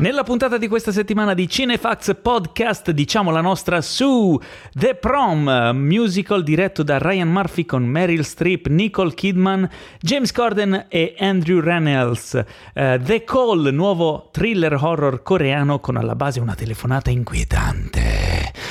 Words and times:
Nella 0.00 0.22
puntata 0.22 0.56
di 0.56 0.66
questa 0.66 0.92
settimana 0.92 1.34
di 1.34 1.46
Cinefax 1.46 2.16
Podcast 2.22 2.90
diciamo 2.90 3.30
la 3.30 3.42
nostra 3.42 3.82
su 3.82 4.40
The 4.72 4.94
Prom, 4.94 5.72
musical 5.74 6.42
diretto 6.42 6.82
da 6.82 6.96
Ryan 6.96 7.28
Murphy 7.28 7.66
con 7.66 7.84
Meryl 7.84 8.24
Streep, 8.24 8.68
Nicole 8.68 9.12
Kidman, 9.12 9.68
James 10.00 10.32
Corden 10.32 10.86
e 10.88 11.16
Andrew 11.18 11.60
Reynolds. 11.60 12.32
Uh, 12.32 12.96
The 12.98 13.24
Call, 13.24 13.68
nuovo 13.74 14.30
thriller 14.32 14.72
horror 14.80 15.22
coreano 15.22 15.80
con 15.80 15.98
alla 15.98 16.14
base 16.14 16.40
una 16.40 16.54
telefonata 16.54 17.10
inquietante. 17.10 18.09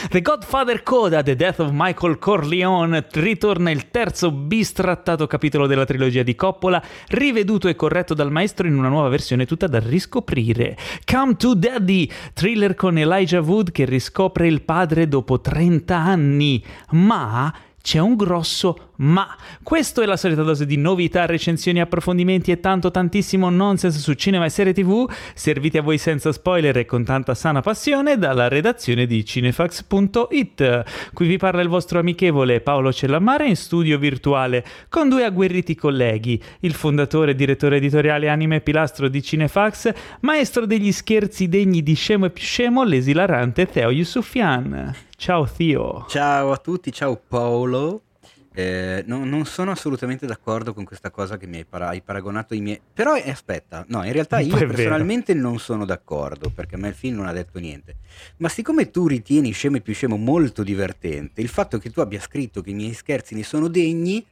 The 0.09 0.21
Godfather 0.21 0.81
Coda, 0.81 1.21
The 1.21 1.35
Death 1.35 1.59
of 1.59 1.69
Michael 1.71 2.17
Corleone, 2.17 3.05
ritorna 3.11 3.69
il 3.69 3.91
terzo 3.91 4.31
bistrattato 4.31 5.27
capitolo 5.27 5.67
della 5.67 5.85
trilogia 5.85 6.23
di 6.23 6.33
Coppola, 6.33 6.81
riveduto 7.09 7.67
e 7.67 7.75
corretto 7.75 8.15
dal 8.15 8.31
maestro 8.31 8.65
in 8.65 8.75
una 8.75 8.87
nuova 8.87 9.07
versione 9.07 9.45
tutta 9.45 9.67
da 9.67 9.77
riscoprire. 9.77 10.75
Come 11.05 11.35
to 11.35 11.53
Daddy, 11.53 12.09
thriller 12.33 12.73
con 12.73 12.97
Elijah 12.97 13.39
Wood 13.39 13.71
che 13.71 13.85
riscopre 13.85 14.47
il 14.47 14.63
padre 14.63 15.07
dopo 15.07 15.41
30 15.41 15.95
anni, 15.95 16.65
ma 16.93 17.53
c'è 17.79 17.99
un 17.99 18.15
grosso 18.15 18.88
ma. 18.99 19.35
Questo 19.61 20.01
è 20.01 20.05
la 20.05 20.17
solita 20.17 20.43
dose 20.43 20.65
di 20.65 20.77
novità, 20.77 21.25
recensioni, 21.25 21.79
approfondimenti 21.79 22.51
e 22.51 22.59
tanto 22.59 22.91
tantissimo 22.91 23.49
nonsense 23.49 23.99
su 23.99 24.13
cinema 24.13 24.45
e 24.45 24.49
serie 24.49 24.73
tv, 24.73 25.09
serviti 25.33 25.77
a 25.77 25.81
voi 25.81 25.97
senza 25.97 26.31
spoiler 26.31 26.77
e 26.77 26.85
con 26.85 27.03
tanta 27.03 27.35
sana 27.35 27.61
passione 27.61 28.17
dalla 28.17 28.47
redazione 28.47 29.05
di 29.05 29.23
cinefax.it. 29.23 31.11
Qui 31.13 31.27
vi 31.27 31.37
parla 31.37 31.61
il 31.61 31.67
vostro 31.67 31.99
amichevole 31.99 32.61
Paolo 32.61 32.91
Cellamare 32.91 33.47
in 33.47 33.55
studio 33.55 33.97
virtuale 33.97 34.65
con 34.89 35.09
due 35.09 35.23
agguerriti 35.23 35.75
colleghi, 35.75 36.41
il 36.61 36.73
fondatore 36.73 37.31
e 37.31 37.35
direttore 37.35 37.77
editoriale 37.77 38.29
anime 38.29 38.57
e 38.57 38.61
pilastro 38.61 39.07
di 39.07 39.21
Cinefax, 39.21 39.91
maestro 40.21 40.65
degli 40.65 40.91
scherzi 40.91 41.47
degni 41.47 41.83
di 41.83 41.93
scemo 41.93 42.25
e 42.25 42.29
più 42.29 42.43
scemo, 42.43 42.83
l'esilarante 42.83 43.65
Teo 43.65 43.91
Yusufian. 43.91 44.95
Ciao 45.15 45.45
Theo. 45.45 46.05
Ciao 46.07 46.51
a 46.51 46.57
tutti, 46.57 46.91
ciao 46.91 47.19
Paolo. 47.27 48.03
Eh, 48.51 49.03
no, 49.05 49.23
non 49.25 49.45
sono 49.45 49.71
assolutamente 49.71 50.25
d'accordo 50.25 50.73
con 50.73 50.83
questa 50.83 51.11
cosa 51.11 51.37
che 51.37 51.45
mi 51.45 51.57
hai, 51.57 51.65
para- 51.65 51.89
hai 51.89 52.01
paragonato 52.01 52.55
i 52.55 52.61
miei... 52.61 52.81
Però 52.93 53.15
eh, 53.15 53.29
aspetta, 53.29 53.85
no, 53.89 54.03
in 54.03 54.11
realtà 54.11 54.39
io 54.39 54.55
personalmente 54.57 55.33
vero. 55.33 55.47
non 55.47 55.59
sono 55.59 55.85
d'accordo 55.85 56.49
perché 56.49 56.75
a 56.75 56.77
me 56.77 56.89
il 56.89 56.95
film 56.95 57.17
non 57.17 57.27
ha 57.27 57.31
detto 57.31 57.59
niente. 57.59 57.95
Ma 58.37 58.49
siccome 58.49 58.89
tu 58.89 59.07
ritieni 59.07 59.51
Scemo 59.51 59.77
e 59.77 59.81
più 59.81 59.93
Scemo 59.93 60.17
molto 60.17 60.63
divertente, 60.63 61.41
il 61.41 61.49
fatto 61.49 61.77
che 61.77 61.89
tu 61.91 61.99
abbia 61.99 62.19
scritto 62.19 62.61
che 62.61 62.71
i 62.71 62.73
miei 62.73 62.93
scherzi 62.93 63.35
ne 63.35 63.43
sono 63.43 63.67
degni 63.67 64.25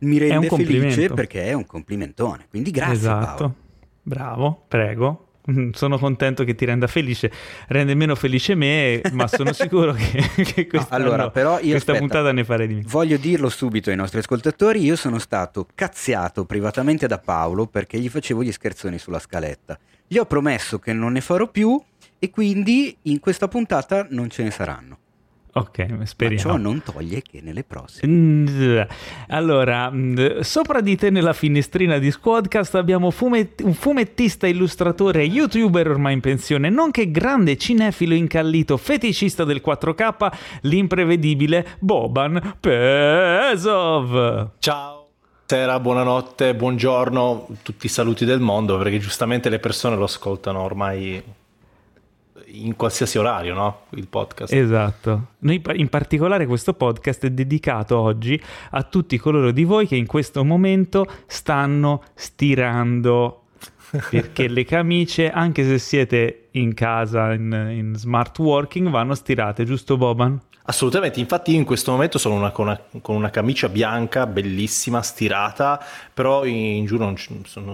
mi 0.00 0.18
rende 0.18 0.48
felice 0.48 1.08
perché 1.10 1.44
è 1.44 1.52
un 1.52 1.66
complimentone. 1.66 2.46
Quindi 2.48 2.70
grazie. 2.70 2.94
Esatto. 2.94 3.36
Paolo. 3.36 3.54
Bravo, 4.02 4.64
prego. 4.66 5.29
Mm, 5.50 5.70
sono 5.70 5.98
contento 5.98 6.44
che 6.44 6.54
ti 6.54 6.64
renda 6.64 6.86
felice, 6.86 7.32
rende 7.68 7.94
meno 7.94 8.14
felice 8.14 8.54
me, 8.54 9.00
ma 9.12 9.26
sono 9.26 9.52
sicuro 9.52 9.92
che, 9.92 10.22
che 10.44 10.66
questa, 10.66 10.98
no, 10.98 11.04
allora, 11.04 11.30
però 11.30 11.58
io, 11.60 11.70
questa 11.70 11.92
aspetta, 11.92 11.98
puntata 11.98 12.32
ne 12.32 12.44
farei 12.44 12.66
di 12.66 12.74
meno. 12.74 12.88
Voglio 12.88 13.16
dirlo 13.16 13.48
subito 13.48 13.88
ai 13.90 13.96
nostri 13.96 14.18
ascoltatori, 14.18 14.82
io 14.82 14.96
sono 14.96 15.18
stato 15.18 15.66
cazziato 15.74 16.44
privatamente 16.44 17.06
da 17.06 17.18
Paolo 17.18 17.66
perché 17.66 17.98
gli 17.98 18.08
facevo 18.08 18.42
gli 18.42 18.52
scherzoni 18.52 18.98
sulla 18.98 19.18
scaletta. 19.18 19.78
Gli 20.06 20.18
ho 20.18 20.26
promesso 20.26 20.78
che 20.78 20.92
non 20.92 21.12
ne 21.12 21.20
farò 21.20 21.48
più 21.48 21.80
e 22.18 22.30
quindi 22.30 22.96
in 23.02 23.18
questa 23.18 23.48
puntata 23.48 24.06
non 24.10 24.28
ce 24.28 24.42
ne 24.42 24.50
saranno. 24.50 24.98
Ok, 25.52 26.04
speriamo. 26.04 26.42
Ma 26.44 26.50
ciò 26.50 26.56
non 26.56 26.82
toglie 26.82 27.22
che 27.22 27.40
nelle 27.42 27.64
prossime. 27.64 28.86
Allora, 29.28 29.92
sopra 30.42 30.80
di 30.80 30.96
te 30.96 31.10
nella 31.10 31.32
finestrina 31.32 31.98
di 31.98 32.10
Squadcast 32.10 32.76
abbiamo 32.76 33.10
fumet- 33.10 33.60
un 33.62 33.74
fumettista, 33.74 34.46
illustratore, 34.46 35.24
youtuber 35.24 35.88
ormai 35.88 36.12
in 36.14 36.20
pensione, 36.20 36.70
nonché 36.70 37.10
grande 37.10 37.56
cinefilo 37.56 38.14
incallito, 38.14 38.76
feticista 38.76 39.42
del 39.44 39.60
4K, 39.60 40.28
l'imprevedibile 40.62 41.66
Boban 41.80 42.56
Pesov. 42.60 44.50
Ciao. 44.58 44.98
Buonasera, 45.50 45.80
buonanotte, 45.80 46.54
buongiorno, 46.54 47.48
tutti 47.62 47.86
i 47.86 47.88
saluti 47.88 48.24
del 48.24 48.38
mondo, 48.38 48.78
perché 48.78 48.98
giustamente 48.98 49.48
le 49.48 49.58
persone 49.58 49.96
lo 49.96 50.04
ascoltano 50.04 50.60
ormai 50.60 51.20
in 52.52 52.76
qualsiasi 52.76 53.18
orario, 53.18 53.54
no? 53.54 53.80
Il 53.90 54.08
podcast. 54.08 54.52
Esatto. 54.52 55.28
Noi 55.38 55.62
in 55.74 55.88
particolare 55.88 56.46
questo 56.46 56.74
podcast 56.74 57.24
è 57.24 57.30
dedicato 57.30 57.98
oggi 57.98 58.40
a 58.70 58.82
tutti 58.82 59.18
coloro 59.18 59.50
di 59.50 59.64
voi 59.64 59.86
che 59.86 59.96
in 59.96 60.06
questo 60.06 60.44
momento 60.44 61.06
stanno 61.26 62.02
stirando 62.14 63.44
perché 64.10 64.48
le 64.48 64.64
camicie, 64.64 65.30
anche 65.30 65.64
se 65.64 65.78
siete 65.78 66.48
in 66.52 66.74
casa 66.74 67.32
in, 67.32 67.52
in 67.70 67.94
smart 67.96 68.38
working, 68.38 68.88
vanno 68.88 69.14
stirate, 69.14 69.64
giusto 69.64 69.96
Boban? 69.96 70.40
Assolutamente, 70.70 71.18
infatti 71.18 71.50
io 71.50 71.56
in 71.58 71.64
questo 71.64 71.90
momento 71.90 72.16
sono 72.16 72.36
una, 72.36 72.52
con, 72.52 72.66
una, 72.66 72.80
con, 73.02 73.16
una, 73.16 73.30
camicia 73.30 73.68
bianca, 73.68 74.24
bellissima, 74.24 75.02
stirata, 75.02 75.84
però 76.14 76.44
in 76.44 76.84
giù 76.84 76.96
non, 76.96 77.16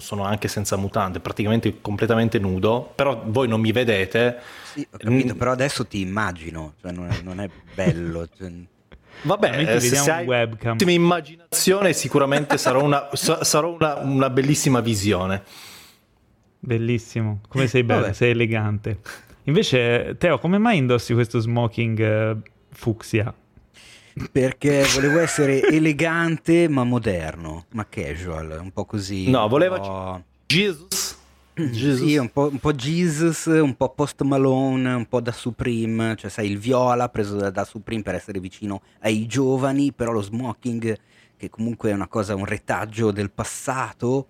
sono 0.00 0.24
anche 0.24 0.48
senza 0.48 0.76
mutande, 0.76 1.20
praticamente 1.20 1.82
completamente 1.82 2.38
nudo, 2.38 2.90
però 2.94 3.22
voi 3.26 3.48
non 3.48 3.60
mi 3.60 3.70
vedete. 3.70 4.38
Sì, 4.72 4.88
ho 4.90 4.96
capito, 4.96 5.34
mm. 5.34 5.36
però 5.36 5.52
adesso 5.52 5.86
ti 5.86 6.00
immagino, 6.00 6.72
cioè 6.80 6.90
non, 6.92 7.10
è, 7.10 7.20
non 7.22 7.40
è 7.40 7.50
bello. 7.74 8.26
Cioè... 8.34 8.50
Vabbè, 9.22 9.74
eh, 9.74 9.80
se 9.80 10.10
hai 10.10 10.24
webcam. 10.24 10.76
immaginazione 10.88 11.92
sicuramente 11.92 12.56
sarò, 12.56 12.82
una, 12.82 13.08
sarò 13.12 13.74
una, 13.74 13.96
una, 13.96 14.30
bellissima 14.30 14.80
visione. 14.80 15.42
Bellissimo, 16.58 17.40
come 17.46 17.66
sei 17.66 17.82
bello, 17.82 18.10
sei 18.14 18.30
elegante. 18.30 19.00
Invece, 19.44 20.16
Teo, 20.18 20.38
come 20.38 20.56
mai 20.56 20.78
indossi 20.78 21.12
questo 21.12 21.38
smoking 21.40 22.00
eh, 22.00 22.36
fucsia. 22.71 23.34
Perché 24.32 24.84
volevo 24.94 25.19
essere 25.19 25.62
elegante 25.69 26.69
ma 26.69 26.84
moderno, 26.84 27.66
ma 27.72 27.87
casual, 27.88 28.59
un 28.60 28.71
po' 28.72 28.84
così. 28.84 29.31
No, 29.31 29.47
volevo... 29.49 29.78
Po'... 29.78 30.22
Jesus. 30.47 31.19
Jesus. 31.55 32.06
Sì, 32.06 32.16
un 32.16 32.31
po', 32.31 32.49
un 32.50 32.59
po' 32.59 32.75
Jesus, 32.75 33.47
un 33.47 33.75
po' 33.76 33.91
Post 33.91 34.22
Malone, 34.22 34.93
un 34.93 35.06
po' 35.06 35.21
da 35.21 35.32
Supreme, 35.32 36.15
cioè 36.16 36.31
sai 36.31 36.50
il 36.50 36.59
viola 36.59 37.09
preso 37.09 37.37
da, 37.37 37.50
da 37.50 37.65
Supreme 37.65 38.03
per 38.03 38.15
essere 38.15 38.41
vicino 38.41 38.82
ai 39.00 39.26
giovani, 39.26 39.93
però 39.93 40.12
lo 40.12 40.21
smoking 40.21 40.99
che 41.37 41.50
comunque 41.50 41.91
è 41.91 41.94
una 41.94 42.09
cosa, 42.09 42.34
un 42.34 42.44
retaggio 42.44 43.10
del 43.10 43.31
passato. 43.31 44.28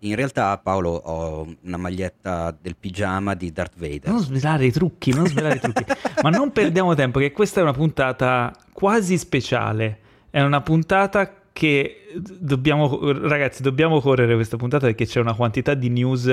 In 0.00 0.14
realtà, 0.14 0.56
Paolo, 0.58 0.90
ho 0.90 1.56
una 1.62 1.76
maglietta 1.76 2.56
del 2.60 2.76
pigiama 2.76 3.34
di 3.34 3.50
Darth 3.50 3.74
Vader. 3.76 4.08
Non 4.08 4.20
svelare 4.20 4.66
i 4.66 4.70
trucchi, 4.70 5.12
non 5.12 5.26
svelare 5.26 5.56
i 5.56 5.60
trucchi. 5.60 5.84
Ma 6.22 6.30
non 6.30 6.52
perdiamo 6.52 6.94
tempo, 6.94 7.18
che 7.18 7.32
questa 7.32 7.58
è 7.60 7.62
una 7.62 7.72
puntata 7.72 8.54
quasi 8.72 9.18
speciale. 9.18 9.98
È 10.30 10.40
una 10.40 10.60
puntata 10.60 11.32
che 11.52 12.06
dobbiamo, 12.14 13.10
ragazzi, 13.12 13.62
dobbiamo 13.62 14.00
correre 14.00 14.34
questa 14.34 14.56
puntata 14.56 14.86
perché 14.86 15.04
c'è 15.04 15.18
una 15.18 15.34
quantità 15.34 15.74
di 15.74 15.88
news 15.88 16.26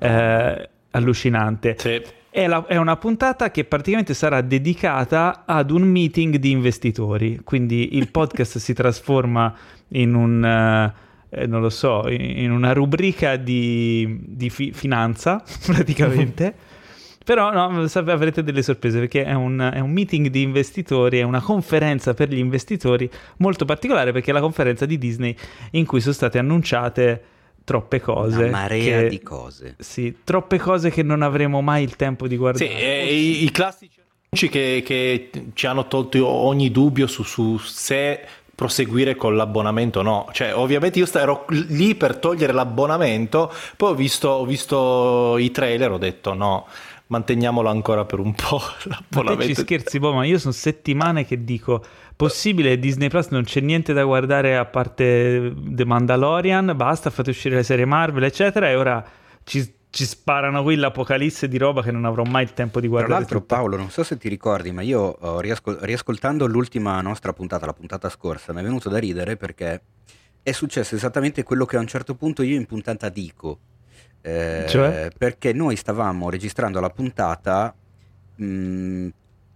eh, 0.00 0.70
allucinante. 0.90 1.76
Sì. 1.78 2.02
È, 2.28 2.48
la, 2.48 2.66
è, 2.66 2.74
una 2.74 2.96
puntata 2.96 3.52
che 3.52 3.64
praticamente 3.64 4.12
sarà 4.14 4.40
dedicata 4.40 5.44
ad 5.46 5.70
un 5.70 5.82
meeting 5.82 6.34
di 6.38 6.50
investitori, 6.50 7.40
quindi 7.44 7.96
il 7.96 8.10
podcast 8.10 8.58
si 8.58 8.74
trasforma 8.74 9.54
in 9.90 10.14
un, 10.14 10.92
eh, 11.34 11.46
non 11.46 11.60
lo 11.60 11.70
so, 11.70 12.08
in 12.08 12.50
una 12.50 12.72
rubrica 12.72 13.36
di, 13.36 14.18
di 14.20 14.50
fi- 14.50 14.72
finanza 14.72 15.42
praticamente. 15.66 16.54
Però 17.24 17.50
no, 17.50 17.88
avrete 18.04 18.42
delle 18.42 18.62
sorprese 18.62 18.98
perché 18.98 19.24
è 19.24 19.32
un, 19.32 19.70
è 19.72 19.80
un, 19.80 19.90
meeting 19.90 20.28
di 20.28 20.42
investitori, 20.42 21.20
è 21.20 21.22
una 21.22 21.40
conferenza 21.40 22.12
per 22.12 22.28
gli 22.28 22.36
investitori 22.36 23.10
molto 23.38 23.64
particolare 23.64 24.12
perché 24.12 24.30
è 24.30 24.34
la 24.34 24.42
conferenza 24.42 24.84
di 24.84 24.98
Disney 24.98 25.34
in 25.70 25.86
cui 25.86 26.02
sono 26.02 26.12
state 26.12 26.38
annunciate 26.38 27.22
troppe 27.64 27.98
cose. 27.98 28.42
Una 28.42 28.50
marea 28.50 29.00
che, 29.00 29.08
di 29.08 29.22
cose. 29.22 29.74
Sì, 29.78 30.18
troppe 30.22 30.58
cose 30.58 30.90
che 30.90 31.02
non 31.02 31.22
avremo 31.22 31.62
mai 31.62 31.82
il 31.82 31.96
tempo 31.96 32.28
di 32.28 32.36
guardare. 32.36 32.66
Sì, 32.66 33.14
i, 33.14 33.44
i, 33.44 33.50
classici 33.50 34.02
annunci 34.34 34.48
che, 34.48 34.82
che, 34.84 35.30
ci 35.54 35.66
hanno 35.66 35.86
tolto 35.86 36.26
ogni 36.26 36.70
dubbio 36.70 37.06
su, 37.06 37.22
su 37.22 37.56
se 37.58 38.20
proseguire 38.54 39.16
con 39.16 39.36
l'abbonamento 39.36 40.02
no. 40.02 40.28
Cioè, 40.32 40.54
ovviamente 40.54 40.98
io 40.98 41.08
ero 41.14 41.46
lì 41.48 41.94
per 41.94 42.16
togliere 42.16 42.52
l'abbonamento, 42.52 43.52
poi 43.76 43.90
ho 43.90 43.94
visto, 43.94 44.28
ho 44.28 44.44
visto 44.44 45.36
i 45.38 45.50
trailer, 45.50 45.90
ho 45.92 45.98
detto 45.98 46.34
no, 46.34 46.66
manteniamolo 47.08 47.68
ancora 47.68 48.04
per 48.04 48.18
un 48.18 48.34
po' 48.34 48.60
l'abbonamento. 48.84 49.46
Ma 49.48 49.54
ci 49.54 49.54
scherzi, 49.54 49.98
boh, 49.98 50.12
ma 50.12 50.24
io 50.24 50.38
sono 50.38 50.52
settimane 50.52 51.24
che 51.24 51.44
dico 51.44 51.84
possibile 52.16 52.78
Disney 52.78 53.08
Plus 53.08 53.28
non 53.28 53.42
c'è 53.42 53.60
niente 53.60 53.92
da 53.92 54.04
guardare 54.04 54.56
a 54.56 54.64
parte 54.64 55.52
The 55.56 55.84
Mandalorian, 55.84 56.72
basta, 56.76 57.10
fate 57.10 57.30
uscire 57.30 57.56
le 57.56 57.62
serie 57.62 57.84
Marvel, 57.84 58.24
eccetera, 58.24 58.70
e 58.70 58.76
ora 58.76 59.04
ci, 59.42 59.72
ci 59.94 60.06
sparano 60.06 60.64
qui 60.64 60.74
l'apocalisse 60.74 61.46
di 61.46 61.56
roba 61.56 61.80
che 61.80 61.92
non 61.92 62.04
avrò 62.04 62.24
mai 62.24 62.42
il 62.42 62.52
tempo 62.52 62.80
di 62.80 62.88
guardare. 62.88 63.12
Tra 63.12 63.20
l'altro, 63.20 63.38
tutto. 63.38 63.54
Paolo, 63.54 63.76
non 63.76 63.90
so 63.90 64.02
se 64.02 64.16
ti 64.16 64.28
ricordi, 64.28 64.72
ma 64.72 64.82
io 64.82 65.00
oh, 65.00 65.38
riascol- 65.38 65.78
riascoltando 65.82 66.46
l'ultima 66.46 67.00
nostra 67.00 67.32
puntata, 67.32 67.64
la 67.64 67.72
puntata 67.72 68.08
scorsa, 68.08 68.52
mi 68.52 68.58
è 68.58 68.62
venuto 68.64 68.88
da 68.88 68.98
ridere 68.98 69.36
perché 69.36 69.82
è 70.42 70.50
successo 70.50 70.96
esattamente 70.96 71.44
quello 71.44 71.64
che 71.64 71.76
a 71.76 71.80
un 71.80 71.86
certo 71.86 72.16
punto 72.16 72.42
io 72.42 72.56
in 72.56 72.66
puntata 72.66 73.08
dico. 73.08 73.60
Eh, 74.20 74.64
cioè? 74.68 75.10
Perché 75.16 75.52
noi 75.52 75.76
stavamo 75.76 76.28
registrando 76.28 76.80
la 76.80 76.90
puntata 76.90 77.72
mh, 78.34 78.44
mm, 78.44 79.08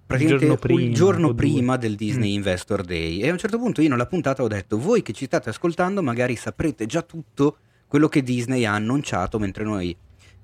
praticamente 0.06 0.44
il 0.44 0.50
giorno 0.50 0.56
prima, 0.56 0.80
il 0.80 0.94
giorno 0.94 1.34
prima 1.34 1.76
del 1.76 1.96
Disney 1.96 2.30
mm. 2.30 2.34
Investor 2.34 2.82
Day 2.82 3.18
e 3.22 3.28
a 3.28 3.32
un 3.32 3.38
certo 3.38 3.58
punto 3.58 3.82
io 3.82 3.88
nella 3.88 4.06
puntata 4.06 4.44
ho 4.44 4.46
detto 4.46 4.78
voi 4.78 5.02
che 5.02 5.12
ci 5.12 5.24
state 5.24 5.48
ascoltando 5.48 6.00
magari 6.00 6.36
saprete 6.36 6.86
già 6.86 7.02
tutto 7.02 7.56
quello 7.88 8.08
che 8.08 8.22
Disney 8.22 8.64
ha 8.66 8.74
annunciato 8.74 9.38
mentre 9.38 9.64
noi 9.64 9.96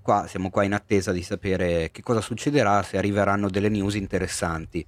qua 0.04 0.26
siamo 0.28 0.50
qua 0.50 0.64
in 0.64 0.74
attesa 0.74 1.12
di 1.12 1.22
sapere 1.22 1.88
che 1.90 2.02
cosa 2.02 2.20
succederà 2.20 2.82
se 2.82 2.98
arriveranno 2.98 3.48
delle 3.48 3.70
news 3.70 3.94
interessanti. 3.94 4.86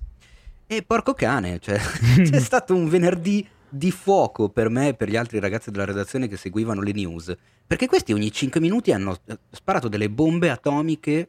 E 0.66 0.82
porco 0.82 1.14
cane 1.14 1.58
cioè, 1.58 1.80
c'è 2.22 2.38
stato 2.38 2.74
un 2.74 2.88
venerdì 2.88 3.48
di 3.68 3.90
fuoco 3.90 4.50
per 4.50 4.68
me 4.68 4.88
e 4.88 4.94
per 4.94 5.08
gli 5.08 5.16
altri 5.16 5.40
ragazzi 5.40 5.70
della 5.70 5.86
redazione 5.86 6.28
che 6.28 6.36
seguivano 6.36 6.82
le 6.82 6.92
news, 6.92 7.34
perché 7.66 7.86
questi 7.86 8.12
ogni 8.12 8.30
5 8.30 8.60
minuti 8.60 8.92
hanno 8.92 9.16
eh, 9.24 9.38
sparato 9.50 9.88
delle 9.88 10.10
bombe 10.10 10.50
atomiche 10.50 11.28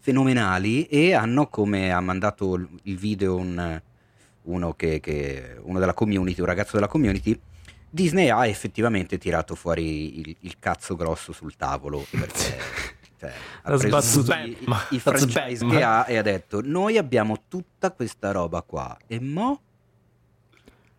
fenomenali 0.00 0.86
e 0.86 1.12
hanno, 1.12 1.48
come 1.48 1.92
ha 1.92 2.00
mandato 2.00 2.54
il 2.82 2.96
video 2.96 3.36
un, 3.36 3.80
uno, 4.42 4.72
che, 4.74 4.98
che, 5.00 5.56
uno 5.62 5.78
della 5.78 5.94
community, 5.94 6.40
un 6.40 6.46
ragazzo 6.46 6.72
della 6.74 6.88
community, 6.88 7.38
Disney 7.94 8.28
ha 8.28 8.44
effettivamente 8.48 9.18
tirato 9.18 9.54
fuori 9.54 10.18
il, 10.18 10.36
il 10.40 10.56
cazzo 10.58 10.96
grosso 10.96 11.32
sul 11.32 11.54
tavolo 11.54 12.04
perché 12.10 12.58
cioè, 13.20 13.32
ha 13.62 13.76
preso 13.76 14.34
i, 14.34 14.50
i, 14.50 14.96
i 14.96 14.98
franchise 14.98 15.64
che 15.64 15.80
ha 15.80 16.04
e 16.08 16.16
ha 16.16 16.22
detto 16.22 16.60
noi 16.60 16.98
abbiamo 16.98 17.44
tutta 17.46 17.92
questa 17.92 18.32
roba 18.32 18.62
qua. 18.62 18.96
E 19.06 19.20
mo' 19.20 19.60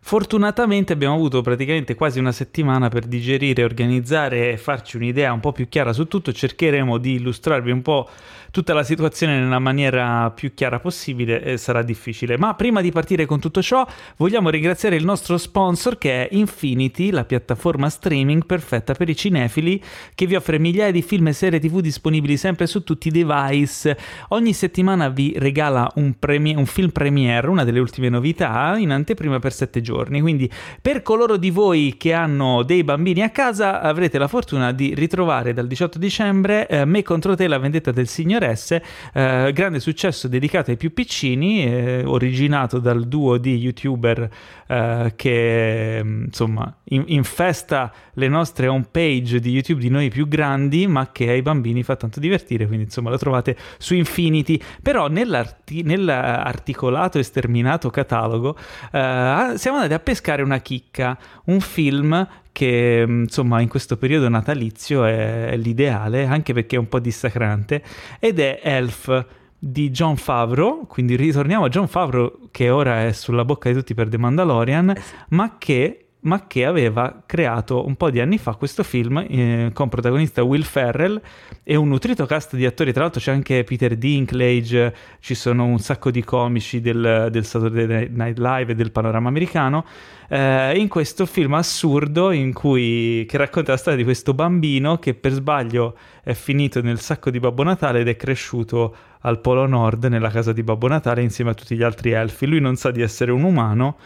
Fortunatamente 0.06 0.92
abbiamo 0.92 1.16
avuto 1.16 1.42
praticamente 1.42 1.96
quasi 1.96 2.20
una 2.20 2.30
settimana 2.30 2.88
per 2.88 3.06
digerire, 3.06 3.64
organizzare 3.64 4.52
e 4.52 4.56
farci 4.56 4.94
un'idea 4.96 5.32
un 5.32 5.40
po' 5.40 5.50
più 5.50 5.68
chiara 5.68 5.92
su 5.92 6.06
tutto. 6.06 6.32
Cercheremo 6.32 6.96
di 6.98 7.14
illustrarvi 7.14 7.72
un 7.72 7.82
po' 7.82 8.08
tutta 8.56 8.72
la 8.72 8.84
situazione 8.84 9.38
nella 9.38 9.58
maniera 9.58 10.30
più 10.30 10.54
chiara 10.54 10.80
possibile 10.80 11.42
e 11.42 11.58
sarà 11.58 11.82
difficile. 11.82 12.38
Ma 12.38 12.54
prima 12.54 12.80
di 12.80 12.90
partire 12.90 13.26
con 13.26 13.38
tutto 13.38 13.60
ciò, 13.60 13.86
vogliamo 14.16 14.48
ringraziare 14.48 14.96
il 14.96 15.04
nostro 15.04 15.36
sponsor 15.36 15.98
che 15.98 16.26
è 16.26 16.34
Infinity, 16.34 17.10
la 17.10 17.26
piattaforma 17.26 17.90
streaming 17.90 18.46
perfetta 18.46 18.94
per 18.94 19.10
i 19.10 19.14
cinefili 19.14 19.78
che 20.14 20.24
vi 20.24 20.36
offre 20.36 20.58
migliaia 20.58 20.90
di 20.90 21.02
film 21.02 21.26
e 21.26 21.34
serie 21.34 21.60
TV 21.60 21.80
disponibili 21.80 22.38
sempre 22.38 22.66
su 22.66 22.82
tutti 22.82 23.08
i 23.08 23.10
device. 23.10 23.94
Ogni 24.28 24.54
settimana 24.54 25.10
vi 25.10 25.34
regala 25.36 25.92
un, 25.96 26.14
premi- 26.18 26.56
un 26.56 26.64
film 26.64 26.88
premiere, 26.88 27.48
una 27.48 27.64
delle 27.64 27.80
ultime 27.80 28.08
novità, 28.08 28.74
in 28.78 28.90
anteprima 28.90 29.38
per 29.38 29.52
7 29.52 29.82
giorni. 29.82 30.22
Quindi 30.22 30.50
per 30.80 31.02
coloro 31.02 31.36
di 31.36 31.50
voi 31.50 31.96
che 31.98 32.14
hanno 32.14 32.62
dei 32.62 32.84
bambini 32.84 33.20
a 33.20 33.28
casa 33.28 33.82
avrete 33.82 34.16
la 34.16 34.28
fortuna 34.28 34.72
di 34.72 34.94
ritrovare 34.94 35.52
dal 35.52 35.66
18 35.66 35.98
dicembre 35.98 36.66
eh, 36.68 36.86
Me 36.86 37.02
contro 37.02 37.36
te 37.36 37.46
la 37.48 37.58
vendetta 37.58 37.90
del 37.90 38.08
signore 38.08 38.45
interesse, 38.46 38.82
eh, 39.12 39.50
grande 39.52 39.80
successo 39.80 40.28
dedicato 40.28 40.70
ai 40.70 40.76
più 40.76 40.92
piccini, 40.92 41.64
eh, 41.64 42.02
originato 42.04 42.78
dal 42.78 43.06
duo 43.06 43.36
di 43.38 43.56
youtuber 43.56 44.28
eh, 44.68 45.12
che 45.16 46.02
insomma 46.04 46.74
in- 46.84 47.04
infesta 47.06 47.92
le 48.14 48.28
nostre 48.28 48.68
home 48.68 48.86
page 48.90 49.40
di 49.40 49.50
YouTube 49.50 49.80
di 49.80 49.88
noi 49.88 50.08
più 50.08 50.28
grandi, 50.28 50.86
ma 50.86 51.10
che 51.12 51.30
ai 51.30 51.42
bambini 51.42 51.82
fa 51.82 51.96
tanto 51.96 52.20
divertire, 52.20 52.66
quindi 52.66 52.84
insomma 52.84 53.10
lo 53.10 53.18
trovate 53.18 53.56
su 53.78 53.94
Infinity. 53.94 54.60
Però 54.82 55.08
nell'arti- 55.08 55.82
nell'articolato 55.82 57.18
e 57.18 57.22
sterminato 57.22 57.90
catalogo 57.90 58.56
eh, 58.92 59.52
siamo 59.56 59.76
andati 59.76 59.94
a 59.94 59.98
pescare 59.98 60.42
una 60.42 60.58
chicca, 60.58 61.18
un 61.46 61.60
film 61.60 62.26
che 62.56 63.04
insomma 63.06 63.60
in 63.60 63.68
questo 63.68 63.98
periodo 63.98 64.30
natalizio 64.30 65.04
è, 65.04 65.48
è 65.48 65.56
l'ideale, 65.58 66.24
anche 66.24 66.54
perché 66.54 66.76
è 66.76 66.78
un 66.78 66.88
po' 66.88 67.00
dissacrante, 67.00 67.82
ed 68.18 68.38
è 68.38 68.60
Elf 68.62 69.26
di 69.58 69.90
John 69.90 70.16
Favreau, 70.16 70.86
quindi 70.86 71.16
ritorniamo 71.16 71.66
a 71.66 71.68
John 71.68 71.86
Favreau 71.86 72.48
che 72.50 72.70
ora 72.70 73.04
è 73.04 73.12
sulla 73.12 73.44
bocca 73.44 73.68
di 73.68 73.74
tutti 73.74 73.92
per 73.92 74.08
The 74.08 74.16
Mandalorian, 74.16 74.88
eh 74.88 75.02
ma 75.28 75.56
che 75.58 76.05
ma 76.26 76.46
che 76.46 76.64
aveva 76.64 77.22
creato 77.24 77.86
un 77.86 77.94
po' 77.94 78.10
di 78.10 78.20
anni 78.20 78.36
fa 78.36 78.54
questo 78.54 78.82
film 78.82 79.24
eh, 79.28 79.70
con 79.72 79.88
protagonista 79.88 80.42
Will 80.42 80.62
Ferrell 80.62 81.20
e 81.62 81.76
un 81.76 81.88
nutrito 81.88 82.26
cast 82.26 82.56
di 82.56 82.66
attori, 82.66 82.92
tra 82.92 83.02
l'altro 83.02 83.20
c'è 83.20 83.32
anche 83.32 83.62
Peter 83.64 83.96
Dinklage, 83.96 84.94
ci 85.20 85.34
sono 85.34 85.64
un 85.64 85.78
sacco 85.78 86.10
di 86.10 86.24
comici 86.24 86.80
del, 86.80 87.28
del 87.30 87.44
Saturday 87.44 88.08
Night 88.10 88.38
Live 88.38 88.72
e 88.72 88.74
del 88.74 88.90
panorama 88.90 89.28
americano, 89.28 89.84
eh, 90.28 90.76
in 90.76 90.88
questo 90.88 91.26
film 91.26 91.54
assurdo 91.54 92.32
in 92.32 92.52
cui, 92.52 93.24
che 93.28 93.36
racconta 93.36 93.72
la 93.72 93.78
storia 93.78 93.98
di 93.98 94.04
questo 94.04 94.34
bambino 94.34 94.98
che 94.98 95.14
per 95.14 95.32
sbaglio 95.32 95.96
è 96.24 96.32
finito 96.32 96.82
nel 96.82 96.98
sacco 96.98 97.30
di 97.30 97.38
Babbo 97.38 97.62
Natale 97.62 98.00
ed 98.00 98.08
è 98.08 98.16
cresciuto 98.16 98.96
al 99.20 99.40
Polo 99.40 99.66
Nord 99.66 100.04
nella 100.06 100.30
casa 100.30 100.52
di 100.52 100.64
Babbo 100.64 100.88
Natale 100.88 101.22
insieme 101.22 101.52
a 101.52 101.54
tutti 101.54 101.76
gli 101.76 101.82
altri 101.84 102.10
elfi. 102.10 102.46
Lui 102.46 102.60
non 102.60 102.74
sa 102.74 102.90
di 102.90 103.00
essere 103.00 103.30
un 103.30 103.44
umano 103.44 103.96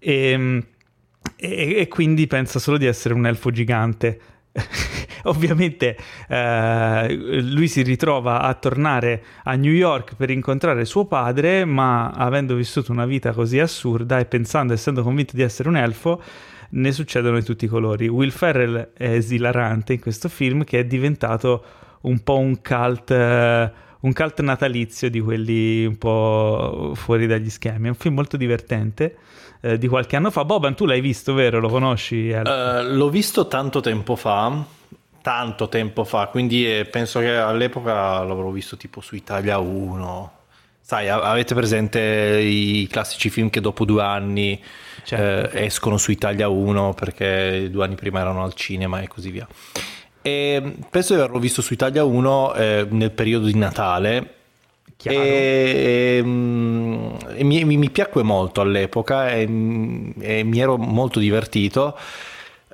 e 0.00 0.64
e, 1.36 1.76
e 1.78 1.88
quindi 1.88 2.26
pensa 2.26 2.58
solo 2.58 2.76
di 2.76 2.86
essere 2.86 3.14
un 3.14 3.26
elfo 3.26 3.50
gigante. 3.50 4.20
Ovviamente 5.24 5.96
eh, 6.28 7.14
lui 7.42 7.68
si 7.68 7.82
ritrova 7.82 8.40
a 8.40 8.54
tornare 8.54 9.22
a 9.44 9.54
New 9.54 9.72
York 9.72 10.14
per 10.16 10.30
incontrare 10.30 10.84
suo 10.84 11.06
padre, 11.06 11.64
ma 11.64 12.10
avendo 12.10 12.54
vissuto 12.54 12.92
una 12.92 13.06
vita 13.06 13.32
così 13.32 13.58
assurda 13.58 14.18
e 14.18 14.24
pensando, 14.24 14.72
essendo 14.72 15.02
convinto 15.02 15.36
di 15.36 15.42
essere 15.42 15.68
un 15.68 15.76
elfo, 15.76 16.22
ne 16.70 16.92
succedono 16.92 17.38
di 17.38 17.44
tutti 17.44 17.64
i 17.64 17.68
colori. 17.68 18.08
Will 18.08 18.30
Ferrell 18.30 18.92
è 18.94 19.10
esilarante 19.10 19.94
in 19.94 20.00
questo 20.00 20.28
film 20.28 20.64
che 20.64 20.80
è 20.80 20.84
diventato 20.84 21.64
un 22.02 22.20
po' 22.20 22.38
un 22.38 22.60
cult, 22.60 23.10
eh, 23.10 23.72
un 24.00 24.12
cult 24.12 24.40
natalizio 24.40 25.10
di 25.10 25.20
quelli 25.20 25.84
un 25.84 25.96
po' 25.96 26.92
fuori 26.94 27.26
dagli 27.26 27.50
schemi. 27.50 27.86
È 27.86 27.90
un 27.90 27.96
film 27.96 28.14
molto 28.14 28.36
divertente 28.36 29.16
eh, 29.60 29.78
di 29.78 29.88
qualche 29.88 30.16
anno 30.16 30.30
fa. 30.30 30.44
Boban, 30.44 30.74
tu 30.74 30.86
l'hai 30.86 31.00
visto, 31.00 31.34
vero? 31.34 31.60
Lo 31.60 31.68
conosci? 31.68 32.30
Uh, 32.30 32.94
l'ho 32.94 33.08
visto 33.08 33.46
tanto 33.46 33.80
tempo 33.80 34.16
fa, 34.16 34.64
tanto 35.22 35.68
tempo 35.68 36.04
fa, 36.04 36.26
quindi 36.26 36.66
eh, 36.66 36.84
penso 36.84 37.20
che 37.20 37.36
all'epoca 37.36 38.22
l'avrò 38.22 38.50
visto 38.50 38.76
tipo 38.76 39.00
su 39.00 39.14
Italia 39.14 39.58
1. 39.58 40.32
Sai, 40.80 41.08
avete 41.10 41.54
presente 41.54 42.00
i 42.00 42.86
classici 42.90 43.28
film 43.28 43.50
che 43.50 43.60
dopo 43.60 43.84
due 43.84 44.02
anni 44.02 44.58
certo. 45.04 45.54
eh, 45.54 45.64
escono 45.66 45.98
su 45.98 46.10
Italia 46.10 46.48
1 46.48 46.94
perché 46.94 47.68
due 47.70 47.84
anni 47.84 47.94
prima 47.94 48.20
erano 48.20 48.42
al 48.42 48.54
cinema 48.54 49.00
e 49.00 49.08
così 49.08 49.30
via. 49.30 49.46
E 50.22 50.76
penso 50.88 51.12
di 51.12 51.20
averlo 51.20 51.38
visto 51.38 51.60
su 51.60 51.74
Italia 51.74 52.04
1 52.04 52.54
eh, 52.54 52.86
nel 52.88 53.10
periodo 53.10 53.44
di 53.46 53.56
Natale 53.56 54.37
Chiaro. 54.98 55.22
E, 55.22 56.22
e 56.24 57.44
mi, 57.44 57.64
mi, 57.64 57.88
piacque 57.88 58.24
molto 58.24 58.60
all'epoca 58.60 59.30
e, 59.30 59.42
e 59.42 60.42
mi 60.42 60.58
ero 60.58 60.76
molto 60.76 61.20
divertito. 61.20 61.96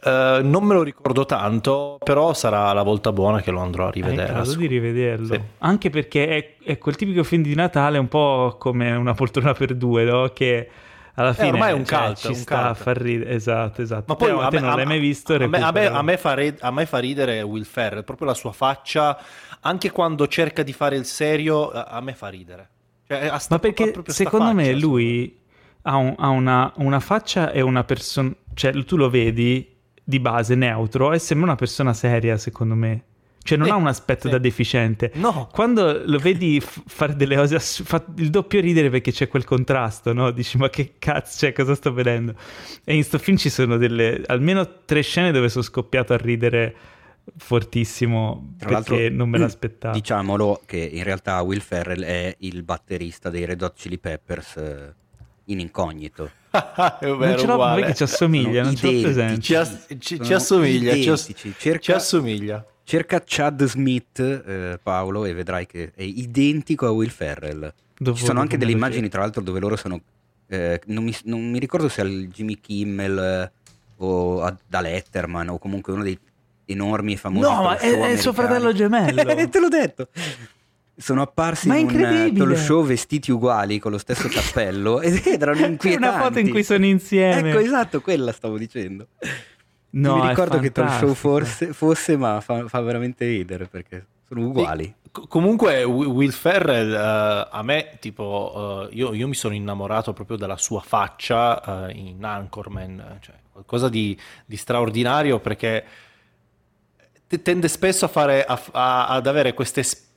Uh, 0.02 0.42
non 0.42 0.64
me 0.64 0.72
lo 0.72 0.82
ricordo 0.82 1.26
tanto, 1.26 1.98
però 2.02 2.32
sarà 2.32 2.72
la 2.72 2.82
volta 2.82 3.12
buona 3.12 3.42
che 3.42 3.50
lo 3.50 3.60
andrò 3.60 3.88
a 3.88 3.90
rivedere. 3.90 4.40
È 4.40 4.56
di 4.56 4.66
rivederlo. 4.66 5.34
Sì. 5.34 5.40
Anche 5.58 5.90
perché 5.90 6.28
è, 6.28 6.54
è, 6.64 6.78
quel 6.78 6.96
tipico 6.96 7.22
film 7.24 7.42
di 7.42 7.54
Natale, 7.54 7.98
un 7.98 8.08
po' 8.08 8.56
come 8.58 8.92
una 8.92 9.12
poltrona 9.12 9.52
per 9.52 9.74
due, 9.74 10.04
no? 10.04 10.30
Che 10.32 10.68
alla 11.14 11.30
eh, 11.30 11.34
fine 11.34 11.46
eh, 11.46 11.52
ormai 11.52 11.70
è 11.70 11.72
un 11.72 11.84
cioè, 11.84 12.04
cult, 12.06 12.18
ci 12.18 12.26
un 12.28 12.34
sta 12.34 12.68
a 12.70 12.74
far 12.74 12.96
ridere. 12.96 13.30
Esatto, 13.30 13.82
esatto. 13.82 14.04
Ma 14.08 14.16
poi 14.16 14.30
a 14.30 14.48
te 14.48 14.60
non 14.60 14.74
l'hai 14.74 14.86
mai 14.86 14.98
visto. 14.98 15.34
A 15.34 15.46
me, 15.46 15.60
a, 15.60 15.70
me, 15.70 15.86
a, 15.86 16.02
me 16.02 16.16
fa 16.16 16.34
rid- 16.34 16.58
a 16.60 16.70
me 16.70 16.86
fa 16.86 16.98
ridere 16.98 17.42
Will 17.42 17.64
Ferrell, 17.64 18.04
proprio 18.04 18.26
la 18.28 18.34
sua 18.34 18.52
faccia 18.52 19.18
anche 19.66 19.90
quando 19.90 20.26
cerca 20.28 20.62
di 20.62 20.72
fare 20.72 20.96
il 20.96 21.04
serio, 21.04 21.70
a 21.70 22.00
me 22.00 22.14
fa 22.14 22.28
ridere. 22.28 22.68
Cioè, 23.06 23.30
sta, 23.38 23.54
Ma 23.54 23.58
perché 23.58 23.92
secondo 24.06 24.46
faccia, 24.46 24.56
me 24.56 24.72
lui 24.74 25.38
ha, 25.82 25.96
un, 25.96 26.14
ha 26.16 26.28
una, 26.28 26.72
una, 26.76 27.00
faccia 27.00 27.50
e 27.50 27.60
una 27.60 27.84
persona, 27.84 28.30
cioè 28.54 28.72
tu 28.84 28.96
lo 28.96 29.10
vedi 29.10 29.74
di 30.02 30.20
base 30.20 30.54
neutro 30.54 31.12
e 31.12 31.18
sembra 31.18 31.48
una 31.48 31.56
persona 31.56 31.92
seria, 31.92 32.36
secondo 32.36 32.74
me. 32.74 33.04
Cioè 33.44 33.58
non 33.58 33.66
eh, 33.66 33.70
ha 33.72 33.76
un 33.76 33.86
aspetto 33.86 34.22
sì. 34.22 34.30
da 34.30 34.38
deficiente. 34.38 35.12
No. 35.16 35.50
Quando 35.52 36.02
lo 36.06 36.18
vedi 36.18 36.58
f- 36.60 36.82
fare 36.86 37.14
delle 37.14 37.36
cose, 37.36 37.56
ass- 37.56 37.82
fa 37.82 38.02
il 38.16 38.30
doppio 38.30 38.58
ridere 38.58 38.88
perché 38.88 39.12
c'è 39.12 39.28
quel 39.28 39.44
contrasto, 39.44 40.14
no? 40.14 40.30
Dici 40.30 40.56
ma 40.56 40.70
che 40.70 40.94
cazzo, 40.98 41.40
cioè 41.40 41.52
cosa 41.52 41.74
sto 41.74 41.92
vedendo? 41.92 42.34
E 42.84 42.94
in 42.94 43.04
sto 43.04 43.18
film 43.18 43.36
ci 43.36 43.50
sono 43.50 43.76
delle, 43.76 44.22
almeno 44.26 44.66
tre 44.86 45.02
scene 45.02 45.30
dove 45.30 45.50
sono 45.50 45.62
scoppiato 45.62 46.14
a 46.14 46.16
ridere 46.16 46.74
fortissimo 47.36 48.54
Tra 48.58 48.80
perché 48.80 49.10
non 49.10 49.28
me 49.28 49.36
l'aspettavo. 49.36 49.94
Diciamolo 49.94 50.62
che 50.64 50.78
in 50.78 51.02
realtà 51.02 51.40
Will 51.42 51.60
Ferrell 51.60 52.02
è 52.02 52.34
il 52.38 52.62
batterista 52.62 53.28
dei 53.28 53.44
Red 53.44 53.60
Hot 53.60 53.74
Chili 53.76 53.98
Peppers 53.98 54.56
eh, 54.56 54.94
in 55.46 55.60
incognito. 55.60 56.30
è 56.50 56.60
vero, 57.00 57.16
non 57.16 57.38
ce 57.38 57.46
l'ho 57.46 57.74
perché 57.74 57.94
ci 57.94 58.02
assomiglia, 58.04 58.62
non 58.62 58.74
ce 58.74 58.90
l'ho 58.90 59.00
presente. 59.02 59.40
Ci, 59.40 59.54
as- 59.54 59.86
ci, 59.98 60.18
ci 60.22 60.32
assomiglia, 60.32 60.94
ci, 60.94 61.10
as- 61.10 61.34
cerca, 61.58 61.78
ci, 61.78 61.92
assomiglia. 61.92 62.64
Cerca 62.84 63.22
Chad 63.24 63.64
Smith, 63.64 64.20
eh, 64.20 64.78
Paolo, 64.82 65.24
e 65.24 65.32
vedrai 65.32 65.66
che 65.66 65.92
è 65.94 66.02
identico 66.02 66.86
a 66.86 66.90
Will 66.90 67.08
Ferrell. 67.08 67.72
Dopo, 67.96 68.16
ci 68.16 68.24
sono 68.24 68.40
anche 68.40 68.58
delle 68.58 68.72
immagini, 68.72 69.08
tra 69.08 69.20
l'altro, 69.20 69.42
dove 69.42 69.58
loro 69.58 69.76
sono... 69.76 70.00
Eh, 70.46 70.80
non, 70.86 71.04
mi, 71.04 71.16
non, 71.24 71.50
mi, 71.50 71.58
ricordo 71.58 71.88
se 71.88 72.02
al 72.02 72.28
Jimmy 72.30 72.60
Kimmel 72.60 73.18
eh, 73.18 73.52
o 73.96 74.42
a, 74.42 74.54
da 74.66 74.80
Letterman 74.82 75.48
o 75.48 75.58
comunque 75.58 75.94
uno 75.94 76.02
dei 76.02 76.18
enormi 76.66 77.14
e 77.14 77.16
famosi. 77.16 77.48
No, 77.48 77.62
ma 77.62 77.78
è, 77.78 78.12
è 78.12 78.16
suo 78.16 78.34
fratello 78.34 78.72
gemello. 78.72 79.22
Te 79.48 79.58
l'ho 79.58 79.68
detto. 79.68 80.08
Sono 80.96 81.22
apparsi 81.22 81.66
ma 81.66 81.76
in 81.76 81.88
un 81.88 82.32
talk 82.36 82.56
show 82.56 82.84
vestiti 82.84 83.32
uguali 83.32 83.80
con 83.80 83.90
lo 83.90 83.98
stesso 83.98 84.28
cappello 84.28 85.00
ed 85.02 85.22
erano 85.26 85.66
inquietanti. 85.66 85.88
È 85.88 85.96
una 85.96 86.22
foto 86.22 86.38
in 86.38 86.50
cui 86.50 86.62
sono 86.62 86.84
insieme. 86.84 87.50
Ecco, 87.50 87.58
esatto, 87.58 88.00
quella 88.00 88.30
stavo 88.32 88.58
dicendo. 88.58 89.08
No, 89.94 90.16
mi 90.16 90.28
ricordo 90.28 90.58
che 90.58 90.72
talk 90.72 90.98
show 90.98 91.14
forse, 91.14 91.72
fosse, 91.72 92.16
ma 92.16 92.40
fa, 92.40 92.68
fa, 92.68 92.80
veramente 92.80 93.26
ridere 93.26 93.66
perché 93.66 94.06
sono 94.26 94.46
uguali. 94.46 94.84
E, 94.84 95.10
comunque 95.28 95.84
Will 95.84 96.32
Ferrell 96.32 96.90
uh, 96.90 97.48
a 97.50 97.62
me 97.62 97.96
tipo 98.00 98.88
uh, 98.90 98.94
io, 98.94 99.14
io, 99.14 99.28
mi 99.28 99.34
sono 99.34 99.54
innamorato 99.54 100.12
proprio 100.12 100.36
della 100.36 100.56
sua 100.56 100.80
faccia 100.80 101.62
uh, 101.64 101.96
in 101.96 102.24
Anchorman, 102.24 103.18
cioè 103.20 103.36
qualcosa 103.52 103.88
di, 103.88 104.18
di 104.44 104.56
straordinario 104.56 105.38
perché 105.38 105.84
tende 107.42 107.68
spesso 107.68 108.04
a 108.04 108.08
fare, 108.08 108.44
a, 108.44 108.60
a, 108.72 109.06
ad 109.08 109.26
avere 109.28 109.54
questa 109.54 109.80
es- 109.80 110.08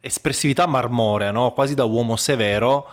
espressività 0.00 0.66
marmorea, 0.66 1.30
no? 1.30 1.52
quasi 1.52 1.74
da 1.74 1.84
uomo 1.84 2.16
severo, 2.16 2.88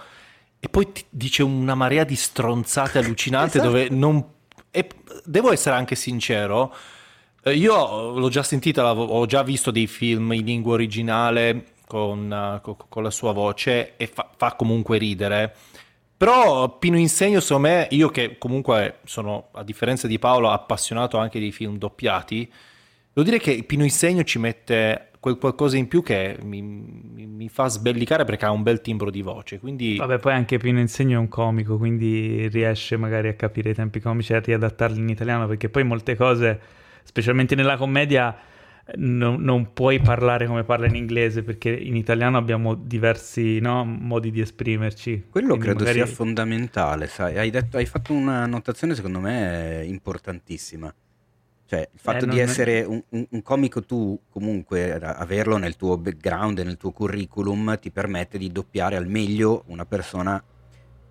e 0.59 0.69
poi 0.69 0.91
dice 1.09 1.43
una 1.43 1.75
marea 1.75 2.03
di 2.03 2.15
stronzate 2.15 2.97
allucinanti 2.97 3.57
esatto. 3.57 3.71
dove 3.71 3.89
non... 3.89 4.25
E 4.75 4.89
devo 5.23 5.51
essere 5.51 5.75
anche 5.75 5.93
sincero, 5.93 6.73
eh, 7.43 7.53
io 7.53 8.17
l'ho 8.17 8.29
già 8.29 8.41
sentita, 8.41 8.91
ho 8.93 9.25
già 9.27 9.43
visto 9.43 9.69
dei 9.69 9.85
film 9.85 10.33
in 10.33 10.43
lingua 10.43 10.73
originale 10.73 11.73
con, 11.85 12.59
con 12.89 13.03
la 13.03 13.11
sua 13.11 13.33
voce 13.33 13.93
e 13.97 14.07
fa, 14.07 14.27
fa 14.35 14.55
comunque 14.55 14.97
ridere. 14.97 15.55
Però 16.17 16.77
Pino 16.79 16.97
Insegno, 16.97 17.39
secondo 17.39 17.67
me, 17.67 17.87
io 17.91 18.09
che 18.09 18.37
comunque 18.39 18.99
sono, 19.03 19.49
a 19.51 19.63
differenza 19.63 20.07
di 20.07 20.17
Paolo, 20.17 20.49
appassionato 20.49 21.17
anche 21.17 21.39
dei 21.39 21.51
film 21.51 21.77
doppiati, 21.77 22.51
Devo 23.13 23.29
dire 23.29 23.39
che 23.39 23.63
Pino 23.63 23.83
Insegno 23.83 24.23
ci 24.23 24.39
mette 24.39 25.11
quel 25.23 25.37
qualcosa 25.37 25.77
in 25.77 25.87
più 25.87 26.03
che 26.03 26.37
mi, 26.43 26.61
mi, 26.61 27.25
mi, 27.25 27.47
fa 27.47 27.69
sbellicare 27.69 28.25
perché 28.25 28.43
ha 28.43 28.51
un 28.51 28.61
bel 28.61 28.81
timbro 28.81 29.09
di 29.09 29.21
voce. 29.21 29.57
Quindi... 29.57 29.95
Vabbè, 29.95 30.19
poi 30.19 30.33
anche 30.33 30.57
Pino 30.57 30.81
Insegno 30.81 31.15
è 31.15 31.17
un 31.17 31.29
comico, 31.29 31.77
quindi 31.77 32.49
riesce 32.49 32.97
magari 32.97 33.29
a 33.29 33.33
capire 33.33 33.69
i 33.69 33.73
tempi 33.73 34.01
comici 34.01 34.33
e 34.33 34.35
a 34.35 34.39
riadattarli 34.41 34.99
in 34.99 35.07
italiano, 35.07 35.47
perché 35.47 35.69
poi 35.69 35.85
molte 35.85 36.17
cose, 36.17 36.59
specialmente 37.03 37.55
nella 37.55 37.77
commedia, 37.77 38.37
non, 38.95 39.41
non 39.41 39.71
puoi 39.71 40.01
parlare 40.01 40.45
come 40.45 40.65
parla 40.65 40.87
in 40.87 40.95
inglese, 40.95 41.41
perché 41.41 41.69
in 41.69 41.95
italiano 41.95 42.35
abbiamo 42.35 42.75
diversi 42.75 43.59
no, 43.61 43.85
modi 43.85 44.29
di 44.29 44.41
esprimerci. 44.41 45.27
Quello 45.29 45.55
quindi 45.55 45.67
credo 45.67 45.85
magari... 45.85 45.99
sia 45.99 46.05
fondamentale, 46.05 47.07
sai. 47.07 47.37
Hai, 47.37 47.49
detto, 47.49 47.77
hai 47.77 47.85
fatto 47.85 48.11
una 48.11 48.45
notazione 48.45 48.93
secondo 48.93 49.21
me 49.21 49.85
importantissima 49.87 50.93
cioè, 51.73 51.89
il 51.91 51.99
fatto 51.99 52.25
eh, 52.25 52.27
di 52.27 52.39
essere 52.39 52.83
un, 52.83 53.01
un, 53.09 53.25
un, 53.31 53.41
comico 53.41 53.83
tu, 53.83 54.19
comunque, 54.29 54.93
averlo 54.93 55.57
nel 55.57 55.75
tuo 55.75 55.97
background 55.97 56.59
e 56.59 56.63
nel 56.63 56.77
tuo 56.77 56.91
curriculum 56.91 57.79
ti 57.79 57.89
permette 57.89 58.37
di 58.37 58.51
doppiare 58.51 58.95
al 58.95 59.07
meglio 59.07 59.63
una 59.67 59.85
persona 59.85 60.43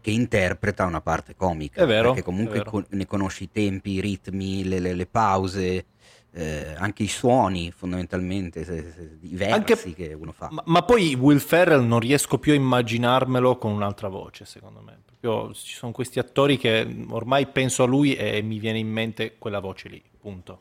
che 0.00 0.10
interpreta 0.12 0.84
una 0.84 1.00
parte 1.00 1.34
comica. 1.34 1.82
È 1.82 1.86
vero. 1.86 2.08
Perché 2.08 2.22
comunque 2.22 2.58
vero. 2.58 2.84
ne 2.90 3.06
conosci 3.06 3.44
i 3.44 3.50
tempi, 3.50 3.92
i 3.92 4.00
ritmi, 4.00 4.62
le, 4.62 4.78
le, 4.78 4.94
le 4.94 5.06
pause, 5.06 5.86
eh, 6.32 6.74
anche 6.76 7.02
i 7.02 7.08
suoni 7.08 7.72
fondamentalmente, 7.72 8.64
se, 8.64 8.92
se, 8.94 9.18
i 9.20 9.34
versi 9.34 9.54
anche, 9.54 9.94
che 9.94 10.14
uno 10.14 10.30
fa. 10.30 10.48
Ma, 10.52 10.62
ma, 10.66 10.82
poi 10.82 11.16
Will 11.16 11.38
Ferrell 11.38 11.84
non 11.84 11.98
riesco 11.98 12.38
più 12.38 12.52
a 12.52 12.54
immaginarmelo 12.54 13.58
con 13.58 13.72
un'altra 13.72 14.06
voce, 14.06 14.44
secondo 14.44 14.80
me. 14.80 15.00
Proprio, 15.22 15.54
ci 15.54 15.74
sono 15.74 15.92
questi 15.92 16.18
attori 16.18 16.58
che 16.58 16.84
ormai 17.10 17.46
penso 17.46 17.84
a 17.84 17.86
lui 17.86 18.14
e 18.14 18.42
mi 18.42 18.58
viene 18.58 18.78
in 18.78 18.88
mente 18.88 19.36
quella 19.38 19.60
voce 19.60 19.88
lì 19.88 20.02
punto. 20.20 20.60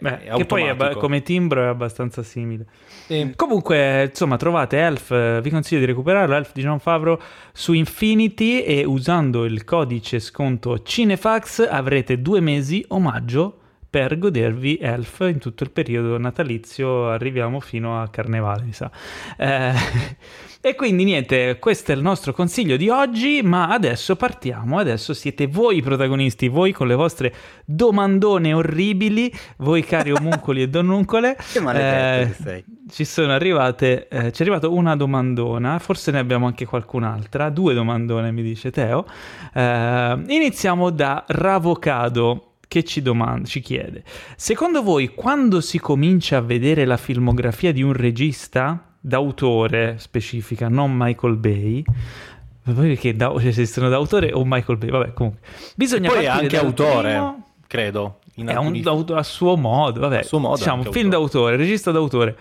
Beh, 0.00 0.18
che 0.36 0.46
poi 0.46 0.62
è, 0.62 0.94
come 0.94 1.22
timbro 1.22 1.64
è 1.64 1.66
abbastanza 1.66 2.22
simile. 2.22 2.66
Sì. 3.06 3.32
Comunque, 3.34 4.04
insomma, 4.04 4.36
trovate 4.36 4.78
Elf, 4.78 5.10
eh, 5.10 5.40
vi 5.42 5.50
consiglio 5.50 5.80
di 5.80 5.86
recuperarlo, 5.86 6.36
Elf 6.36 6.52
di 6.52 6.62
John 6.62 6.78
Favreau 6.78 7.18
su 7.52 7.72
Infinity 7.72 8.60
e 8.60 8.84
usando 8.84 9.44
il 9.44 9.64
codice 9.64 10.20
sconto 10.20 10.82
Cinefax 10.82 11.66
avrete 11.68 12.22
due 12.22 12.38
mesi 12.40 12.84
omaggio 12.88 13.58
per 13.90 14.18
godervi 14.18 14.76
Elf 14.80 15.20
in 15.20 15.38
tutto 15.38 15.64
il 15.64 15.70
periodo 15.70 16.18
natalizio, 16.18 17.08
arriviamo 17.08 17.58
fino 17.60 18.00
a 18.00 18.08
Carnevale, 18.08 18.64
mi 18.64 18.72
sa. 18.72 18.90
Eh, 19.36 19.72
e 20.60 20.74
quindi 20.74 21.04
niente, 21.04 21.58
questo 21.58 21.92
è 21.92 21.94
il 21.94 22.02
nostro 22.02 22.34
consiglio 22.34 22.76
di 22.76 22.90
oggi, 22.90 23.40
ma 23.42 23.68
adesso 23.68 24.14
partiamo, 24.14 24.78
adesso 24.78 25.14
siete 25.14 25.46
voi 25.46 25.78
i 25.78 25.82
protagonisti, 25.82 26.48
voi 26.48 26.72
con 26.72 26.86
le 26.86 26.94
vostre 26.94 27.34
domandone 27.64 28.52
orribili, 28.52 29.32
voi 29.58 29.82
cari 29.84 30.12
omuncoli 30.12 30.62
e 30.62 30.68
donnuncole. 30.70 31.36
che 31.50 31.60
maledetto 31.60 32.30
eh, 32.30 32.42
sei. 32.42 32.64
Ci 32.90 33.04
sono 33.04 33.32
arrivate, 33.32 34.08
eh, 34.08 34.32
ci 34.32 34.40
è 34.40 34.44
arrivata 34.44 34.68
una 34.68 34.96
domandona, 34.96 35.78
forse 35.78 36.10
ne 36.10 36.18
abbiamo 36.18 36.46
anche 36.46 36.66
qualcun'altra, 36.66 37.48
due 37.48 37.72
domandone 37.72 38.32
mi 38.32 38.42
dice 38.42 38.70
Teo. 38.70 39.06
Eh, 39.54 40.22
iniziamo 40.26 40.90
da 40.90 41.24
Ravocado 41.26 42.47
che 42.68 42.84
ci, 42.84 43.02
domanda, 43.02 43.48
ci 43.48 43.60
chiede: 43.60 44.04
Secondo 44.36 44.82
voi, 44.82 45.08
quando 45.08 45.60
si 45.60 45.80
comincia 45.80 46.36
a 46.36 46.40
vedere 46.40 46.84
la 46.84 46.96
filmografia 46.96 47.72
di 47.72 47.82
un 47.82 47.94
regista, 47.94 48.94
d'autore 49.00 49.96
specifica, 49.98 50.68
non 50.68 50.94
Michael 50.94 51.36
Bay. 51.36 51.82
Perché 52.62 53.16
da, 53.16 53.32
cioè, 53.32 53.46
esistono 53.46 53.88
d'autore 53.88 54.30
o 54.32 54.44
Michael 54.44 54.76
Bay? 54.76 54.90
Vabbè, 54.90 55.12
comunque. 55.14 55.40
Bisogna 55.74 56.10
e 56.10 56.12
poi 56.12 56.26
anche 56.26 56.58
autore, 56.58 57.08
primo... 57.12 57.46
credo. 57.66 58.18
È 58.34 58.54
un, 58.54 59.06
a 59.14 59.22
suo 59.24 59.56
modo, 59.56 60.00
vabbè. 60.00 60.18
A 60.18 60.22
suo 60.22 60.38
modo 60.38 60.56
diciamo, 60.56 60.82
film 60.82 61.06
autore. 61.06 61.10
d'autore, 61.10 61.56
regista 61.56 61.90
d'autore. 61.90 62.36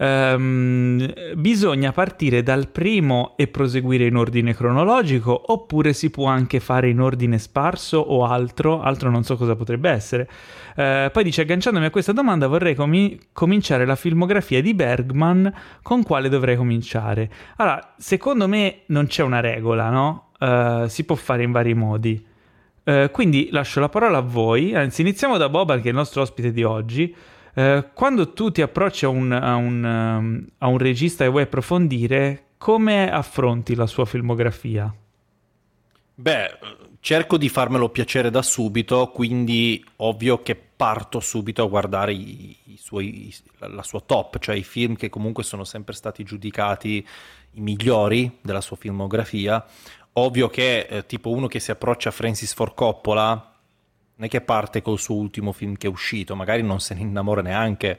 Um, 0.00 1.12
bisogna 1.34 1.90
partire 1.90 2.44
dal 2.44 2.68
primo 2.68 3.34
e 3.36 3.48
proseguire 3.48 4.06
in 4.06 4.14
ordine 4.14 4.54
cronologico 4.54 5.52
oppure 5.52 5.92
si 5.92 6.10
può 6.10 6.26
anche 6.26 6.60
fare 6.60 6.88
in 6.88 7.00
ordine 7.00 7.36
sparso 7.38 7.98
o 7.98 8.24
altro, 8.24 8.80
altro 8.80 9.10
non 9.10 9.24
so 9.24 9.36
cosa 9.36 9.56
potrebbe 9.56 9.90
essere. 9.90 10.28
Uh, 10.76 11.10
poi 11.10 11.24
dice 11.24 11.40
agganciandomi 11.42 11.86
a 11.86 11.90
questa 11.90 12.12
domanda 12.12 12.46
vorrei 12.46 12.76
comi- 12.76 13.18
cominciare 13.32 13.84
la 13.84 13.96
filmografia 13.96 14.62
di 14.62 14.72
Bergman 14.72 15.52
con 15.82 16.04
quale 16.04 16.28
dovrei 16.28 16.54
cominciare. 16.54 17.28
Allora, 17.56 17.94
secondo 17.98 18.46
me 18.46 18.82
non 18.86 19.06
c'è 19.06 19.24
una 19.24 19.40
regola, 19.40 19.90
no? 19.90 20.30
Uh, 20.38 20.86
si 20.86 21.02
può 21.02 21.16
fare 21.16 21.42
in 21.42 21.50
vari 21.50 21.74
modi. 21.74 22.24
Uh, 22.84 23.10
quindi 23.10 23.48
lascio 23.50 23.80
la 23.80 23.88
parola 23.88 24.18
a 24.18 24.22
voi, 24.22 24.76
anzi 24.76 25.00
iniziamo 25.00 25.36
da 25.38 25.48
Boban 25.48 25.80
che 25.80 25.86
è 25.86 25.90
il 25.90 25.96
nostro 25.96 26.22
ospite 26.22 26.52
di 26.52 26.62
oggi. 26.62 27.12
Eh, 27.58 27.90
quando 27.92 28.34
tu 28.34 28.52
ti 28.52 28.62
approcci 28.62 29.04
a 29.04 29.08
un, 29.08 29.32
a, 29.32 29.56
un, 29.56 29.82
um, 29.82 30.46
a 30.58 30.68
un 30.68 30.78
regista 30.78 31.24
e 31.24 31.28
vuoi 31.28 31.42
approfondire, 31.42 32.50
come 32.56 33.10
affronti 33.10 33.74
la 33.74 33.88
sua 33.88 34.04
filmografia? 34.04 34.94
Beh, 36.14 36.58
cerco 37.00 37.36
di 37.36 37.48
farmelo 37.48 37.88
piacere 37.88 38.30
da 38.30 38.42
subito, 38.42 39.08
quindi 39.08 39.84
ovvio 39.96 40.40
che 40.40 40.54
parto 40.54 41.18
subito 41.18 41.64
a 41.64 41.66
guardare 41.66 42.12
i, 42.12 42.56
i 42.66 42.76
suoi, 42.76 43.34
la 43.58 43.82
sua 43.82 44.02
top, 44.06 44.38
cioè 44.38 44.54
i 44.54 44.62
film 44.62 44.94
che 44.94 45.08
comunque 45.08 45.42
sono 45.42 45.64
sempre 45.64 45.94
stati 45.94 46.22
giudicati 46.22 47.04
i 47.54 47.60
migliori 47.60 48.38
della 48.40 48.60
sua 48.60 48.76
filmografia. 48.76 49.64
Ovvio 50.12 50.48
che 50.48 50.86
eh, 50.88 51.06
tipo 51.06 51.30
uno 51.30 51.48
che 51.48 51.58
si 51.58 51.72
approccia 51.72 52.10
a 52.10 52.12
Francis 52.12 52.54
Ford 52.54 52.74
Coppola 52.74 53.47
non 54.18 54.26
è 54.26 54.28
che 54.28 54.40
parte 54.40 54.82
col 54.82 54.98
suo 54.98 55.14
ultimo 55.14 55.52
film 55.52 55.76
che 55.76 55.86
è 55.86 55.90
uscito, 55.90 56.34
magari 56.34 56.62
non 56.62 56.80
se 56.80 56.94
ne 56.94 57.02
innamora 57.02 57.40
neanche 57.40 57.98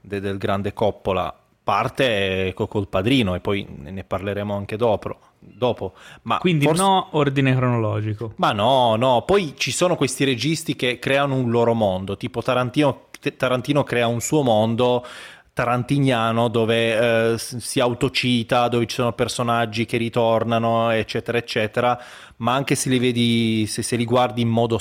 de- 0.00 0.18
del 0.18 0.36
grande 0.36 0.72
Coppola, 0.72 1.32
parte 1.62 2.52
col 2.54 2.88
padrino 2.88 3.36
e 3.36 3.40
poi 3.40 3.64
ne 3.68 4.02
parleremo 4.02 4.54
anche 4.54 4.76
dopo. 4.76 5.16
dopo. 5.38 5.92
Ma 6.22 6.38
Quindi 6.38 6.64
forse... 6.64 6.82
no 6.82 7.08
ordine 7.12 7.54
cronologico. 7.54 8.32
Ma 8.36 8.50
no, 8.50 8.96
no, 8.96 9.22
poi 9.24 9.54
ci 9.56 9.70
sono 9.70 9.94
questi 9.94 10.24
registi 10.24 10.74
che 10.74 10.98
creano 10.98 11.36
un 11.36 11.50
loro 11.50 11.72
mondo, 11.72 12.16
tipo 12.16 12.42
Tarantino, 12.42 13.06
Tarantino 13.36 13.84
crea 13.84 14.08
un 14.08 14.20
suo 14.20 14.42
mondo 14.42 15.06
tarantiniano 15.52 16.48
dove 16.48 17.32
eh, 17.32 17.38
si 17.38 17.80
autocita, 17.80 18.68
dove 18.68 18.86
ci 18.86 18.94
sono 18.94 19.12
personaggi 19.12 19.84
che 19.84 19.98
ritornano, 19.98 20.90
eccetera, 20.90 21.38
eccetera, 21.38 22.00
ma 22.36 22.54
anche 22.54 22.74
se 22.74 22.88
li 22.88 22.98
vedi, 22.98 23.66
se, 23.66 23.82
se 23.82 23.96
li 23.96 24.06
guardi 24.06 24.40
in 24.40 24.48
modo 24.48 24.78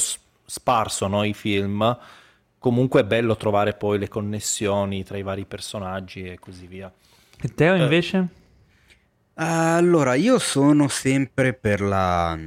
sparso 0.50 1.08
no, 1.08 1.24
i 1.24 1.34
film, 1.34 1.98
comunque 2.58 3.01
è 3.01 3.06
bello 3.06 3.38
trovare 3.38 3.74
poi 3.74 4.00
le 4.00 4.08
connessioni 4.08 5.03
tra 5.03 5.18
i 5.18 5.24
vari 5.24 5.46
personaggi 5.46 6.24
e 6.24 6.39
così 6.39 6.65
via. 6.65 6.91
E 7.41 7.53
Teo 7.53 7.75
eh, 7.75 7.82
invece? 7.82 8.18
Uh, 8.18 9.77
allora, 9.77 10.15
io 10.15 10.39
sono 10.39 10.89
sempre 10.89 11.53
per 11.53 11.79
la, 11.79 12.38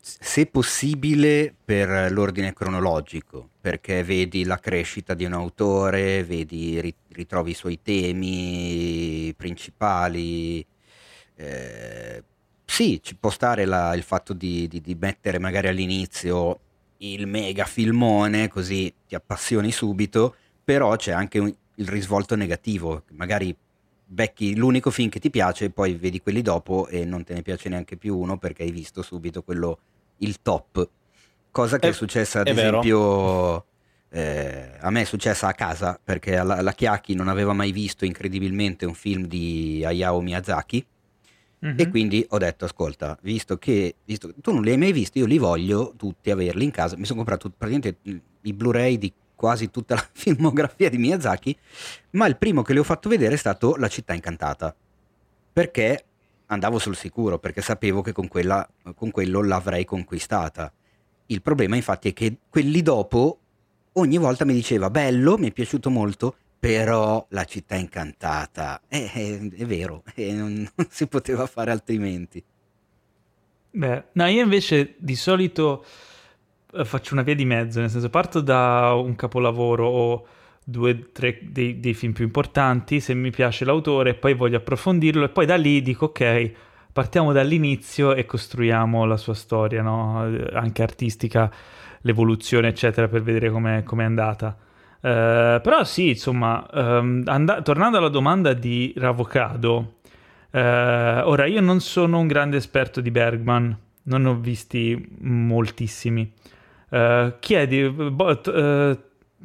se 0.00 0.46
possibile, 0.46 1.54
per 1.64 2.10
l'ordine 2.10 2.52
cronologico, 2.52 3.50
perché 3.60 4.02
vedi 4.02 4.44
la 4.44 4.58
crescita 4.58 5.14
di 5.14 5.24
un 5.24 5.34
autore, 5.34 6.24
vedi, 6.24 6.96
ritrovi 7.10 7.52
i 7.52 7.54
suoi 7.54 7.80
temi 7.80 9.32
principali. 9.36 10.66
Eh, 11.36 12.22
sì, 12.64 13.00
ci 13.00 13.14
può 13.14 13.30
stare 13.30 13.64
la, 13.64 13.94
il 13.94 14.02
fatto 14.02 14.32
di, 14.32 14.66
di, 14.66 14.80
di 14.80 14.96
mettere 14.98 15.38
magari 15.38 15.68
all'inizio 15.68 16.58
il 17.02 17.26
mega 17.26 17.64
filmone, 17.64 18.48
così 18.48 18.92
ti 19.06 19.14
appassioni 19.14 19.72
subito, 19.72 20.34
però 20.62 20.94
c'è 20.96 21.12
anche 21.12 21.38
un, 21.38 21.52
il 21.76 21.88
risvolto 21.88 22.36
negativo, 22.36 23.04
magari 23.12 23.54
becchi 24.04 24.54
l'unico 24.54 24.90
film 24.90 25.08
che 25.08 25.18
ti 25.18 25.30
piace 25.30 25.66
e 25.66 25.70
poi 25.70 25.94
vedi 25.94 26.20
quelli 26.20 26.42
dopo 26.42 26.86
e 26.88 27.04
non 27.04 27.24
te 27.24 27.34
ne 27.34 27.42
piace 27.42 27.68
neanche 27.68 27.96
più 27.96 28.16
uno 28.16 28.36
perché 28.36 28.62
hai 28.62 28.70
visto 28.70 29.02
subito 29.02 29.42
quello, 29.42 29.78
il 30.18 30.40
top. 30.42 30.88
Cosa 31.50 31.78
che 31.78 31.88
è, 31.88 31.90
è 31.90 31.94
successa 31.94 32.40
ad 32.40 32.46
è 32.46 32.50
esempio 32.50 33.66
eh, 34.10 34.76
a 34.78 34.90
me 34.90 35.00
è 35.00 35.04
successa 35.04 35.48
a 35.48 35.54
casa 35.54 35.98
perché 36.02 36.42
la, 36.42 36.60
la 36.60 36.72
Chiacchi 36.72 37.14
non 37.14 37.28
aveva 37.28 37.54
mai 37.54 37.72
visto 37.72 38.04
incredibilmente 38.04 38.84
un 38.84 38.94
film 38.94 39.26
di 39.26 39.82
Hayao 39.84 40.20
Miyazaki 40.20 40.84
mm-hmm. 41.64 41.78
e 41.78 41.88
quindi 41.88 42.24
ho 42.28 42.38
detto 42.38 42.64
ascolta, 42.64 43.18
visto 43.22 43.58
che, 43.58 43.96
visto 44.04 44.28
che 44.28 44.34
tu 44.40 44.52
non 44.52 44.62
li 44.62 44.70
hai 44.70 44.78
mai 44.78 44.92
visti, 44.92 45.18
io 45.18 45.26
li 45.26 45.38
voglio 45.38 45.94
tutti 45.96 46.30
averli 46.30 46.64
in 46.64 46.70
casa, 46.70 46.96
mi 46.96 47.04
sono 47.04 47.18
comprato 47.18 47.50
praticamente 47.50 47.98
i 48.42 48.52
Blu-ray 48.52 48.98
di 48.98 49.12
quasi 49.34 49.70
tutta 49.70 49.94
la 49.96 50.08
filmografia 50.12 50.88
di 50.88 50.98
Miyazaki, 50.98 51.56
ma 52.10 52.26
il 52.26 52.36
primo 52.36 52.62
che 52.62 52.72
le 52.72 52.80
ho 52.80 52.84
fatto 52.84 53.08
vedere 53.08 53.34
è 53.34 53.38
stato 53.38 53.76
La 53.76 53.88
città 53.88 54.14
incantata, 54.14 54.74
perché 55.52 56.04
andavo 56.46 56.78
sul 56.78 56.96
sicuro, 56.96 57.38
perché 57.38 57.62
sapevo 57.62 58.02
che 58.02 58.12
con, 58.12 58.28
quella, 58.28 58.68
con 58.94 59.10
quello 59.10 59.42
l'avrei 59.42 59.84
conquistata. 59.84 60.72
Il 61.26 61.40
problema 61.40 61.76
infatti 61.76 62.10
è 62.10 62.12
che 62.12 62.36
quelli 62.48 62.82
dopo 62.82 63.38
ogni 63.92 64.18
volta 64.18 64.44
mi 64.44 64.52
diceva 64.52 64.90
bello, 64.90 65.38
mi 65.38 65.48
è 65.48 65.52
piaciuto 65.52 65.90
molto, 65.90 66.36
però 66.62 67.26
la 67.30 67.42
città 67.42 67.74
incantata, 67.74 68.82
eh, 68.86 69.10
è, 69.10 69.40
è 69.40 69.66
vero, 69.66 70.04
eh, 70.14 70.32
non, 70.32 70.64
non 70.72 70.86
si 70.90 71.08
poteva 71.08 71.46
fare 71.46 71.72
altrimenti. 71.72 72.40
Beh, 73.72 74.04
no, 74.12 74.26
io 74.26 74.44
invece 74.44 74.94
di 74.98 75.16
solito 75.16 75.84
eh, 76.72 76.84
faccio 76.84 77.14
una 77.14 77.24
via 77.24 77.34
di 77.34 77.44
mezzo, 77.44 77.80
nel 77.80 77.90
senso 77.90 78.08
parto 78.10 78.40
da 78.40 78.92
un 78.94 79.16
capolavoro 79.16 79.88
o 79.88 80.26
due, 80.62 81.10
tre 81.10 81.40
dei, 81.42 81.80
dei, 81.80 81.94
film 81.94 82.12
più 82.12 82.22
importanti, 82.22 83.00
se 83.00 83.12
mi 83.12 83.32
piace 83.32 83.64
l'autore, 83.64 84.14
poi 84.14 84.34
voglio 84.34 84.58
approfondirlo 84.58 85.24
e 85.24 85.30
poi 85.30 85.46
da 85.46 85.56
lì 85.56 85.82
dico 85.82 86.04
ok, 86.04 86.52
partiamo 86.92 87.32
dall'inizio 87.32 88.14
e 88.14 88.24
costruiamo 88.24 89.04
la 89.04 89.16
sua 89.16 89.34
storia, 89.34 89.82
no? 89.82 90.28
Eh, 90.28 90.50
anche 90.52 90.84
artistica, 90.84 91.50
l'evoluzione 92.02 92.68
eccetera 92.68 93.08
per 93.08 93.22
vedere 93.22 93.50
com'è, 93.50 93.82
com'è 93.82 94.04
andata. 94.04 94.56
Uh, 95.02 95.58
però 95.60 95.82
sì, 95.82 96.10
insomma, 96.10 96.64
um, 96.72 97.24
and- 97.26 97.62
tornando 97.62 97.98
alla 97.98 98.08
domanda 98.08 98.52
di 98.52 98.94
Ravocado, 98.96 99.94
uh, 100.50 100.58
ora 100.58 101.46
io 101.46 101.60
non 101.60 101.80
sono 101.80 102.20
un 102.20 102.28
grande 102.28 102.56
esperto 102.56 103.00
di 103.00 103.10
Bergman, 103.10 103.76
non 104.04 104.22
ne 104.22 104.28
ho 104.28 104.36
visti 104.36 105.16
moltissimi. 105.18 106.30
Uh, 106.90 107.32
chiedi, 107.40 107.88
bo, 107.88 108.28
uh, 108.28 108.98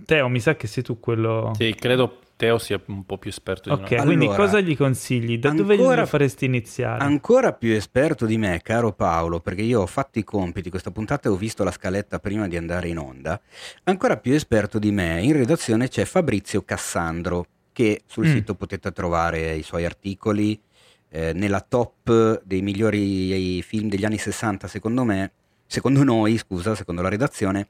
Teo, 0.05 0.27
mi 0.29 0.39
sa 0.39 0.55
che 0.55 0.67
sei 0.67 0.83
tu 0.83 0.99
quello... 0.99 1.53
Sì, 1.55 1.73
credo 1.73 2.19
Teo 2.37 2.59
sia 2.59 2.79
un 2.85 3.03
po' 3.03 3.17
più 3.17 3.29
esperto 3.29 3.75
di 3.75 3.81
okay, 3.81 4.05
quindi 4.05 4.25
allora, 4.25 4.43
cosa 4.43 4.59
gli 4.61 4.77
consigli? 4.77 5.39
Da 5.39 5.49
ancora, 5.49 5.75
dove 5.75 6.01
gli 6.01 6.05
faresti 6.05 6.45
iniziare? 6.45 7.03
Ancora 7.03 7.51
più 7.51 7.73
esperto 7.73 8.25
di 8.25 8.37
me, 8.37 8.61
caro 8.63 8.93
Paolo, 8.93 9.39
perché 9.39 9.63
io 9.63 9.81
ho 9.81 9.85
fatto 9.87 10.19
i 10.19 10.23
compiti 10.23 10.69
questa 10.69 10.91
puntata 10.91 11.27
e 11.27 11.31
ho 11.31 11.35
visto 11.35 11.63
la 11.63 11.71
scaletta 11.71 12.19
prima 12.19 12.47
di 12.47 12.55
andare 12.55 12.87
in 12.89 12.99
onda. 12.99 13.41
Ancora 13.85 14.17
più 14.17 14.33
esperto 14.33 14.77
di 14.79 14.91
me, 14.91 15.19
in 15.21 15.33
redazione 15.33 15.89
c'è 15.89 16.05
Fabrizio 16.05 16.61
Cassandro, 16.61 17.47
che 17.73 18.03
sul 18.05 18.27
mm. 18.27 18.31
sito 18.31 18.55
potete 18.55 18.91
trovare 18.91 19.55
i 19.55 19.63
suoi 19.63 19.83
articoli. 19.83 20.61
Eh, 21.09 21.31
nella 21.33 21.61
top 21.61 22.43
dei 22.43 22.61
migliori 22.61 23.61
film 23.63 23.89
degli 23.89 24.03
anni 24.05 24.17
60, 24.17 24.67
secondo 24.67 25.03
me, 25.03 25.31
Secondo 25.69 26.01
noi, 26.01 26.37
scusa, 26.37 26.75
secondo 26.75 27.01
la 27.01 27.09
redazione, 27.09 27.67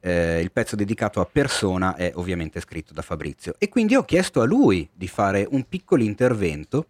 eh, 0.00 0.40
il 0.40 0.50
pezzo 0.50 0.76
dedicato 0.76 1.20
a 1.20 1.28
persona 1.30 1.94
è 1.94 2.12
ovviamente 2.14 2.60
scritto 2.60 2.92
da 2.92 3.02
Fabrizio. 3.02 3.54
E 3.58 3.68
quindi 3.68 3.94
ho 3.94 4.04
chiesto 4.04 4.40
a 4.40 4.44
lui 4.44 4.88
di 4.92 5.08
fare 5.08 5.46
un 5.50 5.64
piccolo 5.68 6.02
intervento 6.02 6.86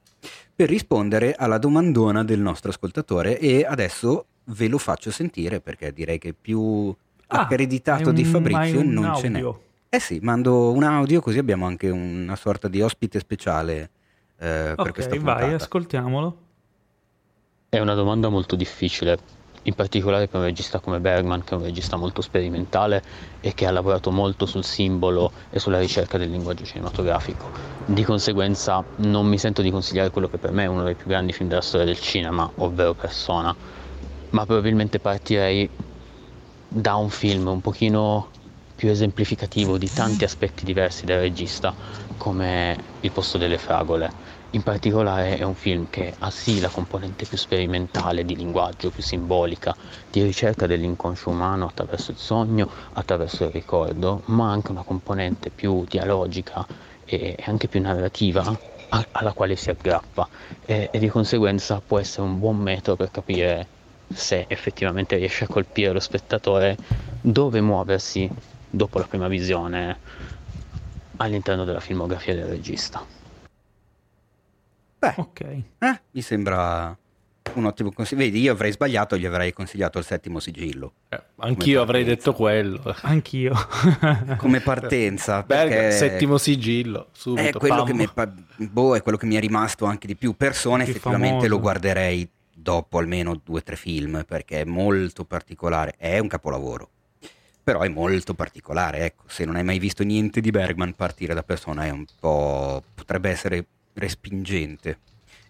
per 0.55 0.68
rispondere 0.68 1.35
alla 1.35 1.59
domandona 1.59 2.23
del 2.25 2.40
nostro 2.40 2.70
ascoltatore 2.70 3.38
e 3.38 3.64
adesso 3.64 4.27
ve 4.44 4.68
lo 4.68 4.79
faccio 4.79 5.11
sentire 5.11 5.61
perché 5.61 5.92
direi 5.92 6.18
che 6.18 6.35
più 6.35 6.94
ah, 7.29 7.40
accreditato 7.40 8.12
di 8.12 8.25
Fabrizio 8.25 8.83
non 8.83 9.05
audio. 9.05 9.20
ce 9.20 9.29
n'è. 9.29 9.55
Eh 9.92 9.99
sì, 9.99 10.20
mando 10.23 10.70
un 10.70 10.85
audio 10.85 11.20
così 11.20 11.38
abbiamo 11.38 11.66
anche 11.66 11.88
una 11.88 12.37
sorta 12.37 12.68
di 12.68 12.81
ospite 12.81 13.18
speciale 13.18 13.90
eh, 14.38 14.73
okay, 14.73 14.85
per 14.85 14.92
questa 14.92 15.16
puntata. 15.16 15.46
vai, 15.46 15.55
ascoltiamolo. 15.55 16.37
È 17.68 17.79
una 17.79 17.94
domanda 17.94 18.29
molto 18.29 18.57
difficile 18.57 19.38
in 19.62 19.75
particolare 19.75 20.27
per 20.29 20.40
un 20.40 20.46
regista 20.46 20.81
come 20.81 21.01
Bergman, 21.01 21.44
che 21.44 21.55
è 21.55 21.59
un 21.59 21.64
regista 21.64 21.96
molto 21.96 22.23
sperimentale 22.23 23.03
e 23.40 23.53
che 23.55 23.66
ha 23.66 23.70
lavorato 23.70 24.11
molto 24.11 24.46
sul 24.46 24.64
simbolo 24.64 25.33
e 25.51 25.59
sulla 25.59 25.79
ricerca 25.79 26.16
del 26.18 26.31
linguaggio 26.31 26.64
cinematografico. 26.64 27.51
Di 27.85 28.05
conseguenza 28.05 28.85
non 28.96 29.27
mi 29.27 29.38
sento 29.38 29.62
di 29.62 29.70
consigliare 29.70 30.11
quello 30.11 30.29
che 30.29 30.38
per 30.38 30.53
me 30.53 30.64
è 30.64 30.66
uno 30.66 30.85
dei 30.85 30.96
più 30.96 31.09
grandi 31.09 31.33
film 31.33 31.49
della 31.49 31.61
storia 31.61 31.87
del 31.87 31.99
cinema, 31.99 32.51
ovvero 32.57 32.94
Persona, 32.94 33.55
ma 34.31 34.46
probabilmente 34.46 35.01
partirei 35.01 35.70
da 36.66 36.94
un 36.94 37.11
film 37.11 37.49
un 37.49 37.61
pochino 37.61 38.31
più 38.75 38.88
esemplificativo 38.88 39.77
di 39.77 39.92
tanti 39.92 40.25
aspetti 40.25 40.64
diversi 40.64 41.05
del 41.05 41.20
regista, 41.20 41.75
come 42.16 42.79
Il 43.01 43.12
posto 43.12 43.38
delle 43.38 43.59
fragole 43.59 44.14
in 44.53 44.63
particolare 44.63 45.37
è 45.37 45.43
un 45.45 45.55
film 45.55 45.89
che 45.89 46.13
ha 46.19 46.31
sì 46.31 46.59
la 46.61 46.71
componente 46.71 47.27
più 47.27 47.37
sperimentale 47.37 48.25
di 48.25 48.35
linguaggio, 48.35 48.91
più 48.91 49.03
simbolica, 49.03 49.77
di 50.09 50.23
ricerca 50.23 50.67
dell'inconscio 50.67 51.31
umano 51.31 51.67
attraverso 51.67 52.11
il 52.11 52.17
sogno, 52.17 52.69
attraverso 52.95 53.45
il 53.45 53.51
ricordo, 53.51 54.23
ma 54.27 54.51
anche 54.51 54.73
una 54.73 54.83
componente 54.83 55.51
più 55.51 55.85
dialogica 55.85 56.67
e 57.05 57.37
anche 57.45 57.69
più 57.69 57.81
narrativa 57.81 58.61
alla 59.13 59.33
quale 59.33 59.55
si 59.55 59.71
aggrappa 59.71 60.29
e, 60.61 60.89
e 60.91 60.99
di 60.99 61.09
conseguenza 61.09 61.81
può 61.81 61.99
essere 62.01 62.27
un 62.27 62.39
buon 62.41 62.57
metodo 62.57 62.97
per 62.97 63.11
capire 63.13 63.71
se 64.09 64.47
effettivamente 64.49 65.17
riesce 65.17 65.45
a 65.45 65.49
colpire 65.49 65.93
lo 65.93 66.01
spettatore 66.01 66.77
dove 67.21 67.61
muoversi 67.61 68.29
dopo 68.69 68.99
la 68.99 69.07
prima 69.07 69.29
visione 69.29 70.01
all'interno 71.19 71.65
della 71.65 71.81
filmografia 71.81 72.35
del 72.35 72.47
regista. 72.47 73.07
Beh, 75.01 75.15
ok. 75.17 75.41
Eh, 75.41 76.01
mi 76.11 76.21
sembra 76.21 76.95
un 77.55 77.65
ottimo 77.65 77.91
consiglio. 77.91 78.21
Vedi, 78.21 78.41
io 78.41 78.53
avrei 78.53 78.71
sbagliato, 78.71 79.17
gli 79.17 79.25
avrei 79.25 79.55
consigliato 79.55 79.99
il 79.99 80.05
settimo 80.05 80.41
sigillo. 80.41 80.93
Eh, 81.09 81.23
anch'io 81.37 81.81
avrei 81.81 82.05
detto 82.05 82.35
quello. 82.35 82.95
Anch'io. 83.03 83.55
come 84.37 84.61
partenza. 84.61 85.43
Perché... 85.43 85.93
settimo 85.93 86.37
sigillo, 86.37 87.09
subito. 87.13 87.49
È 87.49 87.53
quello, 87.53 87.83
che 87.85 87.95
mi, 87.95 88.07
boh, 88.69 88.95
è 88.95 89.03
quello 89.03 89.17
che 89.17 89.25
mi 89.25 89.37
è 89.37 89.41
rimasto 89.41 89.87
anche 89.87 90.07
di 90.07 90.17
più. 90.17 90.37
Persone, 90.37 90.85
più 90.85 90.93
effettivamente 90.93 91.29
famoso. 91.29 91.49
lo 91.49 91.61
guarderei 91.61 92.31
dopo 92.55 92.99
almeno 92.99 93.41
due 93.43 93.61
o 93.61 93.63
tre 93.63 93.77
film, 93.77 94.23
perché 94.29 94.61
è 94.61 94.65
molto 94.65 95.25
particolare. 95.25 95.95
È 95.97 96.19
un 96.19 96.29
capolavoro. 96.29 96.91
Però 97.63 97.81
è 97.81 97.89
molto 97.89 98.35
particolare, 98.35 99.05
ecco. 99.07 99.25
Se 99.29 99.47
non 99.47 99.57
hai 99.57 99.65
mai 99.65 99.79
visto 99.79 100.03
niente 100.03 100.43
di 100.43 100.51
Bergman, 100.51 100.95
partire 100.95 101.33
da 101.33 101.43
persona 101.43 101.87
è 101.87 101.91
un 101.91 102.05
po'... 102.19 102.83
potrebbe 102.95 103.31
essere 103.31 103.65
respingente. 104.01 104.99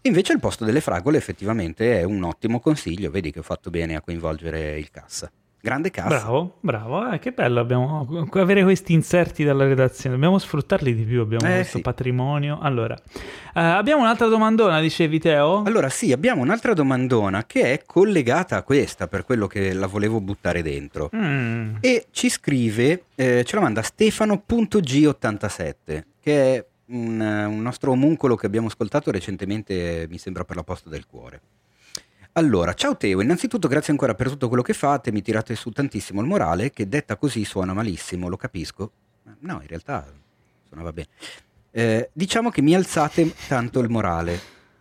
Invece 0.03 0.33
il 0.33 0.41
posto 0.41 0.65
delle 0.65 0.81
fragole 0.81 1.19
effettivamente 1.19 2.01
è 2.01 2.05
un 2.05 2.23
ottimo 2.23 2.61
consiglio, 2.61 3.11
vedi 3.11 3.31
che 3.31 3.41
ho 3.41 3.43
fatto 3.43 3.69
bene 3.71 3.97
a 3.97 4.01
coinvolgere 4.01 4.79
il 4.79 4.91
cassa. 4.91 5.31
Grande 5.63 5.91
cassa. 5.91 6.09
Bravo, 6.09 6.57
bravo, 6.61 7.11
eh, 7.11 7.19
che 7.19 7.33
bello 7.33 7.61
abbiamo 7.61 8.09
avere 8.33 8.63
questi 8.63 8.95
inserti 8.95 9.45
dalla 9.45 9.65
redazione, 9.65 10.15
dobbiamo 10.15 10.39
sfruttarli 10.39 10.95
di 10.95 11.03
più, 11.03 11.21
abbiamo 11.21 11.47
eh, 11.47 11.57
questo 11.57 11.77
sì. 11.77 11.83
patrimonio. 11.83 12.59
Allora, 12.63 12.95
uh, 12.95 13.01
abbiamo 13.53 14.01
un'altra 14.01 14.29
domandona, 14.29 14.81
dicevi 14.81 15.19
Teo? 15.19 15.65
Allora 15.65 15.91
sì, 15.91 16.13
abbiamo 16.13 16.41
un'altra 16.41 16.73
domandona 16.73 17.45
che 17.45 17.75
è 17.75 17.83
collegata 17.85 18.57
a 18.57 18.63
questa, 18.63 19.07
per 19.07 19.27
quello 19.27 19.47
che 19.47 19.75
la 19.75 19.87
volevo 19.87 20.19
buttare 20.23 20.63
dentro. 20.63 21.11
Mm. 21.15 21.75
E 21.81 22.07
ci 22.11 22.31
scrive, 22.31 23.05
eh, 23.15 23.45
ce 23.45 23.55
la 23.55 23.61
manda 23.61 23.83
Stefano.g87, 23.83 26.03
che 26.23 26.57
è 26.57 26.65
un, 26.91 27.21
un 27.21 27.63
nostro 27.63 27.93
omuncolo 27.93 28.37
che 28.37 28.47
abbiamo 28.47 28.69
ascoltato 28.69 29.11
recentemente, 29.11 30.07
mi 30.09 30.19
sembra 30.19 30.45
per 30.45 30.57
la 30.57 30.65
posta 30.65 30.89
del 30.89 31.07
cuore. 31.07 31.41
Allora, 32.33 32.75
ciao 32.75 32.97
Teo, 32.97 33.21
innanzitutto 33.21 33.67
grazie 33.67 33.93
ancora 33.93 34.15
per 34.15 34.29
tutto 34.29 34.47
quello 34.47 34.63
che 34.63 34.73
fate, 34.73 35.11
mi 35.11 35.21
tirate 35.21 35.57
su 35.57 35.71
tantissimo 35.71 36.21
il 36.21 36.27
morale, 36.29 36.71
che 36.71 36.89
detta 36.89 37.17
così 37.17 37.45
suona 37.45 37.73
malissimo, 37.73 38.29
lo 38.29 38.37
capisco. 38.37 38.93
No, 39.41 39.61
in 39.61 39.67
realtà 39.67 40.07
suonava 40.69 40.93
bene. 40.93 41.09
Eh, 41.73 42.11
diciamo 42.13 42.51
che 42.51 42.63
mi 42.63 42.75
alzate 42.75 43.35
tanto 43.49 43.81
il 43.81 43.89
morale, 43.89 44.39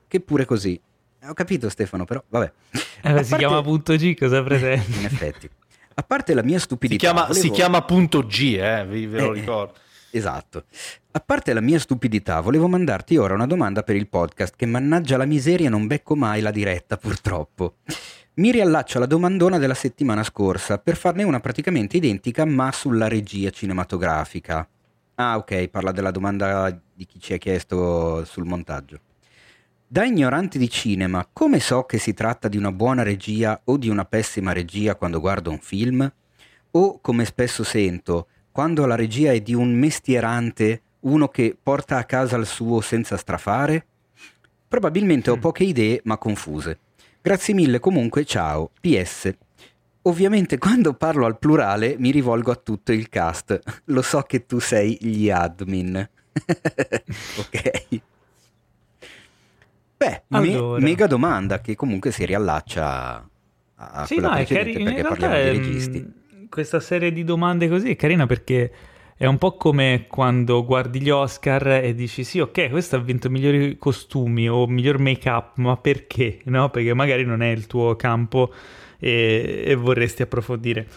che 0.08 0.20
pure 0.20 0.46
così. 0.46 0.80
Ho 1.24 1.34
capito 1.34 1.70
Stefano, 1.70 2.06
però 2.06 2.24
vabbè. 2.28 2.52
Eh, 2.72 2.80
si 2.80 3.02
parte... 3.02 3.36
chiama 3.38 3.62
punto 3.62 3.96
G, 3.96 4.16
cosa 4.16 4.44
presente? 4.44 4.92
in 5.00 5.06
effetti. 5.06 5.50
A 5.96 6.04
parte 6.04 6.34
la 6.34 6.44
mia 6.44 6.60
stupidità... 6.60 7.08
Si 7.08 7.12
chiama, 7.12 7.28
volevo... 7.28 7.46
si 7.46 7.52
chiama 7.52 7.82
punto 7.82 8.26
G, 8.26 8.58
eh, 8.60 8.86
vi 8.86 9.06
ve 9.08 9.20
lo 9.20 9.34
eh, 9.34 9.40
ricordo. 9.40 9.74
Esatto. 10.12 10.66
A 11.20 11.22
parte 11.22 11.52
la 11.52 11.60
mia 11.60 11.80
stupidità, 11.80 12.40
volevo 12.40 12.70
mandarti 12.70 13.18
ora 13.18 13.34
una 13.34 13.46
domanda 13.46 13.84
per 13.84 13.98
il 13.98 14.08
podcast 14.08 14.56
che 14.56 14.66
mannaggia 14.66 15.18
la 15.18 15.26
miseria 15.26 15.70
non 15.70 15.86
becco 15.86 16.16
mai 16.16 16.40
la 16.40 16.50
diretta 16.50 16.96
purtroppo. 16.96 17.76
Mi 18.36 18.54
riallaccio 18.54 18.96
alla 18.96 19.06
domandona 19.06 19.58
della 19.58 19.74
settimana 19.74 20.24
scorsa 20.24 20.78
per 20.78 20.96
farne 20.96 21.24
una 21.24 21.42
praticamente 21.42 21.98
identica 21.98 22.46
ma 22.46 22.72
sulla 22.72 23.10
regia 23.10 23.50
cinematografica. 23.50 24.66
Ah 25.16 25.36
ok, 25.36 25.68
parla 25.68 25.92
della 25.92 26.12
domanda 26.12 26.82
di 26.94 27.06
chi 27.06 27.20
ci 27.20 27.34
ha 27.34 27.38
chiesto 27.38 28.24
sul 28.24 28.46
montaggio. 28.46 29.02
Da 29.86 30.06
ignorante 30.06 30.58
di 30.58 30.70
cinema, 30.70 31.28
come 31.32 31.60
so 31.60 31.84
che 31.84 31.98
si 31.98 32.14
tratta 32.14 32.48
di 32.48 32.56
una 32.56 32.72
buona 32.72 33.04
regia 33.04 33.60
o 33.66 33.76
di 33.76 33.90
una 33.90 34.06
pessima 34.06 34.54
regia 34.54 34.96
quando 34.96 35.20
guardo 35.20 35.52
un 35.52 35.60
film? 35.60 36.10
O, 36.72 37.02
come 37.02 37.26
spesso 37.26 37.66
sento, 37.66 38.28
quando 38.52 38.86
la 38.86 38.96
regia 38.96 39.34
è 39.34 39.42
di 39.42 39.54
un 39.54 39.74
mestierante, 39.74 40.84
uno 41.02 41.28
che 41.30 41.58
porta 41.62 41.98
a 41.98 42.04
casa 42.04 42.38
il 42.38 42.46
suo 42.46 42.82
senza 42.82 43.18
strafare? 43.18 43.86
Probabilmente 44.68 45.30
ho 45.30 45.38
mm. 45.38 45.40
poche 45.40 45.64
idee, 45.64 46.02
ma 46.04 46.18
confuse. 46.18 46.80
Grazie 47.22 47.54
mille 47.54 47.80
comunque, 47.80 48.26
ciao. 48.26 48.72
PS. 48.80 49.34
Ovviamente 50.04 50.58
quando 50.58 50.94
parlo 50.94 51.26
al 51.26 51.38
plurale 51.38 51.96
mi 51.98 52.12
rivolgo 52.12 52.52
a 52.52 52.56
tutto 52.56 52.92
il 52.92 53.10
cast. 53.10 53.60
Lo 53.86 54.02
so 54.02 54.22
che 54.22 54.46
tu 54.46 54.60
sei 54.60 54.98
gli 55.02 55.30
admin. 55.30 56.10
ok. 57.38 58.02
Beh, 59.98 60.24
allora. 60.30 60.78
me- 60.78 60.86
mega 60.86 61.08
domanda 61.08 61.60
che 61.60 61.76
comunque 61.76 62.12
si 62.12 62.26
riallaccia 62.26 63.30
a 63.76 64.06
sì, 64.06 64.14
quella 64.14 64.30
no, 64.30 64.36
precedente 64.36 64.72
cari- 64.72 64.84
perché 64.84 65.02
parliamo 65.02 65.36
di 65.36 65.58
registi. 65.58 66.14
Questa 66.50 66.80
serie 66.80 67.12
di 67.12 67.24
domande 67.24 67.68
così 67.68 67.92
è 67.92 67.96
carina 67.96 68.26
perché 68.26 68.72
è 69.22 69.26
un 69.26 69.38
po' 69.38 69.58
come 69.58 70.06
quando 70.08 70.64
guardi 70.64 71.02
gli 71.02 71.10
Oscar 71.10 71.68
e 71.84 71.94
dici 71.94 72.24
sì, 72.24 72.40
ok, 72.40 72.70
questo 72.70 72.96
ha 72.96 73.00
vinto 73.00 73.30
migliori 73.30 73.78
costumi 73.78 74.48
o 74.48 74.66
miglior 74.66 74.98
make-up, 74.98 75.58
ma 75.58 75.76
perché? 75.76 76.40
No? 76.46 76.70
Perché 76.70 76.94
magari 76.94 77.26
non 77.26 77.42
è 77.42 77.50
il 77.50 77.68
tuo 77.68 77.98
campo 77.98 78.50
e, 78.98 79.64
e 79.66 79.76
vorresti 79.76 80.22
approfondire. 80.22 80.88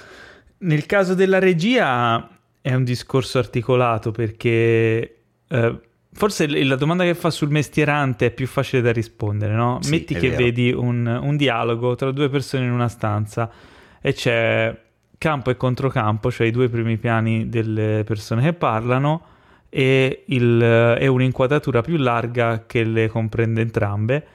Nel 0.59 0.87
caso 0.87 1.15
della 1.15 1.41
regia 1.41 2.29
è 2.61 2.73
un 2.73 2.85
discorso 2.85 3.39
articolato 3.39 4.13
perché... 4.13 5.17
Eh, 5.49 5.81
Forse 6.15 6.47
la 6.47 6.77
domanda 6.77 7.03
che 7.03 7.15
fa 7.17 7.31
sul 7.31 7.49
mestierante 7.49 8.27
è 8.27 8.31
più 8.31 8.47
facile 8.47 8.83
da 8.83 8.93
rispondere, 8.93 9.55
no? 9.55 9.79
Sì, 9.81 9.91
Metti 9.91 10.15
che 10.15 10.29
vero. 10.29 10.45
vedi 10.45 10.71
un, 10.71 11.07
un, 11.07 11.37
dialogo 11.37 11.97
tra 11.97 12.13
due 12.13 12.29
persone 12.29 12.67
in 12.67 12.71
una 12.71 12.89
stanza 12.89 13.51
e 13.99 14.13
c'è 14.13 14.79
campo 15.23 15.51
e 15.51 15.57
controcampo, 15.57 16.33
cioè 16.33 16.49
i 16.49 16.51
due 16.51 16.69
primi 16.69 16.97
piani 16.97 17.49
delle 17.49 18.03
persone 18.05 18.43
che 18.43 18.53
parlano 18.55 19.23
e, 19.69 20.25
il, 20.27 20.61
e 20.61 21.07
un'inquadratura 21.07 21.81
più 21.81 21.97
larga 21.97 22.65
che 22.67 22.83
le 22.83 23.07
comprende 23.07 23.61
entrambe. 23.61 24.27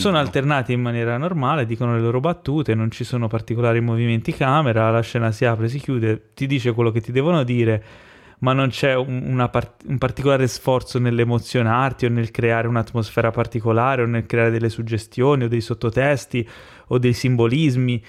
Sono 0.00 0.16
alternati 0.16 0.72
in 0.72 0.80
maniera 0.80 1.16
normale, 1.16 1.66
dicono 1.66 1.96
le 1.96 2.00
loro 2.00 2.20
battute, 2.20 2.76
non 2.76 2.92
ci 2.92 3.02
sono 3.02 3.26
particolari 3.26 3.80
movimenti 3.80 4.32
camera, 4.32 4.90
la 4.90 5.00
scena 5.00 5.32
si 5.32 5.44
apre, 5.44 5.68
si 5.68 5.80
chiude, 5.80 6.30
ti 6.34 6.46
dice 6.46 6.72
quello 6.72 6.92
che 6.92 7.00
ti 7.00 7.10
devono 7.10 7.42
dire 7.42 7.84
ma 8.40 8.52
non 8.52 8.68
c'è 8.68 8.94
un, 8.94 9.48
part- 9.50 9.82
un 9.88 9.98
particolare 9.98 10.46
sforzo 10.46 11.00
nell'emozionarti 11.00 12.06
o 12.06 12.08
nel 12.08 12.30
creare 12.30 12.68
un'atmosfera 12.68 13.32
particolare 13.32 14.02
o 14.02 14.06
nel 14.06 14.26
creare 14.26 14.50
delle 14.50 14.68
suggestioni 14.68 15.42
o 15.42 15.48
dei 15.48 15.60
sottotesti 15.60 16.48
o 16.86 16.98
dei 16.98 17.12
simbolismi. 17.12 18.04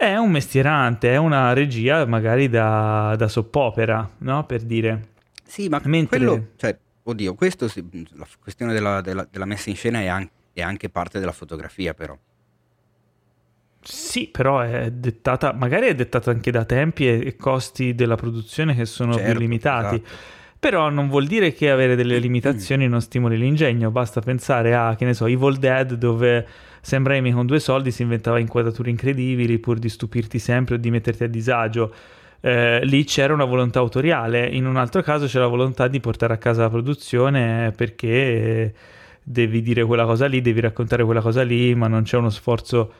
È 0.00 0.14
un 0.14 0.30
mestierante, 0.30 1.10
è 1.10 1.16
una 1.16 1.52
regia 1.52 2.06
magari 2.06 2.48
da, 2.48 3.16
da 3.18 3.26
soppopera, 3.26 4.08
no? 4.18 4.46
Per 4.46 4.62
dire. 4.62 5.08
Sì, 5.44 5.68
ma 5.68 5.80
Mentre... 5.86 6.18
quello, 6.18 6.46
cioè, 6.54 6.78
oddio, 7.02 7.34
questo, 7.34 7.68
la 8.12 8.24
questione 8.40 8.72
della, 8.72 9.00
della, 9.00 9.26
della 9.28 9.44
messa 9.44 9.70
in 9.70 9.74
scena 9.74 9.98
è 9.98 10.06
anche, 10.06 10.30
è 10.52 10.62
anche 10.62 10.88
parte 10.88 11.18
della 11.18 11.32
fotografia, 11.32 11.94
però. 11.94 12.16
Sì, 13.80 14.28
però 14.28 14.60
è 14.60 14.88
dettata, 14.92 15.52
magari 15.52 15.88
è 15.88 15.96
dettata 15.96 16.30
anche 16.30 16.52
da 16.52 16.64
tempi 16.64 17.08
e, 17.08 17.34
costi 17.34 17.96
della 17.96 18.14
produzione 18.14 18.76
che 18.76 18.84
sono 18.84 19.14
certo, 19.14 19.30
più 19.32 19.40
limitati. 19.40 19.96
Esatto. 19.96 20.36
Però 20.60 20.90
non 20.90 21.08
vuol 21.08 21.26
dire 21.26 21.52
che 21.52 21.72
avere 21.72 21.96
delle 21.96 22.20
limitazioni 22.20 22.86
non 22.86 23.00
stimoli 23.00 23.36
l'ingegno, 23.36 23.90
basta 23.90 24.20
pensare 24.20 24.76
a, 24.76 24.94
che 24.94 25.04
ne 25.04 25.14
so, 25.14 25.26
Evil 25.26 25.56
Dead 25.56 25.94
dove 25.94 26.46
Sam 26.80 27.06
Raimi 27.06 27.32
con 27.32 27.46
due 27.46 27.60
soldi 27.60 27.90
si 27.90 28.02
inventava 28.02 28.38
inquadrature 28.38 28.90
incredibili 28.90 29.58
pur 29.58 29.78
di 29.78 29.88
stupirti 29.88 30.38
sempre 30.38 30.76
o 30.76 30.78
di 30.78 30.90
metterti 30.90 31.24
a 31.24 31.28
disagio. 31.28 31.94
Eh, 32.40 32.84
lì 32.84 33.04
c'era 33.04 33.32
una 33.34 33.44
volontà 33.44 33.80
autoriale, 33.80 34.46
in 34.46 34.66
un 34.66 34.76
altro 34.76 35.02
caso 35.02 35.26
c'è 35.26 35.38
la 35.38 35.48
volontà 35.48 35.88
di 35.88 35.98
portare 36.00 36.34
a 36.34 36.38
casa 36.38 36.62
la 36.62 36.70
produzione 36.70 37.72
perché 37.76 38.72
devi 39.22 39.60
dire 39.60 39.84
quella 39.84 40.04
cosa 40.04 40.26
lì, 40.26 40.40
devi 40.40 40.60
raccontare 40.60 41.04
quella 41.04 41.20
cosa 41.20 41.42
lì, 41.42 41.74
ma 41.74 41.88
non 41.88 42.02
c'è 42.02 42.16
uno 42.16 42.30
sforzo 42.30 42.92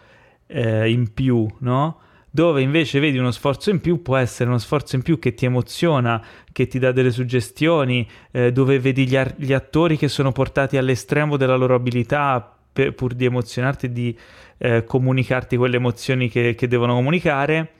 eh, 0.47 0.91
in 0.91 1.12
più, 1.12 1.47
no? 1.59 2.01
Dove 2.31 2.61
invece 2.61 3.01
vedi 3.01 3.17
uno 3.17 3.31
sforzo 3.31 3.71
in 3.71 3.81
più, 3.81 4.03
può 4.03 4.17
essere 4.17 4.51
uno 4.51 4.59
sforzo 4.59 4.97
in 4.97 5.03
più 5.03 5.19
che 5.19 5.33
ti 5.33 5.47
emoziona, 5.47 6.23
che 6.53 6.67
ti 6.67 6.79
dà 6.79 6.93
delle 6.93 7.11
suggestioni, 7.11 8.07
eh, 8.31 8.53
dove 8.53 8.79
vedi 8.79 9.07
gli, 9.07 9.17
ar- 9.17 9.35
gli, 9.37 9.53
attori 9.53 9.97
che 9.97 10.09
sono 10.09 10.31
portati 10.31 10.77
all'estremo 10.77 11.38
della 11.38 11.57
loro 11.57 11.75
abilità 11.75 12.58
per, 12.79 12.95
pur 12.95 13.14
di 13.14 13.25
emozionarti 13.25 13.87
e 13.87 13.93
di 13.93 14.17
eh, 14.59 14.85
comunicarti 14.85 15.57
quelle 15.57 15.77
emozioni 15.77 16.29
che, 16.29 16.55
che 16.55 16.69
devono 16.69 16.95
comunicare. 16.95 17.73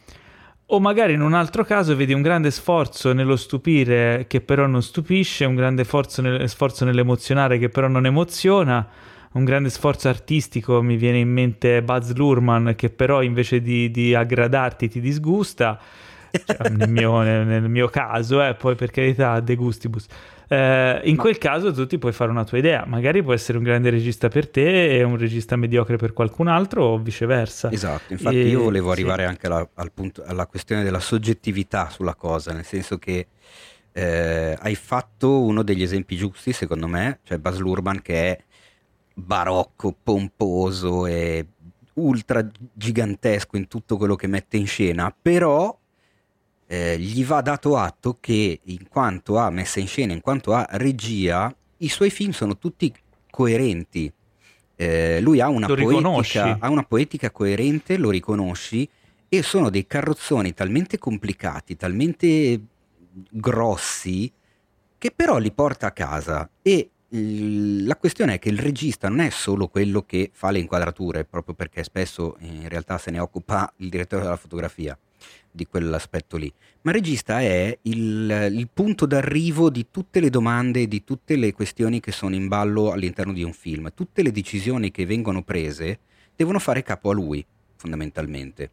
O 0.71 0.81
magari 0.81 1.15
in 1.15 1.23
un 1.23 1.33
altro 1.33 1.65
caso 1.65 1.97
vedi 1.97 2.13
un 2.13 2.21
grande 2.21 2.51
sforzo 2.51 3.13
nello 3.13 3.37
stupire 3.37 4.27
che 4.29 4.41
però 4.41 4.67
non 4.67 4.83
stupisce, 4.83 5.45
un 5.45 5.55
grande 5.55 5.87
nel, 6.19 6.49
sforzo 6.49 6.85
nell'emozionare 6.85 7.59
che 7.59 7.69
però 7.69 7.87
non 7.87 8.05
emoziona 8.05 8.87
un 9.31 9.45
grande 9.45 9.71
sforzo 9.71 10.09
artistico, 10.09 10.83
mi 10.83 10.97
viene 10.97 11.19
in 11.19 11.31
mente 11.31 11.83
Buzz 11.83 12.13
Lurman 12.13 12.75
che 12.77 12.91
però 12.91 13.23
invece 13.23 13.61
di, 13.61 13.91
di 13.91 14.15
aggradarti 14.15 14.89
ti 14.89 15.01
disgusta, 15.01 15.79
cioè, 16.45 16.71
nel, 16.71 16.91
mio, 16.91 17.21
nel, 17.21 17.47
nel, 17.47 17.69
mio, 17.69 17.89
caso, 17.89 18.43
eh, 18.43 18.55
poi 18.55 18.75
per 18.75 18.91
carità, 18.91 19.39
de 19.41 19.55
gustibus. 19.55 20.07
Eh, 20.49 21.01
in 21.05 21.17
Ma... 21.17 21.23
quel 21.23 21.37
caso 21.37 21.73
tu 21.73 21.87
ti 21.87 21.99
puoi 21.99 22.13
fare 22.13 22.31
una 22.31 22.45
tua 22.45 22.59
idea, 22.59 22.85
magari 22.87 23.23
può 23.23 23.35
essere 23.35 23.59
un 23.59 23.65
grande 23.65 23.91
regista 23.91 24.29
per 24.29 24.49
te 24.49 24.97
e 24.97 25.03
un 25.03 25.19
regista 25.19 25.57
mediocre 25.57 25.97
per 25.97 26.15
qualcun 26.15 26.49
altro 26.49 26.85
o 26.85 26.99
viceversa. 26.99 27.71
Esatto, 27.71 28.13
infatti 28.13 28.41
e... 28.41 28.49
io 28.49 28.63
volevo 28.63 28.91
arrivare 28.91 29.25
sì. 29.25 29.29
anche 29.29 29.47
alla, 29.47 29.69
al 29.75 29.93
punto, 29.93 30.23
alla 30.25 30.47
questione 30.47 30.83
della 30.83 31.01
soggettività 31.01 31.91
sulla 31.91 32.15
cosa, 32.15 32.53
nel 32.53 32.65
senso 32.65 32.99
che 32.99 33.27
eh, 33.93 34.57
hai 34.59 34.75
fatto 34.75 35.43
uno 35.43 35.63
degli 35.63 35.83
esempi 35.83 36.17
giusti 36.17 36.53
secondo 36.53 36.87
me, 36.87 37.21
cioè 37.25 37.39
Buzz 37.39 37.59
Lurman 37.59 38.01
che 38.01 38.31
è 38.31 38.43
barocco, 39.13 39.95
pomposo 40.03 41.05
e 41.07 41.47
ultra 41.95 42.47
gigantesco 42.73 43.57
in 43.57 43.69
tutto 43.69 43.97
quello 43.97 44.15
che 44.15 44.29
mette 44.29 44.57
in 44.57 44.67
scena, 44.67 45.15
però 45.21 45.78
eh, 46.71 46.99
gli 46.99 47.25
va 47.25 47.41
dato 47.41 47.79
atto 47.79 48.19
che 48.21 48.61
in 48.63 48.89
quanto 48.89 49.39
a 49.39 49.49
messa 49.49 49.81
in 49.81 49.87
scena, 49.87 50.13
in 50.13 50.21
quanto 50.21 50.53
a 50.53 50.67
regia, 50.73 51.55
i 51.79 51.89
suoi 51.89 52.11
film 52.11 52.33
sono 52.33 52.59
tutti 52.59 52.93
coerenti. 53.31 54.13
Eh, 54.77 55.21
lui 55.23 55.41
ha 55.41 55.49
una, 55.49 55.67
poetica, 55.67 56.59
ha 56.61 56.69
una 56.69 56.85
poetica 56.85 57.31
coerente, 57.31 57.97
lo 57.97 58.11
riconosci, 58.11 58.87
e 59.31 59.43
sono 59.43 59.71
dei 59.71 59.87
carrozzoni 59.87 60.53
talmente 60.53 60.99
complicati, 60.99 61.75
talmente 61.75 62.61
grossi, 63.31 64.31
che 64.99 65.11
però 65.11 65.39
li 65.39 65.51
porta 65.51 65.87
a 65.87 65.93
casa. 65.93 66.51
E 66.61 66.91
la 67.09 67.97
questione 67.97 68.35
è 68.35 68.39
che 68.39 68.51
il 68.51 68.59
regista 68.59 69.09
non 69.09 69.21
è 69.21 69.31
solo 69.31 69.69
quello 69.69 70.03
che 70.03 70.31
fa 70.35 70.51
le 70.51 70.59
inquadrature, 70.59 71.25
proprio 71.25 71.55
perché 71.55 71.83
spesso 71.83 72.37
in 72.41 72.69
realtà 72.69 72.99
se 72.99 73.11
ne 73.11 73.21
occupa 73.21 73.73
il 73.77 73.89
direttore 73.89 74.25
della 74.25 74.37
fotografia 74.37 74.97
di 75.51 75.67
quell'aspetto 75.67 76.37
lì, 76.37 76.53
ma 76.83 76.93
regista 76.93 77.41
è 77.41 77.77
il, 77.83 78.51
il 78.53 78.69
punto 78.73 79.07
d'arrivo 79.07 79.71
di 79.71 79.87
tutte 79.91 80.21
le 80.21 80.31
domande 80.31 80.87
di 80.87 81.05
tutte 81.05 81.37
le 81.37 81.53
questioni 81.53 82.01
che 82.01 82.13
sono 82.13 82.35
in 82.35 82.49
ballo 82.49 82.93
all'interno 82.93 83.33
di 83.33 83.43
un 83.43 83.53
film. 83.53 83.91
Tutte 83.95 84.23
le 84.23 84.31
decisioni 84.31 84.91
che 84.91 85.07
vengono 85.07 85.43
prese 85.43 85.99
devono 86.37 86.59
fare 86.59 86.83
capo 86.83 87.11
a 87.11 87.15
lui, 87.15 87.45
fondamentalmente. 87.77 88.71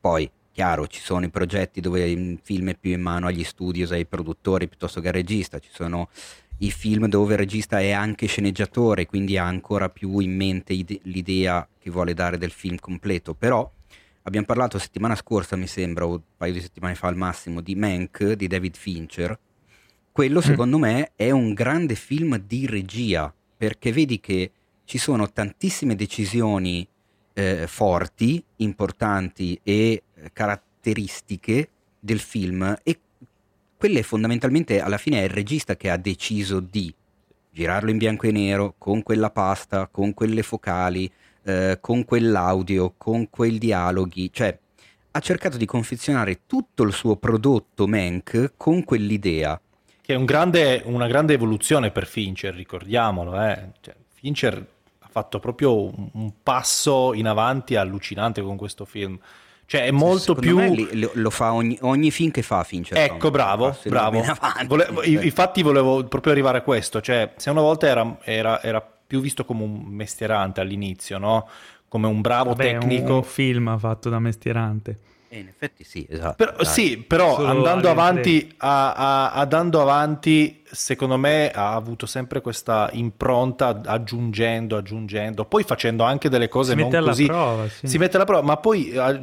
Poi, 0.00 0.30
chiaro, 0.52 0.86
ci 0.86 1.00
sono 1.00 1.24
i 1.24 1.30
progetti 1.30 1.80
dove 1.80 2.08
il 2.08 2.38
film 2.42 2.70
è 2.70 2.76
più 2.76 2.92
in 2.92 3.00
mano 3.00 3.26
agli 3.26 3.44
studios, 3.44 3.90
ai 3.90 4.06
produttori 4.06 4.68
piuttosto 4.68 5.00
che 5.00 5.08
al 5.08 5.14
regista, 5.14 5.58
ci 5.58 5.70
sono 5.72 6.08
i 6.58 6.70
film 6.70 7.08
dove 7.08 7.32
il 7.32 7.38
regista 7.40 7.80
è 7.80 7.90
anche 7.90 8.26
sceneggiatore, 8.26 9.06
quindi 9.06 9.36
ha 9.36 9.44
ancora 9.44 9.88
più 9.88 10.20
in 10.20 10.36
mente 10.36 10.72
ide- 10.72 11.00
l'idea 11.02 11.66
che 11.78 11.90
vuole 11.90 12.14
dare 12.14 12.38
del 12.38 12.52
film 12.52 12.76
completo. 12.76 13.34
Però 13.34 13.68
abbiamo 14.24 14.46
parlato 14.46 14.78
settimana 14.78 15.14
scorsa, 15.14 15.56
mi 15.56 15.66
sembra, 15.66 16.06
o 16.06 16.10
un 16.10 16.20
paio 16.36 16.52
di 16.52 16.60
settimane 16.60 16.94
fa 16.94 17.08
al 17.08 17.16
massimo, 17.16 17.60
di 17.60 17.74
Mank 17.74 18.32
di 18.32 18.46
David 18.46 18.76
Fincher. 18.76 19.38
Quello, 20.12 20.38
mm. 20.38 20.42
secondo 20.42 20.78
mm. 20.78 20.80
me, 20.80 21.12
è 21.16 21.30
un 21.30 21.54
grande 21.54 21.94
film 21.94 22.36
di 22.38 22.66
regia, 22.66 23.32
perché 23.56 23.92
vedi 23.92 24.20
che 24.20 24.50
ci 24.84 24.98
sono 24.98 25.30
tantissime 25.30 25.94
decisioni 25.94 26.86
eh, 27.34 27.66
forti, 27.66 28.42
importanti 28.56 29.58
e 29.62 30.02
eh, 30.14 30.30
caratteristiche 30.32 31.68
del 31.98 32.20
film 32.20 32.76
e 32.82 32.98
quelle 33.76 34.02
fondamentalmente 34.02 34.80
alla 34.80 34.98
fine 34.98 35.20
è 35.20 35.24
il 35.24 35.30
regista 35.30 35.76
che 35.76 35.90
ha 35.90 35.96
deciso 35.96 36.60
di 36.60 36.94
girarlo 37.50 37.90
in 37.90 37.98
bianco 37.98 38.26
e 38.26 38.32
nero, 38.32 38.74
con 38.78 39.02
quella 39.02 39.30
pasta, 39.30 39.88
con 39.88 40.12
quelle 40.14 40.42
focali, 40.42 41.10
eh, 41.44 41.78
con 41.80 42.04
quell'audio, 42.04 42.94
con 42.96 43.28
quei 43.30 43.58
dialoghi, 43.58 44.30
cioè 44.32 44.58
ha 45.16 45.20
cercato 45.20 45.56
di 45.56 45.66
confezionare 45.66 46.40
tutto 46.46 46.82
il 46.82 46.92
suo 46.92 47.16
prodotto 47.16 47.86
Mank 47.86 48.54
con 48.56 48.82
quell'idea. 48.82 49.60
Che 50.00 50.12
è 50.12 50.16
un 50.16 50.24
grande, 50.24 50.82
una 50.86 51.06
grande 51.06 51.34
evoluzione 51.34 51.90
per 51.90 52.06
Fincher, 52.06 52.52
ricordiamolo. 52.52 53.40
Eh. 53.40 53.68
Cioè, 53.80 53.94
Fincher 54.12 54.66
ha 54.98 55.08
fatto 55.08 55.38
proprio 55.38 55.82
un, 55.82 56.08
un 56.12 56.32
passo 56.42 57.14
in 57.14 57.28
avanti 57.28 57.76
allucinante 57.76 58.42
con 58.42 58.56
questo 58.56 58.84
film. 58.84 59.18
Cioè 59.66 59.84
è 59.84 59.90
molto 59.92 60.34
più... 60.34 60.58
Li, 60.58 61.08
lo 61.14 61.30
fa 61.30 61.54
ogni, 61.54 61.78
ogni, 61.82 62.10
film 62.10 62.30
che 62.30 62.42
fa 62.42 62.64
Fincher. 62.64 62.98
Ecco, 62.98 63.30
bravo, 63.30 63.74
bravo. 63.84 64.22
Volevo, 64.66 65.02
infatti 65.02 65.62
volevo 65.62 66.04
proprio 66.04 66.32
arrivare 66.32 66.58
a 66.58 66.62
questo. 66.62 67.00
Cioè, 67.00 67.32
se 67.36 67.50
una 67.50 67.62
volta 67.62 67.86
era, 67.86 68.18
era, 68.24 68.62
era 68.62 68.93
più 69.14 69.20
visto 69.20 69.44
come 69.44 69.62
un 69.62 69.82
mestierante 69.84 70.60
all'inizio, 70.60 71.18
no? 71.18 71.48
Come 71.86 72.08
un 72.08 72.20
bravo 72.20 72.50
Vabbè, 72.50 72.78
tecnico. 72.78 73.16
Un 73.18 73.22
film 73.22 73.78
fatto 73.78 74.10
da 74.10 74.18
mestierante. 74.18 74.98
Eh, 75.28 75.38
in 75.38 75.46
effetti 75.46 75.84
sì, 75.84 76.04
esatto. 76.08 76.34
Però, 76.34 76.64
sì, 76.64 76.98
però 76.98 77.44
andando 77.44 77.88
avanti, 77.88 78.52
a, 78.56 78.92
a, 78.92 79.32
andando 79.32 79.80
avanti, 79.80 80.62
secondo 80.64 81.16
me 81.16 81.52
ha 81.52 81.74
avuto 81.74 82.06
sempre 82.06 82.40
questa 82.40 82.90
impronta 82.94 83.80
aggiungendo, 83.84 84.76
aggiungendo, 84.76 85.44
poi 85.44 85.62
facendo 85.62 86.02
anche 86.02 86.28
delle 86.28 86.48
cose 86.48 86.72
si 86.72 86.80
non 86.80 86.88
mette 86.90 87.04
così. 87.04 87.26
Prova, 87.26 87.68
sì. 87.68 87.86
Si 87.86 87.98
mette 87.98 88.16
alla 88.16 88.24
prova, 88.24 88.42
ma 88.42 88.56
poi 88.56 88.96
a, 88.96 89.20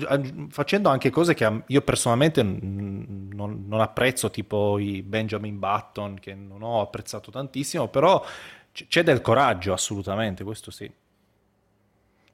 facendo 0.49 0.87
anche 0.87 1.09
cose 1.09 1.33
che 1.33 1.63
io 1.65 1.81
personalmente 1.81 2.41
non, 2.43 3.65
non 3.67 3.81
apprezzo, 3.81 4.29
tipo 4.31 4.79
i 4.79 5.01
Benjamin 5.01 5.59
Button, 5.59 6.17
che 6.17 6.33
non 6.33 6.61
ho 6.61 6.79
apprezzato 6.79 7.29
tantissimo, 7.29 7.89
però 7.89 8.23
c'è 8.71 9.03
del 9.03 9.21
coraggio 9.21 9.73
assolutamente, 9.73 10.43
questo 10.43 10.71
sì. 10.71 10.91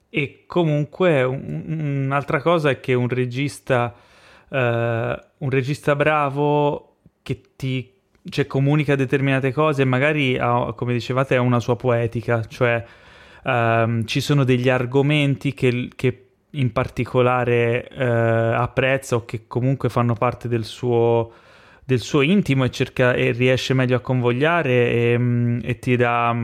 E 0.09 0.43
comunque 0.47 1.23
un, 1.23 2.03
un'altra 2.05 2.41
cosa 2.41 2.69
è 2.69 2.79
che 2.79 2.93
un 2.93 3.09
regista, 3.09 3.93
eh, 4.49 5.23
un 5.37 5.49
regista 5.49 5.95
bravo 5.95 6.95
che 7.21 7.41
ti 7.55 7.93
cioè, 8.29 8.47
comunica 8.47 8.95
determinate 8.95 9.51
cose, 9.51 9.85
magari 9.85 10.37
ha, 10.37 10.73
come 10.73 10.93
dicevate 10.93 11.35
ha 11.35 11.41
una 11.41 11.59
sua 11.59 11.75
poetica, 11.75 12.43
cioè 12.45 12.83
ehm, 13.43 14.05
ci 14.05 14.21
sono 14.21 14.43
degli 14.43 14.69
argomenti 14.69 15.53
che, 15.53 15.89
che 15.95 16.27
in 16.51 16.71
particolare 16.71 17.87
eh, 17.89 18.05
apprezza 18.05 19.15
o 19.15 19.25
che 19.25 19.47
comunque 19.47 19.89
fanno 19.89 20.13
parte 20.13 20.47
del 20.47 20.63
suo, 20.63 21.31
del 21.87 22.01
suo 22.01 22.19
intimo 22.19 22.65
e, 22.65 22.69
cerca, 22.69 23.13
e 23.13 23.31
riesce 23.31 23.73
meglio 23.73 23.95
a 23.95 24.01
convogliare 24.01 24.91
e, 24.91 25.59
e 25.63 25.79
ti 25.79 25.95
dà... 25.95 26.35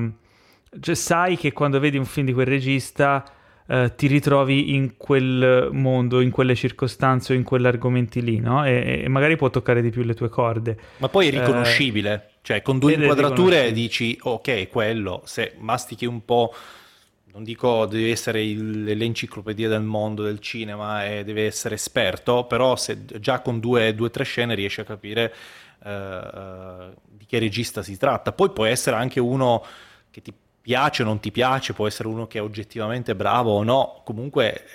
Cioè, 0.80 0.96
sai 0.96 1.36
che 1.36 1.52
quando 1.52 1.82
vedi 1.82 1.98
un 1.98 2.06
film 2.06 2.28
di 2.28 2.32
quel 2.32 2.46
regista 2.46 3.26
eh, 3.68 3.92
ti 3.94 4.08
ritrovi 4.08 4.74
in 4.74 4.96
quel 4.96 5.68
mondo, 5.74 6.22
in 6.22 6.32
quelle 6.32 6.56
circostanze 6.56 7.34
o 7.34 7.36
in 7.36 7.44
quegli 7.44 7.68
argomenti 7.68 8.22
lì, 8.22 8.40
no? 8.40 8.66
E, 8.66 9.02
e, 9.04 9.08
magari 9.10 9.36
può 9.36 9.50
toccare 9.50 9.82
di 9.82 9.90
più 9.90 10.04
le 10.04 10.14
tue 10.14 10.30
corde. 10.30 10.78
Ma 11.00 11.10
poi 11.10 11.28
è 11.28 11.32
riconoscibile, 11.32 12.14
eh, 12.14 12.34
cioè 12.42 12.62
con 12.62 12.80
due 12.80 12.94
inquadrature 12.94 13.74
dici 13.74 14.18
ok, 14.22 14.70
quello, 14.70 15.24
se 15.26 15.56
mastichi 15.60 16.06
un 16.06 16.24
po'... 16.24 16.54
Non 17.34 17.44
dico 17.44 17.88
devi 17.88 18.12
essere 18.12 18.44
il, 18.44 18.84
l'enciclopedia 18.84 19.68
del 19.68 19.82
mondo 19.82 20.22
del 20.22 20.38
cinema 20.38 21.04
e 21.04 21.24
deve 21.24 21.48
essere 21.48 21.74
esperto, 21.74 22.46
però 22.46 22.76
se 22.76 23.06
già 23.20 23.40
con 23.40 23.60
due 23.60 23.96
o 23.98 24.10
tre 24.12 24.24
scene 24.24 24.54
riesci 24.54 24.82
a 24.82 24.84
capire 24.84 25.34
uh, 25.80 25.90
uh, 25.90 26.94
di 27.10 27.26
che 27.26 27.40
regista 27.40 27.82
si 27.82 27.98
tratta. 27.98 28.34
Poi 28.34 28.52
può 28.52 28.66
essere 28.66 28.98
anche 28.98 29.20
uno 29.20 29.66
che 30.12 30.22
ti 30.22 30.32
piace 30.62 31.02
o 31.02 31.06
non 31.06 31.20
ti 31.20 31.32
piace, 31.32 31.74
può 31.74 31.88
essere 31.88 32.08
uno 32.08 32.28
che 32.28 32.38
è 32.38 32.42
oggettivamente 32.42 33.16
bravo 33.16 33.54
o 33.54 33.64
no, 33.64 34.04
comunque 34.06 34.66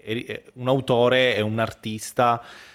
è, 0.00 0.22
è 0.24 0.42
un 0.54 0.68
autore 0.68 1.34
è 1.34 1.40
un 1.40 1.58
artista, 1.58 2.42
eh, 2.42 2.69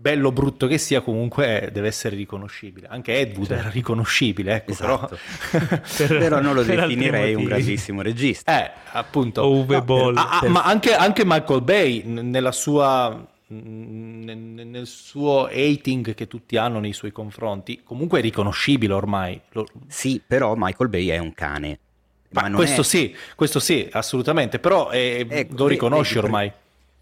bello 0.00 0.28
o 0.28 0.32
brutto 0.32 0.66
che 0.66 0.78
sia, 0.78 1.02
comunque 1.02 1.68
deve 1.72 1.88
essere 1.88 2.16
riconoscibile. 2.16 2.86
Anche 2.88 3.18
Ed 3.18 3.36
Wood 3.36 3.48
certo. 3.48 3.62
era 3.62 3.70
riconoscibile, 3.70 4.54
ecco, 4.54 4.70
esatto. 4.70 5.18
però... 5.98 6.18
però 6.18 6.40
non 6.40 6.54
lo 6.54 6.62
definirei 6.62 7.34
un 7.34 7.44
grandissimo 7.44 8.00
regista. 8.00 8.64
Eh, 8.64 8.70
appunto. 8.92 9.46
Uwe 9.46 9.76
no, 9.76 9.82
Boll. 9.82 10.16
Ah, 10.16 10.40
ah, 10.40 10.48
ma 10.48 10.62
anche, 10.64 10.94
anche 10.94 11.22
Michael 11.26 11.62
Bay, 11.62 12.02
nella 12.04 12.52
sua 12.52 13.26
nel 13.52 14.86
suo 14.86 15.46
hating 15.46 16.14
che 16.14 16.28
tutti 16.28 16.56
hanno 16.56 16.78
nei 16.78 16.92
suoi 16.92 17.10
confronti, 17.10 17.80
comunque 17.82 18.20
è 18.20 18.22
riconoscibile 18.22 18.92
ormai. 18.92 19.40
Sì, 19.88 20.22
però 20.24 20.54
Michael 20.56 20.88
Bay 20.88 21.08
è 21.08 21.18
un 21.18 21.34
cane. 21.34 21.78
Ma, 22.30 22.48
Ma 22.48 22.54
questo 22.54 22.82
è... 22.82 22.84
sì, 22.84 23.14
questo 23.34 23.58
sì, 23.58 23.88
assolutamente, 23.90 24.60
però 24.60 24.90
è, 24.90 25.26
ecco, 25.28 25.54
lo 25.56 25.66
riconosci 25.66 26.14
vedi, 26.14 26.26
ormai. 26.26 26.52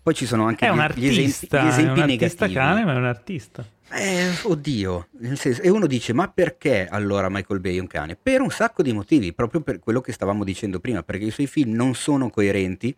Poi 0.08 0.16
ci 0.16 0.24
sono 0.24 0.46
anche 0.46 0.66
è 0.66 0.72
gli, 0.72 0.78
artista, 0.78 1.62
gli 1.62 1.66
esempi, 1.66 1.68
esempi 1.68 2.00
è 2.00 2.02
un 2.02 2.08
negativi. 2.08 2.52
cane, 2.54 2.82
ma 2.82 2.94
è 2.94 2.96
un 2.96 3.04
artista. 3.04 3.62
Eh, 3.90 4.30
oddio, 4.44 5.08
senso, 5.34 5.60
e 5.60 5.68
uno 5.68 5.86
dice, 5.86 6.14
ma 6.14 6.28
perché 6.28 6.88
allora 6.90 7.28
Michael 7.28 7.60
Bay 7.60 7.76
è 7.76 7.80
un 7.80 7.88
cane? 7.88 8.16
Per 8.16 8.40
un 8.40 8.48
sacco 8.48 8.82
di 8.82 8.94
motivi, 8.94 9.34
proprio 9.34 9.60
per 9.60 9.80
quello 9.80 10.00
che 10.00 10.12
stavamo 10.12 10.44
dicendo 10.44 10.80
prima, 10.80 11.02
perché 11.02 11.26
i 11.26 11.30
suoi 11.30 11.46
film 11.46 11.74
non 11.74 11.94
sono 11.94 12.30
coerenti, 12.30 12.96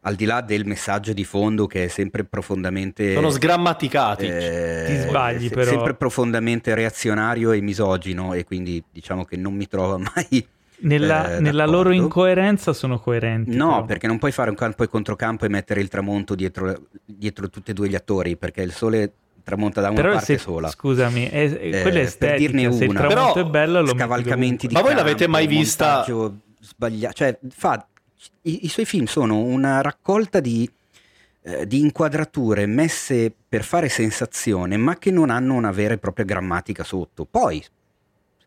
al 0.00 0.16
di 0.16 0.24
là 0.24 0.40
del 0.40 0.66
messaggio 0.66 1.12
di 1.12 1.22
fondo 1.22 1.68
che 1.68 1.84
è 1.84 1.88
sempre 1.88 2.24
profondamente... 2.24 3.14
Sono 3.14 3.30
sgrammaticati, 3.30 4.26
eh, 4.26 4.84
ti 4.88 5.08
sbagli 5.08 5.46
se, 5.46 5.54
però. 5.54 5.70
Sempre 5.70 5.94
profondamente 5.94 6.74
reazionario 6.74 7.52
e 7.52 7.60
misogino 7.60 8.34
e 8.34 8.42
quindi 8.42 8.82
diciamo 8.90 9.24
che 9.24 9.36
non 9.36 9.54
mi 9.54 9.68
trova 9.68 9.98
mai... 10.02 10.44
Nella, 10.82 11.36
eh, 11.36 11.40
nella 11.40 11.66
loro 11.66 11.90
incoerenza 11.90 12.72
sono 12.72 12.98
coerenti. 12.98 13.54
No, 13.54 13.68
però. 13.68 13.84
perché 13.84 14.06
non 14.06 14.18
puoi 14.18 14.32
fare 14.32 14.50
un 14.50 14.56
campo 14.56 14.82
e 14.82 14.88
controcampo 14.88 15.44
e 15.44 15.48
mettere 15.48 15.80
il 15.80 15.88
tramonto 15.88 16.34
dietro, 16.34 16.86
dietro 17.04 17.50
tutti 17.50 17.72
e 17.72 17.74
due 17.74 17.88
gli 17.88 17.94
attori, 17.94 18.36
perché 18.36 18.62
il 18.62 18.72
sole 18.72 19.12
tramonta 19.42 19.80
da 19.80 19.88
una 19.88 20.00
però 20.00 20.12
parte 20.12 20.36
se, 20.36 20.38
sola. 20.38 20.68
Scusami, 20.68 21.28
è, 21.28 21.42
eh, 21.42 21.82
quella 21.82 21.98
è 21.98 22.02
estetica, 22.02 22.30
per 22.30 22.38
dirne 22.38 22.66
una. 22.66 22.76
se 22.76 22.84
il 22.84 22.92
tramonto 22.92 23.32
però, 23.32 23.46
è 23.46 23.50
bello 23.50 23.80
lo 23.82 23.88
scavalcamenti 23.88 24.66
di 24.66 24.74
Ma 24.74 24.80
voi 24.80 24.90
campo, 24.90 25.04
l'avete 25.04 25.26
mai 25.26 25.46
vista 25.46 26.04
sbagliato, 26.60 27.14
cioè 27.14 27.38
fa 27.50 27.84
i, 28.42 28.64
i 28.64 28.68
suoi 28.68 28.86
film 28.86 29.04
sono 29.04 29.38
una 29.38 29.80
raccolta 29.80 30.40
di, 30.40 30.70
eh, 31.42 31.66
di, 31.66 31.80
inquadrature 31.80 32.66
messe 32.66 33.32
per 33.48 33.64
fare 33.64 33.88
sensazione, 33.88 34.76
ma 34.76 34.96
che 34.98 35.10
non 35.10 35.30
hanno 35.30 35.54
una 35.54 35.70
vera 35.70 35.94
e 35.94 35.98
propria 35.98 36.24
grammatica 36.24 36.84
sotto. 36.84 37.24
Poi, 37.24 37.62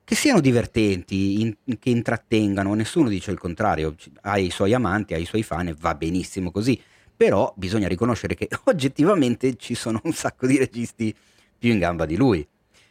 che 0.05 0.15
siano 0.15 0.41
divertenti, 0.41 1.41
in, 1.41 1.55
che 1.79 1.89
intrattengano, 1.89 2.73
nessuno 2.73 3.07
dice 3.09 3.31
il 3.31 3.39
contrario, 3.39 3.95
ha 4.21 4.37
i 4.37 4.49
suoi 4.49 4.73
amanti, 4.73 5.13
ha 5.13 5.17
i 5.17 5.25
suoi 5.25 5.43
fan 5.43 5.69
e 5.69 5.75
va 5.79 5.95
benissimo 5.95 6.51
così. 6.51 6.79
Però 7.15 7.53
bisogna 7.55 7.87
riconoscere 7.87 8.35
che 8.35 8.49
oggettivamente 8.65 9.55
ci 9.55 9.75
sono 9.75 10.01
un 10.03 10.13
sacco 10.13 10.45
di 10.45 10.57
registi 10.57 11.15
più 11.57 11.71
in 11.71 11.79
gamba 11.79 12.05
di 12.05 12.17
lui. 12.17 12.45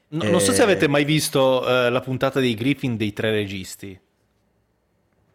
No, 0.09 0.23
eh... 0.23 0.31
Non 0.31 0.41
so 0.41 0.53
se 0.53 0.63
avete 0.63 0.89
mai 0.89 1.05
visto 1.05 1.61
uh, 1.61 1.91
la 1.91 2.01
puntata 2.01 2.41
dei 2.41 2.55
Griffin 2.55 2.97
dei 2.97 3.13
tre 3.13 3.31
registi. 3.31 3.99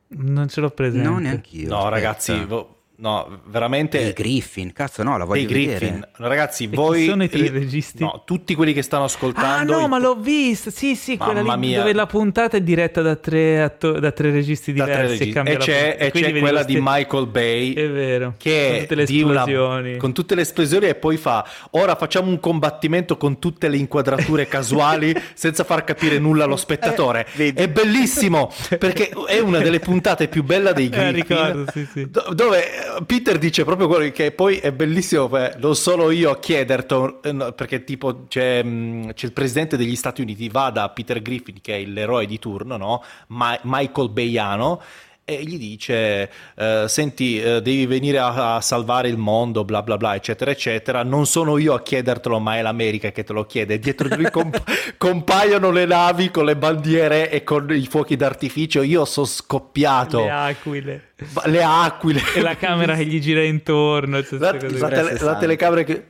Non 0.10 0.48
ce 0.48 0.62
l'ho 0.62 0.72
presente. 0.72 1.08
No, 1.08 1.18
neanche 1.18 1.56
io. 1.58 1.68
No, 1.68 1.78
aspetta. 1.78 1.96
ragazzi, 1.96 2.46
vo- 2.46 2.77
No, 3.00 3.42
veramente. 3.46 4.00
Dei 4.00 4.14
Griffin, 4.14 4.74
cazzo, 4.74 5.04
no, 5.04 5.20
la 5.20 5.24
voglio 5.24 5.46
dei 5.46 5.68
Griffin. 5.68 5.94
Vedere. 5.94 6.10
Ragazzi, 6.16 6.64
e 6.64 6.68
voi. 6.70 7.06
sono 7.06 7.24
i 7.24 7.30
tre 7.30 7.50
registi? 7.52 8.02
No, 8.02 8.24
tutti 8.26 8.56
quelli 8.56 8.74
che 8.74 8.82
stanno 8.82 9.04
ascoltando. 9.04 9.76
Ah, 9.76 9.80
no, 9.82 9.88
ma 9.88 10.00
l'ho 10.00 10.16
vista. 10.16 10.72
Sì, 10.72 10.96
sì, 10.96 11.16
Mamma 11.16 11.34
quella 11.34 11.54
lì 11.54 11.68
mia. 11.68 11.78
dove 11.80 11.94
la 11.94 12.08
puntata 12.08 12.58
è 12.58 12.62
diretta 12.62 13.04
da 13.04 13.16
tre, 13.16 13.62
atto- 13.62 14.00
da 14.00 14.12
tre 14.12 14.32
registi 14.32 14.74
diversi. 14.74 14.92
Da 14.92 14.98
tre 14.98 15.08
registi. 15.10 15.38
E, 15.38 15.58
c'è, 15.58 15.98
e 16.00 16.12
c'è 16.12 16.40
quella 16.40 16.64
di 16.64 16.80
Michael 16.82 17.28
Bay. 17.28 17.74
È 17.74 17.88
vero. 17.88 18.34
Che 18.36 18.68
con 18.68 18.80
tutte 18.80 18.96
le 18.96 19.04
esplosioni. 19.04 19.90
Una, 19.90 19.98
con 19.98 20.14
tutte 20.14 20.36
le 20.36 20.42
esplosioni, 20.42 20.88
e 20.88 20.96
poi 20.96 21.18
fa: 21.18 21.48
Ora 21.72 21.96
facciamo 21.96 22.30
un 22.32 22.40
combattimento 22.40 23.16
con 23.16 23.38
tutte 23.38 23.70
le 23.70 23.78
inquadrature 23.78 24.48
casuali 24.50 25.16
senza 25.36 25.64
far 25.64 25.84
capire 25.84 26.18
nulla 26.18 26.46
allo 26.46 26.56
spettatore. 26.56 27.28
Eh, 27.36 27.54
è 27.54 27.70
bellissimo 27.70 28.52
perché 28.80 29.12
è 29.28 29.38
una 29.38 29.60
delle 29.60 29.80
puntate 29.80 30.28
più 30.28 30.44
belle 30.44 30.74
dei 30.74 30.90
Griffin. 30.90 31.08
Eh, 31.08 31.12
ricordo, 31.12 31.66
sì, 31.72 31.88
sì. 31.94 32.10
Dove 32.10 32.86
Peter 33.06 33.38
dice 33.38 33.64
proprio 33.64 33.88
quello 33.88 34.12
che 34.12 34.32
poi 34.32 34.58
è 34.58 34.72
bellissimo, 34.72 35.30
non 35.58 35.76
solo 35.76 36.12
io 36.12 36.32
a 36.32 36.40
chiederti, 36.40 36.96
eh, 37.22 37.54
perché 37.56 37.84
tipo 37.84 38.26
c'è, 38.28 38.64
mm, 38.64 39.10
c'è, 39.10 39.26
il 39.26 39.34
presidente 39.34 39.78
degli 39.78 39.96
Stati 39.96 40.22
Uniti, 40.22 40.50
va 40.50 40.70
da 40.70 40.90
Peter 40.90 41.22
Griffin, 41.22 41.60
che 41.62 41.78
è 41.78 41.86
l'eroe 41.86 42.26
di 42.26 42.40
turno, 42.40 42.78
no? 42.78 43.04
Ma- 43.28 43.60
Michael 43.64 44.10
Bayano, 44.10 44.82
e 45.30 45.44
gli 45.44 45.58
dice 45.58 46.32
eh, 46.56 46.86
senti 46.88 47.38
eh, 47.38 47.62
devi 47.62 47.86
venire 47.86 48.18
a, 48.18 48.56
a, 48.56 48.62
salvare 48.62 49.10
il 49.10 49.18
mondo 49.18 49.66
bla 49.66 49.84
bla 49.84 49.98
bla 49.98 50.16
eccetera 50.16 50.52
eccetera. 50.52 51.04
Non 51.04 51.26
sono 51.26 51.58
io 51.58 51.74
a 51.74 51.82
chiedertelo 51.82 52.40
ma 52.40 52.56
è 52.56 52.62
l'America 52.62 53.12
che 53.12 53.26
te 53.26 53.34
lo 53.34 53.46
chiede. 53.46 53.78
Dietro 53.78 54.08
di 54.08 54.16
lui 54.16 54.32
comp- 54.32 54.64
compaiono 54.98 55.70
le 55.70 55.86
navi 55.86 56.32
con 56.32 56.46
le 56.46 56.56
bandiere 56.56 57.30
e 57.30 57.44
con 57.44 57.68
i 57.72 57.88
fuochi 57.88 58.16
d'artificio. 58.16 58.82
Io 58.84 59.04
sono 59.04 59.26
scoppiato. 59.26 60.24
Le 60.24 60.32
aquile. 60.32 61.10
Le 61.44 61.62
aquile. 61.62 62.22
E 62.34 62.40
la 62.40 62.56
camera 62.56 62.96
che 62.96 63.06
gli 63.06 63.20
gira 63.20 63.44
intorno 63.44 64.24
la, 64.30 64.52
la, 64.52 64.88
tele- 64.88 65.20
la 65.20 65.36
telecamera 65.36 65.84
che 65.84 66.06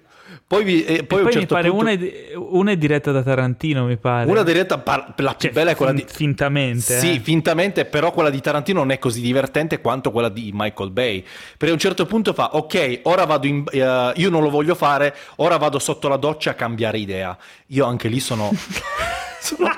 Poi, 0.47 0.63
vi, 0.63 0.86
eh, 0.86 1.03
poi, 1.03 1.23
poi 1.23 1.33
certo 1.33 1.39
mi 1.39 1.62
pare 1.62 1.69
punto... 1.69 1.83
una, 1.83 1.91
è, 1.91 2.33
una, 2.36 2.71
è, 2.71 2.77
diretta 2.77 3.12
da 3.12 3.21
Tarantino, 3.21 3.83
mi 3.83 3.97
pare. 3.97 4.29
Una 4.29 4.43
diretta, 4.43 4.77
par- 4.77 5.13
la 5.17 5.31
più 5.31 5.49
cioè, 5.49 5.51
bella 5.51 5.71
è 5.71 5.75
quella 5.75 5.91
fin- 5.91 6.05
di... 6.05 6.13
Fintamente. 6.13 6.99
Sì, 6.99 7.15
eh. 7.15 7.19
fintamente, 7.19 7.83
però 7.83 8.12
quella 8.13 8.29
di 8.29 8.39
Tarantino 8.39 8.79
non 8.79 8.91
è 8.91 8.97
così 8.97 9.19
divertente 9.19 9.81
quanto 9.81 10.10
quella 10.10 10.29
di 10.29 10.51
Michael 10.53 10.91
Bay. 10.91 11.21
Perché 11.21 11.67
a 11.67 11.73
un 11.73 11.79
certo 11.79 12.05
punto 12.05 12.31
fa, 12.31 12.55
ok, 12.55 13.01
ora 13.03 13.25
vado 13.25 13.45
in... 13.45 13.57
Uh, 13.69 14.17
io 14.17 14.29
non 14.29 14.41
lo 14.41 14.49
voglio 14.49 14.73
fare, 14.73 15.13
ora 15.38 15.57
vado 15.57 15.79
sotto 15.79 16.07
la 16.07 16.15
doccia 16.15 16.51
a 16.51 16.53
cambiare 16.53 16.97
idea. 16.97 17.38
Io 17.67 17.86
anche 17.86 18.07
lì 18.07 18.21
sono... 18.21 18.49
sono... 19.41 19.69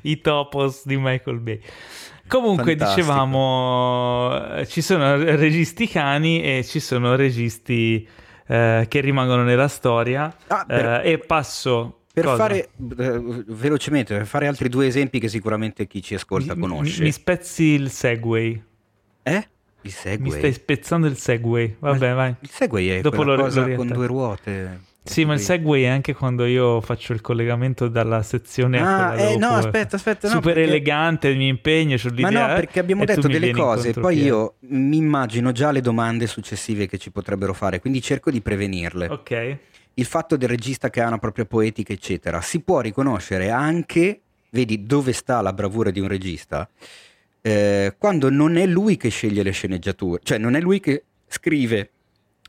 I 0.00 0.18
topos 0.22 0.86
di 0.86 0.96
Michael 0.96 1.40
Bay. 1.40 1.60
Comunque 2.26 2.74
Fantastico. 2.74 3.00
dicevamo, 3.02 4.64
ci 4.66 4.80
sono 4.80 5.22
registi 5.22 5.86
cani 5.86 6.42
e 6.42 6.64
ci 6.64 6.80
sono 6.80 7.16
registi 7.16 8.08
eh, 8.46 8.86
che 8.88 9.00
rimangono 9.00 9.42
nella 9.42 9.68
storia 9.68 10.34
ah, 10.46 10.64
per, 10.66 10.84
eh, 11.04 11.12
e 11.12 11.18
passo... 11.18 11.98
Per 12.12 12.24
cosa? 12.24 12.36
fare 12.36 12.68
eh, 12.98 13.44
velocemente, 13.46 14.14
per 14.14 14.26
fare 14.26 14.46
altri 14.46 14.68
due 14.68 14.86
esempi 14.86 15.18
che 15.18 15.28
sicuramente 15.28 15.86
chi 15.86 16.02
ci 16.02 16.14
ascolta 16.14 16.54
conosce. 16.54 16.98
Mi, 16.98 17.06
mi 17.06 17.12
spezzi 17.12 17.62
il 17.62 17.90
segway. 17.90 18.62
Eh? 19.22 19.48
Il 19.80 19.92
segway? 19.92 20.30
Mi 20.30 20.36
stai 20.36 20.52
spezzando 20.52 21.06
il 21.06 21.16
segway. 21.16 21.74
Vabbè, 21.78 22.08
Ma 22.08 22.14
vai. 22.14 22.34
Il 22.40 22.50
segway 22.50 22.88
è 22.88 23.00
Dopo 23.00 23.16
quella 23.16 23.34
lo, 23.34 23.42
cosa 23.44 23.66
lo 23.66 23.74
con 23.76 23.88
due 23.88 24.06
ruote. 24.06 24.80
Sì, 25.04 25.24
ma 25.24 25.34
il 25.34 25.40
segway 25.40 25.82
è 25.82 25.88
anche 25.88 26.14
quando 26.14 26.44
io 26.44 26.80
faccio 26.80 27.12
il 27.12 27.20
collegamento 27.20 27.88
dalla 27.88 28.22
sezione 28.22 28.80
ah, 28.80 29.18
eh, 29.18 29.36
no, 29.36 29.48
aspetta, 29.48 29.96
aspetta. 29.96 30.28
Super 30.28 30.44
no, 30.44 30.52
perché... 30.52 30.62
elegante, 30.62 31.34
mi 31.34 31.48
impegno 31.48 31.96
sull'idea. 31.96 32.30
Ma 32.30 32.46
no, 32.46 32.54
perché 32.54 32.78
abbiamo 32.78 33.04
detto 33.04 33.26
delle 33.26 33.50
cose, 33.50 33.92
poi 33.92 34.22
io 34.22 34.54
mi 34.68 34.96
immagino 34.96 35.50
già 35.50 35.72
le 35.72 35.80
domande 35.80 36.28
successive 36.28 36.86
che 36.86 36.98
ci 36.98 37.10
potrebbero 37.10 37.52
fare, 37.52 37.80
quindi 37.80 38.00
cerco 38.00 38.30
di 38.30 38.40
prevenirle. 38.40 39.08
Ok. 39.08 39.56
Il 39.94 40.04
fatto 40.04 40.36
del 40.36 40.48
regista 40.48 40.88
che 40.88 41.00
ha 41.02 41.08
una 41.08 41.18
propria 41.18 41.46
poetica, 41.46 41.92
eccetera, 41.92 42.40
si 42.40 42.60
può 42.60 42.80
riconoscere 42.80 43.50
anche, 43.50 44.20
vedi 44.50 44.84
dove 44.84 45.12
sta 45.12 45.40
la 45.40 45.52
bravura 45.52 45.90
di 45.90 45.98
un 45.98 46.06
regista, 46.06 46.68
eh, 47.40 47.96
quando 47.98 48.30
non 48.30 48.56
è 48.56 48.66
lui 48.66 48.96
che 48.96 49.08
sceglie 49.08 49.42
le 49.42 49.50
sceneggiature, 49.50 50.20
cioè 50.22 50.38
non 50.38 50.54
è 50.54 50.60
lui 50.60 50.78
che 50.78 51.02
scrive 51.26 51.90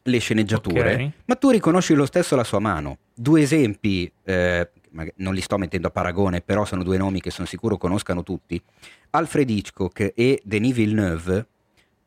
le 0.03 0.19
sceneggiature, 0.19 0.93
okay. 0.93 1.11
ma 1.25 1.35
tu 1.35 1.49
riconosci 1.49 1.93
lo 1.93 2.05
stesso 2.05 2.35
la 2.35 2.43
sua 2.43 2.59
mano. 2.59 2.97
Due 3.13 3.41
esempi, 3.41 4.11
eh, 4.23 4.69
non 5.15 5.33
li 5.33 5.41
sto 5.41 5.57
mettendo 5.57 5.87
a 5.87 5.91
paragone, 5.91 6.41
però 6.41 6.65
sono 6.65 6.83
due 6.83 6.97
nomi 6.97 7.21
che 7.21 7.31
sono 7.31 7.47
sicuro 7.47 7.77
conoscano 7.77 8.23
tutti. 8.23 8.61
Alfred 9.11 9.49
Hitchcock 9.49 10.11
e 10.15 10.41
Denis 10.43 10.73
Villeneuve 10.73 11.47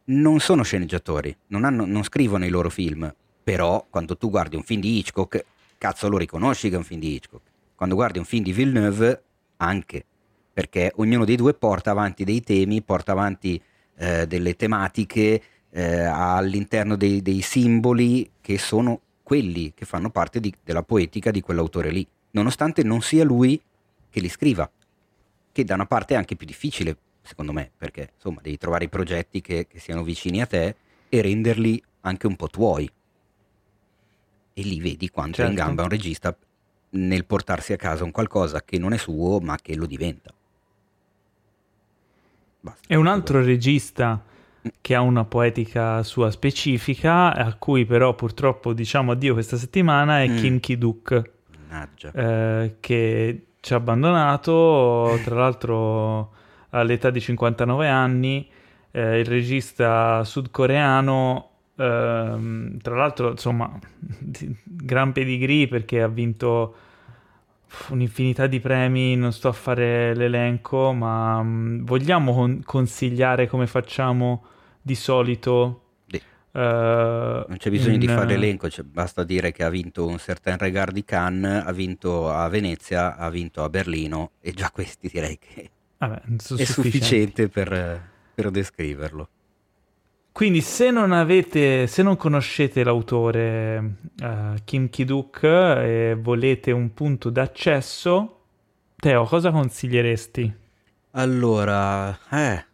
non 0.04 0.40
sono 0.40 0.62
sceneggiatori, 0.62 1.35
non, 1.48 1.64
hanno, 1.64 1.85
non 1.87 2.02
scrivono 2.04 2.44
i 2.44 2.50
loro 2.50 2.68
film, 2.70 3.12
però 3.42 3.87
quando 3.88 4.16
tu 4.16 4.30
guardi 4.30 4.56
un 4.56 4.62
film 4.62 4.80
di 4.80 4.98
Hitchcock, 4.98 5.44
cazzo 5.78 6.09
lo 6.09 6.18
riconosci 6.18 6.68
che 6.68 6.74
è 6.74 6.78
un 6.78 6.85
film 6.85 7.00
di 7.00 7.14
Hitchcock. 7.14 7.42
Quando 7.74 7.94
guardi 7.94 8.18
un 8.18 8.24
film 8.24 8.42
di 8.42 8.52
Villeneuve, 8.52 9.22
anche, 9.59 10.04
perché 10.52 10.92
ognuno 10.96 11.24
dei 11.24 11.37
due 11.37 11.54
porta 11.54 11.90
avanti 11.90 12.24
dei 12.24 12.40
temi, 12.40 12.82
porta 12.82 13.12
avanti 13.12 13.61
eh, 13.98 14.26
delle 14.26 14.54
tematiche, 14.54 15.42
eh, 15.70 16.05
all'interno 16.05 16.96
dei, 16.96 17.22
dei, 17.22 17.40
simboli 17.40 18.31
che 18.40 18.59
sono 18.59 19.00
quelli 19.22 19.72
che 19.74 19.85
fanno 19.85 20.11
parte 20.11 20.40
di, 20.40 20.52
della 20.62 20.83
poetica 20.83 21.31
di 21.31 21.40
quell'autore 21.40 21.90
lì, 21.90 22.07
nonostante 22.31 22.83
non 22.83 23.02
sia 23.02 23.24
lui 23.24 23.61
che 24.09 24.20
li 24.20 24.29
scriva, 24.29 24.70
che 25.52 25.64
da 25.64 25.74
una 25.74 25.87
parte 25.87 26.14
è 26.14 26.16
anche 26.16 26.37
più 26.37 26.46
difficile, 26.46 26.96
secondo 27.22 27.52
me, 27.52 27.70
perché 27.76 28.11
insomma 28.14 28.40
devi 28.42 28.57
trovare 28.57 28.85
i 28.85 28.88
progetti 28.88 29.40
che, 29.40 29.66
che 29.66 29.79
siano 29.79 30.02
vicini 30.02 30.40
a 30.40 30.46
te 30.46 30.76
e 31.09 31.22
renderli 31.22 31.83
anche 32.02 32.26
un 32.26 32.37
po' 32.37 32.48
tuoi. 32.48 32.90
E 34.55 34.62
lì 34.62 34.81
vedi 34.81 35.11
quanto 35.11 35.37
certo. 35.37 35.50
è 35.50 35.52
in 35.52 35.57
certo. 35.57 35.66
gamba 35.66 35.83
un 35.83 35.88
regista 35.88 36.37
nel 36.90 37.24
portarsi 37.26 37.72
a 37.72 37.76
casa 37.76 38.05
un 38.05 38.11
qualcosa 38.11 38.62
che 38.62 38.79
non 38.79 38.92
è 38.92 38.96
suo 38.96 39.40
ma 39.40 39.57
che 39.57 39.74
lo 39.74 39.87
diventa. 39.87 40.33
Basta, 42.61 42.87
è 42.87 42.94
un 42.94 43.07
altro 43.07 43.42
regista 43.42 44.22
che 44.81 44.94
ha 44.94 45.00
una 45.00 45.24
poetica 45.24 46.02
sua 46.02 46.31
specifica, 46.31 47.35
a 47.35 47.55
cui 47.55 47.85
però 47.85 48.14
purtroppo 48.14 48.72
diciamo 48.72 49.12
addio 49.12 49.35
questa 49.35 49.57
settimana, 49.57 50.22
è 50.22 50.29
mm. 50.29 50.37
Kim 50.37 50.61
Ki-duk, 50.61 51.31
eh, 52.12 52.76
che 52.81 53.46
ci 53.61 53.72
ha 53.72 53.76
abbandonato, 53.76 55.18
tra 55.24 55.35
l'altro 55.35 56.33
all'età 56.70 57.11
di 57.11 57.20
59 57.20 57.88
anni, 57.88 58.48
eh, 58.92 59.18
il 59.18 59.26
regista 59.26 60.24
sudcoreano, 60.24 61.50
eh, 61.76 62.76
tra 62.83 62.94
l'altro 62.94 63.31
insomma, 63.31 63.79
gran 64.62 65.12
pedigree 65.12 65.68
perché 65.68 66.02
ha 66.02 66.09
vinto 66.09 66.74
un'infinità 67.88 68.46
di 68.46 68.61
premi, 68.61 69.16
non 69.16 69.33
sto 69.33 69.48
a 69.48 69.52
fare 69.52 70.14
l'elenco, 70.14 70.92
ma 70.92 71.42
mh, 71.42 71.85
vogliamo 71.85 72.33
con- 72.33 72.62
consigliare 72.64 73.46
come 73.48 73.66
facciamo 73.66 74.44
di 74.87 74.94
solito... 74.94 75.83
Sì. 76.07 76.22
Uh, 76.53 76.59
non 76.59 77.57
c'è 77.59 77.70
bisogno 77.70 77.94
in... 77.94 78.01
di 78.01 78.07
fare 78.07 78.27
l'elenco, 78.27 78.70
cioè, 78.70 78.85
basta 78.85 79.25
dire 79.25 79.51
che 79.51 79.64
ha 79.64 79.68
vinto 79.68 80.07
un 80.07 80.16
certain 80.18 80.57
regard 80.59 80.92
di 80.92 81.05
Cannes, 81.05 81.66
ha 81.66 81.72
vinto 81.72 82.31
a 82.31 82.49
Venezia, 82.49 83.16
ha 83.16 83.29
vinto 83.29 83.64
a 83.64 83.68
Berlino 83.68 84.31
e 84.40 84.53
già 84.53 84.70
questi 84.70 85.09
direi 85.12 85.38
che 85.38 85.70
Vabbè, 85.99 86.22
è 86.57 86.64
sufficiente 86.64 87.49
per, 87.49 88.01
per 88.33 88.51
descriverlo. 88.51 89.29
Quindi 90.31 90.61
se 90.61 90.90
non 90.90 91.11
avete, 91.11 91.88
se 91.88 92.03
non 92.03 92.16
conoscete 92.16 92.85
l'autore 92.85 93.96
uh, 94.22 94.55
Kim 94.64 94.88
Ki-duk 94.88 95.42
e 95.42 96.16
volete 96.16 96.70
un 96.70 96.94
punto 96.94 97.29
d'accesso, 97.31 98.42
Teo, 98.94 99.25
cosa 99.25 99.51
consiglieresti? 99.51 100.55
Allora, 101.12 102.16
eh, 102.31 102.64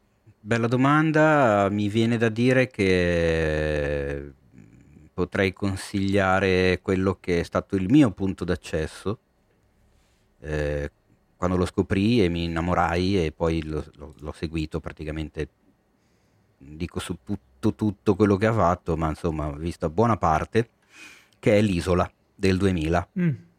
Bella 0.45 0.67
domanda, 0.67 1.69
mi 1.71 1.89
viene 1.89 2.17
da 2.19 2.29
dire 2.29 2.67
che 2.67 4.33
potrei 5.15 5.53
consigliare 5.53 6.81
quello 6.83 7.19
che 7.21 7.39
è 7.39 7.43
stato 7.45 7.77
il 7.77 7.89
mio 7.89 8.11
punto 8.11 8.43
d'accesso 8.43 9.21
eh, 10.41 10.91
quando 11.37 11.57
lo 11.57 11.65
scoprì 11.65 12.25
e 12.25 12.29
mi 12.29 12.43
innamorai 12.43 13.25
e 13.25 13.31
poi 13.31 13.63
lo, 13.63 13.85
lo, 13.95 14.15
l'ho 14.19 14.33
seguito 14.33 14.81
praticamente, 14.81 15.49
dico 16.59 16.99
su 16.99 17.19
tutto, 17.23 17.77
tutto 17.77 18.17
quello 18.17 18.37
che 18.37 18.47
ha 18.47 18.53
fatto, 18.53 18.97
ma 18.97 19.11
insomma 19.11 19.47
ho 19.47 19.55
visto 19.55 19.89
buona 19.91 20.17
parte, 20.17 20.71
che 21.39 21.57
è 21.57 21.63
l'Isola 21.63 22.11
del 22.35 22.57
2000. 22.57 23.09
Mm 23.21 23.51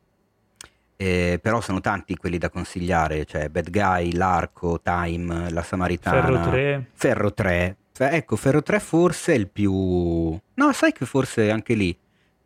eh, 1.03 1.37
però 1.41 1.59
sono 1.59 1.81
tanti 1.81 2.15
quelli 2.15 2.37
da 2.37 2.49
consigliare, 2.49 3.25
cioè 3.25 3.49
Bad 3.49 3.69
Guy, 3.69 4.13
L'Arco, 4.13 4.79
Time, 4.81 5.49
La 5.49 5.61
Samaritana. 5.61 6.21
Ferro 6.21 6.49
3. 6.49 6.89
Ferro 6.93 7.33
3. 7.33 7.77
Ecco, 7.97 8.35
Ferro 8.37 8.63
3 8.63 8.79
forse 8.79 9.33
è 9.33 9.35
il 9.35 9.49
più... 9.49 9.73
No, 9.73 10.71
sai 10.71 10.93
che 10.93 11.05
forse 11.05 11.51
anche 11.51 11.73
lì, 11.73 11.95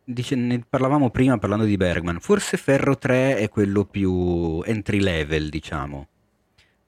dice, 0.02 0.34
ne 0.34 0.60
parlavamo 0.68 1.10
prima 1.10 1.38
parlando 1.38 1.64
di 1.64 1.76
Bergman, 1.76 2.18
forse 2.18 2.56
Ferro 2.56 2.98
3 2.98 3.36
è 3.36 3.48
quello 3.48 3.84
più 3.84 4.60
entry 4.66 5.00
level, 5.00 5.48
diciamo. 5.50 6.08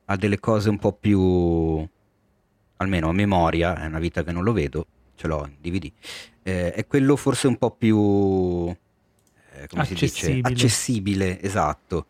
Ha 0.07 0.17
delle 0.17 0.41
cose 0.41 0.71
un 0.71 0.79
po' 0.79 0.93
più... 0.93 1.87
almeno 2.79 3.09
a 3.09 3.13
memoria, 3.13 3.81
è 3.81 3.87
una 3.87 4.01
vita 4.01 4.25
che 4.25 4.33
non 4.33 4.43
lo 4.43 4.53
vedo, 4.53 4.87
ce 5.15 5.29
l'ho 5.29 5.47
in 5.47 5.55
DVD. 5.61 5.89
Eh, 6.43 6.73
è 6.73 6.85
quello 6.89 7.15
forse 7.15 7.47
un 7.47 7.57
po' 7.57 7.71
più 7.71 8.75
come 9.69 9.83
accessibile. 9.83 10.09
si 10.11 10.35
dice? 10.35 10.49
Accessibile, 10.49 11.43
esatto. 11.43 12.07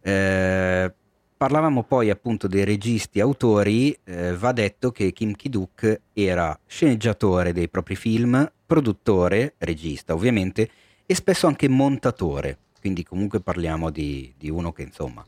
Eh, 0.00 0.92
parlavamo 1.36 1.82
poi 1.82 2.10
appunto 2.10 2.46
dei 2.46 2.64
registi 2.64 3.20
autori, 3.20 3.96
eh, 4.04 4.34
va 4.36 4.52
detto 4.52 4.92
che 4.92 5.12
Kim 5.12 5.32
Ki-duk 5.34 6.00
era 6.12 6.58
sceneggiatore 6.66 7.52
dei 7.52 7.68
propri 7.68 7.96
film, 7.96 8.50
produttore, 8.64 9.54
regista 9.58 10.14
ovviamente, 10.14 10.70
e 11.04 11.14
spesso 11.14 11.46
anche 11.46 11.68
montatore, 11.68 12.58
quindi 12.80 13.02
comunque 13.04 13.40
parliamo 13.40 13.90
di, 13.90 14.32
di 14.36 14.48
uno 14.48 14.72
che 14.72 14.82
insomma 14.82 15.24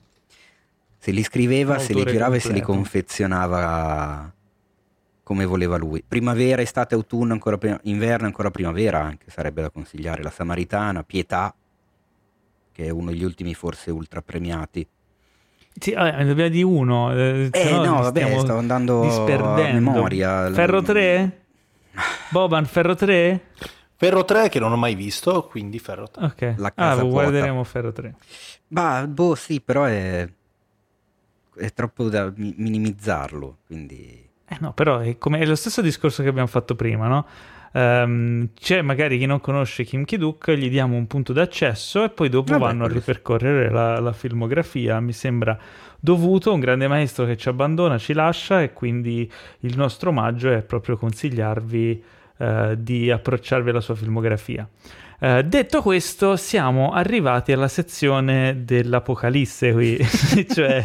se 1.04 1.11
li 1.11 1.22
scriveva, 1.22 1.78
se 1.78 1.92
li 1.92 2.02
girava 2.02 2.30
completo. 2.30 2.37
e 2.37 2.40
se 2.40 2.52
li 2.52 2.61
confezionava 2.62 4.33
come 5.25 5.46
voleva 5.46 5.77
lui. 5.77 6.04
Primavera, 6.06 6.62
estate, 6.62 6.94
autunno, 6.94 7.33
ancora 7.33 7.58
prima, 7.58 7.81
inverno, 7.85 8.27
ancora 8.27 8.50
primavera 8.50 9.00
anche 9.00 9.31
sarebbe 9.31 9.62
da 9.62 9.70
consigliare. 9.70 10.22
La 10.22 10.31
Samaritana, 10.31 11.02
Pietà, 11.02 11.52
che 12.70 12.85
è 12.85 12.90
uno 12.90 13.10
degli 13.10 13.25
ultimi 13.25 13.54
forse 13.54 13.90
ultra 13.90 14.22
premiati. 14.22 14.87
Sì, 15.77 15.92
vabbè, 15.92 16.25
dobbiamo 16.25 16.50
di 16.50 16.62
uno. 16.62 17.12
Eh, 17.12 17.48
eh 17.50 17.70
no, 17.70 18.02
vabbè, 18.02 18.38
stavo 18.38 18.58
andando 18.58 19.00
disperdendo. 19.00 19.90
a 19.90 19.92
memoria. 19.92 20.52
Ferro 20.52 20.83
3? 20.83 21.40
Boban, 22.31 22.66
Ferro 22.66 22.94
3? 22.94 23.40
Ferro 23.96 24.25
3 24.25 24.48
che 24.50 24.58
non 24.58 24.72
ho 24.72 24.77
mai 24.77 24.94
visto, 24.94 25.46
quindi 25.46 25.79
Ferro 25.79 26.08
3. 26.08 26.25
Ok, 26.25 26.54
La 26.58 26.72
casa 26.72 27.00
ah, 27.00 27.04
guarderemo 27.04 27.64
Ferro 27.64 27.92
3. 27.92 28.14
Bah, 28.68 29.06
boh, 29.06 29.35
sì, 29.35 29.60
però 29.60 29.85
è, 29.85 30.29
è 31.56 31.72
troppo 31.72 32.08
da 32.10 32.31
minimizzarlo, 32.35 33.58
quindi... 33.66 34.23
Eh 34.55 34.59
no, 34.61 34.73
però 34.73 34.98
è, 35.00 35.19
come, 35.19 35.40
è 35.40 35.46
lo 35.46 35.57
stesso 35.57 35.83
discorso 35.83 36.23
che 36.23 36.29
abbiamo 36.29 36.46
fatto 36.46 36.77
prima, 36.77 37.09
no? 37.09 37.27
Um, 37.73 38.50
c'è 38.55 38.83
magari 38.83 39.19
chi 39.19 39.27
non 39.27 39.40
conosce 39.40 39.83
Kim 39.83 40.05
Ki-duk, 40.05 40.52
gli 40.52 40.71
diamo 40.71 40.96
un 40.96 41.09
punto 41.09 41.33
d'accesso 41.33 42.05
e 42.05 42.11
poi 42.11 42.29
dopo 42.29 42.52
Vabbè, 42.52 42.65
vanno 42.65 42.85
a 42.85 42.88
ripercorrere 42.88 43.69
la, 43.69 43.98
la, 43.98 44.13
filmografia. 44.13 45.00
Mi 45.00 45.13
sembra 45.13 45.59
dovuto, 45.98 46.52
un 46.52 46.61
grande 46.61 46.87
maestro 46.87 47.25
che 47.25 47.37
ci 47.37 47.48
abbandona, 47.48 47.98
ci 47.98 48.13
lascia 48.13 48.63
e 48.63 48.73
quindi 48.73 49.29
il 49.61 49.77
nostro 49.77 50.11
omaggio 50.11 50.52
è 50.52 50.63
proprio 50.63 50.96
consigliarvi 50.96 52.05
uh, 52.37 52.75
di 52.77 53.11
approcciarvi 53.11 53.71
alla 53.71 53.81
sua 53.81 53.96
filmografia. 53.96 54.69
Uh, 55.25 55.40
detto 55.40 55.81
questo, 55.81 56.37
siamo 56.37 56.92
arrivati 56.92 57.50
alla 57.52 57.68
sezione 57.68 58.62
dell'apocalisse 58.62 59.72
qui, 59.72 59.96
cioè 60.52 60.85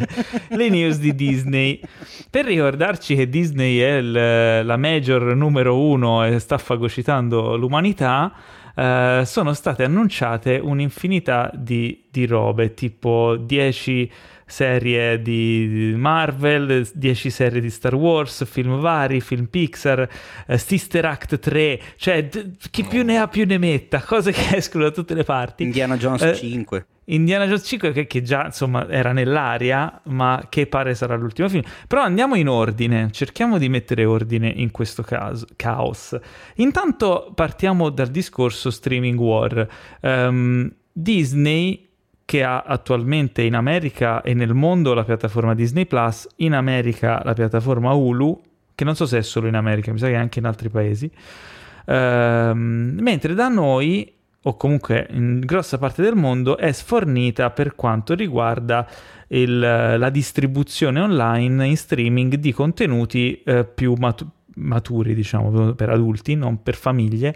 le 0.51 0.69
news 0.69 0.97
di 0.97 1.13
Disney. 1.13 1.81
Per 2.29 2.45
ricordarci 2.45 3.17
che 3.17 3.27
Disney 3.27 3.79
è 3.79 3.95
il, 3.97 4.65
la 4.65 4.77
major 4.77 5.35
numero 5.35 5.77
uno 5.77 6.23
e 6.23 6.39
sta 6.39 6.57
fagocitando 6.57 7.57
l'umanità, 7.57 8.31
uh, 8.75 9.25
sono 9.25 9.51
state 9.51 9.83
annunciate 9.83 10.55
un'infinità 10.55 11.51
di, 11.53 12.05
di 12.09 12.25
robe, 12.25 12.73
tipo 12.73 13.35
10 13.35 14.09
serie 14.49 15.21
di 15.21 15.93
Marvel, 15.95 16.87
10 16.93 17.29
serie 17.29 17.61
di 17.61 17.69
Star 17.69 17.95
Wars, 17.95 18.45
film 18.45 18.79
vari, 18.79 19.21
film 19.21 19.45
Pixar, 19.45 20.09
uh, 20.47 20.57
Sister 20.57 21.05
Act 21.05 21.39
3, 21.39 21.79
cioè 21.97 22.25
d- 22.27 22.51
chi 22.69 22.83
più 22.83 23.03
ne 23.03 23.17
ha 23.17 23.27
più 23.27 23.45
ne 23.45 23.57
metta, 23.57 24.01
cose 24.05 24.31
che 24.31 24.57
escono 24.57 24.85
da 24.85 24.91
tutte 24.91 25.13
le 25.13 25.23
parti. 25.23 25.63
Indiana 25.63 25.97
Jones 25.97 26.21
uh, 26.21 26.35
5. 26.35 26.85
Indiana 27.09 27.45
Jones 27.45 27.65
5 27.65 27.91
che, 27.91 28.07
che, 28.07 28.21
già 28.21 28.45
insomma 28.45 28.87
era 28.87 29.11
nell'aria 29.13 29.99
ma 30.05 30.45
che 30.47 30.67
pare 30.67 30.93
sarà 30.93 31.15
l'ultimo 31.15 31.49
film 31.49 31.63
però 31.87 32.03
andiamo 32.03 32.35
in 32.35 32.47
ordine 32.47 33.09
cerchiamo 33.11 33.57
di 33.57 33.67
mettere 33.67 34.05
ordine 34.05 34.47
in 34.47 34.69
questo 34.69 35.01
caso 35.01 35.47
caos 35.55 36.15
intanto 36.57 37.31
partiamo 37.33 37.89
dal 37.89 38.09
discorso 38.09 38.69
streaming 38.69 39.19
war 39.19 39.67
um, 40.01 40.71
Disney 40.91 41.88
che 42.29 42.43
ha 42.43 42.61
attualmente 42.61 43.41
in 43.41 43.55
America 43.55 44.21
e 44.21 44.35
nel 44.35 44.53
mondo 44.53 44.93
la 44.93 45.03
piattaforma 45.03 45.55
Disney 45.55 45.87
Plus, 45.87 46.27
in 46.35 46.53
America 46.53 47.19
la 47.25 47.33
piattaforma 47.33 47.91
Hulu, 47.93 48.39
che 48.75 48.83
non 48.83 48.95
so 48.95 49.07
se 49.07 49.17
è 49.17 49.21
solo 49.23 49.47
in 49.47 49.55
America, 49.55 49.91
mi 49.91 49.97
sa 49.97 50.05
che 50.05 50.13
è 50.13 50.17
anche 50.17 50.37
in 50.37 50.45
altri 50.45 50.69
paesi, 50.69 51.09
ehm, 51.87 52.99
mentre 52.99 53.33
da 53.33 53.47
noi, 53.47 54.13
o 54.43 54.55
comunque 54.57 55.07
in 55.09 55.39
grossa 55.39 55.79
parte 55.79 56.03
del 56.03 56.13
mondo, 56.13 56.55
è 56.57 56.71
sfornita 56.71 57.49
per 57.49 57.73
quanto 57.73 58.13
riguarda 58.13 58.87
il, 59.29 59.57
la 59.57 60.09
distribuzione 60.11 60.99
online 60.99 61.65
in 61.65 61.77
streaming 61.77 62.35
di 62.35 62.53
contenuti 62.53 63.41
eh, 63.41 63.65
più 63.65 63.95
maturi 63.97 64.37
maturi, 64.59 65.15
diciamo, 65.15 65.73
per 65.73 65.89
adulti, 65.89 66.35
non 66.35 66.61
per 66.61 66.75
famiglie, 66.75 67.35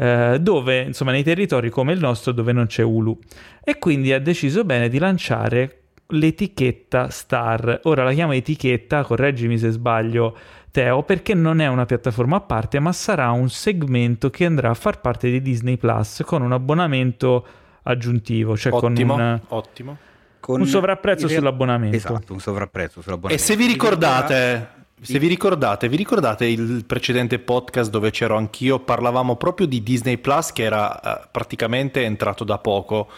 eh, 0.00 0.38
dove, 0.40 0.80
insomma, 0.80 1.10
nei 1.10 1.22
territori 1.22 1.68
come 1.68 1.92
il 1.92 2.00
nostro, 2.00 2.32
dove 2.32 2.52
non 2.52 2.64
c'è 2.66 2.82
Hulu. 2.82 3.18
E 3.62 3.78
quindi 3.78 4.14
ha 4.14 4.18
deciso 4.18 4.64
bene 4.64 4.88
di 4.88 4.98
lanciare 4.98 5.82
l'etichetta 6.06 7.10
Star. 7.10 7.80
Ora 7.82 8.02
la 8.02 8.12
chiamo 8.14 8.32
etichetta, 8.32 9.04
correggimi 9.04 9.58
se 9.58 9.68
sbaglio, 9.68 10.34
Teo, 10.70 11.02
perché 11.02 11.34
non 11.34 11.60
è 11.60 11.66
una 11.66 11.84
piattaforma 11.84 12.36
a 12.36 12.40
parte, 12.40 12.78
ma 12.78 12.92
sarà 12.92 13.30
un 13.30 13.50
segmento 13.50 14.30
che 14.30 14.46
andrà 14.46 14.70
a 14.70 14.74
far 14.74 15.02
parte 15.02 15.30
di 15.30 15.42
Disney 15.42 15.76
Plus 15.76 16.22
con 16.24 16.40
un 16.40 16.52
abbonamento 16.52 17.46
aggiuntivo, 17.82 18.56
cioè 18.56 18.72
ottimo, 18.72 19.14
con 19.14 19.22
un, 19.22 19.40
ottimo. 19.48 19.96
Con 20.40 20.60
un 20.60 20.66
sovrapprezzo 20.66 21.28
sull'abbonamento. 21.28 21.96
Esatto, 21.96 22.32
un 22.32 22.40
sovrapprezzo 22.40 23.02
sull'abbonamento. 23.02 23.42
E 23.42 23.46
se 23.46 23.54
vi 23.54 23.66
ricordate, 23.66 24.79
se 25.00 25.18
vi 25.18 25.28
ricordate, 25.28 25.88
vi 25.88 25.96
ricordate 25.96 26.46
il 26.46 26.84
precedente 26.86 27.38
podcast 27.38 27.90
dove 27.90 28.10
c'ero 28.10 28.36
anch'io? 28.36 28.80
Parlavamo 28.80 29.36
proprio 29.36 29.66
di 29.66 29.82
Disney 29.82 30.18
Plus 30.18 30.52
che 30.52 30.62
era 30.62 31.00
uh, 31.02 31.28
praticamente 31.30 32.04
entrato 32.04 32.44
da 32.44 32.58
poco 32.58 33.08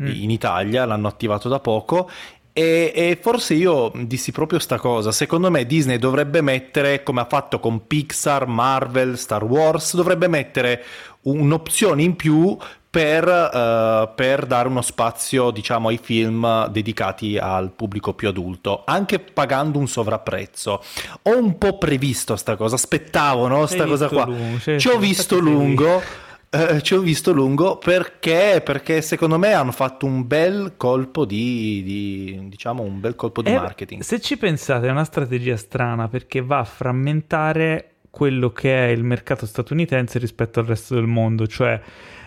mm. 0.00 0.06
in 0.06 0.30
Italia, 0.30 0.84
l'hanno 0.84 1.08
attivato 1.08 1.48
da 1.48 1.58
poco 1.58 2.08
e, 2.54 2.92
e, 2.94 3.18
forse 3.18 3.54
io 3.54 3.90
dissi 3.94 4.30
proprio 4.30 4.58
sta 4.58 4.78
cosa. 4.78 5.10
Secondo 5.10 5.50
me 5.50 5.64
Disney 5.64 5.96
dovrebbe 5.96 6.42
mettere, 6.42 7.02
come 7.02 7.22
ha 7.22 7.26
fatto 7.26 7.58
con 7.58 7.86
Pixar, 7.86 8.46
Marvel, 8.46 9.16
Star 9.16 9.42
Wars, 9.42 9.94
dovrebbe 9.96 10.28
mettere 10.28 10.84
un'opzione 11.22 12.02
in 12.02 12.14
più 12.14 12.56
per, 12.92 13.24
uh, 13.26 14.14
per, 14.14 14.44
dare 14.44 14.68
uno 14.68 14.82
spazio 14.82 15.50
diciamo 15.50 15.88
ai 15.88 15.96
film 15.96 16.68
dedicati 16.68 17.38
al 17.38 17.70
pubblico 17.70 18.12
più 18.12 18.28
adulto 18.28 18.82
anche 18.84 19.18
pagando 19.18 19.78
un 19.78 19.88
sovrapprezzo. 19.88 20.82
Ho 21.22 21.38
un 21.38 21.56
po' 21.56 21.78
previsto 21.78 22.36
sta 22.36 22.54
cosa 22.54 22.74
aspettavo 22.74 23.48
no 23.48 23.64
sta 23.64 23.86
cosa 23.86 24.08
qua. 24.08 24.26
lungo, 24.26 24.58
ci 24.78 24.88
ho 24.88 24.98
visto 24.98 25.38
lungo 25.38 26.02
eh, 26.50 26.82
ci 26.82 26.92
ho 26.92 27.00
visto 27.00 27.32
lungo 27.32 27.78
perché, 27.78 28.60
perché 28.62 29.00
secondo 29.00 29.38
me 29.38 29.54
hanno 29.54 29.72
fatto 29.72 30.04
un 30.04 30.26
bel 30.26 30.74
colpo 30.76 31.24
di, 31.24 31.82
di 31.82 32.40
diciamo 32.42 32.82
un 32.82 33.00
bel 33.00 33.14
colpo 33.14 33.40
di 33.40 33.52
eh, 33.52 33.54
marketing. 33.54 34.02
se 34.02 34.20
ci 34.20 34.36
pensate 34.36 34.86
è 34.86 34.90
una 34.90 35.04
strategia 35.04 35.56
strana 35.56 36.08
perché 36.08 36.42
va 36.42 36.58
a 36.58 36.64
frammentare 36.64 37.94
quello 38.10 38.50
che 38.50 38.88
è 38.88 38.90
il 38.90 39.02
mercato 39.02 39.46
statunitense 39.46 40.18
rispetto 40.18 40.60
al 40.60 40.66
resto 40.66 40.94
del 40.94 41.06
mondo 41.06 41.46
cioè 41.46 41.80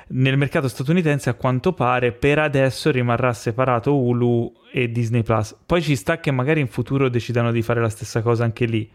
nel 0.08 0.38
mercato 0.38 0.68
statunitense 0.68 1.30
a 1.30 1.34
quanto 1.34 1.74
pare 1.74 2.12
per 2.12 2.39
adesso 2.39 2.91
rimarrà 2.91 3.34
separato 3.34 3.95
Hulu 3.95 4.53
e 4.72 4.91
Disney 4.91 5.24
Plus. 5.24 5.56
Poi 5.66 5.82
ci 5.82 5.95
sta 5.95 6.20
che 6.20 6.32
magari 6.32 6.60
in 6.60 6.68
futuro 6.68 7.10
decidano 7.10 7.51
di 7.51 7.62
fare 7.62 7.82
la 7.82 7.89
stessa 7.89 8.22
cosa 8.22 8.43
anche 8.43 8.66
lì. 8.66 8.89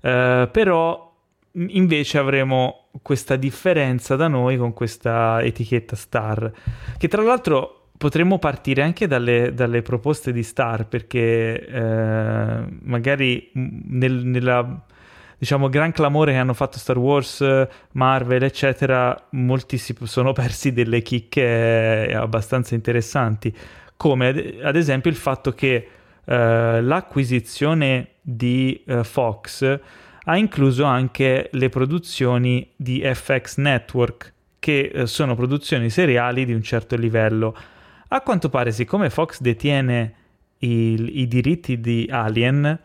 Uh, 0.00 0.50
però 0.50 1.10
invece 1.54 2.18
avremo 2.18 2.88
questa 3.02 3.36
differenza 3.36 4.16
da 4.16 4.28
noi 4.28 4.56
con 4.56 4.72
questa 4.72 5.42
etichetta 5.42 5.96
Star, 5.96 6.52
che 6.98 7.08
tra 7.08 7.22
l'altro 7.22 7.88
potremmo 7.96 8.38
partire 8.38 8.82
anche 8.82 9.06
dalle, 9.06 9.54
dalle 9.54 9.82
proposte 9.82 10.32
di 10.32 10.42
Star, 10.42 10.86
perché 10.88 11.64
eh, 11.64 12.64
magari 12.82 13.50
nel, 13.52 14.24
nella 14.24 14.84
diciamo, 15.42 15.68
gran 15.68 15.90
clamore 15.90 16.30
che 16.30 16.38
hanno 16.38 16.54
fatto 16.54 16.78
Star 16.78 16.96
Wars, 16.96 17.44
Marvel, 17.94 18.44
eccetera, 18.44 19.26
molti 19.30 19.76
si 19.76 19.92
sono 20.04 20.30
persi 20.32 20.72
delle 20.72 21.02
chicche 21.02 22.12
abbastanza 22.14 22.76
interessanti, 22.76 23.52
come 23.96 24.28
ad, 24.28 24.60
ad 24.62 24.76
esempio 24.76 25.10
il 25.10 25.16
fatto 25.16 25.52
che 25.52 25.88
eh, 26.24 26.80
l'acquisizione 26.80 28.10
di 28.20 28.84
eh, 28.86 29.02
Fox 29.02 29.80
ha 30.22 30.36
incluso 30.36 30.84
anche 30.84 31.48
le 31.50 31.68
produzioni 31.68 32.70
di 32.76 33.02
FX 33.02 33.56
Network, 33.56 34.32
che 34.60 34.92
eh, 34.94 35.06
sono 35.06 35.34
produzioni 35.34 35.90
seriali 35.90 36.44
di 36.44 36.52
un 36.52 36.62
certo 36.62 36.94
livello. 36.94 37.56
A 38.06 38.20
quanto 38.20 38.48
pare, 38.48 38.70
siccome 38.70 39.10
Fox 39.10 39.40
detiene 39.40 40.14
il, 40.58 41.18
i 41.18 41.26
diritti 41.26 41.80
di 41.80 42.06
Alien, 42.08 42.78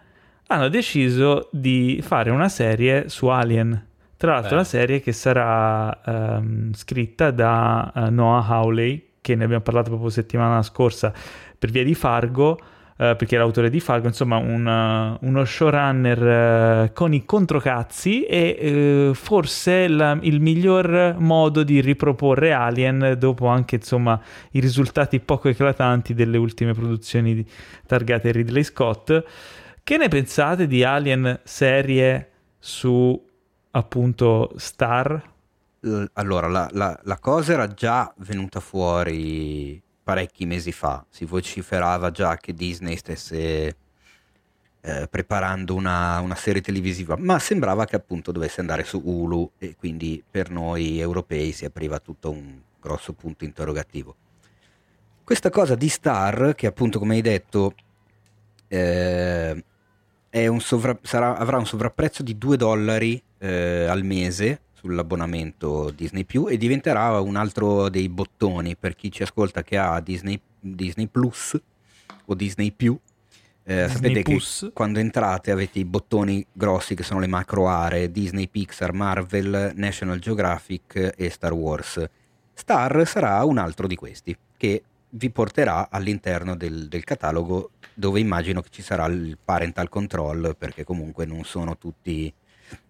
hanno 0.47 0.69
deciso 0.69 1.49
di 1.51 1.99
fare 2.01 2.29
una 2.29 2.49
serie 2.49 3.09
su 3.09 3.27
Alien. 3.27 3.85
Tra 4.17 4.33
l'altro, 4.33 4.51
Beh. 4.51 4.55
la 4.55 4.63
serie 4.63 5.01
che 5.01 5.11
sarà 5.11 6.01
um, 6.05 6.73
scritta 6.73 7.31
da 7.31 7.91
uh, 7.93 8.09
Noah 8.09 8.45
Hawley, 8.47 9.09
che 9.21 9.35
ne 9.35 9.43
abbiamo 9.43 9.61
parlato 9.61 9.89
proprio 9.89 10.09
settimana 10.09 10.63
scorsa 10.63 11.13
per 11.57 11.69
via 11.69 11.83
di 11.83 11.93
Fargo. 11.93 12.59
Uh, 12.97 13.15
perché 13.15 13.35
è 13.35 13.37
l'autore 13.37 13.69
di 13.69 13.79
Fargo, 13.79 14.07
insomma, 14.07 14.37
un, 14.37 14.65
uh, 14.65 15.23
uno 15.23 15.45
showrunner 15.45 16.87
uh, 16.87 16.93
con 16.93 17.13
i 17.13 17.25
controcazzi 17.25 18.23
e 18.23 19.11
forse 19.13 19.87
la, 19.87 20.17
il 20.21 20.41
miglior 20.41 21.15
modo 21.19 21.61
di 21.61 21.79
riproporre 21.79 22.53
Alien 22.53 23.15
dopo 23.19 23.45
anche, 23.45 23.75
insomma, 23.75 24.19
i 24.53 24.59
risultati 24.59 25.19
poco 25.19 25.47
eclatanti 25.47 26.15
delle 26.15 26.37
ultime 26.37 26.73
produzioni 26.73 27.45
targate 27.85 28.31
Ridley 28.31 28.63
Scott. 28.63 29.23
Che 29.87 29.95
ne 29.95 30.09
pensate 30.09 30.67
di 30.67 30.83
Alien 30.83 31.39
serie 31.45 32.29
su 32.59 33.25
appunto 33.71 34.51
Star? 34.57 35.31
Allora, 36.11 36.47
la, 36.49 36.67
la, 36.73 36.99
la 37.03 37.17
cosa 37.19 37.53
era 37.53 37.69
già 37.69 38.13
venuta 38.17 38.59
fuori 38.59 39.81
parecchi 40.03 40.45
mesi 40.45 40.73
fa. 40.73 41.05
Si 41.09 41.23
vociferava 41.23 42.11
già 42.11 42.35
che 42.35 42.53
Disney 42.53 42.97
stesse 42.97 43.77
eh, 44.81 45.07
preparando 45.09 45.73
una, 45.73 46.19
una, 46.19 46.35
serie 46.35 46.59
televisiva, 46.59 47.15
ma 47.17 47.39
sembrava 47.39 47.85
che 47.85 47.95
appunto 47.95 48.33
dovesse 48.33 48.59
andare 48.59 48.83
su 48.83 49.01
Hulu 49.01 49.51
e 49.57 49.77
quindi 49.77 50.21
per 50.29 50.49
noi 50.49 50.99
europei 50.99 51.53
si 51.53 51.63
apriva 51.63 51.99
tutto 51.99 52.29
un 52.29 52.59
grosso 52.77 53.13
punto 53.13 53.45
interrogativo. 53.45 54.17
Questa 55.23 55.49
cosa 55.49 55.75
di 55.75 55.87
Star, 55.87 56.55
che 56.55 56.67
appunto 56.67 56.99
come 56.99 57.15
hai 57.15 57.21
detto 57.21 57.73
eh, 58.67 59.63
un 60.31 60.59
sovra- 60.59 60.97
sarà, 61.01 61.37
avrà 61.37 61.57
un 61.57 61.65
sovrapprezzo 61.65 62.23
di 62.23 62.37
2 62.37 62.57
dollari 62.57 63.21
eh, 63.39 63.85
al 63.85 64.03
mese 64.03 64.61
sull'abbonamento 64.73 65.91
Disney 65.95 66.23
Più 66.23 66.47
e 66.47 66.57
diventerà 66.57 67.19
un 67.19 67.35
altro 67.35 67.89
dei 67.89 68.09
bottoni 68.09 68.75
per 68.75 68.95
chi 68.95 69.11
ci 69.11 69.23
ascolta 69.23 69.63
che 69.63 69.77
ha 69.77 69.99
Disney, 69.99 70.39
Disney 70.59 71.07
Plus 71.07 71.59
o 72.25 72.33
Disney 72.33 72.71
Più. 72.71 72.97
Eh, 73.63 73.89
sapete 73.89 74.21
che 74.21 74.39
quando 74.71 74.99
entrate 74.99 75.51
avete 75.51 75.79
i 75.79 75.85
bottoni 75.85 76.45
grossi 76.53 76.95
che 76.95 77.03
sono 77.03 77.19
le 77.19 77.27
macro 77.27 77.67
aree 77.67 78.11
Disney, 78.11 78.47
Pixar, 78.47 78.93
Marvel, 78.93 79.73
National 79.75 80.19
Geographic 80.19 81.13
e 81.17 81.29
Star 81.29 81.51
Wars. 81.51 82.01
Star 82.53 83.05
sarà 83.05 83.43
un 83.43 83.57
altro 83.57 83.87
di 83.87 83.95
questi 83.95 84.37
che 84.55 84.83
vi 85.09 85.29
porterà 85.29 85.89
all'interno 85.89 86.55
del, 86.55 86.87
del 86.87 87.03
catalogo 87.03 87.71
dove 87.97 88.19
immagino 88.19 88.61
che 88.61 88.69
ci 88.69 88.83
sarà 88.83 89.07
il 89.07 89.39
parental 89.43 89.89
control 89.89 90.55
perché 90.55 90.83
comunque 90.83 91.25
non 91.25 91.43
sono 91.45 91.79
tutti 91.79 92.31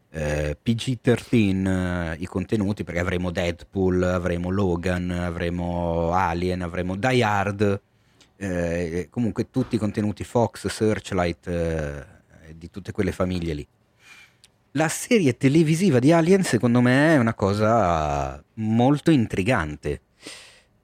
eh, 0.10 0.58
PG-13 0.62 1.66
eh, 1.66 2.16
i 2.20 2.26
contenuti 2.26 2.84
perché 2.84 2.99
avremo 2.99 3.32
Deadpool, 3.32 4.03
avremo 4.03 4.49
Logan, 4.49 5.10
avremo 5.12 6.12
Alien, 6.12 6.62
avremo 6.62 6.97
Die 6.97 7.24
Hard, 7.24 7.82
eh, 8.36 9.08
comunque 9.10 9.49
tutti 9.49 9.76
i 9.76 9.80
contenuti 9.80 10.26
Fox, 10.26 10.68
Searchlight, 10.68 11.47
eh, 11.47 12.05
di 12.53 12.70
tutte 12.70 12.91
quelle 12.91 13.14
famiglie 13.14 13.53
lì. 13.53 13.68
La 14.72 14.89
serie 14.89 15.38
televisiva 15.38 15.99
di 15.99 16.12
Alien 16.12 16.43
secondo 16.43 16.82
me 16.82 17.14
è 17.14 17.18
una 17.18 17.34
cosa 17.34 18.43
molto 18.55 19.10
intrigante 19.10 20.01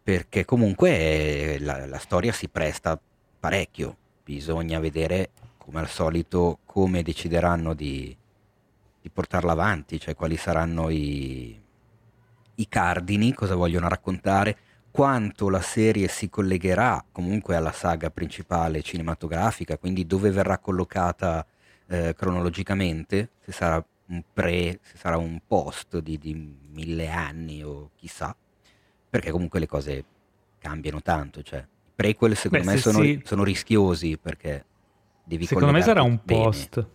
perché 0.01 0.45
comunque 0.45 1.57
la, 1.59 1.85
la 1.85 1.97
storia 1.97 2.31
si 2.31 2.47
presta 2.47 2.97
parecchio, 3.37 3.97
bisogna 4.23 4.79
vedere 4.79 5.31
come 5.57 5.79
al 5.79 5.89
solito 5.89 6.59
come 6.65 7.03
decideranno 7.03 7.73
di, 7.73 8.15
di 9.01 9.09
portarla 9.09 9.51
avanti, 9.51 9.99
cioè 9.99 10.15
quali 10.15 10.37
saranno 10.37 10.89
i, 10.89 11.61
i 12.55 12.67
cardini, 12.67 13.33
cosa 13.33 13.55
vogliono 13.55 13.87
raccontare, 13.87 14.57
quanto 14.91 15.49
la 15.49 15.61
serie 15.61 16.07
si 16.07 16.29
collegherà 16.29 17.03
comunque 17.11 17.55
alla 17.55 17.71
saga 17.71 18.09
principale 18.09 18.81
cinematografica, 18.81 19.77
quindi 19.77 20.05
dove 20.05 20.29
verrà 20.29 20.57
collocata 20.59 21.45
eh, 21.87 22.13
cronologicamente, 22.15 23.31
se 23.43 23.51
sarà 23.51 23.83
un 24.07 24.23
pre, 24.31 24.79
se 24.83 24.97
sarà 24.97 25.17
un 25.17 25.39
post 25.47 25.97
di, 25.99 26.17
di, 26.17 26.33
mille 26.69 27.09
anni 27.09 27.63
o 27.63 27.91
chissà, 27.95 28.35
perché 29.09 29.31
comunque 29.31 29.59
le 29.59 29.67
cose 29.67 30.05
cambiano 30.59 31.01
tanto, 31.01 31.41
cioè 31.41 31.65
prequel 32.03 32.35
secondo 32.35 32.65
Beh, 32.65 32.71
me 32.71 32.77
sono, 32.77 33.01
sì. 33.01 33.21
sono, 33.23 33.43
rischiosi 33.43 34.17
perché 34.21 34.65
devi 35.23 35.45
Secondo 35.45 35.71
me 35.71 35.81
sarà 35.81 36.01
un 36.01 36.19
bene. 36.23 36.43
post 36.43 36.87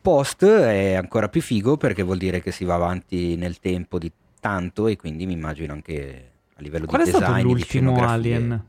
post 0.00 0.44
è 0.44 0.94
ancora 0.94 1.28
più 1.28 1.42
figo 1.42 1.76
perché 1.76 2.02
vuol 2.02 2.18
dire 2.18 2.40
che 2.40 2.52
si 2.52 2.64
va 2.64 2.74
avanti 2.74 3.36
nel 3.36 3.58
tempo 3.60 3.98
di 3.98 4.10
tanto 4.40 4.86
e 4.86 4.96
quindi 4.96 5.26
mi 5.26 5.34
immagino 5.34 5.72
anche 5.72 6.30
a 6.54 6.62
livello 6.62 6.86
qual 6.86 7.04
di 7.04 7.10
design 7.10 7.24
Qual 7.24 7.32
è 7.32 7.42
stato 7.42 7.48
l'ultimo 7.48 8.02
Alien? 8.02 8.64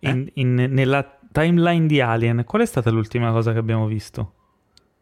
In, 0.00 0.10
eh? 0.10 0.30
in, 0.34 0.54
nella 0.70 1.18
timeline 1.32 1.86
di 1.86 2.00
Alien, 2.00 2.44
qual 2.44 2.62
è 2.62 2.66
stata 2.66 2.90
l'ultima 2.90 3.30
cosa 3.32 3.52
che 3.52 3.58
abbiamo 3.58 3.86
visto? 3.86 4.34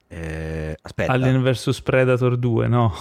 Eh, 0.09 0.77
aspetta. 0.81 1.13
Alien 1.13 1.43
vs 1.43 1.83
Predator 1.83 2.37
2, 2.37 2.69
no? 2.69 2.93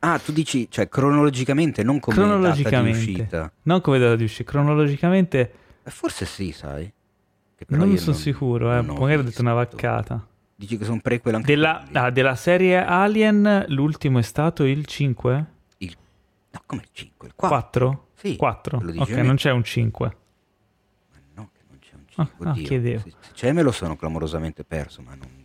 Ah, 0.00 0.18
tu 0.18 0.30
dici, 0.30 0.68
cioè 0.70 0.88
cronologicamente, 0.88 1.82
non 1.82 1.98
come 1.98 2.16
cronologicamente, 2.16 2.98
data 2.98 3.04
di 3.04 3.10
uscita. 3.10 3.52
Non 3.62 3.80
come 3.80 3.98
data 3.98 4.16
di 4.16 4.24
uscita, 4.24 4.50
cronologicamente... 4.50 5.52
Eh, 5.86 5.90
forse 5.90 6.26
sì, 6.26 6.50
sai. 6.50 6.92
non 7.68 7.96
sono 7.96 8.10
non, 8.10 8.20
sicuro, 8.20 8.76
eh. 8.76 8.82
magari 8.82 9.20
ho 9.20 9.22
detto 9.22 9.40
una 9.40 9.54
vaccata. 9.54 10.26
Dici 10.56 10.76
che 10.78 10.84
sono 10.84 10.98
prequel 11.00 11.36
anche 11.36 11.54
della, 11.54 11.86
ah, 11.92 12.10
della 12.10 12.34
serie 12.34 12.84
Alien, 12.84 13.66
l'ultimo 13.68 14.18
è 14.18 14.22
stato 14.22 14.64
il 14.64 14.84
5? 14.84 15.46
Il, 15.78 15.96
no, 16.50 16.62
come 16.66 16.82
il 16.82 16.88
5? 16.90 17.28
Il 17.28 17.34
4? 17.36 17.86
4? 17.86 18.08
Sì. 18.14 18.36
4? 18.36 18.82
Ok, 18.96 19.10
non 19.10 19.36
c'è 19.36 19.52
un 19.52 19.62
5. 19.62 20.16
Ma 21.12 21.18
no, 21.34 21.50
che 21.52 21.60
non 21.68 21.78
c'è 21.78 21.94
un 21.94 22.04
5. 22.08 22.46
Ah, 22.46 22.50
ah, 22.50 22.54
chiedevo. 22.54 22.98
Se, 22.98 23.14
se 23.20 23.32
c'è 23.32 23.52
me 23.52 23.62
lo 23.62 23.70
sono 23.70 23.94
clamorosamente 23.96 24.64
perso, 24.64 25.02
ma 25.02 25.14
non 25.14 25.35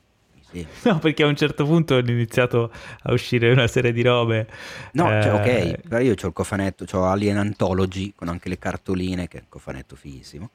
sembra. 0.52 0.70
No, 0.92 1.00
perché 1.00 1.24
a 1.24 1.28
un 1.28 1.36
certo 1.36 1.66
punto 1.66 1.96
ho 1.96 2.00
iniziato 2.00 2.72
a 3.04 3.14
uscire 3.14 3.52
una 3.52 3.68
serie 3.68 3.94
di 3.94 4.02
robe. 4.02 4.48
No, 4.94 5.06
cioè, 5.06 5.18
eh... 5.18 5.22
cioè, 5.24 5.34
ok, 5.34 5.88
però 5.88 6.02
io 6.02 6.16
ho 6.22 6.28
il 6.28 6.34
cofanetto, 6.34 6.86
ho 6.92 7.06
Alien 7.06 7.38
Anthology 7.38 8.14
con 8.16 8.28
anche 8.28 8.50
le 8.50 8.58
cartoline, 8.58 9.28
che 9.28 9.38
è 9.38 9.42
un 9.42 9.50
cofanetto 9.50 9.96
fighissimo 9.96 10.50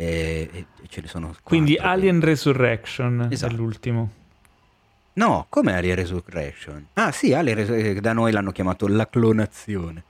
e, 0.00 0.48
e 0.52 0.66
ce 0.88 1.00
ne 1.00 1.08
sono 1.08 1.34
Quindi 1.42 1.76
Alien 1.76 2.20
Resurrection 2.20 3.26
esatto. 3.30 3.52
è 3.52 3.56
l'ultimo. 3.56 4.12
No, 5.14 5.46
come 5.48 5.74
Alien 5.74 5.96
Resurrection? 5.96 6.86
Ah 6.92 7.10
sì, 7.10 7.34
Alien 7.34 7.56
Resurrection, 7.56 7.96
eh, 7.96 8.00
da 8.00 8.12
noi 8.12 8.30
l'hanno 8.30 8.52
chiamato 8.52 8.86
La 8.86 9.08
Clonazione. 9.08 10.04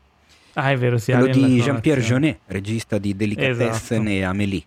Ah, 0.52 0.70
è 0.70 0.76
vero, 0.76 0.98
sì. 0.98 1.12
Quello 1.12 1.28
di 1.28 1.60
Jean-Pierre 1.62 2.02
Jeunet, 2.02 2.40
regista 2.46 2.98
di 2.98 3.16
Delicatessen 3.16 4.02
esatto. 4.02 4.08
e 4.08 4.22
Amélie. 4.22 4.64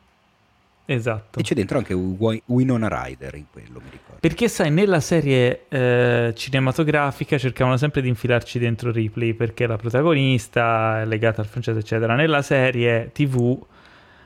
Esatto. 0.93 1.39
E 1.39 1.43
c'è 1.43 1.55
dentro 1.55 1.77
anche 1.77 1.93
Winona 1.93 2.87
Ryder 2.89 3.35
in 3.35 3.45
quello, 3.51 3.79
mi 3.79 3.89
ricordo. 3.89 4.17
Perché 4.19 4.47
sai, 4.47 4.71
nella 4.71 4.99
serie 4.99 5.65
eh, 5.69 6.33
cinematografica 6.35 7.37
cercavano 7.37 7.77
sempre 7.77 8.01
di 8.01 8.09
infilarci 8.09 8.59
dentro 8.59 8.91
Ripley 8.91 9.33
perché 9.33 9.65
la 9.65 9.77
protagonista 9.77 11.01
è 11.01 11.05
legata 11.05 11.41
al 11.41 11.47
francese, 11.47 11.79
eccetera. 11.79 12.15
Nella 12.15 12.41
serie 12.41 13.11
TV 13.13 13.57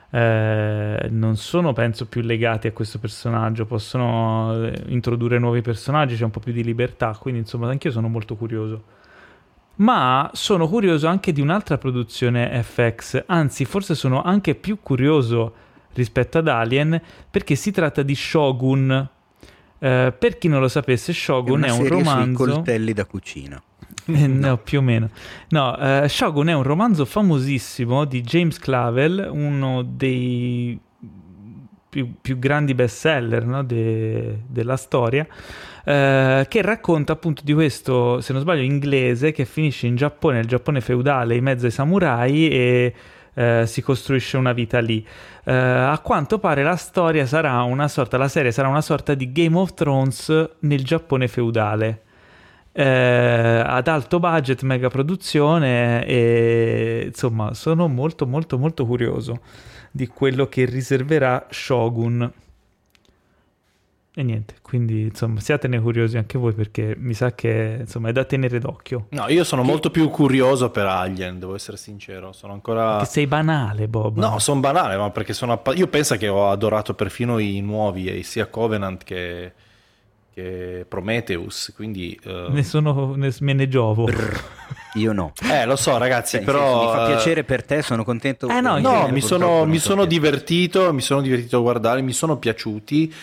eh, 0.10 1.08
non 1.10 1.36
sono 1.36 1.74
penso 1.74 2.08
più 2.08 2.22
legati 2.22 2.68
a 2.68 2.72
questo 2.72 3.00
personaggio, 3.00 3.66
possono 3.66 4.66
eh, 4.66 4.84
introdurre 4.88 5.38
nuovi 5.40 5.62
personaggi, 5.62 6.16
c'è 6.16 6.24
un 6.24 6.32
po' 6.32 6.40
più 6.40 6.54
di 6.54 6.64
libertà, 6.64 7.16
quindi 7.20 7.42
insomma 7.42 7.70
anch'io 7.70 7.92
sono 7.92 8.08
molto 8.08 8.36
curioso. 8.36 8.84
Ma 9.78 10.30
sono 10.34 10.70
curioso 10.70 11.08
anche 11.08 11.34
di 11.34 11.42
un'altra 11.42 11.78
produzione 11.78 12.64
FX, 12.64 13.26
anzi 13.28 13.66
forse 13.66 13.94
sono 13.94 14.24
anche 14.24 14.56
più 14.56 14.80
curioso 14.82 15.54
rispetto 15.96 16.38
ad 16.38 16.48
Alien 16.48 17.02
perché 17.30 17.56
si 17.56 17.72
tratta 17.72 18.04
di 18.04 18.14
Shogun. 18.16 19.10
Eh, 19.80 20.14
per 20.18 20.38
chi 20.38 20.48
non 20.48 20.62
lo 20.62 20.68
sapesse, 20.68 21.12
Shogun 21.14 21.64
è, 21.64 21.68
è 21.68 21.72
un 21.72 21.88
romanzo. 21.88 22.44
Sui 22.44 22.54
coltelli 22.54 22.94
da 22.94 23.06
cucina. 23.06 23.62
Eh, 24.08 24.28
no, 24.28 24.58
più 24.58 24.80
o 24.80 24.82
meno. 24.84 25.10
No, 25.50 25.72
uh, 25.72 26.08
Shogun 26.08 26.50
è 26.50 26.54
un 26.54 26.62
romanzo 26.62 27.06
famosissimo 27.06 28.06
di 28.06 28.22
James 28.22 28.60
Clavel, 28.60 29.28
uno 29.32 29.82
dei 29.82 30.80
più, 31.96 32.12
più 32.20 32.38
grandi 32.38 32.74
bestseller 32.74 33.46
no? 33.46 33.64
De, 33.64 34.42
della 34.48 34.76
storia, 34.76 35.26
uh, 35.26 36.46
che 36.46 36.62
racconta 36.62 37.14
appunto 37.14 37.42
di 37.46 37.54
questo, 37.54 38.20
se 38.20 38.34
non 38.34 38.42
sbaglio, 38.42 38.64
inglese 38.64 39.32
che 39.32 39.46
finisce 39.46 39.88
in 39.88 39.96
Giappone, 39.96 40.36
nel 40.36 40.46
Giappone 40.46 40.82
feudale, 40.82 41.36
in 41.36 41.44
mezzo 41.44 41.66
ai 41.66 41.72
samurai 41.72 42.50
e 42.50 42.94
uh, 43.34 43.66
si 43.66 43.82
costruisce 43.82 44.36
una 44.36 44.52
vita 44.52 44.80
lì. 44.80 45.06
A 45.54 46.00
quanto 46.04 46.40
pare 46.40 46.64
la 46.64 46.76
storia 46.76 47.26
sarà 47.26 47.62
una 47.64 47.88
sorta, 47.88 48.18
la 48.18 48.28
serie 48.28 48.52
sarà 48.52 48.68
una 48.68 48.82
sorta 48.82 49.14
di 49.14 49.32
Game 49.32 49.58
of 49.58 49.74
Thrones 49.74 50.50
nel 50.60 50.84
Giappone 50.84 51.28
feudale 51.28 52.04
eh, 52.78 53.64
ad 53.66 53.88
alto 53.88 54.20
budget, 54.20 54.64
mega 54.64 54.90
produzione 54.90 56.06
e 56.06 57.04
insomma 57.06 57.54
sono 57.54 57.88
molto 57.88 58.28
molto 58.28 58.58
molto 58.58 58.86
curioso 58.86 59.40
di 59.92 60.08
quello 60.08 60.48
che 60.48 60.66
riserverà 60.66 61.48
Shogun. 61.50 62.30
E 64.18 64.24
niente, 64.24 64.56
quindi 64.62 65.02
insomma 65.02 65.42
siatene 65.42 65.78
curiosi 65.78 66.16
anche 66.16 66.38
voi 66.38 66.54
perché 66.54 66.96
mi 66.98 67.14
sa 67.14 67.34
che 67.34 67.80
insomma 67.82 68.08
è 68.08 68.12
da 68.14 68.24
tenere 68.24 68.60
d'occhio. 68.60 69.08
No, 69.10 69.28
io 69.28 69.44
sono 69.44 69.62
che... 69.62 69.68
molto 69.68 69.92
più 69.92 70.10
curioso 70.10 70.70
per 70.70 70.86
Alien, 70.86 71.38
devo 71.38 71.54
essere 71.54 71.76
sincero. 71.76 72.32
Sono 72.32 72.54
ancora. 72.54 73.00
Che 73.00 73.08
sei 73.08 73.28
banale, 73.28 73.90
Bob. 73.90 74.18
No, 74.18 74.40
sono 74.40 74.62
banale, 74.62 74.96
ma 74.96 75.10
perché 75.10 75.34
sono. 75.34 75.52
App... 75.52 75.68
Io 75.76 75.88
penso 75.88 76.16
che 76.16 76.30
ho 76.30 76.50
adorato 76.50 76.94
perfino 76.94 77.40
i 77.40 77.60
nuovi, 77.60 78.24
sia 78.24 78.48
Covenant 78.48 79.04
che 79.04 79.52
che 80.36 80.86
Prometheus, 80.86 81.72
quindi... 81.74 82.20
Uh... 82.26 82.52
Ne 82.52 82.64
sono, 82.64 83.16
ne, 83.16 83.34
me 83.40 83.54
ne 83.54 83.70
giovo. 83.70 84.04
Brr, 84.04 84.38
io 84.96 85.14
no. 85.14 85.32
Eh, 85.50 85.66
lo 85.66 85.78
so 85.78 85.98
ragazzi, 85.98 86.40
Beh, 86.40 86.44
però... 86.44 86.88
mi 86.88 86.92
fa 86.92 87.06
piacere 87.06 87.46
per 87.46 87.64
te, 87.64 87.82
sono 87.82 88.04
contento. 88.04 88.50
Eh 88.50 88.60
no, 88.60 88.78
no 88.80 89.08
mi 89.10 89.22
sono, 89.22 89.64
mi 89.64 89.80
sono 89.80 90.04
divertito, 90.04 90.92
mi 90.92 91.00
sono 91.00 91.22
divertito 91.22 91.56
a 91.56 91.62
guardare, 91.62 92.02
mi 92.02 92.12
sono 92.12 92.38
piaciuti 92.38 93.14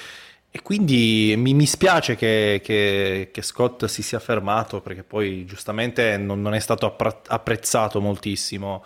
e 0.55 0.61
quindi 0.61 1.32
mi, 1.38 1.55
mi 1.55 1.64
spiace 1.64 2.14
che, 2.14 2.61
che, 2.62 3.30
che, 3.32 3.42
Scott 3.42 3.86
si 3.86 4.03
sia 4.03 4.18
fermato 4.18 4.82
perché 4.82 5.03
poi 5.03 5.46
giustamente 5.46 6.18
non, 6.18 6.42
non 6.42 6.53
è 6.53 6.59
stato 6.59 6.84
appra- 6.84 7.22
apprezzato 7.26 8.03
moltissimo. 8.03 8.84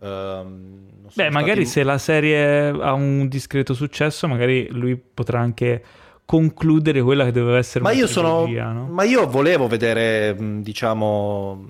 Um, 0.00 0.84
Beh, 1.14 1.30
magari 1.30 1.64
stati... 1.64 1.80
se 1.80 1.82
la 1.82 1.96
serie 1.96 2.68
ha 2.68 2.92
un 2.92 3.26
discreto 3.26 3.72
successo, 3.72 4.28
magari 4.28 4.68
lui 4.70 4.96
potrà 4.96 5.40
anche 5.40 5.82
concludere 6.26 7.00
quella 7.00 7.24
che 7.24 7.32
doveva 7.32 7.56
essere 7.56 7.84
ma 7.84 7.90
una 7.90 8.00
io 8.00 8.06
sono, 8.06 8.46
no? 8.46 8.86
Ma 8.88 9.04
io 9.04 9.26
volevo 9.26 9.66
vedere, 9.66 10.36
diciamo, 10.60 11.68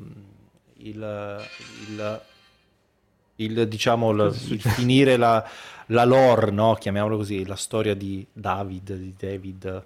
il, 0.78 1.47
il, 1.91 2.20
il 3.36 3.68
diciamo, 3.68 4.11
il 4.11 4.61
finire 4.61 5.16
la, 5.16 5.49
la 5.89 6.05
lore, 6.05 6.51
no? 6.51 6.74
chiamiamolo 6.74 7.16
così, 7.16 7.47
la 7.47 7.57
storia 7.57 7.95
di 7.95 8.26
David, 8.32 8.95
di 8.95 9.14
David. 9.16 9.84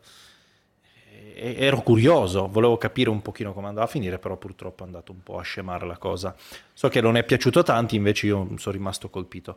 E, 1.34 1.57
ero 1.59 1.82
curioso, 1.82 2.48
volevo 2.48 2.76
capire 2.76 3.11
un 3.11 3.22
pochino 3.22 3.53
come 3.53 3.68
andava 3.68 3.86
a 3.86 3.90
finire, 3.90 4.18
però 4.18 4.36
purtroppo 4.36 4.82
è 4.82 4.86
andato 4.86 5.12
un 5.12 5.22
po' 5.22 5.38
a 5.38 5.42
scemare 5.42 5.86
la 5.86 5.98
cosa. 5.98 6.34
So 6.72 6.88
che 6.88 7.00
non 7.00 7.16
è 7.16 7.24
piaciuto 7.24 7.61
a 7.61 7.64
tanti, 7.64 7.96
invece 7.96 8.26
io 8.26 8.48
sono 8.57 8.74
rimasto 8.74 9.09
colpito. 9.11 9.57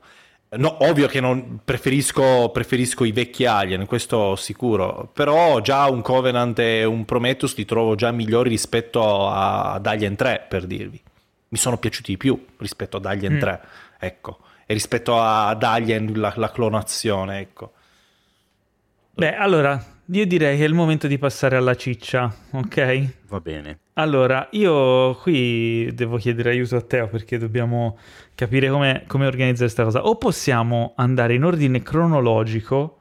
No, 0.58 0.84
ovvio 0.86 1.08
che 1.08 1.20
non 1.20 1.60
preferisco, 1.66 2.50
preferisco, 2.50 3.04
i 3.04 3.12
vecchi 3.12 3.46
Alien, 3.46 3.86
questo 3.88 4.36
sicuro, 4.36 5.10
però 5.12 5.60
già 5.60 5.90
un 5.90 6.02
Covenant 6.02 6.58
e 6.60 6.86
un 6.86 7.04
Prometheus 7.04 7.56
li 7.58 7.66
trovo 7.66 7.96
già 7.96 8.12
migliori 8.12 8.50
rispetto 8.50 9.28
a, 9.28 9.74
ad 9.74 9.86
Alien 9.86 10.16
3, 10.16 10.46
per 10.48 10.66
dirvi. 10.66 11.02
Mi 11.50 11.58
sono 11.58 11.78
piaciuti 11.78 12.12
di 12.12 12.18
più 12.18 12.46
rispetto 12.58 12.98
ad 12.98 13.06
Alien 13.06 13.34
mm. 13.34 13.40
3, 13.40 13.62
ecco, 14.00 14.40
rispetto 14.74 15.20
ad 15.20 15.62
Alien 15.64 16.12
la, 16.20 16.34
la 16.36 16.52
clonazione, 16.52 17.40
ecco. 17.40 17.74
Beh, 19.14 19.36
allora, 19.36 19.82
io 20.08 20.26
direi 20.26 20.58
che 20.58 20.64
è 20.64 20.68
il 20.68 20.74
momento 20.74 21.08
di 21.08 21.18
passare 21.18 21.56
alla 21.56 21.76
ciccia, 21.76 22.34
ok? 22.52 23.08
Va 23.28 23.40
bene. 23.40 23.80
Allora, 23.94 24.48
io 24.52 25.16
qui 25.16 25.90
devo 25.94 26.18
chiedere 26.18 26.50
aiuto 26.50 26.76
a 26.76 26.82
Teo 26.82 27.08
perché 27.08 27.38
dobbiamo 27.38 27.98
capire 28.36 28.70
come, 28.70 29.04
come 29.08 29.26
organizzare 29.26 29.72
questa 29.72 29.84
cosa. 29.84 30.06
O 30.06 30.18
possiamo 30.18 30.94
andare 30.98 31.34
in 31.34 31.46
ordine 31.46 31.82
cronologico 31.82 32.98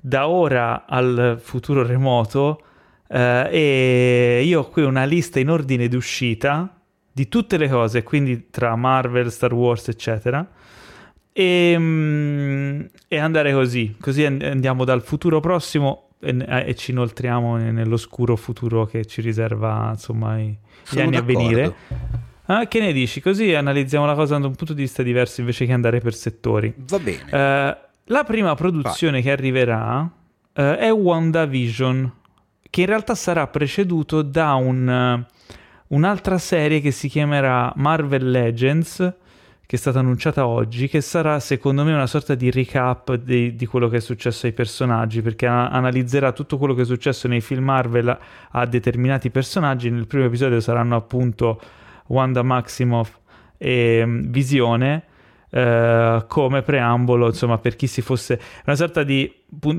da 0.00 0.28
ora 0.28 0.86
al 0.86 1.38
futuro 1.42 1.84
remoto 1.84 2.62
eh, 3.08 3.48
e 3.50 4.42
io 4.44 4.60
ho 4.60 4.68
qui 4.68 4.82
una 4.82 5.04
lista 5.04 5.38
in 5.38 5.50
ordine 5.50 5.86
d'uscita 5.88 6.80
di 7.12 7.28
tutte 7.28 7.56
le 7.56 7.68
cose, 7.68 8.02
quindi 8.02 8.48
tra 8.48 8.74
Marvel, 8.74 9.30
Star 9.30 9.52
Wars, 9.52 9.88
eccetera. 9.88 10.46
E, 11.38 11.76
mm, 11.78 12.80
e 13.06 13.16
andare 13.16 13.52
così, 13.52 13.94
così 14.00 14.24
andiamo 14.24 14.84
dal 14.84 15.02
futuro 15.02 15.38
prossimo 15.38 16.08
e, 16.18 16.44
e, 16.66 16.74
ci 16.74 16.90
inoltriamo 16.90 17.56
nell'oscuro 17.58 18.34
futuro 18.34 18.86
che 18.86 19.04
ci 19.04 19.20
riserva 19.20 19.90
insomma 19.92 20.40
i, 20.40 20.46
gli 20.90 21.00
anni 21.00 21.12
d'accordo. 21.12 21.18
a 21.18 21.22
venire. 21.22 21.74
Ah, 22.46 22.66
che 22.66 22.80
ne 22.80 22.92
dici? 22.92 23.20
Così 23.20 23.54
analizziamo 23.54 24.04
la 24.04 24.16
cosa 24.16 24.36
da 24.36 24.48
un 24.48 24.56
punto 24.56 24.74
di 24.74 24.82
vista 24.82 25.04
diverso 25.04 25.38
invece 25.38 25.64
che 25.64 25.72
andare 25.72 26.00
per 26.00 26.12
settori. 26.12 26.74
Va 26.76 26.98
bene. 26.98 27.22
Uh, 27.26 27.76
la 28.06 28.24
prima 28.24 28.56
produzione 28.56 29.12
Vai. 29.12 29.22
che 29.22 29.30
arriverà 29.30 30.00
uh, 30.00 30.60
è 30.60 30.90
WandaVision, 30.90 32.12
che 32.68 32.80
in 32.80 32.86
realtà 32.88 33.14
sarà 33.14 33.46
preceduto 33.46 34.22
da 34.22 34.54
un, 34.54 35.24
uh, 35.28 35.94
un'altra 35.94 36.36
serie 36.38 36.80
che 36.80 36.90
si 36.90 37.06
chiamerà 37.06 37.72
Marvel 37.76 38.28
Legends 38.28 39.14
che 39.68 39.76
è 39.76 39.78
stata 39.78 39.98
annunciata 39.98 40.46
oggi, 40.46 40.88
che 40.88 41.02
sarà 41.02 41.38
secondo 41.40 41.84
me 41.84 41.92
una 41.92 42.06
sorta 42.06 42.34
di 42.34 42.50
recap 42.50 43.16
di, 43.16 43.54
di 43.54 43.66
quello 43.66 43.88
che 43.88 43.98
è 43.98 44.00
successo 44.00 44.46
ai 44.46 44.54
personaggi, 44.54 45.20
perché 45.20 45.46
a- 45.46 45.68
analizzerà 45.68 46.32
tutto 46.32 46.56
quello 46.56 46.72
che 46.72 46.80
è 46.80 46.84
successo 46.86 47.28
nei 47.28 47.42
film 47.42 47.64
Marvel 47.64 48.08
a, 48.08 48.18
a 48.52 48.64
determinati 48.64 49.28
personaggi. 49.28 49.90
Nel 49.90 50.06
primo 50.06 50.24
episodio 50.24 50.58
saranno 50.60 50.96
appunto 50.96 51.60
Wanda 52.06 52.42
Maximoff 52.42 53.14
e 53.58 54.02
um, 54.02 54.30
Visione 54.30 55.02
eh, 55.50 56.24
come 56.26 56.62
preambolo, 56.62 57.26
insomma, 57.26 57.58
per 57.58 57.76
chi 57.76 57.86
si 57.86 58.02
fosse 58.02 58.40
una 58.66 58.76
sorta 58.76 59.02
di 59.02 59.32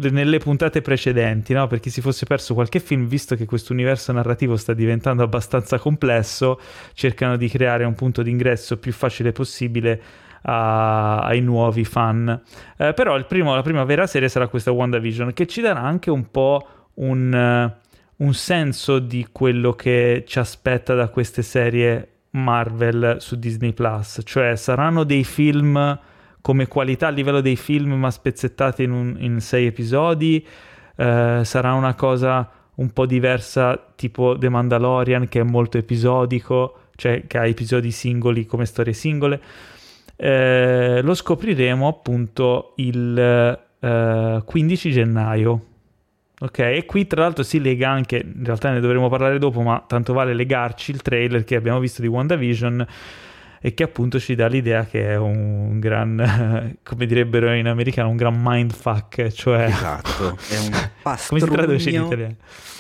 nelle 0.10 0.40
puntate 0.40 0.82
precedenti, 0.82 1.54
no? 1.54 1.68
per 1.68 1.80
chi 1.80 1.90
si 1.90 2.02
fosse 2.02 2.26
perso 2.26 2.54
qualche 2.54 2.80
film, 2.80 3.06
visto 3.06 3.36
che 3.36 3.46
questo 3.46 3.74
universo 3.74 4.12
narrativo 4.12 4.56
sta 4.58 4.74
diventando 4.74 5.22
abbastanza 5.24 5.78
complesso, 5.78 6.60
cercano 6.94 7.38
di 7.38 7.48
creare 7.50 7.84
un 7.84 7.94
punto 7.94 8.24
d'ingresso 8.24 8.78
più 8.78 8.92
facile 8.92 9.32
possibile 9.32 10.02
a, 10.44 11.20
ai 11.20 11.42
nuovi 11.42 11.86
fan. 11.86 12.42
Eh, 12.78 12.94
però 12.94 13.24
primo, 13.26 13.54
la 13.54 13.62
prima 13.62 13.84
vera 13.84 14.08
serie 14.08 14.30
sarà 14.30 14.48
questa 14.48 14.72
WandaVision, 14.72 15.34
che 15.34 15.46
ci 15.46 15.62
darà 15.62 15.82
anche 15.82 16.10
un 16.10 16.32
po' 16.32 16.68
un, 16.96 17.32
uh, 17.32 18.24
un 18.24 18.34
senso 18.34 19.00
di 19.00 19.28
quello 19.32 19.74
che 19.74 20.24
ci 20.26 20.40
aspetta 20.40 20.96
da 20.96 21.10
queste 21.10 21.42
serie 21.42 22.19
Marvel 22.32 23.18
su 23.20 23.38
Disney 23.38 23.74
Plus, 23.74 24.22
cioè 24.24 24.56
saranno 24.56 25.04
dei 25.04 25.24
film 25.24 26.00
come 26.42 26.68
qualità 26.68 27.08
a 27.08 27.12
livello 27.12 27.42
dei 27.42 27.56
film 27.56 27.94
ma 27.94 28.12
spezzettati 28.12 28.84
in, 28.84 28.92
un, 28.92 29.16
in 29.20 29.40
sei 29.40 29.66
episodi, 29.66 30.46
eh, 30.96 31.42
sarà 31.44 31.74
una 31.74 31.96
cosa 31.96 32.50
un 32.76 32.92
po' 32.92 33.06
diversa 33.06 33.92
tipo 33.96 34.38
The 34.38 34.50
Mandalorian 34.50 35.28
che 35.28 35.42
è 35.42 35.44
molto 35.44 35.78
episodico, 35.78 36.78
cioè 36.96 37.26
che 37.28 37.38
ha 37.38 37.46
episodi 37.46 37.92
singoli 37.92 38.46
come 38.46 38.66
storie 38.66 38.94
singole. 38.94 39.42
Eh, 40.16 41.02
lo 41.02 41.14
scopriremo 41.14 41.88
appunto 41.88 42.74
il 42.78 43.18
eh, 43.18 44.42
15 44.46 44.92
gennaio 44.92 45.66
Ok, 46.42 46.60
e 46.60 46.86
qui 46.86 47.06
tra 47.06 47.24
l'altro 47.24 47.44
si 47.44 47.60
lega 47.60 47.90
anche, 47.90 48.24
in 48.24 48.46
realtà 48.46 48.72
ne 48.72 48.80
dovremo 48.80 49.10
parlare 49.10 49.40
dopo, 49.40 49.62
ma 49.62 49.84
tanto 49.86 50.14
vale 50.14 50.34
legarci 50.34 50.92
il 50.92 51.02
trailer 51.02 51.44
che 51.44 51.56
abbiamo 51.56 51.80
visto 51.80 52.02
di 52.02 52.08
WandaVision 52.08 52.88
e 53.62 53.74
che 53.74 53.84
appunto 53.84 54.22
ci 54.22 54.36
dà 54.36 54.48
l'idea 54.48 54.86
che 54.86 55.10
è 55.10 55.18
un 55.18 55.80
gran, 55.80 56.78
come 56.84 57.06
direbbero 57.06 57.54
in 57.54 57.68
americano, 57.68 58.10
un 58.10 58.16
gran 58.16 58.40
mindfuck, 58.42 59.28
cioè... 59.28 59.66
Esatto, 59.66 60.38
è 60.50 60.58
un 60.60 60.90
pastrugno 61.02 62.08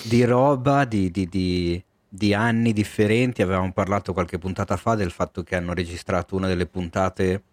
di 0.03 0.23
roba, 0.23 0.85
di, 0.85 1.11
di, 1.11 1.27
di, 1.27 1.83
di 2.07 2.33
anni 2.33 2.71
differenti. 2.71 3.41
Avevamo 3.41 3.73
parlato 3.73 4.13
qualche 4.13 4.37
puntata 4.37 4.77
fa 4.77 4.95
del 4.95 5.11
fatto 5.11 5.43
che 5.43 5.57
hanno 5.57 5.73
registrato 5.73 6.37
una 6.37 6.47
delle 6.47 6.65
puntate 6.65 7.43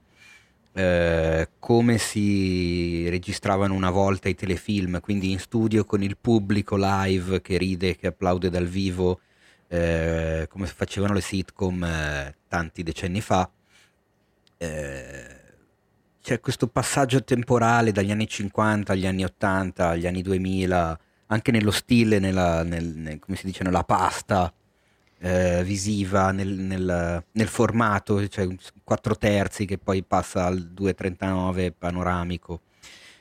eh, 0.77 1.49
come 1.59 1.97
si 1.97 3.09
registravano 3.09 3.73
una 3.73 3.89
volta 3.89 4.29
i 4.29 4.35
telefilm, 4.35 5.01
quindi 5.01 5.31
in 5.31 5.39
studio 5.39 5.87
con 5.87 6.03
il 6.03 6.19
pubblico 6.19 6.77
live 6.79 7.41
che 7.41 7.57
ride, 7.57 7.97
che 7.97 8.09
applaude 8.09 8.51
dal 8.51 8.67
vivo, 8.67 9.21
eh, 9.69 10.47
come 10.51 10.67
facevano 10.67 11.15
le 11.15 11.23
sitcom 11.23 11.83
eh, 11.83 12.37
tanti 12.47 12.83
decenni 12.83 13.23
fa. 13.23 13.51
Eh, 14.59 15.37
c'è 16.21 16.41
questo 16.41 16.67
passaggio 16.67 17.25
temporale 17.25 17.91
dagli 17.91 18.11
anni 18.11 18.29
50 18.29 18.93
agli 18.93 19.07
anni 19.07 19.25
80, 19.25 19.89
agli 19.89 20.07
anni 20.07 20.21
2000, 20.21 21.01
anche 21.29 21.53
nello 21.53 21.71
stile, 21.71 22.19
nella, 22.19 22.63
nel, 22.65 22.85
nel, 22.85 23.19
come 23.19 23.39
si 23.39 23.47
dice, 23.47 23.65
nella 23.65 23.85
pasta 23.85 24.53
eh, 25.27 25.65
visiva 25.65 26.31
nel, 26.31 26.49
nel, 26.49 27.25
nel, 27.33 27.49
formato, 27.49 28.29
cioè 28.29 28.47
4 28.85 29.17
terzi 29.17 29.65
che 29.65 29.77
poi 29.77 30.05
passa 30.05 30.45
al 30.45 30.71
2.39 30.73 31.73
panoramico. 31.77 32.61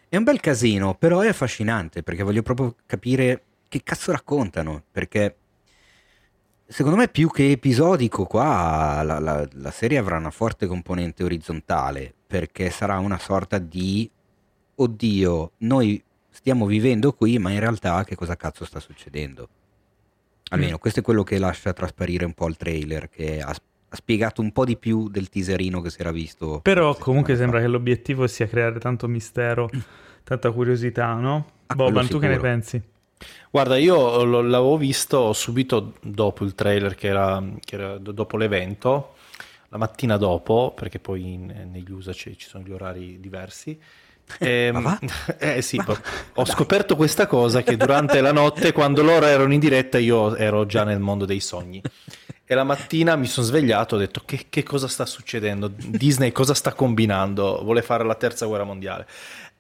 È 0.07 0.15
un 0.15 0.23
bel 0.23 0.39
casino, 0.39 0.93
però 0.93 1.21
è 1.21 1.29
affascinante 1.29 2.03
perché 2.03 2.21
voglio 2.21 2.43
proprio 2.43 2.75
capire 2.85 3.43
che 3.67 3.81
cazzo 3.83 4.11
raccontano, 4.11 4.83
perché 4.91 5.35
secondo 6.67 6.97
me 6.97 7.07
più 7.07 7.29
che 7.31 7.49
episodico 7.49 8.25
qua 8.25 9.01
la, 9.01 9.17
la, 9.19 9.47
la 9.51 9.71
serie 9.71 9.97
avrà 9.97 10.17
una 10.17 10.29
forte 10.29 10.67
componente 10.67 11.23
orizzontale, 11.23 12.13
perché 12.27 12.69
sarà 12.69 12.99
una 12.99 13.17
sorta 13.17 13.57
di 13.57 14.07
oddio, 14.75 15.53
noi 15.57 16.01
stiamo 16.29 16.67
vivendo 16.67 17.13
qui, 17.13 17.39
ma 17.39 17.49
in 17.49 17.59
realtà 17.59 18.03
che 18.03 18.15
cosa 18.15 18.35
cazzo 18.35 18.63
sta 18.63 18.79
succedendo? 18.79 19.49
Almeno 20.49 20.75
mm. 20.75 20.79
questo 20.79 20.99
è 20.99 21.03
quello 21.03 21.23
che 21.23 21.39
lascia 21.39 21.73
trasparire 21.73 22.25
un 22.25 22.33
po' 22.33 22.47
il 22.47 22.57
trailer, 22.57 23.09
che 23.09 23.41
ha, 23.41 23.49
ha 23.49 23.95
spiegato 23.95 24.41
un 24.41 24.51
po' 24.51 24.65
di 24.65 24.77
più 24.77 25.09
del 25.09 25.29
teaserino 25.29 25.81
che 25.81 25.89
si 25.89 26.01
era 26.01 26.11
visto. 26.11 26.59
Però 26.61 26.95
comunque 26.95 27.35
sembra 27.35 27.59
che 27.59 27.67
l'obiettivo 27.67 28.27
sia 28.27 28.47
creare 28.47 28.79
tanto 28.79 29.07
mistero, 29.07 29.69
tanta 30.23 30.51
curiosità, 30.51 31.13
no? 31.13 31.51
Ah, 31.67 31.75
Boban, 31.75 32.07
tu 32.07 32.19
che 32.19 32.27
ne 32.27 32.37
pensi? 32.37 32.81
Guarda, 33.49 33.77
io 33.77 34.23
l'avevo 34.23 34.77
visto 34.77 35.33
subito 35.33 35.93
dopo 36.01 36.43
il 36.43 36.53
trailer, 36.53 36.93
che 36.95 37.07
era, 37.07 37.43
che 37.59 37.75
era 37.75 37.97
dopo 37.97 38.37
l'evento, 38.37 39.13
la 39.69 39.77
mattina 39.77 40.17
dopo, 40.17 40.73
perché 40.75 40.99
poi 40.99 41.33
in, 41.33 41.69
negli 41.71 41.89
USA 41.91 42.13
ci, 42.13 42.37
ci 42.37 42.47
sono 42.47 42.63
gli 42.63 42.71
orari 42.71 43.19
diversi. 43.19 43.79
Eh, 44.39 44.73
eh 45.37 45.61
sì, 45.61 45.77
ho 45.77 45.93
Dai. 46.33 46.45
scoperto 46.45 46.95
questa 46.95 47.27
cosa 47.27 47.61
che 47.63 47.77
durante 47.77 48.21
la 48.21 48.31
notte, 48.31 48.71
quando 48.71 49.01
loro 49.03 49.25
erano 49.25 49.53
in 49.53 49.59
diretta, 49.59 49.97
io 49.97 50.35
ero 50.35 50.65
già 50.65 50.83
nel 50.83 50.99
mondo 50.99 51.25
dei 51.25 51.39
sogni. 51.39 51.81
E 52.47 52.53
la 52.53 52.63
mattina 52.63 53.15
mi 53.15 53.25
sono 53.25 53.45
svegliato 53.45 53.95
e 53.95 53.97
ho 53.97 54.01
detto 54.01 54.21
che, 54.23 54.45
che, 54.49 54.61
cosa 54.61 54.87
sta 54.87 55.05
succedendo? 55.05 55.71
Disney 55.75 56.31
cosa 56.31 56.53
sta 56.53 56.73
combinando? 56.73 57.61
Vuole 57.63 57.81
fare 57.81 58.03
la 58.03 58.13
terza 58.15 58.45
guerra 58.45 58.65
mondiale. 58.65 59.07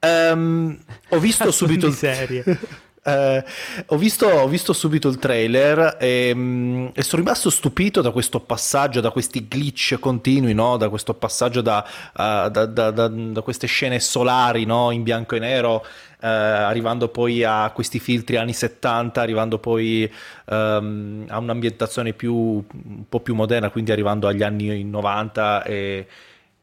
Um, 0.01 0.77
ho 1.09 1.19
visto 1.19 1.49
subito... 1.51 1.87
il 1.87 1.93
serie. 1.93 2.43
Eh, 3.07 3.43
ho, 3.85 3.97
visto, 3.97 4.25
ho, 4.25 4.47
visto, 4.47 4.73
subito 4.73 5.07
il 5.09 5.19
trailer 5.19 5.97
e, 5.99 6.31
mm, 6.33 6.87
e, 6.91 7.03
sono 7.03 7.21
rimasto 7.21 7.51
stupito 7.51 8.01
da 8.01 8.09
questo 8.09 8.39
passaggio, 8.39 8.99
da 8.99 9.11
questi 9.11 9.47
glitch 9.47 9.99
continui, 9.99 10.55
no? 10.55 10.75
da 10.77 10.89
questo 10.89 11.13
passaggio 11.13 11.61
da, 11.61 11.85
uh, 11.85 12.49
da, 12.49 12.65
da, 12.65 12.89
da 12.91 13.41
queste 13.41 13.67
scene 13.67 13.99
solari 13.99 14.65
no? 14.65 14.89
in 14.89 15.03
bianco 15.03 15.35
e 15.35 15.39
nero, 15.39 15.75
uh, 15.75 15.85
arrivando 16.19 17.07
poi 17.09 17.43
a 17.43 17.69
questi 17.75 17.99
filtri 17.99 18.37
anni 18.37 18.53
70, 18.53 19.21
arrivando 19.21 19.59
poi 19.59 20.11
um, 20.45 21.25
a 21.27 21.37
un'ambientazione 21.37 22.13
più, 22.13 22.33
un 22.33 23.03
po' 23.07 23.19
più 23.19 23.35
moderna, 23.35 23.69
quindi 23.69 23.91
arrivando 23.91 24.27
agli 24.27 24.41
anni 24.41 24.83
90 24.83 25.63
e, 25.63 26.07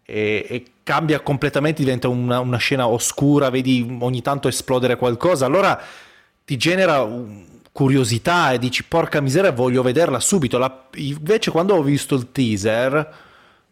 e, 0.05 0.47
e 0.49 0.65
cambia 0.83 1.21
completamente, 1.21 1.85
diventa 1.85 2.09
una, 2.09 2.41
una 2.41 2.57
scena 2.57 2.89
oscura, 2.89 3.49
vedi 3.49 3.97
ogni 4.01 4.23
tanto 4.23 4.49
esplodere 4.49 4.97
qualcosa. 4.97 5.47
Allora 5.47 5.81
ti 6.53 6.59
genera 6.59 7.09
curiosità 7.73 8.53
e 8.53 8.59
dici 8.59 8.85
porca 8.85 9.21
miseria 9.21 9.53
voglio 9.53 9.83
vederla 9.83 10.21
subito. 10.21 10.59
La, 10.59 10.89
invece 10.97 11.51
quando 11.51 11.75
ho 11.75 11.83
visto 11.83 12.15
il 12.15 12.31
teaser 12.31 13.15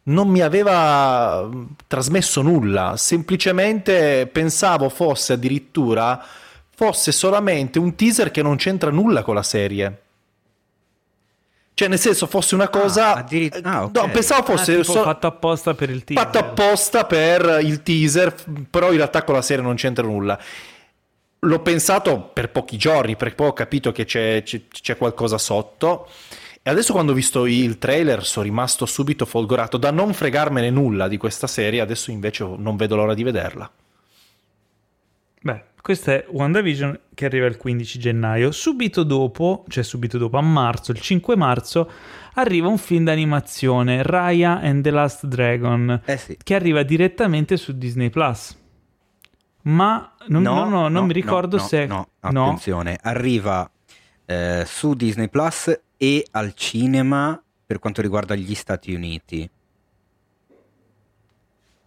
non 0.05 0.29
mi 0.29 0.41
aveva 0.41 1.43
mm, 1.43 1.65
trasmesso 1.87 2.41
nulla, 2.41 2.97
semplicemente 2.97 4.27
pensavo 4.33 4.89
fosse 4.89 5.35
addirittura 5.35 6.25
fosse 6.75 7.13
solamente 7.13 7.79
un 7.79 7.95
teaser 7.95 8.31
che 8.31 8.41
non 8.41 8.57
c'entra 8.57 8.91
nulla 8.91 9.23
con 9.23 9.35
la 9.35 9.43
serie. 9.43 10.03
Cioè, 11.75 11.89
nel 11.89 11.99
senso, 11.99 12.27
fosse 12.27 12.55
una 12.55 12.69
cosa. 12.69 13.15
Ah, 13.15 13.19
addirittura... 13.19 13.71
ah, 13.71 13.85
okay. 13.85 14.03
No, 14.03 14.11
pensavo 14.11 14.57
fosse. 14.57 14.79
Ah, 14.79 14.85
so... 14.85 15.03
fatto 15.03 15.27
apposta 15.27 15.75
per 15.75 15.91
il 15.91 16.05
teaser. 16.05 16.25
Fatto 16.25 16.39
apposta 16.39 17.05
per 17.05 17.61
il 17.63 17.83
teaser, 17.83 18.35
però 18.71 18.91
in 18.91 18.97
realtà 18.97 19.23
con 19.25 19.35
la 19.35 19.43
serie 19.43 19.63
non 19.63 19.77
c'entra 19.77 20.05
nulla. 20.05 20.39
L'ho 21.41 21.61
pensato 21.61 22.31
per 22.33 22.51
pochi 22.51 22.77
giorni, 22.77 23.17
perché 23.17 23.35
poi 23.35 23.49
ho 23.49 23.53
capito 23.53 23.93
che 23.93 24.05
c'è, 24.05 24.43
c'è, 24.43 24.63
c'è 24.69 24.97
qualcosa 24.97 25.39
sotto. 25.39 26.09
E 26.63 26.69
adesso 26.69 26.93
quando 26.93 27.13
ho 27.13 27.15
visto 27.15 27.47
il 27.47 27.79
trailer 27.79 28.23
sono 28.23 28.45
rimasto 28.45 28.85
subito 28.85 29.25
folgorato 29.25 29.79
da 29.79 29.91
non 29.91 30.13
fregarmene 30.13 30.69
nulla 30.69 31.09
di 31.09 31.17
questa 31.17 31.47
serie, 31.47 31.81
adesso 31.81 32.11
invece 32.11 32.45
non 32.45 32.77
vedo 32.77 32.97
l'ora 32.97 33.15
di 33.15 33.23
vederla. 33.23 33.71
Beh, 35.43 35.63
questa 35.81 36.13
è 36.13 36.27
WandaVision 36.29 37.01
che 37.15 37.25
arriva 37.25 37.47
il 37.47 37.57
15 37.57 37.99
gennaio. 37.99 38.51
Subito 38.51 39.03
dopo, 39.03 39.65
cioè 39.69 39.83
subito 39.83 40.19
dopo, 40.19 40.37
a 40.37 40.43
marzo, 40.43 40.93
il 40.93 41.01
5 41.01 41.35
marzo, 41.37 41.91
arriva 42.35 42.69
un 42.69 42.77
film 42.77 43.05
d'animazione, 43.05 44.03
Raya 44.03 44.61
and 44.61 44.83
the 44.83 44.91
Last 44.91 45.25
Dragon, 45.25 46.03
eh 46.05 46.17
sì. 46.19 46.37
che 46.43 46.55
arriva 46.55 46.83
direttamente 46.83 47.57
su 47.57 47.77
Disney 47.79 48.11
Plus. 48.11 48.59
Ma 49.63 50.13
non, 50.29 50.43
no, 50.43 50.65
no, 50.65 50.69
no, 50.69 50.89
non 50.89 51.07
mi 51.07 51.13
ricordo 51.13 51.59
se... 51.59 51.87
No, 51.87 52.09
attenzione, 52.21 52.99
arriva 53.01 53.71
eh, 54.25 54.65
su 54.67 54.95
Disney 54.95 55.29
Plus 55.29 55.81
e 55.97 56.27
al 56.31 56.55
cinema 56.55 57.41
per 57.67 57.79
quanto 57.79 58.01
riguarda 58.01 58.35
gli 58.35 58.55
Stati 58.55 58.95
Uniti. 58.95 59.49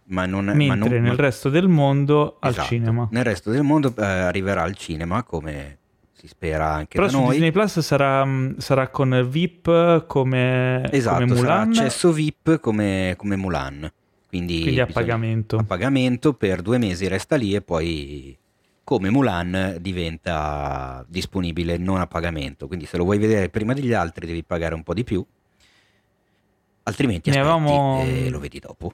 Ma 0.06 0.26
non, 0.26 0.44
Mentre 0.44 0.66
ma 0.66 0.74
non, 0.74 0.88
nel 0.88 1.16
resto 1.16 1.48
del 1.48 1.68
mondo 1.68 2.36
al 2.40 2.50
esatto. 2.50 2.68
cinema. 2.68 3.08
Nel 3.10 3.24
resto 3.24 3.50
del 3.50 3.62
mondo 3.62 3.92
eh, 3.96 4.04
arriverà 4.04 4.62
al 4.62 4.76
cinema 4.76 5.22
come 5.22 5.78
si 6.12 6.28
spera 6.28 6.72
anche 6.72 6.96
Però 6.96 7.06
da 7.06 7.12
su 7.12 7.18
noi. 7.18 7.30
Disney 7.32 7.50
Plus 7.50 7.80
sarà, 7.80 8.24
mm, 8.24 8.56
sarà, 8.58 8.88
con 8.88 9.26
VIP 9.28 10.06
come, 10.06 10.90
esatto, 10.90 11.24
come 11.24 11.34
Mulan. 11.34 11.74
Sarà 11.74 11.86
accesso 11.86 12.12
VIP 12.12 12.60
come, 12.60 13.14
come 13.16 13.36
Mulan. 13.36 13.92
Quindi, 14.34 14.62
Quindi 14.62 14.80
a 14.80 14.86
pagamento. 14.86 15.56
A 15.58 15.62
pagamento 15.62 16.34
per 16.34 16.60
due 16.60 16.78
mesi 16.78 17.06
resta 17.06 17.36
lì 17.36 17.54
e 17.54 17.62
poi 17.62 18.36
come 18.82 19.08
Mulan 19.08 19.76
diventa 19.80 21.04
disponibile 21.06 21.76
non 21.76 22.00
a 22.00 22.08
pagamento. 22.08 22.66
Quindi 22.66 22.84
se 22.86 22.96
lo 22.96 23.04
vuoi 23.04 23.18
vedere 23.18 23.48
prima 23.48 23.74
degli 23.74 23.92
altri 23.92 24.26
devi 24.26 24.42
pagare 24.42 24.74
un 24.74 24.82
po' 24.82 24.92
di 24.92 25.04
più, 25.04 25.24
altrimenti 26.82 27.30
ne 27.30 27.38
avevamo... 27.38 28.02
e 28.04 28.28
lo 28.28 28.40
vedi 28.40 28.58
dopo. 28.58 28.92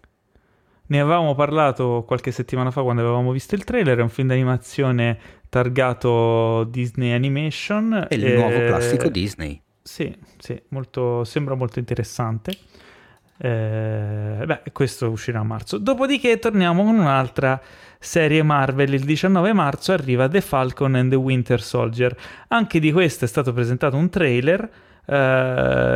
Ne 0.88 1.00
avevamo 1.00 1.34
parlato 1.34 2.04
qualche 2.06 2.32
settimana 2.32 2.70
fa 2.70 2.82
quando 2.82 3.00
avevamo 3.00 3.32
visto 3.32 3.54
il 3.54 3.64
trailer, 3.64 3.96
è 3.96 4.02
un 4.02 4.10
film 4.10 4.28
d'animazione 4.28 5.18
targato 5.48 6.64
Disney 6.64 7.12
Animation. 7.12 8.08
È 8.10 8.14
il 8.14 8.26
e... 8.26 8.34
nuovo 8.34 8.58
classico 8.66 9.08
Disney. 9.08 9.58
Sì, 9.80 10.14
sì, 10.36 10.60
molto, 10.68 11.24
sembra 11.24 11.54
molto 11.54 11.78
interessante. 11.78 12.52
Eh, 13.42 14.42
beh, 14.44 14.62
questo 14.70 15.08
uscirà 15.08 15.40
a 15.40 15.44
marzo. 15.44 15.78
Dopodiché 15.78 16.38
torniamo 16.38 16.84
con 16.84 16.98
un'altra 16.98 17.60
serie 17.98 18.42
Marvel. 18.42 18.92
Il 18.92 19.04
19 19.04 19.54
marzo 19.54 19.92
arriva 19.92 20.28
The 20.28 20.42
Falcon 20.42 20.94
and 20.94 21.10
the 21.10 21.16
Winter 21.16 21.62
Soldier. 21.62 22.14
Anche 22.48 22.78
di 22.80 22.92
questo 22.92 23.24
è 23.24 23.28
stato 23.28 23.54
presentato 23.54 23.96
un 23.96 24.10
trailer. 24.10 24.70
Uh, 25.06 25.12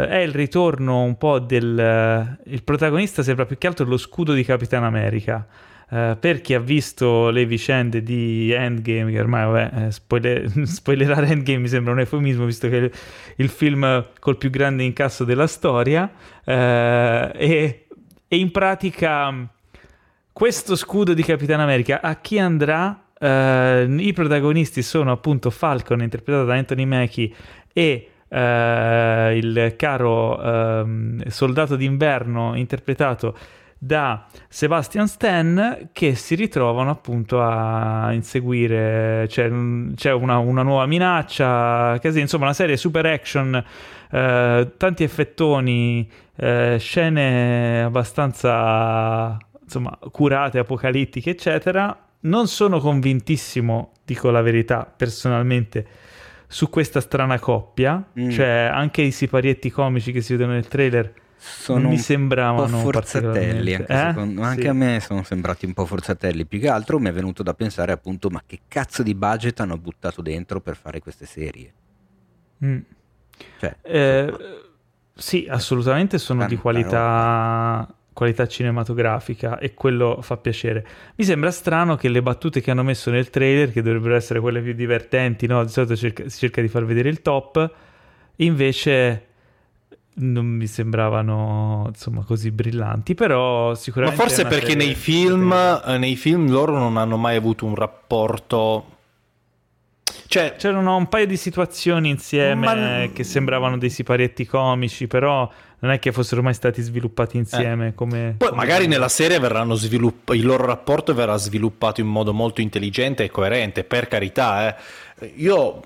è 0.08 0.22
il 0.24 0.32
ritorno 0.32 1.02
un 1.02 1.18
po' 1.18 1.38
del... 1.38 2.36
Uh, 2.44 2.50
il 2.50 2.64
protagonista 2.64 3.22
sembra 3.22 3.44
più 3.44 3.58
che 3.58 3.66
altro 3.66 3.84
lo 3.84 3.98
scudo 3.98 4.32
di 4.32 4.42
Capitan 4.42 4.82
America. 4.82 5.46
Uh, 5.90 6.16
per 6.18 6.40
chi 6.40 6.54
ha 6.54 6.60
visto 6.60 7.28
le 7.30 7.44
vicende 7.44 8.02
di 8.02 8.50
Endgame, 8.50 9.12
che 9.12 9.20
ormai 9.20 9.44
vabbè, 9.44 9.86
eh, 9.86 9.90
spoiler- 9.90 10.62
spoilerare 10.64 11.28
Endgame 11.28 11.58
mi 11.58 11.68
sembra 11.68 11.92
un 11.92 12.00
eufemismo, 12.00 12.44
visto 12.44 12.68
che 12.68 12.86
è 12.86 12.90
il 13.36 13.48
film 13.48 14.06
col 14.18 14.38
più 14.38 14.50
grande 14.50 14.82
incasso 14.82 15.24
della 15.24 15.46
storia, 15.46 16.10
e, 16.44 17.86
e 18.28 18.36
in 18.36 18.50
pratica 18.50 19.48
questo 20.34 20.74
scudo 20.74 21.14
di 21.14 21.22
Capitan 21.22 21.60
America 21.60 22.00
a 22.00 22.16
chi 22.16 22.40
andrà? 22.40 23.00
Uh, 23.20 23.88
I 23.88 24.12
protagonisti 24.12 24.82
sono 24.82 25.12
appunto 25.12 25.48
Falcon, 25.50 26.02
interpretato 26.02 26.44
da 26.44 26.54
Anthony 26.54 26.84
Mackie, 26.84 27.32
e 27.72 28.08
uh, 28.28 28.36
il 29.32 29.74
caro 29.76 30.36
uh, 30.36 31.22
soldato 31.28 31.76
d'inverno, 31.76 32.56
interpretato 32.56 33.38
da 33.78 34.26
Sebastian 34.48 35.06
Stan, 35.08 35.88
che 35.92 36.14
si 36.14 36.34
ritrovano 36.34 36.90
appunto 36.90 37.42
a 37.42 38.12
inseguire. 38.12 39.26
C'è, 39.28 39.50
c'è 39.94 40.12
una, 40.12 40.38
una, 40.38 40.62
nuova 40.62 40.86
minaccia, 40.86 41.98
così, 42.00 42.20
insomma, 42.20 42.44
una 42.44 42.54
serie 42.54 42.76
super 42.76 43.06
action, 43.06 43.64
tanti 44.08 45.02
effettoni, 45.02 46.08
scene 46.78 47.82
abbastanza 47.82 49.38
insomma, 49.62 49.98
curate, 50.10 50.58
apocalittiche, 50.58 51.30
eccetera. 51.30 51.98
Non 52.20 52.46
sono 52.46 52.78
convintissimo, 52.78 53.92
dico 54.04 54.30
la 54.30 54.40
verità, 54.40 54.90
personalmente, 54.96 55.86
su 56.46 56.70
questa 56.70 57.00
strana 57.00 57.38
coppia. 57.38 58.02
Mm. 58.18 58.30
Cioè, 58.30 58.70
anche 58.72 59.02
i 59.02 59.10
siparietti 59.10 59.70
comici 59.70 60.12
che 60.12 60.20
si 60.20 60.32
vedono 60.32 60.52
nel 60.52 60.68
trailer 60.68 61.12
sono 61.46 61.88
mi 61.88 61.98
sembravano 61.98 62.78
forzatelli. 62.78 63.74
Anche, 63.74 63.92
eh? 63.92 64.06
secondo, 64.08 64.42
anche 64.42 64.62
sì. 64.62 64.68
a 64.68 64.72
me 64.72 65.00
sono 65.00 65.22
sembrati 65.22 65.66
un 65.66 65.74
po' 65.74 65.84
forzatelli. 65.84 66.46
Più 66.46 66.58
che 66.58 66.68
altro 66.68 66.98
mi 66.98 67.08
è 67.08 67.12
venuto 67.12 67.42
da 67.42 67.52
pensare, 67.52 67.92
appunto, 67.92 68.30
ma 68.30 68.42
che 68.46 68.60
cazzo 68.66 69.02
di 69.02 69.14
budget 69.14 69.60
hanno 69.60 69.76
buttato 69.76 70.22
dentro 70.22 70.60
per 70.60 70.76
fare 70.76 71.00
queste 71.00 71.26
serie? 71.26 71.72
Mm. 72.64 72.78
Cioè, 73.58 73.76
eh, 73.82 74.34
sì, 75.14 75.46
assolutamente 75.48 76.16
sono 76.18 76.46
di 76.46 76.56
qualità. 76.56 77.86
Roba 77.86 77.94
qualità 78.14 78.46
cinematografica 78.46 79.58
e 79.58 79.74
quello 79.74 80.20
fa 80.22 80.36
piacere. 80.36 80.86
Mi 81.16 81.24
sembra 81.24 81.50
strano 81.50 81.96
che 81.96 82.08
le 82.08 82.22
battute 82.22 82.60
che 82.60 82.70
hanno 82.70 82.84
messo 82.84 83.10
nel 83.10 83.28
trailer, 83.28 83.72
che 83.72 83.82
dovrebbero 83.82 84.14
essere 84.14 84.38
quelle 84.38 84.62
più 84.62 84.72
divertenti, 84.72 85.48
no? 85.48 85.64
di 85.64 85.70
solito 85.70 85.96
cerca, 85.96 86.28
si 86.28 86.38
cerca 86.38 86.60
di 86.60 86.68
far 86.68 86.84
vedere 86.84 87.08
il 87.08 87.22
top, 87.22 87.74
invece 88.36 89.33
non 90.16 90.46
mi 90.46 90.66
sembravano 90.66 91.86
insomma 91.88 92.22
così 92.24 92.50
brillanti 92.50 93.14
però 93.14 93.74
sicuramente 93.74 94.22
ma 94.22 94.28
forse 94.28 94.46
perché 94.46 94.74
nei 94.74 94.94
film, 94.94 95.52
eh, 95.52 95.98
nei 95.98 96.16
film 96.16 96.48
loro 96.50 96.78
non 96.78 96.96
hanno 96.96 97.16
mai 97.16 97.36
avuto 97.36 97.66
un 97.66 97.74
rapporto 97.74 98.92
cioè, 100.26 100.56
c'erano 100.56 100.96
un 100.96 101.08
paio 101.08 101.26
di 101.26 101.36
situazioni 101.36 102.08
insieme 102.08 102.54
ma... 102.54 103.08
che 103.12 103.22
sembravano 103.24 103.78
dei 103.78 103.90
siparietti 103.90 104.46
comici, 104.46 105.06
però 105.06 105.48
non 105.78 105.92
è 105.92 105.98
che 105.98 106.12
fossero 106.12 106.42
mai 106.42 106.54
stati 106.54 106.82
sviluppati 106.82 107.36
insieme. 107.36 107.88
Eh. 107.88 107.94
Come, 107.94 108.34
Poi 108.38 108.48
come 108.48 108.60
magari 108.60 108.86
nella 108.86 109.08
serie 109.08 109.38
verranno 109.38 109.74
svilupp- 109.74 110.30
il 110.30 110.44
loro 110.44 110.64
rapporto 110.64 111.14
verrà 111.14 111.36
sviluppato 111.36 112.00
in 112.00 112.08
modo 112.08 112.32
molto 112.32 112.60
intelligente 112.60 113.24
e 113.24 113.30
coerente, 113.30 113.84
per 113.84 114.08
carità. 114.08 114.76
Eh. 115.20 115.32
Io 115.36 115.82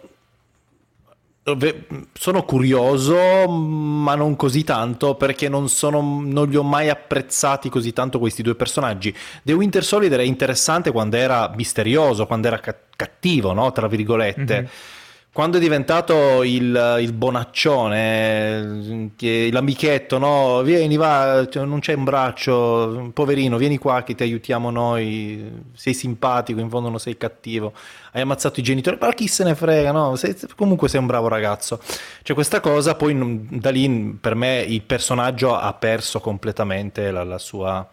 sono 2.12 2.42
curioso, 2.42 3.49
ma 3.49 4.14
non 4.14 4.36
così 4.36 4.64
tanto, 4.64 5.14
perché 5.14 5.49
non, 5.49 5.68
sono, 5.68 6.01
non, 6.01 6.49
li 6.49 6.57
ho 6.57 6.62
mai 6.62 6.88
apprezzati 6.88 7.68
così 7.68 7.92
tanto 7.92 8.18
questi 8.18 8.42
due 8.42 8.55
personaggi. 8.55 9.14
The 9.42 9.53
Winter 9.53 9.84
Solid 9.84 10.12
era 10.12 10.22
interessante 10.22 10.90
quando 10.90 11.16
era 11.16 11.53
misterioso, 11.55 12.26
quando 12.26 12.49
era 12.49 12.61
cattivo, 12.96 13.53
no? 13.53 13.72
Tra 13.72 13.86
virgolette. 13.86 14.55
Mm-hmm 14.61 14.96
quando 15.39 15.59
è 15.59 15.61
diventato 15.61 16.43
il, 16.43 16.97
il 16.99 17.12
bonaccione, 17.12 19.12
l'amichetto, 19.53 20.18
no? 20.18 20.62
Vieni, 20.62 20.97
va, 20.97 21.47
cioè, 21.49 21.64
non 21.64 21.78
c'è 21.78 21.93
un 21.93 22.03
braccio, 22.03 23.12
poverino, 23.14 23.57
vieni 23.57 23.78
qua 23.78 24.03
che 24.03 24.16
ti 24.16 24.24
aiutiamo 24.24 24.70
noi, 24.70 25.49
sei 25.74 25.95
simpatico, 25.95 26.59
in 26.59 26.68
fondo 26.68 26.89
non 26.89 26.99
sei 26.99 27.16
cattivo, 27.16 27.72
hai 28.14 28.22
ammazzato 28.22 28.59
i 28.59 28.64
genitori, 28.64 28.99
ma 29.01 29.12
chi 29.12 29.28
se 29.28 29.45
ne 29.45 29.55
frega, 29.55 29.93
no? 29.93 30.16
Sei, 30.16 30.36
comunque 30.57 30.89
sei 30.89 30.99
un 30.99 31.07
bravo 31.07 31.28
ragazzo. 31.28 31.80
C'è 32.24 32.34
questa 32.34 32.59
cosa, 32.59 32.97
poi 32.97 33.47
da 33.49 33.70
lì 33.70 34.18
per 34.20 34.34
me 34.34 34.64
il 34.66 34.82
personaggio 34.82 35.55
ha 35.55 35.72
perso 35.72 36.18
completamente 36.18 37.12
la, 37.12 37.22
la 37.22 37.39
sua 37.39 37.89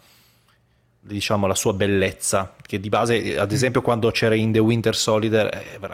diciamo, 1.06 1.46
la 1.46 1.56
sua 1.56 1.74
bellezza, 1.74 2.56
che 2.66 2.80
di 2.80 2.90
base, 2.90 3.38
ad 3.38 3.52
esempio, 3.52 3.82
quando 3.82 4.10
c'era 4.12 4.36
in 4.36 4.52
The 4.52 4.60
Winter 4.60 4.96
Solid 4.96 5.34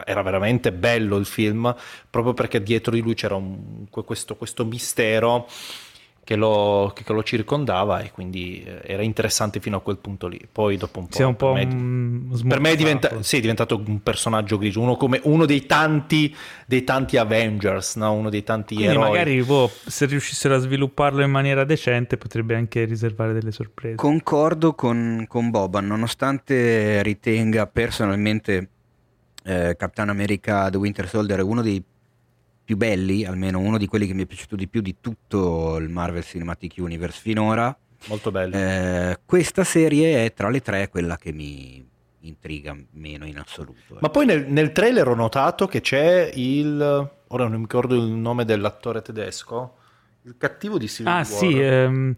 era 0.05 0.21
veramente 0.21 0.71
bello 0.71 1.17
il 1.17 1.25
film, 1.25 1.73
proprio 2.09 2.33
perché 2.33 2.63
dietro 2.63 2.93
di 2.93 3.01
lui 3.01 3.13
c'era 3.13 3.35
un, 3.35 3.85
questo, 3.89 4.35
questo, 4.35 4.63
mistero 4.65 5.47
che 6.23 6.35
lo, 6.35 6.91
che 6.93 7.11
lo, 7.11 7.23
circondava 7.23 7.99
e 7.99 8.11
quindi 8.11 8.63
eh, 8.63 8.81
era 8.83 9.01
interessante 9.01 9.59
fino 9.59 9.77
a 9.77 9.81
quel 9.81 9.97
punto 9.97 10.27
lì. 10.27 10.39
Poi 10.49 10.77
dopo 10.77 10.99
un 10.99 11.07
po'... 11.07 11.25
un 11.25 11.35
po 11.35 11.53
per, 11.53 11.65
me, 11.65 12.47
per 12.47 12.59
me 12.59 12.71
è, 12.71 12.75
diventa, 12.75 13.23
sì, 13.23 13.37
è, 13.37 13.41
diventato 13.41 13.81
un 13.85 14.01
personaggio 14.03 14.57
grigio, 14.57 14.81
uno, 14.81 14.95
come, 14.95 15.19
uno 15.23 15.45
dei, 15.45 15.65
tanti, 15.65 16.33
dei 16.67 16.83
tanti 16.83 17.17
Avengers, 17.17 17.95
no? 17.95 18.13
uno 18.13 18.29
dei 18.29 18.43
tanti 18.43 18.75
quindi 18.75 18.93
eroi. 18.93 19.09
magari 19.09 19.41
boh, 19.43 19.69
se 19.85 20.05
riuscissero 20.05 20.55
a 20.55 20.59
svilupparlo 20.59 21.23
in 21.23 21.31
maniera 21.31 21.63
decente 21.63 22.17
potrebbe 22.17 22.55
anche 22.55 22.85
riservare 22.85 23.33
delle 23.33 23.51
sorprese. 23.51 23.95
Concordo 23.95 24.73
con, 24.73 25.25
con 25.27 25.49
Boban, 25.49 25.87
nonostante 25.87 27.01
ritenga 27.01 27.65
personalmente 27.65 28.69
eh, 29.43 29.75
Capitan 29.75 30.09
America 30.09 30.69
The 30.69 30.77
Winter 30.77 31.07
Soldier 31.07 31.41
uno 31.41 31.61
dei 31.61 31.83
più 32.63 32.77
belli, 32.77 33.25
almeno 33.25 33.59
uno 33.59 33.77
di 33.77 33.87
quelli 33.87 34.07
che 34.07 34.13
mi 34.13 34.23
è 34.23 34.25
piaciuto 34.25 34.55
di 34.55 34.67
più 34.67 34.81
di 34.81 34.95
tutto 35.01 35.77
il 35.77 35.89
Marvel 35.89 36.23
Cinematic 36.23 36.75
Universe 36.77 37.19
finora. 37.19 37.75
Molto 38.07 38.31
bello. 38.31 38.55
Eh, 38.55 39.19
questa 39.25 39.63
serie 39.63 40.25
è 40.25 40.33
tra 40.33 40.49
le 40.49 40.61
tre 40.61 40.89
quella 40.89 41.17
che 41.17 41.31
mi 41.31 41.87
intriga 42.21 42.75
meno 42.91 43.25
in 43.25 43.37
assoluto. 43.37 43.97
Ma 43.99 44.09
poi 44.09 44.25
nel, 44.25 44.45
nel 44.47 44.71
trailer 44.71 45.07
ho 45.07 45.15
notato 45.15 45.67
che 45.67 45.81
c'è 45.81 46.31
il... 46.33 46.79
ora 47.27 47.43
non 47.43 47.53
mi 47.53 47.61
ricordo 47.61 47.95
il 47.95 48.11
nome 48.11 48.45
dell'attore 48.45 49.01
tedesco, 49.01 49.75
il 50.23 50.35
cattivo 50.37 50.77
di 50.77 50.87
Civil 50.87 51.11
ah, 51.11 51.15
War. 51.15 51.25
sì, 51.25 51.59
ehm... 51.59 52.15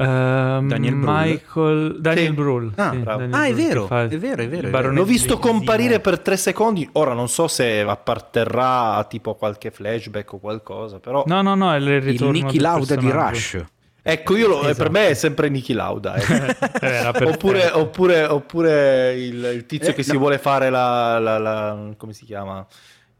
Uh, 0.00 0.66
Daniel 0.66 0.94
Michael 0.94 2.00
Daniel 2.00 2.28
sì. 2.28 2.32
Brühl 2.32 2.72
ah, 2.74 2.90
sì, 2.90 3.02
Daniel 3.02 3.34
ah 3.34 3.44
è, 3.44 3.52
vero, 3.52 3.86
è 3.86 4.08
vero, 4.08 4.42
è 4.42 4.48
vero, 4.48 4.68
è 4.68 4.70
vero. 4.70 4.92
l'ho 4.92 5.04
visto 5.04 5.38
comparire 5.38 6.00
per 6.00 6.20
tre 6.20 6.38
secondi 6.38 6.88
ora 6.92 7.12
non 7.12 7.28
so 7.28 7.48
se 7.48 7.80
apparterrà 7.80 8.94
a 8.94 9.04
tipo 9.04 9.34
qualche 9.34 9.70
flashback 9.70 10.32
o 10.32 10.38
qualcosa 10.38 11.00
però 11.00 11.24
no 11.26 11.42
no 11.42 11.54
no 11.54 11.74
è 11.74 11.76
il 11.76 12.00
ritorno 12.00 12.34
il 12.34 12.44
Nicky 12.44 12.58
Lauda 12.58 12.96
di 12.96 13.10
Rush 13.10 13.64
Ecco, 14.02 14.34
io 14.34 14.48
lo, 14.48 14.60
esatto. 14.62 14.76
per 14.76 14.90
me 14.90 15.08
è 15.08 15.14
sempre 15.14 15.50
Niki 15.50 15.74
Lauda. 15.74 16.14
Eh. 16.14 17.06
oppure, 17.28 17.70
oppure, 17.70 18.24
oppure 18.24 19.12
il, 19.12 19.44
il, 19.44 19.66
tizio 19.66 19.90
eh, 19.90 19.92
che 19.92 20.02
no. 20.06 20.12
si 20.12 20.16
vuole 20.16 20.38
fare 20.38 20.70
la, 20.70 21.18
la, 21.18 21.38
la, 21.38 21.92
come 21.98 22.14
si 22.14 22.24
chiama? 22.24 22.66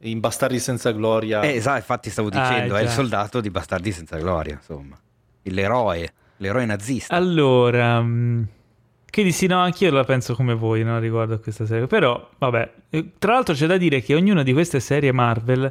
In 0.05 0.21
Bastardi 0.21 0.59
senza 0.59 0.91
gloria. 0.93 1.43
Eh, 1.43 1.57
esatto, 1.57 1.77
infatti 1.77 2.09
stavo 2.09 2.29
ah, 2.29 2.41
dicendo, 2.41 2.75
ah, 2.75 2.79
è 2.79 2.83
il 2.83 2.89
soldato 2.89 3.43
di 3.43 3.51
Bastardi 3.51 3.93
senza 3.93 4.17
gloria, 4.17 4.55
insomma. 4.55 4.99
L'eroe 5.43 6.13
l'eroe 6.41 6.65
nazista. 6.65 7.15
Allora, 7.15 8.03
mm, 8.03 8.43
quindi 9.11 9.33
sì, 9.33 9.47
no, 9.47 9.61
anch'io 9.61 9.91
la 9.91 10.05
penso 10.05 10.35
come 10.35 10.55
voi 10.55 10.83
no, 10.83 10.99
riguardo 10.99 11.35
a 11.35 11.39
questa 11.39 11.67
serie. 11.67 11.87
Però, 11.87 12.29
vabbè, 12.39 12.73
eh, 12.91 13.13
tra 13.19 13.35
l'altro 13.35 13.55
c'è 13.55 13.67
da 13.67 13.77
dire 13.77 14.01
che 14.03 14.15
ognuna 14.15 14.43
di 14.43 14.53
queste 14.53 14.81
serie 14.81 15.13
Marvel 15.13 15.71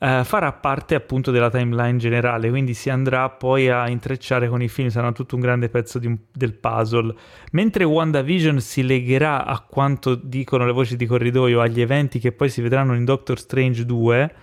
eh, 0.00 0.22
farà 0.24 0.52
parte 0.52 0.94
appunto 0.94 1.30
della 1.30 1.50
timeline 1.50 1.98
generale, 1.98 2.50
quindi 2.50 2.74
si 2.74 2.90
andrà 2.90 3.28
poi 3.30 3.68
a 3.68 3.88
intrecciare 3.88 4.48
con 4.48 4.62
i 4.62 4.68
film, 4.68 4.88
sarà 4.88 5.12
tutto 5.12 5.34
un 5.36 5.40
grande 5.40 5.68
pezzo 5.68 6.00
un, 6.02 6.16
del 6.32 6.54
puzzle. 6.54 7.14
Mentre 7.52 7.84
WandaVision 7.84 8.60
si 8.60 8.82
legherà 8.82 9.44
a 9.44 9.60
quanto 9.60 10.14
dicono 10.14 10.66
le 10.66 10.72
voci 10.72 10.96
di 10.96 11.06
corridoio 11.06 11.60
agli 11.60 11.80
eventi 11.80 12.18
che 12.18 12.32
poi 12.32 12.48
si 12.48 12.60
vedranno 12.60 12.94
in 12.94 13.04
Doctor 13.04 13.38
Strange 13.38 13.84
2 13.84 14.34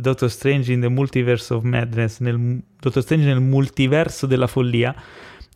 Doctor 0.00 0.30
Strange 0.30 0.72
in 0.72 0.80
the 0.80 0.88
Multiverse 0.88 1.52
of 1.52 1.62
Madness, 1.62 2.18
nel, 2.20 2.62
Doctor 2.78 3.02
Strange 3.02 3.26
nel 3.26 3.40
multiverso 3.40 4.26
della 4.26 4.46
follia. 4.46 4.94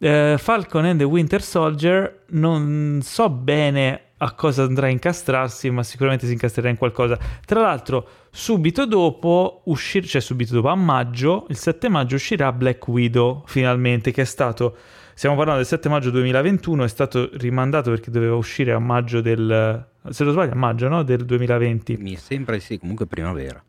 Uh, 0.01 0.37
Falcon 0.37 0.85
and 0.85 0.99
the 0.99 1.05
Winter 1.05 1.41
Soldier 1.41 2.25
non 2.31 3.01
so 3.03 3.31
bene 3.31 4.01
a 4.19 4.33
cosa 4.33 4.63
andrà 4.63 4.87
a 4.87 4.91
incastrarsi, 4.91 5.71
ma 5.71 5.83
sicuramente 5.83 6.27
si 6.27 6.33
incastrerà 6.33 6.69
in 6.69 6.77
qualcosa. 6.77 7.19
Tra 7.45 7.61
l'altro, 7.61 8.09
subito 8.31 8.87
dopo, 8.87 9.63
uscir- 9.67 10.07
cioè 10.07 10.21
subito 10.21 10.55
dopo, 10.55 10.69
a 10.69 10.75
maggio, 10.75 11.47
il 11.49 11.57
7 11.57 11.89
maggio 11.89 12.15
uscirà 12.15 12.53
Black 12.53 12.87
Widow, 12.89 13.43
finalmente, 13.47 14.13
che 14.13 14.23
è 14.23 14.25
stato, 14.25 14.77
stiamo 15.15 15.37
parlando 15.37 15.61
del 15.61 15.69
7 15.69 15.89
maggio 15.89 16.11
2021, 16.11 16.85
è 16.85 16.89
stato 16.89 17.29
rimandato 17.35 17.91
perché 17.91 18.11
doveva 18.11 18.37
uscire 18.37 18.73
a 18.73 18.79
maggio 18.79 19.21
del, 19.21 19.87
se 20.09 20.25
non 20.25 20.33
sbaglio, 20.33 20.53
a 20.53 20.57
maggio, 20.57 20.89
no? 20.89 21.03
Del 21.03 21.25
2020. 21.25 21.97
Mi 21.99 22.17
sembra 22.17 22.59
sì, 22.59 22.79
comunque 22.79 23.07
primavera. 23.07 23.63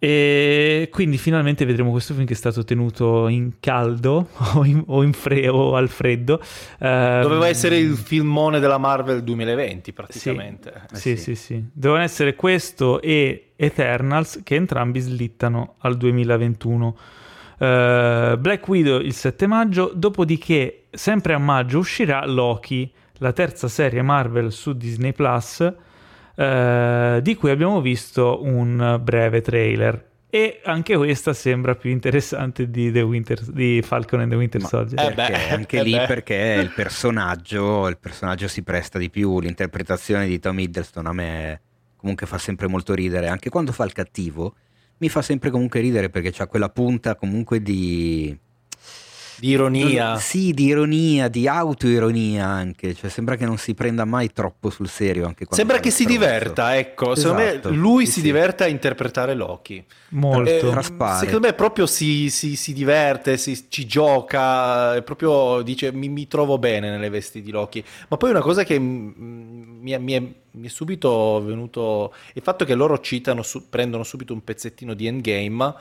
E 0.00 0.88
quindi 0.92 1.18
finalmente 1.18 1.64
vedremo 1.64 1.90
questo 1.90 2.14
film 2.14 2.24
che 2.24 2.34
è 2.34 2.36
stato 2.36 2.62
tenuto 2.62 3.26
in 3.26 3.54
caldo 3.58 4.28
o, 4.54 4.64
in, 4.64 4.82
o, 4.86 5.02
in 5.02 5.12
fre- 5.12 5.48
o 5.48 5.74
al 5.74 5.88
freddo. 5.88 6.40
Uh, 6.78 7.20
Doveva 7.22 7.48
essere 7.48 7.78
il 7.78 7.96
filmone 7.96 8.60
della 8.60 8.78
Marvel 8.78 9.24
2020 9.24 9.92
praticamente. 9.92 10.82
Sì, 10.92 11.12
eh, 11.12 11.16
sì, 11.16 11.22
sì, 11.22 11.34
sì. 11.34 11.64
Dovevano 11.72 12.04
essere 12.04 12.36
questo 12.36 13.00
e 13.00 13.52
Eternals 13.56 14.40
che 14.44 14.54
entrambi 14.54 15.00
slittano 15.00 15.74
al 15.78 15.96
2021. 15.96 16.96
Uh, 17.58 17.64
eh, 17.64 18.36
Black 18.38 18.68
Widow 18.68 19.00
il 19.00 19.14
7 19.14 19.48
maggio, 19.48 19.90
dopodiché 19.92 20.84
sempre 20.92 21.34
a 21.34 21.38
maggio 21.38 21.78
uscirà 21.78 22.24
Loki, 22.24 22.88
la 23.14 23.32
terza 23.32 23.66
serie 23.66 24.02
Marvel 24.02 24.52
su 24.52 24.76
Disney 24.76 25.12
Plus 25.12 25.74
eh, 26.38 27.18
di 27.20 27.34
cui 27.34 27.50
abbiamo 27.50 27.80
visto 27.80 28.44
un 28.44 29.00
breve 29.02 29.40
trailer. 29.40 30.06
E 30.30 30.60
anche 30.64 30.94
questa 30.94 31.32
sembra 31.32 31.74
più 31.74 31.90
interessante 31.90 32.70
di, 32.70 32.92
The 32.92 33.00
Winter, 33.00 33.40
di 33.40 33.82
Falcon 33.82 34.20
and 34.20 34.30
the 34.30 34.36
Winter 34.36 34.62
Soldier. 34.62 35.10
Eh 35.10 35.14
beh, 35.14 35.48
anche 35.50 35.78
eh 35.78 35.82
lì 35.82 35.92
beh. 35.92 36.06
perché 36.06 36.60
il 36.62 36.70
personaggio, 36.74 37.88
il 37.88 37.98
personaggio 37.98 38.46
si 38.46 38.62
presta 38.62 38.98
di 38.98 39.10
più. 39.10 39.40
L'interpretazione 39.40 40.26
di 40.26 40.38
Tom 40.38 40.58
Hiddleston 40.60 41.06
a 41.06 41.12
me 41.12 41.60
comunque 41.96 42.26
fa 42.26 42.38
sempre 42.38 42.68
molto 42.68 42.94
ridere. 42.94 43.26
Anche 43.26 43.48
quando 43.48 43.72
fa 43.72 43.84
il 43.84 43.92
cattivo, 43.92 44.54
mi 44.98 45.08
fa 45.08 45.22
sempre 45.22 45.50
comunque 45.50 45.80
ridere 45.80 46.08
perché 46.08 46.30
c'ha 46.30 46.46
quella 46.46 46.68
punta 46.68 47.16
comunque 47.16 47.60
di 47.60 48.38
di 49.38 49.48
ironia. 49.48 50.16
Sì, 50.16 50.52
di 50.52 50.64
ironia, 50.66 51.28
di 51.28 51.46
autoironia 51.46 52.46
anche, 52.46 52.94
cioè 52.94 53.08
sembra 53.08 53.36
che 53.36 53.44
non 53.44 53.56
si 53.56 53.74
prenda 53.74 54.04
mai 54.04 54.32
troppo 54.32 54.70
sul 54.70 54.88
serio 54.88 55.26
anche 55.26 55.46
Sembra 55.50 55.78
che 55.78 55.90
si 55.90 56.04
diverta, 56.04 56.76
ecco, 56.76 57.12
esatto. 57.12 57.20
secondo 57.20 57.42
me 57.42 57.50
esatto. 57.50 57.74
lui 57.74 58.06
sì, 58.06 58.12
si 58.12 58.18
sì. 58.20 58.26
diverte 58.26 58.64
a 58.64 58.66
interpretare 58.66 59.34
Loki. 59.34 59.84
Molto. 60.10 60.50
Eh, 60.50 60.60
secondo 61.18 61.40
me 61.40 61.52
proprio 61.52 61.86
si, 61.86 62.30
si, 62.30 62.56
si 62.56 62.72
diverte, 62.72 63.36
si, 63.36 63.66
ci 63.68 63.86
gioca, 63.86 65.00
proprio 65.02 65.62
dice 65.62 65.92
mi, 65.92 66.08
mi, 66.08 66.26
trovo 66.26 66.58
bene 66.58 66.90
nelle 66.90 67.10
vesti 67.10 67.40
di 67.42 67.50
Loki. 67.50 67.84
Ma 68.08 68.16
poi 68.16 68.30
una 68.30 68.40
cosa 68.40 68.64
che 68.64 68.78
mi 68.78 69.90
è, 69.92 69.98
mi 69.98 70.12
è, 70.12 70.20
mi 70.20 70.66
è 70.66 70.70
subito 70.70 71.42
venuto, 71.44 72.12
il 72.34 72.42
fatto 72.42 72.64
che 72.64 72.74
loro 72.74 72.98
citano, 73.00 73.42
su, 73.42 73.68
prendono 73.68 74.02
subito 74.02 74.32
un 74.32 74.42
pezzettino 74.42 74.94
di 74.94 75.06
Endgame 75.06 75.74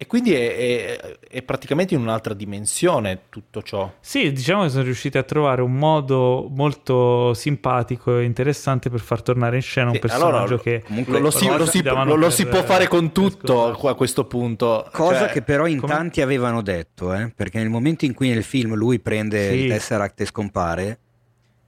e 0.00 0.06
quindi 0.06 0.32
è, 0.32 0.56
è, 0.56 1.18
è, 1.28 1.42
praticamente 1.42 1.94
in 1.94 2.00
un'altra 2.00 2.32
dimensione 2.32 3.22
tutto 3.30 3.62
ciò. 3.62 3.92
Sì, 3.98 4.30
diciamo 4.30 4.62
che 4.62 4.68
sono 4.68 4.84
riusciti 4.84 5.18
a 5.18 5.24
trovare 5.24 5.60
un 5.60 5.72
modo 5.72 6.46
molto 6.48 7.34
simpatico 7.34 8.16
e 8.16 8.22
interessante 8.22 8.90
per 8.90 9.00
far 9.00 9.22
tornare 9.22 9.56
in 9.56 9.62
scena 9.62 9.88
sì, 9.88 9.96
un 9.96 10.00
personaggio 10.00 10.36
allora, 10.36 10.58
che 10.58 10.84
comunque 10.86 11.18
lo, 11.18 11.32
si, 11.32 11.48
lo, 11.48 11.66
si, 11.66 11.82
lo, 11.82 12.14
lo 12.14 12.30
si, 12.30 12.46
può 12.46 12.62
fare 12.62 12.86
con 12.86 13.10
tutto 13.10 13.72
a 13.72 13.94
questo 13.96 14.24
punto. 14.26 14.88
Cosa 14.92 15.18
cioè, 15.18 15.32
che 15.32 15.42
però 15.42 15.66
in 15.66 15.80
come... 15.80 15.92
tanti 15.92 16.20
avevano 16.20 16.62
detto, 16.62 17.12
eh? 17.12 17.32
perché 17.34 17.58
nel 17.58 17.68
momento 17.68 18.04
in 18.04 18.14
cui 18.14 18.28
nel 18.28 18.44
film 18.44 18.76
lui 18.76 19.00
prende 19.00 19.48
sì. 19.50 19.54
il 19.56 19.68
Tesseract 19.68 20.20
e 20.20 20.26
scompare, 20.26 20.98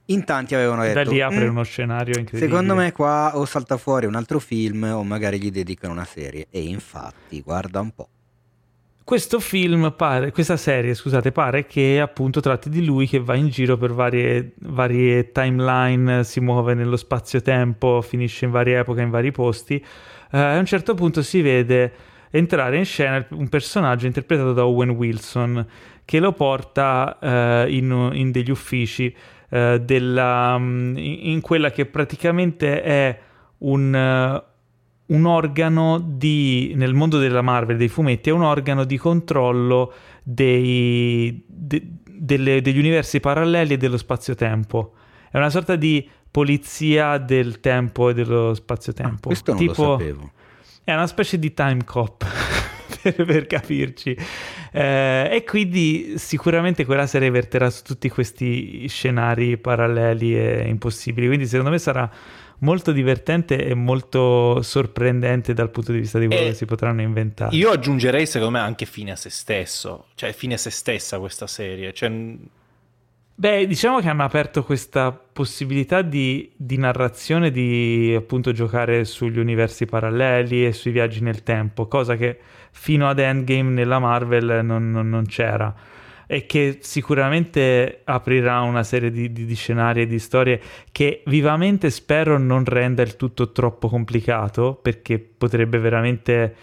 in 0.05 0.23
tanti 0.23 0.55
avevano 0.55 0.83
detto... 0.83 1.03
Da 1.03 1.09
lì 1.09 1.19
apre 1.19 1.47
mm, 1.47 1.49
uno 1.49 1.63
scenario 1.63 2.17
incredibile. 2.17 2.49
Secondo 2.49 2.75
me 2.75 2.93
qua 2.93 3.31
o 3.35 3.43
salta 3.43 3.75
fuori 3.75 4.05
un 4.05 4.15
altro 4.15 4.39
film 4.39 4.83
o 4.83 5.03
magari 5.03 5.37
gli 5.37 5.51
dedicano 5.51 5.91
una 5.91 6.05
serie. 6.05 6.47
E 6.49 6.61
infatti, 6.61 7.41
guarda 7.41 7.81
un 7.81 7.91
po' 7.93 8.07
questo 9.03 9.39
film 9.39 9.93
pare, 9.97 10.31
questa 10.31 10.57
serie, 10.57 10.93
scusate, 10.93 11.31
pare 11.31 11.65
che 11.65 11.99
appunto 11.99 12.39
tratti 12.39 12.69
di 12.69 12.85
lui 12.85 13.07
che 13.07 13.19
va 13.19 13.35
in 13.35 13.49
giro 13.49 13.75
per 13.77 13.93
varie, 13.93 14.53
varie 14.59 15.31
timeline, 15.31 16.23
si 16.23 16.39
muove 16.39 16.73
nello 16.73 16.95
spazio-tempo, 16.95 18.01
finisce 18.01 18.45
in 18.45 18.51
varie 18.51 18.79
epoche, 18.79 19.01
in 19.01 19.09
vari 19.09 19.31
posti. 19.31 19.83
Uh, 20.31 20.37
a 20.37 20.57
un 20.57 20.65
certo 20.65 20.93
punto 20.93 21.21
si 21.21 21.41
vede 21.41 21.91
entrare 22.29 22.77
in 22.77 22.85
scena 22.85 23.25
un 23.31 23.49
personaggio 23.49 24.05
interpretato 24.05 24.53
da 24.53 24.65
Owen 24.65 24.91
Wilson 24.91 25.65
che 26.05 26.19
lo 26.19 26.31
porta 26.31 27.17
uh, 27.19 27.69
in, 27.69 28.11
in, 28.13 28.31
degli 28.31 28.51
uffici 28.51 29.13
uh, 29.49 29.77
della, 29.77 30.55
in, 30.57 30.95
in, 30.97 31.41
quella 31.41 31.71
che 31.71 31.85
praticamente 31.85 32.81
è 32.81 33.19
un 33.59 34.41
un 35.11 35.25
organo 35.25 35.99
di, 35.99 36.73
nel 36.75 36.93
mondo 36.93 37.17
della 37.17 37.41
Marvel, 37.41 37.77
dei 37.77 37.87
fumetti, 37.87 38.29
è 38.29 38.33
un 38.33 38.43
organo 38.43 38.83
di 38.83 38.97
controllo 38.97 39.93
dei, 40.23 41.43
de, 41.47 41.81
delle, 42.05 42.61
degli 42.61 42.79
universi 42.79 43.19
paralleli 43.19 43.73
e 43.73 43.77
dello 43.77 43.97
spazio-tempo. 43.97 44.93
È 45.29 45.37
una 45.37 45.49
sorta 45.49 45.75
di 45.75 46.07
polizia 46.29 47.17
del 47.17 47.59
tempo 47.59 48.09
e 48.09 48.13
dello 48.13 48.53
spazio-tempo. 48.53 49.27
Ah, 49.29 49.31
questo 49.31 49.51
non 49.51 49.59
tipo, 49.59 49.83
lo 49.83 49.97
sapevo. 49.97 50.31
È 50.83 50.93
una 50.93 51.07
specie 51.07 51.37
di 51.37 51.53
time 51.53 51.83
cop. 51.83 52.25
per, 53.01 53.25
per 53.25 53.47
capirci. 53.47 54.15
Eh, 54.71 55.29
e 55.31 55.43
quindi 55.43 56.13
sicuramente 56.17 56.85
quella 56.85 57.07
serie 57.07 57.29
verterà 57.29 57.69
su 57.69 57.83
tutti 57.83 58.09
questi 58.09 58.87
scenari 58.87 59.57
paralleli 59.57 60.35
e 60.37 60.67
impossibili. 60.67 61.27
Quindi 61.27 61.47
secondo 61.47 61.71
me 61.71 61.79
sarà 61.79 62.09
molto 62.61 62.91
divertente 62.91 63.63
e 63.63 63.73
molto 63.73 64.61
sorprendente 64.61 65.53
dal 65.53 65.69
punto 65.69 65.91
di 65.91 65.99
vista 65.99 66.19
di 66.19 66.27
quello 66.27 66.41
e 66.41 66.45
che 66.47 66.53
si 66.53 66.65
potranno 66.65 67.01
inventare. 67.01 67.55
Io 67.55 67.69
aggiungerei 67.69 68.25
secondo 68.25 68.57
me 68.57 68.63
anche 68.63 68.85
fine 68.85 69.11
a 69.11 69.15
se 69.15 69.29
stesso, 69.29 70.07
cioè 70.15 70.33
fine 70.33 70.55
a 70.55 70.57
se 70.57 70.69
stessa 70.69 71.19
questa 71.19 71.47
serie. 71.47 71.93
Cioè... 71.93 72.11
Beh, 73.33 73.65
diciamo 73.65 73.99
che 73.99 74.09
hanno 74.09 74.23
aperto 74.23 74.63
questa 74.63 75.11
possibilità 75.11 76.03
di, 76.03 76.51
di, 76.55 76.77
narrazione 76.77 77.49
di 77.49 78.13
appunto 78.15 78.51
giocare 78.51 79.03
sugli 79.05 79.39
universi 79.39 79.85
paralleli 79.85 80.65
e 80.65 80.73
sui 80.73 80.91
viaggi 80.91 81.21
nel 81.21 81.41
tempo, 81.41 81.87
cosa 81.87 82.15
che 82.15 82.37
fino 82.69 83.09
ad 83.09 83.17
Endgame 83.17 83.71
nella 83.71 83.97
Marvel 83.97 84.63
non, 84.63 84.91
non, 84.91 85.09
non 85.09 85.25
c'era 85.25 85.73
e 86.31 86.45
che 86.45 86.77
sicuramente 86.79 88.03
aprirà 88.05 88.61
una 88.61 88.83
serie 88.83 89.11
di, 89.11 89.33
di, 89.33 89.45
di, 89.45 89.53
scenari 89.53 90.03
e 90.03 90.07
di 90.07 90.17
storie 90.17 90.61
che 90.93 91.23
vivamente 91.25 91.89
spero 91.89 92.37
non 92.37 92.63
renda 92.63 93.01
il 93.01 93.17
tutto 93.17 93.51
troppo 93.51 93.89
complicato 93.89 94.79
perché 94.81 95.19
potrebbe 95.19 95.77
veramente 95.77 96.55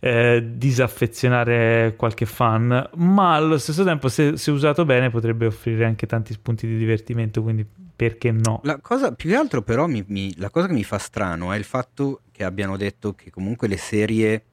eh, 0.00 0.42
disaffezionare 0.54 1.96
qualche 1.98 2.24
fan 2.24 2.88
ma 2.94 3.34
allo 3.34 3.58
stesso 3.58 3.84
tempo 3.84 4.08
se, 4.08 4.38
se, 4.38 4.50
usato 4.50 4.86
bene 4.86 5.10
potrebbe 5.10 5.44
offrire 5.44 5.84
anche 5.84 6.06
tanti 6.06 6.32
spunti 6.32 6.66
di 6.66 6.78
divertimento 6.78 7.42
quindi 7.42 7.66
perché 7.94 8.32
no? 8.32 8.60
La 8.62 8.78
cosa 8.78 9.12
più 9.12 9.28
che 9.28 9.36
altro 9.36 9.60
però 9.60 9.86
mi, 9.86 10.02
mi, 10.06 10.34
la 10.38 10.48
cosa 10.48 10.66
che 10.66 10.72
mi 10.72 10.82
fa 10.82 10.96
strano 10.96 11.52
è 11.52 11.58
il 11.58 11.64
fatto 11.64 12.22
che 12.32 12.42
abbiano 12.42 12.78
detto 12.78 13.12
che 13.12 13.28
comunque 13.28 13.68
le 13.68 13.76
serie 13.76 14.44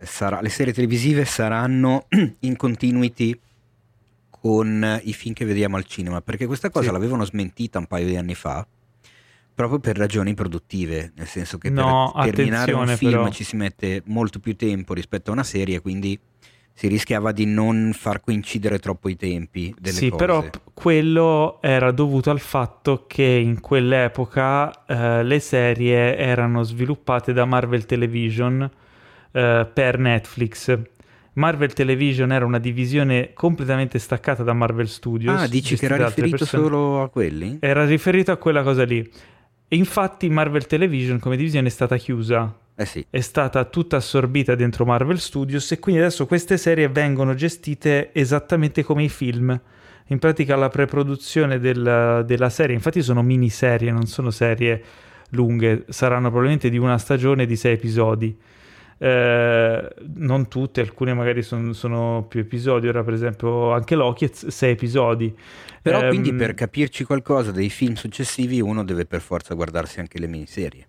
sarà, 0.00 0.40
le 0.40 0.48
serie 0.48 0.72
televisive 0.72 1.24
saranno 1.24 2.06
in 2.40 2.56
continuity 2.56 3.38
con 4.42 5.00
i 5.04 5.12
film 5.12 5.34
che 5.34 5.44
vediamo 5.44 5.76
al 5.76 5.84
cinema, 5.84 6.20
perché 6.20 6.46
questa 6.46 6.68
cosa 6.68 6.86
sì. 6.86 6.92
l'avevano 6.92 7.24
smentita 7.24 7.78
un 7.78 7.86
paio 7.86 8.06
di 8.06 8.16
anni 8.16 8.34
fa, 8.34 8.66
proprio 9.54 9.78
per 9.78 9.96
ragioni 9.96 10.34
produttive, 10.34 11.12
nel 11.14 11.28
senso 11.28 11.58
che 11.58 11.70
no, 11.70 12.10
per 12.16 12.34
terminare 12.34 12.72
un 12.72 12.88
film 12.88 13.12
però. 13.12 13.28
ci 13.28 13.44
si 13.44 13.54
mette 13.54 14.02
molto 14.06 14.40
più 14.40 14.56
tempo 14.56 14.94
rispetto 14.94 15.30
a 15.30 15.34
una 15.34 15.44
serie, 15.44 15.80
quindi 15.80 16.18
si 16.74 16.88
rischiava 16.88 17.30
di 17.30 17.44
non 17.44 17.92
far 17.94 18.20
coincidere 18.20 18.80
troppo 18.80 19.08
i 19.08 19.14
tempi 19.14 19.72
delle 19.78 19.96
sì, 19.96 20.08
cose. 20.08 20.24
però 20.24 20.44
quello 20.74 21.58
era 21.62 21.92
dovuto 21.92 22.30
al 22.32 22.40
fatto 22.40 23.04
che 23.06 23.22
in 23.22 23.60
quell'epoca 23.60 24.86
eh, 24.86 25.22
le 25.22 25.38
serie 25.38 26.16
erano 26.16 26.64
sviluppate 26.64 27.32
da 27.32 27.44
Marvel 27.44 27.86
Television 27.86 28.68
eh, 29.30 29.70
per 29.72 29.98
Netflix 29.98 30.78
Marvel 31.34 31.72
Television 31.72 32.30
era 32.32 32.44
una 32.44 32.58
divisione 32.58 33.30
completamente 33.32 33.98
staccata 33.98 34.42
da 34.42 34.52
Marvel 34.52 34.88
Studios. 34.88 35.42
Ah, 35.42 35.46
dici 35.46 35.76
che 35.76 35.86
era 35.86 36.06
riferito 36.06 36.44
solo 36.44 37.02
a 37.02 37.08
quelli? 37.08 37.56
Era 37.60 37.86
riferito 37.86 38.32
a 38.32 38.36
quella 38.36 38.62
cosa 38.62 38.84
lì. 38.84 38.98
E 39.68 39.76
infatti 39.76 40.28
Marvel 40.28 40.66
Television 40.66 41.18
come 41.18 41.36
divisione 41.36 41.68
è 41.68 41.70
stata 41.70 41.96
chiusa. 41.96 42.54
Eh 42.74 42.84
sì. 42.84 43.06
È 43.08 43.20
stata 43.20 43.64
tutta 43.64 43.96
assorbita 43.96 44.54
dentro 44.54 44.84
Marvel 44.84 45.18
Studios 45.18 45.70
e 45.72 45.78
quindi 45.78 46.02
adesso 46.02 46.26
queste 46.26 46.58
serie 46.58 46.88
vengono 46.88 47.34
gestite 47.34 48.12
esattamente 48.12 48.82
come 48.82 49.04
i 49.04 49.08
film. 49.08 49.58
In 50.08 50.18
pratica 50.18 50.56
la 50.56 50.68
preproduzione 50.68 51.58
del, 51.58 52.24
della 52.26 52.50
serie, 52.50 52.74
infatti 52.74 53.00
sono 53.00 53.22
miniserie, 53.22 53.90
non 53.90 54.06
sono 54.06 54.30
serie 54.30 54.82
lunghe, 55.30 55.84
saranno 55.88 56.28
probabilmente 56.28 56.68
di 56.68 56.76
una 56.76 56.98
stagione 56.98 57.46
di 57.46 57.56
sei 57.56 57.74
episodi 57.74 58.36
eh, 59.02 59.94
non 60.14 60.46
tutte, 60.46 60.80
alcune 60.80 61.12
magari 61.12 61.42
son, 61.42 61.74
sono 61.74 62.24
più 62.28 62.38
episodi, 62.38 62.86
ora 62.86 63.02
per 63.02 63.14
esempio 63.14 63.72
anche 63.72 63.96
Loki 63.96 64.26
è 64.26 64.30
sei 64.32 64.72
episodi. 64.72 65.36
Però 65.82 66.00
um, 66.00 66.08
quindi 66.08 66.32
per 66.32 66.54
capirci 66.54 67.02
qualcosa 67.02 67.50
dei 67.50 67.68
film 67.68 67.94
successivi 67.94 68.60
uno 68.60 68.84
deve 68.84 69.04
per 69.04 69.20
forza 69.20 69.54
guardarsi 69.54 69.98
anche 69.98 70.20
le 70.20 70.28
miniserie. 70.28 70.86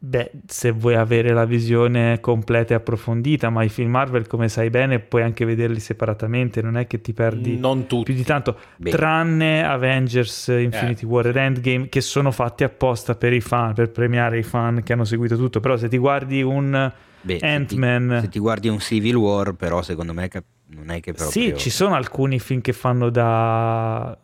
Beh, 0.00 0.30
se 0.46 0.70
vuoi 0.70 0.94
avere 0.94 1.32
la 1.32 1.44
visione 1.44 2.20
completa 2.20 2.74
e 2.74 2.76
approfondita, 2.76 3.50
ma 3.50 3.64
i 3.64 3.68
film 3.68 3.90
Marvel, 3.90 4.28
come 4.28 4.48
sai 4.48 4.70
bene, 4.70 5.00
puoi 5.00 5.22
anche 5.22 5.44
vederli 5.44 5.80
separatamente, 5.80 6.62
non 6.62 6.76
è 6.76 6.86
che 6.86 7.00
ti 7.00 7.12
perdi 7.12 7.60
più 8.04 8.14
di 8.14 8.22
tanto, 8.22 8.56
Beh. 8.76 8.90
tranne 8.90 9.64
Avengers, 9.64 10.46
Infinity 10.56 11.02
eh. 11.02 11.08
War 11.08 11.26
ed 11.26 11.34
Endgame, 11.34 11.88
che 11.88 12.00
sono 12.00 12.30
fatti 12.30 12.62
apposta 12.62 13.16
per 13.16 13.32
i 13.32 13.40
fan, 13.40 13.74
per 13.74 13.90
premiare 13.90 14.38
i 14.38 14.44
fan 14.44 14.84
che 14.84 14.92
hanno 14.92 15.04
seguito 15.04 15.34
tutto. 15.36 15.58
Però 15.58 15.76
se 15.76 15.88
ti 15.88 15.98
guardi 15.98 16.42
un 16.42 16.92
Ant-Man. 17.36 18.08
Se 18.08 18.14
ti, 18.14 18.20
se 18.22 18.28
ti, 18.28 18.38
guardi 18.38 18.68
un 18.68 18.80
Civil 18.80 19.16
War, 19.16 19.52
però 19.52 19.82
secondo 19.82 20.12
me 20.12 20.28
cap- 20.28 20.44
non 20.68 20.90
è 20.90 21.00
che 21.00 21.12
proprio... 21.12 21.30
Sì, 21.30 21.56
ci 21.56 21.70
sono 21.70 21.94
alcuni 21.94 22.38
film 22.38 22.60
che 22.60 22.72
fanno 22.72 23.10
da, 23.10 24.16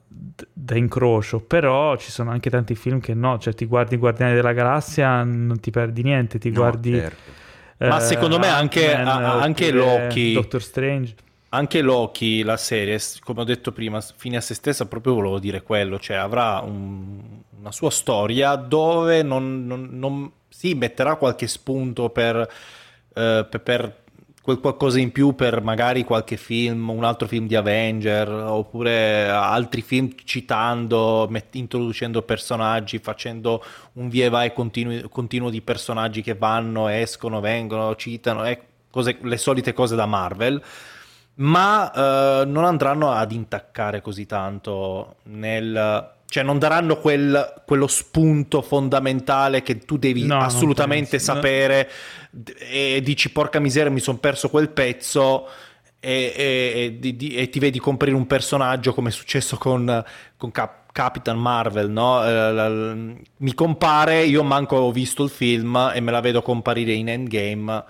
da 0.52 0.76
incrocio, 0.76 1.40
però 1.40 1.96
ci 1.96 2.10
sono 2.10 2.30
anche 2.30 2.50
tanti 2.50 2.74
film 2.74 3.00
che 3.00 3.14
no, 3.14 3.38
cioè 3.38 3.54
ti 3.54 3.66
guardi 3.66 3.96
Guardiani 3.96 4.34
della 4.34 4.52
Galassia, 4.52 5.22
non 5.22 5.58
ti 5.60 5.70
perdi 5.70 6.02
niente, 6.02 6.38
ti 6.38 6.50
no, 6.50 6.60
guardi... 6.60 6.92
Certo. 6.92 7.42
Eh, 7.76 7.88
Ma 7.88 7.98
secondo 7.98 8.38
me 8.38 8.48
anche, 8.48 8.94
a, 8.94 9.40
anche 9.40 9.70
Loki... 9.70 10.32
Doctor 10.32 10.62
Strange. 10.62 11.14
Anche 11.50 11.82
Loki, 11.82 12.42
la 12.42 12.56
serie, 12.56 12.98
come 13.20 13.42
ho 13.42 13.44
detto 13.44 13.70
prima, 13.70 14.00
fine 14.00 14.36
a 14.38 14.40
se 14.40 14.54
stessa, 14.54 14.86
proprio 14.86 15.14
volevo 15.14 15.38
dire 15.38 15.62
quello, 15.62 16.00
cioè 16.00 16.16
avrà 16.16 16.58
un, 16.60 17.20
una 17.60 17.70
sua 17.70 17.90
storia 17.90 18.56
dove 18.56 19.22
non, 19.22 19.64
non, 19.64 19.88
non 19.92 20.30
sì, 20.48 20.74
metterà 20.74 21.14
qualche 21.16 21.46
spunto 21.46 22.10
per 22.10 22.48
eh, 23.14 23.46
per, 23.48 23.60
per 23.62 24.02
quel 24.44 24.60
qualcosa 24.60 25.00
in 25.00 25.10
più 25.10 25.34
per 25.34 25.62
magari 25.62 26.04
qualche 26.04 26.36
film, 26.36 26.90
un 26.90 27.02
altro 27.02 27.26
film 27.26 27.46
di 27.46 27.56
Avenger, 27.56 28.28
oppure 28.28 29.26
altri 29.26 29.80
film 29.80 30.10
citando, 30.22 31.26
met- 31.30 31.54
introducendo 31.54 32.20
personaggi, 32.20 32.98
facendo 32.98 33.64
un 33.94 34.10
via 34.10 34.26
e 34.26 34.28
vai 34.28 34.52
continu- 34.52 35.08
continuo 35.08 35.48
di 35.48 35.62
personaggi 35.62 36.20
che 36.20 36.34
vanno, 36.34 36.88
escono, 36.88 37.40
vengono, 37.40 37.96
citano, 37.96 38.44
eh, 38.44 38.60
cose, 38.90 39.16
le 39.22 39.38
solite 39.38 39.72
cose 39.72 39.96
da 39.96 40.04
Marvel. 40.04 40.62
Ma 41.36 41.90
eh, 42.42 42.44
non 42.44 42.64
andranno 42.66 43.12
ad 43.12 43.32
intaccare 43.32 44.02
così 44.02 44.26
tanto 44.26 45.16
nel 45.22 46.12
cioè 46.34 46.42
non 46.42 46.58
daranno 46.58 46.96
quel, 46.98 47.62
quello 47.64 47.86
spunto 47.86 48.60
fondamentale 48.60 49.62
che 49.62 49.78
tu 49.78 49.96
devi 49.96 50.26
no, 50.26 50.38
assolutamente 50.38 51.20
sapere 51.20 51.88
e 52.58 53.00
dici 53.04 53.30
porca 53.30 53.60
miseria 53.60 53.88
mi 53.88 54.00
sono 54.00 54.18
perso 54.18 54.50
quel 54.50 54.70
pezzo 54.70 55.46
e, 56.00 56.32
e, 56.34 56.98
e, 57.00 57.36
e, 57.36 57.48
ti 57.50 57.60
vedi 57.60 57.78
comprare 57.78 58.16
un 58.16 58.26
personaggio 58.26 58.92
come 58.92 59.10
è 59.10 59.12
successo 59.12 59.56
con, 59.58 60.04
con 60.36 60.50
Cap- 60.50 60.90
Capitan 60.90 61.38
Marvel, 61.38 61.88
no? 61.88 62.26
Eh, 62.26 63.22
mi 63.36 63.54
compare, 63.54 64.24
io 64.24 64.42
manco 64.42 64.74
ho 64.74 64.90
visto 64.90 65.22
il 65.22 65.30
film 65.30 65.92
e 65.94 66.00
me 66.00 66.10
la 66.10 66.20
vedo 66.20 66.42
comparire 66.42 66.94
in 66.94 67.10
Endgame. 67.10 67.84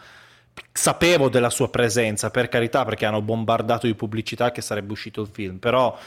Sapevo 0.70 1.30
della 1.30 1.50
sua 1.50 1.70
presenza, 1.70 2.30
per 2.30 2.48
carità, 2.48 2.84
perché 2.84 3.06
hanno 3.06 3.22
bombardato 3.22 3.86
di 3.86 3.94
pubblicità 3.94 4.52
che 4.52 4.60
sarebbe 4.60 4.92
uscito 4.92 5.22
il 5.22 5.28
film, 5.32 5.56
però 5.56 5.98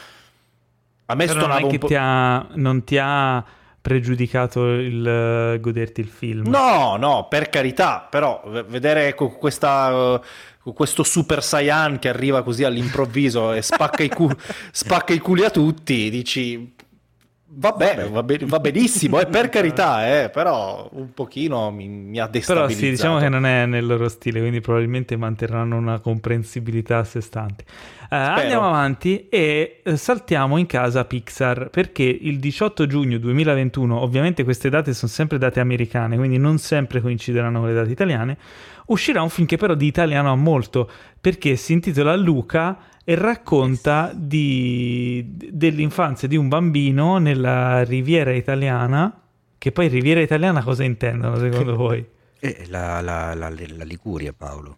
a 1.10 1.14
me 1.14 1.24
Però 1.24 1.46
non 1.46 1.56
è 1.56 1.66
che 1.66 1.78
ti 1.78 1.94
ha, 1.94 2.46
non 2.52 2.84
ti 2.84 2.98
ha 3.00 3.42
pregiudicato 3.80 4.74
il 4.74 5.54
uh, 5.54 5.58
goderti 5.58 6.02
il 6.02 6.08
film. 6.08 6.48
No, 6.48 6.96
no, 6.96 7.26
per 7.28 7.48
carità, 7.48 8.06
però 8.08 8.42
vedere 8.68 9.14
questa, 9.14 10.18
uh, 10.62 10.72
questo 10.74 11.02
Super 11.04 11.42
Saiyan 11.42 11.98
che 11.98 12.10
arriva 12.10 12.42
così 12.42 12.64
all'improvviso 12.64 13.52
e 13.54 13.62
spacca 13.62 14.02
i, 14.02 14.10
cu- 14.10 14.36
spacca 14.70 15.14
i 15.14 15.18
culi 15.18 15.44
a 15.44 15.50
tutti, 15.50 16.10
dici 16.10 16.74
Vabbè, 17.50 18.10
va, 18.10 18.22
be- 18.22 18.44
va 18.44 18.60
benissimo, 18.60 19.18
eh, 19.18 19.26
per 19.26 19.48
carità, 19.50 20.22
eh, 20.22 20.28
però 20.28 20.86
un 20.92 21.14
pochino 21.14 21.70
mi, 21.70 21.88
mi 21.88 22.20
ha 22.20 22.26
destabilizzato. 22.26 22.66
Però 22.66 22.68
sì, 22.68 22.90
diciamo 22.90 23.18
che 23.18 23.28
non 23.30 23.46
è 23.46 23.64
nel 23.64 23.86
loro 23.86 24.08
stile, 24.10 24.40
quindi 24.40 24.60
probabilmente 24.60 25.16
manterranno 25.16 25.76
una 25.76 25.98
comprensibilità 25.98 26.98
a 26.98 27.04
sé 27.04 27.22
stante. 27.22 27.64
Uh, 28.10 28.14
andiamo 28.14 28.66
avanti 28.68 29.28
e 29.28 29.80
eh, 29.82 29.96
saltiamo 29.96 30.58
in 30.58 30.66
casa 30.66 31.06
Pixar, 31.06 31.70
perché 31.70 32.02
il 32.02 32.38
18 32.38 32.86
giugno 32.86 33.16
2021, 33.16 33.98
ovviamente 33.98 34.44
queste 34.44 34.68
date 34.68 34.92
sono 34.92 35.10
sempre 35.10 35.38
date 35.38 35.60
americane, 35.60 36.16
quindi 36.18 36.36
non 36.36 36.58
sempre 36.58 37.00
coincideranno 37.00 37.60
con 37.60 37.68
le 37.68 37.74
date 37.74 37.90
italiane, 37.90 38.36
uscirà 38.86 39.22
un 39.22 39.30
film 39.30 39.46
che 39.46 39.56
però 39.56 39.74
di 39.74 39.86
italiano 39.86 40.30
ha 40.30 40.36
molto, 40.36 40.90
perché 41.18 41.56
si 41.56 41.72
intitola 41.72 42.14
Luca 42.14 42.78
e 43.08 43.14
racconta 43.14 44.12
di, 44.14 45.24
dell'infanzia 45.50 46.28
di 46.28 46.36
un 46.36 46.48
bambino 46.48 47.16
nella 47.16 47.82
riviera 47.82 48.34
italiana, 48.34 49.22
che 49.56 49.72
poi 49.72 49.88
riviera 49.88 50.20
italiana 50.20 50.62
cosa 50.62 50.84
intendono 50.84 51.38
secondo 51.38 51.74
voi? 51.74 52.06
Eh, 52.38 52.66
la, 52.68 53.00
la, 53.00 53.32
la, 53.32 53.48
la, 53.48 53.84
Liguria, 53.84 54.34
Paolo. 54.34 54.76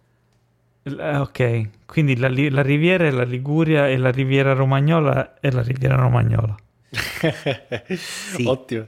Ok, 0.83 1.85
quindi 1.85 2.15
la, 2.15 2.29
la, 2.29 2.61
riviera 2.61 3.05
è 3.05 3.11
la 3.11 3.25
Liguria 3.25 3.89
e 3.89 3.97
la 3.97 4.11
riviera 4.11 4.53
romagnola 4.53 5.37
è 5.41 5.51
la 5.51 5.61
riviera 5.61 5.95
romagnola. 5.95 6.55
sì. 7.97 8.45
Ottimo. 8.45 8.87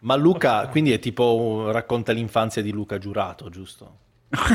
Ma 0.00 0.16
Luca, 0.16 0.66
quindi 0.66 0.90
è 0.90 0.98
tipo 0.98 1.70
racconta 1.70 2.10
l'infanzia 2.10 2.60
di 2.60 2.72
Luca 2.72 2.98
Giurato, 2.98 3.50
giusto? 3.50 3.98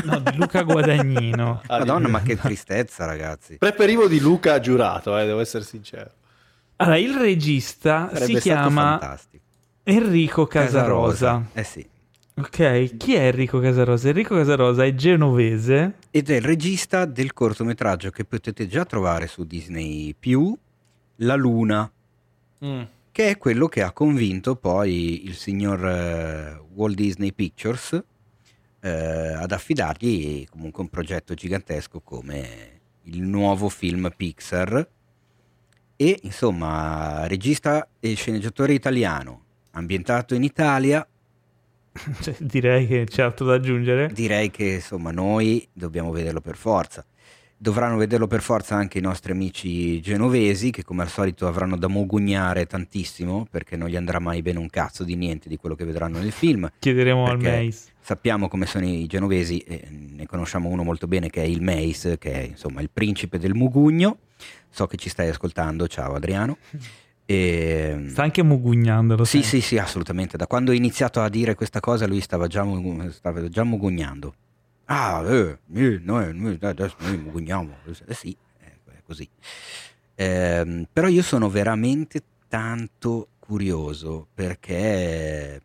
No, 0.04 0.20
di 0.20 0.36
Luca 0.36 0.62
Guadagnino. 0.62 1.60
Madonna, 1.68 2.08
ma 2.08 2.22
che 2.22 2.36
tristezza, 2.36 3.04
ragazzi. 3.04 3.58
Preferivo 3.58 4.08
di 4.08 4.20
Luca 4.20 4.58
giurato, 4.58 5.16
eh, 5.18 5.26
devo 5.26 5.40
essere 5.40 5.64
sincero. 5.64 6.10
Allora, 6.76 6.98
il 6.98 7.14
regista 7.14 8.08
Sarebbe 8.12 8.34
si 8.34 8.40
chiama 8.40 9.18
Enrico 9.82 10.46
Casarosa. 10.46 11.26
Casarosa. 11.26 11.48
Eh 11.52 11.64
sì. 11.64 11.86
Ok, 12.38 12.96
chi 12.96 13.14
è 13.14 13.26
Enrico 13.26 13.60
Casarosa? 13.60 14.08
Enrico 14.08 14.34
Casarosa 14.34 14.84
è 14.84 14.94
genovese. 14.94 15.94
Ed 16.10 16.30
è 16.30 16.36
il 16.36 16.42
regista 16.42 17.04
del 17.04 17.32
cortometraggio 17.32 18.10
che 18.10 18.24
potete 18.24 18.66
già 18.66 18.84
trovare 18.84 19.26
su 19.26 19.44
Disney 19.44 20.14
La 21.16 21.34
Luna, 21.34 21.90
mm. 22.64 22.82
che 23.10 23.28
è 23.28 23.38
quello 23.38 23.68
che 23.68 23.82
ha 23.82 23.92
convinto 23.92 24.56
poi 24.56 25.24
il 25.24 25.34
signor 25.34 25.80
uh, 25.80 26.74
Walt 26.74 26.94
Disney 26.94 27.32
Pictures 27.32 28.02
uh, 28.80 29.42
ad 29.42 29.52
affidargli 29.52 30.46
comunque 30.48 30.82
un 30.82 30.88
progetto 30.88 31.34
gigantesco 31.34 32.00
come 32.00 32.80
il 33.04 33.22
nuovo 33.22 33.68
film 33.68 34.12
Pixar. 34.14 34.88
E 35.98 36.18
insomma, 36.22 37.26
regista 37.26 37.88
e 37.98 38.14
sceneggiatore 38.14 38.74
italiano, 38.74 39.44
ambientato 39.70 40.34
in 40.34 40.42
Italia, 40.42 41.06
cioè, 42.20 42.36
direi 42.38 42.86
che 42.86 43.06
c'è 43.08 43.22
altro 43.22 43.46
da 43.46 43.54
aggiungere. 43.54 44.10
Direi 44.12 44.50
che 44.50 44.74
insomma 44.74 45.10
noi 45.10 45.66
dobbiamo 45.72 46.10
vederlo 46.10 46.40
per 46.40 46.56
forza. 46.56 47.04
Dovranno 47.58 47.96
vederlo 47.96 48.26
per 48.26 48.42
forza 48.42 48.74
anche 48.74 48.98
i 48.98 49.00
nostri 49.00 49.32
amici 49.32 49.98
genovesi 50.02 50.70
che 50.70 50.84
come 50.84 51.02
al 51.02 51.08
solito 51.08 51.46
avranno 51.46 51.78
da 51.78 51.86
mogugnare 51.86 52.66
tantissimo 52.66 53.46
perché 53.50 53.76
non 53.76 53.88
gli 53.88 53.96
andrà 53.96 54.18
mai 54.18 54.42
bene 54.42 54.58
un 54.58 54.68
cazzo 54.68 55.04
di 55.04 55.16
niente 55.16 55.48
di 55.48 55.56
quello 55.56 55.74
che 55.74 55.86
vedranno 55.86 56.18
nel 56.18 56.32
film. 56.32 56.70
Chiederemo 56.78 57.26
al 57.26 57.40
Mace. 57.40 57.94
Sappiamo 57.98 58.48
come 58.48 58.66
sono 58.66 58.86
i 58.86 59.06
genovesi, 59.06 59.58
e 59.60 59.88
ne 59.90 60.26
conosciamo 60.26 60.68
uno 60.68 60.82
molto 60.82 61.06
bene 61.06 61.30
che 61.30 61.42
è 61.42 61.46
il 61.46 61.62
Mace, 61.62 62.18
che 62.18 62.32
è 62.32 62.40
insomma 62.42 62.82
il 62.82 62.90
principe 62.92 63.38
del 63.38 63.54
mugugno. 63.54 64.18
So 64.68 64.86
che 64.86 64.98
ci 64.98 65.08
stai 65.08 65.28
ascoltando, 65.28 65.88
ciao 65.88 66.12
Adriano. 66.12 66.58
E... 67.24 68.04
Sta 68.10 68.22
anche 68.22 68.42
mugugnando. 68.42 69.24
Sì, 69.24 69.42
sì, 69.42 69.62
sì, 69.62 69.78
assolutamente. 69.78 70.36
Da 70.36 70.46
quando 70.46 70.72
ho 70.72 70.74
iniziato 70.74 71.22
a 71.22 71.30
dire 71.30 71.54
questa 71.54 71.80
cosa, 71.80 72.06
lui 72.06 72.20
stava 72.20 72.48
già, 72.48 72.64
stava 73.10 73.48
già 73.48 73.64
mugugnando. 73.64 74.34
Ah, 74.86 75.22
eh, 75.26 75.58
noi, 75.66 76.34
noi, 76.34 76.58
adesso 76.60 76.96
noi 77.00 77.18
mugugniamo. 77.18 77.76
Eh 78.06 78.14
sì, 78.14 78.36
è 78.58 79.02
così. 79.04 79.28
Eh, 80.14 80.86
però 80.92 81.08
io 81.08 81.22
sono 81.22 81.48
veramente 81.48 82.22
tanto 82.48 83.28
curioso 83.38 84.26
perché 84.32 85.60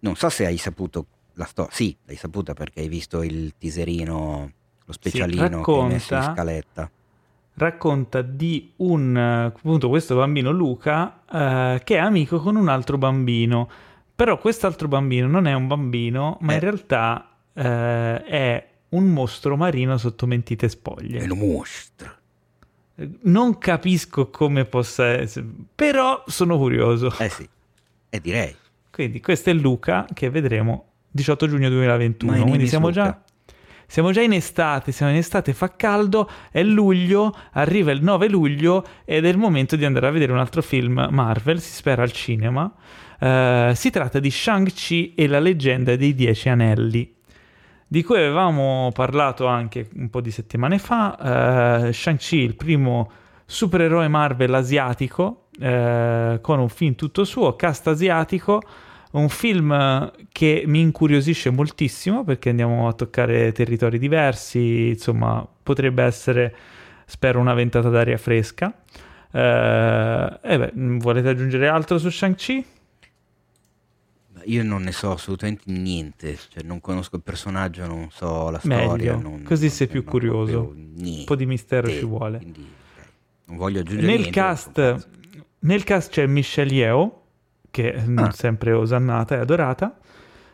non 0.00 0.16
so 0.16 0.28
se 0.28 0.46
hai 0.46 0.58
saputo 0.58 1.06
la 1.34 1.46
storia. 1.46 1.72
Sì, 1.72 1.96
l'hai 2.04 2.16
saputa 2.16 2.52
perché 2.52 2.80
hai 2.80 2.88
visto 2.88 3.22
il 3.22 3.54
teaserino, 3.58 4.52
lo 4.84 4.92
specialino 4.92 5.46
sì, 5.46 5.48
racconta, 5.48 5.72
che 5.72 5.80
hai 5.80 5.88
messo 5.88 6.14
in 6.14 6.22
scaletta 6.34 6.90
racconta 7.56 8.22
di 8.22 8.72
un 8.76 9.16
appunto 9.16 9.88
questo 9.88 10.16
bambino 10.16 10.50
Luca 10.50 11.20
eh, 11.30 11.80
che 11.84 11.94
è 11.96 11.98
amico 11.98 12.40
con 12.40 12.56
un 12.56 12.68
altro 12.68 12.98
bambino 12.98 13.68
però 14.14 14.38
quest'altro 14.38 14.88
bambino 14.88 15.28
non 15.28 15.46
è 15.46 15.52
un 15.52 15.68
bambino 15.68 16.36
ma 16.40 16.52
eh. 16.52 16.54
in 16.54 16.60
realtà 16.60 17.33
eh, 17.54 18.24
è 18.24 18.68
un 18.90 19.04
mostro 19.12 19.56
marino 19.56 19.96
sotto 19.96 20.26
mentite 20.26 20.68
spoglie. 20.68 21.20
È 21.20 21.30
un 21.30 21.38
mostro. 21.38 22.12
Non 23.22 23.58
capisco 23.58 24.30
come 24.30 24.64
possa 24.66 25.06
essere 25.06 25.46
però 25.74 26.22
sono 26.26 26.56
curioso. 26.56 27.12
Eh 27.18 27.28
sì 27.28 27.48
e 28.14 28.20
direi. 28.20 28.54
Quindi 28.92 29.20
questo 29.20 29.50
è 29.50 29.52
Luca 29.52 30.06
che 30.14 30.30
vedremo 30.30 30.90
18 31.10 31.48
giugno 31.48 31.68
2021 31.68 32.44
quindi 32.44 32.68
siamo 32.68 32.92
già 32.92 33.20
siamo 33.86 34.12
già 34.12 34.20
in 34.22 34.32
estate, 34.32 34.92
siamo 34.92 35.12
in 35.12 35.18
estate, 35.18 35.52
fa 35.52 35.74
caldo, 35.74 36.28
è 36.50 36.62
luglio, 36.62 37.36
arriva 37.52 37.90
il 37.90 38.02
9 38.02 38.28
luglio 38.28 38.84
ed 39.04 39.24
è 39.24 39.28
il 39.28 39.36
momento 39.36 39.76
di 39.76 39.84
andare 39.84 40.06
a 40.06 40.10
vedere 40.10 40.32
un 40.32 40.38
altro 40.38 40.62
film 40.62 41.08
Marvel, 41.10 41.60
si 41.60 41.72
spera 41.72 42.02
al 42.02 42.12
cinema. 42.12 42.72
Uh, 43.20 43.74
si 43.74 43.90
tratta 43.90 44.18
di 44.18 44.30
Shang-Chi 44.30 45.14
e 45.14 45.26
la 45.26 45.38
leggenda 45.38 45.96
dei 45.96 46.14
Dieci 46.14 46.48
Anelli, 46.48 47.13
di 47.94 48.02
cui 48.02 48.16
avevamo 48.16 48.90
parlato 48.92 49.46
anche 49.46 49.88
un 49.94 50.10
po' 50.10 50.20
di 50.20 50.32
settimane 50.32 50.78
fa. 50.78 51.86
Uh, 51.86 51.92
Shang-Chi, 51.92 52.38
il 52.38 52.56
primo 52.56 53.08
supereroe 53.46 54.08
Marvel 54.08 54.52
asiatico, 54.52 55.44
uh, 55.60 56.40
con 56.40 56.58
un 56.58 56.68
film 56.68 56.96
tutto 56.96 57.22
suo, 57.22 57.54
cast 57.54 57.86
asiatico 57.86 58.60
un 59.12 59.28
film 59.28 60.10
che 60.32 60.64
mi 60.66 60.80
incuriosisce 60.80 61.50
moltissimo 61.50 62.24
perché 62.24 62.48
andiamo 62.48 62.88
a 62.88 62.94
toccare 62.94 63.52
territori 63.52 64.00
diversi, 64.00 64.88
insomma 64.88 65.46
potrebbe 65.62 66.02
essere, 66.02 66.52
spero, 67.06 67.38
una 67.38 67.54
ventata 67.54 67.90
d'aria 67.90 68.18
fresca. 68.18 68.74
Eh, 69.30 70.38
beh, 70.42 70.72
volete 70.74 71.28
aggiungere 71.28 71.68
altro 71.68 71.98
su 71.98 72.10
Shang-Chi? 72.10 72.66
Io 74.46 74.62
non 74.62 74.82
ne 74.82 74.92
so 74.92 75.12
assolutamente 75.12 75.64
niente, 75.66 76.38
cioè 76.50 76.62
non 76.62 76.80
conosco 76.80 77.16
il 77.16 77.22
personaggio, 77.22 77.86
non 77.86 78.08
so 78.10 78.50
la 78.50 78.60
Meglio, 78.64 78.84
storia. 78.84 79.16
Non, 79.16 79.42
così 79.42 79.68
sei 79.70 79.86
più 79.86 80.04
curioso. 80.04 80.74
Un 80.74 81.22
po' 81.24 81.36
di 81.36 81.46
mistero 81.46 81.88
ci 81.88 82.04
vuole. 82.04 82.38
Quindi, 82.38 82.60
okay. 82.92 83.10
Non 83.46 83.56
voglio 83.56 83.80
aggiungere 83.80 84.06
nel 84.06 84.20
niente. 84.20 84.38
Cast, 84.38 85.08
nel 85.60 85.84
cast 85.84 86.10
c'è 86.10 86.26
Michelle 86.26 86.72
Yeoh, 86.72 87.22
che 87.70 87.94
ah. 87.94 88.30
sempre 88.32 88.72
osannata 88.72 89.36
e 89.36 89.38
adorata, 89.38 89.98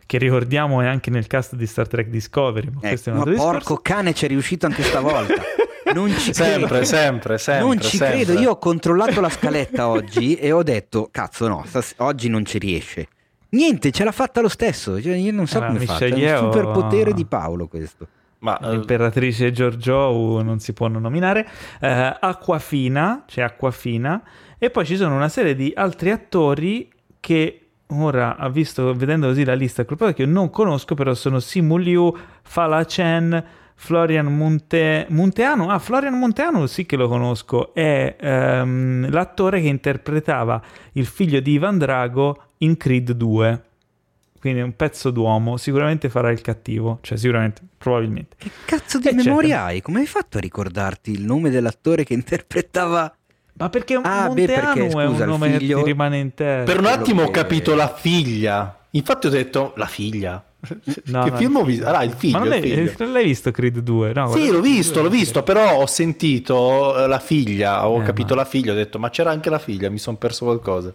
che 0.07 0.19
ricordiamo 0.19 0.81
è 0.81 0.87
anche 0.87 1.11
nel 1.11 1.27
cast 1.27 1.55
di 1.55 1.67
Star 1.67 1.87
Trek 1.87 2.09
Discovery. 2.09 2.71
Ma, 2.71 2.91
ecco, 2.91 3.13
ma 3.13 3.25
porco 3.25 3.77
cane 3.77 4.15
ci 4.15 4.25
è 4.25 4.29
riuscito 4.29 4.67
anche 4.67 4.83
stavolta. 4.83 5.35
Non 5.93 6.11
ci 6.11 6.33
sempre, 6.33 6.69
credo. 6.69 6.85
sempre, 6.85 7.39
sempre. 7.39 7.67
Non 7.67 7.81
ci 7.81 7.97
sempre. 7.97 8.25
credo. 8.25 8.41
Io 8.41 8.51
ho 8.51 8.59
controllato 8.59 9.21
la 9.21 9.29
scaletta 9.29 9.89
oggi 9.89 10.37
e 10.37 10.53
ho 10.53 10.63
detto, 10.63 11.09
cazzo 11.11 11.49
no, 11.49 11.65
stas- 11.67 11.95
oggi 11.99 12.29
non 12.29 12.45
ci 12.45 12.59
riesce. 12.59 13.09
Niente, 13.51 13.91
ce 13.91 14.05
l'ha 14.05 14.13
fatta 14.13 14.41
lo 14.41 14.49
stesso. 14.49 15.01
Cioè, 15.01 15.15
io 15.15 15.33
non 15.33 15.47
so 15.47 15.59
allora, 15.59 15.73
come 15.73 15.87
fa. 15.87 15.99
È 15.99 16.39
un 16.39 16.53
superpotere 16.53 17.13
di 17.13 17.25
Paolo 17.25 17.67
questo. 17.67 18.07
Ma 18.41 18.59
eh, 18.59 18.71
l'imperatrice 18.71 19.53
Giorgio 19.53 20.43
non 20.43 20.61
si 20.61 20.73
può 20.73 20.89
non 20.89 21.03
nominare. 21.03 21.47
Uh, 21.81 22.17
Acquafina, 22.21 23.25
c'è 23.27 23.35
cioè 23.35 23.45
Acquafina. 23.45 24.23
E 24.59 24.71
poi 24.71 24.85
ci 24.87 24.97
sono 24.97 25.17
una 25.17 25.29
serie 25.29 25.55
di 25.55 25.73
altri 25.75 26.11
attori 26.11 26.91
che 27.19 27.61
ora, 27.89 28.37
ha 28.37 28.49
visto, 28.49 28.95
vedendo 28.95 29.27
così 29.29 29.45
la 29.45 29.55
lista, 29.55 29.85
che 29.85 30.15
io 30.17 30.27
non 30.27 30.51
conosco, 30.51 30.95
però 30.95 31.13
sono 31.15 31.41
Simu 31.41 31.77
Liu, 31.77 32.15
Fala 32.43 32.85
Chen, 32.85 33.45
Florian 33.75 34.27
Monte... 34.27 35.07
Monteano. 35.09 35.71
Ah, 35.71 35.79
Florian 35.79 36.19
Monteano 36.19 36.67
sì 36.67 36.87
che 36.87 36.97
lo 36.97 37.09
conosco, 37.09 37.75
è 37.75 38.17
um, 38.21 39.11
l'attore 39.11 39.61
che 39.61 39.69
interpretava 39.69 40.63
il 40.93 41.07
figlio 41.07 41.41
di 41.41 41.53
Ivan 41.53 41.79
Drago 41.79 42.45
in 42.63 42.77
Creed 42.77 43.13
2. 43.13 43.65
Quindi 44.41 44.61
è 44.61 44.63
un 44.63 44.75
pezzo 44.75 45.11
d'uomo, 45.11 45.59
sicuramente 45.59 46.09
farà 46.09 46.31
il 46.31 46.41
cattivo, 46.41 46.99
cioè 47.03 47.19
sicuramente, 47.19 47.61
probabilmente. 47.77 48.37
Che 48.39 48.51
cazzo 48.65 48.99
di 48.99 49.09
Eccetera. 49.09 49.29
memoria 49.29 49.65
hai? 49.65 49.83
Come 49.83 50.01
hai 50.01 50.07
fatto 50.07 50.39
a 50.39 50.41
ricordarti 50.41 51.11
il 51.11 51.25
nome 51.25 51.51
dell'attore 51.51 52.05
che 52.05 52.15
interpretava 52.15 53.15
ma 53.61 53.69
perché 53.69 53.95
un 53.95 54.07
ah, 54.07 54.31
beh, 54.31 54.47
perché, 54.47 54.91
scusa, 54.91 55.03
è 55.03 55.07
un 55.07 55.19
nome 55.19 55.59
figlio... 55.59 55.79
che 55.79 55.85
rimane 55.85 56.19
in 56.19 56.33
testa. 56.33 56.73
Per 56.73 56.81
un 56.81 56.87
attimo 56.87 57.25
ho 57.25 57.31
capito 57.31 57.75
la 57.75 57.93
figlia. 57.95 58.87
Infatti 58.93 59.27
ho 59.27 59.31
detto 59.31 59.75
la 59.77 59.87
figlia. 59.87 60.43
No, 61.07 61.25
che 61.25 61.31
no, 61.31 61.37
film 61.37 61.57
ho 61.57 61.65
visto? 61.65 61.87
Ah, 61.87 62.05
il 62.05 62.13
figlio. 62.13 62.39
Ma 62.39 62.45
non, 62.45 62.55
il 62.55 62.63
figlio. 62.63 62.93
non 62.99 63.13
l'hai 63.13 63.25
visto 63.25 63.51
Creed 63.51 63.79
2? 63.79 64.13
No, 64.15 64.31
sì, 64.31 64.51
l'ho 64.51 64.61
visto, 64.61 65.03
l'ho 65.03 65.09
visto, 65.09 65.43
però 65.43 65.77
ho 65.77 65.87
sentito 65.87 67.03
eh, 67.03 67.07
la 67.07 67.19
figlia, 67.19 67.89
ho 67.89 68.01
eh, 68.01 68.05
capito 68.05 68.35
ma... 68.35 68.43
la 68.43 68.47
figlia, 68.47 68.73
ho 68.73 68.75
detto 68.75 68.99
ma 68.99 69.11
c'era 69.11 69.31
anche 69.31 69.51
la 69.51 69.59
figlia, 69.59 69.91
mi 69.91 69.99
sono 69.99 70.17
perso 70.17 70.45
qualcosa. 70.45 70.93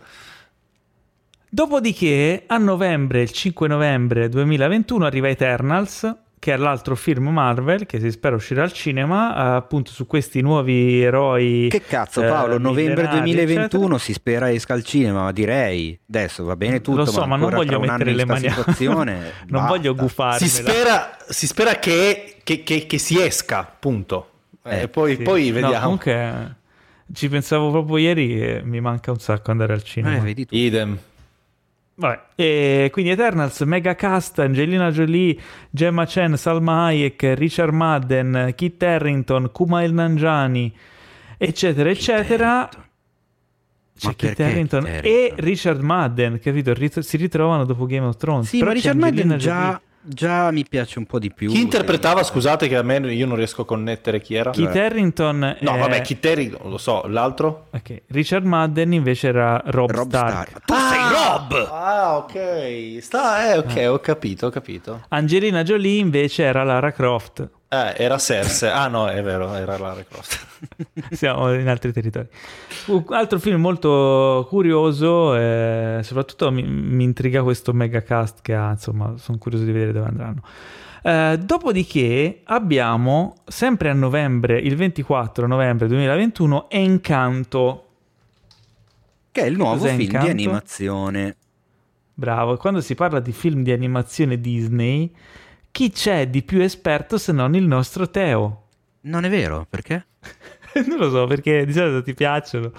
Dopodiché 1.56 2.44
a 2.48 2.58
novembre, 2.58 3.22
il 3.22 3.32
5 3.32 3.70
novembre 3.70 4.28
2021 4.28 5.06
arriva 5.06 5.30
Eternals 5.30 6.14
che 6.38 6.54
è 6.54 6.58
l'altro 6.58 6.98
film 6.98 7.30
Marvel 7.30 7.86
che 7.86 8.02
si 8.02 8.12
spera 8.12 8.36
uscirà 8.36 8.64
al 8.64 8.74
cinema, 8.74 9.56
appunto 9.56 9.92
su 9.92 10.06
questi 10.06 10.42
nuovi 10.42 11.02
eroi. 11.02 11.68
Che 11.70 11.80
cazzo 11.80 12.20
Paolo, 12.20 12.56
uh, 12.56 12.60
novembre 12.60 13.08
2021 13.08 13.62
eccetera. 13.62 13.98
si 13.98 14.12
spera 14.12 14.52
esca 14.52 14.74
al 14.74 14.84
cinema, 14.84 15.24
ma 15.24 15.32
direi 15.32 15.98
adesso 16.10 16.44
va 16.44 16.58
bene 16.58 16.82
tutto. 16.82 16.98
Lo 16.98 17.06
so, 17.06 17.22
ma, 17.22 17.28
ma 17.28 17.36
non 17.48 17.52
voglio 17.52 17.80
mettere 17.80 18.14
le 18.14 18.26
mani 18.26 18.48
non 18.48 19.06
basta. 19.48 19.68
voglio 19.68 19.96
gufarmi. 19.96 20.46
Si 20.46 20.50
spera, 20.50 21.16
si 21.26 21.48
spera 21.48 21.80
che, 21.80 22.36
che, 22.44 22.64
che, 22.64 22.86
che, 22.86 22.98
si 22.98 23.18
esca, 23.22 23.64
punto. 23.80 24.30
Eh, 24.62 24.82
e 24.82 24.88
poi, 24.90 25.16
sì. 25.16 25.22
poi 25.22 25.52
vediamo. 25.52 25.74
No, 25.74 25.80
comunque 25.80 26.56
ci 27.14 27.30
pensavo 27.30 27.72
proprio 27.72 27.96
ieri 27.96 28.42
e 28.42 28.62
mi 28.62 28.82
manca 28.82 29.12
un 29.12 29.20
sacco 29.20 29.52
andare 29.52 29.72
al 29.72 29.84
cinema. 29.84 30.18
Eh, 30.18 30.20
vedi 30.20 30.46
tu. 30.46 30.54
Idem. 30.54 31.00
Vabbè, 31.98 32.22
e 32.36 32.90
quindi 32.92 33.12
Eternals, 33.12 33.62
Mega 33.62 33.96
Cast, 33.96 34.40
Angelina 34.40 34.92
Jolie, 34.92 35.38
Gemma 35.70 36.06
Chen, 36.06 36.36
Salma 36.36 36.86
Hayek, 36.86 37.34
Richard 37.38 37.74
Madden, 37.74 38.52
Kit 38.56 38.84
Harrington, 38.84 39.50
Kumail 39.52 39.94
Nanjiani, 39.94 40.76
eccetera, 41.38 41.90
Kit 41.90 41.98
eccetera. 41.98 42.48
Harrington. 42.48 42.84
C'è 43.98 44.16
Kit 44.16 44.40
Harrington, 44.42 44.84
Kit 44.84 44.90
Harrington 44.90 45.12
e 45.12 45.34
Richard 45.38 45.82
Madden, 45.82 46.40
capito? 46.40 47.02
si 47.02 47.16
ritrovano 47.16 47.64
dopo 47.64 47.86
Game 47.86 48.06
of 48.06 48.18
Thrones. 48.18 48.50
Sì, 48.50 48.58
Però 48.58 48.72
ma 48.72 48.76
Richard 48.76 48.98
Madden 48.98 49.38
già... 49.38 49.82
già 50.06 50.52
mi 50.52 50.66
piace 50.68 51.00
un 51.00 51.06
po' 51.06 51.20
di 51.20 51.32
più. 51.32 51.50
Chi 51.50 51.62
interpretava, 51.62 52.24
scusate 52.24 52.68
che 52.68 52.76
a 52.76 52.82
me 52.82 52.98
io 53.14 53.26
non 53.26 53.36
riesco 53.36 53.64
a 53.64 53.66
connettere 53.66 54.22
chi 54.22 54.36
era. 54.36 54.52
Kit 54.52 54.76
Harrington. 54.76 55.58
No, 55.60 55.76
è... 55.76 55.80
vabbè, 55.80 56.02
Kit 56.02 56.26
Harrington, 56.26 56.70
lo 56.70 56.78
so, 56.78 57.06
l'altro? 57.08 57.68
Ok, 57.72 58.04
Richard 58.08 58.46
Madden 58.46 58.94
invece 58.94 59.28
era 59.28 59.62
Rob, 59.66 59.92
Rob 59.92 60.08
Stark. 60.08 60.48
Stark. 60.50 60.66
Tu 60.66 60.74
ah, 60.74 60.90
sei 60.90 61.00
Rob! 61.10 61.70
Ah, 61.72 62.18
ok. 62.18 62.98
Sta, 63.02 63.54
eh, 63.54 63.58
ok, 63.58 63.78
ah. 63.78 63.92
ho 63.92 64.00
capito, 64.00 64.48
ho 64.48 64.50
capito. 64.50 65.02
Angelina 65.10 65.64
Jolie 65.64 66.00
invece 66.00 66.44
era 66.44 66.64
Lara 66.64 66.92
Croft. 66.92 67.50
Eh, 67.76 68.04
era 68.04 68.18
Cersei. 68.18 68.70
Ah 68.70 68.88
no, 68.88 69.08
è 69.08 69.22
vero, 69.22 69.54
era 69.54 69.78
Lara 69.78 70.04
Croft. 70.04 70.46
Siamo 71.12 71.54
in 71.54 71.68
altri 71.68 71.92
territori. 71.92 72.28
Un 72.88 73.04
altro 73.10 73.40
film 73.40 73.60
molto 73.60 74.46
curioso, 74.48 75.36
eh, 75.36 76.00
soprattutto 76.04 76.52
mi, 76.52 76.64
mi, 76.64 77.04
intriga 77.04 77.44
questo 77.44 77.74
megacast 77.74 78.40
che 78.42 78.56
ha, 78.56 78.72
insomma, 78.72 79.14
sono 79.18 79.38
curioso 79.38 79.66
di 79.66 79.72
vedere 79.72 79.92
dove 79.92 80.08
andranno. 80.08 80.42
Eh, 81.04 81.38
dopodiché 81.44 82.42
abbiamo, 82.46 83.36
sempre 83.46 83.90
a 83.90 83.94
novembre, 83.94 84.58
il 84.58 84.76
24 84.76 85.46
novembre 85.48 85.88
2021, 85.88 86.70
Encanto. 86.70 87.82
Che 89.32 89.42
è 89.42 89.46
il 89.46 89.58
nuovo 89.58 89.78
Cos'è 89.78 89.90
film 89.90 90.02
Encanto? 90.02 90.26
di 90.26 90.32
animazione. 90.32 91.36
Bravo, 92.14 92.56
quando 92.56 92.80
si 92.80 92.96
parla 92.96 93.20
di 93.20 93.34
film 93.34 93.62
di 93.62 93.74
animazione 93.74 94.40
Disney 94.40 95.14
chi 95.76 95.92
c'è 95.92 96.30
di 96.30 96.42
più 96.42 96.62
esperto 96.62 97.18
se 97.18 97.34
non 97.34 97.54
il 97.54 97.66
nostro 97.66 98.10
Teo? 98.10 98.68
Non 99.02 99.26
è 99.26 99.30
vero, 99.30 99.68
perché? 99.70 100.08
non 100.88 100.98
lo 100.98 101.10
so, 101.10 101.28
perché 101.28 101.66
di 101.66 101.74
solito 101.74 102.02
ti 102.02 102.14
piacciono 102.14 102.72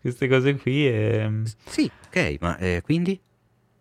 queste 0.00 0.28
cose 0.28 0.54
qui 0.54 0.86
e... 0.86 1.42
Sì, 1.64 1.90
ok, 2.06 2.36
ma 2.38 2.56
eh, 2.58 2.80
quindi? 2.84 3.20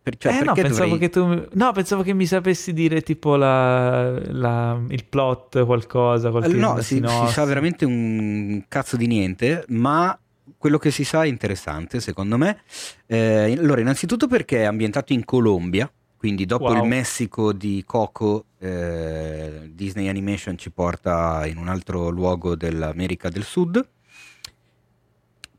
Per, 0.01 0.17
cioè, 0.17 0.39
eh 0.39 0.43
no 0.43 0.53
pensavo, 0.53 0.89
dovrei... 0.89 0.97
che 0.97 1.09
tu, 1.09 1.49
no, 1.51 1.71
pensavo 1.71 2.01
che 2.01 2.13
mi 2.13 2.25
sapessi 2.25 2.73
dire 2.73 3.01
tipo 3.01 3.35
la, 3.35 4.19
la, 4.31 4.81
il 4.89 5.05
plot, 5.05 5.65
qualcosa. 5.65 6.29
Eh, 6.29 6.47
no, 6.47 6.81
si, 6.81 6.99
si, 7.05 7.27
sa 7.27 7.45
veramente 7.45 7.85
un 7.85 8.65
cazzo 8.67 8.97
di 8.97 9.05
niente, 9.05 9.65
ma 9.67 10.19
quello 10.57 10.79
che 10.79 10.89
si 10.89 11.03
sa 11.03 11.25
è 11.25 11.27
interessante 11.27 11.99
secondo 11.99 12.39
me. 12.39 12.63
Eh, 13.05 13.55
allora, 13.55 13.81
innanzitutto 13.81 14.25
perché 14.25 14.61
è 14.61 14.65
ambientato 14.65 15.13
in 15.13 15.23
Colombia, 15.25 15.87
quindi 16.23 16.45
dopo 16.45 16.67
wow. 16.67 16.81
il 16.81 16.87
Messico 16.87 17.51
di 17.51 17.83
Coco, 17.85 18.45
eh, 18.63 19.71
Disney 19.73 20.07
Animation 20.07 20.57
ci 20.57 20.71
porta 20.71 21.45
in 21.45 21.57
un 21.57 21.67
altro 21.67 22.09
luogo 22.09 22.55
dell'America 22.55 23.29
del 23.29 23.43
Sud. 23.43 23.85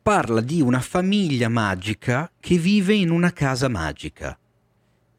Parla 0.00 0.40
di 0.40 0.62
una 0.62 0.80
famiglia 0.80 1.48
magica 1.48 2.30
che 2.40 2.56
vive 2.56 2.94
in 2.94 3.10
una 3.10 3.32
casa 3.32 3.68
magica. 3.68 4.38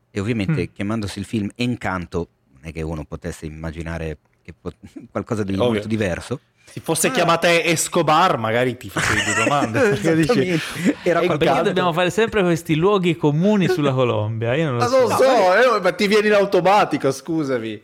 E 0.10 0.20
ovviamente 0.20 0.64
mm. 0.64 0.74
chiamandosi 0.74 1.20
il 1.20 1.26
film 1.26 1.50
Encanto, 1.56 2.30
non 2.54 2.62
è 2.64 2.72
che 2.72 2.82
uno 2.82 3.06
potesse 3.06 3.46
immaginare 3.46 4.18
pot- 4.60 4.78
qualcosa 5.12 5.44
di 5.44 5.54
Ovvio. 5.54 5.66
molto 5.66 5.88
diverso. 5.88 6.40
Se 6.66 6.82
fosse 6.82 7.08
ah. 7.08 7.12
chiamata 7.12 7.48
Escobar, 7.64 8.38
magari 8.38 8.76
ti 8.76 8.90
facevi 8.90 9.24
due 9.24 9.44
domande. 9.44 9.80
perché 9.90 10.16
dici, 10.16 10.60
era 11.04 11.22
perché 11.22 11.62
dobbiamo 11.64 11.94
fare 11.94 12.10
sempre 12.10 12.42
questi 12.44 12.76
luoghi 12.76 13.16
comuni 13.16 13.68
sulla 13.68 13.94
Colombia? 13.96 14.54
Io 14.56 14.66
non 14.66 14.74
lo 14.76 14.80
ma 14.80 14.88
so. 14.88 15.08
Non 15.08 15.18
so, 15.18 15.78
eh, 15.78 15.82
ma 15.82 15.92
ti 15.94 16.08
viene 16.08 16.28
in 16.28 16.34
automatico, 16.34 17.12
scusami. 17.12 17.82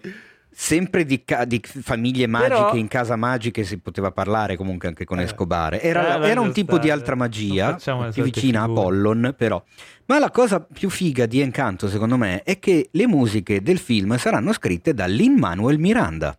Sempre 0.53 1.05
di, 1.05 1.23
ca- 1.23 1.45
di 1.45 1.61
famiglie 1.63 2.27
magiche 2.27 2.55
Però... 2.55 2.75
in 2.75 2.89
casa 2.89 3.15
magiche 3.15 3.63
si 3.63 3.77
poteva 3.77 4.11
parlare 4.11 4.57
comunque 4.57 4.89
anche 4.89 5.05
con 5.05 5.19
eh. 5.19 5.23
Escobar. 5.23 5.79
Era, 5.81 6.21
eh, 6.21 6.29
era 6.29 6.41
un 6.41 6.51
tipo 6.51 6.73
stare. 6.73 6.81
di 6.83 6.89
altra 6.89 7.15
magia, 7.15 7.77
più 8.11 8.23
vicina 8.23 8.63
a 8.63 8.67
Pollon, 8.67 9.33
però. 9.37 9.63
Ma 10.07 10.19
la 10.19 10.29
cosa 10.29 10.59
più 10.59 10.89
figa 10.89 11.25
di 11.25 11.39
Encanto, 11.39 11.87
secondo 11.87 12.17
me, 12.17 12.43
è 12.43 12.59
che 12.59 12.89
le 12.91 13.07
musiche 13.07 13.61
del 13.61 13.77
film 13.79 14.17
saranno 14.17 14.51
scritte 14.51 14.93
da 14.93 15.05
Lin 15.05 15.35
Manuel 15.35 15.79
Miranda. 15.79 16.37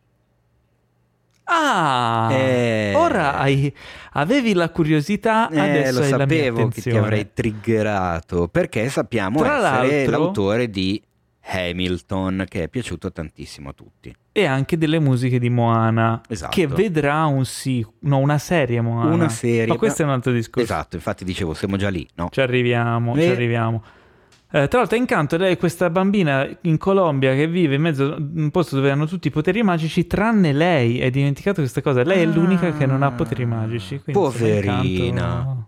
Ah, 1.54 2.32
eh, 2.32 2.92
ora 2.94 3.36
hai, 3.36 3.72
avevi 4.12 4.54
la 4.54 4.70
curiosità, 4.70 5.50
eh, 5.50 5.58
adesso 5.58 5.98
lo 5.98 6.04
sapevo 6.04 6.68
che 6.68 6.80
ti 6.80 6.90
avrei 6.90 7.28
triggerato 7.34 8.48
perché 8.48 8.88
sappiamo 8.88 9.38
Tra 9.38 9.84
essere 9.84 10.06
l'autore 10.06 10.70
di 10.70 11.00
Hamilton 11.44 12.46
che 12.48 12.64
è 12.64 12.68
piaciuto 12.68 13.12
tantissimo 13.12 13.70
a 13.70 13.72
tutti. 13.72 14.14
E 14.32 14.46
anche 14.46 14.78
delle 14.78 14.98
musiche 14.98 15.38
di 15.38 15.50
Moana 15.50 16.22
esatto. 16.26 16.52
che 16.54 16.66
vedrà 16.66 17.26
un 17.26 17.44
sì, 17.44 17.84
no, 18.00 18.18
una 18.18 18.38
serie 18.38 18.80
Moana. 18.80 19.12
Una 19.12 19.28
serie. 19.28 19.66
Ma 19.66 19.76
questo 19.76 20.02
è 20.02 20.04
un 20.06 20.12
altro 20.12 20.32
discorso. 20.32 20.72
Esatto, 20.72 20.96
infatti 20.96 21.24
dicevo, 21.24 21.52
siamo 21.52 21.76
già 21.76 21.90
lì, 21.90 22.08
no? 22.14 22.28
Ci 22.30 22.40
arriviamo, 22.40 23.14
e... 23.14 23.22
ci 23.22 23.28
arriviamo. 23.28 23.82
Eh, 24.54 24.68
tra 24.68 24.80
l'altro, 24.80 24.98
Incanto 24.98 25.38
lei 25.38 25.54
è 25.54 25.56
questa 25.56 25.88
bambina 25.88 26.46
in 26.62 26.76
Colombia 26.76 27.34
che 27.34 27.46
vive 27.46 27.76
in 27.76 27.80
mezzo 27.80 28.12
a 28.12 28.16
un 28.18 28.50
posto 28.50 28.76
dove 28.76 28.90
hanno 28.90 29.06
tutti 29.06 29.28
i 29.28 29.30
poteri 29.30 29.62
magici, 29.62 30.06
tranne 30.06 30.52
lei. 30.52 31.00
Hai 31.00 31.10
dimenticato 31.10 31.60
questa 31.60 31.80
cosa? 31.80 32.02
Lei 32.04 32.20
è 32.20 32.26
l'unica 32.26 32.76
che 32.76 32.84
non 32.84 33.02
ha 33.02 33.10
poteri 33.12 33.46
magici. 33.46 34.02
Poverina. 34.12 35.66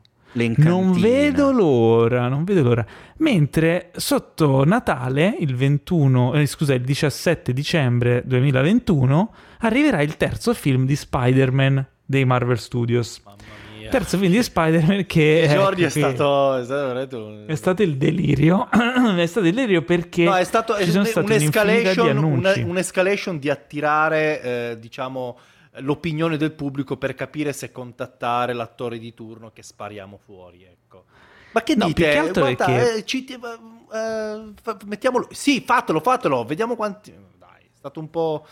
Non 0.56 0.92
vedo 1.00 1.50
l'ora, 1.50 2.28
non 2.28 2.44
vedo 2.44 2.62
l'ora. 2.62 2.84
Mentre 3.18 3.90
sotto 3.96 4.64
Natale, 4.66 5.34
il 5.38 5.54
21, 5.54 6.34
eh, 6.34 6.44
scusa, 6.44 6.74
il 6.74 6.82
17 6.82 7.54
dicembre 7.54 8.22
2021, 8.26 9.32
arriverà 9.60 10.02
il 10.02 10.18
terzo 10.18 10.52
film 10.52 10.84
di 10.84 10.94
Spider-Man 10.96 11.86
dei 12.04 12.26
Marvel 12.26 12.58
Studios. 12.58 13.22
Mamma 13.24 13.63
terzo 13.94 14.18
film 14.18 14.32
di 14.32 14.42
Spider-Man 14.42 15.06
che... 15.06 15.46
Giorgi 15.48 15.84
è, 15.84 15.88
stato, 15.88 16.56
è, 16.56 16.64
stato, 16.64 17.46
è 17.46 17.54
stato 17.54 17.82
il 17.84 17.96
delirio, 17.96 18.68
è 19.16 19.26
stato 19.26 19.46
il 19.46 19.54
delirio 19.54 19.82
perché 19.82 20.24
no, 20.24 20.34
è 20.34 20.42
stato 20.42 20.74
ci 20.78 20.90
sono 20.90 21.04
un, 21.04 21.22
un'escalation, 21.22 22.12
di 22.52 22.60
un, 22.60 22.70
un'escalation 22.70 23.38
di 23.38 23.50
attirare, 23.50 24.42
eh, 24.42 24.78
diciamo, 24.80 25.38
l'opinione 25.78 26.36
del 26.36 26.50
pubblico 26.50 26.96
per 26.96 27.14
capire 27.14 27.52
se 27.52 27.70
contattare 27.70 28.52
l'attore 28.52 28.98
di 28.98 29.14
turno 29.14 29.52
che 29.52 29.62
spariamo 29.62 30.18
fuori, 30.24 30.64
ecco. 30.64 31.04
Ma 31.52 31.62
che 31.62 31.76
no, 31.76 31.86
dite? 31.86 32.30
Guarda, 32.32 32.64
che... 32.64 32.94
eh, 32.94 33.04
ci, 33.04 33.24
eh, 33.26 34.54
mettiamolo... 34.86 35.28
Sì, 35.30 35.62
fatelo, 35.64 36.00
fatelo, 36.00 36.44
vediamo 36.44 36.74
quanti... 36.74 37.14
Dai, 37.38 37.62
è 37.62 37.76
stato 37.76 38.00
un 38.00 38.10
po'... 38.10 38.44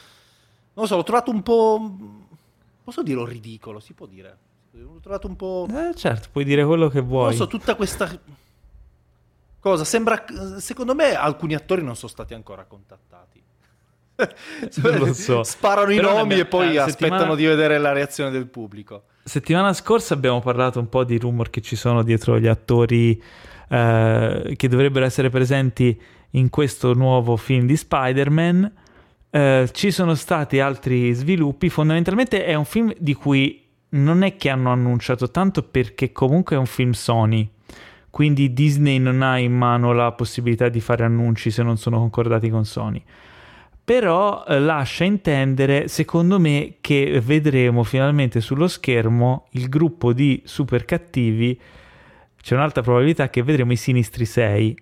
Non 0.74 0.86
so, 0.86 0.94
l'ho 0.94 1.02
trovato 1.02 1.32
un 1.32 1.42
po'... 1.42 1.96
Posso 2.84 3.02
dirlo 3.02 3.24
ridicolo, 3.24 3.80
si 3.80 3.92
può 3.92 4.06
dire. 4.06 4.50
L'ho 4.74 5.00
trovato 5.02 5.26
un 5.26 5.36
po'. 5.36 5.66
Eh, 5.70 5.94
certo, 5.94 6.28
puoi 6.32 6.44
dire 6.44 6.64
quello 6.64 6.88
che 6.88 7.00
vuoi. 7.00 7.28
Non 7.28 7.34
so, 7.34 7.46
tutta 7.46 7.74
questa 7.74 8.10
cosa 9.60 9.84
sembra. 9.84 10.24
Secondo 10.58 10.94
me, 10.94 11.14
alcuni 11.14 11.54
attori 11.54 11.82
non 11.82 11.94
sono 11.94 12.10
stati 12.10 12.32
ancora 12.32 12.64
contattati. 12.64 13.42
non 14.82 14.98
lo 14.98 15.12
so. 15.12 15.42
Sparano 15.42 15.92
i 15.92 15.96
Però 15.96 16.16
nomi 16.16 16.38
e 16.38 16.46
poi 16.46 16.74
eh, 16.74 16.78
aspettano 16.78 17.10
settimana... 17.16 17.34
di 17.34 17.44
vedere 17.44 17.78
la 17.78 17.92
reazione 17.92 18.30
del 18.30 18.46
pubblico. 18.46 19.04
Settimana 19.24 19.72
scorsa 19.74 20.14
abbiamo 20.14 20.40
parlato 20.40 20.78
un 20.78 20.88
po' 20.88 21.04
di 21.04 21.18
rumor 21.18 21.50
che 21.50 21.60
ci 21.60 21.76
sono 21.76 22.02
dietro 22.02 22.38
gli 22.38 22.48
attori 22.48 23.22
eh, 23.68 24.54
che 24.56 24.68
dovrebbero 24.68 25.04
essere 25.04 25.28
presenti 25.28 26.00
in 26.30 26.48
questo 26.48 26.94
nuovo 26.94 27.36
film 27.36 27.66
di 27.66 27.76
Spider-Man. 27.76 28.72
Eh, 29.28 29.68
ci 29.72 29.90
sono 29.90 30.14
stati 30.14 30.60
altri 30.60 31.12
sviluppi. 31.12 31.68
Fondamentalmente 31.68 32.44
è 32.44 32.54
un 32.54 32.64
film 32.64 32.92
di 32.98 33.14
cui 33.14 33.61
non 33.92 34.22
è 34.22 34.36
che 34.36 34.48
hanno 34.48 34.70
annunciato 34.70 35.30
tanto 35.30 35.62
perché 35.62 36.12
comunque 36.12 36.56
è 36.56 36.58
un 36.58 36.66
film 36.66 36.92
Sony. 36.92 37.48
Quindi 38.10 38.52
Disney 38.52 38.98
non 38.98 39.22
ha 39.22 39.38
in 39.38 39.56
mano 39.56 39.92
la 39.92 40.12
possibilità 40.12 40.68
di 40.68 40.80
fare 40.80 41.04
annunci 41.04 41.50
se 41.50 41.62
non 41.62 41.78
sono 41.78 41.98
concordati 41.98 42.50
con 42.50 42.64
Sony. 42.64 43.02
Però 43.84 44.44
eh, 44.46 44.60
lascia 44.60 45.04
intendere, 45.04 45.88
secondo 45.88 46.38
me, 46.38 46.74
che 46.80 47.20
vedremo 47.24 47.82
finalmente 47.82 48.40
sullo 48.40 48.68
schermo 48.68 49.46
il 49.52 49.68
gruppo 49.68 50.12
di 50.12 50.42
super 50.44 50.84
cattivi. 50.84 51.58
C'è 52.40 52.54
un'alta 52.54 52.82
probabilità 52.82 53.28
che 53.30 53.42
vedremo 53.42 53.72
i 53.72 53.76
Sinistri 53.76 54.24
6, 54.24 54.76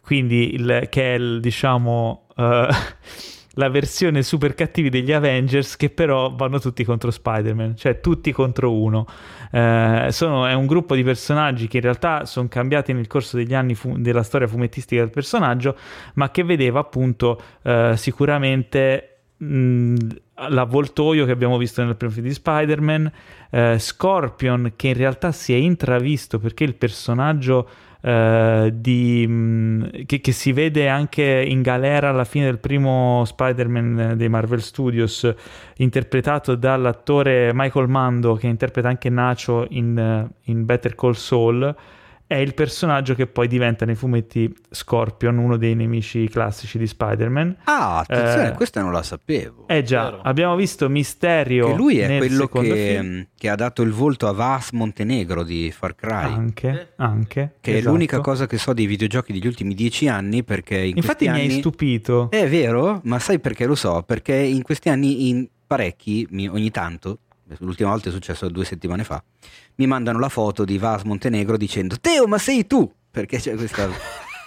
quindi 0.00 0.54
il, 0.54 0.86
che 0.90 1.14
è 1.14 1.18
il, 1.18 1.40
diciamo, 1.40 2.26
uh, 2.34 2.66
la 3.54 3.68
versione 3.68 4.22
super 4.22 4.54
cattivi 4.54 4.90
degli 4.90 5.12
Avengers 5.12 5.76
che 5.76 5.90
però 5.90 6.34
vanno 6.34 6.60
tutti 6.60 6.84
contro 6.84 7.10
Spider-Man, 7.10 7.76
cioè 7.76 8.00
tutti 8.00 8.30
contro 8.32 8.72
uno. 8.72 9.06
Eh, 9.50 10.08
sono, 10.10 10.46
è 10.46 10.54
un 10.54 10.66
gruppo 10.66 10.94
di 10.94 11.02
personaggi 11.02 11.66
che 11.66 11.78
in 11.78 11.82
realtà 11.82 12.24
sono 12.26 12.48
cambiati 12.48 12.92
nel 12.92 13.06
corso 13.08 13.36
degli 13.36 13.54
anni 13.54 13.74
fu- 13.74 13.96
della 13.98 14.22
storia 14.22 14.46
fumettistica 14.46 15.00
del 15.00 15.10
personaggio, 15.10 15.76
ma 16.14 16.30
che 16.30 16.44
vedeva 16.44 16.80
appunto 16.80 17.40
eh, 17.62 17.94
sicuramente 17.96 19.18
mh, 19.36 19.96
l'avvoltoio 20.48 21.24
che 21.24 21.32
abbiamo 21.32 21.58
visto 21.58 21.82
nel 21.82 21.96
primo 21.96 22.12
film 22.12 22.26
di 22.26 22.32
Spider-Man, 22.32 23.12
eh, 23.50 23.78
Scorpion 23.78 24.72
che 24.76 24.88
in 24.88 24.94
realtà 24.94 25.32
si 25.32 25.52
è 25.52 25.56
intravisto 25.56 26.38
perché 26.38 26.64
il 26.64 26.74
personaggio 26.74 27.68
eh, 28.02 28.70
di, 28.74 29.26
mh, 29.26 29.32
mm, 29.32 29.82
che, 30.06 30.20
che, 30.20 30.32
si 30.32 30.52
vede 30.52 30.88
anche 30.88 31.22
in 31.46 31.62
galera 31.62 32.08
alla 32.08 32.24
fine 32.24 32.46
del 32.46 32.58
primo 32.58 33.24
Spider-Man 33.24 34.14
dei 34.16 34.28
Marvel 34.28 34.62
Studios, 34.62 35.32
interpretato 35.76 36.54
dall'attore 36.54 37.52
Michael 37.54 37.88
Mando, 37.88 38.34
che 38.34 38.46
interpreta 38.46 38.88
anche 38.88 39.10
Nacho 39.10 39.66
in, 39.70 40.28
in 40.44 40.64
Better 40.64 40.94
Call 40.94 41.12
Saul. 41.12 41.74
È 42.30 42.36
il 42.36 42.54
personaggio 42.54 43.16
che 43.16 43.26
poi 43.26 43.48
diventa 43.48 43.84
nei 43.84 43.96
fumetti 43.96 44.54
Scorpion, 44.70 45.36
uno 45.36 45.56
dei 45.56 45.74
nemici 45.74 46.28
classici 46.28 46.78
di 46.78 46.86
Spider-Man. 46.86 47.56
Ah, 47.64 47.98
attenzione, 47.98 48.50
eh, 48.50 48.52
questa 48.52 48.80
non 48.80 48.92
la 48.92 49.02
sapevo. 49.02 49.66
Eh 49.66 49.82
già, 49.82 50.04
Vero. 50.04 50.20
abbiamo 50.22 50.54
visto 50.54 50.88
Misterio. 50.88 51.66
Che 51.66 51.74
lui 51.74 51.98
è 51.98 52.18
quello 52.18 52.46
che, 52.46 53.26
che, 53.36 53.48
ha 53.48 53.56
dato 53.56 53.82
il 53.82 53.90
volto 53.90 54.28
a 54.28 54.32
Vas 54.32 54.70
Montenegro 54.70 55.42
di 55.42 55.72
Far 55.72 55.96
Cry. 55.96 56.32
Anche, 56.32 56.68
eh. 56.68 56.86
anche. 56.98 57.54
Che 57.60 57.72
esatto. 57.72 57.88
è 57.88 57.90
l'unica 57.90 58.20
cosa 58.20 58.46
che 58.46 58.58
so 58.58 58.74
dei 58.74 58.86
videogiochi 58.86 59.32
degli 59.32 59.48
ultimi 59.48 59.74
dieci 59.74 60.06
anni 60.06 60.44
perché 60.44 60.78
in 60.78 60.98
Infatti 60.98 61.24
mi 61.24 61.30
anni... 61.30 61.40
hai 61.40 61.50
stupito. 61.50 62.30
È 62.30 62.48
vero, 62.48 63.00
ma 63.06 63.18
sai 63.18 63.40
perché 63.40 63.66
lo 63.66 63.74
so? 63.74 64.04
Perché 64.06 64.36
in 64.36 64.62
questi 64.62 64.88
anni 64.88 65.30
in 65.30 65.48
parecchi, 65.66 66.28
ogni 66.48 66.70
tanto, 66.70 67.18
l'ultima 67.58 67.90
volta 67.90 68.08
è 68.08 68.12
successo 68.12 68.48
due 68.48 68.64
settimane 68.64 69.04
fa, 69.04 69.22
mi 69.76 69.86
mandano 69.86 70.18
la 70.18 70.28
foto 70.28 70.64
di 70.64 70.78
Vas 70.78 71.02
Montenegro 71.02 71.56
dicendo 71.56 71.96
Teo 72.00 72.26
ma 72.26 72.38
sei 72.38 72.66
tu? 72.66 72.90
Perché 73.10 73.38
c'è 73.38 73.54
questa 73.54 73.88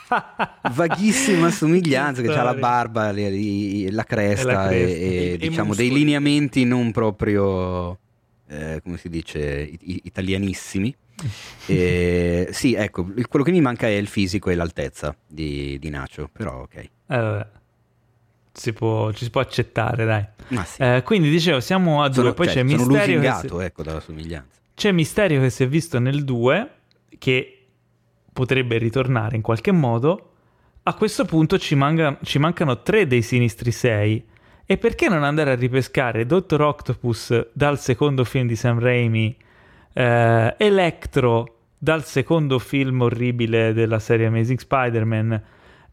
vaghissima 0.74 1.50
somiglianza 1.52 2.22
che 2.22 2.34
ha 2.34 2.44
la 2.44 2.54
barba 2.54 3.12
le, 3.12 3.30
le, 3.30 3.92
la 3.92 4.04
cresta, 4.04 4.52
la 4.52 4.68
cresta 4.68 4.72
e, 4.72 4.82
e, 4.82 5.34
e 5.34 5.38
diciamo 5.38 5.76
dei 5.76 5.92
lineamenti 5.92 6.64
non 6.66 6.92
proprio 6.92 7.98
eh, 8.48 8.82
come 8.84 8.98
si 8.98 9.10
dice 9.10 9.70
italianissimi. 9.82 10.96
E, 11.68 12.50
sì 12.52 12.74
ecco 12.74 13.08
quello 13.30 13.46
che 13.46 13.52
mi 13.52 13.62
manca 13.62 13.88
è 13.88 13.92
il 13.92 14.08
fisico 14.08 14.50
e 14.50 14.56
l'altezza 14.56 15.16
di, 15.28 15.78
di 15.80 15.90
Nacho 15.90 16.30
però 16.32 16.62
ok. 16.62 16.90
Eh, 17.08 17.48
si 18.54 18.72
può, 18.72 19.12
ci 19.12 19.24
si 19.26 19.30
può 19.32 19.42
accettare, 19.42 20.06
dai. 20.06 20.26
Sì. 20.64 20.82
Eh, 20.82 21.02
quindi 21.04 21.30
dicevo, 21.30 21.60
siamo 21.60 22.04
a 22.04 22.08
due, 22.08 22.22
sono, 22.22 22.34
poi 22.34 22.46
cioè, 22.46 22.56
c'è 22.56 22.64
Misterio. 22.64 23.16
Lusingato, 23.16 23.60
si... 23.60 23.66
ecco, 23.66 23.84
dalla 23.84 24.00
somiglianza. 24.00 24.60
C'è 24.76 24.92
Misterio 24.92 25.42
che 25.42 25.50
si 25.50 25.64
è 25.64 25.68
visto 25.68 26.00
nel 26.00 26.24
2, 26.24 26.70
che 27.18 27.66
potrebbe 28.32 28.78
ritornare 28.78 29.36
in 29.36 29.42
qualche 29.42 29.72
modo. 29.72 30.30
A 30.84 30.94
questo 30.94 31.26
punto 31.26 31.58
ci, 31.58 31.76
manca, 31.76 32.18
ci 32.24 32.38
mancano 32.40 32.82
tre 32.82 33.08
dei 33.08 33.22
sinistri 33.22 33.72
sei. 33.72 34.24
E 34.66 34.78
perché 34.78 35.10
non 35.10 35.24
andare 35.24 35.52
a 35.52 35.56
ripescare 35.56 36.26
Dottor 36.26 36.62
Octopus 36.62 37.48
dal 37.52 37.80
secondo 37.80 38.24
film 38.24 38.48
di 38.48 38.56
Sam 38.56 38.80
Raimi, 38.80 39.36
eh, 39.94 40.56
Electro 40.58 41.58
dal 41.78 42.06
secondo 42.06 42.60
film 42.60 43.02
orribile 43.02 43.74
della 43.74 44.00
serie 44.00 44.28
Amazing 44.28 44.60
Spider-Man, 44.60 45.44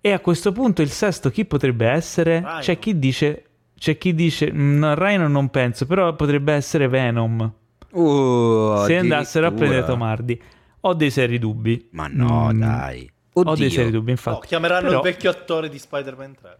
e 0.01 0.13
a 0.13 0.21
questo 0.21 0.53
punto 0.53 0.81
il 0.81 0.91
sesto 0.91 1.31
chi 1.31 1.45
potrebbe 1.45 1.87
essere? 1.87 2.39
Rhino. 2.39 2.59
C'è 2.61 2.79
chi 2.79 2.99
dice, 2.99 3.45
c'è 3.77 3.99
chi 3.99 4.15
dice, 4.15 4.51
no, 4.51 4.95
Rhino 4.95 5.29
non 5.29 5.51
penso, 5.51 5.85
però 5.85 6.15
potrebbe 6.15 6.55
essere 6.55 6.89
Venom. 6.89 7.53
Uh, 7.91 8.85
Se 8.87 8.97
andassero 8.97 9.49
a 9.49 9.53
prendere 9.53 9.85
Tomardi. 9.85 10.41
Ho 10.81 10.95
dei 10.95 11.11
seri 11.11 11.39
dubbi. 11.39 11.89
Ma 11.93 12.07
no, 12.09 12.51
mm. 12.53 12.59
dai. 12.59 13.11
Oddio. 13.33 13.53
Ho 13.53 13.55
dei 13.55 13.71
seri 13.71 13.91
dubbi, 13.91 14.13
infatti. 14.13 14.39
No, 14.41 14.47
chiameranno 14.47 14.89
però... 14.89 14.99
il 14.99 15.05
vecchio 15.05 15.31
attore 15.31 15.69
di 15.69 15.79
Spider-Man 15.79 16.35
3. 16.41 16.59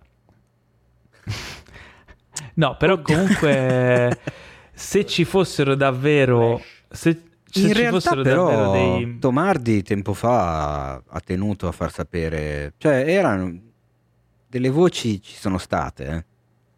no, 2.55 2.77
però 2.77 2.93
Oddio. 2.95 3.15
comunque 3.15 4.19
se 4.73 5.07
ci 5.07 5.25
fossero 5.25 5.75
davvero... 5.75 6.61
Se, 6.91 7.30
se 7.51 7.67
in 7.67 7.73
realtà 7.73 8.15
però 8.17 8.73
dei... 8.73 9.19
Tomardi 9.19 9.83
tempo 9.83 10.15
fa 10.15 11.03
ha 11.07 11.21
tenuto 11.21 11.69
a 11.69 11.73
far 11.73 11.93
sapere, 11.93 12.75
cioè 12.79 13.05
erano 13.07 13.59
delle 14.47 14.71
voci 14.71 15.21
ci 15.23 15.37
sono 15.37 15.59
state 15.59 16.07
eh, 16.07 16.25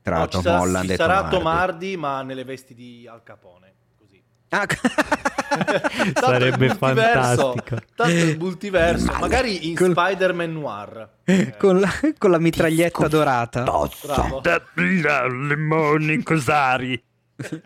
tra 0.02 0.18
no, 0.18 0.26
Tom 0.28 0.46
Holland 0.46 0.86
ci 0.86 0.92
e 0.92 0.96
sarà 0.96 1.28
Tomardi. 1.28 1.36
Tomardi 1.36 1.96
ma 1.96 2.22
nelle 2.22 2.44
vesti 2.44 2.74
di 2.74 3.08
Al 3.10 3.22
Capone, 3.22 3.72
così. 3.98 4.22
Ah, 4.50 4.66
Sarebbe 6.14 6.74
fantastico. 6.74 7.76
Tanto 7.94 8.12
il 8.12 8.38
multiverso, 8.38 9.06
Male. 9.06 9.18
magari 9.20 9.68
in 9.68 9.76
con... 9.76 9.90
Spider-Man 9.90 10.52
Noir. 10.52 11.08
Eh. 11.24 11.54
Con, 11.56 11.80
la, 11.80 11.90
con 12.18 12.30
la 12.30 12.38
mitraglietta 12.38 13.08
dorata. 13.08 13.62
Bravo. 13.62 14.40
Limoni 14.74 16.22
cosari 16.22 17.02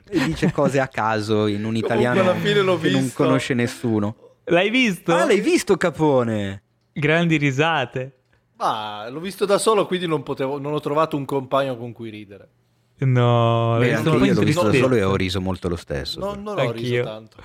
e 0.09 0.25
dice 0.25 0.53
cose 0.53 0.81
a 0.81 0.89
caso 0.89 1.47
in 1.47 1.65
un 1.65 1.77
italiano 1.77 2.33
che 2.41 2.53
visto. 2.53 2.91
non 2.91 3.13
conosce 3.13 3.55
nessuno. 3.55 4.17
L'hai 4.45 4.71
visto? 4.71 5.15
Ah, 5.15 5.25
l'hai 5.25 5.41
visto 5.41 5.77
Capone? 5.77 6.63
Grandi 6.93 7.37
risate. 7.37 8.13
Ma 8.57 9.09
l'ho 9.11 9.21
visto 9.21 9.45
da 9.45 9.59
solo, 9.59 9.87
quindi 9.87 10.07
non, 10.07 10.23
potevo, 10.23 10.59
non 10.59 10.73
ho 10.73 10.81
trovato 10.81 11.17
un 11.17 11.25
compagno 11.25 11.77
con 11.77 11.93
cui 11.93 12.11
ridere. 12.11 12.49
No, 12.99 13.77
Beh, 13.79 13.95
anche 13.95 14.09
io 14.09 14.33
l'ho 14.33 14.41
visto 14.41 14.63
da 14.63 14.73
solo 14.73 14.95
e 14.95 15.03
ho 15.03 15.15
riso 15.17 15.41
molto 15.41 15.69
lo 15.69 15.77
stesso. 15.77 16.19
No, 16.19 16.35
non 16.35 16.59
ho 16.59 16.71
riso 16.71 17.03
tanto. 17.03 17.37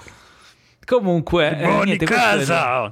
Comunque, 0.85 1.57
eh, 1.59 1.83
niente, 1.83 2.05
casa! 2.05 2.89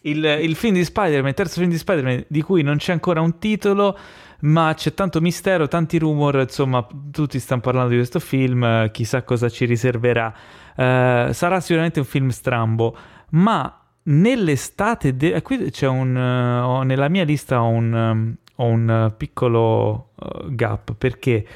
Il, 0.00 0.24
il, 0.24 0.56
film 0.56 0.74
di 0.74 0.84
Spider-Man, 0.84 1.28
il 1.28 1.34
terzo 1.34 1.60
film 1.60 1.70
di 1.70 1.78
Spider-Man, 1.78 2.24
di 2.26 2.42
cui 2.42 2.62
non 2.62 2.78
c'è 2.78 2.92
ancora 2.92 3.20
un 3.20 3.38
titolo, 3.38 3.96
ma 4.42 4.74
c'è 4.74 4.94
tanto 4.94 5.20
mistero, 5.20 5.68
tanti 5.68 5.98
rumor, 5.98 6.40
insomma, 6.40 6.86
tutti 7.10 7.38
stanno 7.38 7.60
parlando 7.60 7.90
di 7.90 7.96
questo 7.96 8.18
film, 8.18 8.90
chissà 8.90 9.22
cosa 9.22 9.48
ci 9.48 9.64
riserverà. 9.64 10.34
Uh, 10.74 11.32
sarà 11.32 11.60
sicuramente 11.60 12.00
un 12.00 12.06
film 12.06 12.28
strambo, 12.28 12.96
ma 13.30 13.80
nell'estate, 14.04 15.16
de- 15.16 15.40
qui 15.42 15.70
c'è 15.70 15.86
un, 15.86 16.16
uh, 16.16 16.82
nella 16.82 17.08
mia 17.08 17.24
lista 17.24 17.62
ho 17.62 17.68
un, 17.68 17.92
um, 17.92 18.34
ho 18.56 18.64
un 18.64 19.14
piccolo 19.16 20.10
uh, 20.14 20.54
gap, 20.54 20.94
perché 20.94 21.46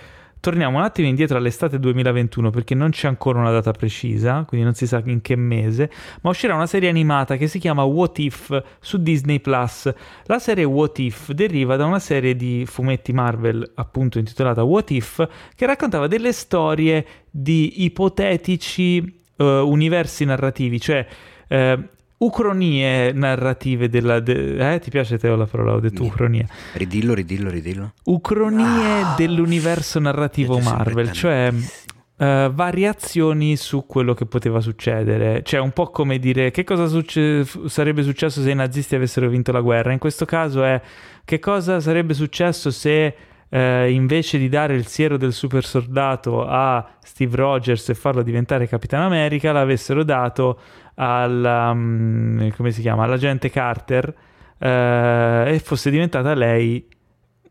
torniamo 0.46 0.78
un 0.78 0.84
attimo 0.84 1.08
indietro 1.08 1.38
all'estate 1.38 1.80
2021 1.80 2.50
perché 2.50 2.76
non 2.76 2.90
c'è 2.90 3.08
ancora 3.08 3.40
una 3.40 3.50
data 3.50 3.72
precisa, 3.72 4.44
quindi 4.46 4.64
non 4.64 4.76
si 4.76 4.86
sa 4.86 5.02
in 5.04 5.20
che 5.20 5.34
mese, 5.34 5.90
ma 6.20 6.30
uscirà 6.30 6.54
una 6.54 6.68
serie 6.68 6.88
animata 6.88 7.36
che 7.36 7.48
si 7.48 7.58
chiama 7.58 7.82
What 7.82 8.20
If 8.20 8.62
su 8.78 9.02
Disney 9.02 9.40
Plus. 9.40 9.92
La 10.26 10.38
serie 10.38 10.62
What 10.62 11.00
If 11.00 11.32
deriva 11.32 11.74
da 11.74 11.84
una 11.84 11.98
serie 11.98 12.36
di 12.36 12.64
fumetti 12.64 13.12
Marvel, 13.12 13.72
appunto 13.74 14.20
intitolata 14.20 14.62
What 14.62 14.92
If, 14.92 15.28
che 15.56 15.66
raccontava 15.66 16.06
delle 16.06 16.32
storie 16.32 17.04
di 17.28 17.82
ipotetici 17.82 19.22
uh, 19.38 19.44
universi 19.44 20.24
narrativi, 20.26 20.78
cioè 20.78 21.04
uh, 21.48 21.82
ucronie 22.18 23.12
narrative 23.12 23.88
della... 23.88 24.20
De, 24.20 24.74
eh, 24.74 24.78
ti 24.80 24.90
piace 24.90 25.18
Teo 25.18 25.36
la 25.36 25.46
parola? 25.46 25.74
Ho 25.74 25.80
detto 25.80 26.00
Niente. 26.00 26.14
ucronie. 26.14 26.48
Ridillo, 26.72 27.14
ridillo, 27.14 27.50
ridillo. 27.50 27.92
Ucronie 28.04 29.02
ah, 29.02 29.14
dell'universo 29.16 29.98
narrativo 29.98 30.58
Marvel, 30.58 31.12
cioè 31.12 31.52
uh, 31.52 32.24
variazioni 32.52 33.56
su 33.56 33.86
quello 33.86 34.14
che 34.14 34.26
poteva 34.26 34.60
succedere. 34.60 35.42
Cioè 35.42 35.60
un 35.60 35.72
po' 35.72 35.90
come 35.90 36.18
dire 36.18 36.50
che 36.50 36.64
cosa 36.64 36.86
succe- 36.86 37.44
sarebbe 37.66 38.02
successo 38.02 38.40
se 38.40 38.50
i 38.50 38.54
nazisti 38.54 38.94
avessero 38.94 39.28
vinto 39.28 39.52
la 39.52 39.60
guerra. 39.60 39.92
In 39.92 39.98
questo 39.98 40.24
caso 40.24 40.64
è 40.64 40.80
che 41.24 41.38
cosa 41.38 41.80
sarebbe 41.80 42.14
successo 42.14 42.70
se... 42.70 43.14
Uh, 43.48 43.88
invece 43.88 44.38
di 44.38 44.48
dare 44.48 44.74
il 44.74 44.88
siero 44.88 45.16
del 45.16 45.32
super 45.32 45.64
soldato 45.64 46.44
a 46.44 46.84
Steve 47.00 47.36
Rogers 47.36 47.88
e 47.90 47.94
farlo 47.94 48.22
diventare 48.22 48.66
Capitano 48.66 49.06
America, 49.06 49.52
l'avessero 49.52 50.02
dato 50.02 50.58
alla, 50.96 51.70
um, 51.70 52.50
come 52.52 52.70
si 52.70 52.80
chiama, 52.80 53.04
all'agente 53.04 53.50
Carter 53.50 54.14
eh, 54.58 55.44
e 55.48 55.58
fosse 55.60 55.90
diventata 55.90 56.34
lei 56.34 56.86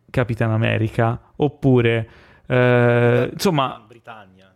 Capitan 0.10 0.52
America 0.52 1.20
oppure 1.38 2.10
eh, 2.46 3.30
insomma 3.32 3.84
Britannia 3.88 4.54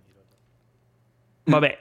vabbè 1.44 1.78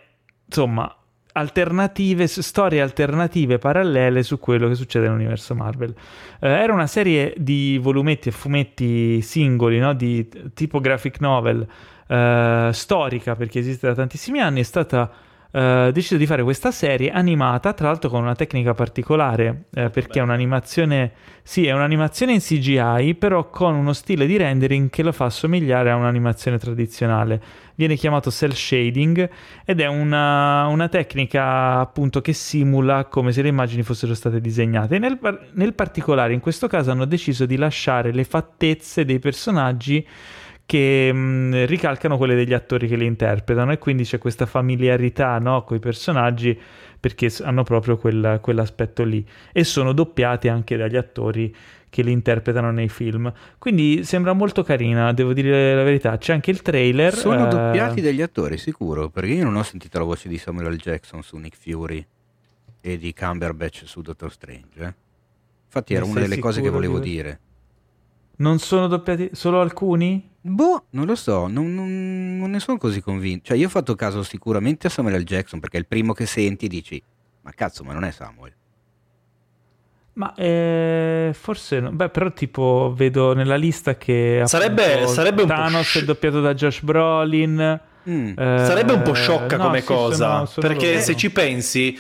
insomma 0.47 0.93
alternative, 1.33 2.27
storie 2.27 2.81
alternative 2.81 3.59
parallele 3.59 4.23
su 4.23 4.39
quello 4.39 4.69
che 4.69 4.75
succede 4.75 5.07
nell'universo 5.07 5.55
Marvel. 5.55 5.95
Eh, 6.41 6.49
era 6.49 6.73
una 6.73 6.89
serie 6.89 7.33
di 7.37 7.79
volumetti 7.81 8.29
e 8.29 8.33
fumetti 8.33 9.21
singoli, 9.23 9.79
no? 9.79 9.95
di 9.95 10.29
tipo 10.53 10.81
graphic 10.81 11.21
novel, 11.21 11.67
eh, 12.09 12.71
storica 12.73 13.37
perché 13.37 13.61
esiste 13.61 13.87
da 13.87 13.95
tantissimi 13.95 14.41
anni, 14.41 14.61
è 14.61 14.65
stata 14.65 15.11
Uh, 15.51 15.91
deciso 15.93 16.19
di 16.19 16.27
fare 16.27 16.43
questa 16.43 16.71
serie 16.71 17.11
animata, 17.11 17.73
tra 17.73 17.87
l'altro 17.89 18.11
con 18.11 18.21
una 18.21 18.35
tecnica 18.35 18.75
particolare, 18.75 19.65
eh, 19.73 19.89
perché 19.89 20.19
è 20.19 20.23
un'animazione, 20.23 21.13
sì, 21.43 21.67
è 21.67 21.73
un'animazione 21.73 22.33
in 22.33 22.41
CGI, 22.41 23.15
però 23.15 23.49
con 23.49 23.75
uno 23.75 23.95
stile 23.95 24.27
di 24.27 24.37
rendering 24.37 24.91
che 24.91 25.03
lo 25.03 25.11
fa 25.11 25.25
assomigliare 25.25 25.91
a 25.91 25.97
un'animazione 25.97 26.59
tradizionale. 26.59 27.43
Viene 27.77 27.97
chiamato 27.97 28.31
cell 28.31 28.51
shading 28.51 29.31
ed 29.65 29.81
è 29.81 29.87
una, 29.87 30.67
una 30.67 30.89
tecnica 30.89 31.79
appunto 31.79 32.21
che 32.21 32.35
simula 32.35 33.07
come 33.07 33.33
se 33.33 33.41
le 33.41 33.49
immagini 33.49 33.83
fossero 33.83 34.13
state 34.13 34.43
disegnate. 34.43 34.99
Nel, 34.99 35.19
nel 35.53 35.73
particolare, 35.73 36.35
in 36.35 36.41
questo 36.41 36.67
caso, 36.67 36.91
hanno 36.91 37.07
deciso 37.07 37.47
di 37.47 37.57
lasciare 37.57 38.13
le 38.13 38.25
fattezze 38.25 39.07
dei 39.07 39.19
personaggi 39.19 40.07
che 40.69 41.11
mh, 41.11 41.17
mm, 41.17 41.65
ricalcano 41.65 42.19
quelle 42.19 42.35
degli 42.35 42.53
attori 42.53 42.89
che 42.89 42.97
li 42.97 43.07
interpretano 43.07 43.73
e 43.73 43.79
quindi 43.79 44.05
c'è 44.05 44.19
questa 44.19 44.45
familiarità 44.45 45.39
no, 45.39 45.65
con 45.65 45.79
i 45.79 45.81
personaggi 45.81 46.61
perché 47.01 47.33
hanno 47.41 47.63
proprio 47.63 47.97
quel, 47.97 48.39
quell'aspetto 48.43 49.03
lì 49.03 49.27
e 49.51 49.65
sono 49.65 49.95
doppiati 49.95 50.49
anche 50.49 50.77
dagli 50.77 50.97
attori 50.97 51.57
che 51.89 52.03
li 52.03 52.13
interpretano 52.13 52.71
nei 52.71 52.91
film. 52.91 53.33
Quindi 53.57 54.05
sembra 54.05 54.35
molto 54.35 54.63
carina, 54.63 55.11
devo 55.15 55.33
dire 55.33 55.75
la 55.75 55.85
verità. 55.85 56.19
C'è 56.19 56.35
anche 56.35 56.51
il 56.51 56.61
trailer. 56.61 57.15
Sono 57.15 57.47
uh... 57.47 57.49
doppiati 57.49 58.03
dagli 58.03 58.21
attori, 58.21 58.59
sicuro, 58.59 59.09
perché 59.09 59.33
io 59.33 59.45
non 59.45 59.57
ho 59.57 59.63
sentito 59.63 59.97
la 59.97 60.05
voce 60.05 60.29
di 60.29 60.37
Samuel 60.37 60.75
L. 60.75 60.77
Jackson 60.77 61.23
su 61.23 61.39
Nick 61.39 61.57
Fury. 61.57 62.07
e 62.83 62.99
di 62.99 63.15
Cumberbatch 63.15 63.85
su 63.87 64.03
Doctor 64.03 64.31
Strange. 64.31 64.85
Eh? 64.85 64.95
Infatti 65.65 65.95
era 65.95 66.05
una 66.05 66.21
delle 66.21 66.39
cose 66.39 66.61
che 66.61 66.69
volevo 66.69 66.99
di... 66.99 67.09
dire. 67.09 67.41
Non 68.37 68.59
sono 68.59 68.87
doppiati 68.87 69.31
solo 69.33 69.63
alcuni? 69.63 70.37
Boh, 70.49 70.85
non 70.91 71.07
lo 71.07 71.15
so, 71.15 71.47
non, 71.47 71.75
non, 71.75 72.39
non, 72.39 72.51
ne 72.51 72.61
sono 72.61 72.79
così 72.79 73.01
convinto. 73.01 73.49
Cioè, 73.49 73.57
io 73.57 73.67
ho 73.67 73.71
fatto 73.71 73.95
caso 73.95 74.23
sicuramente 74.23 74.87
a 74.87 74.91
Samuel 74.91 75.21
L. 75.21 75.25
Jackson 75.25 75.61
perché 75.61 75.77
è 75.77 75.81
il 75.81 75.87
primo 75.87 76.13
che 76.13 76.27
senti 76.27 76.67
e 76.67 76.69
dici, 76.69 77.03
ma 77.43 77.53
cazzo, 77.53 77.85
ma 77.85 77.93
non 77.93 78.05
è 78.05 78.11
Samuel. 78.11 78.53
Ma 80.15 80.35
eh, 80.35 81.31
forse 81.33 81.79
no. 81.79 81.93
Beh, 81.93 82.09
però 82.09 82.33
tipo 82.33 82.93
vedo 82.95 83.35
nella 83.35 83.55
lista 83.55 83.97
che 83.97 84.43
sarebbe, 84.47 85.07
sarebbe 85.07 85.43
un 85.43 85.49
Thanos 85.49 85.93
po' 85.93 85.99
è 86.01 86.03
doppiato 86.03 86.41
da 86.41 86.55
Josh 86.55 86.83
Brolin. 86.83 87.81
Mm. 88.09 88.29
Eh, 88.31 88.65
sarebbe 88.65 88.93
un 88.95 89.03
po' 89.03 89.13
sciocca 89.13 89.57
no, 89.57 89.65
come 89.65 89.81
sì, 89.81 89.87
cosa, 89.87 90.17
sono, 90.17 90.47
sono 90.47 90.69
perché 90.69 90.93
loro. 90.93 91.05
se 91.05 91.17
ci 91.17 91.31
pensi 91.31 91.99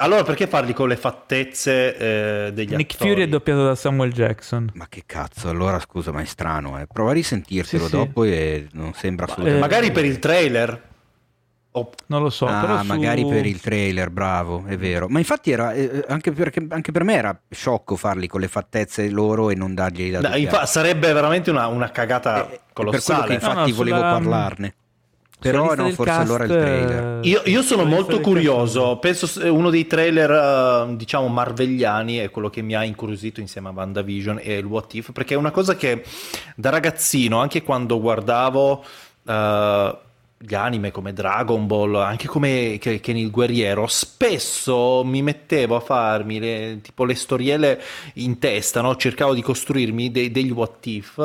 allora 0.00 0.22
perché 0.22 0.46
parli 0.46 0.72
con 0.72 0.88
le 0.88 0.96
fattezze 0.96 1.96
eh, 1.96 2.52
degli 2.52 2.74
Nick 2.74 2.94
attori? 2.94 3.10
Fury 3.10 3.22
è 3.24 3.28
doppiato 3.28 3.64
da 3.64 3.74
Samuel 3.74 4.12
Jackson. 4.12 4.70
Ma 4.74 4.86
che 4.88 5.02
cazzo, 5.06 5.48
allora 5.48 5.78
scusa, 5.80 6.12
ma 6.12 6.20
è 6.20 6.24
strano, 6.24 6.80
eh. 6.80 6.86
Prova 6.86 7.10
a 7.10 7.14
risentirtelo 7.14 7.86
sì, 7.86 7.90
dopo 7.90 8.22
sì. 8.22 8.32
e 8.32 8.68
non 8.72 8.92
sembra 8.94 9.24
assolutamente... 9.24 9.58
Eh, 9.58 9.60
magari 9.60 9.90
per 9.90 10.04
il 10.04 10.18
trailer. 10.18 10.86
Non 12.06 12.22
lo 12.22 12.30
so, 12.30 12.46
ah, 12.46 12.60
però 12.60 12.82
magari 12.82 13.20
su... 13.22 13.28
per 13.28 13.46
il 13.46 13.60
trailer, 13.60 14.10
bravo, 14.10 14.64
è 14.66 14.76
vero. 14.76 15.08
Ma 15.08 15.18
infatti 15.18 15.50
era, 15.50 15.72
eh, 15.72 16.04
anche, 16.08 16.32
perché, 16.32 16.66
anche, 16.68 16.90
per 16.90 17.04
me 17.04 17.14
era 17.14 17.40
sciocco 17.50 17.94
farli 17.94 18.26
con 18.26 18.40
le 18.40 18.48
fattezze 18.48 19.08
loro 19.10 19.50
e 19.50 19.54
non 19.54 19.74
dargli 19.74 20.10
da 20.10 20.20
no, 20.20 20.36
infa- 20.36 20.66
Sarebbe 20.66 21.12
veramente 21.12 21.50
una, 21.50 21.66
una 21.68 21.90
cagata 21.90 22.50
eh, 22.50 22.60
colossale. 22.72 23.26
Per 23.26 23.32
infatti 23.34 23.54
no, 23.54 23.66
no, 23.66 23.74
volevo 23.74 23.96
sulla... 23.96 24.10
parlarne. 24.10 24.74
Però 25.40 25.74
no, 25.74 25.90
forse 25.90 26.04
cast, 26.04 26.20
allora 26.20 26.44
il 26.44 26.50
trailer. 26.50 27.18
Io, 27.24 27.42
io 27.44 27.62
sono 27.62 27.84
molto 27.84 28.20
curioso. 28.20 28.98
Penso 28.98 29.28
uno 29.52 29.70
dei 29.70 29.86
trailer, 29.86 30.88
diciamo, 30.96 31.28
marvegliani 31.28 32.16
è 32.16 32.30
quello 32.30 32.50
che 32.50 32.60
mi 32.60 32.74
ha 32.74 32.82
incuriosito 32.84 33.40
insieme 33.40 33.68
a 33.68 33.72
WandaVision 33.72 34.40
e 34.42 34.58
il 34.58 34.64
What 34.64 34.94
If, 34.94 35.12
perché 35.12 35.34
è 35.34 35.36
una 35.36 35.52
cosa 35.52 35.76
che 35.76 36.02
da 36.56 36.70
ragazzino, 36.70 37.38
anche 37.38 37.62
quando 37.62 38.00
guardavo. 38.00 38.84
Uh, 39.22 40.06
gli 40.40 40.54
anime 40.54 40.92
come 40.92 41.12
Dragon 41.12 41.66
Ball, 41.66 41.96
anche 41.96 42.28
come 42.28 42.78
Ken 42.78 43.16
il 43.16 43.30
Guerriero, 43.30 43.88
spesso 43.88 45.02
mi 45.04 45.20
mettevo 45.20 45.74
a 45.74 45.80
farmi 45.80 46.38
le, 46.38 46.78
tipo 46.80 47.04
le 47.04 47.16
storielle 47.16 47.82
in 48.14 48.38
testa, 48.38 48.80
no? 48.80 48.94
cercavo 48.94 49.34
di 49.34 49.42
costruirmi 49.42 50.12
dei, 50.12 50.30
degli 50.30 50.52
what 50.52 50.86
if, 50.86 51.16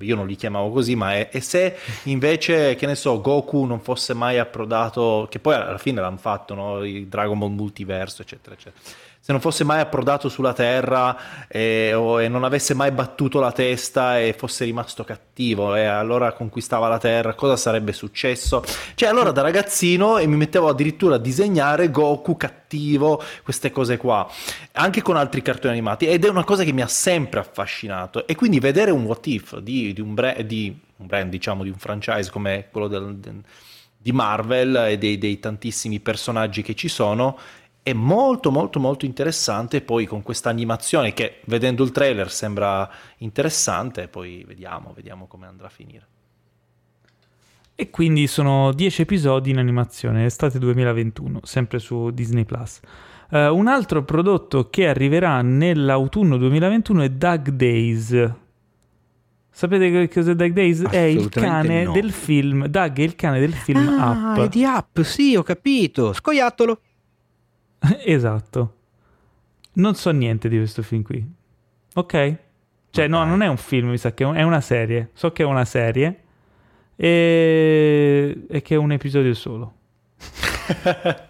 io 0.00 0.16
non 0.16 0.26
li 0.26 0.36
chiamavo 0.36 0.70
così, 0.70 0.94
ma 0.94 1.14
è, 1.14 1.28
e 1.30 1.40
se 1.42 1.76
invece, 2.04 2.76
che 2.76 2.86
ne 2.86 2.94
so, 2.94 3.20
Goku 3.20 3.64
non 3.64 3.80
fosse 3.80 4.14
mai 4.14 4.38
approdato, 4.38 5.26
che 5.30 5.38
poi 5.38 5.54
alla 5.54 5.78
fine 5.78 6.00
l'hanno 6.00 6.16
fatto, 6.16 6.54
no? 6.54 6.82
il 6.82 7.08
Dragon 7.08 7.38
Ball 7.38 7.52
multiverso, 7.52 8.22
eccetera, 8.22 8.54
eccetera 8.54 9.04
se 9.26 9.32
non 9.32 9.40
fosse 9.40 9.64
mai 9.64 9.80
approdato 9.80 10.28
sulla 10.28 10.52
terra 10.52 11.48
e, 11.48 11.92
o, 11.92 12.22
e, 12.22 12.28
non 12.28 12.44
avesse 12.44 12.74
mai 12.74 12.92
battuto 12.92 13.40
la 13.40 13.50
testa 13.50 14.20
e 14.20 14.32
fosse 14.38 14.64
rimasto 14.64 15.02
cattivo 15.02 15.74
e 15.74 15.84
allora 15.84 16.32
conquistava 16.32 16.86
la 16.86 16.98
terra, 16.98 17.34
cosa 17.34 17.56
sarebbe 17.56 17.92
successo? 17.92 18.62
Cioè 18.94 19.08
allora 19.08 19.32
da 19.32 19.42
ragazzino 19.42 20.18
e 20.18 20.28
mi 20.28 20.36
mettevo 20.36 20.68
addirittura 20.68 21.16
a 21.16 21.18
disegnare 21.18 21.90
Goku 21.90 22.36
cattivo, 22.36 23.20
queste 23.42 23.72
cose 23.72 23.96
qua, 23.96 24.30
anche 24.74 25.02
con 25.02 25.16
altri 25.16 25.42
cartoni 25.42 25.72
animati 25.72 26.06
ed 26.06 26.24
è 26.24 26.28
una 26.28 26.44
cosa 26.44 26.62
che 26.62 26.70
mi 26.70 26.82
ha 26.82 26.86
sempre 26.86 27.40
affascinato 27.40 28.28
e 28.28 28.36
quindi 28.36 28.60
vedere 28.60 28.92
un 28.92 29.02
what 29.06 29.26
if 29.26 29.58
di, 29.58 29.92
di, 29.92 30.00
un, 30.00 30.14
brand, 30.14 30.42
di 30.42 30.72
un 30.98 31.06
brand, 31.08 31.30
diciamo, 31.30 31.64
di 31.64 31.70
un 31.70 31.78
franchise 31.78 32.30
come 32.30 32.68
quello 32.70 32.86
del, 32.86 33.16
del, 33.16 33.42
di 33.98 34.12
Marvel 34.12 34.76
e 34.90 34.98
dei, 34.98 35.18
dei 35.18 35.40
tantissimi 35.40 35.98
personaggi 35.98 36.62
che 36.62 36.76
ci 36.76 36.86
sono 36.86 37.36
è 37.86 37.92
molto 37.92 38.50
molto 38.50 38.80
molto 38.80 39.04
interessante 39.04 39.80
poi 39.80 40.06
con 40.06 40.20
questa 40.24 40.50
animazione 40.50 41.12
che 41.12 41.36
vedendo 41.44 41.84
il 41.84 41.92
trailer 41.92 42.32
sembra 42.32 42.90
interessante 43.18 44.08
poi 44.08 44.42
vediamo 44.44 44.92
vediamo 44.92 45.28
come 45.28 45.46
andrà 45.46 45.68
a 45.68 45.70
finire 45.70 46.06
e 47.76 47.88
quindi 47.90 48.26
sono 48.26 48.72
10 48.72 49.02
episodi 49.02 49.50
in 49.50 49.58
animazione 49.58 50.24
estate 50.24 50.58
2021 50.58 51.42
sempre 51.44 51.78
su 51.78 52.10
Disney 52.10 52.44
Plus 52.44 52.80
uh, 53.30 53.36
un 53.54 53.68
altro 53.68 54.02
prodotto 54.02 54.68
che 54.68 54.88
arriverà 54.88 55.40
nell'autunno 55.42 56.38
2021 56.38 57.02
è 57.02 57.10
Doug 57.10 57.50
Days 57.50 58.34
Sapete 59.48 59.90
che 59.90 60.10
cos'è 60.10 60.34
Doug 60.34 60.52
Days? 60.52 60.82
È 60.82 60.98
il 60.98 61.30
cane 61.30 61.84
no. 61.84 61.92
del 61.92 62.12
film. 62.12 62.66
Doug 62.66 62.98
è 62.98 63.00
il 63.00 63.14
cane 63.14 63.40
del 63.40 63.54
film 63.54 63.88
ah, 63.98 64.34
Up. 64.34 64.44
È 64.44 64.48
di 64.50 64.64
Up, 64.64 65.00
sì, 65.00 65.34
ho 65.34 65.42
capito. 65.42 66.12
Scoiattolo. 66.12 66.80
esatto. 68.04 68.74
Non 69.74 69.94
so 69.94 70.10
niente 70.10 70.48
di 70.48 70.56
questo 70.56 70.82
film 70.82 71.02
qui. 71.02 71.24
Ok? 71.94 72.36
Cioè, 72.90 73.08
no, 73.08 73.24
non 73.24 73.42
è 73.42 73.46
un 73.46 73.58
film, 73.58 73.90
mi 73.90 73.98
sa 73.98 74.14
che 74.14 74.24
è 74.24 74.42
una 74.42 74.60
serie. 74.60 75.10
So 75.12 75.32
che 75.32 75.42
è 75.42 75.46
una 75.46 75.64
serie. 75.64 76.20
E, 76.96 78.46
e 78.48 78.62
che 78.62 78.74
è 78.74 78.78
un 78.78 78.92
episodio 78.92 79.34
solo. 79.34 79.74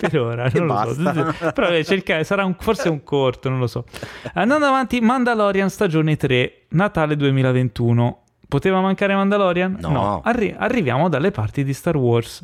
per 0.00 0.18
ora, 0.18 0.50
non 0.54 0.66
lo 0.66 0.94
so. 0.94 1.52
Però 1.52 1.82
cercare, 1.82 2.24
sarà 2.24 2.44
un, 2.46 2.56
forse 2.58 2.88
un 2.88 3.04
corto, 3.04 3.50
non 3.50 3.58
lo 3.58 3.66
so. 3.66 3.84
Andando 4.32 4.66
avanti, 4.66 5.00
Mandalorian 5.00 5.68
stagione 5.68 6.16
3, 6.16 6.66
Natale 6.70 7.16
2021. 7.16 8.22
Poteva 8.48 8.80
mancare 8.80 9.14
Mandalorian? 9.14 9.76
No. 9.80 9.90
no. 9.90 10.20
Arri- 10.24 10.54
arriviamo 10.56 11.08
dalle 11.10 11.30
parti 11.30 11.62
di 11.62 11.74
Star 11.74 11.96
Wars. 11.96 12.42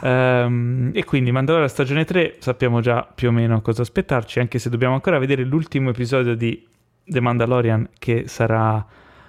Um, 0.00 0.90
e 0.94 1.04
quindi 1.04 1.32
Mandalorian 1.32 1.68
stagione 1.68 2.04
3 2.04 2.36
sappiamo 2.38 2.80
già 2.80 3.06
più 3.12 3.28
o 3.28 3.32
meno 3.32 3.60
cosa 3.62 3.82
aspettarci, 3.82 4.38
anche 4.38 4.58
se 4.58 4.70
dobbiamo 4.70 4.94
ancora 4.94 5.18
vedere 5.18 5.42
l'ultimo 5.42 5.90
episodio 5.90 6.34
di 6.34 6.64
The 7.04 7.20
Mandalorian 7.20 7.88
che 7.98 8.28
sarà 8.28 8.86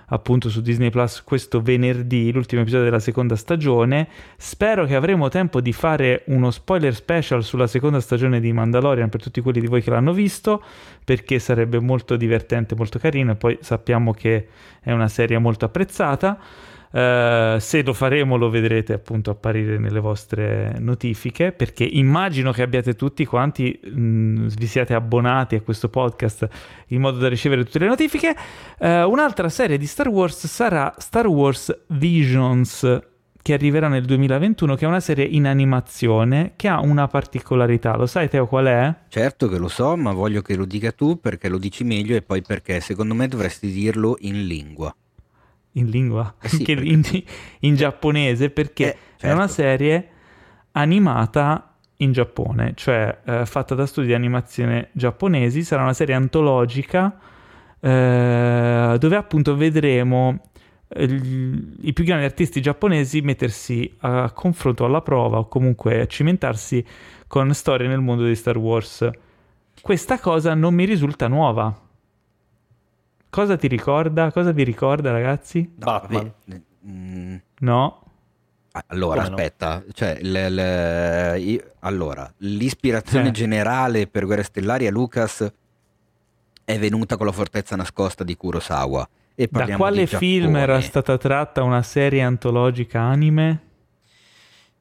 appunto 0.10 0.50
su 0.50 0.62
Disney 0.62 0.90
Plus 0.90 1.24
questo 1.24 1.62
venerdì, 1.62 2.32
l'ultimo 2.32 2.62
episodio 2.62 2.86
della 2.86 3.00
seconda 3.00 3.36
stagione. 3.36 4.08
Spero 4.38 4.86
che 4.86 4.96
avremo 4.96 5.30
tempo 5.30 5.62
di 5.62 5.74
fare 5.74 6.24
uno 6.28 6.52
spoiler 6.52 6.94
special 6.94 7.44
sulla 7.44 7.68
seconda 7.68 8.00
stagione 8.00 8.40
di 8.40 8.52
Mandalorian 8.52 9.10
per 9.10 9.22
tutti 9.22 9.42
quelli 9.42 9.60
di 9.60 9.68
voi 9.68 9.82
che 9.82 9.90
l'hanno 9.90 10.14
visto, 10.14 10.64
perché 11.04 11.40
sarebbe 11.40 11.80
molto 11.80 12.16
divertente, 12.16 12.76
molto 12.76 13.00
carino 13.00 13.32
e 13.32 13.36
poi 13.36 13.58
sappiamo 13.62 14.14
che 14.14 14.48
è 14.82 14.92
una 14.92 15.08
serie 15.08 15.38
molto 15.38 15.66
apprezzata. 15.66 16.40
Uh, 16.92 17.60
se 17.60 17.84
lo 17.84 17.94
faremo 17.94 18.36
lo 18.36 18.50
vedrete 18.50 18.94
appunto 18.94 19.30
apparire 19.30 19.78
nelle 19.78 20.00
vostre 20.00 20.76
notifiche 20.80 21.52
perché 21.52 21.84
immagino 21.84 22.52
che 22.52 22.64
abbiate 22.64 22.96
tutti 22.96 23.26
quanti 23.26 23.80
mh, 23.80 24.00
mm, 24.00 24.48
vi 24.58 24.66
siate 24.66 24.96
abbonati 24.96 25.54
a 25.54 25.62
questo 25.62 25.90
podcast 25.90 26.48
in 26.88 27.02
modo 27.02 27.20
da 27.20 27.30
ricevere 27.30 27.64
tutte 27.64 27.78
le 27.78 27.86
notifiche. 27.86 28.36
Uh, 28.80 29.08
un'altra 29.08 29.50
serie 29.50 29.78
di 29.78 29.86
Star 29.86 30.08
Wars 30.08 30.48
sarà 30.48 30.92
Star 30.98 31.28
Wars 31.28 31.84
Visions 31.90 33.02
che 33.40 33.54
arriverà 33.54 33.88
nel 33.88 34.06
2021 34.06 34.76
che 34.76 34.86
è 34.86 34.88
una 34.88 35.00
serie 35.00 35.26
in 35.26 35.46
animazione 35.46 36.54
che 36.56 36.68
ha 36.70 36.80
una 36.80 37.08
particolarità. 37.08 37.96
Lo 37.98 38.08
sai 38.08 38.30
Teo 38.30 38.48
qual 38.48 38.66
è? 38.66 38.96
certo 39.10 39.48
che 39.48 39.60
lo 39.60 39.68
so 39.68 39.96
ma 39.96 40.12
voglio 40.12 40.42
che 40.42 40.56
lo 40.56 40.66
dica 40.66 40.92
tu 40.92 41.20
perché 41.20 41.50
lo 41.50 41.60
dici 41.60 41.84
meglio 41.84 42.16
e 42.16 42.24
poi 42.24 42.42
perché 42.42 42.80
secondo 42.80 43.14
me 43.14 43.28
dovresti 43.28 43.70
dirlo 43.72 44.18
in 44.22 44.48
lingua 44.48 44.92
in 45.74 45.90
lingua, 45.90 46.36
eh 46.42 46.50
sì, 46.50 46.64
perché... 46.64 46.84
in, 46.84 47.04
in, 47.60 47.76
giapponese, 47.76 48.50
perché 48.50 48.84
eh, 48.84 48.98
certo. 49.12 49.26
è 49.26 49.32
una 49.32 49.48
certo. 49.48 49.54
serie 49.54 50.08
animata 50.72 51.76
in 51.98 52.12
Giappone, 52.12 52.74
cioè 52.76 53.20
eh, 53.26 53.46
fatta 53.46 53.76
da 53.76 53.86
studi 53.86 54.08
di 54.08 54.14
animazione 54.14 54.90
giapponesi, 54.94 55.64
sarà 55.64 55.84
una 55.84 55.94
serie 55.94 56.16
antologica 56.16 57.18
eh, 57.80 58.96
dove 58.98 59.16
appunto 59.16 59.56
vedremo 59.56 60.50
eh, 60.88 61.04
i 61.82 61.94
più 61.94 62.04
grandi 62.04 62.26
artisti 62.26 62.62
giapponesi 62.62 63.22
mettersi 63.22 63.96
a 64.00 64.32
confronto 64.32 64.86
alla 64.86 65.02
prova 65.02 65.40
o 65.40 65.48
comunque 65.48 66.02
a 66.02 66.06
cimentarsi 66.06 66.86
con 67.28 67.54
storie 67.54 67.88
nel 67.88 68.00
mondo 68.00 68.26
di 68.26 68.36
Star 68.36 68.58
Wars. 68.58 69.10
Questa 69.82 70.20
cosa 70.20 70.54
non 70.54 70.74
mi 70.74 70.86
risulta 70.86 71.28
nuova 71.28 71.88
Cosa 73.30 73.58
ti 73.58 73.68
ricorda? 73.68 74.32
Cosa 74.32 74.52
vi 74.52 74.64
ricorda, 74.64 75.12
ragazzi? 75.12 75.70
Batman. 75.76 76.34
Mm. 76.88 77.36
No. 77.60 78.04
Allora, 78.88 79.24
Come 79.24 79.36
aspetta, 79.36 79.84
no? 79.86 79.92
cioè, 79.94 80.18
le, 80.22 80.50
le, 80.50 81.40
io, 81.40 81.72
allora, 81.80 82.32
l'ispirazione 82.38 83.30
eh. 83.30 83.32
generale 83.32 84.08
per 84.08 84.26
Guerre 84.26 84.44
Stellari 84.44 84.88
a 84.88 84.92
Lucas 84.92 85.52
è 86.64 86.80
venuta 86.80 87.18
con 87.18 87.26
la 87.26 87.32
fortezza 87.32 87.76
nascosta 87.76 88.24
di 88.24 88.36
Kurosawa. 88.36 89.08
E 89.36 89.48
da 89.50 89.76
quale 89.76 90.06
film 90.06 90.56
era 90.56 90.82
stata 90.82 91.18
tratta 91.18 91.64
una 91.64 91.82
serie 91.82 92.22
antologica 92.22 93.00
anime? 93.00 93.68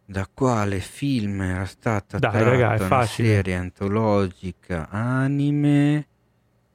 Da 0.04 0.28
quale 0.32 0.80
film 0.80 1.40
era 1.42 1.64
stata 1.64 2.18
Dai, 2.18 2.30
tratta 2.30 2.48
raga, 2.48 2.84
una 2.84 3.06
serie 3.06 3.54
antologica 3.54 4.88
anime? 4.90 6.06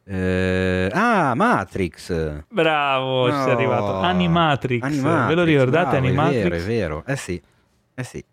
Eh, 0.05 0.89
ah, 0.91 1.33
Matrix. 1.33 2.43
Bravo, 2.49 3.27
no. 3.27 3.33
ci 3.33 3.41
sei 3.43 3.51
arrivato. 3.51 3.93
Animatrix. 3.95 4.83
Animatrix. 4.83 5.27
Ve 5.27 5.35
lo 5.35 5.43
ricordate 5.43 5.99
bravo, 5.99 6.05
Animatrix? 6.05 6.43
È 6.43 6.49
vero, 6.49 6.55
è 6.55 6.61
vero. 6.61 7.03
Eh 7.05 7.15
sì. 7.15 7.41
Eh 7.95 8.03
sì. 8.03 8.25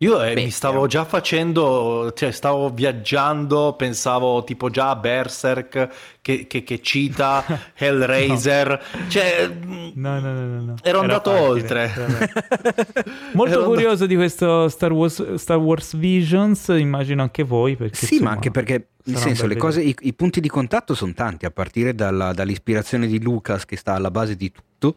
Io 0.00 0.22
eh, 0.22 0.34
mi 0.34 0.50
stavo 0.50 0.86
già 0.86 1.06
facendo, 1.06 2.12
cioè 2.14 2.30
stavo 2.30 2.68
viaggiando, 2.68 3.72
pensavo 3.78 4.44
tipo 4.44 4.68
già 4.68 4.90
a 4.90 4.96
Berserk 4.96 6.15
che, 6.26 6.48
che, 6.48 6.64
che 6.64 6.80
cita 6.82 7.44
Hellraiser, 7.78 8.68
no. 8.68 9.08
cioè 9.08 9.48
no, 9.94 10.18
no, 10.18 10.32
no, 10.32 10.60
no, 10.60 10.74
ero 10.82 10.98
andato 10.98 11.30
facile, 11.30 11.48
oltre. 11.48 11.92
Molto 13.34 13.52
ero 13.52 13.64
curioso 13.66 13.90
andato... 13.90 14.06
di 14.06 14.16
questo 14.16 14.68
Star 14.68 14.90
Wars, 14.90 15.34
Star 15.34 15.58
Wars, 15.58 15.96
Visions, 15.96 16.66
immagino 16.76 17.22
anche 17.22 17.44
voi. 17.44 17.76
Perché, 17.76 17.94
sì, 17.94 18.14
insomma, 18.14 18.30
ma 18.30 18.34
anche 18.34 18.50
perché 18.50 18.88
nel 19.04 19.18
senso, 19.18 19.46
le 19.46 19.54
cose, 19.54 19.82
i, 19.82 19.94
i, 20.00 20.14
punti 20.14 20.40
di 20.40 20.48
contatto 20.48 20.94
sono 20.96 21.12
tanti, 21.12 21.46
a 21.46 21.52
partire 21.52 21.94
dalla, 21.94 22.32
dall'ispirazione 22.32 23.06
di 23.06 23.22
Lucas 23.22 23.64
che 23.64 23.76
sta 23.76 23.94
alla 23.94 24.10
base 24.10 24.34
di 24.34 24.50
tutto 24.50 24.96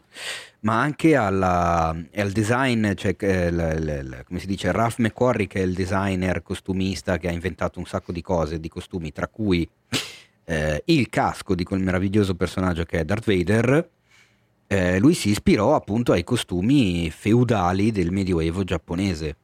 ma 0.62 0.80
anche 0.80 1.14
alla, 1.14 1.96
al 2.16 2.30
design, 2.32 2.92
cioè, 2.94 3.14
l, 3.18 3.56
l, 3.56 4.24
come 4.26 4.40
si 4.40 4.46
dice, 4.46 4.72
Ralph 4.72 4.98
McQuarrie 4.98 5.46
che 5.46 5.60
è 5.60 5.64
il 5.64 5.74
designer 5.74 6.42
costumista 6.42 7.18
che 7.18 7.28
ha 7.28 7.32
inventato 7.32 7.78
un 7.78 7.86
sacco 7.86 8.10
di 8.12 8.20
cose, 8.20 8.60
di 8.60 8.68
costumi, 8.68 9.12
tra 9.12 9.28
cui 9.28 9.66
eh, 10.50 10.82
il 10.86 11.08
casco 11.08 11.54
di 11.54 11.62
quel 11.62 11.80
meraviglioso 11.80 12.34
personaggio 12.34 12.82
che 12.82 12.98
è 12.98 13.04
Darth 13.04 13.24
Vader, 13.24 13.88
eh, 14.66 14.98
lui 14.98 15.14
si 15.14 15.30
ispirò 15.30 15.76
appunto 15.76 16.10
ai 16.10 16.24
costumi 16.24 17.08
feudali 17.10 17.92
del 17.92 18.10
medioevo 18.10 18.64
giapponese. 18.64 19.36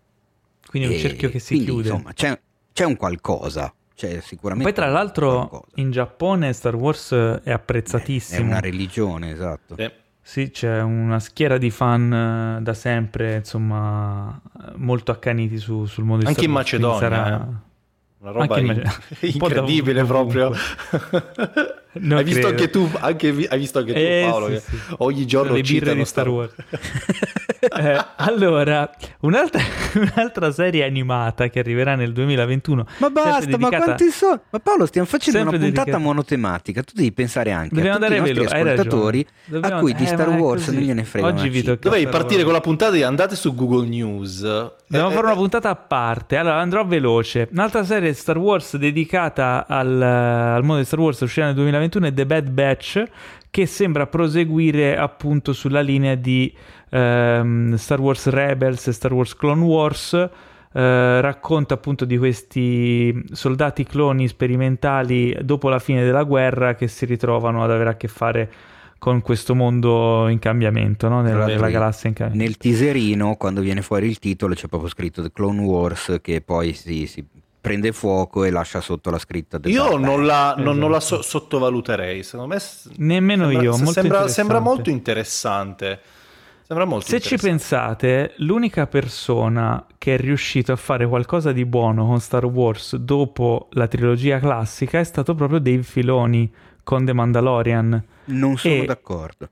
Quindi 0.67 0.89
è 0.89 0.93
un 0.95 1.01
cerchio 1.01 1.31
che 1.31 1.39
si 1.39 1.55
quindi, 1.55 1.67
chiude. 1.67 1.89
Insomma, 1.91 2.13
c'è, 2.13 2.37
c'è 2.73 2.85
un 2.85 2.97
qualcosa. 2.97 3.73
Cioè, 3.95 4.21
sicuramente 4.21 4.73
Poi 4.73 4.83
tra 4.83 4.93
l'altro 4.93 5.65
in 5.77 5.93
Giappone 5.93 6.53
Star 6.53 6.75
Wars 6.75 7.13
è 7.13 7.53
apprezzatissimo. 7.53 8.41
È 8.41 8.43
una 8.43 8.61
religione, 8.61 9.31
esatto. 9.31 9.77
Eh. 9.77 9.93
Sì, 10.21 10.51
c'è 10.51 10.83
una 10.83 11.21
schiera 11.21 11.57
di 11.57 11.71
fan 11.71 12.59
uh, 12.59 12.63
da 12.63 12.75
sempre, 12.75 13.37
insomma, 13.37 14.41
molto 14.75 15.13
accaniti 15.13 15.57
su, 15.57 15.85
sul 15.85 16.03
mondo 16.03 16.25
di 16.25 16.27
Anche 16.27 16.41
Star 16.41 16.51
in 16.51 16.57
Macedonia. 16.57 16.99
Sarà... 16.99 17.49
Eh. 17.49 17.75
Una 18.27 18.33
roba 18.33 18.59
in... 18.59 18.83
incredibile 19.21 20.05
proprio. 20.05 20.53
hai, 22.11 22.25
visto 22.25 22.47
anche 22.47 22.71
tu, 22.71 22.91
anche, 22.99 23.29
hai 23.49 23.59
visto 23.59 23.79
anche 23.79 23.93
tu, 23.93 23.99
eh, 23.99 24.27
Paolo, 24.29 24.49
sì, 24.49 24.59
sì. 24.59 24.77
ogni 24.99 25.27
giorno 25.27 25.55
le 25.55 25.63
birre 25.63 25.95
di 25.95 26.05
Star 26.05 26.29
Wars. 26.29 26.53
eh, 27.61 28.05
allora, 28.17 28.91
un'altra, 29.21 29.61
un'altra, 29.95 30.53
serie 30.53 30.85
animata 30.85 31.49
che 31.49 31.59
arriverà 31.59 31.95
nel 31.95 32.13
2021. 32.13 32.87
Ma 32.99 33.11
basta, 33.11 33.41
dedicata... 33.47 33.79
ma 33.79 33.85
quanti 33.85 34.11
sono? 34.11 34.41
Ma 34.51 34.59
Paolo, 34.59 34.87
stiamo 34.87 35.07
facendo 35.07 35.41
una 35.41 35.51
puntata 35.51 35.71
dedicata... 35.71 35.99
monotematica. 35.99 36.83
Tu 36.83 36.93
devi 36.95 37.13
pensare 37.13 37.51
anche 37.53 37.75
Dobbiamo 37.75 37.97
a 37.97 38.01
tutti 38.01 38.15
i 38.15 38.19
nostri 38.19 38.35
velo, 38.35 38.71
ascoltatori 38.71 39.27
Dobbiamo... 39.47 39.77
a 39.77 39.79
cui 39.81 39.95
di 39.95 40.05
eh, 40.05 40.07
Star 40.07 40.29
Wars 40.29 40.69
non 40.69 40.83
gliene 40.83 41.05
frega 41.05 41.27
Oggi 41.27 41.49
vi 41.49 41.63
Dovevi 41.63 42.07
partire 42.07 42.45
con 42.45 42.53
la 42.53 42.61
puntata 42.61 42.93
di 42.93 43.03
andate 43.03 43.37
su 43.37 43.55
Google 43.55 43.87
News. 43.87 44.41
Dobbiamo 44.41 45.11
eh, 45.11 45.15
fare 45.15 45.27
una 45.27 45.35
eh, 45.35 45.39
puntata 45.39 45.71
a 45.71 45.77
parte. 45.77 46.37
Allora, 46.37 46.61
andrò 46.61 46.85
veloce. 46.85 47.49
Un'altra 47.51 47.85
serie 47.85 48.13
Star 48.13 48.39
Wars 48.39 48.77
dedicata 48.77 49.67
al, 49.69 50.01
al 50.01 50.63
mondo 50.63 50.79
di 50.79 50.85
Star 50.85 51.01
Wars 51.01 51.21
uscirà 51.21 51.47
nel 51.47 51.55
2021 51.55 51.86
è 51.89 52.13
The 52.13 52.27
Bad 52.27 52.51
Batch, 52.51 53.03
che 53.51 53.67
sembra 53.67 54.07
proseguire 54.07 54.97
appunto 54.97 55.53
sulla 55.53 55.81
linea 55.81 56.15
di 56.15 56.53
ehm, 56.91 57.75
Star 57.75 58.01
Wars 58.01 58.29
Rebels 58.29 58.87
e 58.89 58.93
Star 58.93 59.13
Wars 59.13 59.35
Clone 59.35 59.63
Wars. 59.63 60.13
Eh, 60.73 61.21
racconta 61.23 61.73
appunto 61.73 62.05
di 62.05 62.19
questi 62.19 63.25
soldati 63.33 63.85
cloni 63.85 64.29
sperimentali 64.29 65.35
dopo 65.41 65.71
la 65.71 65.79
fine 65.79 66.05
della 66.05 66.25
guerra 66.25 66.75
che 66.75 66.87
si 66.87 67.07
ritrovano 67.07 67.65
ad 67.65 67.71
avere 67.71 67.91
a 67.91 67.97
che 67.97 68.09
fare 68.09 68.51
con 68.99 69.23
questo 69.23 69.55
mondo 69.55 70.29
in 70.29 70.39
cambiamento, 70.39 71.09
no? 71.09 71.23
nella, 71.23 71.47
nella 71.47 71.71
galassia 71.71 72.09
in 72.09 72.15
cambiamento. 72.15 72.45
Nel 72.45 72.57
teaserino, 72.59 73.37
quando 73.37 73.61
viene 73.61 73.83
fuori 73.83 74.07
il 74.07 74.19
titolo, 74.19 74.55
c'è 74.55 74.69
proprio 74.69 74.91
scritto 74.91 75.23
The 75.23 75.33
Clone 75.33 75.61
Wars, 75.61 76.19
che 76.21 76.41
poi 76.41 76.73
si, 76.73 77.07
si 77.07 77.25
prende 77.67 77.91
fuoco 77.91 78.45
e 78.45 78.51
lascia 78.51 78.81
sotto 78.81 79.11
la 79.11 79.19
scritta. 79.19 79.59
Io 79.65 79.97
non 79.97 80.25
la, 80.25 80.53
esatto. 80.53 80.63
non, 80.63 80.79
non 80.79 80.91
la 80.93 81.01
so- 81.01 81.21
sottovaluterei, 81.21 82.23
secondo 82.23 82.55
me. 82.55 82.61
Nemmeno 82.99 83.49
sembra, 83.49 83.63
io. 83.63 83.71
Molto 83.71 83.93
sembra, 83.93 84.29
sembra, 84.29 84.61
molto 84.61 84.89
interessante. 84.89 86.01
Sembra 86.63 86.85
molto 86.85 87.07
Se 87.07 87.21
ci 87.21 87.37
pensate, 87.37 88.35
l'unica 88.39 88.87
persona 88.87 89.85
che 89.99 90.15
è 90.15 90.17
riuscito 90.17 90.73
a 90.73 90.77
fare 90.77 91.09
qualcosa 91.09 91.51
di 91.51 91.65
buono 91.65 92.07
con 92.07 92.21
Star 92.21 92.45
Wars 92.45 92.97
dopo 92.97 93.69
la 93.73 93.89
trilogia 93.89 94.39
classica 94.39 95.01
è 95.01 95.05
stato 95.05 95.35
proprio 95.35 95.59
Dave 95.59 95.83
Filoni 95.83 96.53
con 96.85 97.05
The 97.05 97.13
Mandalorian. 97.13 98.05
Non 98.27 98.57
sono 98.57 98.75
e 98.75 98.85
d'accordo. 98.85 99.49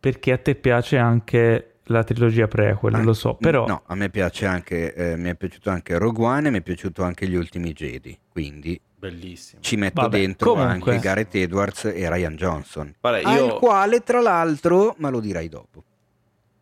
Perché 0.00 0.32
a 0.32 0.38
te 0.38 0.54
piace 0.54 0.98
anche 0.98 1.77
la 1.88 2.04
trilogia 2.04 2.48
prequel, 2.48 2.94
ah, 2.94 3.02
lo 3.02 3.12
so, 3.12 3.34
però... 3.34 3.66
No, 3.66 3.82
a 3.86 3.94
me 3.94 4.08
piace 4.08 4.46
anche, 4.46 4.94
eh, 4.94 5.16
mi 5.16 5.30
è 5.30 5.34
piaciuto 5.34 5.70
anche 5.70 5.98
Rogue 5.98 6.24
One 6.24 6.48
e 6.48 6.50
mi 6.50 6.58
è 6.58 6.62
piaciuto 6.62 7.02
anche 7.02 7.26
Gli 7.28 7.34
Ultimi 7.34 7.72
Jedi, 7.72 8.18
quindi... 8.30 8.80
Bellissimo. 8.98 9.62
Ci 9.62 9.76
metto 9.76 10.00
Vabbè, 10.02 10.18
dentro 10.18 10.54
comunque... 10.54 10.94
anche 10.94 11.06
Gareth 11.06 11.34
Edwards 11.36 11.84
e 11.84 12.08
Ryan 12.08 12.34
Johnson, 12.34 12.94
Vabbè, 13.00 13.20
io... 13.20 13.54
al 13.54 13.58
quale 13.58 14.02
tra 14.02 14.20
l'altro, 14.20 14.94
ma 14.98 15.08
lo 15.08 15.20
dirai 15.20 15.48
dopo. 15.48 15.84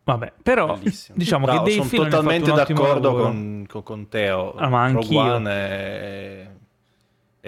Vabbè, 0.03 0.33
però 0.41 0.77
Bellissimo. 0.77 1.17
diciamo 1.17 1.45
Bravo, 1.45 1.63
che 1.63 1.75
Dave 1.75 1.87
sono 1.87 2.03
totalmente 2.03 2.51
d'accordo 2.51 3.13
con, 3.13 3.65
con, 3.67 3.83
con, 3.83 4.07
Teo. 4.07 4.53
Ah, 4.53 4.69
ma 4.69 4.83
anch'io. 4.83 5.45
È 5.45 6.47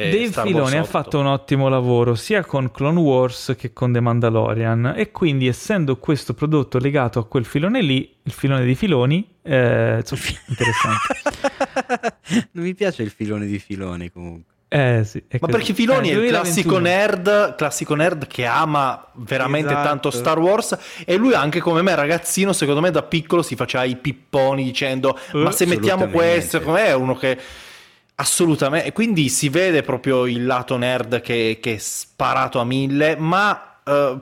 Dave 0.05 0.27
Star 0.27 0.45
Filoni 0.45 0.77
ha 0.77 0.84
fatto 0.84 1.19
un 1.19 1.26
ottimo 1.26 1.67
lavoro 1.67 2.15
sia 2.15 2.45
con 2.45 2.71
Clone 2.71 2.99
Wars 2.99 3.55
che 3.57 3.73
con 3.73 3.91
The 3.91 3.99
Mandalorian 3.99 4.93
e 4.95 5.11
quindi 5.11 5.47
essendo 5.47 5.97
questo 5.97 6.34
prodotto 6.34 6.77
legato 6.77 7.19
a 7.19 7.26
quel 7.26 7.43
filone 7.43 7.81
lì, 7.81 8.09
il 8.23 8.31
filone 8.31 8.63
di 8.63 8.76
Filoni, 8.76 9.27
eh, 9.41 9.97
insomma, 9.97 10.21
interessante. 10.47 12.17
non 12.51 12.63
mi 12.63 12.73
piace 12.76 13.03
il 13.03 13.09
filone 13.09 13.45
di 13.45 13.59
Filoni 13.59 14.09
comunque. 14.09 14.53
Eh, 14.71 15.01
sì, 15.03 15.23
Ma 15.27 15.39
così. 15.39 15.51
perché 15.51 15.73
Filoni 15.73 16.11
eh, 16.11 16.13
è 16.13 16.17
il 16.17 16.30
classico 16.30 16.77
nerd, 16.77 17.55
classico 17.55 17.95
nerd 17.95 18.27
che 18.27 18.45
ama 18.45 19.03
veramente 19.15 19.71
esatto. 19.71 19.88
tanto 19.88 20.11
Star 20.11 20.38
Wars 20.38 20.77
e 21.05 21.15
lui 21.15 21.34
anche 21.34 21.59
come 21.59 21.81
me 21.81 21.95
ragazzino, 21.95 22.53
secondo 22.53 22.80
me 22.80 22.91
da 22.91 23.01
piccolo 23.01 23.41
si 23.41 23.55
faceva 23.55 23.84
i 23.84 23.95
pipponi 23.95 24.63
dicendo 24.63 25.17
uh, 25.31 25.39
ma 25.39 25.51
se 25.51 25.65
mettiamo 25.65 26.07
questo, 26.09 26.61
come 26.61 26.85
è 26.85 26.93
uno 26.93 27.15
che 27.15 27.35
Assolutamente, 28.21 28.91
quindi 28.91 29.29
si 29.29 29.47
vede 29.47 29.81
proprio 29.81 30.25
il 30.25 30.45
lato 30.45 30.75
nerd 30.75 31.21
che, 31.21 31.59
che 31.61 31.75
è 31.75 31.77
sparato 31.77 32.59
a 32.59 32.65
mille, 32.65 33.15
ma 33.15 33.77
eh, 33.81 34.17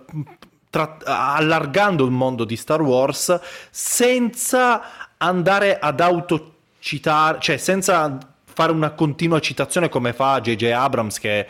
tra, 0.70 0.98
allargando 1.04 2.06
il 2.06 2.12
mondo 2.12 2.46
di 2.46 2.56
Star 2.56 2.80
Wars 2.80 3.40
senza 3.72 5.16
andare 5.18 5.80
ad 5.80 6.00
autocitare, 6.00 7.40
cioè 7.42 7.58
senza 7.58 8.20
fare 8.44 8.72
una 8.72 8.92
continua 8.92 9.40
citazione 9.40 9.90
come 9.90 10.14
fa 10.14 10.42
J.J. 10.42 10.66
Abrams 10.66 11.18
che 11.18 11.48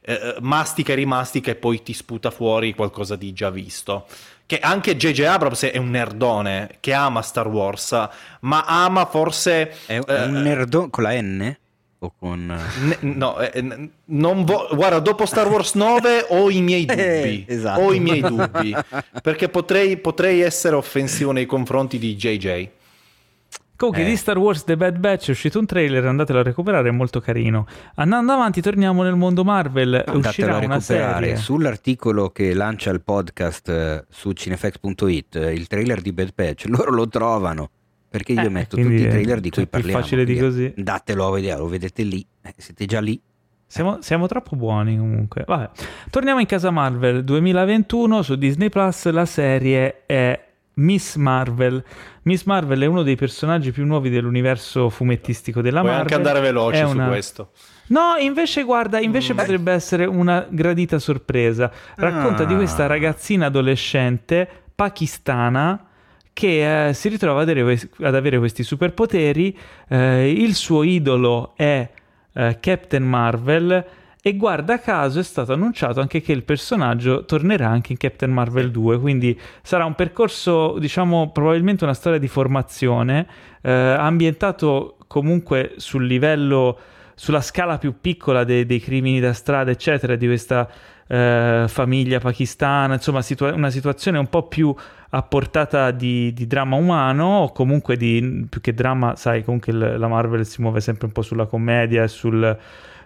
eh, 0.00 0.36
mastica 0.40 0.92
e 0.92 0.94
rimastica 0.94 1.50
e 1.50 1.54
poi 1.54 1.82
ti 1.82 1.92
sputa 1.92 2.30
fuori 2.30 2.74
qualcosa 2.74 3.14
di 3.14 3.34
già 3.34 3.50
visto 3.50 4.06
che 4.46 4.58
anche 4.58 4.96
J.J. 4.96 5.20
Abrams 5.20 5.64
è 5.64 5.76
un 5.76 5.90
nerdone 5.90 6.78
che 6.80 6.94
ama 6.94 7.20
Star 7.20 7.46
Wars, 7.46 7.92
ma 8.40 8.64
ama 8.64 9.04
forse... 9.04 9.76
È, 9.86 9.98
un 9.98 10.04
eh, 10.08 10.26
nerdone 10.26 10.90
con 10.90 11.04
la 11.04 11.20
N? 11.20 11.56
O 12.02 12.12
con... 12.18 12.46
Ne, 12.46 12.96
no, 13.00 13.38
eh, 13.40 13.90
non 14.06 14.44
vo- 14.44 14.68
guarda, 14.72 15.00
dopo 15.00 15.26
Star 15.26 15.48
Wars 15.48 15.74
9 15.74 16.26
ho 16.28 16.50
i 16.50 16.62
miei 16.62 16.84
dubbi, 16.86 16.98
eh, 17.00 17.44
esatto. 17.46 17.80
ho 17.80 17.92
i 17.92 18.00
miei 18.00 18.20
dubbi, 18.20 18.74
perché 19.22 19.48
potrei, 19.48 19.98
potrei, 19.98 20.40
essere 20.40 20.76
offensivo 20.76 21.32
nei 21.32 21.46
confronti 21.46 21.98
di 21.98 22.16
JJ. 22.16 22.68
Comunque, 23.76 24.04
eh. 24.04 24.08
di 24.08 24.16
Star 24.16 24.36
Wars 24.36 24.64
The 24.64 24.76
Bad 24.76 24.98
Batch 24.98 25.28
è 25.28 25.30
uscito 25.30 25.58
un 25.58 25.66
trailer, 25.66 26.06
andatelo 26.06 26.38
a 26.38 26.42
recuperare, 26.42 26.88
è 26.88 26.92
molto 26.92 27.20
carino. 27.20 27.66
Andando 27.96 28.32
avanti, 28.32 28.60
torniamo 28.60 29.02
nel 29.02 29.16
mondo 29.16 29.44
Marvel. 29.44 29.94
Andatelo 29.94 30.18
uscirà 30.18 30.58
una 30.58 30.80
serie. 30.80 31.36
Sull'articolo 31.36 32.30
che 32.30 32.52
lancia 32.54 32.90
il 32.90 33.02
podcast 33.02 33.68
eh, 33.68 34.04
su 34.08 34.32
cinefx.it, 34.32 35.36
eh, 35.36 35.52
il 35.52 35.66
trailer 35.66 36.00
di 36.00 36.12
Bad 36.12 36.32
Batch, 36.34 36.64
loro 36.66 36.90
lo 36.90 37.08
trovano 37.08 37.70
perché 38.10 38.32
io 38.32 38.42
eh, 38.42 38.48
metto 38.48 38.76
tutti 38.76 38.92
i 38.92 39.08
trailer 39.08 39.38
di 39.38 39.50
cui 39.50 39.68
parliamo. 39.68 39.98
È 39.98 40.02
facile 40.02 40.24
di 40.24 40.36
così. 40.36 40.72
Datelo 40.76 41.28
a 41.28 41.30
vedere, 41.30 41.58
lo 41.58 41.68
vedete 41.68 42.02
lì, 42.02 42.26
eh, 42.42 42.54
siete 42.56 42.84
già 42.84 43.00
lì. 43.00 43.18
Siamo, 43.66 43.98
siamo, 44.00 44.26
troppo 44.26 44.56
buoni 44.56 44.98
comunque. 44.98 45.44
Vabbè. 45.46 45.70
Torniamo 46.10 46.40
in 46.40 46.46
casa 46.46 46.70
Marvel 46.70 47.22
2021 47.22 48.22
su 48.22 48.34
Disney 48.34 48.68
Plus. 48.68 49.08
La 49.10 49.26
serie 49.26 50.02
è 50.06 50.48
Miss 50.74 51.14
Marvel. 51.14 51.84
Miss 52.22 52.42
Marvel 52.46 52.80
è 52.80 52.86
uno 52.86 53.04
dei 53.04 53.14
personaggi 53.14 53.70
più 53.70 53.86
nuovi 53.86 54.10
dell'universo 54.10 54.90
fumettistico 54.90 55.60
della 55.60 55.82
Puoi 55.82 55.92
Marvel. 55.92 56.06
Puoi 56.08 56.18
anche 56.18 56.28
andare 56.28 56.52
veloce 56.52 56.82
una... 56.82 57.04
su 57.04 57.10
questo. 57.10 57.50
No, 57.86 58.16
invece 58.18 58.64
guarda, 58.64 58.98
invece 58.98 59.34
mm. 59.34 59.36
potrebbe 59.36 59.72
essere 59.72 60.04
una 60.04 60.44
gradita 60.50 60.98
sorpresa. 60.98 61.70
Racconta 61.94 62.42
ah. 62.42 62.46
di 62.46 62.56
questa 62.56 62.86
ragazzina 62.88 63.46
adolescente 63.46 64.48
pakistana 64.74 65.89
che 66.32 66.88
eh, 66.88 66.94
si 66.94 67.08
ritrova 67.08 67.42
ad 67.42 67.48
avere, 67.48 67.78
ad 68.00 68.14
avere 68.14 68.38
questi 68.38 68.62
superpoteri. 68.62 69.56
Eh, 69.88 70.30
il 70.30 70.54
suo 70.54 70.82
idolo 70.82 71.52
è 71.56 71.88
eh, 72.32 72.58
Captain 72.60 73.04
Marvel 73.04 73.84
e 74.22 74.36
guarda 74.36 74.78
caso 74.78 75.18
è 75.18 75.22
stato 75.22 75.54
annunciato 75.54 76.00
anche 76.00 76.20
che 76.20 76.32
il 76.32 76.42
personaggio 76.42 77.24
tornerà 77.24 77.68
anche 77.68 77.92
in 77.92 77.98
Captain 77.98 78.30
Marvel 78.30 78.70
2, 78.70 79.00
quindi 79.00 79.38
sarà 79.62 79.86
un 79.86 79.94
percorso, 79.94 80.76
diciamo, 80.78 81.30
probabilmente 81.32 81.84
una 81.84 81.94
storia 81.94 82.18
di 82.18 82.28
formazione, 82.28 83.26
eh, 83.62 83.70
ambientato 83.72 84.98
comunque 85.06 85.72
sul 85.76 86.06
livello, 86.06 86.78
sulla 87.14 87.40
scala 87.40 87.78
più 87.78 87.94
piccola 87.98 88.44
dei, 88.44 88.66
dei 88.66 88.78
crimini 88.78 89.20
da 89.20 89.32
strada, 89.32 89.70
eccetera, 89.70 90.16
di 90.16 90.26
questa 90.26 90.68
eh, 91.10 91.64
famiglia 91.66 92.20
pakistana, 92.20 92.94
insomma 92.94 93.20
situa- 93.20 93.52
una 93.52 93.70
situazione 93.70 94.18
un 94.18 94.28
po' 94.28 94.44
più 94.44 94.72
a 95.12 95.22
portata 95.22 95.90
di, 95.90 96.32
di, 96.32 96.46
dramma 96.46 96.76
umano 96.76 97.24
o 97.40 97.52
comunque 97.52 97.96
di 97.96 98.46
più 98.48 98.60
che 98.60 98.72
dramma, 98.72 99.16
sai, 99.16 99.42
comunque 99.42 99.72
il, 99.72 99.98
la 99.98 100.06
Marvel 100.06 100.46
si 100.46 100.62
muove 100.62 100.80
sempre 100.80 101.06
un 101.06 101.12
po' 101.12 101.22
sulla 101.22 101.46
commedia 101.46 102.04
e 102.04 102.08
sul 102.08 102.56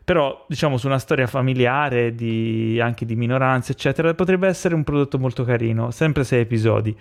però 0.04 0.44
diciamo 0.46 0.76
su 0.76 0.86
una 0.86 0.98
storia 0.98 1.26
familiare 1.26 2.14
di, 2.14 2.78
anche 2.78 3.06
di 3.06 3.16
minoranze 3.16 3.72
eccetera 3.72 4.12
potrebbe 4.12 4.48
essere 4.48 4.74
un 4.74 4.84
prodotto 4.84 5.18
molto 5.18 5.44
carino 5.44 5.90
sempre 5.90 6.24
sei 6.24 6.42
episodi. 6.42 6.94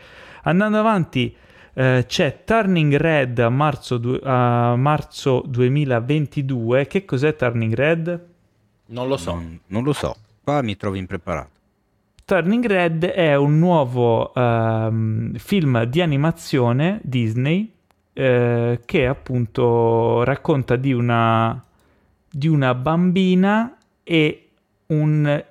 Andando 0.44 0.80
avanti 0.80 1.36
eh, 1.74 2.06
c'è 2.08 2.44
Turning 2.46 2.96
Red 2.96 3.40
a 3.40 3.50
marzo, 3.50 3.98
du- 3.98 4.22
a 4.24 4.78
marzo 4.78 5.44
2022 5.48 6.88
che 6.88 7.04
cos'è 7.04 7.36
Turning 7.36 7.74
Red? 7.74 8.26
non 8.86 9.08
lo 9.10 9.18
so. 9.18 9.34
Non, 9.34 9.60
non 9.68 9.84
lo 9.84 9.92
so 9.92 10.16
qua 10.44 10.62
mi 10.62 10.76
trovo 10.76 10.96
impreparato 10.96 11.62
Turning 12.26 12.66
Red 12.66 13.04
è 13.04 13.36
un 13.36 13.60
nuovo 13.60 14.32
uh, 14.34 15.38
film 15.38 15.84
di 15.84 16.02
animazione 16.02 17.02
Disney 17.04 17.70
uh, 18.14 18.80
che 18.86 19.08
appunto 19.08 20.24
racconta 20.24 20.78
di 20.78 20.94
una, 20.94 21.62
di 22.32 22.48
una 22.48 22.74
bambina 22.76 23.78
e 24.04 24.50
un, 24.88 25.44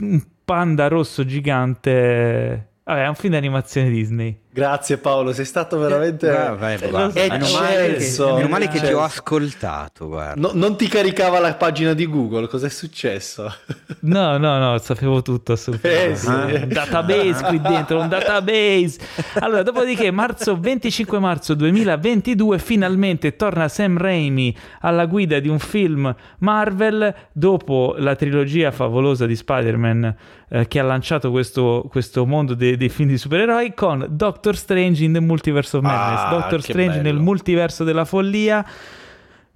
un 0.00 0.22
panda 0.44 0.88
rosso 0.88 1.24
gigante. 1.24 2.68
Vabbè, 2.82 3.04
è 3.04 3.08
un 3.08 3.14
film 3.14 3.32
di 3.32 3.38
animazione 3.38 3.88
Disney. 3.88 4.39
Grazie 4.52 4.98
Paolo, 4.98 5.32
sei 5.32 5.44
stato 5.44 5.78
veramente 5.78 6.28
eh, 6.28 6.56
vai, 6.56 6.76
vai, 6.76 7.12
meno, 7.14 7.48
male 7.52 7.94
che, 7.94 8.14
meno 8.18 8.48
male 8.48 8.66
che 8.66 8.80
ti 8.80 8.92
ho 8.92 9.00
ascoltato. 9.00 10.08
No, 10.34 10.50
non 10.54 10.76
ti 10.76 10.88
caricava 10.88 11.38
la 11.38 11.54
pagina 11.54 11.92
di 11.94 12.04
Google, 12.08 12.48
cos'è 12.48 12.68
successo? 12.68 13.52
No, 14.02 14.38
no, 14.38 14.58
no, 14.58 14.78
sapevo 14.78 15.20
tutto 15.20 15.52
assolutamente. 15.52 16.12
Eh, 16.12 16.16
sì. 16.16 16.26
Un 16.26 16.68
database 16.68 17.44
qui 17.44 17.60
dentro, 17.60 18.00
un 18.00 18.08
database. 18.08 18.98
Allora, 19.40 19.62
dopodiché, 19.62 20.10
marzo 20.10 20.58
25 20.58 21.18
marzo 21.18 21.52
2022, 21.52 22.58
finalmente 22.58 23.36
torna 23.36 23.68
Sam 23.68 23.98
Raimi 23.98 24.56
alla 24.80 25.04
guida 25.04 25.38
di 25.38 25.48
un 25.48 25.58
film 25.58 26.14
Marvel 26.38 27.14
dopo 27.32 27.94
la 27.98 28.16
trilogia 28.16 28.70
favolosa 28.70 29.26
di 29.26 29.36
Spider-Man 29.36 30.16
eh, 30.52 30.66
che 30.66 30.78
ha 30.80 30.82
lanciato 30.82 31.30
questo, 31.30 31.86
questo 31.88 32.26
mondo 32.26 32.54
dei, 32.54 32.76
dei 32.76 32.88
film 32.88 33.08
di 33.08 33.18
supereroi 33.18 33.72
con 33.72 34.06
Doctor 34.10 34.56
Strange 34.56 35.04
in 35.04 35.12
the 35.12 35.20
Multiverse 35.20 35.76
of 35.76 35.82
Madness. 35.84 36.20
Ah, 36.20 36.30
Doctor 36.30 36.60
Strange 36.60 36.96
bello. 36.98 37.02
nel 37.02 37.16
multiverso 37.16 37.84
della 37.84 38.04
follia. 38.04 38.66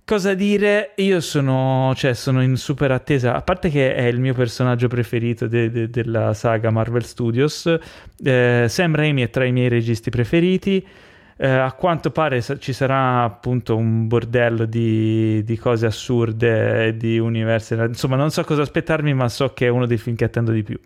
Cosa 0.07 0.35
dire? 0.35 0.93
Io 0.97 1.21
sono, 1.21 1.95
cioè, 1.97 2.13
sono, 2.13 2.43
in 2.43 2.57
super 2.57 2.93
attesa, 2.93 3.35
a 3.35 3.41
parte 3.41 3.71
che 3.71 3.95
è 3.95 4.05
il 4.05 4.21
mio 4.21 4.35
personaggio 4.35 4.87
preferito 4.87 5.49
de- 5.49 5.71
de- 5.71 5.89
della 5.89 6.35
saga 6.35 6.71
Marvel 6.71 7.05
Studios, 7.05 7.75
eh, 8.23 8.67
Sam 8.69 8.95
Raimi 8.95 9.23
è 9.23 9.31
tra 9.31 9.47
i 9.47 9.53
miei 9.53 9.69
registi 9.69 10.11
preferiti, 10.11 10.87
eh, 11.37 11.49
a 11.49 11.73
quanto 11.73 12.11
pare 12.11 12.43
ci 12.43 12.73
sarà 12.73 13.23
appunto 13.23 13.77
un 13.77 14.07
bordello 14.07 14.65
di, 14.67 15.43
di 15.45 15.57
cose 15.57 15.87
assurde, 15.87 16.97
di 16.97 17.19
universi, 17.19 17.75
insomma 17.75 18.17
non 18.17 18.31
so 18.31 18.45
cosa 18.45 18.63
aspettarmi, 18.63 19.15
ma 19.15 19.29
so 19.29 19.53
che 19.53 19.67
è 19.67 19.69
uno 19.69 19.87
dei 19.87 19.99
film 19.99 20.17
che 20.17 20.25
attendo 20.25 20.53
di 20.53 20.63
più. 20.63 20.79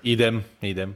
Idem, 0.00 0.42
idem 0.60 0.94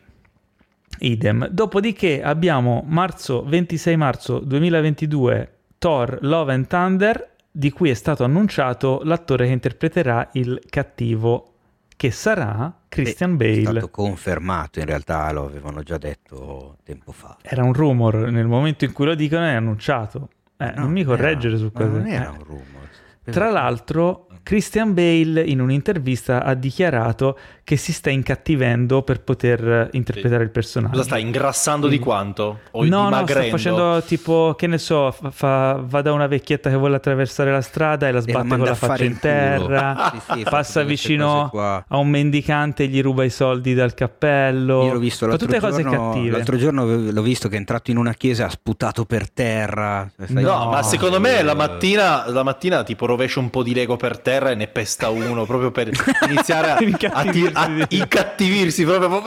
idem. 0.98 1.48
Dopodiché 1.48 2.22
abbiamo 2.22 2.84
marzo 2.86 3.44
26 3.44 3.96
marzo 3.96 4.38
2022 4.38 5.52
Thor 5.78 6.18
Love 6.22 6.52
and 6.52 6.66
Thunder 6.66 7.30
di 7.50 7.70
cui 7.70 7.90
è 7.90 7.94
stato 7.94 8.24
annunciato 8.24 9.00
l'attore 9.04 9.46
che 9.46 9.52
interpreterà 9.52 10.30
il 10.32 10.60
cattivo 10.68 11.51
che 11.96 12.10
sarà 12.10 12.72
Christian 12.88 13.36
Bale. 13.36 13.58
È 13.58 13.62
stato 13.62 13.90
confermato, 13.90 14.78
in 14.78 14.86
realtà 14.86 15.30
lo 15.32 15.44
avevano 15.44 15.82
già 15.82 15.98
detto 15.98 16.78
tempo 16.84 17.12
fa. 17.12 17.36
Era 17.42 17.64
un 17.64 17.72
rumor, 17.72 18.30
nel 18.30 18.46
momento 18.46 18.84
in 18.84 18.92
cui 18.92 19.06
lo 19.06 19.14
dicono 19.14 19.44
è 19.44 19.54
annunciato. 19.54 20.28
Eh, 20.56 20.72
no, 20.76 20.82
non 20.82 20.92
mi 20.92 21.04
correggere 21.04 21.54
era, 21.54 21.64
su 21.64 21.72
questo. 21.72 21.96
Non 21.96 22.06
era 22.06 22.30
un 22.30 22.44
rumor. 22.44 22.88
Tra 23.24 23.50
l'altro 23.50 24.26
Christian 24.42 24.92
Bale 24.92 25.40
in 25.40 25.60
un'intervista 25.60 26.42
ha 26.42 26.54
dichiarato 26.54 27.38
che 27.64 27.76
si 27.76 27.92
sta 27.92 28.10
incattivendo 28.10 29.02
per 29.02 29.20
poter 29.20 29.88
interpretare 29.92 30.42
il 30.42 30.50
personaggio. 30.50 30.94
Cosa 30.94 31.04
sta 31.04 31.18
ingrassando 31.18 31.86
di 31.86 32.00
quanto? 32.00 32.58
O 32.72 32.84
no, 32.84 33.08
no, 33.08 33.24
sta 33.24 33.42
facendo 33.44 34.02
tipo, 34.04 34.54
che 34.58 34.66
ne 34.66 34.78
so, 34.78 35.12
fa, 35.12 35.30
fa, 35.30 35.80
va 35.84 36.02
da 36.02 36.12
una 36.12 36.26
vecchietta 36.26 36.70
che 36.70 36.76
vuole 36.76 36.96
attraversare 36.96 37.52
la 37.52 37.60
strada 37.60 38.08
e 38.08 38.12
la 38.12 38.20
sbatte 38.20 38.46
e 38.46 38.48
con 38.48 38.66
la 38.66 38.74
faccia 38.74 39.04
in 39.04 39.18
terra, 39.18 40.12
sì, 40.26 40.38
sì, 40.38 40.42
passa 40.42 40.82
vicino 40.82 41.50
a 41.52 41.96
un 41.96 42.08
mendicante 42.08 42.82
e 42.82 42.86
gli 42.88 43.00
ruba 43.00 43.22
i 43.22 43.30
soldi 43.30 43.74
dal 43.74 43.94
cappello. 43.94 44.84
Io 44.84 44.92
l'ho 44.94 44.98
visto 44.98 45.26
l'altro, 45.26 45.46
tutte 45.46 45.60
giorno, 45.60 45.76
cose 45.76 45.88
cattive. 45.88 46.30
l'altro 46.30 46.56
giorno 46.56 46.84
l'ho 46.84 47.22
visto 47.22 47.48
che 47.48 47.54
è 47.54 47.58
entrato 47.58 47.92
in 47.92 47.96
una 47.96 48.14
chiesa 48.14 48.42
e 48.42 48.46
ha 48.46 48.50
sputato 48.50 49.04
per 49.04 49.30
terra. 49.30 50.10
No, 50.16 50.40
no 50.40 50.68
ma 50.68 50.82
secondo 50.82 51.20
me 51.20 51.42
la 51.42 51.54
mattina, 51.54 52.28
la 52.28 52.42
mattina 52.42 52.82
tipo 52.82 53.06
rovescia 53.06 53.38
un 53.38 53.50
po' 53.50 53.62
di 53.62 53.72
lego 53.72 53.96
per 53.96 54.18
terra 54.18 54.31
terra 54.32 54.50
e 54.50 54.54
ne 54.54 54.66
pesta 54.66 55.10
uno 55.10 55.44
proprio 55.44 55.70
per 55.70 55.90
iniziare 56.28 56.70
a, 56.70 56.76
a, 57.12 57.30
tir- 57.30 57.50
a 57.54 57.86
incattivirsi 57.88 58.84
proprio 58.84 59.22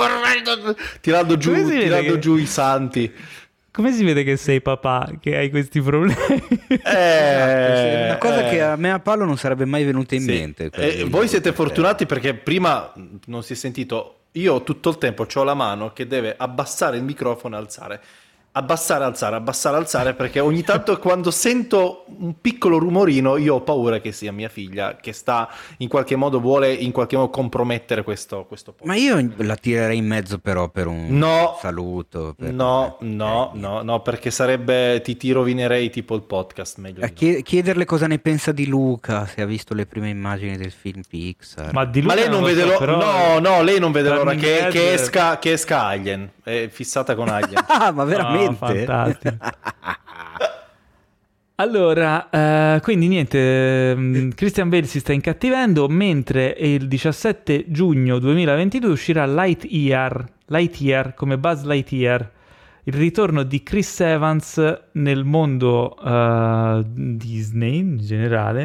tirando 1.00 1.38
giù, 1.38 1.54
tirando 1.54 2.14
che... 2.14 2.20
giù 2.20 2.36
i 2.38 2.48
santi. 2.48 3.14
Come 3.72 3.92
si 3.92 4.06
vede 4.06 4.24
che 4.24 4.38
sei 4.38 4.62
papà, 4.62 5.12
che 5.20 5.36
hai 5.36 5.50
questi 5.50 5.82
problemi? 5.82 6.16
Eh, 6.68 8.06
una 8.06 8.18
cosa 8.18 8.48
eh, 8.48 8.50
che 8.50 8.62
a 8.62 8.78
me 8.78 8.92
a 8.92 9.00
Paolo 9.00 9.26
non 9.26 9.38
sarebbe 9.38 9.66
mai 9.66 9.84
venuta 9.84 10.16
in 10.16 10.22
sì. 10.22 10.28
mente. 10.28 10.70
Eh, 10.74 11.04
voi 11.04 11.28
siete 11.28 11.52
fortunati 11.52 12.06
perché 12.06 12.34
prima 12.36 12.94
non 13.26 13.44
si 13.44 13.52
è 13.54 13.56
sentito. 13.56 14.20
Io 14.34 14.64
tutto 14.64 14.90
il 14.90 14.98
tempo 14.98 15.28
ho 15.32 15.44
la 15.44 15.54
mano 15.54 15.92
che 15.92 16.08
deve 16.08 16.36
abbassare 16.38 16.96
il 16.98 17.04
microfono 17.04 17.56
e 17.56 17.60
alzare 17.60 18.02
abbassare, 18.58 19.04
alzare, 19.04 19.36
abbassare, 19.36 19.76
alzare, 19.76 20.14
perché 20.14 20.40
ogni 20.40 20.64
tanto 20.64 20.98
quando 20.98 21.30
sento 21.30 22.06
un 22.20 22.40
piccolo 22.40 22.78
rumorino 22.78 23.36
io 23.36 23.56
ho 23.56 23.62
paura 23.62 24.00
che 24.00 24.14
sia 24.14 24.32
mia 24.32 24.48
figlia 24.48 24.96
che 24.96 25.12
sta 25.12 25.50
in 25.78 25.90
qualche 25.90 26.16
modo, 26.16 26.40
vuole 26.40 26.72
in 26.72 26.92
qualche 26.92 27.18
modo 27.18 27.30
compromettere 27.30 28.04
questo, 28.04 28.46
questo 28.46 28.72
posto. 28.72 28.88
Ma 28.88 28.96
io 28.96 29.34
la 29.38 29.56
tirerei 29.56 29.98
in 29.98 30.06
mezzo 30.06 30.40
però 30.40 30.70
per 30.70 30.88
un 30.88 31.08
no, 31.10 31.58
saluto. 31.60 32.34
Per... 32.38 32.54
No, 32.54 32.98
no, 33.02 33.52
eh, 33.54 33.58
no, 33.58 33.82
no, 33.82 34.02
perché 34.02 34.32
sarebbe, 34.32 35.02
ti, 35.02 35.18
ti 35.18 35.32
rovinerei 35.32 35.90
tipo 35.90 36.16
il 36.16 36.24
podcast 36.24 36.78
meglio. 36.78 37.04
A 37.04 37.10
chied- 37.10 37.44
chiederle 37.44 37.84
cosa 37.84 38.08
ne 38.08 38.20
pensa 38.20 38.54
di 38.54 38.68
Luca, 38.68 39.26
se 39.26 39.42
ha 39.42 39.46
visto 39.46 39.74
le 39.74 39.86
prime 39.86 40.10
immagini 40.10 40.56
del 40.56 40.72
film 40.72 41.02
Pixar. 41.08 41.74
Ma, 41.74 41.84
di 41.84 42.02
Luca 42.02 42.16
Ma 42.16 42.22
lei 42.22 42.30
non, 42.30 42.40
non 42.40 42.50
vede 42.50 42.64
l'ora, 42.64 43.00
so, 43.00 43.06
no, 43.06 43.40
no, 43.40 43.62
lei 43.64 43.80
non 43.80 43.92
vede 43.92 44.10
l'ora 44.10 44.34
che, 44.36 44.68
che, 44.70 44.94
esca, 44.94 45.40
che 45.40 45.52
esca 45.52 45.84
Alien, 45.84 46.32
è 46.46 46.70
fissata 46.70 47.16
con 47.16 47.28
Alien. 47.30 47.64
ah, 47.68 47.92
ma 47.92 48.04
veramente? 48.04 48.50
No 48.50 48.56
fantastico. 48.56 49.36
Allora, 51.58 52.28
uh, 52.30 52.82
quindi 52.82 53.08
niente, 53.08 53.94
um, 53.96 54.34
Christian 54.34 54.68
Bale 54.68 54.84
si 54.84 55.00
sta 55.00 55.14
incattivendo, 55.14 55.88
mentre 55.88 56.54
il 56.60 56.90
17 56.90 57.72
giugno 57.72 58.20
2022 58.20 58.90
uscirà 58.90 59.26
Lightyear, 59.26 60.26
Lightyear 60.48 61.14
come 61.14 61.38
Buzz 61.38 61.64
Lightyear, 61.64 62.30
il 62.88 62.94
ritorno 62.94 63.44
di 63.44 63.62
Chris 63.62 64.00
Evans 64.00 64.82
nel 64.94 65.24
mondo 65.24 65.96
uh, 66.00 66.84
Disney 66.86 67.78
in 67.78 67.98
generale, 67.98 68.64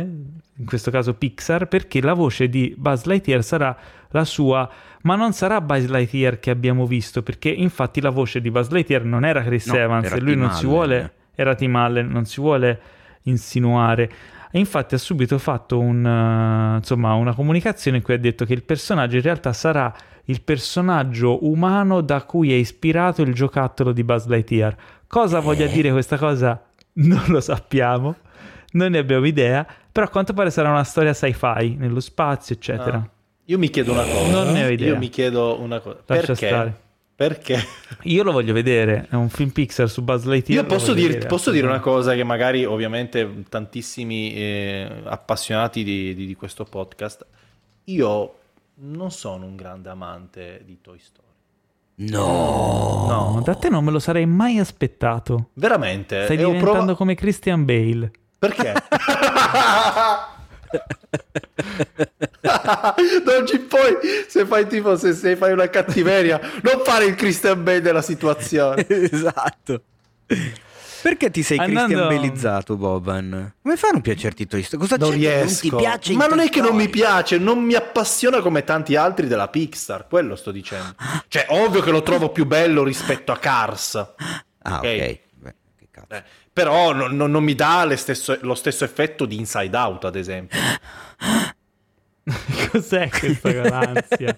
in 0.57 0.65
questo 0.67 0.91
caso 0.91 1.15
Pixar, 1.15 1.69
perché 1.69 2.01
la 2.01 2.15
voce 2.15 2.49
di 2.49 2.75
Buzz 2.77 3.05
Lightyear 3.05 3.43
sarà 3.43 3.77
la 4.09 4.25
sua 4.25 4.71
ma 5.03 5.15
non 5.17 5.33
sarà 5.33 5.61
Buzz 5.61 5.87
Lightyear 5.87 6.39
che 6.39 6.51
abbiamo 6.51 6.87
visto, 6.87 7.23
perché 7.23 7.49
infatti 7.49 8.01
la 8.01 8.11
voce 8.11 8.41
di 8.41 8.51
Buzz 8.51 8.69
Lightyear 8.69 9.05
non 9.05 9.25
era 9.25 9.43
Chris 9.43 9.67
no, 9.69 9.77
Evans 9.77 10.13
e 10.13 10.21
lui 10.21 10.37
non 10.37 10.51
si 10.51 10.67
vuole, 10.67 11.13
era 11.35 11.55
Tim 11.55 11.75
Allen, 11.77 12.09
non 12.09 12.27
si 12.27 12.41
vuole 12.41 12.81
insinuare. 13.23 14.11
E 14.53 14.59
infatti 14.59 14.95
ha 14.95 14.99
subito 14.99 15.39
fatto 15.39 15.79
un, 15.79 16.05
uh, 16.05 16.77
insomma, 16.77 17.15
una 17.15 17.35
comunicazione 17.35 17.99
in 17.99 18.03
cui 18.03 18.15
ha 18.15 18.19
detto 18.19 18.45
che 18.45 18.53
il 18.53 18.65
personaggio 18.65 19.17
in 19.17 19.23
realtà 19.23 19.53
sarà 19.53 19.95
il 20.25 20.43
personaggio 20.43 21.47
umano 21.47 22.01
da 22.01 22.23
cui 22.25 22.53
è 22.53 22.57
ispirato 22.57 23.23
il 23.23 23.33
giocattolo 23.33 23.93
di 23.93 24.03
Buzz 24.03 24.27
Lightyear. 24.27 24.77
Cosa 25.07 25.39
eh. 25.39 25.41
voglia 25.41 25.67
dire 25.67 25.91
questa 25.91 26.19
cosa? 26.19 26.61
Non 26.93 27.23
lo 27.29 27.41
sappiamo, 27.41 28.17
non 28.73 28.91
ne 28.91 28.99
abbiamo 28.99 29.25
idea, 29.25 29.65
però 29.91 30.07
a 30.07 30.09
quanto 30.09 30.33
pare 30.33 30.51
sarà 30.51 30.71
una 30.71 30.85
storia 30.85 31.15
sci-fi 31.15 31.77
nello 31.79 32.01
spazio, 32.01 32.57
eccetera. 32.57 32.99
Ah. 32.99 33.11
Io 33.47 33.59
mi 33.59 33.71
chiedo 33.71 33.93
una 33.93 34.03
cosa. 34.03 34.31
Non 34.31 34.53
ne 34.53 34.65
ho 34.65 34.69
idea. 34.69 34.89
Io 34.89 34.97
mi 34.97 35.09
chiedo 35.09 35.61
una 35.61 35.81
cosa. 35.81 35.99
Lascia 36.07 36.27
Perché? 36.27 36.47
Stare. 36.47 36.81
Perché? 37.21 37.63
Io 38.05 38.23
lo 38.23 38.33
voglio 38.33 38.55
vedere, 38.55 39.07
è 39.11 39.15
un 39.15 39.29
film 39.29 39.51
Pixar 39.51 39.91
su 39.91 40.01
Buzz 40.01 40.25
Lightyear. 40.25 40.63
Io 40.63 40.67
posso, 40.67 40.95
dir, 40.95 41.27
posso 41.27 41.51
dire 41.51 41.67
una 41.67 41.81
cosa 41.81 42.15
che 42.15 42.25
magari 42.25 42.65
ovviamente 42.65 43.45
tantissimi 43.47 44.33
eh, 44.33 44.91
appassionati 45.05 45.85
di, 45.85 46.15
di, 46.15 46.25
di, 46.25 46.35
questo 46.35 46.65
podcast. 46.65 47.27
io 47.85 48.35
non 48.77 49.11
sono 49.11 49.45
un 49.45 49.55
grande 49.55 49.91
amante 49.91 50.63
di 50.65 50.79
Toy 50.81 50.99
Story. 50.99 51.29
No. 51.97 53.05
No, 53.07 53.43
da 53.45 53.55
te 53.55 53.69
non 53.69 53.85
me 53.85 53.91
lo 53.91 53.99
sarei 53.99 54.25
mai 54.25 54.59
aspettato. 54.59 55.51
Veramente. 55.53 56.25
Stai 56.25 56.37
e 56.37 56.39
diventando 56.39 56.71
prova- 56.71 56.95
come 56.95 57.15
Christian 57.15 57.67
Bale. 57.67 58.11
Perché? 58.39 58.73
non 63.25 63.47
ci 63.47 63.59
puoi, 63.61 63.97
se 64.29 64.47
fai 64.47 64.67
tipo, 64.67 64.97
se, 64.97 65.13
se 65.13 65.37
fai 65.37 65.53
una 65.53 65.69
cattiveria, 65.69 66.41
non 66.63 66.83
fare 66.85 67.07
il 67.07 67.15
Christian 67.15 67.63
Bale 67.63 67.81
della 67.81 68.03
situazione. 68.03 68.87
esatto. 68.89 69.83
Perché 71.03 71.31
ti 71.31 71.43
sei 71.43 71.59
Andando- 71.59 71.95
Christian 71.97 72.09
Belizzato, 72.09 72.77
Boban? 72.77 73.55
Come 73.63 73.77
fa 73.77 73.89
a 73.89 73.93
non 73.93 74.01
piacerti 74.03 74.47
Toy 74.47 74.63
Story? 74.63 74.83
Cosa 74.83 74.97
Non 74.97 75.11
c'è 75.11 75.17
riesco. 75.17 75.69
non 75.69 75.79
ti 75.79 75.85
piace 75.85 76.13
in 76.13 76.19
Ma 76.19 76.27
non 76.27 76.41
è 76.41 76.49
che 76.51 76.61
non 76.61 76.77
mi 76.77 76.89
piace, 76.89 77.39
non 77.39 77.63
mi 77.63 77.75
appassiona 77.75 78.41
come 78.41 78.65
tanti 78.65 78.97
altri 78.97 79.27
della 79.27 79.49
Pixar, 79.49 80.07
quello 80.09 80.37
sto 80.37 80.51
dicendo. 80.51 80.95
Cioè, 81.29 81.47
ovvio 81.49 81.81
che 81.81 81.91
lo 81.91 82.03
trovo 82.03 82.31
più 82.31 82.45
bello 82.47 82.83
rispetto 82.85 83.33
a 83.33 83.39
Cars. 83.39 83.95
Ah, 84.63 84.79
ok. 84.79 84.85
Ok. 84.85 85.19
Beh, 85.35 85.55
che 85.79 85.89
cazzo. 85.91 86.15
Eh, 86.15 86.23
però 86.53 86.93
no- 86.93 87.09
no- 87.09 87.27
non 87.27 87.43
mi 87.45 87.55
dà 87.55 87.85
le 87.85 87.97
stesso- 87.97 88.39
lo 88.43 88.55
stesso 88.55 88.85
effetto 88.85 89.25
di 89.25 89.37
Inside 89.37 89.77
Out, 89.77 90.05
ad 90.05 90.17
esempio. 90.17 90.59
Cos'è 92.71 93.09
questa 93.09 93.51
che 94.17 94.37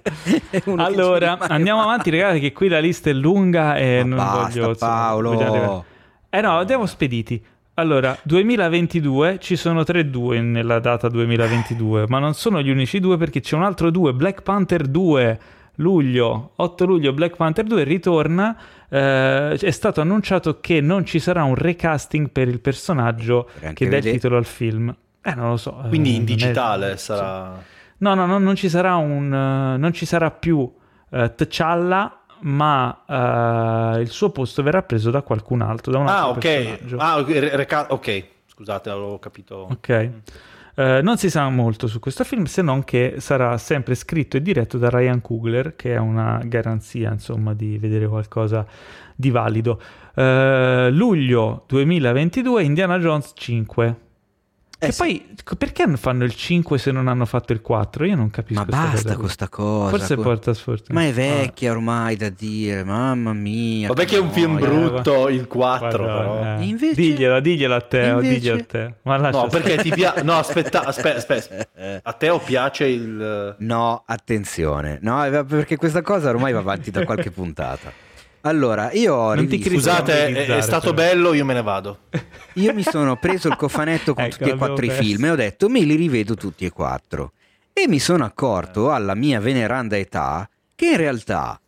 allora, 0.77 1.39
andiamo 1.39 1.83
avanti, 1.83 2.11
ragazzi, 2.11 2.41
che 2.41 2.53
qui 2.53 2.69
la 2.69 2.79
lista 2.79 3.11
è 3.11 3.13
lunga 3.13 3.77
e 3.77 4.03
Ma 4.05 4.09
non 4.09 4.17
basta, 4.17 4.61
voglio... 4.61 4.75
Paolo. 4.77 5.33
voglio 5.35 5.85
Eh 6.31 6.41
no, 6.41 6.59
andiamo 6.59 6.87
spediti. 6.87 7.45
Allora, 7.75 8.17
2022 8.23 9.39
ci 9.41 9.57
sono 9.57 9.83
tre 9.83 10.09
due 10.09 10.41
nella 10.41 10.79
data 10.79 11.09
2022, 11.09 12.05
ma 12.07 12.19
non 12.19 12.35
sono 12.35 12.61
gli 12.61 12.71
unici 12.71 13.01
due 13.01 13.17
perché 13.17 13.41
c'è 13.41 13.57
un 13.57 13.65
altro 13.65 13.91
due, 13.91 14.13
Black 14.13 14.43
Panther 14.43 14.87
2, 14.87 15.41
luglio, 15.77 16.53
8 16.57 16.85
luglio 16.85 17.13
Black 17.13 17.37
Panther 17.37 17.65
2 17.65 17.83
ritorna, 17.85 18.57
eh, 18.89 19.53
è 19.59 19.71
stato 19.71 20.01
annunciato 20.01 20.61
che 20.61 20.81
non 20.81 21.05
ci 21.05 21.19
sarà 21.19 21.45
un 21.45 21.55
recasting 21.55 22.31
per 22.31 22.49
il 22.49 22.61
personaggio 22.61 23.49
Per 23.55 23.65
anche 23.69 23.85
che 23.85 23.91
dà 23.91 23.97
il 23.99 24.13
titolo 24.15 24.37
al 24.37 24.45
film. 24.45 24.95
Eh, 25.23 25.35
non 25.35 25.51
lo 25.51 25.57
so. 25.57 25.83
eh, 25.85 25.89
Quindi 25.89 26.15
in 26.17 26.23
è- 26.23 26.25
digitale 26.25 26.97
sì. 26.97 27.05
sarà... 27.05 27.63
No, 27.99 28.15
no, 28.15 28.27
no, 28.27 28.39
non 28.39 28.57
ci 28.57 28.69
sarà 28.69 28.97
un 28.97 29.33
eh, 29.33 29.77
non 29.79 29.93
ci 29.93 30.05
sarà 30.07 30.31
più 30.33 30.69
eh, 31.11 31.33
T'Challa, 31.37 32.19
ma 32.41 33.05
eh, 33.97 34.01
il 34.01 34.09
suo 34.11 34.31
posto 34.31 34.63
verrà 34.65 34.83
preso 34.83 35.11
da 35.13 35.23
qualcun 35.23 35.61
altro, 35.61 35.93
da 35.93 35.99
un 35.99 36.09
Ah, 36.09 36.25
altro 36.27 36.31
ok. 36.33 36.41
personaggio. 36.41 36.97
Ah, 36.99 37.19
ok, 37.21 37.29
re- 37.29 37.57
reca- 37.57 37.87
ok, 37.91 38.25
scusate, 38.47 38.91
avevo 38.91 39.19
capito. 39.21 39.69
Ok. 39.71 40.11
Eh, 40.75 41.01
non 41.03 41.19
si 41.19 41.29
sa 41.29 41.49
molto 41.51 41.87
su 41.87 41.99
questo 41.99 42.25
film 42.25 42.45
se 42.45 42.63
non 42.63 42.83
che 42.85 43.17
sarà 43.19 43.59
sempre 43.59 43.95
scritto 43.95 44.37
e 44.37 44.43
diretto 44.43 44.79
da 44.79 44.89
Ryan 44.89 45.21
Coogler, 45.21 45.77
che 45.77 45.95
è 45.95 45.99
una 45.99 46.41
garanzia, 46.45 47.13
insomma, 47.13 47.53
di 47.55 47.79
vedere 47.79 48.07
qualcosa 48.07 48.67
di 49.15 49.31
valido. 49.31 49.81
Eh, 50.15 50.89
luglio 50.91 51.65
2022, 51.67 52.63
Indiana 52.63 52.99
Jones 52.99 53.33
5. 53.35 54.11
Eh 54.83 54.89
e 54.89 54.93
sì. 54.93 54.99
poi 54.99 55.35
perché 55.57 55.87
fanno 55.97 56.25
il 56.25 56.35
5 56.35 56.77
se 56.77 56.91
non 56.91 57.07
hanno 57.07 57.25
fatto 57.25 57.53
il 57.53 57.61
4? 57.61 58.05
Io 58.05 58.17
non 58.17 58.31
capisco. 58.31 58.61
Ma 58.61 58.67
questa 58.67 58.91
basta 58.91 59.09
con 59.13 59.21
questa 59.21 59.49
cosa. 59.49 59.91
Forse 59.91 60.17
co- 60.17 60.23
porta 60.23 60.55
sfortuna. 60.55 61.01
Ma 61.01 61.07
è 61.07 61.13
vecchia 61.13 61.71
ormai 61.71 62.17
da 62.17 62.29
dire, 62.31 62.83
mamma 62.83 63.33
mia. 63.33 63.87
Vabbè 63.87 64.05
che 64.05 64.17
è 64.17 64.19
un 64.19 64.31
film 64.33 64.55
noia. 64.59 64.67
brutto 64.67 65.29
il 65.29 65.47
4, 65.47 65.89
Guarda, 66.05 66.19
però. 66.21 66.59
eh, 66.59 66.65
invece- 66.65 66.95
Digliela, 66.95 67.39
digliela 67.39 67.77
a 67.77 67.81
te, 67.81 68.11
o 68.11 68.21
invece- 68.21 68.29
digliela 68.35 68.61
a 68.61 68.65
te. 68.65 68.95
No, 69.03 69.29
stare. 69.29 69.49
perché 69.49 69.77
ti 69.83 69.91
piace... 69.91 70.23
No, 70.23 70.33
aspetta, 70.39 70.83
aspetta, 70.87 71.17
aspetta. 71.35 71.67
A 72.03 72.13
te 72.15 72.29
o 72.31 72.39
piace 72.41 72.87
il... 72.87 73.55
No, 73.59 74.03
attenzione. 74.05 74.99
No, 75.01 75.45
perché 75.45 75.77
questa 75.77 76.03
cosa 76.03 76.31
ormai 76.31 76.53
va 76.53 76.59
avanti 76.59 76.91
da 76.91 77.05
qualche 77.05 77.31
puntata. 77.31 77.93
Allora, 78.43 78.93
io 78.93 79.15
ho 79.15 79.33
rivisto-. 79.33 79.71
Scusate, 79.71 80.47
è, 80.47 80.61
stato 80.61 80.93
bello, 80.93 81.33
io 81.33 81.45
me 81.45 81.55
ne 81.55 81.63
vado. 81.63 81.99
Io 82.55 82.75
mi 82.75 82.83
sono 82.83 83.17
preso 83.17 83.49
il 83.49 83.57
cofanetto 83.57 84.15
con 84.15 84.25
Ecco, 84.25 84.37
tutti 84.37 84.51
e 84.51 84.57
quattro 84.57 84.85
i 84.85 84.89
perso. 84.89 85.03
film 85.03 85.25
e 85.25 85.31
ho 85.31 85.37
detto 85.37 85.69
me 85.69 85.81
li 85.81 85.95
rivedo 85.95 86.35
tutti 86.35 86.65
e 86.65 86.71
quattro. 86.71 87.33
E 87.73 87.89
mi 87.89 87.99
sono 87.99 88.25
accorto 88.25 88.91
alla 88.91 89.15
mia 89.15 89.41
veneranda 89.41 89.97
età 89.97 90.49
che 90.75 90.87
in 90.87 90.97
realtà 90.97 91.61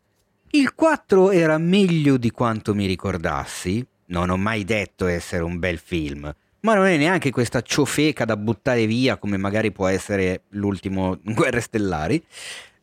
il 0.51 0.75
4 0.75 1.31
era 1.31 1.59
meglio 1.59 2.17
di 2.17 2.31
quanto 2.31 2.75
mi 2.75 2.87
ricordassi. 2.87 3.85
Non 4.07 4.31
ho 4.31 4.37
mai 4.37 4.65
detto 4.65 5.07
essere 5.07 5.43
un 5.43 5.59
bel 5.59 5.79
film, 5.79 6.33
ma 6.61 6.75
non 6.75 6.87
è 6.87 6.97
neanche 6.97 7.31
questa 7.31 7.63
ciofeca 7.63 8.25
da 8.25 8.37
buttare 8.37 8.87
via 8.87 9.17
come 9.17 9.37
magari 9.37 9.73
può 9.73 9.87
essere 9.87 10.43
l'ultimo 10.51 11.19
Guerre 11.25 11.61
Stellari. 11.61 12.23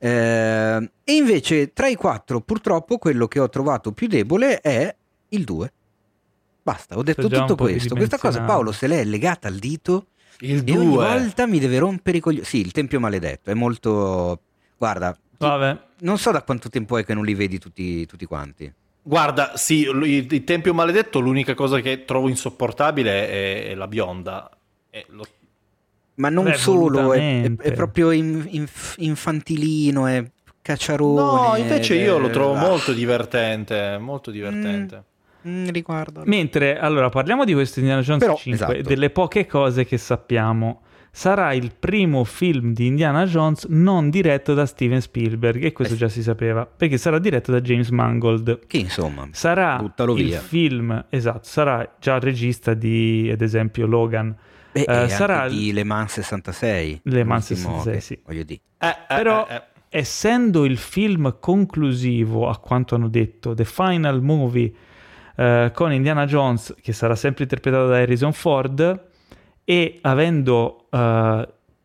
Eh, 0.04 0.92
e 1.04 1.14
invece 1.14 1.74
tra 1.74 1.88
i 1.88 1.94
quattro 1.94 2.42
purtroppo 2.42 2.98
quello 2.98 3.28
che 3.28 3.40
ho 3.40 3.50
trovato 3.50 3.92
più 3.92 4.08
debole 4.08 4.60
è 4.60 4.96
il 5.30 5.44
2. 5.44 5.74
Basta, 6.64 6.98
ho 6.98 7.04
detto 7.04 7.28
tutto 7.28 7.56
questo. 7.56 7.94
Questa 7.96 8.18
cosa. 8.18 8.42
Paolo 8.42 8.72
se 8.72 8.88
l'è 8.88 9.04
legata 9.04 9.48
al 9.48 9.58
dito 9.58 10.08
Il 10.40 10.64
e 10.66 10.78
ogni 10.78 10.86
2. 10.86 10.96
volta 10.96 11.46
mi 11.46 11.60
deve 11.60 11.78
rompere 11.78 12.18
i 12.18 12.20
coglioni. 12.20 12.46
Sì, 12.46 12.60
il 12.62 12.72
Tempio 12.72 13.00
Maledetto 13.00 13.52
è 13.52 13.54
molto... 13.54 14.40
Guarda, 14.76 15.16
Vabbè, 15.38 15.80
non 16.00 16.18
so 16.18 16.32
da 16.32 16.42
quanto 16.42 16.70
tempo 16.70 16.98
è 16.98 17.06
che 17.06 17.14
non 17.14 17.24
li 17.24 17.36
vedi 17.36 17.60
tutti, 17.60 18.06
tutti 18.08 18.26
quanti. 18.26 18.72
Guarda, 19.04 19.56
sì, 19.56 19.82
il, 19.82 20.28
il 20.32 20.44
Tempio 20.44 20.74
Maledetto, 20.74 21.20
l'unica 21.20 21.54
cosa 21.54 21.80
che 21.80 22.06
trovo 22.06 22.28
insopportabile 22.28 23.28
è, 23.30 23.68
è 23.70 23.76
la 23.76 23.88
bionda. 23.88 24.50
E 24.90 25.06
lo- 25.10 25.28
Ma 26.16 26.30
non 26.30 26.44
Beh, 26.46 26.54
solo, 26.56 27.14
è, 27.14 27.52
è- 27.58 27.72
proprio 27.74 28.12
in- 28.12 28.46
inf- 28.50 28.96
infantilino, 29.00 30.06
è 30.08 30.24
cacciarone. 30.62 31.22
No, 31.22 31.56
invece 31.58 31.96
io 31.96 32.18
lo 32.18 32.30
trovo 32.30 32.54
ah, 32.56 32.60
molto 32.60 32.94
divertente, 32.94 33.98
molto 34.00 34.30
divertente. 34.32 35.04
mm, 35.48 35.70
riguardo. 35.70 36.22
mentre 36.26 36.78
allora 36.78 37.10
parliamo 37.10 37.46
di 37.46 37.54
questo 37.54 37.80
Indiana 37.80 38.02
Jones 38.02 38.22
Però, 38.24 38.36
5 38.36 38.54
esatto. 38.76 38.88
delle 38.88 39.10
poche 39.10 39.46
cose 39.48 39.86
che 39.86 39.98
sappiamo. 39.98 40.82
Sarà 41.14 41.52
il 41.52 41.74
primo 41.78 42.24
film 42.24 42.72
di 42.74 42.86
Indiana 42.86 43.26
Jones 43.26 43.66
non 43.68 44.10
diretto 44.10 44.54
da 44.54 44.66
Steven 44.66 45.02
Spielberg, 45.02 45.62
e 45.62 45.74
questo 45.74 45.96
Eh 45.96 45.98
già 45.98 46.08
si 46.08 46.24
sapeva, 46.24 46.66
perché 46.66 46.98
sarà 46.98 47.20
diretto 47.20 47.52
da 47.52 47.60
James 47.60 47.90
Mangold. 47.90 48.62
Che 48.66 48.78
insomma, 48.78 49.28
Sarà 49.32 49.78
il 50.16 50.24
via. 50.24 50.40
film, 50.40 51.06
esatto, 51.10 51.42
sarà 51.44 51.96
già 52.00 52.16
il 52.16 52.22
regista 52.22 52.74
di, 52.74 53.30
ad 53.30 53.42
esempio, 53.42 53.88
Logan. 53.88 54.34
Beh, 54.72 54.82
Eh, 54.88 55.04
e 55.04 55.10
sarà 55.10 55.42
anche 55.42 55.56
di 55.56 55.74
Le 55.74 55.84
Mans 55.84 56.14
66. 56.14 57.02
Le 57.04 57.24
Mans 57.24 57.50
l'ultimo 57.50 57.78
66, 57.84 57.94
che- 57.94 58.02
sì. 58.02 58.20
Voglio 58.26 58.44
dire. 58.44 58.60
Eh, 58.78 58.88
eh, 58.88 59.16
Però, 59.16 59.48
eh, 59.48 59.56
eh. 59.56 59.62
essendo 59.90 60.66
il 60.66 60.78
film 60.78 61.38
conclusivo, 61.40 62.48
a 62.50 62.58
quanto 62.58 62.96
hanno 62.96 63.10
detto, 63.10 63.54
The 63.54 63.66
Final 63.66 64.22
Movie 64.22 64.72
eh, 65.36 65.72
con 65.74 65.92
Indiana 65.94 66.26
Jones, 66.26 66.76
che 66.82 66.94
sarà 66.94 67.16
sempre 67.16 67.44
interpretato 67.44 67.88
da 67.88 67.98
Harrison 67.98 68.34
Ford, 68.34 69.10
e 69.64 70.00
avendo 70.02 70.88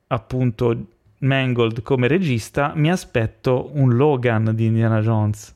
appunto 0.08 0.86
Mangold 1.18 1.82
come 1.82 2.06
regista, 2.08 2.72
mi 2.74 2.90
aspetto 2.90 3.70
un 3.74 3.94
Logan 3.96 4.52
di 4.54 4.66
Indiana 4.66 5.00
Jones. 5.00 5.52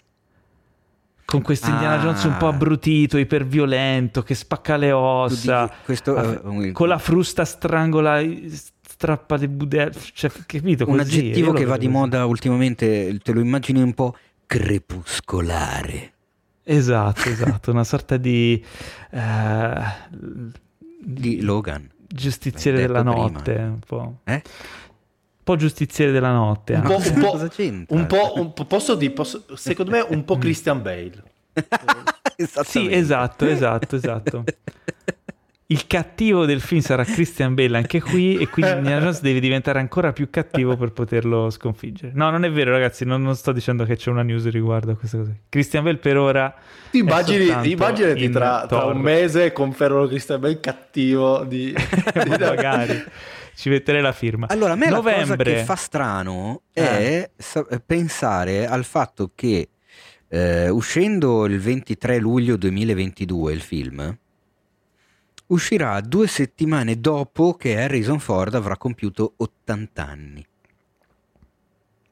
Con 1.30 1.42
questo 1.42 1.70
Indiana 1.70 1.94
Ah. 1.94 2.02
Jones 2.02 2.24
un 2.24 2.36
po' 2.36 2.48
abbrutito, 2.48 3.16
iperviolento, 3.18 4.22
che 4.22 4.34
spacca 4.34 4.76
le 4.76 4.92
ossa, 4.92 5.62
dici- 5.66 5.74
questo, 5.84 6.40
un- 6.44 6.72
con 6.72 6.88
la 6.88 6.98
frusta 6.98 7.44
strangola, 7.44 8.20
strappa 8.82 9.36
le 9.36 9.48
budelle, 9.48 9.92
cioè, 10.12 10.30
capito? 10.46 10.88
un 10.88 10.96
Così, 10.98 11.18
aggettivo 11.18 11.52
che 11.52 11.64
va 11.64 11.76
di 11.76 11.88
moda 11.88 12.26
ultimamente, 12.26 13.18
te 13.22 13.32
lo 13.32 13.40
immagini 13.40 13.80
un 13.80 13.94
po' 13.94 14.14
crepuscolare. 14.46 16.12
Esatto, 16.62 17.28
esatto, 17.28 17.70
una 17.70 17.84
sorta 17.84 18.16
di 18.16 18.62
eh, 19.10 19.72
Di 21.02 21.40
Logan. 21.40 21.88
giustiziere 22.06 22.78
della 22.78 23.02
prima. 23.02 23.14
notte, 23.16 23.54
un 23.54 23.78
po'. 23.86 24.18
Eh? 24.24 24.42
Un 25.40 25.46
po' 25.46 25.56
giustiziere 25.56 26.12
della 26.12 26.32
notte. 26.32 26.74
Un 26.74 26.82
po', 26.82 26.96
un 26.96 27.18
po', 27.18 27.30
Cosa 27.30 27.48
c'entra? 27.48 27.96
un 27.96 28.06
po', 28.06 28.32
un 28.36 28.52
po', 28.52 28.66
posso 28.66 28.94
dire, 28.94 29.12
posso- 29.12 29.44
secondo 29.54 29.90
me 29.90 30.04
un 30.06 30.24
po' 30.24 30.36
Christian 30.38 30.82
Bale. 30.82 31.22
Sì, 32.62 32.90
esatto, 32.90 33.44
esatto, 33.46 33.96
esatto. 33.96 34.44
Il 35.66 35.86
cattivo 35.86 36.46
del 36.46 36.60
film 36.60 36.80
sarà 36.80 37.04
Christian 37.04 37.54
Bale 37.54 37.76
anche 37.76 38.00
qui 38.00 38.36
e 38.36 38.48
quindi 38.48 38.72
Indiana 38.72 39.00
Jones 39.02 39.20
deve 39.20 39.38
diventare 39.40 39.78
ancora 39.78 40.12
più 40.12 40.28
cattivo 40.30 40.76
per 40.76 40.90
poterlo 40.92 41.48
sconfiggere. 41.50 42.12
No, 42.14 42.30
non 42.30 42.44
è 42.44 42.50
vero 42.50 42.72
ragazzi, 42.72 43.04
non, 43.04 43.22
non 43.22 43.36
sto 43.36 43.52
dicendo 43.52 43.84
che 43.84 43.94
c'è 43.96 44.10
una 44.10 44.22
news 44.22 44.48
riguardo 44.48 44.92
a 44.92 44.96
questa 44.96 45.18
cosa. 45.18 45.32
Christian 45.48 45.84
Bale 45.84 45.98
per 45.98 46.16
ora... 46.16 46.52
Ti 46.90 46.98
immagini, 46.98 47.70
immaginati 47.70 48.24
in 48.24 48.32
tra, 48.32 48.64
tra 48.66 48.84
un 48.86 48.98
mese 48.98 49.52
confermano 49.52 50.06
Christian 50.06 50.40
Bale 50.40 50.58
cattivo 50.60 51.44
di... 51.44 51.72
Ma 51.74 52.24
magari 52.38 53.04
ci 53.60 53.68
metterei 53.68 54.00
la 54.00 54.12
firma. 54.12 54.46
Allora, 54.48 54.72
a 54.72 54.76
me 54.76 54.88
la 54.88 54.96
cosa 55.02 55.10
Novembre. 55.10 55.54
che 55.54 55.64
fa 55.64 55.76
strano 55.76 56.62
Eh. 56.72 56.82
è 56.82 57.30
sa- 57.36 57.66
pensare 57.84 58.66
al 58.66 58.84
fatto 58.84 59.32
che 59.34 59.68
eh, 60.28 60.70
uscendo 60.70 61.44
il 61.44 61.60
23 61.60 62.18
luglio 62.18 62.56
2022 62.56 63.52
il 63.52 63.60
film, 63.60 64.18
uscirà 65.48 66.00
due 66.00 66.26
settimane 66.26 67.00
dopo 67.00 67.52
che 67.54 67.78
Harrison 67.82 68.18
Ford 68.18 68.54
avrà 68.54 68.78
compiuto 68.78 69.34
80 69.36 70.06
anni. 70.06 70.46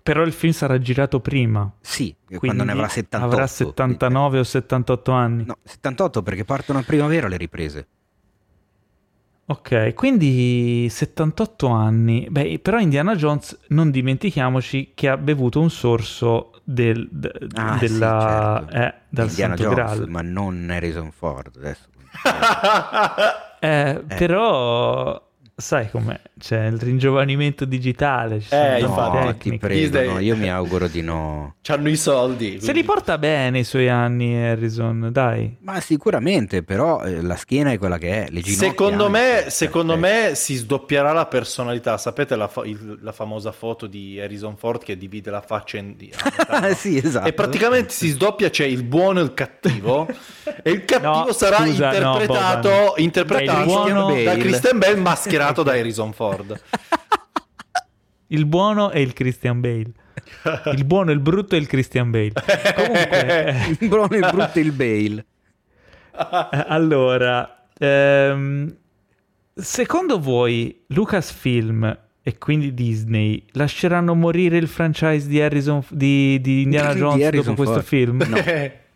Però 0.03 0.23
il 0.25 0.33
film 0.33 0.53
sarà 0.53 0.79
girato 0.79 1.21
prima. 1.21 1.71
Sì, 1.81 2.15
quando 2.39 2.65
ne 2.65 2.73
avrà 2.73 2.89
78. 2.89 3.25
Avrà 3.35 3.47
79 3.47 4.39
o 4.39 4.43
78 4.45 5.13
anni. 5.13 5.45
No, 5.47 5.59
78 5.63 6.23
perché 6.23 6.45
partono 6.45 6.79
a 6.79 6.83
primavera 6.83 7.29
le 7.29 7.37
riprese. 7.37 7.87
Ok, 9.51 9.95
quindi 9.95 10.89
78 10.91 11.69
anni. 11.69 12.27
Beh, 12.29 12.59
però 12.59 12.79
Indiana 12.79 13.17
Jones, 13.17 13.59
non 13.69 13.91
dimentichiamoci 13.91 14.93
che 14.95 15.09
ha 15.09 15.17
bevuto 15.17 15.59
un 15.59 15.71
sorso 15.71 16.61
del, 16.65 17.09
de, 17.11 17.33
ah, 17.55 17.79
della, 17.81 18.65
sì, 18.69 18.73
certo. 18.75 18.97
eh, 18.97 19.01
dal 19.09 19.29
Indiana 19.29 19.57
Santo 19.57 19.75
Jones, 19.75 19.95
Graal. 19.97 20.09
ma 20.11 20.21
non 20.21 20.69
Harrison 20.71 21.11
Ford 21.13 21.57
adesso. 21.57 21.87
eh, 23.59 24.01
eh. 24.07 24.15
Però 24.17 25.28
sai 25.61 25.91
com'è, 25.91 26.21
c'è 26.39 26.67
il 26.67 26.79
ringiovanimento 26.79 27.65
digitale. 27.65 28.41
Ci 28.41 28.55
eh, 28.55 28.79
no, 28.81 29.35
ti 29.37 29.59
prego, 29.59 30.13
no, 30.13 30.21
io 30.21 30.37
mi 30.37 30.49
auguro 30.49 30.87
di 30.87 31.03
no. 31.03 31.57
C'hanno 31.63 31.89
i 31.89 31.97
soldi. 31.97 32.47
Quindi. 32.47 32.65
Se 32.65 32.73
li 32.73 32.85
porta 32.85 33.19
bene 33.19 33.59
i 33.59 33.65
suoi 33.65 33.89
anni 33.89 34.37
Harrison, 34.37 35.09
dai. 35.11 35.57
Ma 35.63 35.81
sicuramente, 35.81 36.63
però 36.63 37.03
eh, 37.03 37.23
la 37.23 37.35
schiena 37.35 37.73
è 37.73 37.79
quella 37.79 37.99
che 37.99 38.27
è. 38.27 38.31
Le 38.31 38.41
secondo 38.45 39.07
anche, 39.07 39.19
me, 39.19 39.51
secondo 39.51 39.97
me 39.97 40.33
si 40.37 40.55
sdoppierà 40.55 41.13
la 41.13 41.27
personalità. 41.27 41.99
Sapete 41.99 42.37
la, 42.37 42.47
fa- 42.47 42.65
il, 42.65 43.01
la, 43.03 43.13
famosa 43.13 43.51
foto 43.51 43.89
di 43.89 44.21
Harrison 44.21 44.57
Ford 44.57 44.81
che 44.81 44.97
divide 44.97 45.33
la 45.33 45.41
faccia 45.41 45.79
in... 45.79 45.97
no? 45.99 46.75
sì, 46.75 46.99
esatto. 46.99 47.27
E 47.27 47.33
praticamente 47.33 47.93
si 47.93 48.11
sdoppia, 48.11 48.49
c'è 48.49 48.65
il 48.65 48.85
buono 48.85 49.19
e 49.19 49.25
il 49.25 49.35
cattivo. 49.35 50.07
e 50.63 50.71
il 50.71 50.85
cattivo 50.85 51.27
no, 51.27 51.33
sarà 51.33 51.57
scusa, 51.57 51.93
interpretato, 51.93 52.69
no, 52.69 52.93
interpretato 52.97 54.15
da 54.23 54.37
Christian 54.37 54.79
Bale 54.79 54.95
mascherato 54.97 55.47
da 55.53 55.73
Harrison 55.73 56.13
Ford. 56.13 56.61
Il 58.31 58.45
buono 58.45 58.91
è 58.91 58.99
il 58.99 59.15
Christian 59.15 59.61
Bale. 59.61 59.93
Il 60.75 60.85
buono, 60.85 61.13
il 61.13 61.21
brutto 61.21 61.55
è 61.55 61.59
il 61.59 61.67
Christian 61.67 62.11
Bale. 62.11 62.33
Comunque, 62.75 63.77
il 63.81 63.89
buono, 63.89 64.17
il 64.17 64.29
brutto 64.31 64.59
è 64.59 64.61
il 64.61 64.73
Bale. 64.73 65.25
Allora, 66.67 67.65
ehm, 67.79 68.77
secondo 69.55 70.21
voi 70.21 70.85
Lucasfilm 70.89 71.99
e 72.23 72.37
quindi 72.37 72.75
Disney 72.75 73.43
lasceranno 73.53 74.15
morire 74.15 74.59
il 74.59 74.69
franchise 74.69 75.27
di, 75.27 75.41
Harrison, 75.41 75.83
di, 75.89 76.39
di 76.43 76.63
Indiana 76.63 76.93
Di 76.93 76.99
Jones 76.99 77.25
Harrison 77.25 77.55
dopo 77.55 77.63
questo 77.63 77.83
Ford. 77.83 77.87
film? 77.87 78.23
No. 78.29 78.37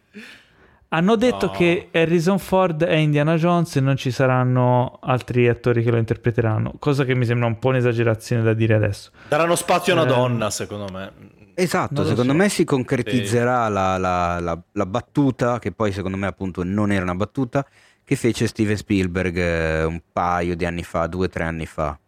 Hanno 0.95 1.17
detto 1.17 1.47
No. 1.47 1.53
che 1.53 1.89
Harrison 1.91 2.39
Ford 2.39 2.85
è 2.85 2.97
Indiana 2.97 3.37
Jones 3.37 3.77
e 3.77 3.81
non 3.81 3.97
ci 3.97 4.11
saranno 4.11 4.99
altri 5.01 5.49
attori 5.49 5.83
che 5.83 5.91
lo 5.91 5.97
interpreteranno, 5.97 6.75
cosa 6.79 7.05
che 7.05 7.15
mi 7.15 7.25
sembra 7.25 7.47
un 7.47 7.59
po' 7.59 7.69
un'esagerazione 7.69 8.43
da 8.43 8.53
dire 8.53 8.75
adesso. 8.75 9.11
Daranno 9.29 9.55
spazio 9.57 9.95
a 9.95 10.03
una 10.03 10.11
Eh. 10.11 10.15
donna, 10.15 10.51
secondo 10.51 10.93
me. 10.93 11.13
Esatto, 11.55 12.05
secondo 12.05 12.33
so. 12.33 12.39
me 12.39 12.49
si 12.51 12.65
concretizzerà 12.65 13.69
la, 13.69 13.97
la- 13.97 14.39
la- 14.41 14.63
la 14.73 14.87
battuta, 14.87 15.59
che 15.59 15.73
poi 15.73 15.93
secondo 15.93 16.17
me 16.19 16.27
appunto 16.27 16.63
non 16.63 16.93
era 16.93 17.03
una 17.03 17.15
battuta, 17.15 17.65
che 18.05 18.17
fece 18.17 18.47
Steven 18.47 18.77
Spielberg 18.77 19.37
eh, 19.39 19.85
un 19.85 20.01
paio 20.13 20.55
di 20.57 20.67
anni 20.67 20.83
fa, 20.83 21.07
due 21.07 21.27
o 21.27 21.29
tre 21.29 21.45
anni 21.45 21.65
fa, 21.67 21.99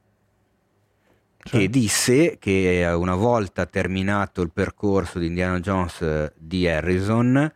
Cioè? 1.39 1.61
che 1.61 1.69
disse 1.71 2.37
che 2.39 2.81
eh, 2.83 2.93
una 2.93 3.15
volta 3.15 3.65
terminato 3.67 4.43
il 4.43 4.51
percorso 4.53 5.19
di 5.19 5.27
Indiana 5.27 5.61
Jones 5.61 6.33
di 6.37 6.69
Harrison, 6.69 7.51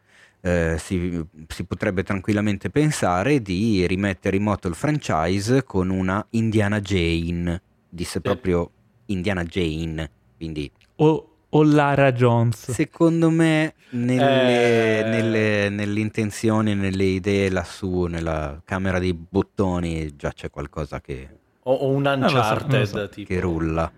eh, 0.49 0.79
si, 0.79 1.21
si 1.49 1.65
potrebbe 1.65 2.03
tranquillamente 2.03 2.71
pensare 2.71 3.41
di 3.43 3.87
rimettere 3.87 4.37
in 4.37 4.43
moto 4.45 4.69
il 4.69 4.75
franchise 4.75 5.63
con 5.65 5.91
una 5.91 6.25
Indiana 6.31 6.81
Jane, 6.81 7.61
disse 7.89 8.21
proprio 8.21 8.71
Indiana 9.07 9.43
Jane, 9.45 10.11
quindi 10.37 10.71
O, 10.97 11.29
o 11.49 11.63
Lara 11.63 12.13
Jones. 12.13 12.71
Secondo 12.71 13.31
me 13.31 13.75
nelle, 13.91 14.99
Eh. 15.01 15.09
nelle- 15.09 15.69
nelle 15.71 16.01
intenzioni, 16.01 16.75
nelle 16.75 17.05
idee 17.05 17.51
lassù, 17.51 18.05
nella 18.05 18.61
camera 18.65 18.99
dei 18.99 19.15
bottoni 19.15 20.15
già 20.17 20.33
c'è 20.33 20.51
qualcosa 20.51 21.01
che, 21.01 21.29
O, 21.63 21.73
o 21.73 21.89
un 21.91 22.05
so, 22.05 22.11
lo 22.11 22.25
Uncharted, 22.27 22.85
so. 22.85 23.09
tipo. 23.09 23.29
che 23.33 23.41
rulla. 23.41 23.91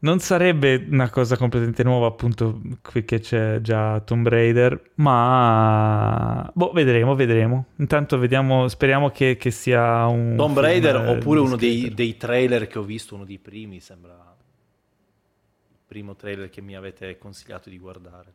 Non 0.00 0.20
sarebbe 0.20 0.86
una 0.90 1.10
cosa 1.10 1.36
completamente 1.36 1.82
nuova, 1.82 2.06
appunto, 2.06 2.60
qui 2.82 3.04
che 3.04 3.18
c'è 3.18 3.60
già 3.60 3.98
Tomb 4.00 4.28
Raider, 4.28 4.90
ma 4.96 6.48
boh, 6.54 6.70
vedremo, 6.72 7.16
vedremo. 7.16 7.66
Intanto 7.78 8.16
vediamo, 8.16 8.68
speriamo 8.68 9.10
che, 9.10 9.36
che 9.36 9.50
sia 9.50 10.06
un 10.06 10.36
Tomb 10.36 10.58
Raider 10.60 10.94
eh, 10.96 11.08
oppure 11.08 11.40
uno 11.40 11.56
dei, 11.56 11.92
dei 11.92 12.16
trailer 12.16 12.68
che 12.68 12.78
ho 12.78 12.82
visto, 12.82 13.16
uno 13.16 13.24
dei 13.24 13.38
primi, 13.38 13.80
sembra 13.80 14.12
il 14.12 15.76
primo 15.86 16.14
trailer 16.14 16.48
che 16.48 16.60
mi 16.60 16.76
avete 16.76 17.18
consigliato 17.18 17.68
di 17.68 17.78
guardare. 17.78 18.32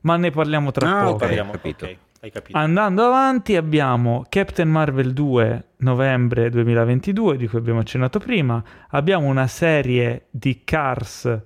Ma 0.00 0.16
ne 0.16 0.30
parliamo 0.30 0.70
tra 0.70 0.88
Ah, 0.88 1.02
poco. 1.02 1.12
ok. 1.14 1.18
Parliamo- 1.20 1.52
capito. 1.52 1.84
ok, 1.84 1.90
hai 1.90 1.96
capito. 1.96 2.03
Andando 2.52 3.04
avanti 3.04 3.56
abbiamo 3.56 4.24
Captain 4.28 4.68
Marvel 4.68 5.12
2 5.12 5.64
novembre 5.78 6.48
2022 6.50 7.36
di 7.36 7.46
cui 7.46 7.58
abbiamo 7.58 7.80
accennato 7.80 8.18
prima, 8.18 8.62
abbiamo 8.90 9.26
una 9.26 9.46
serie 9.46 10.26
di 10.30 10.62
Cars 10.64 11.40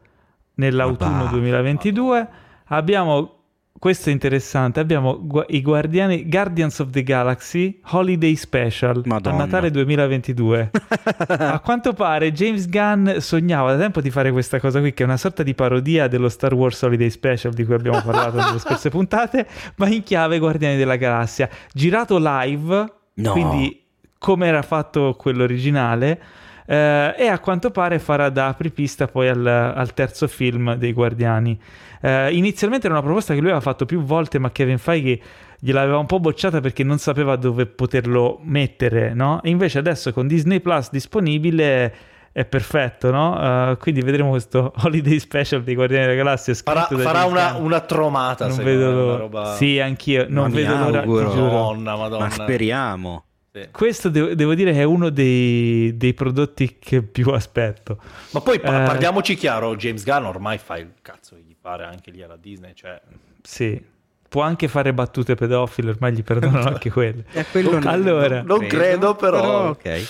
nell'autunno 0.54 1.10
Ma 1.10 1.22
va, 1.24 1.30
2022, 1.30 2.28
abbiamo 2.66 3.37
questo 3.78 4.08
è 4.08 4.12
interessante, 4.12 4.80
abbiamo 4.80 5.18
gu- 5.24 5.44
i 5.48 5.62
Guardiani 5.62 6.28
Guardians 6.28 6.78
of 6.80 6.90
the 6.90 7.02
Galaxy 7.02 7.78
Holiday 7.90 8.34
Special 8.34 9.02
Madonna. 9.04 9.36
a 9.36 9.38
Natale 9.38 9.70
2022. 9.70 10.70
a 11.28 11.60
quanto 11.60 11.92
pare 11.92 12.32
James 12.32 12.68
Gunn 12.68 13.18
sognava 13.18 13.72
da 13.72 13.78
tempo 13.78 14.00
di 14.00 14.10
fare 14.10 14.32
questa 14.32 14.58
cosa 14.58 14.80
qui 14.80 14.92
che 14.92 15.02
è 15.02 15.06
una 15.06 15.16
sorta 15.16 15.42
di 15.42 15.54
parodia 15.54 16.08
dello 16.08 16.28
Star 16.28 16.54
Wars 16.54 16.80
Holiday 16.82 17.10
Special 17.10 17.52
di 17.52 17.64
cui 17.64 17.74
abbiamo 17.74 18.00
parlato 18.02 18.36
nelle 18.36 18.58
scorse 18.60 18.90
puntate, 18.90 19.46
ma 19.76 19.88
in 19.88 20.02
chiave 20.02 20.38
Guardiani 20.38 20.76
della 20.76 20.96
Galassia, 20.96 21.48
girato 21.72 22.18
live, 22.20 22.92
No. 23.14 23.32
quindi 23.32 23.84
come 24.18 24.46
era 24.46 24.62
fatto 24.62 25.14
quello 25.18 25.42
originale. 25.44 26.20
eh, 26.66 27.14
e 27.16 27.26
a 27.28 27.38
quanto 27.38 27.70
pare 27.70 27.98
farà 27.98 28.28
da 28.28 28.48
apripista 28.48 29.06
poi 29.06 29.26
al, 29.28 29.44
al 29.46 29.94
terzo 29.94 30.28
film 30.28 30.74
dei 30.74 30.92
Guardiani. 30.92 31.58
Eh, 32.00 32.32
inizialmente 32.34 32.86
era 32.86 32.94
una 32.96 33.04
proposta 33.04 33.32
che 33.34 33.40
lui 33.40 33.48
aveva 33.48 33.62
fatto 33.62 33.84
più 33.86 34.00
volte, 34.02 34.38
ma 34.38 34.50
Kevin 34.50 34.78
Feige 34.78 35.20
gliel'aveva 35.60 35.98
un 35.98 36.06
po' 36.06 36.20
bocciata 36.20 36.60
perché 36.60 36.84
non 36.84 36.98
sapeva 36.98 37.36
dove 37.36 37.66
poterlo 37.66 38.38
mettere, 38.42 39.12
no? 39.14 39.42
E 39.42 39.50
invece 39.50 39.78
adesso 39.78 40.12
con 40.12 40.26
Disney 40.28 40.60
Plus 40.60 40.90
disponibile 40.90 41.94
è 42.30 42.44
perfetto, 42.44 43.10
no? 43.10 43.70
Eh, 43.72 43.76
quindi 43.78 44.00
vedremo 44.02 44.30
questo 44.30 44.72
holiday 44.84 45.18
special 45.18 45.62
dei 45.64 45.74
Guardiani 45.74 46.04
della 46.04 46.16
Galassia. 46.16 46.54
Farà, 46.54 46.82
farà 46.82 47.24
una, 47.24 47.56
una 47.56 47.80
tromata, 47.80 48.46
Non 48.46 48.58
vedo 48.58 48.78
me, 48.84 48.92
una 48.92 48.94
l'ora. 48.94 49.16
roba... 49.18 49.54
Sì, 49.56 49.80
anch'io. 49.80 50.26
Non 50.28 50.50
vedo 50.52 50.76
l'ora. 50.76 51.04
Madonna, 51.04 51.96
madonna. 51.96 52.24
Ma 52.24 52.30
speriamo. 52.30 53.24
Sì. 53.50 53.66
Questo 53.72 54.08
devo, 54.10 54.34
devo 54.34 54.54
dire 54.54 54.72
che 54.72 54.80
è 54.80 54.84
uno 54.84 55.08
dei, 55.08 55.96
dei 55.96 56.14
prodotti 56.14 56.76
che 56.78 57.02
più 57.02 57.30
aspetto. 57.30 57.98
Ma 58.32 58.40
poi 58.40 58.60
pa- 58.60 58.82
Eh. 58.82 58.86
parliamoci 58.86 59.34
chiaro, 59.34 59.74
James 59.74 60.04
Gunn 60.04 60.24
ormai 60.26 60.58
fa 60.58 60.76
il 60.78 60.92
cazzo 61.02 61.34
pare 61.68 61.84
anche 61.84 62.10
lì 62.10 62.22
alla 62.22 62.36
Disney, 62.40 62.72
cioè... 62.74 62.98
Sì. 63.42 63.82
Può 64.28 64.42
anche 64.42 64.68
fare 64.68 64.92
battute 64.94 65.34
pedofile, 65.34 65.90
ormai 65.90 66.12
gli 66.12 66.22
perdonano 66.22 66.68
anche 66.68 66.90
quelle. 66.90 67.24
Eh, 67.32 67.44
quello 67.50 67.72
non- 67.72 67.86
Allora. 67.86 68.42
Non 68.42 68.66
credo, 68.66 69.14
però. 69.14 69.68
ok. 69.70 70.06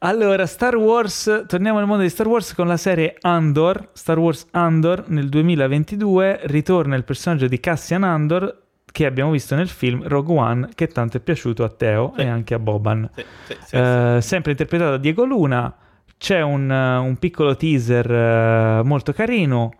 Allora, 0.00 0.46
Star 0.46 0.76
Wars, 0.76 1.44
torniamo 1.46 1.78
nel 1.78 1.86
mondo 1.86 2.02
di 2.02 2.08
Star 2.08 2.26
Wars 2.26 2.54
con 2.54 2.66
la 2.66 2.76
serie 2.76 3.16
Andor. 3.20 3.88
Star 3.92 4.18
Wars 4.18 4.46
Andor 4.52 5.04
nel 5.08 5.28
2022 5.28 6.40
ritorna 6.44 6.94
il 6.96 7.04
personaggio 7.04 7.46
di 7.48 7.58
Cassian 7.60 8.02
Andor 8.04 8.62
che 8.92 9.06
abbiamo 9.06 9.30
visto 9.30 9.54
nel 9.54 9.68
film 9.68 10.06
Rogue 10.06 10.36
One, 10.36 10.68
che 10.74 10.86
tanto 10.88 11.16
è 11.16 11.20
piaciuto 11.20 11.64
a 11.64 11.68
Teo 11.68 12.12
Sì. 12.16 12.22
e 12.22 12.28
anche 12.28 12.54
a 12.54 12.58
Boban. 12.58 13.08
Sì, 13.14 13.24
sì, 13.46 13.56
sì, 13.66 13.76
Eh, 13.76 14.18
sempre 14.20 14.50
interpretato 14.52 14.90
da 14.92 14.96
Diego 14.98 15.24
Luna. 15.24 15.74
C'è 16.18 16.42
un, 16.42 16.70
eh, 16.70 16.96
un 16.98 17.16
piccolo 17.18 17.56
teaser 17.56 18.10
eh, 18.10 18.82
molto 18.84 19.12
carino. 19.12 19.72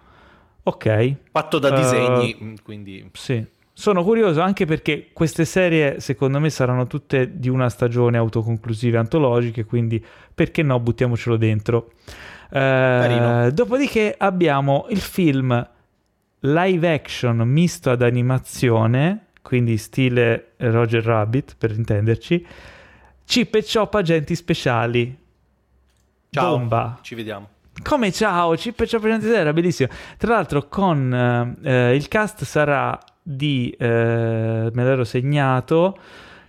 Ok. 0.62 1.14
Fatto 1.30 1.58
da 1.58 1.68
Eh, 1.68 1.76
disegni, 1.76 2.36
mm, 2.42 2.54
quindi... 2.62 3.10
sì. 3.12 3.44
Sono 3.72 4.02
curioso 4.02 4.42
anche 4.42 4.66
perché 4.66 5.08
queste 5.12 5.46
serie, 5.46 6.00
secondo 6.00 6.38
me, 6.38 6.50
saranno 6.50 6.86
tutte 6.86 7.38
di 7.38 7.48
una 7.48 7.70
stagione 7.70 8.18
autoconclusive 8.18 8.98
antologiche, 8.98 9.64
quindi 9.64 10.04
perché 10.34 10.62
no, 10.62 10.78
buttiamocelo 10.78 11.36
dentro. 11.36 11.92
Carino. 12.50 13.50
dopodiché 13.52 14.14
abbiamo 14.18 14.86
il 14.90 14.98
film 14.98 15.66
live 16.40 16.92
action 16.92 17.36
misto 17.38 17.90
ad 17.90 18.02
animazione, 18.02 19.26
quindi 19.40 19.78
stile 19.78 20.52
Roger 20.56 21.02
Rabbit, 21.02 21.54
per 21.56 21.70
intenderci, 21.70 22.46
Chip 23.24 23.54
e 23.54 23.64
Chop 23.64 23.94
agenti 23.94 24.34
speciali. 24.34 25.16
Ciao, 26.30 26.58
Bomba. 26.58 26.98
ci 27.02 27.14
vediamo. 27.14 27.48
Come 27.82 28.12
ciao, 28.12 28.54
Chip 28.54 28.80
e 28.80 28.86
Chop 28.86 29.04
Agenti 29.04 29.22
Speciali, 29.22 29.40
era 29.40 29.52
bellissimo. 29.52 29.88
Tra 30.16 30.34
l'altro 30.34 30.68
con 30.68 31.58
eh, 31.62 31.90
eh, 31.90 31.94
il 31.94 32.08
cast 32.08 32.44
sarà 32.44 32.98
di, 33.22 33.74
eh, 33.78 34.70
me 34.72 34.84
l'ero 34.84 35.04
segnato, 35.04 35.98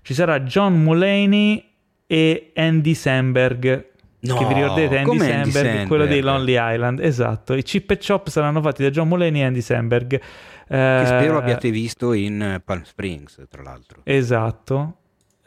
ci 0.01 0.13
sarà 0.13 0.41
John 0.41 0.81
Mulaney 0.81 1.63
e 2.05 2.51
Andy 2.55 2.93
Samberg. 2.93 3.89
No, 4.23 4.35
che 4.35 4.45
vi 4.45 4.53
ricordate 4.53 4.97
Andy 4.99 5.17
Samberg, 5.17 5.31
Andy 5.31 5.51
Samberg, 5.51 5.87
quello 5.87 6.05
dei 6.05 6.21
Lonely 6.21 6.55
Island, 6.57 6.99
esatto. 6.99 7.55
I 7.55 7.63
Chip 7.63 7.89
e 7.91 7.97
Chop 7.97 8.27
saranno 8.27 8.61
fatti 8.61 8.83
da 8.83 8.89
John 8.89 9.07
Mulaney 9.07 9.41
e 9.41 9.45
Andy 9.45 9.61
Samberg. 9.61 10.13
Eh, 10.13 10.19
che 10.67 11.05
spero 11.05 11.37
abbiate 11.37 11.71
visto 11.71 12.13
in 12.13 12.61
Palm 12.63 12.83
Springs, 12.83 13.45
tra 13.49 13.63
l'altro. 13.63 14.01
Esatto, 14.03 14.97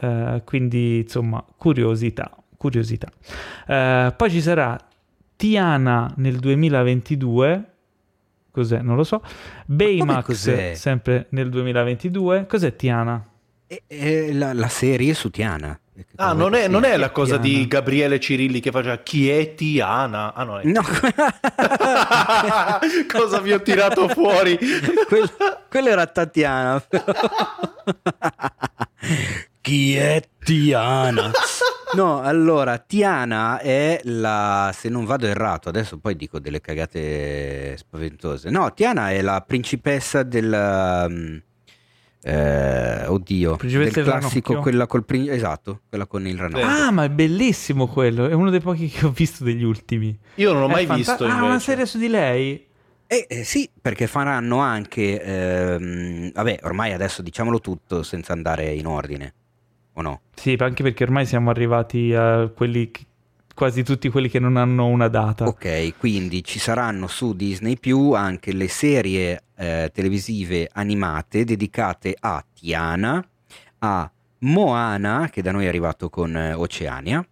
eh, 0.00 0.42
quindi 0.44 0.98
insomma, 0.98 1.44
curiosità, 1.56 2.34
curiosità. 2.56 3.08
Eh, 3.66 4.12
poi 4.16 4.30
ci 4.30 4.40
sarà 4.40 4.76
Tiana 5.36 6.12
nel 6.16 6.38
2022, 6.38 7.64
cos'è? 8.50 8.80
Non 8.80 8.96
lo 8.96 9.04
so. 9.04 9.22
Baymax 9.66 10.72
sempre 10.72 11.26
nel 11.30 11.48
2022. 11.50 12.46
Cos'è 12.46 12.74
Tiana? 12.76 13.24
È, 13.66 13.82
è 13.86 14.32
la, 14.32 14.52
la 14.52 14.68
serie 14.68 15.14
su 15.14 15.30
Tiana. 15.30 15.78
Ah, 16.16 16.32
non 16.32 16.54
è, 16.54 16.66
non 16.66 16.82
è 16.84 16.96
la 16.96 17.10
cosa 17.10 17.38
Tiana. 17.38 17.58
di 17.58 17.68
Gabriele 17.68 18.18
Cirilli 18.18 18.58
che 18.58 18.72
faceva 18.72 18.96
chi 18.98 19.30
è 19.30 19.54
Tiana? 19.54 20.34
Ah, 20.34 20.42
no, 20.42 20.58
è 20.58 20.66
no. 20.66 20.82
cosa 23.08 23.40
vi 23.40 23.52
ho 23.52 23.62
tirato 23.62 24.08
fuori? 24.08 24.58
quello, 25.06 25.30
quello 25.68 25.88
era 25.88 26.04
Tatiana. 26.06 26.82
chi 29.60 29.94
è 29.94 30.20
Tiana? 30.42 31.30
No, 31.94 32.20
allora, 32.20 32.78
Tiana 32.78 33.58
è 33.58 34.00
la, 34.04 34.72
se 34.74 34.88
non 34.88 35.04
vado 35.04 35.26
errato, 35.26 35.68
adesso 35.68 35.98
poi 35.98 36.16
dico 36.16 36.38
delle 36.38 36.60
cagate 36.60 37.76
spaventose. 37.76 38.50
No, 38.50 38.72
Tiana 38.72 39.10
è 39.10 39.20
la 39.22 39.42
principessa 39.46 40.22
del... 40.22 41.06
Um, 41.08 41.42
eh, 42.26 43.06
oddio, 43.06 43.58
del 43.60 43.92
classico, 43.92 44.58
quella 44.60 44.86
col 44.86 45.04
prin- 45.04 45.30
esatto, 45.30 45.82
quella 45.90 46.06
con 46.06 46.26
il 46.26 46.38
ranocchio. 46.38 46.66
Ah, 46.66 46.90
ma 46.90 47.04
è 47.04 47.10
bellissimo 47.10 47.86
quello, 47.86 48.26
è 48.26 48.32
uno 48.32 48.48
dei 48.48 48.60
pochi 48.60 48.88
che 48.88 49.04
ho 49.04 49.10
visto 49.10 49.44
degli 49.44 49.62
ultimi. 49.62 50.18
Io 50.36 50.52
non 50.52 50.62
l'ho 50.62 50.68
mai 50.68 50.86
fanta- 50.86 51.16
visto. 51.16 51.26
Ah, 51.26 51.42
una 51.44 51.58
serie 51.58 51.84
su 51.84 51.98
di 51.98 52.08
lei? 52.08 52.66
Eh, 53.06 53.26
eh, 53.28 53.44
sì, 53.44 53.68
perché 53.78 54.06
faranno 54.06 54.58
anche, 54.58 55.22
ehm, 55.22 56.32
vabbè, 56.32 56.60
ormai 56.62 56.94
adesso 56.94 57.20
diciamolo 57.20 57.60
tutto 57.60 58.02
senza 58.02 58.32
andare 58.32 58.72
in 58.72 58.86
ordine, 58.86 59.34
o 59.94 60.02
no? 60.02 60.20
Sì, 60.34 60.56
anche 60.58 60.82
perché 60.82 61.04
ormai 61.04 61.26
siamo 61.26 61.50
arrivati 61.50 62.14
a 62.14 62.48
quelli 62.48 62.90
che 62.90 63.06
quasi 63.54 63.84
tutti 63.84 64.08
quelli 64.08 64.28
che 64.28 64.40
non 64.40 64.56
hanno 64.56 64.86
una 64.86 65.08
data. 65.08 65.46
Ok, 65.46 65.96
quindi 65.96 66.42
ci 66.42 66.58
saranno 66.58 67.06
su 67.06 67.34
Disney 67.34 67.78
Più 67.78 68.12
anche 68.12 68.52
le 68.52 68.68
serie 68.68 69.44
eh, 69.56 69.90
televisive 69.94 70.68
animate 70.72 71.44
dedicate 71.44 72.16
a 72.18 72.44
Tiana, 72.52 73.26
a 73.78 74.10
Moana, 74.40 75.28
che 75.30 75.40
da 75.40 75.52
noi 75.52 75.64
è 75.64 75.68
arrivato 75.68 76.10
con 76.10 76.36
eh, 76.36 76.52
Oceania, 76.52 77.26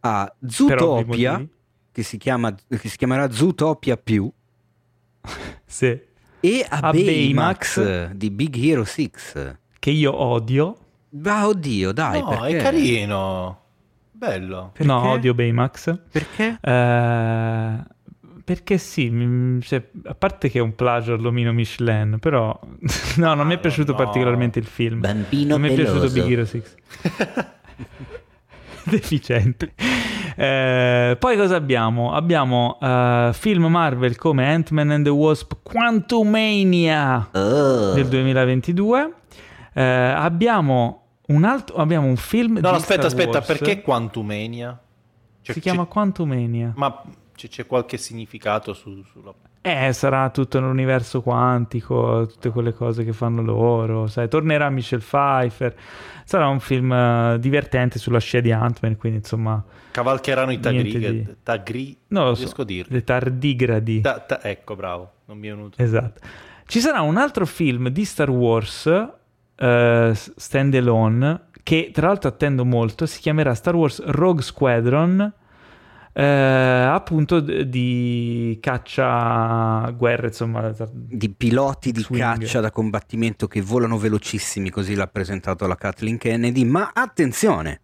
a 0.00 0.34
Zootopia, 0.46 1.44
che 1.90 2.02
si, 2.02 2.18
chiama, 2.18 2.54
che 2.54 2.88
si 2.88 2.96
chiamerà 2.96 3.30
Zootopia 3.30 3.96
Più, 3.96 4.30
sì. 5.64 5.98
e 6.40 6.66
a, 6.68 6.78
a 6.78 6.90
Baymax, 6.90 7.82
Baymax 7.82 8.10
di 8.10 8.30
Big 8.30 8.56
Hero 8.56 8.84
6. 8.84 9.10
Che 9.78 9.90
io 9.90 10.14
odio. 10.14 10.76
Ma 11.14 11.46
oddio, 11.46 11.92
dai, 11.92 12.20
no, 12.20 12.28
perché? 12.28 12.56
è 12.56 12.62
carino. 12.62 13.60
Bello. 14.10 14.70
Perché? 14.72 14.84
No, 14.86 15.10
odio 15.10 15.34
Baymax. 15.34 15.98
Perché? 16.10 16.58
Eh, 16.60 17.76
perché 18.44 18.78
sì, 18.78 19.58
cioè, 19.62 19.82
a 20.04 20.14
parte 20.14 20.48
che 20.48 20.58
è 20.58 20.62
un 20.62 20.74
plagio 20.74 21.14
all'omino 21.14 21.52
Michelin, 21.52 22.18
però 22.18 22.58
no, 23.16 23.34
non 23.34 23.46
mi 23.46 23.54
è 23.54 23.58
piaciuto 23.58 23.92
no. 23.92 23.98
particolarmente 23.98 24.58
il 24.58 24.64
film. 24.64 25.00
Bambino 25.00 25.56
Non 25.56 25.60
mi 25.60 25.70
è 25.70 25.74
piaciuto 25.74 26.08
Big 26.10 26.30
Hero 26.30 26.44
6. 26.44 26.62
Deficiente. 28.84 29.74
Eh, 30.34 31.16
poi 31.18 31.36
cosa 31.36 31.56
abbiamo? 31.56 32.12
Abbiamo 32.12 32.78
uh, 32.80 33.32
film 33.32 33.66
Marvel 33.66 34.16
come 34.16 34.46
Ant-Man 34.46 34.90
and 34.90 35.04
the 35.04 35.10
Wasp 35.10 35.52
Quantumania 35.62 37.28
oh. 37.32 37.92
del 37.92 38.08
2022. 38.08 39.12
Uh, 39.74 39.80
abbiamo 39.80 41.01
un 41.32 41.44
altro, 41.44 41.76
abbiamo 41.76 42.06
un 42.06 42.16
film 42.16 42.58
no, 42.58 42.68
aspetta, 42.70 43.08
Star 43.08 43.20
aspetta, 43.20 43.38
Wars. 43.38 43.46
perché 43.46 43.82
Quantumania? 43.82 44.78
Cioè, 45.40 45.54
si 45.54 45.60
chiama 45.60 45.84
Quantumania. 45.86 46.72
Ma 46.76 47.02
c'è, 47.34 47.48
c'è 47.48 47.66
qualche 47.66 47.96
significato 47.96 48.72
su, 48.74 49.02
sulla... 49.10 49.34
Eh, 49.64 49.92
sarà 49.92 50.30
tutto 50.30 50.58
nell'universo 50.58 51.22
quantico, 51.22 52.26
tutte 52.26 52.50
quelle 52.50 52.72
cose 52.72 53.04
che 53.04 53.12
fanno 53.12 53.42
loro, 53.42 54.08
sai, 54.08 54.28
tornerà 54.28 54.70
Michelle 54.70 55.02
Pfeiffer, 55.02 55.74
sarà 56.24 56.48
un 56.48 56.58
film 56.58 56.90
uh, 56.90 57.38
divertente 57.38 57.98
sulla 57.98 58.18
scia 58.18 58.40
di 58.40 58.50
Ant-Man, 58.50 58.96
quindi 58.96 59.18
insomma... 59.18 59.62
Cavalcheranno 59.92 60.50
i 60.50 60.58
tagri, 60.58 60.98
di... 60.98 61.36
tagri... 61.42 61.96
Non 62.08 62.24
lo 62.24 62.34
so, 62.34 62.64
le 62.66 63.04
tardigradi. 63.04 64.00
Ta, 64.00 64.18
ta, 64.18 64.42
ecco, 64.42 64.74
bravo, 64.74 65.12
non 65.26 65.38
mi 65.38 65.46
è 65.46 65.50
venuto. 65.50 65.80
Esatto. 65.80 66.20
Ci 66.66 66.80
sarà 66.80 67.00
un 67.02 67.16
altro 67.16 67.46
film 67.46 67.88
di 67.88 68.04
Star 68.04 68.30
Wars 68.30 68.90
uh, 69.62 70.12
stand 70.12 70.74
alone 70.74 71.50
che 71.62 71.90
tra 71.92 72.08
l'altro 72.08 72.28
attendo 72.28 72.64
molto, 72.64 73.06
si 73.06 73.20
chiamerà 73.20 73.54
Star 73.54 73.74
Wars 73.74 74.02
Rogue 74.04 74.42
Squadron. 74.42 75.32
Eh, 76.14 76.22
appunto 76.22 77.40
di 77.40 78.58
caccia 78.60 79.90
guerra 79.96 80.26
insomma 80.26 80.70
di 80.92 81.30
piloti 81.30 81.90
di 81.90 82.02
swing. 82.02 82.20
caccia 82.20 82.60
da 82.60 82.70
combattimento 82.70 83.48
che 83.48 83.62
volano 83.62 83.96
velocissimi 83.96 84.68
così 84.68 84.94
l'ha 84.94 85.06
presentato 85.06 85.66
la 85.66 85.74
Kathleen 85.74 86.18
Kennedy 86.18 86.64
ma 86.64 86.90
attenzione 86.92 87.80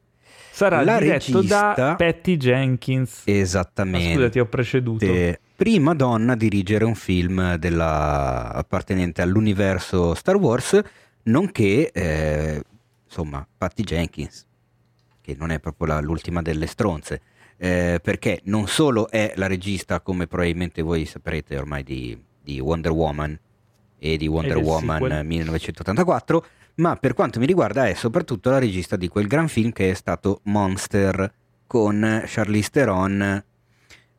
sarà 0.51 0.85
la 0.85 0.99
diretto 0.99 1.37
regista... 1.37 1.73
da 1.75 1.95
Patty 1.95 2.37
Jenkins 2.37 3.23
esattamente 3.25 4.11
ah, 4.11 4.15
scusa 4.17 4.29
ti 4.29 4.41
ho 4.41 4.47
preceduto 4.47 5.07
prima 5.57 5.95
donna 5.95 6.35
a 6.35 6.37
dirigere 6.37 6.85
un 6.85 6.97
film 6.97 7.55
della... 7.55 8.53
appartenente 8.53 9.23
all'universo 9.23 10.13
Star 10.13 10.37
Wars 10.37 10.79
nonché 11.29 11.91
eh, 11.93 12.63
insomma 13.05 13.47
Patty 13.57 13.83
Jenkins, 13.83 14.47
che 15.21 15.37
non 15.39 15.51
è 15.51 15.61
proprio 15.61 15.87
la, 15.87 16.01
l'ultima 16.01 16.43
delle 16.43 16.67
stronze, 16.67 17.21
eh, 17.57 18.01
perché 18.03 18.41
non 18.45 18.67
solo 18.67 19.09
è 19.09 19.33
la 19.37 19.47
regista, 19.47 20.01
come 20.01 20.27
probabilmente 20.27 20.83
voi 20.83 21.05
saprete 21.05 21.57
ormai 21.57 21.83
di, 21.83 22.21
di 22.43 22.61
Wonder 22.61 22.93
Woman 22.93 23.39
e 23.99 24.17
di 24.17 24.27
Wonder 24.27 24.59
e 24.59 24.63
Woman 24.63 25.01
sequel. 25.01 25.27
1984, 25.27 26.47
ma 26.77 26.97
per 26.97 27.15
quanto 27.15 27.41
mi 27.41 27.47
riguarda 27.47 27.89
è 27.89 27.95
soprattutto 27.95 28.51
la 28.51 28.59
regista 28.59 28.97
di 28.97 29.09
quel 29.09 29.27
gran 29.27 29.49
film 29.49 29.73
che 29.73 29.91
è 29.91 29.95
stato 29.95 30.41
Monster 30.45 31.33
con 31.67 32.23
Charlize 32.25 32.71
Theron 32.71 33.45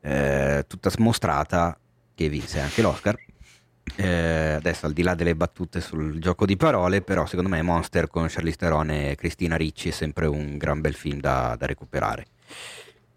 eh, 0.02 0.66
tutta 0.68 0.90
smostrata 0.90 1.78
che 2.14 2.30
vinse 2.30 2.60
anche 2.60 2.82
l'Oscar 2.82 3.16
eh, 3.96 4.54
adesso 4.54 4.86
al 4.86 4.94
di 4.94 5.02
là 5.02 5.16
delle 5.16 5.36
battute 5.36 5.82
sul 5.82 6.20
gioco 6.20 6.46
di 6.46 6.58
parole, 6.58 7.02
però 7.02 7.26
secondo 7.26 7.50
me 7.50 7.62
Monster 7.62 8.08
con 8.08 8.28
Charlize 8.30 8.58
Theron 8.58 8.90
e 8.92 9.16
Cristina 9.16 9.56
Ricci 9.56 9.90
è 9.90 9.92
sempre 9.92 10.28
un 10.28 10.58
gran 10.58 10.82
bel 10.82 10.94
film 10.94 11.20
da, 11.20 11.56
da 11.58 11.66
recuperare. 11.66 12.26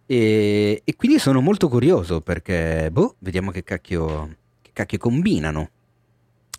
E, 0.06 0.82
e, 0.84 0.96
quindi 0.96 1.18
sono 1.18 1.40
molto 1.40 1.68
curioso 1.68 2.20
perché, 2.20 2.88
boh, 2.90 3.16
vediamo 3.18 3.50
che 3.50 3.62
cacchio, 3.62 4.36
che 4.60 4.70
cacchio 4.72 4.98
combinano. 4.98 5.70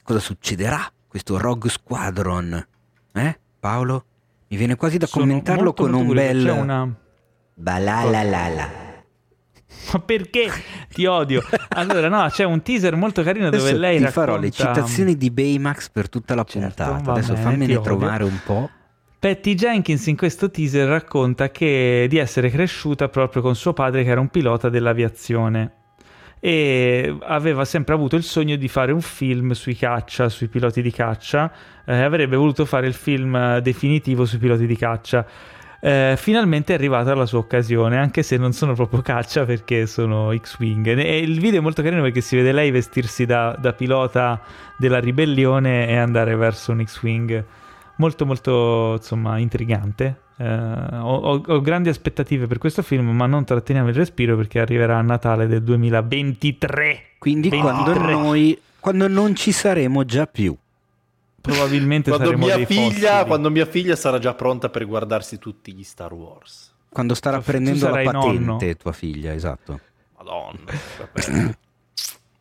Cosa 0.01 0.19
succederà 0.19 0.91
questo 1.07 1.37
Rogue 1.37 1.69
Squadron? 1.69 2.67
Eh, 3.13 3.39
Paolo? 3.59 4.05
Mi 4.47 4.57
viene 4.57 4.75
quasi 4.75 4.97
da 4.97 5.05
sono 5.05 5.25
commentarlo 5.25 5.63
molto, 5.65 5.83
con 5.83 5.91
molto 5.91 6.09
un 6.09 6.15
bel... 6.15 6.43
C'è 6.43 6.51
una... 6.51 6.95
Balalalala. 7.55 8.82
Ma 9.91 9.99
perché 9.99 10.49
ti 10.89 11.05
odio? 11.05 11.43
Allora, 11.69 12.07
no, 12.07 12.27
c'è 12.29 12.43
un 12.43 12.61
teaser 12.61 12.95
molto 12.95 13.23
carino 13.23 13.49
dove 13.49 13.57
Adesso 13.57 13.77
lei 13.77 13.97
ti 13.97 14.03
racconta... 14.03 14.31
farò 14.31 14.39
le 14.39 14.51
citazioni 14.51 15.17
di 15.17 15.29
Baymax 15.29 15.89
per 15.89 16.09
tutta 16.09 16.35
la 16.35 16.43
certo, 16.43 16.83
puntata. 16.83 17.11
Adesso 17.11 17.33
bene, 17.33 17.43
fammene 17.43 17.81
trovare 17.81 18.23
un 18.23 18.39
po'. 18.45 18.69
Patty 19.19 19.55
Jenkins 19.55 20.07
in 20.07 20.17
questo 20.17 20.51
teaser 20.51 20.87
racconta 20.87 21.49
che, 21.49 22.07
di 22.09 22.17
essere 22.17 22.49
cresciuta 22.49 23.07
proprio 23.07 23.41
con 23.41 23.55
suo 23.55 23.73
padre 23.73 24.03
che 24.03 24.09
era 24.09 24.19
un 24.19 24.29
pilota 24.29 24.69
dell'aviazione 24.69 25.71
e 26.45 27.15
aveva 27.21 27.63
sempre 27.63 27.93
avuto 27.93 28.17
il 28.17 28.23
sogno 28.23 28.57
di 28.57 28.67
fare 28.67 28.91
un 28.91 28.99
film 28.99 29.51
sui 29.53 29.77
caccia, 29.77 30.27
sui 30.27 30.49
piloti 30.49 30.81
di 30.81 30.91
caccia, 30.91 31.49
eh, 31.85 32.01
avrebbe 32.01 32.35
voluto 32.35 32.65
fare 32.65 32.85
il 32.85 32.93
film 32.93 33.59
definitivo 33.59 34.25
sui 34.25 34.39
piloti 34.39 34.65
di 34.65 34.75
caccia 34.75 35.25
eh, 35.85 36.15
finalmente 36.15 36.71
è 36.71 36.77
arrivata 36.77 37.13
la 37.13 37.25
sua 37.25 37.39
occasione, 37.39 37.97
anche 37.97 38.23
se 38.23 38.37
non 38.37 38.53
sono 38.53 38.73
proprio 38.73 39.01
caccia 39.01 39.43
perché 39.43 39.85
sono 39.85 40.33
X-Wing. 40.33 40.87
E 40.97 41.17
il 41.17 41.41
video 41.41 41.59
è 41.59 41.61
molto 41.61 41.81
carino 41.81 42.01
perché 42.01 42.21
si 42.21 42.37
vede 42.37 42.53
lei 42.53 42.71
vestirsi 42.71 43.25
da, 43.25 43.53
da 43.59 43.73
pilota 43.73 44.41
della 44.77 44.99
ribellione 44.99 45.89
e 45.89 45.97
andare 45.97 46.37
verso 46.37 46.71
un 46.71 46.85
X-Wing. 46.85 47.43
Molto 47.97 48.25
molto 48.25 48.93
insomma 48.95 49.37
intrigante. 49.39 50.21
Eh, 50.37 50.47
ho, 50.47 51.15
ho, 51.17 51.43
ho, 51.45 51.59
grandi 51.59 51.89
aspettative 51.89 52.47
per 52.47 52.59
questo 52.59 52.81
film, 52.81 53.09
ma 53.09 53.25
non 53.25 53.43
tratteniamo 53.43 53.89
il 53.89 53.95
respiro 53.95 54.37
perché 54.37 54.61
arriverà 54.61 54.99
a 54.99 55.01
Natale 55.01 55.47
del 55.47 55.63
2023. 55.63 57.15
Quindi 57.17 57.49
23. 57.49 57.59
quando 57.59 57.99
noi 57.99 58.57
quando 58.79 59.09
non 59.09 59.35
ci 59.35 59.51
saremo 59.51 60.05
già 60.05 60.27
più 60.27 60.57
probabilmente 61.43 62.09
quando 62.09 62.37
mia, 62.37 62.65
figlia, 62.65 63.25
quando 63.25 63.51
mia 63.51 63.65
figlia 63.65 63.97
sarà 63.97 64.17
già 64.17 64.33
pronta 64.33 64.69
per 64.69 64.85
guardarsi 64.85 65.39
tutti 65.39 65.73
gli 65.73 65.83
Star 65.83 66.13
Wars. 66.13 66.73
quando 66.89 67.13
starà 67.15 67.41
prendendo 67.41 67.89
la 67.89 68.01
patente 68.01 68.39
nonno. 68.39 68.57
tua 68.77 68.93
figlia, 68.93 69.33
esatto. 69.33 69.77
Madonna. 70.15 70.71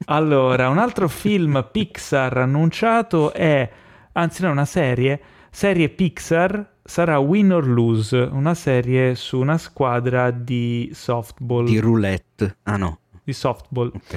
allora, 0.06 0.68
un 0.68 0.78
altro 0.78 1.08
film 1.08 1.68
Pixar 1.72 2.36
annunciato 2.36 3.32
è, 3.32 3.68
anzi 4.12 4.42
no, 4.42 4.52
una 4.52 4.66
serie, 4.66 5.20
serie 5.50 5.88
Pixar 5.88 6.74
sarà 6.84 7.18
Win 7.18 7.52
or 7.52 7.66
Lose, 7.66 8.16
una 8.16 8.54
serie 8.54 9.16
su 9.16 9.40
una 9.40 9.58
squadra 9.58 10.30
di 10.30 10.92
softball. 10.94 11.64
Di 11.64 11.80
roulette. 11.80 12.58
Ah 12.62 12.76
no. 12.76 13.00
Di 13.24 13.32
softball. 13.32 13.90
Ok. 13.92 14.16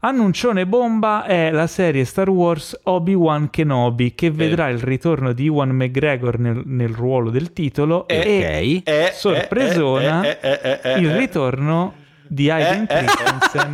Annuncione 0.00 0.66
bomba 0.66 1.24
è 1.24 1.50
la 1.50 1.66
serie 1.66 2.04
Star 2.04 2.28
Wars 2.28 2.78
Obi-Wan 2.84 3.48
Kenobi 3.48 4.14
che 4.14 4.30
vedrà 4.30 4.68
il 4.68 4.78
ritorno 4.78 5.32
di 5.32 5.46
Ewan 5.46 5.70
McGregor 5.70 6.38
nel, 6.38 6.62
nel 6.66 6.90
ruolo 6.90 7.30
del 7.30 7.54
titolo 7.54 8.06
e, 8.06 8.18
e 8.18 8.82
eh, 8.84 9.10
sorpresona 9.12 10.38
eh, 10.38 10.80
eh, 10.82 10.98
il 10.98 11.16
ritorno 11.16 11.94
di 12.26 12.50
Aiden 12.50 12.86
Christensen 12.86 13.72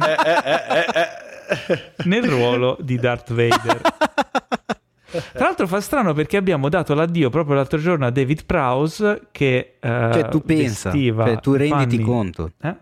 nel 2.04 2.24
ruolo 2.24 2.76
di 2.80 2.96
Darth 2.98 3.32
Vader. 3.32 3.80
Tra 5.32 5.44
l'altro 5.44 5.66
fa 5.66 5.80
strano 5.80 6.14
perché 6.14 6.36
abbiamo 6.36 6.68
dato 6.68 6.94
l'addio 6.94 7.30
proprio 7.30 7.56
l'altro 7.56 7.78
giorno 7.78 8.06
a 8.06 8.10
David 8.10 8.46
Prowse 8.46 9.28
che 9.32 9.74
uh, 9.80 9.86
cioè, 9.86 10.28
tu 10.30 10.40
pensa, 10.40 10.90
cioè, 10.92 11.40
tu 11.40 11.54
renditi 11.54 11.96
panni, 11.96 12.08
conto. 12.08 12.52
Eh? 12.62 12.74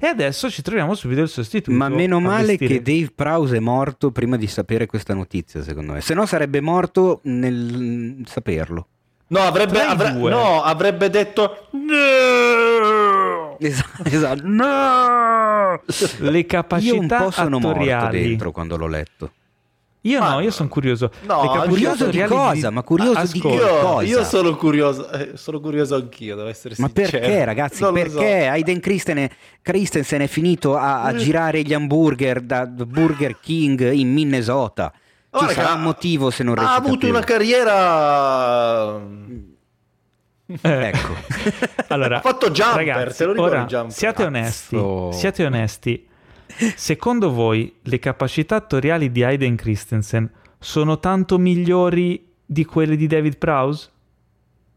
E 0.00 0.06
adesso 0.06 0.48
ci 0.48 0.62
troviamo 0.62 0.94
subito 0.94 1.22
il 1.22 1.28
sostituto. 1.28 1.76
Ma 1.76 1.88
meno 1.88 2.20
male 2.20 2.56
che 2.56 2.80
Dave 2.80 3.10
Prowse 3.14 3.56
è 3.56 3.60
morto 3.60 4.12
prima 4.12 4.36
di 4.36 4.46
sapere 4.46 4.86
questa 4.86 5.12
notizia, 5.12 5.62
secondo 5.62 5.92
me. 5.92 6.00
Se 6.00 6.14
no 6.14 6.24
sarebbe 6.24 6.60
morto 6.60 7.20
nel 7.24 8.22
saperlo. 8.26 8.86
No, 9.30 9.40
avrebbe, 9.40 9.80
avre... 9.82 10.12
no, 10.12 10.62
avrebbe 10.62 11.10
detto 11.10 11.68
no! 11.72 13.58
Esatto, 13.58 14.04
esatto. 14.04 14.42
No! 14.44 15.82
Le 16.18 16.46
capacità 16.46 16.94
Io 16.94 17.00
un 17.00 17.08
po' 17.08 17.30
sono 17.30 17.56
attoriali. 17.58 18.00
morto 18.00 18.16
dentro 18.16 18.52
quando 18.52 18.76
l'ho 18.76 18.86
letto. 18.86 19.32
Io 20.02 20.20
ma, 20.20 20.34
no, 20.34 20.40
io 20.40 20.50
sono 20.52 20.68
curioso. 20.68 21.10
No, 21.22 21.64
curioso 21.66 22.06
di 22.06 22.22
cosa? 22.22 22.68
Di... 22.68 22.74
Ma 22.74 22.82
curioso 22.82 23.18
Ascolta. 23.18 23.48
di 23.48 23.80
cosa? 23.80 24.02
Io 24.04 24.24
sono 24.24 24.56
curioso, 24.56 25.10
eh, 25.10 25.30
sono 25.34 25.58
curioso 25.60 25.96
anch'io, 25.96 26.36
devo 26.36 26.48
essere 26.48 26.74
ma 26.78 26.86
sincero. 26.86 27.18
Ma 27.18 27.26
perché, 27.26 27.44
ragazzi? 27.44 27.82
Non 27.82 27.92
perché 27.94 28.42
so. 28.44 28.50
Aiden 28.50 28.80
Christen, 28.80 29.28
Christensen 29.60 30.20
è 30.20 30.26
finito 30.28 30.76
a, 30.76 31.02
a 31.02 31.14
girare 31.14 31.62
gli 31.62 31.74
hamburger 31.74 32.40
da 32.42 32.66
Burger 32.66 33.40
King 33.40 33.90
in 33.90 34.12
Minnesota? 34.12 34.92
Ci 34.94 35.44
oh, 35.44 35.48
sarà 35.48 35.74
un 35.74 35.82
motivo 35.82 36.30
se 36.30 36.42
non 36.44 36.54
recita 36.54 36.72
Ha 36.72 36.76
avuto 36.76 36.98
più. 36.98 37.08
una 37.08 37.20
carriera... 37.20 39.00
Eh. 40.46 40.86
ecco. 40.86 41.14
allora, 41.88 42.18
ha 42.18 42.20
fatto 42.20 42.50
jumper, 42.50 42.76
ragazzi, 42.76 43.24
ora, 43.24 43.66
siate 43.90 44.24
onesti, 44.24 44.80
siate 45.12 45.44
onesti 45.44 46.07
Secondo 46.74 47.30
voi 47.32 47.76
le 47.82 47.98
capacità 47.98 48.56
attoriali 48.56 49.12
di 49.12 49.22
Aiden 49.22 49.56
Christensen 49.56 50.30
sono 50.58 50.98
tanto 50.98 51.38
migliori 51.38 52.26
di 52.44 52.64
quelle 52.64 52.96
di 52.96 53.06
David 53.06 53.38
Prowse? 53.38 53.90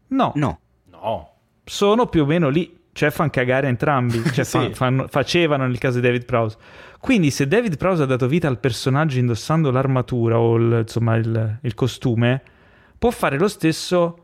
No. 0.08 0.32
No. 0.36 0.60
No. 0.90 1.30
Sono 1.64 2.06
più 2.06 2.22
o 2.22 2.26
meno 2.26 2.48
lì. 2.48 2.80
Cioè 2.94 3.10
fanno 3.10 3.30
cagare 3.30 3.68
entrambi, 3.68 4.22
cioè 4.32 4.44
sì. 4.44 4.58
fan, 4.58 4.74
fanno, 4.74 5.06
facevano 5.08 5.66
nel 5.66 5.78
caso 5.78 5.98
di 5.98 6.06
David 6.06 6.26
Prowse. 6.26 6.58
Quindi 7.00 7.30
se 7.30 7.48
David 7.48 7.78
Prowse 7.78 8.02
ha 8.02 8.06
dato 8.06 8.28
vita 8.28 8.48
al 8.48 8.58
personaggio 8.58 9.18
indossando 9.18 9.70
l'armatura 9.70 10.38
o 10.38 10.56
il, 10.56 10.80
insomma 10.82 11.16
il, 11.16 11.58
il 11.62 11.74
costume, 11.74 12.42
può 12.98 13.10
fare 13.10 13.38
lo 13.38 13.48
stesso 13.48 14.18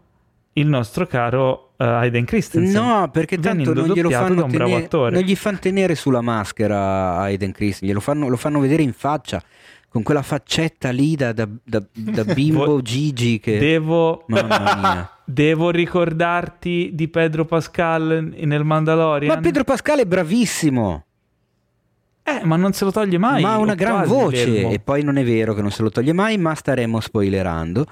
il 0.53 0.67
nostro 0.67 1.07
caro 1.07 1.68
Aiden 1.79 2.25
Christensen. 2.25 2.83
No, 2.83 3.09
perché 3.11 3.39
tanto 3.39 3.73
non 3.73 3.89
glielo 3.89 4.11
fanno 4.11 4.47
tenere, 4.47 4.89
non 4.91 5.23
gli 5.23 5.37
fanno 5.37 5.59
tenere 5.59 5.95
sulla 5.95 6.21
maschera 6.21 7.19
Aiden 7.19 7.53
Christensen, 7.53 7.89
glielo 7.89 8.01
fanno, 8.01 8.29
lo 8.29 8.37
fanno 8.37 8.59
vedere 8.59 8.83
in 8.83 8.93
faccia 8.93 9.43
con 9.89 10.03
quella 10.03 10.23
faccetta 10.23 10.91
lì 10.91 11.17
da, 11.17 11.33
da, 11.33 11.49
da, 11.65 11.83
da 11.93 12.25
bimbo 12.35 12.83
Gigi 12.83 13.39
che... 13.41 13.59
Devo... 13.59 14.25
Mamma 14.27 14.77
mia. 14.77 15.11
Devo 15.25 15.71
ricordarti 15.71 16.91
di 16.95 17.09
Pedro 17.09 17.45
Pascal 17.45 18.33
nel 18.35 18.65
Mandalorian? 18.65 19.35
Ma 19.35 19.41
Pedro 19.43 19.65
Pascal 19.65 19.99
è 19.99 20.07
bravissimo. 20.07 21.05
Eh, 22.23 22.45
ma 22.45 22.57
non 22.57 22.73
se 22.73 22.85
lo 22.85 22.93
toglie 22.93 23.19
mai. 23.19 23.43
Ma 23.43 23.53
ha 23.53 23.59
una 23.59 23.75
gran 23.75 24.07
voce, 24.07 24.45
fermo. 24.45 24.71
e 24.71 24.81
poi 24.81 25.03
non 25.03 25.17
è 25.17 25.25
vero 25.25 25.55
che 25.55 25.63
non 25.63 25.71
se 25.71 25.83
lo 25.83 25.91
toglie 25.91 26.13
mai, 26.13 26.37
ma 26.39 26.55
staremo 26.55 27.01
spoilerando. 27.01 27.87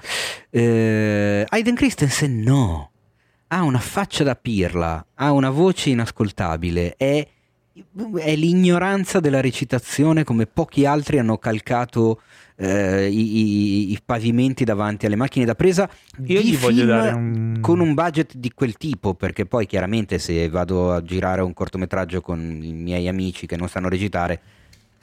Eh, 0.49 1.45
Aiden 1.47 1.75
Christensen 1.75 2.39
no, 2.39 2.91
ha 3.47 3.61
una 3.63 3.79
faccia 3.79 4.23
da 4.23 4.35
pirla, 4.35 5.05
ha 5.15 5.31
una 5.31 5.49
voce 5.49 5.89
inascoltabile, 5.89 6.95
è, 6.97 7.27
è 8.15 8.35
l'ignoranza 8.35 9.19
della 9.19 9.41
recitazione 9.41 10.23
come 10.23 10.47
pochi 10.47 10.85
altri 10.85 11.19
hanno 11.19 11.37
calcato 11.37 12.21
eh, 12.57 13.07
i, 13.07 13.37
i, 13.37 13.91
i, 13.91 13.99
pavimenti 14.03 14.63
davanti 14.63 15.05
alle 15.05 15.15
macchine 15.15 15.45
da 15.45 15.53
presa 15.53 15.87
Io 16.25 16.41
di 16.41 16.55
film 16.55 16.89
un... 16.89 17.57
con 17.61 17.79
un 17.79 17.93
budget 17.93 18.35
di 18.35 18.51
quel 18.53 18.75
tipo, 18.77 19.13
perché 19.13 19.45
poi 19.45 19.67
chiaramente 19.67 20.17
se 20.17 20.49
vado 20.49 20.91
a 20.91 21.01
girare 21.01 21.41
un 21.41 21.53
cortometraggio 21.53 22.21
con 22.21 22.59
i 22.61 22.73
miei 22.73 23.07
amici 23.07 23.45
che 23.45 23.55
non 23.55 23.69
sanno 23.69 23.89
recitare, 23.89 24.41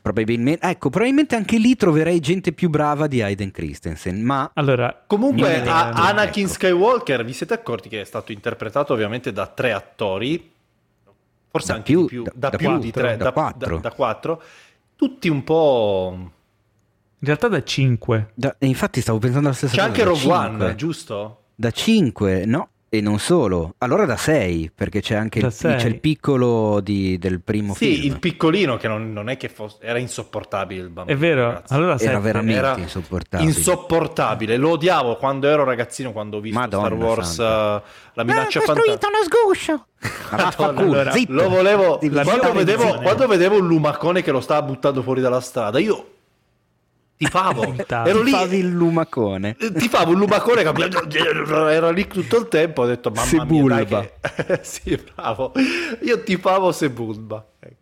probabilmente, 0.05 0.67
ecco, 0.67 0.91
probabilmente 0.91 1.35
anche 1.35 1.57
lì 1.57 1.77
troverei 1.77 2.21
gente 2.21 2.53
più 2.53 2.69
brava 2.69 3.07
di 3.07 3.23
Aiden 3.23 3.51
Christensen, 3.51 4.21
ma... 4.21 4.51
Allora, 4.53 5.03
comunque 5.07 5.63
a, 5.67 5.93
Anakin 5.93 6.45
ecco. 6.45 6.53
Skywalker, 6.53 7.25
vi 7.25 7.33
siete 7.33 7.55
accorti 7.55 7.89
che 7.89 8.03
è 8.03 8.05
stato 8.05 8.31
interpretato 8.31 8.93
ovviamente 8.93 9.33
da 9.33 9.47
tre 9.47 9.73
attori, 9.73 10.53
forse 11.49 11.69
da 11.69 11.75
anche 11.79 11.91
più, 11.91 12.05
più, 12.05 12.23
da, 12.23 12.33
da, 12.35 12.51
da 12.51 12.57
più 12.59 12.69
più, 12.69 12.79
di 12.81 12.91
tre, 12.91 13.17
da, 13.17 13.25
da, 13.25 13.33
quattro. 13.33 13.79
da 13.79 13.93
quattro, 13.93 14.43
tutti 14.95 15.31
un 15.31 15.43
po' 15.43 16.13
In 17.21 17.27
realtà 17.27 17.49
da 17.49 17.63
5. 17.63 18.33
Da, 18.35 18.55
infatti 18.59 19.01
stavo 19.01 19.19
pensando 19.19 19.47
alla 19.49 19.57
stessa 19.57 19.75
C'è 19.75 19.89
cosa. 19.89 19.93
C'è 19.95 20.03
anche 20.03 20.23
Rogue 20.27 20.65
One, 20.67 20.75
giusto? 20.75 21.45
Da 21.55 21.71
5, 21.71 22.45
no. 22.45 22.69
E 22.95 23.01
non 23.01 23.19
solo, 23.19 23.75
allora 23.79 24.05
da 24.05 24.17
6, 24.17 24.71
perché 24.73 25.01
c'è 25.01 25.17
anche 25.17 25.41
il, 25.41 25.53
c'è 25.53 25.85
il, 25.85 25.99
piccolo 25.99 26.79
di, 26.79 27.19
del 27.19 27.41
primo 27.41 27.75
sì, 27.75 27.87
film. 27.87 28.01
Sì, 28.01 28.07
il 28.07 28.21
piccolino 28.21 28.77
che 28.77 28.87
non, 28.87 29.13
non, 29.13 29.29
è 29.29 29.37
che 29.37 29.49
fosse, 29.49 29.79
era 29.81 29.99
insopportabile 29.99 30.81
il 30.81 30.91
bambino. 30.91 31.17
È 31.17 31.21
vero, 31.21 31.43
ragazzi. 31.47 31.73
allora 31.73 31.99
era 31.99 32.21
veramente 32.21 32.57
era 32.57 32.77
insopportabile. 32.79 33.51
Insopportabile, 33.51 34.57
lo 34.57 34.71
odiavo 34.71 35.17
quando 35.17 35.49
ero 35.49 35.65
ragazzino, 35.65 36.13
quando 36.13 36.37
ho 36.37 36.41
visto 36.41 36.57
Madonna 36.57 36.87
Star 36.87 36.99
Wars, 36.99 37.37
uh, 37.37 37.43
la 37.43 38.23
minaccia 38.23 38.61
fantastica. 38.61 38.71
Ho 38.71 38.75
costruito 38.75 39.09
uno 39.09 39.25
sguscio! 39.25 39.87
Madonna, 40.31 40.81
allora, 40.81 41.13
lo 41.27 41.49
volevo, 41.49 41.99
quando 41.99 42.53
vedevo, 42.53 43.01
quando 43.01 43.27
vedevo 43.27 43.59
un 43.59 43.67
lumacone 43.67 44.23
che 44.23 44.31
lo 44.31 44.41
stava 44.41 44.63
buttando 44.63 45.03
fuori 45.03 45.21
dalla 45.21 45.41
strada, 45.41 45.81
io 45.81 46.14
tifavo 47.17 47.75
ero 47.89 48.23
lì. 48.23 48.31
Tifavi 48.31 48.57
il 48.59 48.69
lumacone. 48.71 49.57
Eh, 49.59 49.73
tifavo 49.73 50.13
il 50.13 50.19
lumacone 50.19 50.63
ero 50.63 51.91
lì 51.91 52.07
tutto 52.07 52.39
il 52.39 52.49
tempo 52.49 52.83
ho 52.83 52.87
detto 52.87 53.11
mamma 53.11 53.27
Sebulba. 53.27 53.77
mia 53.77 53.85
che... 53.87 54.61
sì 54.63 54.99
bravo. 55.15 55.53
Io 56.03 56.23
tifavo 56.23 56.73
Sebulba 56.73 57.47
ecco. 57.61 57.75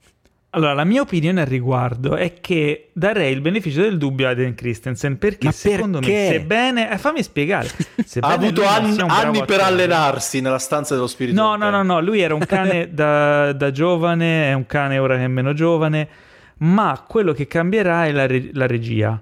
allora 0.51 0.75
la 0.75 0.85
mia 0.85 1.01
opinione 1.01 1.41
al 1.41 1.47
riguardo 1.47 2.15
è 2.17 2.35
che 2.41 2.91
darei 2.93 3.33
il 3.33 3.41
beneficio 3.41 3.81
del 3.81 3.97
dubbio 3.99 4.27
a 4.27 4.31
Aiden 4.31 4.55
Christensen 4.55 5.17
perché 5.19 5.47
Ma 5.47 5.53
secondo 5.53 5.99
perché? 6.01 6.13
me 6.13 6.29
sebbene 6.29 6.91
eh, 6.93 6.99
fammi 6.99 7.23
spiegare. 7.23 7.69
Ha 8.21 8.29
avuto 8.33 8.65
anni, 8.67 8.97
anni 9.07 9.45
per 9.47 9.61
allenarsi 9.61 10.41
nella 10.41 10.59
stanza 10.59 10.95
dello 10.95 11.07
spirito 11.07 11.41
no 11.41 11.57
no 11.57 11.71
no 11.71 11.83
no 11.83 12.01
lui 12.01 12.21
era 12.21 12.35
un 12.35 12.45
cane 12.45 12.93
da, 12.93 13.53
da 13.53 13.71
giovane 13.71 14.51
è 14.51 14.53
un 14.53 14.67
cane 14.67 14.99
ora 14.99 15.17
che 15.17 15.25
è 15.25 15.29
meno 15.29 15.55
giovane 15.55 16.09
ma 16.63 17.05
quello 17.07 17.33
che 17.33 17.47
cambierà 17.47 18.07
è 18.07 18.13
la, 18.13 18.27
re- 18.27 18.51
la 18.53 18.67
regia. 18.67 19.21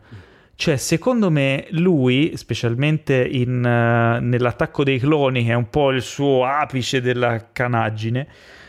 Cioè, 0.55 0.77
secondo 0.77 1.31
me, 1.31 1.67
lui, 1.71 2.33
specialmente 2.37 3.27
in, 3.27 3.57
uh, 3.65 4.23
nell'attacco 4.23 4.85
dei 4.85 4.99
cloni, 4.99 5.45
che 5.45 5.53
è 5.53 5.55
un 5.55 5.71
po' 5.71 5.91
il 5.91 6.03
suo 6.03 6.45
apice 6.45 7.01
della 7.01 7.49
canaggine, 7.51 8.27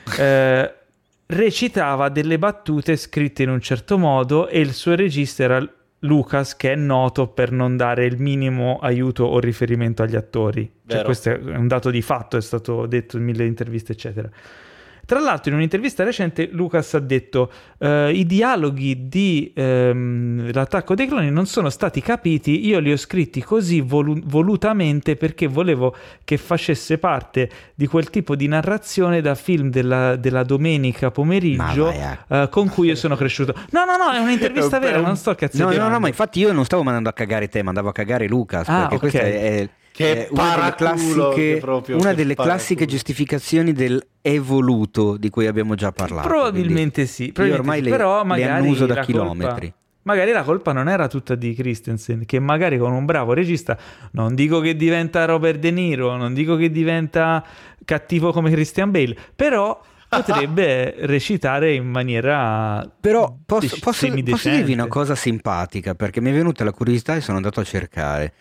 eh, 0.17 0.73
recitava 1.25 2.07
delle 2.07 2.39
battute 2.39 2.95
scritte 2.95 3.43
in 3.43 3.49
un 3.49 3.59
certo 3.59 3.97
modo 3.97 4.47
e 4.47 4.61
il 4.61 4.73
suo 4.73 4.95
regista 4.95 5.43
era 5.43 5.69
Lucas, 6.03 6.55
che 6.55 6.71
è 6.71 6.75
noto 6.75 7.27
per 7.27 7.51
non 7.51 7.75
dare 7.75 8.05
il 8.05 8.19
minimo 8.19 8.79
aiuto 8.79 9.25
o 9.25 9.39
riferimento 9.39 10.01
agli 10.01 10.15
attori. 10.15 10.71
Cioè, 10.87 11.03
questo 11.03 11.29
è 11.29 11.35
un 11.35 11.67
dato 11.67 11.89
di 11.91 12.01
fatto, 12.01 12.37
è 12.37 12.41
stato 12.41 12.85
detto 12.85 13.17
in 13.17 13.23
mille 13.23 13.45
interviste, 13.45 13.91
eccetera. 13.91 14.29
Tra 15.05 15.19
l'altro 15.19 15.51
in 15.51 15.57
un'intervista 15.57 16.03
recente 16.03 16.49
Lucas 16.51 16.93
ha 16.93 16.99
detto 16.99 17.51
eh, 17.79 18.11
i 18.13 18.25
dialoghi 18.25 19.07
di 19.07 19.51
ehm, 19.55 20.51
l'attacco 20.53 20.95
dei 20.95 21.07
cloni 21.07 21.29
non 21.31 21.45
sono 21.45 21.69
stati 21.69 22.01
capiti, 22.01 22.65
io 22.65 22.79
li 22.79 22.91
ho 22.91 22.97
scritti 22.97 23.41
così 23.43 23.81
volu- 23.81 24.23
volutamente 24.23 25.15
perché 25.15 25.47
volevo 25.47 25.95
che 26.23 26.37
facesse 26.37 26.97
parte 26.97 27.49
di 27.75 27.87
quel 27.87 28.09
tipo 28.09 28.35
di 28.35 28.47
narrazione 28.47 29.21
da 29.21 29.35
film 29.35 29.69
della, 29.69 30.15
della 30.15 30.43
domenica 30.43 31.11
pomeriggio 31.11 31.91
eh, 31.91 32.47
con 32.49 32.69
cui 32.69 32.87
io 32.87 32.95
sono 32.95 33.15
cresciuto. 33.15 33.53
No, 33.71 33.85
no, 33.85 33.97
no, 33.97 34.11
è 34.11 34.19
un'intervista 34.19 34.79
vera, 34.79 34.99
non 34.99 35.17
sto 35.17 35.35
cazzando. 35.35 35.75
No, 35.75 35.83
no, 35.83 35.89
no, 35.89 35.99
ma 35.99 36.07
infatti 36.07 36.39
io 36.39 36.51
non 36.51 36.65
stavo 36.65 36.83
mandando 36.83 37.09
a 37.09 37.13
cagare 37.13 37.47
te, 37.47 37.63
mandavo 37.63 37.89
a 37.89 37.93
cagare 37.93 38.27
Lucas, 38.27 38.67
ah, 38.67 38.87
perché 38.87 38.95
okay. 38.95 39.09
questo 39.09 39.19
è, 39.19 39.59
è 39.59 39.69
che 39.91 40.27
una 40.31 40.55
delle 40.55 40.75
classiche, 40.75 41.61
una 41.93 42.13
delle 42.13 42.35
classiche 42.35 42.85
giustificazioni 42.85 43.73
del 43.73 44.01
evoluto 44.21 45.17
di 45.17 45.29
cui 45.29 45.47
abbiamo 45.47 45.75
già 45.75 45.91
parlato. 45.91 46.27
Probabilmente 46.27 47.05
sì, 47.05 47.31
probabilmente 47.31 47.61
ormai 47.61 47.77
sì. 47.77 47.83
Le, 47.83 47.89
però 47.89 48.23
magari 48.23 48.63
le 48.63 48.69
uso 48.69 48.85
da 48.85 49.01
chilometri. 49.01 49.67
Colpa, 49.67 49.75
magari 50.03 50.31
la 50.31 50.43
colpa 50.43 50.71
non 50.71 50.89
era 50.89 51.07
tutta 51.07 51.35
di 51.35 51.53
Christensen, 51.53 52.25
che 52.25 52.39
magari 52.39 52.77
con 52.77 52.93
un 52.93 53.05
bravo 53.05 53.33
regista, 53.33 53.77
non 54.11 54.35
dico 54.35 54.59
che 54.59 54.75
diventa 54.75 55.25
Robert 55.25 55.59
De 55.59 55.71
Niro, 55.71 56.15
non 56.15 56.33
dico 56.33 56.55
che 56.55 56.71
diventa 56.71 57.45
cattivo 57.83 58.31
come 58.31 58.51
Christian 58.51 58.91
Bale, 58.91 59.15
però 59.35 59.79
potrebbe 60.17 60.93
recitare 61.05 61.73
in 61.73 61.87
maniera 61.87 62.85
però 62.99 63.33
posso, 63.45 63.77
posso, 63.79 64.07
posso, 64.25 64.49
dirvi 64.49 64.73
una 64.73 64.87
cosa 64.87 65.15
simpatica 65.15 65.95
perché 65.95 66.19
mi 66.19 66.31
è 66.31 66.33
venuta 66.33 66.65
la 66.65 66.73
curiosità 66.73 67.15
e 67.15 67.21
sono 67.21 67.37
andato 67.37 67.61
a 67.61 67.63
cercare. 67.63 68.33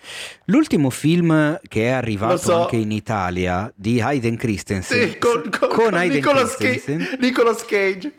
L'ultimo 0.46 0.90
film 0.90 1.60
che 1.68 1.84
è 1.84 1.90
arrivato 1.90 2.38
so. 2.38 2.62
anche 2.62 2.76
in 2.76 2.90
Italia 2.90 3.72
di 3.74 4.00
Hayden 4.00 4.36
Christensen. 4.36 5.10
Sì, 5.10 5.18
con, 5.18 5.42
con, 5.42 5.68
con, 5.68 5.68
con 5.68 5.94
Hayden 5.94 6.16
Nicolas 6.16 6.56
Christensen. 6.56 6.98
Cage, 6.98 7.16
Nicolas 7.20 7.64
Cage. 7.64 8.12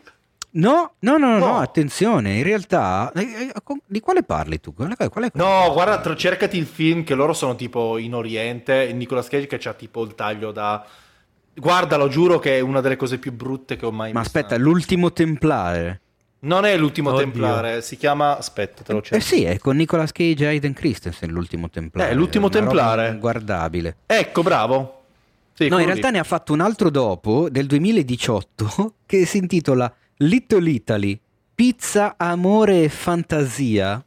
No, 0.54 0.94
no, 1.00 1.16
no, 1.16 1.38
no, 1.38 1.38
no, 1.38 1.58
attenzione, 1.60 2.34
in 2.34 2.42
realtà 2.42 3.10
eh, 3.14 3.20
eh, 3.20 3.52
di 3.86 4.00
quale 4.00 4.22
parli 4.22 4.60
tu? 4.60 4.74
Qual 4.74 4.94
è, 4.94 5.08
qual 5.08 5.24
è 5.24 5.30
no, 5.32 5.70
guarda, 5.72 6.14
cercati 6.14 6.58
il 6.58 6.66
film 6.66 7.04
che 7.04 7.14
loro 7.14 7.32
sono 7.32 7.54
tipo 7.56 7.96
in 7.96 8.14
Oriente 8.14 8.86
e 8.86 8.92
Nicolas 8.92 9.28
Cage 9.28 9.46
che 9.46 9.66
ha 9.66 9.72
tipo 9.72 10.04
il 10.04 10.14
taglio 10.14 10.52
da 10.52 10.84
Guardalo, 11.54 12.08
giuro 12.08 12.38
che 12.38 12.56
è 12.56 12.60
una 12.60 12.80
delle 12.80 12.96
cose 12.96 13.18
più 13.18 13.32
brutte 13.32 13.76
che 13.76 13.84
ho 13.84 13.92
mai 13.92 14.12
visto. 14.12 14.18
Ma 14.18 14.24
aspetta, 14.24 14.56
l'ultimo 14.56 15.12
templare. 15.12 16.00
Non 16.40 16.64
è 16.64 16.76
l'ultimo 16.76 17.10
Oddio. 17.10 17.20
templare, 17.20 17.82
si 17.82 17.96
chiama. 17.96 18.36
Aspetta, 18.36 18.82
te 18.82 18.92
lo 18.92 19.00
cerco. 19.00 19.16
Eh 19.16 19.20
sì, 19.20 19.44
è 19.44 19.58
con 19.58 19.76
Nicolas 19.76 20.10
Cage 20.10 20.44
e 20.44 20.48
Aiden 20.48 20.72
Christensen 20.72 21.30
l'ultimo 21.30 21.68
templare. 21.68 22.10
Eh, 22.10 22.14
l'ultimo 22.14 22.48
templare. 22.48 23.16
Guardabile. 23.18 23.98
Ecco, 24.06 24.42
bravo. 24.42 25.04
Sì, 25.52 25.68
no, 25.68 25.78
in 25.78 25.86
realtà 25.86 26.08
lì. 26.08 26.14
ne 26.14 26.18
ha 26.18 26.24
fatto 26.24 26.52
un 26.52 26.60
altro 26.60 26.90
dopo, 26.90 27.48
del 27.48 27.66
2018, 27.66 28.94
che 29.06 29.24
si 29.26 29.36
intitola 29.36 29.92
Little 30.16 30.68
Italy, 30.68 31.20
pizza, 31.54 32.14
amore 32.16 32.84
e 32.84 32.88
fantasia. 32.88 34.04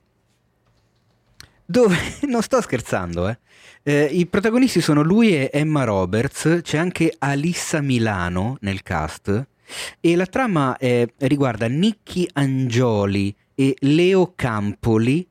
Dove, 1.65 1.97
non 2.27 2.41
sto 2.41 2.61
scherzando, 2.61 3.30
eh. 3.30 3.39
Eh, 3.88 4.06
I 4.06 4.26
protagonisti 4.26 4.82
sono 4.82 5.03
lui 5.03 5.36
e 5.36 5.52
Emma 5.53 5.84
Roberts, 5.84 6.62
c'è 6.64 6.80
anche 6.80 7.14
Alissa 7.20 7.82
Milano 7.82 8.57
nel 8.62 8.82
cast 8.82 9.48
e 9.99 10.16
la 10.16 10.26
trama 10.26 10.76
eh, 10.78 11.14
riguarda 11.18 11.68
Nicky 11.68 12.28
Angioli 12.34 13.36
e 13.53 13.76
Leo 13.82 14.34
Campoli, 14.36 15.28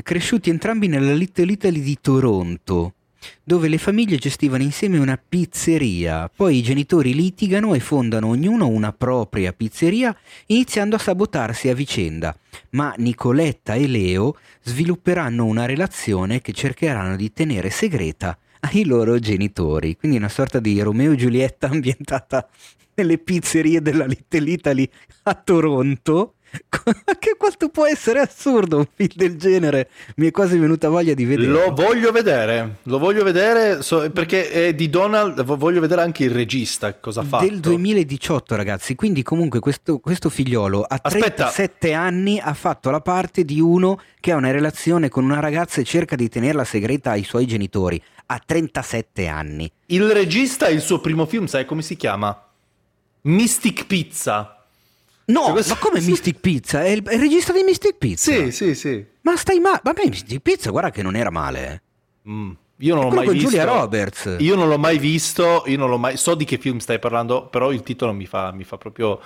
cresciuti 0.00 0.48
entrambi 0.48 0.86
nella 0.86 1.12
Little 1.12 1.50
Italy 1.50 1.80
di 1.80 1.98
Toronto 2.00 2.94
dove 3.42 3.68
le 3.68 3.78
famiglie 3.78 4.16
gestivano 4.16 4.62
insieme 4.62 4.98
una 4.98 5.18
pizzeria, 5.18 6.30
poi 6.34 6.58
i 6.58 6.62
genitori 6.62 7.14
litigano 7.14 7.74
e 7.74 7.80
fondano 7.80 8.28
ognuno 8.28 8.68
una 8.68 8.92
propria 8.92 9.52
pizzeria, 9.52 10.16
iniziando 10.46 10.96
a 10.96 11.00
sabotarsi 11.00 11.68
a 11.68 11.74
vicenda, 11.74 12.36
ma 12.70 12.94
Nicoletta 12.96 13.74
e 13.74 13.86
Leo 13.86 14.36
svilupperanno 14.62 15.44
una 15.44 15.66
relazione 15.66 16.40
che 16.40 16.52
cercheranno 16.52 17.16
di 17.16 17.32
tenere 17.32 17.70
segreta 17.70 18.36
ai 18.60 18.84
loro 18.84 19.18
genitori, 19.18 19.96
quindi 19.96 20.16
una 20.16 20.28
sorta 20.28 20.58
di 20.60 20.80
Romeo 20.80 21.12
e 21.12 21.16
Giulietta 21.16 21.68
ambientata 21.68 22.48
nelle 22.94 23.18
pizzerie 23.18 23.80
della 23.80 24.06
Little 24.06 24.50
Italy 24.50 24.88
a 25.22 25.34
Toronto 25.34 26.34
che 27.18 27.36
quanto 27.36 27.68
può 27.68 27.86
essere 27.86 28.20
assurdo 28.20 28.78
un 28.78 28.86
film 28.94 29.10
del 29.14 29.36
genere? 29.36 29.88
Mi 30.16 30.28
è 30.28 30.30
quasi 30.30 30.56
venuta 30.58 30.88
voglia 30.88 31.14
di 31.14 31.24
vedere. 31.24 31.48
Lo 31.48 31.72
voglio 31.74 32.10
vedere, 32.10 32.76
lo 32.84 32.98
voglio 32.98 33.22
vedere 33.22 33.82
so, 33.82 34.10
perché 34.10 34.50
è 34.50 34.74
di 34.74 34.88
Donald, 34.88 35.42
voglio 35.44 35.80
vedere 35.80 36.02
anche 36.02 36.24
il 36.24 36.30
regista 36.30 36.94
cosa 36.94 37.22
fatto. 37.22 37.44
Del 37.44 37.60
2018 37.60 38.56
ragazzi, 38.56 38.94
quindi 38.94 39.22
comunque 39.22 39.60
questo, 39.60 39.98
questo 39.98 40.30
figliolo 40.30 40.82
a 40.82 40.98
Aspetta. 41.00 41.50
37 41.50 41.92
anni 41.92 42.40
ha 42.40 42.54
fatto 42.54 42.90
la 42.90 43.00
parte 43.00 43.44
di 43.44 43.60
uno 43.60 44.00
che 44.20 44.32
ha 44.32 44.36
una 44.36 44.50
relazione 44.50 45.08
con 45.08 45.24
una 45.24 45.40
ragazza 45.40 45.80
e 45.80 45.84
cerca 45.84 46.16
di 46.16 46.28
tenerla 46.28 46.64
segreta 46.64 47.10
ai 47.10 47.24
suoi 47.24 47.46
genitori. 47.46 48.02
A 48.30 48.40
37 48.44 49.26
anni. 49.26 49.70
Il 49.86 50.10
regista, 50.10 50.68
il 50.68 50.82
suo 50.82 51.00
primo 51.00 51.24
film, 51.24 51.46
sai 51.46 51.64
come 51.64 51.80
si 51.80 51.96
chiama? 51.96 52.46
Mystic 53.22 53.86
Pizza. 53.86 54.57
No, 55.28 55.52
questo... 55.52 55.74
ma 55.74 55.80
come 55.80 56.00
Mystic 56.00 56.40
Pizza? 56.40 56.82
È 56.82 56.88
il, 56.88 57.02
è 57.02 57.14
il, 57.14 57.20
regista 57.20 57.52
di 57.52 57.62
Mystic 57.62 57.96
Pizza? 57.96 58.32
Sì, 58.32 58.50
sì, 58.50 58.74
sì. 58.74 59.04
Ma 59.22 59.36
stai 59.36 59.60
male? 59.60 59.80
Vabbè, 59.82 60.08
Mystic 60.08 60.40
Pizza, 60.40 60.70
guarda 60.70 60.90
che 60.90 61.02
non 61.02 61.16
era 61.16 61.30
male. 61.30 61.82
Mm. 62.28 62.50
Io 62.78 62.94
non 62.94 63.04
l'ho 63.04 63.14
mai 63.14 63.28
visto. 63.28 63.48
Giulia 63.48 63.64
Roberts. 63.64 64.36
Io 64.38 64.54
non 64.54 64.68
l'ho 64.68 64.78
mai 64.78 64.98
visto, 64.98 65.64
io 65.66 65.76
non 65.76 65.90
l'ho 65.90 65.98
mai... 65.98 66.16
So 66.16 66.34
di 66.34 66.44
che 66.44 66.58
film 66.58 66.78
stai 66.78 66.98
parlando, 66.98 67.46
però 67.46 67.72
il 67.72 67.82
titolo 67.82 68.12
mi 68.12 68.24
fa, 68.24 68.52
mi 68.52 68.64
fa 68.64 68.78
proprio 68.78 69.20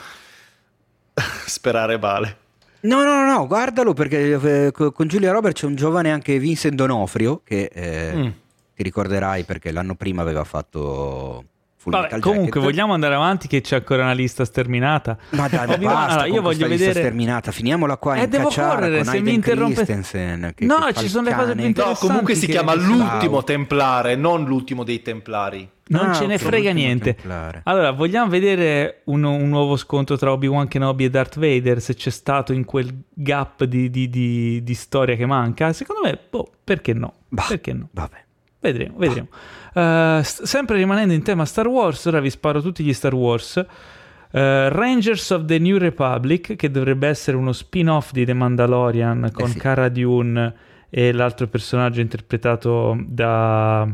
sperare 1.46 1.98
male. 1.98 2.38
No, 2.80 3.04
no, 3.04 3.24
no, 3.24 3.30
no, 3.30 3.46
guardalo 3.46 3.92
perché 3.92 4.32
eh, 4.66 4.72
con 4.72 5.06
Giulia 5.06 5.30
Roberts 5.30 5.60
c'è 5.60 5.66
un 5.66 5.76
giovane 5.76 6.10
anche 6.10 6.38
Vincent 6.40 6.74
Donofrio 6.74 7.42
che 7.44 7.70
eh, 7.72 8.12
mm. 8.12 8.28
ti 8.74 8.82
ricorderai 8.82 9.44
perché 9.44 9.70
l'anno 9.70 9.94
prima 9.94 10.22
aveva 10.22 10.42
fatto 10.42 11.44
Vabbè, 11.84 12.18
comunque 12.20 12.60
vogliamo 12.60 12.92
andare 12.92 13.14
avanti 13.14 13.48
che 13.48 13.60
c'è 13.60 13.76
ancora 13.76 14.02
una 14.02 14.12
lista 14.12 14.44
sterminata. 14.44 15.16
Ma 15.30 15.48
dai, 15.48 15.66
ma 15.66 15.76
basta 15.76 16.12
allora, 16.12 16.26
io 16.26 16.42
voglio 16.42 16.68
vedere 16.68 16.92
sterminata, 16.92 17.50
finiamola 17.50 17.96
qua 17.96 18.16
eh, 18.16 18.24
in 18.24 18.30
devo 18.30 18.50
correre 18.50 19.04
se 19.04 19.20
mi 19.20 19.34
interrompe. 19.34 19.84
Che, 19.84 20.64
no, 20.64 20.78
che 20.86 20.94
ci 20.94 21.08
sono 21.08 21.28
le 21.28 21.34
cose 21.34 21.54
più 21.54 21.64
interessanti. 21.64 22.02
No, 22.02 22.08
comunque 22.08 22.34
si 22.34 22.46
chiama 22.46 22.74
l'ultimo 22.74 23.42
templare, 23.42 24.14
non 24.14 24.44
l'ultimo 24.44 24.84
dei 24.84 25.02
templari. 25.02 25.68
Non 25.84 26.10
ah, 26.10 26.12
ce 26.14 26.26
ne 26.26 26.38
frega 26.38 26.72
niente. 26.72 27.14
Templare. 27.14 27.62
Allora, 27.64 27.90
vogliamo 27.90 28.30
vedere 28.30 29.02
un, 29.04 29.24
un, 29.24 29.48
nuovo 29.48 29.76
scontro 29.76 30.16
tra 30.16 30.32
Obi-Wan 30.32 30.68
Kenobi 30.68 31.04
e 31.04 31.10
Darth 31.10 31.38
Vader, 31.38 31.80
se 31.80 31.94
c'è 31.94 32.10
stato 32.10 32.52
in 32.52 32.64
quel 32.64 33.02
gap 33.12 33.64
di, 33.64 33.90
di, 33.90 34.08
di, 34.08 34.62
di 34.62 34.74
storia 34.74 35.16
che 35.16 35.26
manca? 35.26 35.72
Secondo 35.72 36.02
me, 36.04 36.18
boh, 36.30 36.50
perché 36.62 36.94
no? 36.94 37.12
Bah, 37.28 37.44
perché 37.48 37.72
no? 37.72 37.88
Vabbè. 37.90 38.24
Vedremo, 38.60 38.94
vedremo. 38.96 39.28
Uh, 39.74 40.20
sempre 40.22 40.76
rimanendo 40.76 41.14
in 41.14 41.22
tema 41.22 41.46
Star 41.46 41.66
Wars, 41.66 42.04
ora 42.04 42.20
vi 42.20 42.28
sparo 42.28 42.60
tutti 42.60 42.84
gli 42.84 42.92
Star 42.92 43.14
Wars. 43.14 43.56
Uh, 43.56 44.68
Rangers 44.68 45.30
of 45.30 45.46
the 45.46 45.58
New 45.58 45.78
Republic, 45.78 46.56
che 46.56 46.70
dovrebbe 46.70 47.08
essere 47.08 47.36
uno 47.36 47.52
spin-off 47.52 48.12
di 48.12 48.24
The 48.24 48.34
Mandalorian 48.34 49.30
con 49.32 49.48
eh 49.48 49.52
sì. 49.52 49.58
Cara 49.58 49.88
Dune 49.88 50.54
e 50.90 51.12
l'altro 51.12 51.46
personaggio 51.46 52.00
interpretato 52.00 52.96
da... 53.06 53.88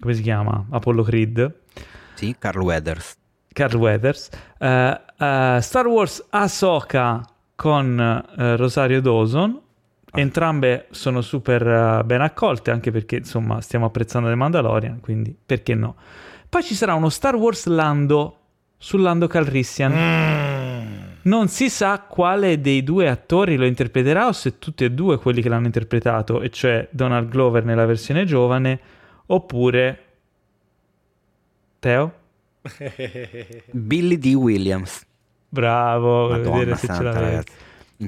come 0.00 0.14
si 0.14 0.22
chiama? 0.22 0.66
Apollo 0.70 1.02
Creed. 1.04 1.54
Sì, 2.14 2.34
Carl 2.38 2.60
Weathers. 2.60 3.16
Carl 3.52 3.76
Weathers. 3.76 4.30
Uh, 4.58 5.60
Star 5.60 5.86
Wars 5.86 6.24
Ahsoka 6.30 7.24
con 7.54 8.24
Rosario 8.56 9.00
Dawson 9.00 9.60
Entrambe 10.20 10.86
sono 10.90 11.20
super 11.20 11.66
uh, 11.66 12.04
ben 12.04 12.20
accolte, 12.20 12.70
anche 12.70 12.90
perché 12.90 13.16
insomma 13.16 13.60
stiamo 13.60 13.86
apprezzando 13.86 14.28
The 14.28 14.34
Mandalorian, 14.34 15.00
quindi 15.00 15.36
perché 15.44 15.74
no? 15.74 15.96
Poi 16.48 16.62
ci 16.62 16.74
sarà 16.74 16.94
uno 16.94 17.08
Star 17.08 17.34
Wars 17.34 17.66
Lando 17.66 18.38
su 18.76 18.96
Lando 18.96 19.26
Calrissian. 19.26 19.92
Mm. 19.92 21.02
Non 21.22 21.48
si 21.48 21.70
sa 21.70 22.00
quale 22.00 22.60
dei 22.60 22.84
due 22.84 23.08
attori 23.08 23.56
lo 23.56 23.64
interpreterà 23.64 24.26
o 24.26 24.32
se 24.32 24.58
tutti 24.58 24.84
e 24.84 24.90
due 24.90 25.18
quelli 25.18 25.40
che 25.40 25.48
l'hanno 25.48 25.66
interpretato, 25.66 26.42
e 26.42 26.50
cioè 26.50 26.86
Donald 26.90 27.28
Glover 27.28 27.64
nella 27.64 27.86
versione 27.86 28.24
giovane, 28.24 28.78
oppure 29.26 30.04
Teo? 31.78 32.12
Billy 33.70 34.18
D. 34.18 34.34
Williams. 34.34 35.04
Bravo, 35.48 36.28
Madonna 36.28 36.58
vedere 36.58 36.76
se 36.76 36.86
santa, 36.86 36.96
ce 36.96 37.02
l'avete. 37.20 37.52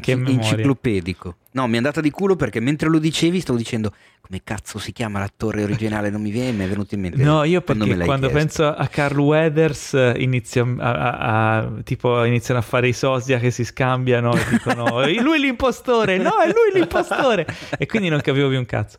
Che 0.01 0.13
enciclopedico. 0.13 1.37
No, 1.53 1.67
mi 1.67 1.75
è 1.75 1.77
andata 1.77 2.01
di 2.01 2.11
culo 2.11 2.37
perché 2.37 2.61
mentre 2.61 2.89
lo 2.89 2.99
dicevi 2.99 3.41
stavo 3.41 3.57
dicendo 3.57 3.93
come 4.21 4.41
cazzo 4.43 4.79
si 4.79 4.93
chiama 4.93 5.21
l'attore 5.21 5.63
originale, 5.63 6.11
non 6.11 6.21
mi 6.21 6.31
viene, 6.31 6.51
mi 6.51 6.65
è 6.65 6.69
venuto 6.69 6.97
in 6.97 7.01
mente. 7.01 7.23
No, 7.23 7.45
io 7.45 7.61
perché 7.61 7.87
quando, 7.87 8.05
quando 8.05 8.29
penso 8.31 8.67
a 8.67 8.87
Carl 8.89 9.19
Weathers 9.19 10.15
inizio 10.17 10.75
a, 10.79 10.93
a, 10.93 11.57
a, 11.57 11.73
tipo, 11.85 12.25
iniziano 12.25 12.59
a 12.59 12.63
fare 12.63 12.89
i 12.89 12.93
sosia 12.93 13.39
che 13.39 13.53
si 13.53 13.65
scambiano 13.65 14.35
e 14.35 14.45
dicono 14.51 15.05
lui 15.23 15.39
l'impostore, 15.39 16.19
no 16.19 16.41
è 16.41 16.47
lui 16.47 16.73
l'impostore 16.75 17.47
e 17.79 17.87
quindi 17.87 18.09
non 18.09 18.21
capivo 18.21 18.49
più 18.49 18.59
un 18.59 18.67
cazzo. 18.67 18.99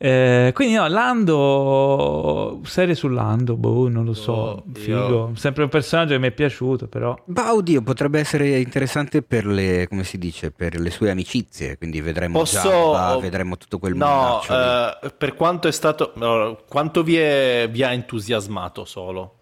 Eh, 0.00 0.52
quindi 0.54 0.74
no, 0.74 0.86
Lando, 0.86 2.60
serie 2.62 2.94
su 2.94 3.08
Lando, 3.08 3.56
boh, 3.56 3.88
non 3.88 4.04
lo 4.04 4.14
so, 4.14 4.32
oh, 4.32 4.64
figo. 4.72 5.08
Io... 5.08 5.32
Sempre 5.34 5.64
un 5.64 5.68
personaggio 5.68 6.12
che 6.12 6.20
mi 6.20 6.28
è 6.28 6.30
piaciuto, 6.30 6.86
però. 6.86 7.20
Ma 7.26 7.52
oddio, 7.52 7.82
potrebbe 7.82 8.20
essere 8.20 8.60
interessante 8.60 9.22
per 9.22 9.44
le, 9.44 9.88
come 9.88 10.04
si 10.04 10.16
dice, 10.16 10.52
per 10.52 10.78
le 10.78 10.90
sue 10.90 11.10
amicizie, 11.10 11.76
quindi 11.76 12.00
vedremo 12.00 12.38
Posso... 12.38 12.68
Jabba, 12.68 13.18
vedremo 13.18 13.56
tutto 13.56 13.80
quel 13.80 13.96
No, 13.96 14.38
uh, 14.38 15.10
per 15.18 15.34
quanto 15.34 15.66
è 15.66 15.72
stato, 15.72 16.12
quanto 16.68 17.02
vi, 17.02 17.16
è, 17.16 17.68
vi 17.68 17.82
ha 17.82 17.90
entusiasmato 17.90 18.84
solo? 18.84 19.34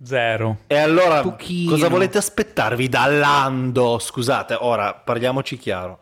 Zero. 0.00 0.58
E 0.68 0.78
allora 0.78 1.22
Pochino. 1.22 1.72
cosa 1.72 1.88
volete 1.88 2.18
aspettarvi 2.18 2.88
da 2.88 3.06
Lando? 3.06 3.98
Scusate, 3.98 4.56
ora 4.58 4.94
parliamoci 4.94 5.58
chiaro 5.58 5.98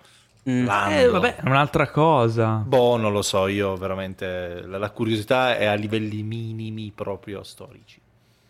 Mm. 0.49 0.67
Eh, 0.69 1.09
vabbè, 1.09 1.37
è 1.37 1.47
un'altra 1.47 1.91
cosa. 1.91 2.63
Boh, 2.67 2.97
non 2.97 3.13
lo 3.13 3.21
so, 3.21 3.49
io 3.49 3.77
veramente 3.77 4.63
la, 4.65 4.79
la 4.79 4.91
curiosità 4.91 5.57
è 5.59 5.67
a 5.67 5.75
livelli 5.75 6.23
minimi 6.23 6.91
proprio 6.95 7.43
storici. 7.43 8.01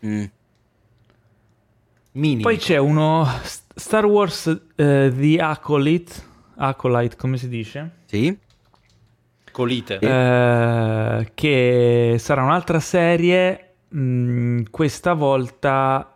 Mm. 0.07 0.25
Minimi. 2.13 2.43
Poi 2.43 2.57
c'è 2.57 2.77
uno 2.77 3.27
Star 3.43 4.05
Wars 4.05 4.47
uh, 4.47 4.61
The 4.77 5.37
Acolyte, 5.41 6.13
Acolyte, 6.57 7.17
come 7.17 7.37
si 7.37 7.49
dice? 7.49 7.91
Sì. 8.05 8.37
Colite. 9.51 9.95
Uh, 9.97 11.27
che 11.35 12.17
sarà 12.19 12.43
un'altra 12.43 12.79
serie, 12.79 13.75
mh, 13.89 14.01
mm, 14.01 14.63
questa 14.71 15.15
volta 15.15 16.15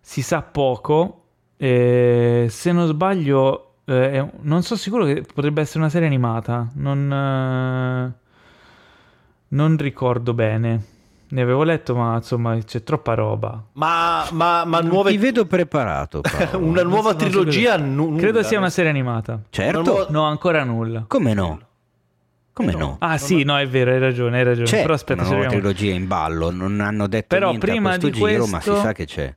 si 0.00 0.22
sa 0.22 0.40
poco, 0.40 1.24
eh, 1.56 2.46
se 2.48 2.72
non 2.72 2.86
sbaglio 2.86 3.65
eh, 3.86 4.26
non 4.40 4.62
sono 4.62 4.78
sicuro 4.78 5.04
che 5.04 5.22
potrebbe 5.32 5.60
essere 5.60 5.78
una 5.78 5.88
serie 5.88 6.08
animata, 6.08 6.68
non, 6.74 7.12
eh, 7.12 8.12
non 9.48 9.76
ricordo 9.76 10.34
bene. 10.34 10.94
Ne 11.28 11.42
avevo 11.42 11.64
letto, 11.64 11.96
ma 11.96 12.14
insomma 12.14 12.56
c'è 12.58 12.84
troppa 12.84 13.14
roba. 13.14 13.60
Ma, 13.72 14.26
ma, 14.30 14.64
ma 14.64 14.80
nuove... 14.80 15.10
Ti 15.10 15.16
vedo 15.16 15.44
preparato. 15.46 16.22
una 16.54 16.82
nuova 16.82 17.14
trilogia? 17.14 17.76
N- 17.76 18.16
credo 18.16 18.42
sia 18.44 18.58
una 18.58 18.70
serie 18.70 18.90
animata. 18.90 19.40
Certo. 19.50 20.06
No, 20.10 20.22
ancora 20.22 20.62
nulla. 20.62 21.04
Come 21.08 21.34
no? 21.34 21.60
Come 22.52 22.72
no? 22.72 22.78
no? 22.78 22.96
Ah 23.00 23.18
sì, 23.18 23.42
no, 23.42 23.58
è 23.58 23.68
vero, 23.68 23.90
hai 23.90 23.98
ragione, 23.98 24.38
hai 24.38 24.44
ragione. 24.44 24.66
C'è 24.66 24.82
Però 24.82 24.94
aspetta, 24.94 25.22
una 25.22 25.30
nuova 25.30 25.48
trilogia 25.48 25.92
in 25.92 26.06
ballo, 26.06 26.50
non 26.50 26.80
hanno 26.80 27.06
detto 27.06 27.26
Però 27.34 27.48
niente 27.48 27.66
prima 27.66 27.88
a 27.90 27.98
questo 27.98 28.06
di 28.06 28.12
giro, 28.12 28.46
questo... 28.46 28.50
ma 28.50 28.60
si 28.60 28.82
sa 28.82 28.92
che 28.92 29.04
c'è. 29.04 29.34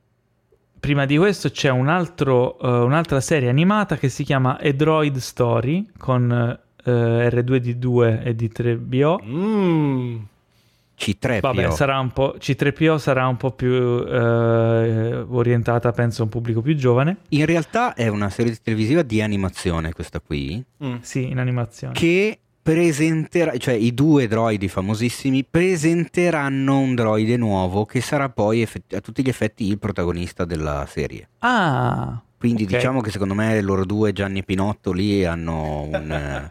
Prima 0.80 1.04
di 1.04 1.18
questo 1.18 1.50
c'è 1.50 1.68
un 1.68 1.88
altro, 1.88 2.56
uh, 2.58 2.66
un'altra 2.66 3.20
serie 3.20 3.50
animata 3.50 3.98
che 3.98 4.08
si 4.08 4.24
chiama 4.24 4.58
A 4.58 4.72
Droid 4.72 5.18
Story 5.18 5.90
con 5.98 6.58
uh, 6.84 6.90
R2D2 6.90 8.22
e 8.24 8.34
D3BO. 8.34 9.22
Mm. 9.22 10.16
C3PO. 10.98 11.40
Vabbè, 11.40 11.70
sarà 11.70 11.98
un 11.98 12.10
po', 12.12 12.34
C3PO 12.38 12.96
sarà 12.96 13.26
un 13.26 13.36
po' 13.36 13.52
più 13.52 13.70
uh, 13.70 15.26
orientata, 15.28 15.92
penso, 15.92 16.22
a 16.22 16.24
un 16.24 16.30
pubblico 16.30 16.62
più 16.62 16.74
giovane. 16.74 17.18
In 17.28 17.44
realtà 17.44 17.92
è 17.92 18.08
una 18.08 18.30
serie 18.30 18.56
televisiva 18.62 19.02
di 19.02 19.20
animazione 19.20 19.92
questa 19.92 20.20
qui. 20.20 20.62
Mm. 20.82 20.96
Sì, 21.00 21.28
in 21.28 21.38
animazione. 21.38 21.92
Che 21.92 22.38
presenterà, 22.70 23.56
cioè 23.56 23.74
i 23.74 23.92
due 23.92 24.28
droidi 24.28 24.68
famosissimi 24.68 25.44
presenteranno 25.44 26.78
un 26.78 26.94
droide 26.94 27.36
nuovo 27.36 27.84
che 27.84 28.00
sarà 28.00 28.28
poi 28.28 28.62
effetti, 28.62 28.94
a 28.94 29.00
tutti 29.00 29.24
gli 29.24 29.28
effetti 29.28 29.66
il 29.66 29.78
protagonista 29.80 30.44
della 30.44 30.86
serie. 30.88 31.30
Ah! 31.38 32.22
Quindi 32.38 32.62
okay. 32.62 32.76
diciamo 32.76 33.00
che 33.00 33.10
secondo 33.10 33.34
me 33.34 33.60
loro 33.60 33.84
due, 33.84 34.12
Gianni 34.12 34.38
e 34.38 34.42
Pinotto, 34.44 34.92
lì 34.92 35.24
hanno 35.24 35.82
un, 35.82 36.50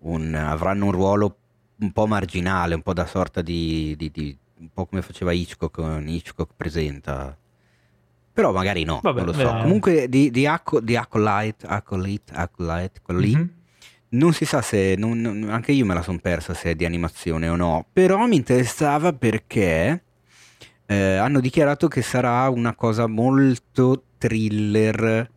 un, 0.00 0.34
avranno 0.34 0.84
un 0.84 0.92
ruolo 0.92 1.36
un 1.78 1.92
po' 1.92 2.06
marginale, 2.06 2.74
un 2.74 2.82
po' 2.82 2.92
da 2.92 3.06
sorta 3.06 3.40
di, 3.40 3.94
di, 3.96 4.10
di 4.10 4.36
un 4.58 4.68
po' 4.72 4.84
come 4.84 5.00
faceva 5.00 5.32
Hitchcock, 5.32 6.02
Hitchcock 6.04 6.52
presenta. 6.54 7.34
Però 8.34 8.52
magari 8.52 8.84
no, 8.84 9.00
Vabbè, 9.02 9.16
non 9.16 9.26
lo 9.26 9.32
so. 9.32 9.50
Beh. 9.50 9.60
Comunque 9.62 10.08
di, 10.10 10.30
di, 10.30 10.46
Aco, 10.46 10.80
di 10.80 10.94
Acolyte, 10.94 11.66
Acolyte, 11.66 12.32
Acolyte, 12.34 13.00
quello 13.02 13.20
lì, 13.20 13.34
mm-hmm 13.34 13.60
non 14.12 14.32
si 14.32 14.44
sa 14.44 14.62
se, 14.62 14.94
non, 14.96 15.48
anche 15.50 15.72
io 15.72 15.84
me 15.84 15.94
la 15.94 16.02
sono 16.02 16.18
persa 16.18 16.54
se 16.54 16.70
è 16.70 16.74
di 16.74 16.84
animazione 16.84 17.48
o 17.48 17.56
no, 17.56 17.86
però 17.92 18.26
mi 18.26 18.36
interessava 18.36 19.12
perché 19.12 20.02
eh, 20.86 21.16
hanno 21.16 21.40
dichiarato 21.40 21.88
che 21.88 22.02
sarà 22.02 22.48
una 22.48 22.74
cosa 22.74 23.06
molto 23.06 24.04
thriller 24.18 25.30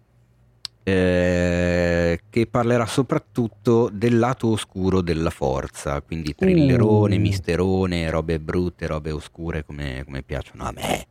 eh, 0.83 2.19
che 2.29 2.47
parlerà 2.47 2.85
soprattutto 2.85 3.89
del 3.91 4.19
lato 4.19 4.49
oscuro 4.49 5.01
della 5.01 5.31
forza, 5.31 6.01
quindi 6.01 6.35
thrillerone, 6.35 7.15
uh. 7.15 7.19
misterone, 7.19 8.09
robe 8.09 8.39
brutte, 8.39 8.87
robe 8.87 9.11
oscure 9.11 9.63
come, 9.65 10.03
come 10.05 10.21
piacciono 10.21 10.65
a 10.65 10.71
me. 10.73 11.07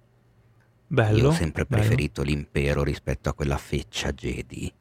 Bello. 0.86 1.19
Io 1.19 1.28
ho 1.28 1.32
sempre 1.32 1.65
bello. 1.65 1.82
preferito 1.82 2.23
l'impero 2.23 2.85
rispetto 2.85 3.28
a 3.28 3.35
quella 3.35 3.57
feccia 3.57 4.12
Jedi. 4.12 4.73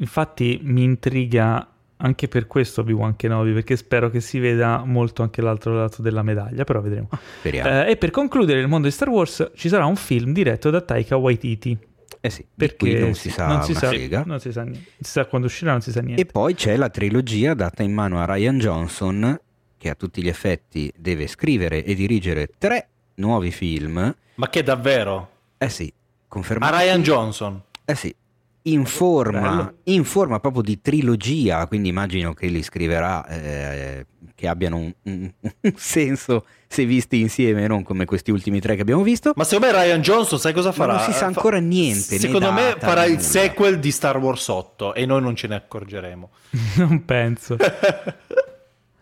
Infatti 0.00 0.60
mi 0.62 0.82
intriga 0.82 1.66
anche 2.02 2.28
per 2.28 2.46
questo 2.46 2.80
Obi-Wan 2.80 3.16
Kenobi, 3.16 3.52
perché 3.52 3.76
spero 3.76 4.10
che 4.10 4.20
si 4.20 4.38
veda 4.38 4.84
molto 4.84 5.22
anche 5.22 5.42
l'altro 5.42 5.74
lato 5.74 6.00
della 6.00 6.22
medaglia, 6.22 6.64
però 6.64 6.80
vedremo. 6.80 7.08
Eh, 7.42 7.90
e 7.90 7.96
per 7.96 8.10
concludere 8.10 8.60
il 8.60 8.68
mondo 8.68 8.86
di 8.86 8.92
Star 8.92 9.10
Wars 9.10 9.52
ci 9.54 9.68
sarà 9.68 9.84
un 9.84 9.96
film 9.96 10.32
diretto 10.32 10.70
da 10.70 10.80
Taika 10.80 11.16
Waititi. 11.16 11.76
Eh 12.22 12.30
sì, 12.30 12.44
perché 12.54 12.98
non 12.98 13.14
si 13.14 13.30
sa 13.30 13.46
non 13.46 13.62
si 13.62 13.74
sa, 13.74 13.90
non 14.24 14.40
si 14.40 14.52
sa 14.52 14.62
niente. 14.62 14.90
Si 14.98 15.10
sa 15.10 15.24
quando 15.26 15.46
uscirà, 15.46 15.72
non 15.72 15.80
si 15.80 15.90
sa 15.90 16.00
niente. 16.00 16.20
E 16.20 16.26
poi 16.26 16.54
c'è 16.54 16.76
la 16.76 16.90
trilogia 16.90 17.54
data 17.54 17.82
in 17.82 17.92
mano 17.92 18.20
a 18.20 18.24
Ryan 18.24 18.58
Johnson, 18.58 19.40
che 19.78 19.88
a 19.88 19.94
tutti 19.94 20.22
gli 20.22 20.28
effetti 20.28 20.92
deve 20.96 21.26
scrivere 21.26 21.84
e 21.84 21.94
dirigere 21.94 22.48
tre 22.58 22.88
nuovi 23.16 23.50
film. 23.50 24.14
Ma 24.34 24.48
che 24.48 24.62
davvero? 24.62 25.30
Eh 25.56 25.68
sì, 25.68 25.92
confermato. 26.28 26.74
A 26.74 26.78
Ryan 26.78 27.02
Johnson? 27.02 27.62
Eh 27.84 27.94
sì, 27.94 28.14
in 28.62 28.84
forma, 28.84 29.72
in 29.84 30.04
forma, 30.04 30.38
proprio 30.40 30.62
di 30.62 30.80
trilogia, 30.80 31.66
quindi 31.66 31.88
immagino 31.88 32.34
che 32.34 32.46
li 32.48 32.62
scriverà 32.62 33.26
eh, 33.26 34.06
che 34.34 34.48
abbiano 34.48 34.76
un, 34.76 34.92
un, 35.02 35.30
un, 35.40 35.72
senso 35.76 36.46
se 36.66 36.84
visti 36.84 37.20
insieme, 37.20 37.66
non 37.66 37.82
come 37.82 38.04
questi 38.04 38.30
ultimi 38.30 38.60
tre 38.60 38.74
che 38.74 38.82
abbiamo 38.82 39.02
visto. 39.02 39.32
Ma 39.36 39.44
secondo 39.44 39.72
me 39.72 39.82
Ryan 39.82 40.00
Johnson 40.00 40.38
sai 40.38 40.52
cosa 40.52 40.72
farà? 40.72 40.94
Ma 40.94 41.04
non 41.04 41.12
si 41.12 41.18
sa 41.18 41.26
ancora 41.26 41.58
niente. 41.58 42.18
Secondo 42.18 42.52
me 42.52 42.62
data, 42.62 42.86
farà 42.86 43.02
nulla. 43.02 43.14
il 43.14 43.20
sequel 43.20 43.78
di 43.78 43.90
Star 43.90 44.18
Wars 44.18 44.48
8 44.48 44.94
e 44.94 45.06
noi 45.06 45.20
non 45.20 45.34
ce 45.36 45.46
ne 45.46 45.54
accorgeremo. 45.56 46.30
non 46.76 47.04
penso. 47.04 47.56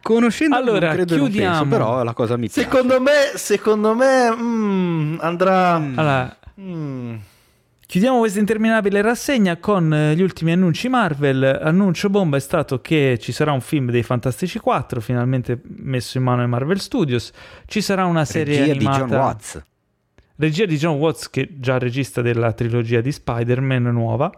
Conoscendo 0.00 0.56
allora, 0.56 0.86
non 0.86 0.96
credo 0.96 1.16
chiudiamo. 1.16 1.62
Penso, 1.62 1.68
però 1.68 2.02
la 2.02 2.12
cosa 2.14 2.36
mi 2.36 2.48
piace. 2.48 2.62
Secondo 2.62 3.00
me, 3.00 3.32
secondo 3.34 3.94
me 3.94 4.30
mm, 4.34 5.18
andrà... 5.20 5.74
Allora, 5.74 6.36
mm. 6.60 7.16
Chiudiamo 7.88 8.18
questa 8.18 8.38
interminabile 8.38 9.00
rassegna 9.00 9.56
con 9.56 9.94
eh, 9.94 10.14
gli 10.14 10.20
ultimi 10.20 10.52
annunci 10.52 10.90
Marvel. 10.90 11.42
Annuncio 11.42 12.10
bomba 12.10 12.36
è 12.36 12.40
stato 12.40 12.82
che 12.82 13.16
ci 13.18 13.32
sarà 13.32 13.52
un 13.52 13.62
film 13.62 13.90
dei 13.90 14.02
Fantastici 14.02 14.58
4, 14.58 15.00
finalmente 15.00 15.58
messo 15.62 16.18
in 16.18 16.24
mano 16.24 16.42
ai 16.42 16.48
Marvel 16.48 16.80
Studios. 16.80 17.32
Ci 17.64 17.80
sarà 17.80 18.04
una 18.04 18.26
serie 18.26 18.58
Regia 18.58 18.72
animata... 18.72 19.04
di 19.04 19.10
John 19.10 19.18
Watts. 19.18 19.62
Regia 20.40 20.66
di 20.66 20.76
John 20.76 20.98
Watts, 20.98 21.30
che 21.30 21.42
è 21.42 21.48
già 21.58 21.78
regista 21.78 22.22
della 22.22 22.52
trilogia 22.52 23.00
di 23.00 23.10
Spider-Man 23.10 23.82
nuova. 23.82 24.30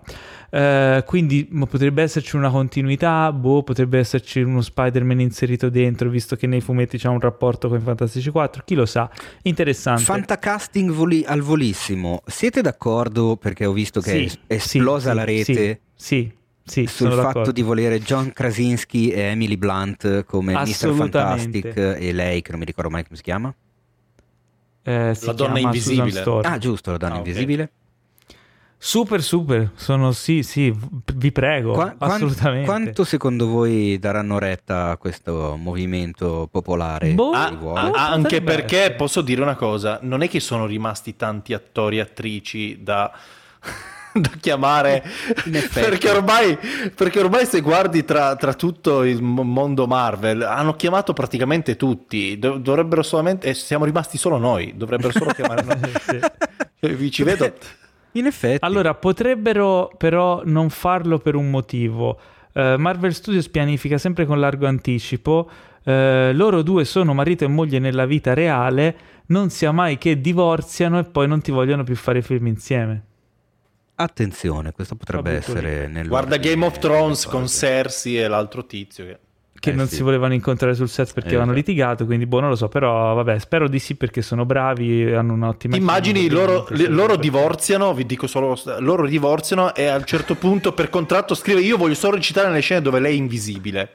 Uh, 0.51 1.05
quindi 1.05 1.45
potrebbe 1.45 2.03
esserci 2.03 2.37
una 2.37 2.49
continuità, 2.49 3.31
boh, 3.33 3.63
potrebbe 3.63 3.99
esserci 3.99 4.41
uno 4.41 4.63
Spider-Man 4.63 5.21
inserito 5.21 5.69
dentro, 5.69 6.09
visto 6.09 6.37
che 6.37 6.47
nei 6.47 6.63
fumetti 6.63 6.97
c'è 6.97 7.09
un 7.09 7.21
rapporto 7.21 7.69
con 7.69 7.79
i 7.79 7.83
Fantastici 7.83 8.31
4, 8.31 8.63
chi 8.65 8.75
lo 8.75 8.87
sa, 8.87 9.11
interessante. 9.43 10.03
Fantacasting 10.05 10.91
voli- 10.91 11.23
al 11.27 11.43
volissimo, 11.43 12.23
siete 12.25 12.63
d'accordo 12.63 13.37
perché 13.37 13.67
ho 13.67 13.73
visto 13.73 14.01
che 14.01 14.27
sì, 14.27 14.39
è 14.47 14.55
esplosa 14.55 15.11
sì, 15.11 15.17
la 15.17 15.25
rete? 15.25 15.81
Sì, 15.95 16.33
sì. 16.65 16.87
sul 16.87 17.11
fatto 17.11 17.23
d'accordo. 17.23 17.53
di 17.53 17.63
volere 17.63 18.01
John 18.01 18.33
Krasinski 18.33 19.11
e 19.11 19.21
Emily 19.21 19.59
Blunt 19.59 20.25
come 20.25 20.55
Mr. 20.55 20.95
Fantastic 20.95 21.77
e 21.77 22.11
lei 22.15 22.41
che 22.41 22.53
non 22.53 22.61
mi 22.61 22.67
ricordo 22.67 22.89
mai 22.89 23.05
come 23.05 23.17
si 23.17 23.23
chiama? 23.23 23.55
Eh, 24.83 25.17
la 25.21 25.33
donna 25.33 25.59
invisibile. 25.59 26.23
Ah, 26.43 26.59
giusto, 26.59 26.91
la 26.91 26.97
donna 26.97 27.15
ah, 27.15 27.19
invisibile. 27.19 27.63
Okay. 27.63 27.79
Super, 28.83 29.23
super, 29.23 29.73
sono 29.75 30.11
sì, 30.13 30.43
sì, 30.43 30.75
vi 31.17 31.33
prego, 31.33 31.75
Qua, 31.75 31.97
assolutamente. 31.99 32.65
Quanto 32.65 33.05
secondo 33.05 33.47
voi 33.47 33.99
daranno 33.99 34.39
retta 34.39 34.89
a 34.89 34.97
questo 34.97 35.55
movimento 35.61 36.49
popolare? 36.51 37.13
Boh, 37.13 37.33
ah, 37.33 37.53
ah, 37.75 38.11
anche 38.11 38.41
perché 38.41 38.79
essere. 38.79 38.95
posso 38.95 39.21
dire 39.21 39.43
una 39.43 39.55
cosa, 39.55 39.99
non 40.01 40.23
è 40.23 40.31
che 40.31 40.41
sono 40.41 40.65
rimasti 40.65 41.15
tanti 41.15 41.53
attori 41.53 41.99
e 41.99 42.01
attrici 42.01 42.83
da... 42.83 43.13
da 44.21 44.31
chiamare 44.41 45.03
perché 45.73 46.11
ormai, 46.11 46.59
perché 46.95 47.21
ormai 47.21 47.47
se 47.47 47.61
guardi 47.61 48.05
tra, 48.05 48.37
tra, 48.37 48.55
tutto 48.55 49.05
il 49.05 49.23
mondo 49.23 49.87
Marvel 49.87 50.43
hanno 50.43 50.75
chiamato 50.75 51.13
praticamente 51.13 51.77
tutti 51.77 52.39
dovrebbero 52.39 53.03
solamente 53.03 53.49
e 53.49 53.55
siamo 53.55 53.85
rimasti 53.85 54.19
solo 54.19 54.39
noi 54.39 54.75
dovrebbero 54.77 55.13
solo 55.13 55.31
chiamare 55.33 55.63
noi 55.63 56.21
cioè, 56.81 57.09
ci 57.11 57.23
vedo 57.23 57.53
in 58.13 58.27
effetti. 58.27 58.65
Allora, 58.65 58.95
potrebbero 58.95 59.91
però 59.97 60.43
non 60.45 60.71
farlo 60.71 61.19
per 61.19 61.35
un 61.35 61.51
motivo. 61.51 62.19
Uh, 62.53 62.75
Marvel 62.77 63.15
Studios 63.15 63.49
pianifica 63.49 63.99
sempre 63.99 64.27
con 64.27 64.41
largo 64.41 64.67
anticipo. 64.67 65.49
Uh, 65.85 66.33
loro 66.33 66.63
due 66.63 66.85
sono 66.85 67.15
marito 67.15 67.45
e 67.45 67.49
moglie 67.49 67.79
nella 67.79 68.07
vita 68.07 68.35
reale. 68.35 68.97
Non 69.27 69.51
sia 69.51 69.71
mai 69.71 69.97
che 69.97 70.21
divorziano 70.21 70.99
e 70.99 71.05
poi 71.05 71.29
non 71.29 71.41
ti 71.41 71.53
vogliono 71.53 71.85
più 71.85 71.95
fare 71.95 72.21
film 72.21 72.49
insieme. 72.49 73.05
Attenzione, 74.03 74.73
questo 74.73 74.95
potrebbe 74.95 75.33
essere 75.33 75.87
nel. 75.87 76.09
Guarda 76.09 76.39
Game 76.39 76.65
of 76.65 76.79
Thrones 76.79 77.27
con 77.27 77.47
Cersei 77.47 78.19
e 78.19 78.29
l'altro 78.29 78.65
tizio. 78.65 79.05
Che... 79.05 79.19
che 79.61 79.71
Eh, 79.71 79.75
non 79.75 79.89
sì. 79.89 79.97
si 79.97 80.03
volevano 80.03 80.33
incontrare 80.33 80.75
sul 80.75 80.89
set 80.89 81.13
perché 81.13 81.29
Eh, 81.29 81.35
avevano 81.35 81.53
esatto. 81.53 81.69
litigato, 81.71 82.07
quindi 82.07 82.25
boh, 82.25 82.41
non 82.41 82.49
lo 82.49 82.57
so, 82.57 82.69
però 82.69 83.13
vabbè, 83.13 83.39
spero 83.39 83.69
di 83.69 83.79
sì 83.79 83.97
perché 83.97 84.23
sono 84.23 84.47
bravi, 84.47 85.13
hanno 85.13 85.35
un'ottima 85.35 85.77
Immagini 85.77 86.31
loro, 86.31 86.67
le- 86.71 86.89
loro 86.89 87.17
divorziano, 87.17 87.93
vi 87.93 88.07
dico 88.07 88.27
solo, 88.27 88.59
loro 88.79 89.07
divorziano 89.07 89.75
e 89.75 89.85
a 89.87 89.97
un 89.97 90.05
certo 90.07 90.35
punto 90.35 90.73
per 90.73 90.89
contratto 90.89 91.35
scrive 91.35 91.61
io 91.61 91.77
voglio 91.77 91.95
solo 91.95 92.17
recitare 92.17 92.49
nelle 92.49 92.61
scene 92.61 92.81
dove 92.81 93.01
lei 93.01 93.15
è 93.17 93.19
invisibile. 93.19 93.91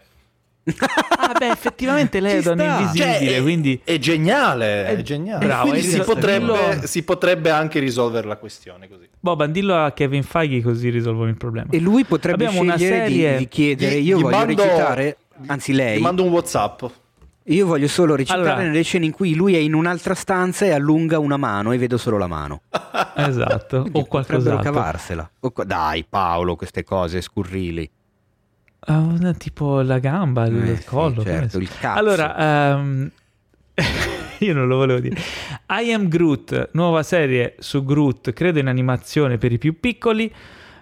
Ah, 1.18 1.34
beh, 1.38 1.50
effettivamente 1.50 2.20
lei 2.20 2.38
è 2.38 2.42
donna 2.42 2.80
invisibile, 2.80 3.06
Cioè, 3.20 3.36
è, 3.38 3.42
quindi 3.42 3.80
è 3.84 3.98
geniale, 4.00 4.86
è, 4.88 4.96
È 4.98 5.02
geniale. 5.04 5.46
bravo, 5.46 5.70
Quindi 5.70 5.80
è 5.80 5.84
si, 5.84 5.98
risol- 5.98 6.06
potrebbe, 6.16 6.46
dillo- 6.46 6.88
si 6.88 7.04
potrebbe 7.04 7.50
anche 7.52 7.80
risolvere 7.80 8.28
la 8.28 8.38
questione 8.38 8.88
così. 8.90 9.08
Bob, 9.20 9.46
dillo 9.46 9.76
a 9.76 9.92
Kevin 9.92 10.24
Feige 10.24 10.62
così 10.62 10.90
risolvono 10.90 11.30
il 11.30 11.38
problema. 11.38 11.68
E 11.70 11.80
lui 11.80 12.04
potrebbe 12.06 12.46
Abbiamo 12.46 12.64
una 12.64 12.78
scegliere 12.78 13.08
di- 13.08 13.14
serie- 13.14 13.38
di, 13.38 13.48
chiedere, 13.48 14.02
Gli- 14.02 14.08
io 14.08 14.18
gli 14.18 14.22
voglio 14.22 14.38
mando- 14.38 14.64
recitare, 14.64 15.18
anzi 15.48 15.74
lei, 15.74 15.98
Ti 15.98 16.02
mando 16.02 16.24
un 16.24 16.32
WhatsApp. 16.32 16.84
io 17.44 17.66
voglio 17.68 17.88
solo 17.88 18.16
recitare 18.16 18.42
Allora- 18.42 18.56
nelle 18.64 18.82
scene 18.82 19.06
in 19.06 19.12
cui 19.12 19.36
lui 19.36 19.54
è 19.54 19.60
in 19.60 19.76
un'altra 19.76 20.16
stanza 20.16 20.66
e 20.66 20.72
allunga 20.72 21.20
una 21.20 21.38
mano 21.38 21.74
e 21.74 21.78
vedo 21.78 21.98
solo 21.98 22.18
la 22.18 22.28
mano. 22.28 22.62
Esatto, 23.16 23.82
Quindi 23.82 24.00
o 24.00 24.04
potrebbero 24.06 24.08
qualcos'altro. 24.08 24.72
cavarsela. 24.72 25.30
O 25.42 25.52
qua- 25.52 25.64
Dai 25.64 26.06
Paolo, 26.10 26.56
queste 26.56 26.84
cose 26.84 27.22
scurrili. 27.22 27.88
Ah, 28.86 29.34
tipo 29.38 29.82
la 29.82 30.00
gamba, 30.00 30.46
il 30.46 30.70
Eh 30.70 30.76
sì, 30.78 30.86
collo. 30.86 31.24
ne 31.24 31.24
certo, 31.24 31.58
il 31.58 31.70
cazzo. 31.70 32.00
Allora, 32.00 32.74
ehm, 32.76 33.12
io 34.40 34.54
non 34.54 34.68
lo 34.68 34.78
volevo 34.78 35.00
dire. 35.00 35.16
I 35.70 35.92
Am 35.94 36.08
Groot, 36.08 36.70
nuova 36.74 37.04
serie 37.04 37.56
su 37.60 37.84
Groot, 37.84 38.34
credo 38.34 38.60
in 38.60 38.68
animazione 38.68 39.38
per 39.38 39.52
i 39.52 39.58
più 39.58 39.80
piccoli. 39.80 40.32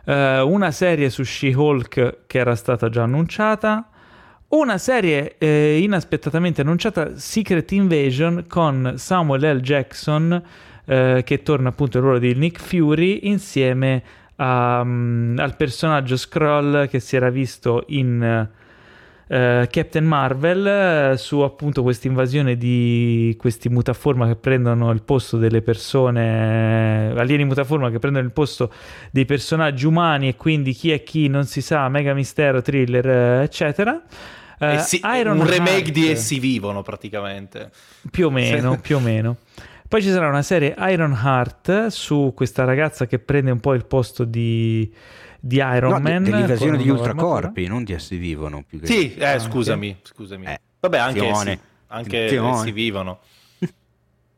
Eh, 0.06 0.40
una 0.42 0.72
serie 0.72 1.10
su 1.10 1.24
She-Hulk 1.24 2.18
che 2.28 2.38
era 2.38 2.56
stata 2.56 2.90
già 2.90 3.04
annunciata. 3.04 3.88
Una 4.50 4.78
serie 4.78 5.38
eh, 5.40 5.80
inaspettatamente 5.82 6.62
annunciata, 6.62 7.18
Secret 7.18 7.72
Invasion, 7.72 8.46
con 8.48 8.94
Samuel 8.98 9.58
L. 9.58 9.60
Jackson, 9.62 10.44
eh, 10.86 11.22
che 11.26 11.42
torna 11.42 11.70
appunto 11.70 11.98
il 11.98 12.04
ruolo 12.04 12.20
di 12.20 12.36
Nick 12.36 12.62
Fury, 12.62 13.22
insieme 13.24 13.96
a, 13.96 14.04
mm, 14.42 15.38
al 15.38 15.56
personaggio 15.56 16.16
Skrull 16.16 16.88
che 16.88 17.00
si 17.00 17.16
era 17.16 17.30
visto 17.30 17.84
in 17.88 18.50
eh, 19.34 19.68
Captain 19.72 20.06
Marvel 20.06 20.68
eh, 21.14 21.18
su 21.18 21.40
appunto 21.40 21.82
questa 21.82 22.08
invasione 22.08 22.56
di 22.56 23.36
questi 23.40 23.70
mutaforma 23.70 24.28
che 24.28 24.36
prendono 24.36 24.92
il 24.92 25.02
posto 25.02 25.38
delle 25.38 25.62
persone, 25.62 27.10
eh, 27.10 27.20
alieni 27.20 27.46
mutaforma 27.46 27.90
che 27.90 28.00
prendono 28.00 28.26
il 28.26 28.32
posto 28.32 28.72
dei 29.12 29.26
personaggi 29.26 29.86
umani 29.86 30.28
e 30.28 30.36
quindi 30.36 30.74
chi 30.74 30.92
è 30.92 31.04
chi 31.04 31.30
non 31.30 31.46
si 31.46 31.62
sa, 31.62 31.88
mega 31.90 32.14
mistero, 32.14 32.62
thriller, 32.62 33.42
eccetera. 33.42 34.02
Sì, 34.78 35.02
Iron 35.20 35.40
un 35.40 35.46
remake 35.46 35.72
Heart, 35.72 35.92
di 35.92 36.10
Essi 36.10 36.40
Vivono 36.40 36.84
praticamente. 36.84 37.70
più 38.10 38.28
o 38.28 38.30
meno, 38.30 38.80
più 38.80 38.96
o 38.96 39.00
meno. 39.00 39.38
Poi 39.94 40.02
ci 40.02 40.10
sarà 40.10 40.28
una 40.28 40.42
serie 40.42 40.74
Iron 40.90 41.12
Heart 41.12 41.86
su 41.90 42.32
questa 42.36 42.64
ragazza 42.64 43.06
che 43.06 43.20
prende 43.20 43.52
un 43.52 43.60
po' 43.60 43.76
il 43.76 43.86
posto 43.86 44.24
di, 44.24 44.92
di 45.40 45.58
Iron 45.58 45.92
No, 45.92 46.00
de- 46.00 46.12
Man. 46.14 46.24
dell'invasione 46.24 46.72
con 46.72 46.80
degli 46.80 46.90
ultracorpi, 46.90 47.68
non 47.68 47.84
di 47.84 47.94
essi 47.94 48.18
vivono. 48.18 48.64
Più 48.68 48.80
che 48.80 48.88
Sì, 48.88 49.14
eh, 49.14 49.24
Anche. 49.24 49.40
scusami, 49.42 50.00
scusami. 50.02 50.46
Eh, 50.48 50.60
Vabbè, 50.80 50.98
anche 50.98 51.28
essi, 51.28 51.60
anche 51.90 52.18
attenzione. 52.26 52.50
essi 52.56 52.72
vivono. 52.72 53.20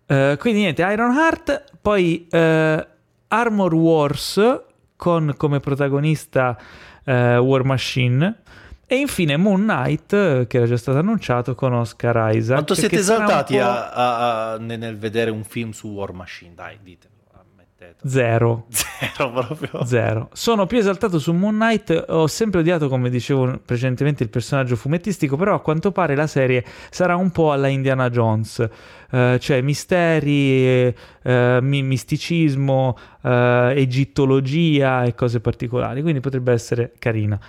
Eh, 0.08 0.36
quindi 0.42 0.60
niente, 0.60 0.82
Iron 0.84 1.16
Heart, 1.16 1.64
poi 1.82 2.28
eh, 2.30 2.88
Armor 3.30 3.74
Wars 3.74 4.60
con 4.98 5.34
come 5.38 5.62
protagonista 5.62 6.58
eh, 7.06 7.38
War 7.38 7.64
Machine 7.64 8.42
e 8.88 8.96
infine 8.96 9.38
Moon 9.38 9.62
Knight 9.62 10.14
eh, 10.14 10.46
che 10.48 10.58
era 10.58 10.66
già 10.66 10.78
stato 10.78 10.98
annunciato 11.00 11.56
con 11.56 11.74
Oscar 11.74 12.34
Isaac. 12.36 12.54
Quanto 12.56 12.76
siete 12.76 12.98
esaltati 12.98 13.58
a- 13.58 13.90
a- 13.92 14.52
a- 14.54 14.58
nel 14.58 14.98
vedere 14.98 15.32
un 15.32 15.44
film 15.44 15.72
su 15.72 15.88
War 15.90 16.12
Machine? 16.14 16.54
Dai, 16.56 16.76
ammettetelo. 16.76 17.14
Zero. 18.08 18.66
Zero 18.70 19.32
proprio. 19.32 19.86
Zero. 19.86 20.30
Sono 20.34 20.66
più 20.68 20.78
esaltato 20.78 21.20
su 21.20 21.34
Moon 21.34 21.56
Knight. 21.56 22.06
Ho 22.10 22.28
sempre 22.28 22.60
odiato, 22.62 22.88
come 22.88 23.10
dicevo 23.10 23.60
precedentemente, 23.66 24.24
il 24.24 24.30
personaggio 24.30 24.76
fumettistico. 24.76 25.36
Però 25.36 25.56
a 25.56 25.62
quanto 25.62 25.92
pare 25.92 26.16
la 26.16 26.28
serie 26.28 26.64
sarà 26.90 27.16
un 27.16 27.32
po' 27.32 27.52
alla 27.52 27.68
Indiana 27.68 28.10
Jones. 28.10 28.68
Eh, 29.12 29.38
cioè 29.40 29.62
misteri, 29.62 30.50
eh, 30.68 30.96
eh, 31.24 31.60
mi- 31.62 31.84
misticismo, 31.84 32.98
eh, 33.24 33.74
egittologia 33.76 35.04
e 35.04 35.14
cose 35.16 35.40
particolari. 35.40 36.02
Quindi 36.02 36.20
potrebbe 36.20 36.52
essere 36.54 36.94
carina. 37.00 37.40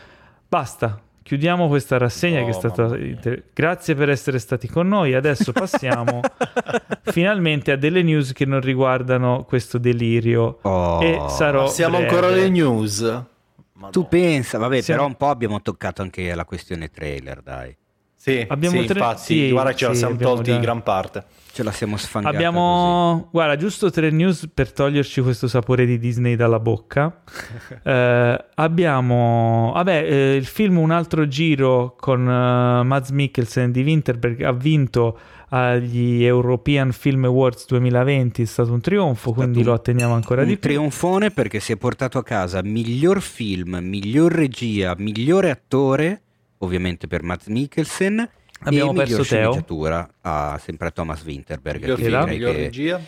Basta. 0.49 1.01
Chiudiamo 1.27 1.67
questa 1.67 1.99
rassegna 1.99 2.41
Oh, 2.41 2.45
che 2.45 2.51
è 2.51 2.53
stata. 2.53 2.83
mamma 2.85 2.97
mia. 2.99 3.07
inter- 3.07 3.43
Grazie 3.53 3.97
per 3.97 4.11
essere 4.11 4.39
stati 4.39 4.69
con 4.69 4.87
noi. 4.87 5.13
Adesso 5.13 5.51
passiamo 5.51 6.21
finalmente 7.03 7.73
a 7.73 7.77
delle 7.77 8.03
news 8.05 8.33
che 8.33 8.45
non 8.45 8.61
riguardano 8.61 9.43
questo 9.43 9.79
delirio. 9.79 10.59
Oh, 10.63 11.03
E 11.03 11.21
sarò 11.29 11.67
Siamo 11.67 11.97
breve. 11.99 12.09
ancora 12.15 12.33
alle 12.33 12.49
news. 12.49 13.01
Madonna. 13.01 13.91
Tu 13.91 14.07
pensa, 14.07 14.59
vabbè, 14.59 14.81
Siamo- 14.81 15.01
però 15.01 15.11
un 15.13 15.17
po' 15.17 15.29
abbiamo 15.29 15.61
toccato 15.61 16.01
anche 16.03 16.33
la 16.33 16.45
questione 16.45 16.91
trailer, 16.91 17.43
dai. 17.43 17.77
Sì, 18.19 18.45
Abbiamo 18.49 18.81
sì, 18.81 18.87
tre- 18.87 18.99
infatti, 18.99 19.23
sì, 19.23 19.51
guarda 19.51 19.75
ce 19.75 19.87
la 19.87 19.93
sì, 19.93 19.99
siamo 19.99 20.15
abbiamo 20.15 20.35
tolti 20.35 20.51
già- 20.51 20.59
gran 20.59 20.83
parte. 20.83 21.25
Ce 21.57 21.63
la 21.63 21.71
siamo 21.71 21.97
sfangata 21.97 22.35
Abbiamo, 22.35 23.29
guarda, 23.31 23.57
giusto 23.57 23.91
tre 23.91 24.11
news 24.11 24.51
per 24.53 24.73
toglierci 24.73 25.23
questo 25.23 25.49
sapore 25.49 25.87
di 25.87 25.99
Disney 25.99 26.35
dalla 26.37 26.59
bocca. 26.61 27.23
Eh, 27.83 28.45
abbiamo, 28.57 29.71
vabbè, 29.75 30.03
eh, 30.11 30.35
il 30.37 30.45
film 30.45 30.79
Un 30.79 30.91
altro 30.91 31.27
giro 31.29 31.95
con 31.99 32.21
eh, 32.29 32.83
Mads 32.83 33.11
Mikkelsen 33.11 33.71
di 33.71 33.83
Winterberg 33.83 34.43
ha 34.43 34.53
vinto 34.53 35.19
agli 35.49 36.25
European 36.25 36.91
Film 36.93 37.25
Awards 37.25 37.67
2020, 37.67 38.43
è 38.43 38.47
stato 38.47 38.73
un 38.73 38.81
trionfo, 38.81 39.33
quindi 39.33 39.59
un- 39.61 39.65
lo 39.67 39.73
atteniamo 39.75 40.15
ancora 40.15 40.43
un 40.43 40.49
di 40.49 40.57
più. 40.59 40.71
trionfone 40.71 41.31
perché 41.31 41.61
si 41.61 41.73
è 41.73 41.77
portato 41.77 42.19
a 42.19 42.23
casa 42.25 42.61
miglior 42.63 43.21
film, 43.23 43.79
miglior 43.81 44.33
regia, 44.33 44.95
migliore 44.99 45.51
attore, 45.51 46.23
ovviamente 46.59 47.07
per 47.07 47.23
Matt 47.23 47.47
Mikkelsen. 47.47 48.29
Abbiamo 48.61 48.93
e 48.93 48.95
perso 48.95 49.15
Teo. 49.17 49.25
sceneggiatura 49.25 50.09
a 50.23 50.59
sempre 50.63 50.89
a 50.89 50.91
Thomas 50.91 51.23
Winterberg. 51.25 51.81
Miglior 51.81 51.97
che 51.99 52.05
film, 52.05 52.25
miglior 52.25 52.55
che 52.55 52.63
regia. 52.63 53.01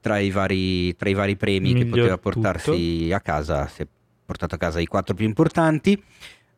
tra 0.00 0.18
i 0.18 0.30
vari, 0.30 0.94
tra 0.96 1.08
i 1.08 1.14
vari 1.14 1.36
premi 1.36 1.72
che 1.72 1.84
Miglior 1.84 1.90
poteva 1.90 2.18
portarsi 2.18 3.10
a 3.12 3.20
casa, 3.20 3.66
si 3.66 3.82
è 3.82 3.86
portato 4.24 4.54
a 4.54 4.58
casa 4.58 4.80
i 4.80 4.86
quattro 4.86 5.14
più 5.14 5.24
importanti. 5.24 6.02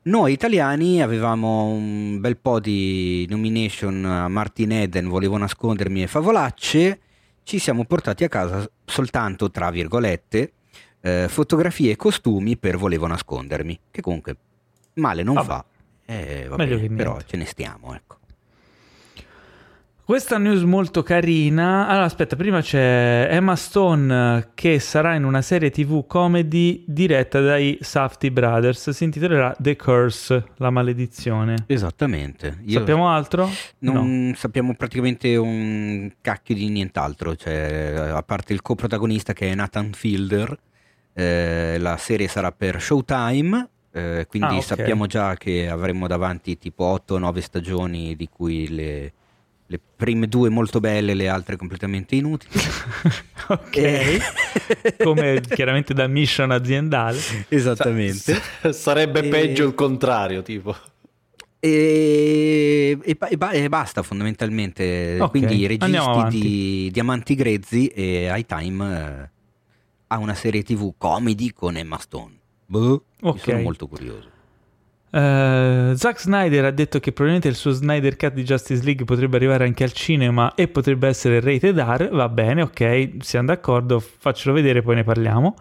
Noi 0.03 0.33
italiani 0.33 1.03
avevamo 1.03 1.65
un 1.65 2.21
bel 2.21 2.37
po' 2.37 2.61
di 2.61 3.27
nomination 3.29 4.05
a 4.05 4.29
Martin 4.29 4.71
Eden, 4.73 5.09
volevo 5.09 5.37
nascondermi 5.37 6.03
e 6.03 6.07
favolacce, 6.07 7.01
ci 7.43 7.59
siamo 7.59 7.85
portati 7.85 8.23
a 8.23 8.29
casa 8.29 8.69
soltanto, 8.85 9.51
tra 9.51 9.71
virgolette, 9.71 10.53
eh, 11.01 11.27
fotografie 11.29 11.93
e 11.93 11.97
costumi 11.97 12.57
per 12.57 12.77
volevo 12.77 13.09
nascondermi, 13.09 13.81
che 13.91 14.01
comunque 14.01 14.37
male 14.95 15.25
non 15.25 15.35
Vabbè. 15.35 15.47
fa, 15.47 15.65
eh, 16.07 16.47
va 16.49 16.57
Meglio 16.57 16.79
che 16.79 16.89
però 16.89 17.11
niente. 17.13 17.27
ce 17.29 17.37
ne 17.37 17.45
stiamo, 17.45 17.95
ecco. 17.95 18.15
Questa 20.07 20.39
news 20.39 20.63
molto 20.63 21.03
carina. 21.03 21.89
Allora, 21.89 22.05
aspetta, 22.05 22.37
prima 22.37 22.61
c'è 22.61 23.27
Emma 23.29 23.57
Stone 23.57 24.51
che 24.55 24.79
sarà 24.79 25.17
in 25.17 25.25
una 25.25 25.43
serie 25.43 25.71
TV 25.71 26.07
comedy 26.07 26.85
diretta 26.87 27.41
dai 27.41 27.77
Safety 27.81 28.31
Brothers. 28.31 28.91
Si 28.91 29.03
intitolerà 29.03 29.57
The 29.59 29.75
Curse, 29.75 30.45
la 30.59 30.71
maledizione. 30.71 31.65
Esattamente. 31.67 32.59
Io- 32.67 32.79
Sappiamo 32.79 33.09
altro? 33.11 33.51
No. 33.79 33.93
Non 33.95 34.35
sappiamo 34.37 34.77
praticamente 34.77 35.35
un 35.35 36.09
cacchio 36.21 36.55
di 36.55 36.69
nient'altro, 36.69 37.35
cioè, 37.35 37.95
a 38.15 38.23
parte 38.23 38.53
il 38.53 38.63
coprotagonista 38.63 39.33
che 39.33 39.51
è 39.51 39.55
Nathan 39.57 39.91
Fielder, 39.93 40.57
eh, 41.15 41.79
la 41.81 41.97
serie 41.97 42.29
sarà 42.29 42.53
per 42.53 42.81
Showtime, 42.81 43.71
eh, 43.97 44.27
quindi 44.29 44.55
Ah, 44.55 44.59
ok. 44.59 44.63
sappiamo 44.65 45.07
già 45.07 45.35
che 45.37 45.69
avremo 45.69 46.07
davanti 46.07 46.59
tipo 46.59 47.01
8-9 47.09 47.39
stagioni 47.39 48.15
di 48.17 48.29
cui 48.29 48.69
le, 48.69 49.13
le 49.67 49.81
prime 49.97 50.29
due 50.29 50.49
molto 50.51 50.81
belle, 50.81 51.15
le 51.15 51.29
altre 51.29 51.57
completamente 51.57 52.15
inutili. 52.15 52.53
ok. 53.49 53.77
Eh, 53.77 54.21
Come 55.03 55.41
chiaramente 55.41 55.95
da 55.95 56.07
mission 56.07 56.51
aziendale. 56.51 57.19
Esattamente. 57.49 58.41
Sarebbe 58.71 59.21
E- 59.25 59.29
peggio 59.29 59.67
il 59.67 59.75
contrario, 59.75 60.43
tipo. 60.43 60.77
E, 61.59 62.99
e 63.03 63.15
ba- 63.15 63.29
e 63.29 63.37
ba- 63.37 63.51
e 63.51 63.69
basta 63.69 64.03
fondamentalmente. 64.03 65.17
Ok, 65.21 65.31
Quindi 65.31 65.59
i 65.61 65.67
registi 65.67 66.29
di 66.29 66.91
Diamanti 66.93 67.35
Grezzi 67.35 67.87
e 67.89 68.31
iTime 68.37 68.99
eh, 69.25 69.29
ha 70.09 70.19
una 70.19 70.35
serie 70.35 70.63
TV 70.63 70.93
comedy 70.97 71.53
con 71.53 71.77
Emma 71.77 71.99
Stone. 71.99 72.36
Boh, 72.67 73.03
Ok. 73.23 73.37
io 73.37 73.43
sono 73.43 73.63
molto 73.63 73.87
curioso. 73.87 74.29
Eh, 75.11 75.93
Zack 75.97 76.21
Snyder 76.21 76.65
ha 76.67 76.71
detto 76.71 76.99
che 76.99 77.13
probabilmente 77.13 77.49
il 77.49 77.55
suo 77.55 77.71
Snyder 77.71 78.17
Cut 78.17 78.33
di 78.35 78.43
Justice 78.43 78.83
League 78.85 79.05
potrebbe 79.05 79.37
arrivare 79.37 79.65
anche 79.65 79.85
al 79.85 79.93
cinema 79.93 80.55
e 80.55 80.69
potrebbe 80.69 81.09
essere 81.09 81.41
rated 81.41 81.79
R. 81.79 82.11
Va 82.11 82.29
bene, 82.29 82.63
ok, 82.63 83.17
siamo 83.21 83.47
d'accordo, 83.47 83.99
faccelo 84.01 84.55
vedere, 84.55 84.83
poi 84.83 84.97
ne 84.97 85.05
parliamo. 85.05 85.55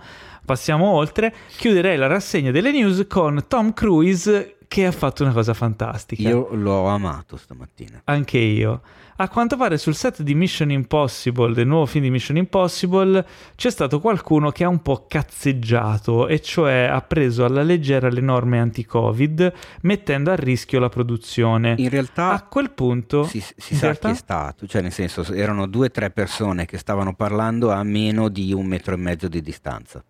passiamo 0.46 0.88
oltre. 0.92 1.34
Chiuderei 1.58 1.98
la 1.98 2.08
rassegna 2.08 2.52
delle 2.52 2.72
news 2.72 3.06
con 3.08 3.46
Tom 3.48 3.74
Cruise 3.74 4.58
che 4.68 4.86
ha 4.86 4.92
fatto 4.92 5.24
una 5.24 5.32
cosa 5.32 5.54
fantastica. 5.54 6.28
Io 6.28 6.50
l'ho 6.54 6.88
amato 6.88 7.38
stamattina. 7.38 8.02
Anche 8.06 8.38
io. 8.40 8.82
A 9.18 9.30
quanto 9.30 9.56
pare 9.56 9.78
sul 9.78 9.96
set 9.96 10.24
di 10.24 10.36
Mission 10.36 10.72
Impossible, 10.72 11.54
del 11.54 11.66
nuovo 11.66 11.86
film 11.86 12.04
di 12.04 12.10
Mission 12.10 12.36
Impossible, 12.36 13.26
c'è 13.56 13.70
stato 13.70 14.02
qualcuno 14.02 14.52
che 14.52 14.66
ha 14.66 14.68
un 14.68 14.82
po' 14.82 15.06
cazzeggiato, 15.08 16.28
e 16.28 16.42
cioè 16.42 16.90
ha 16.92 17.00
preso 17.00 17.46
alla 17.46 17.62
leggera 17.62 18.10
le 18.10 18.20
norme 18.20 18.60
anti-Covid, 18.60 19.54
mettendo 19.84 20.32
a 20.32 20.36
rischio 20.36 20.82
la 20.82 20.90
produzione. 20.90 21.76
In 21.78 21.88
realtà 21.88 22.34
a 22.34 22.44
quel 22.44 22.72
punto 22.72 23.24
si, 23.24 23.40
si 23.40 23.76
sa 23.76 23.86
realtà... 23.86 24.10
chi 24.10 24.16
è 24.16 24.18
stato, 24.18 24.68
cioè 24.68 24.82
nel 24.82 24.92
senso 24.92 25.24
erano 25.32 25.66
due 25.66 25.86
o 25.86 25.92
tre 25.92 26.12
persone 26.12 26.66
che 26.66 26.78
stavano 26.78 27.14
parlando 27.16 27.72
a 27.72 27.82
meno 27.84 28.28
di 28.28 28.52
un 28.52 28.66
metro 28.66 28.96
e 28.96 28.98
mezzo 28.98 29.30
di 29.30 29.42
distanza. 29.42 30.04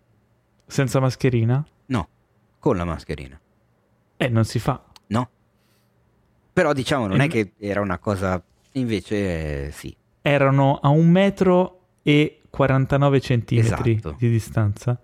Senza 0.66 0.98
mascherina? 0.98 1.64
No, 1.86 2.08
con 2.58 2.76
la 2.76 2.84
mascherina. 2.84 3.40
Eh, 4.16 4.28
non 4.28 4.44
si 4.44 4.58
fa. 4.58 4.82
No. 5.06 5.30
Però 6.52 6.72
diciamo, 6.72 7.06
non 7.06 7.20
e... 7.20 7.26
è 7.26 7.28
che 7.28 7.52
era 7.56 7.80
una 7.80 7.98
cosa 7.98 8.42
Invece 8.76 9.66
eh, 9.66 9.70
sì. 9.70 9.94
Erano 10.22 10.78
a 10.82 10.88
un 10.88 11.08
metro 11.08 11.80
e 12.02 12.40
49 12.50 13.20
centimetri 13.20 13.92
esatto. 13.92 14.16
di 14.18 14.30
distanza. 14.30 14.98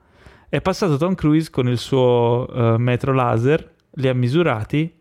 È 0.49 0.61
passato 0.61 0.97
Tom 0.97 1.15
Cruise 1.15 1.51
con 1.51 1.69
il 1.69 1.79
suo 1.79 2.47
uh, 2.49 2.77
metro 2.77 3.13
laser, 3.13 3.75
li 3.93 4.09
ha 4.09 4.15
misurati 4.15 4.93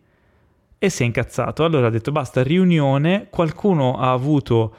e 0.77 0.89
si 0.89 1.03
è 1.03 1.05
incazzato. 1.05 1.63
Allora 1.63 1.87
ha 1.87 1.89
detto 1.89 2.11
basta, 2.11 2.41
riunione, 2.43 3.27
qualcuno 3.29 3.97
ha 3.97 4.11
avuto 4.11 4.75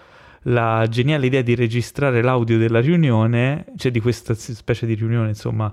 la 0.47 0.86
geniale 0.89 1.27
idea 1.27 1.43
di 1.43 1.55
registrare 1.55 2.23
l'audio 2.23 2.59
della 2.59 2.81
riunione, 2.81 3.66
cioè 3.77 3.90
di 3.90 4.01
questa 4.01 4.35
specie 4.35 4.86
di 4.86 4.94
riunione, 4.94 5.28
insomma. 5.28 5.73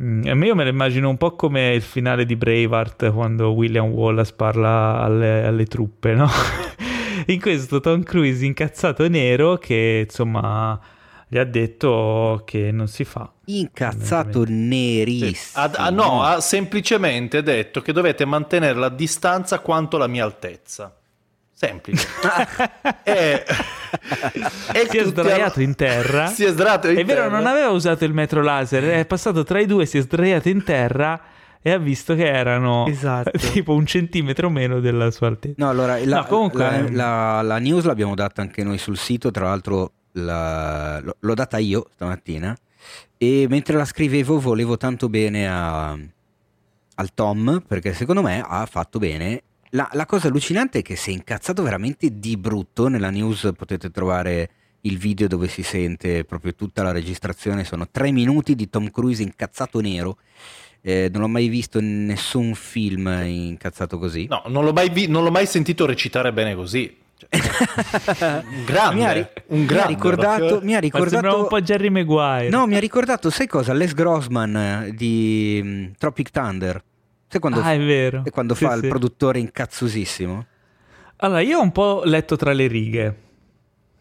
Mm, 0.00 0.42
io 0.42 0.54
me 0.54 0.64
lo 0.64 0.70
immagino 0.70 1.08
un 1.08 1.16
po' 1.16 1.36
come 1.36 1.74
il 1.74 1.82
finale 1.82 2.24
di 2.24 2.34
Braveheart 2.34 3.12
quando 3.12 3.50
William 3.50 3.90
Wallace 3.90 4.32
parla 4.34 5.00
alle, 5.00 5.44
alle 5.44 5.66
truppe, 5.66 6.14
no? 6.14 6.28
in 7.26 7.40
questo 7.40 7.80
Tom 7.80 8.02
Cruise 8.02 8.44
incazzato 8.44 9.08
nero 9.08 9.56
che 9.56 10.04
insomma 10.08 10.80
gli 11.26 11.38
ha 11.38 11.44
detto 11.44 12.42
che 12.44 12.70
non 12.70 12.86
si 12.86 13.04
fa. 13.04 13.30
Incazzato 13.46 14.44
nerissimo. 14.46 15.64
Ha, 15.64 15.70
ha, 15.74 15.90
no, 15.90 16.22
ha 16.22 16.40
semplicemente 16.40 17.42
detto 17.42 17.80
che 17.80 17.92
dovete 17.92 18.24
mantenere 18.24 18.78
la 18.78 18.88
distanza 18.88 19.58
quanto 19.58 19.96
la 19.96 20.06
mia 20.06 20.24
altezza. 20.24 20.94
Semplice. 21.52 22.06
e, 23.02 23.44
e 24.72 24.86
si 24.88 24.98
è 24.98 25.04
sdraiato 25.04 25.60
in 25.60 25.74
terra. 25.74 26.26
Si 26.26 26.44
è 26.44 26.50
sdraiato 26.50 26.88
in 26.88 26.98
è 26.98 27.04
terra. 27.04 27.22
vero, 27.22 27.34
non 27.34 27.46
aveva 27.46 27.70
usato 27.70 28.04
il 28.04 28.12
metro 28.12 28.42
laser, 28.42 28.84
è 28.84 29.04
passato 29.06 29.44
tra 29.44 29.60
i 29.60 29.66
due, 29.66 29.86
si 29.86 29.98
è 29.98 30.02
sdraiato 30.02 30.48
in 30.48 30.62
terra 30.62 31.20
e 31.66 31.70
ha 31.70 31.78
visto 31.78 32.14
che 32.14 32.26
erano 32.26 32.86
esatto. 32.86 33.30
tipo 33.50 33.72
un 33.72 33.86
centimetro 33.86 34.50
meno 34.50 34.80
della 34.80 35.10
sua 35.10 35.28
altezza. 35.28 35.54
No, 35.56 35.70
allora 35.70 35.98
la, 36.04 36.18
no, 36.18 36.26
comunque... 36.26 36.60
la, 36.60 36.90
la, 36.90 37.40
la, 37.40 37.58
news 37.58 37.84
l'abbiamo 37.84 38.14
data 38.14 38.42
anche 38.42 38.62
noi 38.62 38.76
sul 38.76 38.98
sito, 38.98 39.30
tra 39.30 39.44
l'altro 39.44 39.92
la, 40.12 41.00
l'ho 41.00 41.34
data 41.34 41.56
io 41.56 41.86
stamattina 41.94 42.54
e 43.16 43.46
mentre 43.48 43.78
la 43.78 43.86
scrivevo 43.86 44.38
volevo 44.38 44.76
tanto 44.76 45.08
bene 45.08 45.48
a, 45.48 45.92
al 45.92 47.14
Tom 47.14 47.64
perché 47.66 47.94
secondo 47.94 48.20
me 48.20 48.44
ha 48.46 48.66
fatto 48.66 48.98
bene. 48.98 49.42
La, 49.70 49.88
la 49.94 50.04
cosa 50.04 50.28
allucinante 50.28 50.80
è 50.80 50.82
che 50.82 50.96
si 50.96 51.12
è 51.12 51.12
incazzato 51.14 51.62
veramente 51.62 52.18
di 52.18 52.36
brutto, 52.36 52.88
nella 52.88 53.08
news 53.08 53.52
potete 53.56 53.90
trovare 53.90 54.50
il 54.82 54.98
video 54.98 55.28
dove 55.28 55.48
si 55.48 55.62
sente 55.62 56.24
proprio 56.24 56.54
tutta 56.54 56.82
la 56.82 56.92
registrazione, 56.92 57.64
sono 57.64 57.88
tre 57.90 58.12
minuti 58.12 58.54
di 58.54 58.68
Tom 58.68 58.90
Cruise 58.90 59.22
incazzato 59.22 59.80
nero 59.80 60.18
eh, 60.86 61.08
non 61.10 61.22
ho 61.22 61.28
mai 61.28 61.48
visto 61.48 61.80
nessun 61.80 62.54
film 62.54 63.06
incazzato 63.24 63.96
così. 63.98 64.26
No, 64.28 64.42
non 64.48 64.64
l'ho 64.64 64.72
mai, 64.74 64.90
vi- 64.90 65.08
non 65.08 65.24
l'ho 65.24 65.30
mai 65.30 65.46
sentito 65.46 65.86
recitare 65.86 66.30
bene 66.30 66.54
così. 66.54 66.94
Un 67.32 68.64
grande, 68.66 68.94
mi 68.94 69.06
ha, 69.06 69.12
ri- 69.12 69.26
un 69.46 69.64
grande, 69.64 69.74
mi 69.74 69.80
ha 69.80 69.86
ricordato, 69.86 70.60
mi 70.62 70.74
ha 70.74 70.78
ricordato 70.80 71.40
un 71.40 71.46
po' 71.48 71.62
Jerry 71.62 71.88
Maguire. 71.88 72.50
No, 72.50 72.66
mi 72.66 72.76
ha 72.76 72.80
ricordato, 72.80 73.30
sai 73.30 73.46
cosa? 73.46 73.72
Les 73.72 73.94
Grossman 73.94 74.56
eh, 74.56 74.94
di 74.94 75.58
um, 75.62 75.92
Tropic 75.96 76.30
Thunder. 76.30 76.82
Sai 77.28 77.40
quando, 77.40 77.60
ah, 77.60 77.72
è 77.72 77.78
vero. 77.78 78.22
È 78.22 78.30
quando 78.30 78.54
sì, 78.54 78.66
fa 78.66 78.72
sì. 78.72 78.80
il 78.80 78.88
produttore 78.88 79.38
incazzosissimo? 79.38 80.46
Allora, 81.16 81.40
io 81.40 81.60
ho 81.60 81.62
un 81.62 81.72
po' 81.72 82.02
letto 82.04 82.36
tra 82.36 82.52
le 82.52 82.66
righe. 82.66 83.16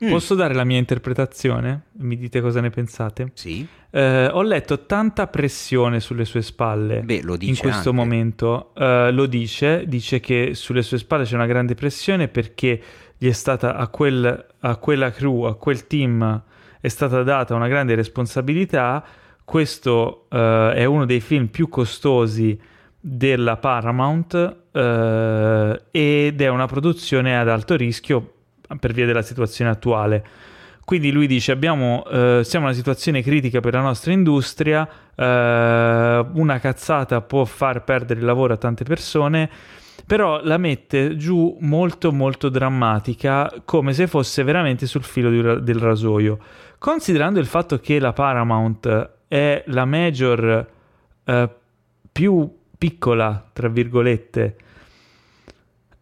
Mm. 0.03 0.09
Posso 0.09 0.35
dare 0.35 0.53
la 0.53 0.63
mia 0.65 0.77
interpretazione? 0.77 1.83
Mi 1.99 2.17
dite 2.17 2.41
cosa 2.41 2.59
ne 2.59 2.69
pensate? 2.69 3.31
Sì. 3.33 3.65
Eh, 3.89 4.27
ho 4.27 4.41
letto 4.41 4.85
tanta 4.85 5.27
pressione 5.27 5.99
sulle 5.99 6.25
sue 6.25 6.41
spalle 6.41 7.01
Beh, 7.01 7.21
lo 7.21 7.37
dice 7.37 7.51
in 7.51 7.57
questo 7.57 7.89
anche. 7.89 8.01
momento. 8.01 8.73
Eh, 8.75 9.11
lo 9.11 9.25
dice, 9.27 9.85
dice 9.87 10.19
che 10.19 10.55
sulle 10.55 10.81
sue 10.81 10.97
spalle 10.97 11.23
c'è 11.23 11.35
una 11.35 11.45
grande 11.45 11.75
pressione 11.75 12.27
perché 12.27 12.81
gli 13.17 13.29
è 13.29 13.31
stata 13.31 13.75
a, 13.75 13.87
quel, 13.87 14.45
a 14.59 14.75
quella 14.77 15.11
crew, 15.11 15.43
a 15.43 15.55
quel 15.55 15.87
team, 15.87 16.43
è 16.81 16.87
stata 16.89 17.23
data 17.23 17.55
una 17.55 17.67
grande 17.67 17.95
responsabilità. 17.95 19.05
Questo 19.45 20.25
eh, 20.29 20.73
è 20.75 20.85
uno 20.85 21.05
dei 21.05 21.21
film 21.21 21.47
più 21.47 21.69
costosi 21.69 22.59
della 22.99 23.57
Paramount 23.57 24.57
eh, 24.71 25.81
ed 25.91 26.41
è 26.41 26.47
una 26.47 26.65
produzione 26.65 27.37
ad 27.37 27.49
alto 27.49 27.75
rischio 27.75 28.32
per 28.79 28.93
via 28.93 29.05
della 29.05 29.21
situazione 29.21 29.71
attuale. 29.71 30.25
Quindi 30.85 31.11
lui 31.11 31.27
dice 31.27 31.53
abbiamo, 31.53 32.03
eh, 32.05 32.41
siamo 32.43 32.65
in 32.65 32.71
una 32.71 32.73
situazione 32.73 33.21
critica 33.21 33.61
per 33.61 33.73
la 33.73 33.81
nostra 33.81 34.11
industria, 34.11 34.87
eh, 35.15 36.25
una 36.33 36.59
cazzata 36.59 37.21
può 37.21 37.45
far 37.45 37.83
perdere 37.85 38.19
il 38.19 38.25
lavoro 38.25 38.53
a 38.53 38.57
tante 38.57 38.83
persone, 38.83 39.49
però 40.05 40.41
la 40.43 40.57
mette 40.57 41.15
giù 41.15 41.55
molto 41.61 42.11
molto 42.11 42.49
drammatica 42.49 43.49
come 43.63 43.93
se 43.93 44.07
fosse 44.07 44.43
veramente 44.43 44.85
sul 44.85 45.03
filo 45.03 45.29
di, 45.29 45.63
del 45.63 45.79
rasoio. 45.79 46.37
Considerando 46.77 47.39
il 47.39 47.45
fatto 47.45 47.79
che 47.79 47.97
la 47.99 48.11
Paramount 48.11 49.11
è 49.29 49.63
la 49.67 49.85
major 49.85 50.67
eh, 51.23 51.49
più 52.11 52.57
piccola, 52.77 53.49
tra 53.53 53.69
virgolette, 53.69 54.57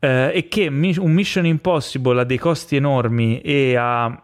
eh, 0.04 0.32
e 0.34 0.48
che 0.48 0.68
un 0.68 1.12
Mission 1.12 1.46
Impossible 1.46 2.22
ha 2.22 2.24
dei 2.24 2.40
costi 2.40 2.76
enormi 2.76 3.40
e 3.42 3.76
ha 3.76 4.22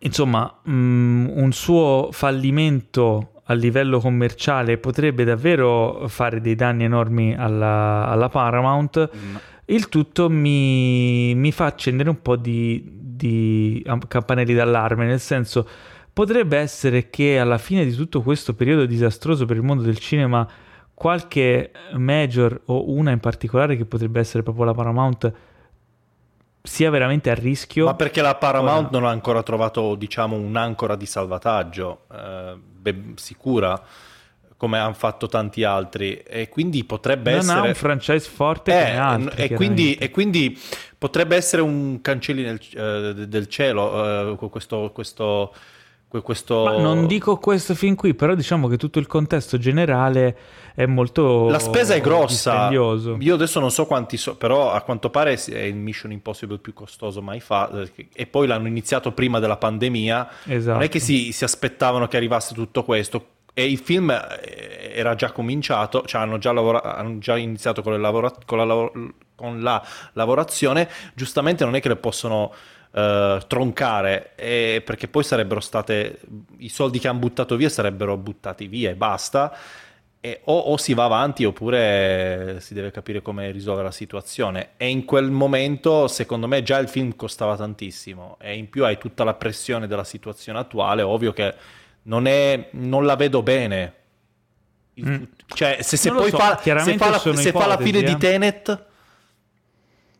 insomma 0.00 0.52
mh, 0.62 0.72
mm, 0.72 1.26
un 1.30 1.52
suo 1.52 2.08
fallimento 2.10 3.32
a 3.44 3.54
livello 3.54 4.00
commerciale 4.00 4.78
potrebbe 4.78 5.24
davvero 5.24 6.06
fare 6.08 6.40
dei 6.40 6.56
danni 6.56 6.84
enormi 6.84 7.36
alla, 7.36 8.06
alla 8.06 8.28
Paramount. 8.28 9.10
Mm. 9.14 9.36
Il 9.66 9.88
tutto 9.88 10.28
mi, 10.28 11.34
mi, 11.36 11.52
fa 11.52 11.66
accendere 11.66 12.10
un 12.10 12.20
po' 12.20 12.34
di, 12.34 12.82
di 12.92 13.84
campanelli 14.08 14.54
d'allarme, 14.54 15.06
nel 15.06 15.20
senso 15.20 15.66
potrebbe 16.12 16.58
essere 16.58 17.08
che 17.10 17.38
alla 17.38 17.58
fine 17.58 17.84
di 17.84 17.94
tutto 17.94 18.22
questo 18.22 18.54
periodo 18.54 18.84
disastroso 18.86 19.46
per 19.46 19.56
il 19.56 19.62
mondo 19.62 19.84
del 19.84 19.98
cinema 19.98 20.48
qualche 21.00 21.70
major 21.92 22.60
o 22.66 22.90
una 22.90 23.10
in 23.10 23.20
particolare 23.20 23.74
che 23.74 23.86
potrebbe 23.86 24.20
essere 24.20 24.42
proprio 24.42 24.66
la 24.66 24.74
Paramount 24.74 25.32
sia 26.60 26.90
veramente 26.90 27.30
a 27.30 27.34
rischio. 27.34 27.86
Ma 27.86 27.94
perché 27.94 28.20
la 28.20 28.34
Paramount 28.34 28.88
Ora... 28.88 28.98
non 28.98 29.08
ha 29.08 29.10
ancora 29.10 29.42
trovato, 29.42 29.94
diciamo, 29.94 30.36
un'ancora 30.36 30.96
di 30.96 31.06
salvataggio 31.06 32.02
eh, 32.12 32.54
beh, 32.54 33.02
sicura 33.14 33.82
come 34.58 34.78
hanno 34.78 34.92
fatto 34.92 35.26
tanti 35.26 35.64
altri. 35.64 36.18
E 36.18 36.50
quindi 36.50 36.84
potrebbe 36.84 37.30
non 37.30 37.38
essere 37.38 37.54
non 37.54 37.64
ha 37.64 37.68
un 37.68 37.74
franchise 37.74 38.28
forte 38.28 38.72
eh, 38.72 38.94
altri, 38.94 39.42
e, 39.42 39.54
quindi, 39.54 39.94
e, 39.94 40.10
quindi, 40.10 40.60
potrebbe 40.98 41.34
essere 41.34 41.62
un 41.62 42.02
cancelli 42.02 42.42
nel, 42.42 42.60
uh, 42.74 43.24
del 43.24 43.46
cielo 43.46 44.32
uh, 44.32 44.50
questo, 44.50 44.90
questo 44.92 45.54
questo... 46.10 46.64
Ma 46.64 46.76
non 46.78 47.06
dico 47.06 47.36
questo 47.38 47.74
fin 47.74 47.94
qui, 47.94 48.14
però 48.14 48.34
diciamo 48.34 48.66
che 48.66 48.76
tutto 48.76 48.98
il 48.98 49.06
contesto 49.06 49.58
generale 49.58 50.36
è 50.74 50.86
molto 50.86 51.48
La 51.48 51.58
spesa 51.58 51.94
è 51.94 52.00
grossa. 52.00 52.68
Io 52.70 53.34
adesso 53.34 53.60
non 53.60 53.70
so 53.70 53.86
quanti 53.86 54.16
so, 54.16 54.36
però 54.36 54.72
a 54.72 54.80
quanto 54.80 55.10
pare 55.10 55.34
è 55.34 55.58
il 55.60 55.76
Mission 55.76 56.10
Impossible 56.10 56.58
più 56.58 56.72
costoso 56.72 57.22
mai 57.22 57.40
fatto 57.40 57.88
e 58.12 58.26
poi 58.26 58.46
l'hanno 58.46 58.66
iniziato 58.66 59.12
prima 59.12 59.38
della 59.38 59.56
pandemia. 59.56 60.28
Esatto. 60.46 60.74
Non 60.74 60.82
è 60.82 60.88
che 60.88 60.98
si, 60.98 61.32
si 61.32 61.44
aspettavano 61.44 62.08
che 62.08 62.16
arrivasse 62.16 62.54
tutto 62.54 62.82
questo 62.82 63.26
e 63.52 63.64
il 63.64 63.78
film 63.78 64.10
eh, 64.10 64.92
era 64.94 65.14
già 65.14 65.32
cominciato, 65.32 66.02
cioè 66.06 66.22
hanno 66.22 66.38
già, 66.38 66.52
lavora- 66.52 66.96
hanno 66.96 67.18
già 67.18 67.36
iniziato 67.36 67.82
con, 67.82 68.00
lavora- 68.00 68.32
con, 68.46 68.58
la 68.58 68.64
lav- 68.64 69.12
con 69.34 69.60
la 69.60 69.84
lavorazione, 70.14 70.88
giustamente 71.14 71.64
non 71.64 71.74
è 71.74 71.80
che 71.80 71.88
le 71.88 71.96
possono 71.96 72.52
uh, 72.90 73.38
troncare 73.46 74.32
eh, 74.36 74.82
perché 74.84 75.08
poi 75.08 75.24
sarebbero 75.24 75.60
state 75.60 76.20
i 76.58 76.68
soldi 76.68 76.98
che 76.98 77.08
hanno 77.08 77.18
buttato 77.18 77.56
via 77.56 77.68
sarebbero 77.68 78.16
buttati 78.16 78.66
via 78.66 78.90
e 78.90 78.94
basta 78.94 79.56
e 80.22 80.40
o, 80.44 80.58
o, 80.58 80.76
si 80.76 80.92
va 80.92 81.04
avanti 81.04 81.46
oppure 81.46 82.58
si 82.60 82.74
deve 82.74 82.90
capire 82.90 83.22
come 83.22 83.50
risolvere 83.52 83.86
la 83.86 83.92
situazione 83.92 84.70
e 84.76 84.88
in 84.88 85.06
quel 85.06 85.30
momento 85.30 86.08
secondo 86.08 86.46
me 86.46 86.62
già 86.62 86.76
il 86.76 86.88
film 86.88 87.16
costava 87.16 87.56
tantissimo 87.56 88.36
e 88.38 88.54
in 88.54 88.68
più 88.68 88.84
hai 88.84 88.98
tutta 88.98 89.24
la 89.24 89.32
pressione 89.32 89.86
della 89.86 90.04
situazione 90.04 90.58
attuale 90.58 91.00
ovvio 91.00 91.32
che 91.32 91.54
non, 92.02 92.26
è, 92.26 92.68
non 92.72 93.04
la 93.04 93.16
vedo 93.16 93.42
bene. 93.42 93.94
Mm. 95.00 95.22
Cioè, 95.46 95.78
se, 95.80 95.96
se 95.96 96.10
poi 96.10 96.30
so, 96.30 96.36
fa, 96.36 96.58
se 96.58 96.96
fa, 96.96 97.10
la, 97.10 97.18
se 97.18 97.52
fa 97.52 97.66
la 97.66 97.76
fine 97.78 97.98
eh. 97.98 98.02
di 98.02 98.16
Tenet... 98.16 98.86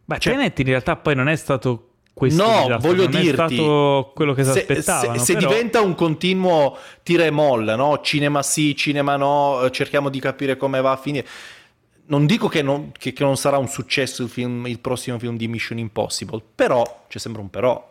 Beh, 0.04 0.18
cioè, 0.18 0.32
Tenet 0.34 0.58
in 0.58 0.66
realtà 0.66 0.96
poi 0.96 1.14
non 1.14 1.28
è 1.28 1.36
stato 1.36 1.89
questo 2.12 2.42
no, 2.44 2.62
disastro, 2.62 2.88
voglio 2.88 3.08
non 3.08 3.20
dirti, 3.20 3.28
è 3.28 3.32
stato 3.32 4.12
quello 4.14 4.34
che 4.34 4.44
si 4.44 4.50
aspettavano. 4.50 5.18
Se, 5.18 5.24
se 5.24 5.34
però... 5.34 5.48
diventa 5.48 5.80
un 5.80 5.94
continuo 5.94 6.76
tira 7.02 7.24
e 7.24 7.30
molla, 7.30 7.76
no? 7.76 8.00
cinema 8.02 8.42
sì, 8.42 8.76
cinema 8.76 9.16
no, 9.16 9.68
cerchiamo 9.70 10.08
di 10.08 10.20
capire 10.20 10.56
come 10.56 10.80
va 10.80 10.92
a 10.92 10.96
finire. 10.96 11.26
Non 12.06 12.26
dico 12.26 12.48
che 12.48 12.60
non, 12.62 12.92
che, 12.92 13.12
che 13.12 13.22
non 13.22 13.36
sarà 13.36 13.56
un 13.56 13.68
successo 13.68 14.22
il, 14.22 14.28
film, 14.28 14.66
il 14.66 14.80
prossimo 14.80 15.18
film 15.18 15.36
di 15.36 15.46
Mission 15.46 15.78
Impossible, 15.78 16.42
però 16.54 17.04
c'è 17.08 17.18
sempre 17.18 17.40
un 17.40 17.50
però. 17.50 17.88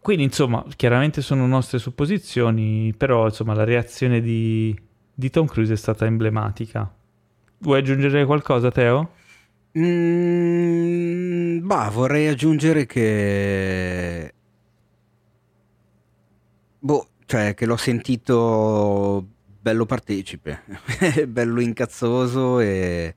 Quindi, 0.00 0.24
insomma, 0.24 0.64
chiaramente 0.76 1.22
sono 1.22 1.46
nostre 1.46 1.78
supposizioni, 1.78 2.94
però 2.96 3.26
insomma 3.26 3.54
la 3.54 3.64
reazione 3.64 4.20
di, 4.20 4.78
di 5.12 5.30
Tom 5.30 5.46
Cruise 5.46 5.72
è 5.72 5.76
stata 5.76 6.06
emblematica. 6.06 6.90
Vuoi 7.58 7.78
aggiungere 7.78 8.24
qualcosa, 8.24 8.70
Teo? 8.70 9.10
Mm, 9.78 11.09
bah, 11.60 11.88
vorrei 11.90 12.28
aggiungere 12.28 12.86
che... 12.86 14.34
Boh, 16.78 17.08
cioè 17.26 17.54
che 17.54 17.66
l'ho 17.66 17.76
sentito 17.76 19.26
bello 19.60 19.84
partecipe, 19.84 20.62
bello 21.28 21.60
incazzoso 21.60 22.60
e 22.60 23.14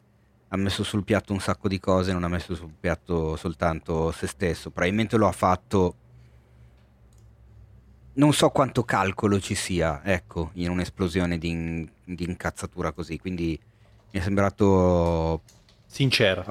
ha 0.50 0.58
messo 0.58 0.84
sul 0.84 1.04
piatto 1.04 1.34
un 1.34 1.40
sacco 1.40 1.68
di 1.68 1.80
cose, 1.80 2.12
non 2.12 2.24
ha 2.24 2.28
messo 2.28 2.54
sul 2.56 2.74
piatto 2.80 3.36
soltanto 3.36 4.12
se 4.12 4.28
stesso. 4.28 4.70
Probabilmente 4.70 5.18
lo 5.18 5.28
ha 5.28 5.32
fatto... 5.32 5.96
Non 8.16 8.32
so 8.34 8.50
quanto 8.50 8.84
calcolo 8.84 9.40
ci 9.40 9.56
sia, 9.56 10.02
ecco, 10.04 10.52
in 10.54 10.70
un'esplosione 10.70 11.40
di, 11.40 11.50
in- 11.50 11.90
di 12.04 12.26
incazzatura 12.26 12.92
così, 12.92 13.18
quindi 13.18 13.60
mi 14.12 14.20
è 14.20 14.22
sembrato 14.22 15.42
Sincera. 15.94 16.44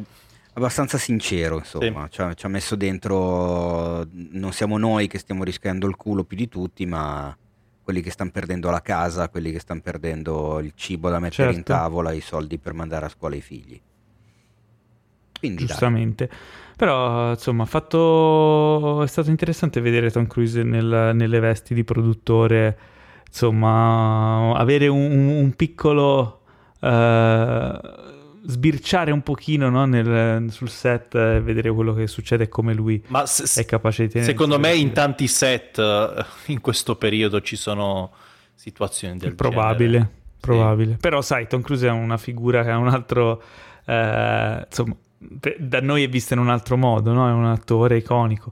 Abbastanza 0.55 0.99
sincero, 0.99 1.57
insomma, 1.57 2.05
sì. 2.05 2.11
ci, 2.11 2.21
ha, 2.21 2.35
ci, 2.35 2.45
ha, 2.45 2.49
messo 2.51 2.77
dentro, 2.77 4.07
non 4.13 4.53
siamo 4.53 4.77
noi 4.77 5.07
che 5.07 5.19
stiamo 5.19 5.45
rischiando 5.45 5.87
il 5.87 5.97
culo 5.97 6.25
più 6.25 6.37
di 6.37 6.47
tutti, 6.47 6.85
ma 6.85 7.35
quelli 7.83 8.03
che 8.03 8.11
stanno 8.11 8.31
perdendo 8.31 8.69
la 8.69 8.83
casa, 8.83 9.31
quelli 9.31 9.51
che 9.51 9.61
stanno 9.61 9.81
perdendo 9.81 10.61
il 10.61 10.73
cibo 10.75 11.09
da 11.09 11.21
mettere 11.21 11.53
certo. 11.55 11.57
in 11.57 11.63
tavola, 11.63 12.13
i 12.13 12.21
soldi 12.21 12.59
per 12.59 12.75
mandare 12.75 13.07
a 13.07 13.09
scuola 13.09 13.35
i 13.35 13.41
figli. 13.41 13.81
Quindi, 15.39 15.65
Giustamente. 15.65 16.27
Dai. 16.27 16.37
Però, 16.77 17.31
insomma, 17.31 17.65
fatto... 17.65 19.03
è 19.03 19.07
stato 19.07 19.31
interessante 19.31 19.81
vedere 19.81 20.11
Tom 20.11 20.27
Cruise 20.27 20.63
nel, 20.63 21.13
nelle 21.15 21.41
vesti 21.41 21.73
di 21.73 21.83
produttore, 21.83 22.79
insomma, 23.27 24.55
avere 24.55 24.87
un, 24.87 25.29
un 25.29 25.53
piccolo... 25.55 26.41
Uh, 26.79 28.11
sbirciare 28.45 29.11
un 29.13 29.23
pochino 29.23 29.69
no, 29.69 29.85
nel, 29.85 30.51
sul 30.51 30.69
set 30.69 31.15
e 31.15 31.41
vedere 31.41 31.71
quello 31.71 31.95
che 31.95 32.07
succede 32.07 32.45
e 32.45 32.49
come 32.49 32.75
lui 32.75 33.03
Ma 33.09 33.27
se, 33.27 33.61
è 33.61 33.65
capace 33.65 34.05
di 34.05 34.09
tenere. 34.11 34.31
Secondo 34.31 34.59
me 34.59 34.75
in 34.75 34.93
tanti 34.93 35.29
set 35.29 35.79
eh, 35.79 36.25
in 36.47 36.61
questo 36.61 36.97
periodo 36.97 37.41
ci 37.41 37.57
sono 37.57 38.11
situazioni 38.55 39.17
del 39.17 39.35
probabile, 39.35 39.91
genere. 39.91 40.11
Probabile, 40.41 40.93
sì. 40.93 40.99
Però 40.99 41.23
sai, 41.23 41.47
Tom 41.47 41.63
Cruise 41.63 41.87
è 41.87 41.91
una 41.91 42.17
figura 42.17 42.65
che 42.65 42.71
ha 42.71 42.79
un 42.79 42.89
altro... 42.89 43.43
Eh, 43.85 44.67
insomma, 44.67 44.97
da 45.59 45.81
noi 45.81 46.03
è 46.03 46.09
vista 46.09 46.35
in 46.35 46.41
un 46.41 46.49
altro 46.49 46.77
modo, 46.77 47.13
no? 47.13 47.29
è 47.29 47.33
un 47.33 47.47
attore 47.47 47.97
iconico. 47.97 48.51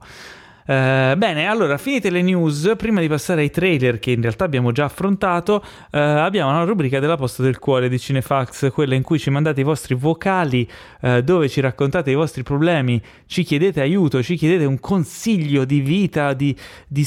Uh, 0.71 1.17
bene, 1.17 1.47
allora, 1.47 1.77
finite 1.77 2.09
le 2.09 2.21
news, 2.21 2.75
prima 2.77 3.01
di 3.01 3.09
passare 3.09 3.41
ai 3.41 3.49
trailer 3.49 3.99
che 3.99 4.11
in 4.11 4.21
realtà 4.21 4.45
abbiamo 4.45 4.71
già 4.71 4.85
affrontato, 4.85 5.55
uh, 5.55 5.97
abbiamo 5.97 6.49
una 6.49 6.63
rubrica 6.63 7.01
della 7.01 7.17
posta 7.17 7.43
del 7.43 7.59
cuore 7.59 7.89
di 7.89 7.99
Cinefax, 7.99 8.71
quella 8.71 8.95
in 8.95 9.03
cui 9.03 9.19
ci 9.19 9.29
mandate 9.29 9.59
i 9.59 9.65
vostri 9.65 9.95
vocali, 9.95 10.65
uh, 11.01 11.19
dove 11.19 11.49
ci 11.49 11.59
raccontate 11.59 12.11
i 12.11 12.15
vostri 12.15 12.43
problemi, 12.43 13.01
ci 13.25 13.43
chiedete 13.43 13.81
aiuto, 13.81 14.23
ci 14.23 14.37
chiedete 14.37 14.63
un 14.63 14.79
consiglio 14.79 15.65
di 15.65 15.81
vita 15.81 16.31
di, 16.31 16.55
di, 16.87 17.05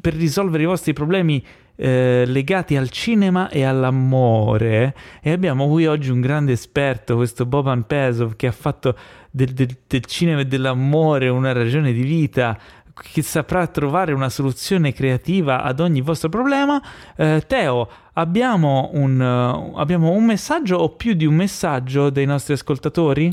per 0.00 0.14
risolvere 0.14 0.64
i 0.64 0.66
vostri 0.66 0.92
problemi 0.92 1.40
eh, 1.76 2.24
legati 2.26 2.76
al 2.76 2.90
cinema 2.90 3.48
e 3.48 3.64
all'amore. 3.64 4.94
E 5.20 5.30
abbiamo 5.32 5.68
qui 5.68 5.86
oggi 5.86 6.10
un 6.10 6.20
grande 6.20 6.52
esperto, 6.52 7.16
questo 7.16 7.46
Boban 7.46 7.86
Pesov 7.86 8.36
che 8.36 8.46
ha 8.46 8.52
fatto 8.52 8.96
del, 9.30 9.52
del, 9.52 9.76
del 9.86 10.04
cinema 10.04 10.40
e 10.40 10.46
dell'amore 10.46 11.28
una 11.28 11.52
ragione 11.52 11.92
di 11.92 12.02
vita 12.02 12.58
che 12.94 13.22
saprà 13.22 13.66
trovare 13.66 14.12
una 14.12 14.28
soluzione 14.28 14.92
creativa 14.92 15.62
ad 15.62 15.80
ogni 15.80 16.00
vostro 16.00 16.28
problema. 16.28 16.80
Eh, 17.16 17.42
Teo, 17.46 17.88
abbiamo 18.14 18.90
un, 18.92 19.20
uh, 19.20 19.76
abbiamo 19.76 20.10
un 20.10 20.24
messaggio 20.24 20.76
o 20.76 20.90
più 20.90 21.14
di 21.14 21.26
un 21.26 21.34
messaggio 21.34 22.10
dei 22.10 22.26
nostri 22.26 22.54
ascoltatori? 22.54 23.30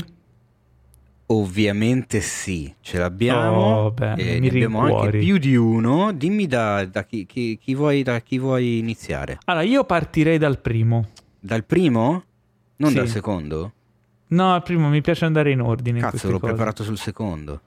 Ovviamente 1.26 2.20
sì, 2.20 2.74
ce 2.80 2.98
l'abbiamo. 2.98 3.84
Oh, 3.84 3.90
beh, 3.92 4.14
e 4.14 4.38
ne 4.38 4.48
abbiamo 4.48 4.80
anche 4.80 5.18
più 5.18 5.38
di 5.38 5.56
uno. 5.56 6.12
Dimmi 6.12 6.46
da, 6.46 6.84
da, 6.84 7.04
chi, 7.04 7.24
chi, 7.24 7.56
chi 7.58 7.74
vuoi, 7.74 8.02
da, 8.02 8.20
chi, 8.20 8.38
vuoi, 8.38 8.78
iniziare. 8.78 9.38
Allora, 9.44 9.64
io 9.64 9.84
partirei 9.84 10.36
dal 10.36 10.58
primo. 10.58 11.08
Dal 11.40 11.64
primo? 11.64 12.24
Non 12.76 12.90
sì. 12.90 12.96
dal 12.96 13.08
secondo? 13.08 13.72
No, 14.28 14.52
al 14.52 14.62
primo 14.62 14.88
mi 14.88 15.00
piace 15.00 15.24
andare 15.24 15.52
in 15.52 15.60
ordine. 15.60 16.00
Cazzo, 16.00 16.30
l'ho 16.30 16.38
cose. 16.38 16.52
preparato 16.52 16.82
sul 16.82 16.98
secondo. 16.98 17.60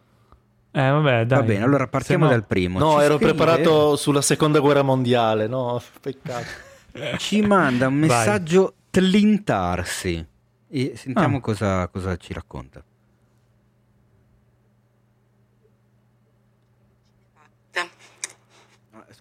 Eh, 0.78 0.90
vabbè, 0.90 1.26
dai. 1.26 1.40
Va 1.40 1.46
bene, 1.46 1.64
allora 1.64 1.88
partiamo 1.88 2.26
no... 2.26 2.32
dal 2.32 2.46
primo. 2.46 2.80
No, 2.80 2.98
Ci 2.98 3.06
ero 3.06 3.16
scrive... 3.16 3.34
preparato 3.34 3.96
sulla 3.96 4.22
seconda 4.22 4.60
guerra 4.60 4.82
mondiale, 4.82 5.48
no? 5.48 5.82
Peccato. 6.02 6.46
Ci 7.18 7.40
manda 7.42 7.88
un 7.88 7.94
messaggio 7.94 8.62
Vai. 8.62 8.74
tlintarsi. 8.90 10.28
E 10.68 10.94
sentiamo 10.98 11.38
ah. 11.38 11.40
cosa, 11.40 11.88
cosa 11.88 12.18
ci 12.18 12.34
racconta. 12.34 12.84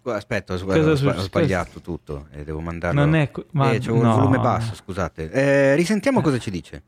Aspetta, 0.06 0.52
ho, 0.52 0.94
sbagliato 1.16 1.80
tutto 1.80 2.26
e 2.32 2.42
devo 2.44 2.60
mandarlo. 2.60 3.00
Non 3.00 3.14
è. 3.14 3.30
Ma... 3.52 3.70
Eh, 3.70 3.78
c'è 3.78 3.90
un 3.90 4.00
no. 4.00 4.16
volume 4.16 4.38
basso, 4.38 4.74
scusate. 4.74 5.30
Eh, 5.30 5.74
risentiamo 5.76 6.20
cosa 6.20 6.38
ci 6.38 6.50
dice. 6.50 6.82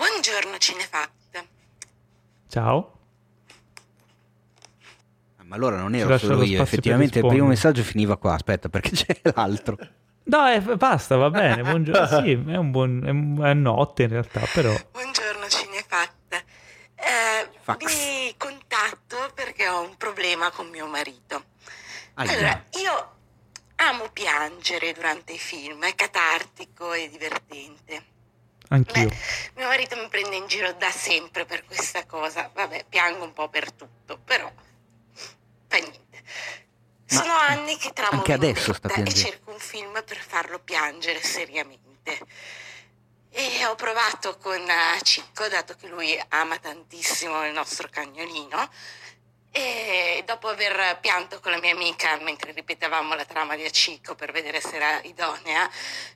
Buongiorno 0.00 0.58
Cinefact. 0.58 1.44
Ciao. 2.50 2.98
Ah, 5.36 5.44
ma 5.44 5.54
allora 5.54 5.76
non 5.76 5.94
ero 5.94 6.18
solo 6.18 6.42
io, 6.42 6.60
effettivamente 6.60 7.20
il 7.20 7.26
primo 7.26 7.46
messaggio 7.46 7.84
finiva 7.84 8.16
qua, 8.16 8.34
aspetta 8.34 8.68
perché 8.68 8.90
c'è 9.06 9.20
l'altro. 9.34 9.78
No, 10.24 10.48
eh, 10.48 10.60
basta, 10.60 11.14
va 11.14 11.30
bene. 11.30 11.62
Buongiorno. 11.62 12.06
sì, 12.22 12.32
è 12.32 12.56
un 12.56 12.72
buon 12.72 13.02
è, 13.06 13.10
un, 13.10 13.40
è 13.40 13.54
notte 13.54 14.02
in 14.02 14.08
realtà, 14.08 14.40
però. 14.52 14.74
Buongiorno 14.90 15.46
Cinefact. 15.46 16.44
Eh, 16.96 17.76
vi 17.78 18.34
contatto 18.36 19.16
perché 19.32 19.68
ho 19.68 19.82
un 19.82 19.96
problema 19.96 20.50
con 20.50 20.68
mio 20.70 20.88
marito. 20.88 21.44
Allora, 22.14 22.64
io 22.82 23.12
amo 23.76 24.10
piangere 24.12 24.92
durante 24.92 25.34
i 25.34 25.38
film, 25.38 25.84
è 25.84 25.94
catartico 25.94 26.94
e 26.94 27.08
divertente. 27.08 28.04
Anch'io. 28.72 29.08
Beh, 29.08 29.16
mio 29.56 29.66
marito 29.66 29.96
mi 29.96 30.08
prende 30.08 30.36
in 30.36 30.46
giro 30.46 30.72
da 30.72 30.90
sempre 30.90 31.44
per 31.44 31.64
questa 31.64 32.06
cosa. 32.06 32.50
Vabbè, 32.52 32.84
piango 32.88 33.24
un 33.24 33.32
po' 33.32 33.48
per 33.48 33.72
tutto, 33.72 34.18
però 34.24 34.50
fa 35.66 35.76
niente. 35.76 36.22
Ma 37.10 37.22
Sono 37.22 37.32
anni 37.32 37.76
che 37.76 37.92
tramo 37.92 38.18
anche 38.18 38.32
adesso 38.32 38.72
sta 38.72 38.94
e 38.94 39.12
cerco 39.12 39.50
un 39.50 39.58
film 39.58 40.02
per 40.04 40.18
farlo 40.18 40.60
piangere 40.60 41.20
seriamente. 41.20 42.20
E 43.32 43.64
ho 43.66 43.74
provato 43.74 44.38
con 44.38 44.60
uh, 44.60 45.00
Cicco, 45.02 45.48
dato 45.48 45.74
che 45.74 45.88
lui 45.88 46.20
ama 46.28 46.58
tantissimo 46.58 47.46
il 47.46 47.52
nostro 47.52 47.88
cagnolino, 47.90 48.68
e 49.52 50.22
dopo 50.24 50.48
aver 50.48 50.98
pianto 51.00 51.40
con 51.40 51.50
la 51.50 51.58
mia 51.58 51.72
amica 51.72 52.16
mentre 52.18 52.52
ripetevamo 52.52 53.14
la 53.14 53.24
trama 53.24 53.56
di 53.56 53.64
Acicco 53.64 54.14
per 54.14 54.32
vedere 54.32 54.60
se 54.60 54.76
era 54.76 55.00
idonea, 55.02 55.68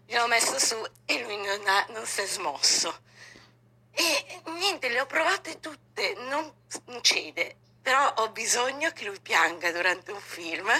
gliel'ho 0.07 0.27
messo 0.29 0.59
su 0.59 0.77
e 1.05 1.23
lui 1.23 1.37
non, 1.37 1.67
ha, 1.67 1.87
non 1.91 2.07
si 2.07 2.21
è 2.21 2.27
smosso. 2.27 3.03
E 3.93 4.41
niente, 4.47 4.89
le 4.89 5.01
ho 5.01 5.07
provate 5.07 5.61
tutte, 5.61 6.15
non 6.29 6.53
cede, 7.01 7.57
però 7.81 8.13
ho 8.19 8.31
bisogno 8.31 8.91
che 8.91 9.05
lui 9.05 9.21
pianga 9.21 9.71
durante 9.71 10.11
un 10.11 10.21
film 10.21 10.71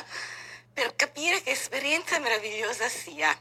per 0.73 0.97
capire 0.97 1.43
che 1.43 1.51
esperienza 1.51 2.19
meravigliosa 2.19 2.89
sia 2.89 3.37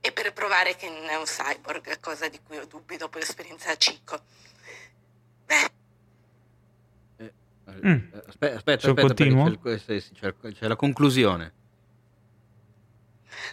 e 0.00 0.12
per 0.12 0.32
provare 0.32 0.74
che 0.76 0.88
non 0.88 1.08
è 1.08 1.14
un 1.16 1.24
cyborg, 1.24 2.00
cosa 2.00 2.28
di 2.28 2.40
cui 2.42 2.58
ho 2.58 2.66
dubbi 2.66 2.96
dopo 2.96 3.18
l'esperienza 3.18 3.70
a 3.70 3.76
Cicco. 3.76 4.20
Beh, 5.46 5.70
Mm. 7.84 7.98
Aspetta, 8.26 8.56
aspetta, 8.56 8.88
aspetta 8.88 9.14
c'è, 9.14 10.02
c'è, 10.12 10.34
c'è, 10.52 10.66
la 10.68 10.76
conclusione. 10.76 11.52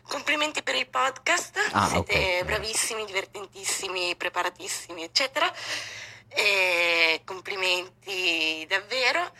Complimenti 0.03 0.61
per 0.63 0.75
il 0.75 0.87
podcast, 0.89 1.57
ah, 1.71 1.87
siete 1.87 2.15
okay. 2.15 2.43
bravissimi, 2.45 3.05
divertentissimi, 3.05 4.15
preparatissimi, 4.15 5.03
eccetera. 5.03 5.51
E 6.27 7.21
complimenti 7.25 8.65
davvero. 8.67 9.31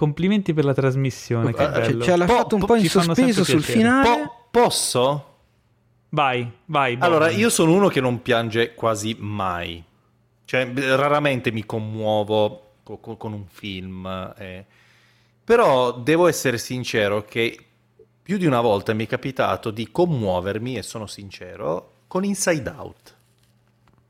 complimenti 0.00 0.54
per 0.54 0.64
la 0.64 0.72
trasmissione. 0.72 1.52
Che 1.52 2.00
ce 2.00 2.16
l'ha 2.16 2.24
po- 2.24 2.34
fatto 2.34 2.54
un 2.56 2.64
po' 2.64 2.76
in 2.76 2.88
sospeso 2.88 3.44
sul 3.44 3.62
finale. 3.62 4.08
Po- 4.08 4.46
posso? 4.50 5.26
Vai, 6.10 6.50
vai. 6.66 6.96
Bob. 6.96 7.02
Allora, 7.02 7.28
io 7.28 7.50
sono 7.50 7.72
uno 7.72 7.88
che 7.88 8.00
non 8.00 8.22
piange 8.22 8.74
quasi 8.74 9.14
mai. 9.18 9.84
Cioè, 10.50 10.68
raramente 10.96 11.52
mi 11.52 11.64
commuovo 11.64 12.72
con, 12.82 13.16
con 13.16 13.32
un 13.32 13.46
film. 13.46 14.34
Eh. 14.36 14.66
Però 15.44 15.92
devo 15.92 16.26
essere 16.26 16.58
sincero 16.58 17.24
che 17.24 17.56
più 18.20 18.36
di 18.36 18.46
una 18.46 18.60
volta 18.60 18.92
mi 18.92 19.04
è 19.04 19.06
capitato 19.06 19.70
di 19.70 19.92
commuovermi, 19.92 20.76
e 20.76 20.82
sono 20.82 21.06
sincero, 21.06 21.92
con 22.08 22.24
Inside 22.24 22.68
Out. 22.68 23.16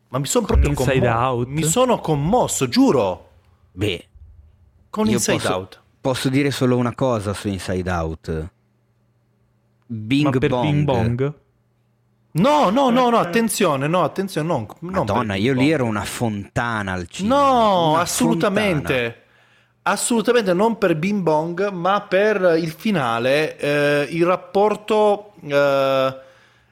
Ma 0.09 0.19
mi 0.19 0.25
sono 0.25 0.47
proprio 0.47 0.71
Inside 0.71 1.01
commosso. 1.01 1.19
Out? 1.19 1.47
Mi 1.49 1.63
sono 1.63 2.01
commosso, 2.01 2.69
giuro. 2.71 3.31
Beh, 3.73 4.09
con 4.89 5.11
Inside 5.11 5.37
posso, 5.37 5.55
Out. 5.55 5.81
Posso 6.01 6.31
dire 6.31 6.51
solo 6.51 6.79
una 6.79 6.95
cosa 6.95 7.35
su 7.35 7.49
Inside 7.49 7.91
Out. 7.91 8.51
Bing 9.85 10.25
Ma 10.25 10.39
per 10.39 10.49
Bong. 10.49 10.65
Bing 10.65 10.85
Bong? 10.85 11.35
No, 12.33 12.71
no, 12.71 12.91
no, 12.91 13.11
no, 13.11 13.19
attenzione, 13.19 13.89
no, 13.89 14.05
attenzione, 14.05 14.47
non, 14.47 14.67
non 14.81 14.93
Madonna, 14.93 15.35
io 15.35 15.53
lì 15.53 15.71
ero 15.71 15.85
una 15.85 16.05
fontana 16.05 16.93
al 16.93 17.09
cinema. 17.09 17.35
No, 17.37 17.97
assolutamente. 17.97 18.95
Fontana. 18.95 19.29
Assolutamente 19.83 20.53
non 20.53 20.79
per 20.79 20.95
Bing 20.97 21.23
Bong, 21.23 21.71
ma 21.71 22.03
per 22.03 22.57
il 22.59 22.71
finale, 22.71 23.57
eh, 23.59 24.07
il 24.11 24.25
rapporto, 24.25 25.33
eh, 25.43 26.17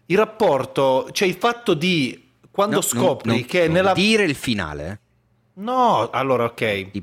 il 0.06 0.16
rapporto, 0.16 1.08
cioè 1.10 1.26
il 1.26 1.34
fatto 1.34 1.74
di 1.74 2.28
quando 2.50 2.76
No, 2.76 2.82
scopri 2.82 3.28
non- 3.28 3.38
non- 3.38 3.46
che 3.46 3.64
non 3.64 3.72
nella... 3.72 3.92
dire 3.94 4.24
il 4.24 4.34
finale. 4.36 4.88
eh. 4.90 4.98
No, 5.60 6.08
allora 6.10 6.44
ok. 6.44 6.90
Ti 6.90 7.02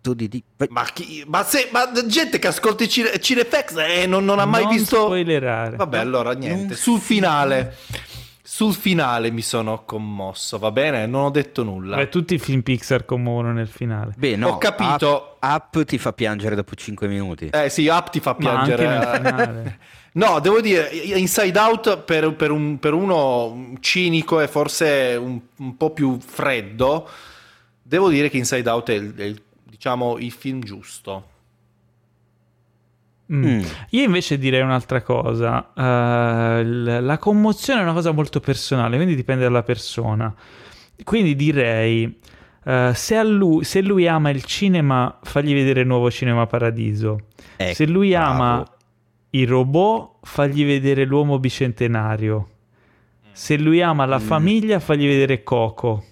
permetto 0.00 0.14
di 0.14 0.28
dire. 0.28 0.44
Ma, 0.70 0.84
chi, 0.92 1.24
ma, 1.26 1.44
se, 1.44 1.68
ma 1.72 1.90
gente 2.06 2.38
che 2.38 2.48
ascolta 2.48 2.84
i 2.84 2.88
Cine, 2.88 3.18
Cinefx 3.20 3.76
e 3.76 4.06
non, 4.06 4.24
non 4.24 4.38
ha 4.38 4.46
mai 4.46 4.64
non 4.64 4.72
visto... 4.72 4.96
spoilerare. 4.96 5.76
Vabbè, 5.76 5.98
allora 5.98 6.32
niente. 6.32 6.66
non 6.68 6.74
Sul 6.74 7.00
finale, 7.00 7.76
sul 8.42 8.74
finale 8.74 9.30
mi 9.30 9.42
sono 9.42 9.84
commosso, 9.84 10.58
va 10.58 10.70
bene? 10.70 11.06
Non 11.06 11.24
ho 11.24 11.30
detto 11.30 11.62
nulla. 11.62 11.96
Beh, 11.96 12.08
tutti 12.08 12.34
i 12.34 12.38
film 12.38 12.62
Pixar 12.62 13.04
commuono 13.04 13.52
nel 13.52 13.68
finale. 13.68 14.14
Beh, 14.16 14.36
no, 14.36 14.48
Ho 14.48 14.58
capito. 14.58 15.36
Up, 15.40 15.74
Up 15.76 15.84
ti 15.84 15.98
fa 15.98 16.12
piangere 16.12 16.54
dopo 16.54 16.74
5 16.74 17.06
minuti. 17.06 17.48
Eh 17.52 17.68
sì, 17.68 17.86
Up 17.86 18.10
ti 18.10 18.20
fa 18.20 18.34
Ma 18.38 18.60
anche 18.60 18.74
piangere. 18.74 18.98
nel 18.98 19.16
finale. 19.16 19.78
No, 20.12 20.40
devo 20.40 20.60
dire, 20.60 20.88
Inside 20.88 21.56
Out 21.56 21.98
per, 21.98 22.34
per 22.34 22.50
un- 22.50 22.80
per 22.80 22.94
uno 22.94 23.74
cinico 23.78 24.40
e 24.40 24.48
forse 24.48 25.16
un, 25.16 25.38
un 25.58 25.76
po' 25.76 25.90
più 25.92 26.18
freddo, 26.18 27.08
devo 27.80 28.08
dire 28.08 28.28
che 28.28 28.36
Inside 28.36 28.68
Out 28.68 28.90
è, 28.90 28.94
il, 28.94 29.14
è 29.14 29.22
il- 29.22 29.40
diciamo, 29.80 30.18
il 30.18 30.30
film 30.30 30.60
giusto. 30.60 31.24
Mm. 33.32 33.44
Mm. 33.46 33.60
Io 33.90 34.04
invece 34.04 34.36
direi 34.36 34.60
un'altra 34.60 35.00
cosa. 35.00 35.72
Eh, 35.74 36.62
l- 36.64 36.98
la 37.02 37.16
commozione 37.16 37.80
è 37.80 37.82
una 37.82 37.94
cosa 37.94 38.10
molto 38.12 38.40
personale, 38.40 38.96
quindi 38.96 39.14
dipende 39.14 39.44
dalla 39.44 39.62
persona. 39.62 40.34
Quindi 41.02 41.34
direi, 41.34 42.14
eh, 42.62 42.92
se, 42.94 43.16
a 43.16 43.22
lui, 43.22 43.64
se 43.64 43.80
lui 43.80 44.06
ama 44.06 44.28
il 44.28 44.44
cinema, 44.44 45.18
fagli 45.22 45.54
vedere 45.54 45.82
Nuovo 45.84 46.10
Cinema 46.10 46.44
Paradiso. 46.46 47.20
Ecco, 47.56 47.72
se 47.74 47.86
lui 47.86 48.10
bravo. 48.10 48.32
ama 48.32 48.72
i 49.30 49.44
robot, 49.46 50.18
fagli 50.26 50.62
vedere 50.66 51.06
l'uomo 51.06 51.38
bicentenario. 51.38 52.48
Se 53.32 53.56
lui 53.56 53.80
ama 53.80 54.04
la 54.04 54.18
Mm. 54.18 54.22
famiglia, 54.26 54.78
fagli 54.80 55.06
vedere 55.06 55.42
Coco. 55.42 56.04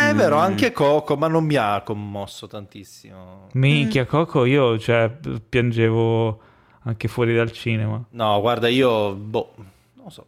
Eh, 0.00 0.10
È 0.10 0.14
vero, 0.14 0.36
Mm. 0.36 0.40
anche 0.40 0.72
Coco, 0.72 1.16
ma 1.16 1.28
non 1.28 1.44
mi 1.44 1.56
ha 1.56 1.82
commosso 1.84 2.46
tantissimo. 2.46 3.48
Minchia, 3.52 4.06
Coco, 4.06 4.44
io 4.44 4.78
cioè, 4.78 5.10
piangevo 5.48 6.40
anche 6.84 7.08
fuori 7.08 7.34
dal 7.34 7.52
cinema. 7.52 8.02
No, 8.10 8.40
guarda, 8.40 8.68
io, 8.68 9.14
boh, 9.14 9.54
non 9.94 10.10
so. 10.10 10.26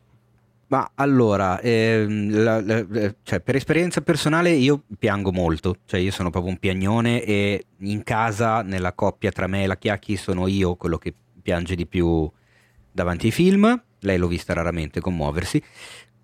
Ma 0.69 0.91
allora, 0.95 1.61
ehm, 1.61 2.43
la- 2.43 2.61
la- 2.61 2.85
la- 2.89 3.15
cioè, 3.23 3.41
per 3.41 3.57
esperienza 3.57 4.01
personale 4.01 4.51
io 4.51 4.83
piango 4.99 5.31
molto, 5.33 5.77
cioè 5.87 6.01
io 6.01 6.11
sono 6.11 6.31
proprio 6.31 6.53
un 6.53 6.59
piagnone 6.59 7.23
e 7.23 7.67
in 7.81 8.03
casa, 8.03 8.63
nella 8.63 8.93
coppia 8.93 9.31
tra 9.31 9.47
me 9.47 9.65
e 9.65 9.67
la 9.67 9.77
Chiacchi, 9.77 10.17
sono 10.17 10.47
io 10.47 10.75
quello 10.77 10.99
che 10.99 11.13
piange 11.43 11.75
di 11.75 11.87
più 11.87 12.29
davanti 12.91 13.27
ai 13.27 13.33
film, 13.33 13.83
lei 14.01 14.19
l'ho 14.19 14.27
vista 14.29 14.53
raramente 14.53 15.01
commuoversi. 15.01 15.63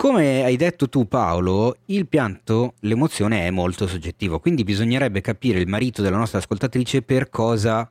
Come 0.00 0.44
hai 0.44 0.56
detto 0.56 0.88
tu 0.88 1.06
Paolo, 1.06 1.76
il 1.86 2.06
pianto, 2.08 2.72
l'emozione 2.80 3.46
è 3.46 3.50
molto 3.50 3.86
soggettivo, 3.86 4.40
quindi 4.40 4.64
bisognerebbe 4.64 5.20
capire 5.20 5.58
il 5.60 5.68
marito 5.68 6.00
della 6.00 6.16
nostra 6.16 6.38
ascoltatrice 6.38 7.02
per 7.02 7.28
cosa 7.28 7.90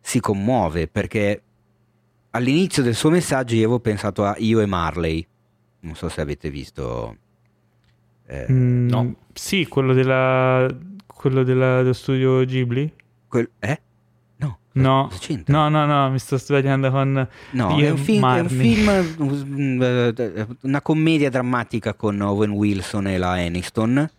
si 0.00 0.18
commuove, 0.18 0.88
perché 0.88 1.42
all'inizio 2.30 2.82
del 2.82 2.96
suo 2.96 3.10
messaggio 3.10 3.54
io 3.54 3.60
avevo 3.60 3.78
pensato 3.78 4.24
a 4.24 4.34
Io 4.38 4.58
e 4.58 4.66
Marley, 4.66 5.24
non 5.82 5.94
so 5.94 6.08
se 6.08 6.20
avete 6.20 6.50
visto... 6.50 7.16
eh, 8.26 8.46
Mm, 8.50 8.88
no. 8.88 9.14
Sì, 9.32 9.68
quello 9.68 9.92
della 9.94 10.66
quello 11.06 11.44
della- 11.44 11.76
dello 11.82 11.92
studio 11.92 12.44
Ghibli? 12.44 12.92
quel- 13.28 13.50
eh? 13.60 13.80
No. 14.76 15.10
No. 15.46 15.68
No, 15.68 15.86
no, 15.86 16.10
mi 16.10 16.18
sto 16.18 16.36
sbagliando 16.38 16.90
con 16.90 17.28
No, 17.52 17.78
è 17.78 17.90
un, 17.90 17.96
film, 17.96 18.26
è 18.26 18.40
un 18.40 18.48
film, 18.48 18.90
mm, 19.22 19.82
eh, 19.82 20.46
una 20.62 20.82
commedia 20.82 21.30
drammatica 21.30 21.94
con 21.94 22.20
Owen 22.20 22.50
Wilson 22.50 23.06
e 23.06 23.16
la 23.16 23.32
Aniston, 23.32 24.10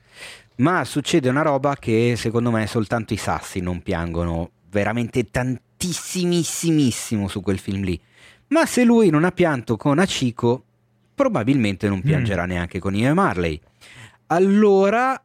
ma 0.56 0.84
succede 0.84 1.30
una 1.30 1.44
roba 1.44 1.76
che 1.76 2.16
secondo 2.18 2.50
me 2.50 2.66
soltanto 2.66 3.14
i 3.14 3.18
sassi 3.18 3.60
non 3.60 3.84
piangono 3.84 4.50
veramente 4.72 5.30
tantissimissimissimo 5.30 7.28
su 7.28 7.42
quel 7.42 7.60
film 7.60 7.84
lì. 7.84 8.02
Ma 8.48 8.66
se 8.66 8.84
lui 8.84 9.10
non 9.10 9.26
ha 9.26 9.32
pianto 9.32 9.78
con 9.78 10.00
Achiko, 10.00 10.64
probabilmente 11.14 11.88
non 11.88 12.02
piangerà 12.02 12.46
neanche 12.46 12.80
con 12.80 12.96
e 12.96 13.14
Marley. 13.14 13.60
Allora 14.28 15.22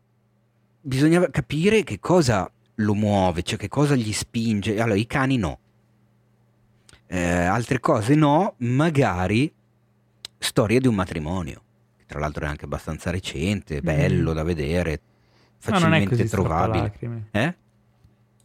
bisogna 0.80 1.30
capire 1.30 1.84
che 1.84 2.00
cosa 2.00 2.50
lo 2.82 2.94
muove, 2.94 3.42
cioè 3.42 3.58
che 3.58 3.68
cosa 3.68 3.94
gli 3.94 4.12
spinge. 4.12 4.80
Allora, 4.80 4.98
i 4.98 5.06
cani 5.06 5.36
no. 5.36 5.58
Eh, 7.06 7.20
altre 7.44 7.78
cose 7.80 8.14
no, 8.14 8.54
magari 8.58 9.52
storia 10.38 10.80
di 10.80 10.86
un 10.88 10.94
matrimonio, 10.94 11.62
che 11.98 12.04
tra 12.06 12.18
l'altro 12.18 12.44
è 12.46 12.48
anche 12.48 12.64
abbastanza 12.64 13.10
recente, 13.10 13.80
bello 13.82 14.32
da 14.32 14.42
vedere, 14.42 15.00
No, 15.64 15.78
non 15.78 15.92
è 15.94 16.00
facilmente 16.02 16.16
così 16.16 16.28
trovabile. 16.28 16.92
strappalacrime. 16.96 17.28
Eh? 17.30 17.54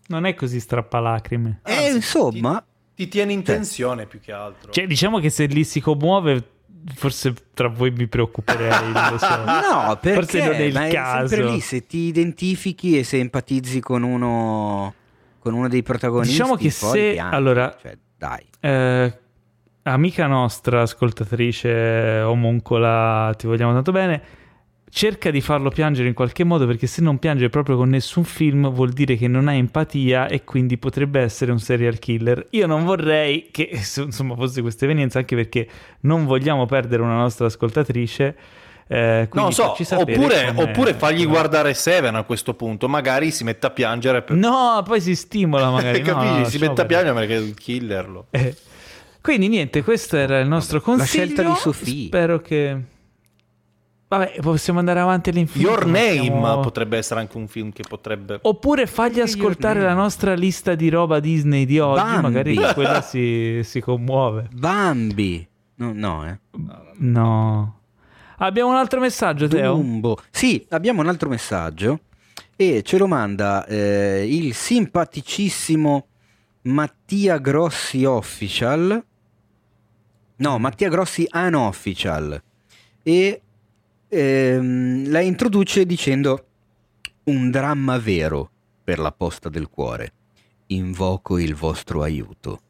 Non 0.07 0.25
è 0.25 0.35
così 0.35 0.59
strappalacrime. 0.59 1.61
Eh, 1.63 1.73
Anzi, 1.75 1.95
insomma, 1.95 2.59
Ti, 2.93 3.03
ti 3.05 3.07
tiene 3.07 3.33
in 3.33 3.43
Cioè- 3.43 3.55
tensione 3.55 4.05
più 4.05 4.19
che 4.19 4.31
altro. 4.33 4.71
Cioè, 4.71 4.85
diciamo 4.85 5.19
che 5.19 5.29
se 5.31 5.45
lì 5.47 5.63
si 5.63 5.79
commuove, 5.81 6.47
forse 6.95 7.33
tra 7.53 7.67
voi 7.67 7.91
mi 7.91 8.07
preoccuperei, 8.07 8.69
so. 9.17 9.27
no, 9.45 9.97
perché 10.01 10.13
Forse 10.21 10.43
non 10.45 10.53
è 10.53 10.59
il 10.61 10.73
ma 10.73 10.87
è 10.87 10.91
caso. 10.91 11.27
sempre 11.27 11.51
lì, 11.51 11.59
se 11.59 11.85
ti 11.85 11.97
identifichi 11.99 12.97
e 12.97 13.03
se 13.03 13.17
empatizzi 13.17 13.79
con 13.79 14.03
uno, 14.03 14.93
con 15.39 15.53
uno 15.53 15.67
dei 15.67 15.83
protagonisti, 15.83 16.33
Diciamo 16.33 16.55
che 16.55 16.69
se- 16.69 17.11
piangi, 17.13 17.35
allora- 17.35 17.75
cioè, 17.81 17.97
dai. 18.17 18.45
Eh, 18.59 19.17
amica 19.83 20.27
nostra, 20.27 20.81
ascoltatrice 20.81 22.21
omuncola, 22.21 23.33
ti 23.37 23.47
vogliamo 23.47 23.73
tanto 23.73 23.91
bene. 23.91 24.21
Cerca 24.89 25.31
di 25.31 25.41
farlo 25.41 25.69
piangere 25.69 26.07
in 26.07 26.13
qualche 26.13 26.43
modo 26.45 26.65
perché 26.65 26.87
se 26.87 27.01
non 27.01 27.19
piange 27.19 27.49
proprio 27.49 27.75
con 27.75 27.89
nessun 27.89 28.23
film 28.23 28.69
vuol 28.71 28.91
dire 28.93 29.15
che 29.17 29.27
non 29.27 29.47
ha 29.49 29.53
empatia 29.53 30.27
e 30.27 30.43
quindi 30.45 30.77
potrebbe 30.77 31.19
essere 31.19 31.51
un 31.51 31.59
serial 31.59 31.99
killer. 31.99 32.47
Io 32.51 32.67
non 32.67 32.85
vorrei 32.85 33.49
che 33.51 33.69
insomma 33.97 34.35
fosse 34.35 34.61
questa 34.61 34.85
evenienza 34.85 35.19
anche 35.19 35.35
perché 35.35 35.67
non 36.01 36.25
vogliamo 36.25 36.65
perdere 36.65 37.01
una 37.03 37.17
nostra 37.17 37.47
ascoltatrice. 37.47 38.35
Eh, 38.87 39.27
Non 39.33 39.51
quindi 39.51 39.53
so, 39.53 39.97
oppure, 39.99 40.53
oppure 40.55 40.93
fagli 40.93 41.27
guardare 41.27 41.73
Seven 41.73 42.15
a 42.15 42.23
questo 42.23 42.53
punto, 42.53 42.87
magari 42.87 43.31
si 43.31 43.43
mette 43.43 43.67
a 43.67 43.71
piangere 43.71 44.21
per... 44.21 44.37
No, 44.37 44.81
poi 44.85 45.01
si 45.01 45.13
stimola 45.15 45.69
magari. 45.69 45.99
no, 46.01 46.05
Capisci? 46.13 46.39
no, 46.39 46.45
si 46.45 46.57
mette 46.59 46.81
a 46.81 46.85
piangere 46.85 47.13
perché 47.13 47.35
è 47.35 47.39
il 47.39 47.53
killer 47.53 48.07
lo... 48.09 48.25
Eh, 48.29 48.55
Quindi 49.19 49.49
niente, 49.49 49.83
questo 49.83 50.15
era 50.15 50.39
il 50.39 50.47
nostro 50.47 50.79
consiglio. 50.79 51.25
scelta 51.25 51.43
di 51.43 51.55
Sofì. 51.57 52.05
Spero 52.05 52.39
che... 52.39 52.77
Vabbè, 54.09 54.37
possiamo 54.41 54.79
andare 54.79 55.01
avanti 55.01 55.29
all'infinito. 55.31 55.69
Your 55.69 55.85
Name 55.85 56.21
Siamo- 56.21 56.59
potrebbe 56.61 56.97
essere 56.97 57.19
anche 57.19 57.35
un 57.35 57.47
film 57.47 57.71
che 57.73 57.83
potrebbe... 57.87 58.39
Oppure 58.41 58.87
fagli 58.87 59.19
ascoltare 59.19 59.81
la 59.81 59.93
nostra 59.93 60.33
lista 60.33 60.75
di 60.75 60.87
roba 60.87 61.19
Disney 61.19 61.65
di 61.65 61.77
oggi, 61.79 62.01
Bambi. 62.01 62.21
magari 62.21 62.55
quella 62.73 63.01
si, 63.03 63.59
si 63.63 63.81
commuove. 63.81 64.47
Bambi. 64.53 65.45
No, 65.75 65.91
no, 65.93 66.25
eh. 66.25 66.39
No. 66.99 67.79
Abbiamo 68.37 68.69
un 68.69 68.75
altro 68.77 68.99
messaggio, 69.01 69.47
Teo? 69.47 69.73
Dumbo. 69.73 70.17
Sì, 70.29 70.65
abbiamo 70.69 71.01
un 71.01 71.07
altro 71.09 71.27
messaggio 71.27 71.99
e 72.55 72.83
ce 72.83 72.97
lo 72.97 73.07
manda 73.07 73.65
eh, 73.65 74.25
il 74.27 74.53
simpaticissimo 74.53 76.07
Mattia 76.63 77.37
Grossi 77.39 78.05
Official. 78.05 79.03
No, 80.37 80.59
Mattia 80.59 80.87
Grossi 80.89 81.27
Unofficial. 81.31 82.41
E 83.03 83.41
ehm, 84.07 85.09
la 85.09 85.21
introduce 85.21 85.85
dicendo 85.85 86.45
un 87.25 87.51
dramma 87.51 87.97
vero 87.97 88.49
per 88.83 88.99
la 88.99 89.11
posta 89.11 89.49
del 89.49 89.69
cuore. 89.69 90.13
invoco 90.69 91.37
il 91.37 91.55
vostro 91.55 92.01
aiuto. 92.01 92.61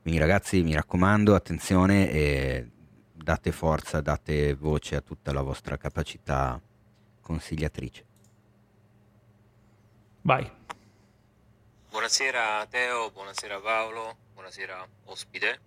Quindi 0.00 0.20
ragazzi 0.20 0.62
mi 0.62 0.74
raccomando, 0.74 1.34
attenzione 1.34 2.08
e 2.10 2.70
date 3.12 3.50
forza, 3.50 4.00
date 4.00 4.54
voce 4.54 4.94
a 4.94 5.00
tutta 5.00 5.32
la 5.32 5.42
vostra 5.42 5.76
capacità 5.76 6.60
consigliatrice. 7.20 8.04
Vai. 10.22 10.48
Buonasera 11.90 12.64
Teo, 12.70 13.10
buonasera 13.10 13.58
Paolo, 13.58 14.16
buonasera 14.34 14.86
ospite. 15.06 15.58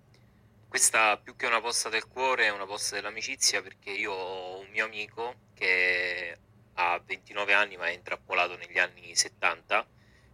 Questa 0.69 1.17
più 1.17 1.35
che 1.35 1.47
una 1.47 1.61
posta 1.61 1.89
del 1.89 2.05
cuore 2.05 2.45
è 2.45 2.51
una 2.51 2.67
posta 2.67 2.93
dell'amicizia 2.93 3.59
perché 3.63 3.89
io 3.89 4.11
ho 4.11 4.59
un 4.59 4.67
mio 4.69 4.85
amico 4.85 5.47
che 5.55 6.37
ha 6.75 7.01
29 7.03 7.53
anni 7.55 7.75
ma 7.75 7.87
è 7.87 7.93
intrappolato 7.93 8.55
negli 8.55 8.77
anni 8.77 9.15
70 9.15 9.83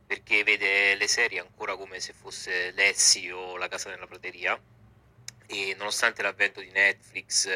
perché 0.06 0.44
vede 0.44 0.96
le 0.96 1.08
serie 1.08 1.40
ancora 1.40 1.78
come 1.78 2.02
se 2.02 2.12
fosse 2.12 2.72
Lessi 2.72 3.32
o 3.32 3.56
La 3.56 3.70
casa 3.70 3.90
nella 3.90 4.08
prateria. 4.08 4.62
E 5.48 5.74
nonostante 5.78 6.22
l'avvento 6.22 6.60
di 6.60 6.70
Netflix, 6.70 7.48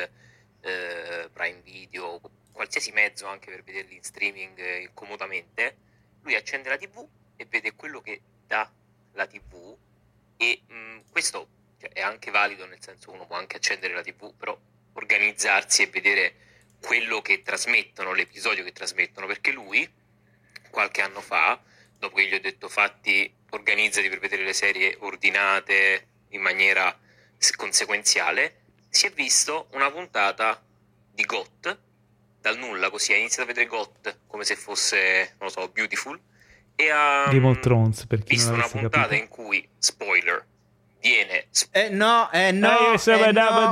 eh, 0.62 1.30
Prime 1.34 1.60
Video, 1.62 2.22
qualsiasi 2.54 2.92
mezzo 2.94 3.28
anche 3.28 3.52
per 3.52 3.62
vederli 3.62 3.96
in 3.96 4.04
streaming 4.04 4.58
eh, 4.58 4.92
comodamente, 4.94 5.76
lui 6.22 6.36
accende 6.36 6.70
la 6.70 6.78
tv 6.78 7.06
e 7.36 7.46
vede 7.46 7.76
quello 7.76 8.00
che 8.00 8.22
dà 8.48 8.72
la 9.14 9.28
tv 9.28 9.76
e 10.38 10.62
mh, 10.66 10.74
mm, 10.74 11.00
questo 11.12 11.59
cioè, 11.80 11.92
è 11.92 12.02
anche 12.02 12.32
valido 12.32 12.66
nel 12.66 12.82
senso 12.82 13.12
uno 13.12 13.26
può 13.26 13.38
anche 13.38 13.58
accendere 13.58 13.94
la 13.94 14.02
tv 14.02 14.34
però 14.36 14.58
organizzarsi 14.94 15.84
e 15.84 15.88
vedere 15.88 16.36
quello 16.82 17.22
che 17.22 17.42
trasmettono 17.42 18.14
l'episodio 18.14 18.64
che 18.64 18.72
trasmettono 18.72 19.28
perché 19.28 19.52
lui 19.52 19.88
qualche 20.70 21.02
anno 21.02 21.22
fa 21.22 21.62
dopo 21.98 22.16
che 22.16 22.28
gli 22.28 22.34
ho 22.34 22.40
detto 22.40 22.70
fatti 22.70 23.32
organizzati 23.52 24.10
per 24.10 24.20
vedere 24.20 24.44
le 24.44 24.54
serie 24.54 24.96
ordinate 25.00 26.08
in 26.30 26.42
maniera 26.42 26.98
conseguenziale 27.56 28.62
si 28.90 29.08
è 29.08 29.12
visto 29.12 29.68
una 29.72 29.92
puntata 29.92 30.62
di 31.12 31.24
GOT 31.24 31.78
dal 32.42 32.58
nulla 32.58 32.90
così 32.90 33.14
ha 33.14 33.18
iniziato 33.18 33.44
a 33.44 33.54
vedere 33.54 33.68
GOT 33.68 34.20
come 34.28 34.44
se 34.44 34.56
fosse 34.56 35.36
non 35.38 35.48
lo 35.48 35.50
so 35.50 35.68
Beautiful 35.70 36.20
e 36.76 36.90
ha 36.90 37.28
Game 37.30 37.48
of 37.48 37.60
Thrones, 37.60 38.06
per 38.06 38.20
chi 38.20 38.36
visto 38.36 38.54
una 38.54 38.68
puntata 38.68 39.08
capito. 39.08 39.22
in 39.22 39.28
cui 39.28 39.68
spoiler 39.78 40.46
viene 41.00 41.48
Eh 41.72 41.90
no, 41.90 42.30
eh 42.32 42.52
no, 42.52 42.94
Eh, 42.94 43.12
eh, 43.12 43.32
no. 43.32 43.72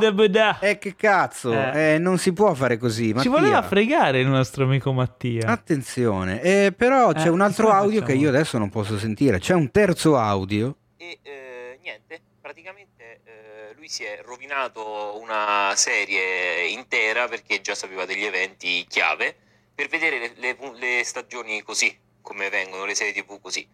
Eh, 0.61 0.77
che 0.77 0.95
cazzo, 0.95 1.51
Eh. 1.51 1.93
eh, 1.93 1.97
non 1.97 2.17
si 2.17 2.33
può 2.33 2.53
fare 2.53 2.77
così. 2.77 3.07
Ci 3.07 3.13
Mattia. 3.13 3.31
voleva 3.31 3.61
fregare 3.61 4.19
il 4.19 4.27
nostro 4.27 4.63
amico 4.63 4.91
Mattia. 4.93 5.47
Attenzione, 5.47 6.41
eh, 6.41 6.73
però 6.75 7.11
c'è 7.13 7.25
Eh, 7.25 7.29
un 7.29 7.41
altro 7.41 7.69
audio 7.69 7.99
facciamo? 8.01 8.05
che 8.19 8.23
io 8.25 8.29
adesso 8.29 8.57
non 8.57 8.69
posso 8.69 8.97
sentire. 8.97 9.39
C'è 9.39 9.53
un 9.53 9.69
terzo 9.71 10.17
audio. 10.17 10.75
e 10.97 11.19
eh, 11.21 11.79
niente 11.81 12.21
praticamente 12.41 13.19
eh, 13.23 13.73
lui 13.75 13.87
si 13.87 14.03
è 14.03 14.21
rovinato 14.25 15.17
una 15.21 15.71
serie 15.75 16.67
intera 16.69 17.27
perché 17.27 17.61
già 17.61 17.75
sapeva 17.75 18.05
degli 18.05 18.23
eventi 18.23 18.83
chiave 18.89 19.35
per 19.75 19.87
vedere 19.89 20.17
le, 20.19 20.31
le- 20.37 20.57
le 20.79 21.03
stagioni 21.03 21.61
così 21.61 21.95
come 22.21 22.49
vengono 22.49 22.85
le 22.85 22.95
serie 22.95 23.13
tv 23.13 23.39
così 23.39 23.67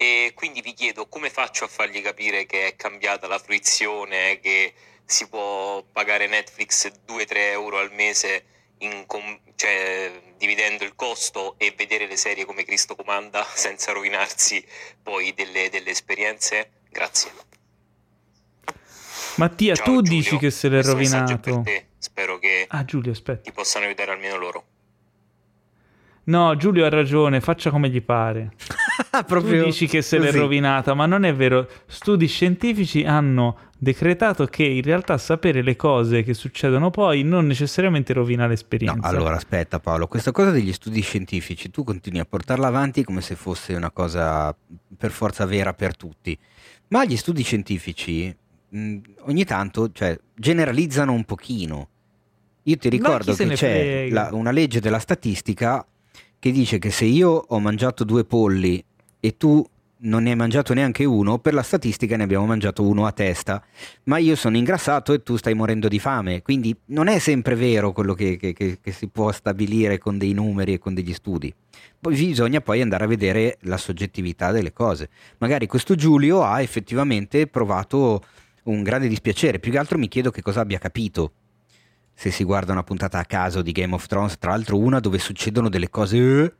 e 0.00 0.30
quindi 0.34 0.60
vi 0.62 0.74
chiedo 0.74 1.08
come 1.08 1.28
faccio 1.28 1.64
a 1.64 1.68
fargli 1.68 2.00
capire 2.00 2.46
che 2.46 2.68
è 2.68 2.76
cambiata 2.76 3.26
la 3.26 3.38
fruizione 3.40 4.38
che 4.40 4.72
si 5.04 5.28
può 5.28 5.82
pagare 5.82 6.28
Netflix 6.28 6.86
2-3 7.06 7.26
euro 7.50 7.78
al 7.78 7.92
mese 7.92 8.44
com- 9.06 9.40
cioè, 9.56 10.12
dividendo 10.36 10.84
il 10.84 10.94
costo 10.94 11.56
e 11.58 11.74
vedere 11.76 12.06
le 12.06 12.16
serie 12.16 12.44
come 12.44 12.62
Cristo 12.62 12.94
comanda 12.94 13.44
senza 13.52 13.90
rovinarsi 13.90 14.64
poi 15.02 15.34
delle, 15.34 15.68
delle 15.68 15.90
esperienze? 15.90 16.70
Grazie. 16.90 17.32
Mattia, 19.34 19.74
Ciao, 19.74 19.84
tu 19.84 20.02
Giulio. 20.02 20.10
dici 20.20 20.36
che 20.38 20.50
se 20.50 20.68
l'è 20.68 20.80
rovinato. 20.82 21.38
per 21.38 21.60
te. 21.64 21.86
Spero 21.98 22.38
che 22.38 22.66
Ah, 22.68 22.84
Giulio, 22.84 23.12
ti 23.42 23.50
possano 23.52 23.86
aiutare 23.86 24.12
almeno 24.12 24.36
loro. 24.36 24.64
No, 26.28 26.54
Giulio 26.56 26.84
ha 26.84 26.88
ragione, 26.90 27.40
faccia 27.40 27.70
come 27.70 27.88
gli 27.90 28.02
pare. 28.02 28.52
Tu 29.10 29.24
Proprio 29.24 29.64
dici 29.64 29.86
che 29.86 30.02
se 30.02 30.18
l'è 30.18 30.26
così. 30.26 30.38
rovinata, 30.38 30.92
ma 30.92 31.06
non 31.06 31.24
è 31.24 31.32
vero. 31.34 31.68
Studi 31.86 32.26
scientifici 32.26 33.04
hanno 33.04 33.56
decretato 33.78 34.44
che 34.46 34.64
in 34.64 34.82
realtà 34.82 35.16
sapere 35.18 35.62
le 35.62 35.76
cose 35.76 36.22
che 36.24 36.34
succedono 36.34 36.90
poi 36.90 37.22
non 37.22 37.46
necessariamente 37.46 38.12
rovina 38.12 38.42
No, 38.42 38.48
l'esperienza. 38.48 39.06
allora 39.06 39.36
aspetta 39.36 39.78
Paolo, 39.78 40.08
questa 40.08 40.32
cosa 40.32 40.50
degli 40.50 40.72
studi 40.72 41.00
scientifici 41.00 41.70
tu 41.70 41.84
continui 41.84 42.18
a 42.18 42.24
portarla 42.24 42.66
avanti 42.66 43.04
come 43.04 43.20
se 43.20 43.36
fosse 43.36 43.74
una 43.74 43.90
cosa 43.92 44.54
per 44.96 45.10
forza 45.12 45.46
vera 45.46 45.72
per 45.74 45.96
tutti, 45.96 46.36
ma 46.88 47.04
gli 47.04 47.16
studi 47.16 47.42
scientifici 47.44 48.34
mh, 48.68 48.96
ogni 49.20 49.44
tanto 49.44 49.90
cioè, 49.92 50.18
generalizzano 50.34 51.12
un 51.12 51.24
pochino. 51.24 51.88
Io 52.64 52.76
ti 52.76 52.88
ricordo 52.88 53.32
che 53.32 53.46
c'è 53.46 54.08
la- 54.10 54.30
una 54.32 54.50
legge 54.50 54.80
della 54.80 54.98
statistica 54.98 55.86
che 56.38 56.50
dice 56.52 56.78
che 56.78 56.90
se 56.90 57.04
io 57.04 57.30
ho 57.30 57.58
mangiato 57.60 58.04
due 58.04 58.24
polli 58.24 58.82
e 59.20 59.36
tu 59.36 59.64
non 60.00 60.22
ne 60.22 60.30
hai 60.30 60.36
mangiato 60.36 60.74
neanche 60.74 61.04
uno, 61.04 61.38
per 61.38 61.54
la 61.54 61.62
statistica 61.62 62.16
ne 62.16 62.22
abbiamo 62.22 62.46
mangiato 62.46 62.84
uno 62.86 63.04
a 63.04 63.10
testa, 63.10 63.60
ma 64.04 64.18
io 64.18 64.36
sono 64.36 64.56
ingrassato 64.56 65.12
e 65.12 65.24
tu 65.24 65.36
stai 65.36 65.54
morendo 65.54 65.88
di 65.88 65.98
fame, 65.98 66.40
quindi 66.42 66.72
non 66.86 67.08
è 67.08 67.18
sempre 67.18 67.56
vero 67.56 67.90
quello 67.92 68.14
che, 68.14 68.36
che- 68.36 68.52
che- 68.52 68.78
che 68.80 68.92
si 68.92 69.08
può 69.08 69.32
stabilire 69.32 69.98
con 69.98 70.16
dei 70.16 70.32
numeri 70.34 70.74
e 70.74 70.78
con 70.78 70.94
degli 70.94 71.12
studi. 71.12 71.52
Poi 71.98 72.14
bisogna 72.14 72.60
poi 72.60 72.80
andare 72.80 73.04
a 73.04 73.08
vedere 73.08 73.56
la 73.62 73.76
soggettività 73.76 74.52
delle 74.52 74.72
cose. 74.72 75.08
Magari 75.38 75.66
questo 75.66 75.96
Giulio 75.96 76.44
ha 76.44 76.60
effettivamente 76.62 77.48
provato 77.48 78.22
un 78.64 78.84
grande 78.84 79.08
dispiacere, 79.08 79.58
più 79.58 79.72
che 79.72 79.78
altro 79.78 79.98
mi 79.98 80.06
chiedo 80.06 80.30
che 80.30 80.42
cosa 80.42 80.60
abbia 80.60 80.78
capito 80.78 81.32
se 82.18 82.32
si 82.32 82.42
guarda 82.42 82.72
una 82.72 82.82
puntata 82.82 83.20
a 83.20 83.24
caso 83.24 83.62
di 83.62 83.70
Game 83.70 83.94
of 83.94 84.04
Thrones, 84.06 84.38
tra 84.38 84.50
l'altro 84.50 84.76
una 84.76 84.98
dove 84.98 85.20
succedono 85.20 85.68
delle 85.68 85.88
cose 85.88 86.16
eh, 86.16 86.52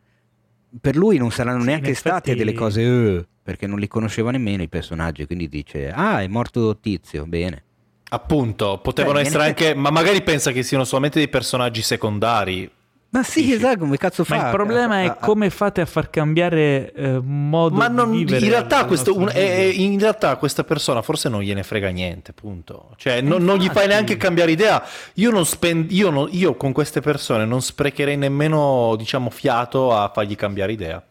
per 0.80 0.94
lui 0.94 1.18
non 1.18 1.32
saranno 1.32 1.62
Sì, 1.62 1.66
neanche 1.66 1.94
state 1.94 2.36
delle 2.36 2.52
cose 2.52 2.80
eh, 2.80 3.26
perché 3.42 3.66
non 3.66 3.80
li 3.80 3.88
conosceva 3.88 4.30
nemmeno 4.30 4.62
i 4.62 4.68
personaggi, 4.68 5.26
quindi 5.26 5.48
dice 5.48 5.90
"Ah, 5.90 6.22
è 6.22 6.28
morto 6.28 6.78
Tizio, 6.78 7.26
bene". 7.26 7.64
Appunto, 8.10 8.78
potevano 8.80 9.14
Beh, 9.18 9.22
essere 9.22 9.42
anche, 9.46 9.74
ma 9.74 9.90
magari 9.90 10.22
pensa 10.22 10.52
che 10.52 10.62
siano 10.62 10.84
solamente 10.84 11.18
dei 11.18 11.28
personaggi 11.28 11.82
secondari. 11.82 12.70
Ma 13.10 13.22
sì, 13.22 13.52
esatto, 13.54 13.78
come 13.78 13.96
cazzo 13.96 14.22
fa? 14.22 14.36
Ma 14.36 14.44
il 14.44 14.50
problema 14.50 15.00
è 15.00 15.06
a- 15.06 15.14
come 15.14 15.48
fate 15.48 15.80
a 15.80 15.86
far 15.86 16.10
cambiare 16.10 16.92
eh, 16.92 17.18
modo 17.22 17.74
Ma 17.74 17.88
non, 17.88 18.10
di 18.10 18.18
vivere 18.18 18.44
in, 18.44 18.50
realtà 18.50 18.80
al 18.80 18.86
questo, 18.86 19.16
un- 19.16 19.28
è- 19.28 19.32
è- 19.32 19.70
Giulio. 19.72 19.90
in 19.92 19.98
realtà 19.98 20.36
questa 20.36 20.62
persona 20.62 21.00
forse 21.00 21.30
non 21.30 21.40
gliene 21.40 21.62
frega 21.62 21.88
niente, 21.88 22.34
punto. 22.34 22.90
Cioè, 22.96 23.22
non, 23.22 23.42
non 23.44 23.56
gli 23.56 23.68
fai 23.70 23.86
neanche 23.86 24.18
cambiare 24.18 24.50
idea. 24.50 24.84
Io, 25.14 25.30
non 25.30 25.46
spend- 25.46 25.90
io, 25.90 26.10
non- 26.10 26.28
io 26.32 26.54
con 26.56 26.72
queste 26.72 27.00
persone 27.00 27.46
non 27.46 27.62
sprecherei 27.62 28.18
nemmeno, 28.18 28.94
diciamo, 28.98 29.30
fiato 29.30 29.94
a 29.96 30.10
fargli 30.12 30.36
cambiare 30.36 30.72
idea. 30.72 31.02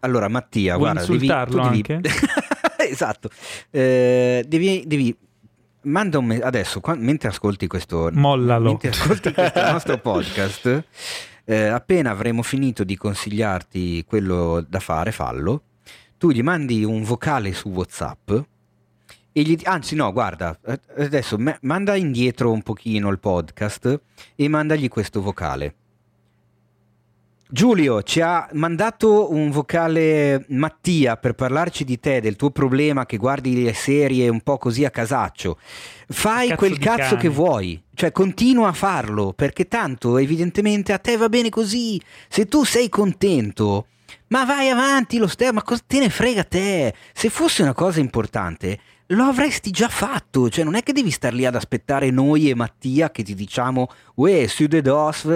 Allora, 0.00 0.26
Mattia, 0.26 0.76
Vuoi 0.76 0.90
guarda, 0.90 1.06
devi, 1.08 1.12
insultarlo 1.26 1.62
devi... 1.62 1.84
anche? 1.88 2.10
esatto. 2.90 3.30
Eh, 3.70 4.44
devi, 4.48 4.82
devi- 4.86 5.16
manda 5.84 6.18
un 6.18 6.26
me- 6.26 6.40
adesso 6.40 6.80
qua- 6.80 6.94
mentre 6.94 7.28
ascolti 7.28 7.66
questo 7.66 8.10
Mollalo. 8.12 8.68
mentre 8.70 8.88
ascolti 8.90 9.32
questo 9.32 9.60
nostro 9.70 9.98
podcast, 9.98 10.84
eh, 11.44 11.66
appena 11.66 12.10
avremo 12.10 12.42
finito 12.42 12.84
di 12.84 12.96
consigliarti 12.96 14.04
quello 14.06 14.64
da 14.68 14.80
fare, 14.80 15.12
fallo. 15.12 15.62
Tu 16.18 16.30
gli 16.30 16.42
mandi 16.42 16.84
un 16.84 17.02
vocale 17.02 17.52
su 17.52 17.68
WhatsApp 17.70 18.30
e 19.34 19.42
gli 19.42 19.58
anzi 19.64 19.94
no, 19.94 20.12
guarda, 20.12 20.58
adesso 20.96 21.36
me- 21.38 21.58
manda 21.62 21.96
indietro 21.96 22.52
un 22.52 22.62
pochino 22.62 23.08
il 23.10 23.18
podcast 23.18 24.00
e 24.36 24.48
mandagli 24.48 24.88
questo 24.88 25.20
vocale. 25.22 25.74
Giulio 27.54 28.02
ci 28.02 28.22
ha 28.22 28.48
mandato 28.52 29.30
un 29.30 29.50
vocale 29.50 30.46
Mattia 30.48 31.18
per 31.18 31.34
parlarci 31.34 31.84
di 31.84 32.00
te, 32.00 32.22
del 32.22 32.34
tuo 32.34 32.48
problema 32.48 33.04
che 33.04 33.18
guardi 33.18 33.62
le 33.62 33.74
serie 33.74 34.30
un 34.30 34.40
po' 34.40 34.56
così 34.56 34.86
a 34.86 34.90
casaccio. 34.90 35.58
Fai 36.08 36.48
Cazzo 36.48 36.58
quel 36.58 36.78
cazzo 36.78 37.08
cane. 37.10 37.20
che 37.20 37.28
vuoi, 37.28 37.82
cioè 37.92 38.10
continua 38.10 38.68
a 38.68 38.72
farlo 38.72 39.34
perché 39.34 39.68
tanto 39.68 40.16
evidentemente 40.16 40.94
a 40.94 40.98
te 40.98 41.14
va 41.18 41.28
bene 41.28 41.50
così. 41.50 42.00
Se 42.26 42.46
tu 42.46 42.64
sei 42.64 42.88
contento, 42.88 43.88
ma 44.28 44.46
vai 44.46 44.70
avanti 44.70 45.18
lo 45.18 45.26
stesso, 45.26 45.52
ma 45.52 45.62
cosa 45.62 45.82
te 45.86 45.98
ne 45.98 46.08
frega 46.08 46.44
te? 46.44 46.94
Se 47.12 47.28
fosse 47.28 47.60
una 47.60 47.74
cosa 47.74 48.00
importante, 48.00 48.78
lo 49.08 49.24
avresti 49.24 49.70
già 49.70 49.88
fatto, 49.88 50.48
cioè 50.48 50.64
non 50.64 50.74
è 50.74 50.82
che 50.82 50.94
devi 50.94 51.10
star 51.10 51.34
lì 51.34 51.44
ad 51.44 51.54
aspettare 51.54 52.10
noi 52.10 52.48
e 52.48 52.54
Mattia 52.54 53.10
che 53.10 53.22
ti 53.22 53.34
diciamo, 53.34 53.90
uè, 54.14 54.46
su 54.46 54.66
de 54.66 54.80
dos, 54.80 55.28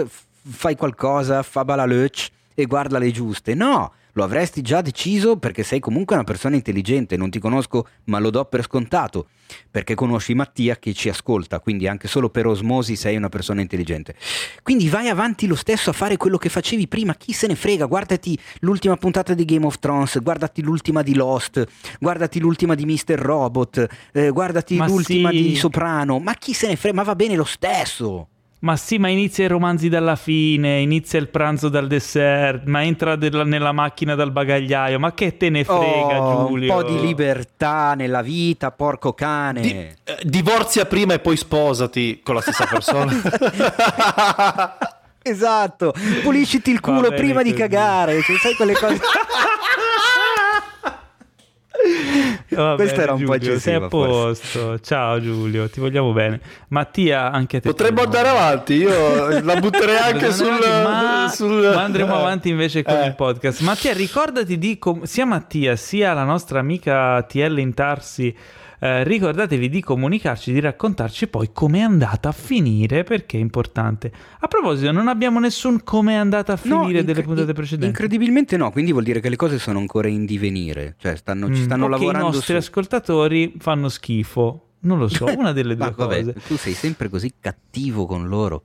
fai 0.49 0.77
qualcosa, 0.77 1.43
fa 1.43 1.65
balalöc 1.65 2.29
e 2.55 2.67
guarda 2.67 2.99
le 2.99 3.11
giuste. 3.11 3.55
No, 3.55 3.93
lo 4.17 4.25
avresti 4.25 4.63
già 4.63 4.81
deciso 4.81 5.37
perché 5.37 5.63
sei 5.63 5.79
comunque 5.79 6.15
una 6.15 6.25
persona 6.25 6.57
intelligente, 6.57 7.19
non 7.19 7.29
ti 7.29 7.39
conosco 7.39 7.87
ma 8.05 8.19
lo 8.19 8.31
do 8.31 8.47
per 8.47 8.63
scontato, 8.63 9.29
perché 9.71 9.95
conosci 9.95 10.35
Mattia 10.35 10.79
che 10.79 10.95
ci 10.95 11.11
ascolta, 11.11 11.61
quindi 11.61 11.87
anche 11.87 12.09
solo 12.09 12.31
per 12.31 12.47
osmosi 12.47 12.97
sei 12.97 13.17
una 13.17 13.29
persona 13.29 13.61
intelligente. 13.61 14.15
Quindi 14.63 14.89
vai 14.89 15.11
avanti 15.11 15.47
lo 15.47 15.55
stesso 15.55 15.91
a 15.91 15.93
fare 15.93 16.17
quello 16.17 16.39
che 16.39 16.49
facevi 16.49 16.89
prima, 16.89 17.15
chi 17.15 17.35
se 17.35 17.47
ne 17.47 17.55
frega, 17.55 17.85
guardati 17.85 18.39
l'ultima 18.61 18.97
puntata 18.97 19.35
di 19.35 19.45
Game 19.45 19.67
of 19.67 19.79
Thrones, 19.79 20.19
guardati 20.23 20.63
l'ultima 20.63 21.03
di 21.03 21.15
Lost, 21.15 21.63
guardati 22.01 22.41
l'ultima 22.41 22.75
di 22.75 22.87
Mr. 22.87 23.19
Robot, 23.19 23.87
eh, 24.13 24.31
guardati 24.31 24.77
ma 24.77 24.87
l'ultima 24.87 25.29
sì. 25.29 25.43
di 25.43 25.57
Soprano, 25.57 26.19
ma 26.21 26.33
chi 26.35 26.55
se 26.55 26.69
ne 26.69 26.77
frega, 26.77 26.97
ma 26.97 27.03
va 27.03 27.15
bene 27.15 27.37
lo 27.37 27.45
stesso. 27.45 28.29
Ma 28.59 28.75
sì, 28.77 28.97
ma 28.97 29.09
inizia 29.09 29.45
i 29.45 29.49
romanzi 29.49 29.91
dalla 29.91 30.17
fine, 30.17 30.81
inizia 30.81 31.19
il 31.19 31.29
pranzo 31.29 31.69
dal 31.69 31.87
dessert, 31.87 32.65
ma 32.65 32.83
entra 32.83 33.15
della, 33.15 33.45
nella 33.45 33.73
macchina 33.73 34.15
dal 34.15 34.33
bagagliaio, 34.33 34.99
ma 34.99 35.13
che 35.13 35.37
te 35.37 35.51
ne 35.51 35.63
frega 35.63 36.23
oh, 36.23 36.47
Giulio? 36.47 36.75
Un 36.75 36.81
po' 36.81 36.89
di 36.89 36.99
libertà 36.99 37.93
nella 37.95 38.23
vita, 38.23 38.71
porco 38.71 39.13
cane. 39.13 39.61
Di, 39.61 39.73
eh, 39.73 39.95
divorzia 40.23 40.87
prima 40.87 41.13
e 41.13 41.19
poi 41.19 41.37
sposati 41.37 42.23
con 42.25 42.35
la 42.35 42.41
stessa 42.41 42.65
persona. 42.65 43.13
esatto, 45.23 45.93
pulisciti 46.23 46.71
il 46.71 46.81
culo 46.81 47.11
prima 47.11 47.43
così. 47.43 47.53
di 47.53 47.59
cagare, 47.59 48.23
cioè, 48.23 48.39
sai 48.39 48.55
quelle 48.55 48.73
cose... 48.73 49.01
Questo 52.77 53.01
era 53.01 53.13
un 53.13 53.19
Giulio, 53.19 53.33
po' 53.33 53.37
eccessivo. 53.37 53.59
Sei 53.59 53.75
a 53.75 53.89
posto. 53.89 54.59
Forse. 54.59 54.83
Ciao 54.83 55.21
Giulio, 55.21 55.69
ti 55.69 55.81
vogliamo 55.81 56.13
bene. 56.13 56.41
Mattia, 56.69 57.31
anche 57.31 57.61
te. 57.61 57.69
Potremmo 57.69 58.03
andare 58.03 58.29
avanti, 58.29 58.75
io 58.75 59.41
la 59.41 59.57
butterei 59.57 59.97
anche 60.13 60.33
sul, 60.33 60.59
ma, 60.83 61.31
sul... 61.33 61.73
ma 61.75 61.83
andremo 61.83 62.15
eh. 62.15 62.19
avanti 62.19 62.49
invece 62.49 62.83
con 62.83 62.95
eh. 62.95 63.07
il 63.07 63.15
podcast. 63.15 63.61
Mattia, 63.61 63.93
ricordati 63.93 64.59
di 64.59 64.79
com- 64.79 65.03
sia 65.03 65.27
Mattia 65.27 65.77
sia 65.77 66.13
la 66.13 66.25
nostra 66.25 66.59
amica 66.59 67.23
TL 67.23 67.59
Intarsi 67.59 68.35
eh, 68.79 69.05
ricordatevi 69.05 69.69
di 69.69 69.81
comunicarci, 69.81 70.53
di 70.53 70.61
raccontarci 70.61 71.29
poi 71.29 71.51
com'è 71.53 71.81
andata 71.81 72.29
a 72.29 72.33
finire, 72.33 73.05
perché 73.05 73.39
è 73.39 73.41
importante. 73.41 74.13
A 74.41 74.49
proposito, 74.49 74.93
non 74.93 75.09
abbiamo 75.09 75.41
nessun 75.41 75.83
com'è 75.83 76.15
andata 76.15 76.55
a 76.55 76.57
finire 76.57 76.79
no, 76.79 76.91
delle 76.91 77.09
incre- 77.09 77.23
puntate 77.23 77.53
precedenti. 77.53 77.87
Incredibilmente 77.87 78.57
no, 78.57 78.71
quindi 78.71 78.93
vuol 78.93 79.05
dire 79.05 79.21
che 79.21 79.29
le 79.29 79.37
cose 79.37 79.59
sono 79.59 79.79
ancora 79.79 80.09
in 80.09 80.25
divenire, 80.25 80.97
cioè 80.99 81.17
stanno, 81.17 81.47
ci 81.53 81.61
mm, 81.61 81.65
stanno 81.65 81.87
mm, 81.87 81.91
lavorando. 81.91 82.29
I 82.29 82.33
nostri 82.33 82.53
su... 82.53 82.59
ascoltatori 82.59 83.55
fanno 83.59 83.89
schifo. 83.89 84.63
Non 84.79 84.99
lo 84.99 85.09
so, 85.09 85.25
una 85.37 85.53
delle 85.53 85.75
due 85.77 85.93
vabbè, 85.95 86.19
cose. 86.19 86.35
Tu 86.47 86.57
sei 86.57 86.75
sempre 86.75 87.09
così 87.09 87.33
cattivo 87.41 88.07
con 88.07 88.29
loro. 88.29 88.63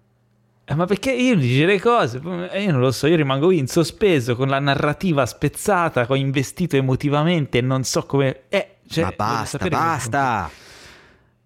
Eh, 0.63 0.75
ma 0.75 0.85
perché 0.85 1.11
io 1.11 1.35
dice 1.35 1.65
le 1.65 1.79
cose? 1.79 2.21
Eh, 2.51 2.63
io 2.63 2.71
non 2.71 2.79
lo 2.79 2.91
so, 2.91 3.07
io 3.07 3.15
rimango 3.15 3.51
in 3.51 3.67
sospeso 3.67 4.35
con 4.35 4.47
la 4.47 4.59
narrativa 4.59 5.25
spezzata, 5.25 6.05
ho 6.07 6.15
investito 6.15 6.75
emotivamente 6.75 7.57
e 7.57 7.61
non 7.61 7.83
so 7.83 8.05
come... 8.05 8.43
Eh, 8.49 8.77
cioè, 8.87 9.05
ma 9.05 9.13
basta, 9.15 9.67
basta! 9.67 10.49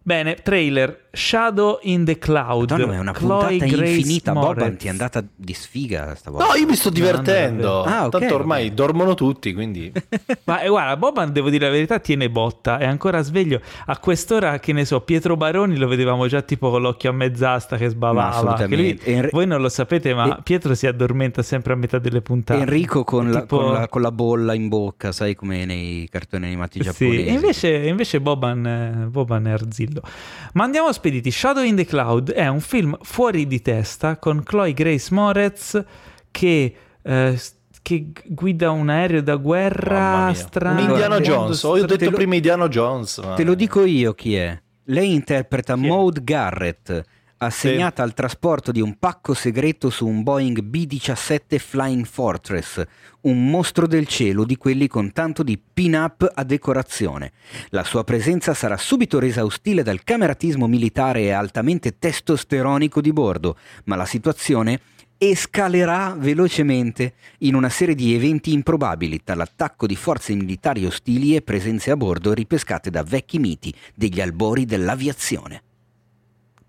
Bene, 0.01 0.35
trailer 0.35 1.04
Shadow 1.15 1.79
in 1.83 2.05
the 2.05 2.17
Cloud. 2.17 2.71
Madonna, 2.71 2.93
è 2.93 2.99
una 2.99 3.11
Chloe 3.13 3.57
puntata 3.57 3.71
Grace 3.75 3.93
infinita. 3.93 4.33
Moretz. 4.33 4.53
Boban 4.53 4.77
ti 4.77 4.87
è 4.87 4.89
andata 4.89 5.23
di 5.35 5.53
sfiga 5.53 6.13
stavolta. 6.15 6.47
No, 6.47 6.53
io 6.55 6.65
mi 6.67 6.75
sto 6.75 6.89
divertendo. 6.89 7.83
Ah, 7.83 8.05
okay, 8.05 8.19
Tanto 8.19 8.35
ormai 8.35 8.65
okay. 8.65 8.75
dormono 8.75 9.13
tutti, 9.13 9.53
quindi. 9.53 9.91
Ma 10.45 10.61
eh, 10.61 10.69
guarda, 10.69 10.97
Boban, 10.97 11.31
devo 11.31 11.49
dire 11.49 11.65
la 11.65 11.71
verità, 11.71 11.99
tiene 11.99 12.29
botta. 12.29 12.77
È 12.77 12.85
ancora 12.85 13.21
sveglio. 13.21 13.61
A 13.85 13.97
quest'ora, 13.97 14.59
che 14.59 14.73
ne 14.73 14.85
so, 14.85 15.01
Pietro 15.01 15.35
Baroni 15.37 15.77
lo 15.77 15.87
vedevamo 15.87 16.27
già 16.27 16.41
tipo 16.41 16.69
con 16.69 16.81
l'occhio 16.81 17.09
a 17.09 17.13
mezz'asta 17.13 17.77
che 17.77 17.89
sbavava. 17.89 18.53
Che 18.55 18.75
lui, 18.75 18.99
Enri- 19.03 19.31
voi 19.31 19.47
non 19.47 19.61
lo 19.61 19.69
sapete, 19.69 20.13
ma 20.13 20.37
e... 20.37 20.41
Pietro 20.43 20.75
si 20.75 20.87
addormenta 20.87 21.41
sempre 21.41 21.73
a 21.73 21.75
metà 21.75 21.99
delle 21.99 22.21
puntate. 22.21 22.59
Enrico 22.59 23.03
con, 23.03 23.31
la, 23.31 23.45
con, 23.45 23.71
la, 23.71 23.87
con 23.87 24.01
la, 24.01 24.11
bolla 24.11 24.53
in 24.53 24.67
bocca, 24.67 25.11
sai 25.11 25.35
come 25.35 25.65
nei 25.65 26.07
cartoni 26.09 26.45
animati 26.45 26.79
giapponesi. 26.81 27.23
Sì, 27.23 27.25
e 27.25 27.31
invece, 27.31 27.69
invece 27.87 28.21
Boban, 28.21 28.65
eh, 28.65 29.07
Boban 29.07 29.47
è 29.47 29.51
arzillo. 29.51 30.01
Ma 30.53 30.63
andiamo 30.63 30.91
spediti. 31.05 31.31
Shadow 31.31 31.63
in 31.63 31.75
the 31.75 31.85
Cloud 31.85 32.31
è 32.31 32.47
un 32.47 32.59
film 32.59 32.97
fuori 33.01 33.45
di 33.45 33.61
testa 33.61 34.17
con 34.17 34.41
Chloe 34.43 34.73
Grace 34.73 35.13
Moretz 35.13 35.83
che... 36.31 36.75
Eh, 37.01 37.39
che 37.85 38.07
guida 38.25 38.71
un 38.71 38.89
aereo 38.89 39.21
da 39.21 39.35
guerra 39.35 40.33
strano. 40.33 40.79
Indiana 40.79 41.19
Jones, 41.19 41.61
ho 41.61 41.85
detto 41.85 42.09
lo, 42.09 42.15
prima 42.15 42.33
Indiana 42.33 42.67
Jones. 42.67 43.19
Ma... 43.19 43.35
Te 43.35 43.43
lo 43.43 43.53
dico 43.53 43.85
io 43.85 44.15
chi 44.15 44.35
è. 44.35 44.59
Lei 44.85 45.13
interpreta 45.13 45.75
Maud 45.75 46.23
Garrett, 46.23 47.03
assegnata 47.45 48.03
sì. 48.03 48.09
al 48.09 48.13
trasporto 48.13 48.71
di 48.71 48.81
un 48.81 48.97
pacco 48.97 49.33
segreto 49.33 49.89
su 49.89 50.05
un 50.05 50.23
Boeing 50.23 50.61
B-17 50.61 51.57
Flying 51.57 52.05
Fortress, 52.05 52.83
un 53.21 53.49
mostro 53.49 53.87
del 53.87 54.07
cielo 54.07 54.43
di 54.43 54.57
quelli 54.57 54.87
con 54.87 55.11
tanto 55.11 55.43
di 55.43 55.57
pin-up 55.57 56.31
a 56.33 56.43
decorazione. 56.43 57.31
La 57.69 57.83
sua 57.83 58.03
presenza 58.03 58.53
sarà 58.53 58.77
subito 58.77 59.19
resa 59.19 59.43
ostile 59.43 59.83
dal 59.83 60.03
cameratismo 60.03 60.67
militare 60.67 61.21
e 61.21 61.31
altamente 61.31 61.97
testosteronico 61.97 63.01
di 63.01 63.13
bordo, 63.13 63.57
ma 63.85 63.95
la 63.95 64.05
situazione 64.05 64.79
escalerà 65.17 66.15
velocemente 66.17 67.13
in 67.39 67.55
una 67.55 67.69
serie 67.69 67.95
di 67.95 68.13
eventi 68.13 68.51
improbabili, 68.51 69.21
dall'attacco 69.23 69.87
di 69.87 69.95
forze 69.95 70.33
militari 70.35 70.85
ostili 70.85 71.35
e 71.35 71.41
presenze 71.41 71.91
a 71.91 71.97
bordo 71.97 72.33
ripescate 72.33 72.89
da 72.89 73.03
vecchi 73.03 73.39
miti 73.39 73.73
degli 73.93 74.19
albori 74.19 74.65
dell'aviazione. 74.65 75.64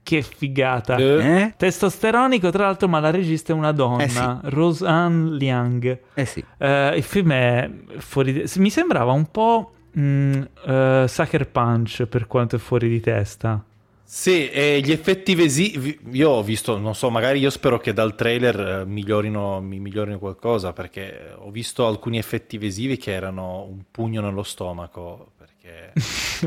Che 0.07 0.23
figata. 0.23 0.95
Eh? 0.99 1.03
eh? 1.03 1.55
Testosteronico, 1.57 2.51
tra 2.51 2.67
l'altro, 2.67 2.87
ma 2.87 3.01
la 3.01 3.11
regista 3.11 3.53
è 3.53 3.57
una 3.57 3.73
donna, 3.73 4.05
eh 4.05 4.09
sì. 4.09 4.23
Roseanne 4.43 5.37
Liang. 5.37 5.99
Eh 6.15 6.25
sì. 6.25 6.45
Uh, 6.59 6.95
il 6.95 7.03
film 7.03 7.33
è 7.33 7.69
fuori 7.97 8.33
di... 8.33 8.45
Mi 8.59 8.71
sembrava 8.71 9.11
un 9.11 9.29
po' 9.29 9.73
mm, 9.99 10.43
uh, 10.65 11.07
Sucker 11.07 11.49
Punch 11.49 12.05
per 12.07 12.29
quanto 12.29 12.55
è 12.55 12.59
fuori 12.61 12.89
di 12.89 13.01
testa. 13.01 13.61
Sì, 14.05 14.49
e 14.49 14.81
gli 14.85 14.93
effetti 14.93 15.35
visivi, 15.35 15.99
io 16.13 16.31
ho 16.31 16.43
visto, 16.45 16.79
non 16.79 16.95
so, 16.95 17.11
magari 17.11 17.41
io 17.41 17.51
spero 17.51 17.79
che 17.79 17.93
dal 17.93 18.15
trailer 18.15 18.87
migliorino, 18.87 19.61
mi 19.61 19.81
migliorino 19.81 20.21
qualcosa, 20.21 20.73
perché 20.73 21.35
ho 21.37 21.51
visto 21.51 21.85
alcuni 21.85 22.17
effetti 22.17 22.57
visivi 22.57 22.97
che 22.97 23.11
erano 23.11 23.67
un 23.69 23.83
pugno 23.91 24.21
nello 24.21 24.45
stomaco, 24.45 25.33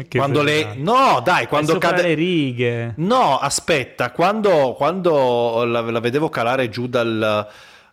quando 0.10 0.42
le... 0.44 0.74
No, 0.76 1.22
dai, 1.24 1.48
quando 1.48 1.78
cade... 1.78 2.02
le 2.02 2.14
righe. 2.14 2.94
No, 2.98 3.38
aspetta, 3.38 4.12
quando, 4.12 4.74
quando 4.78 5.64
la, 5.66 5.82
la, 5.82 6.00
vedevo 6.00 6.30
calare 6.30 6.70
giù 6.70 6.88
dal... 6.88 7.48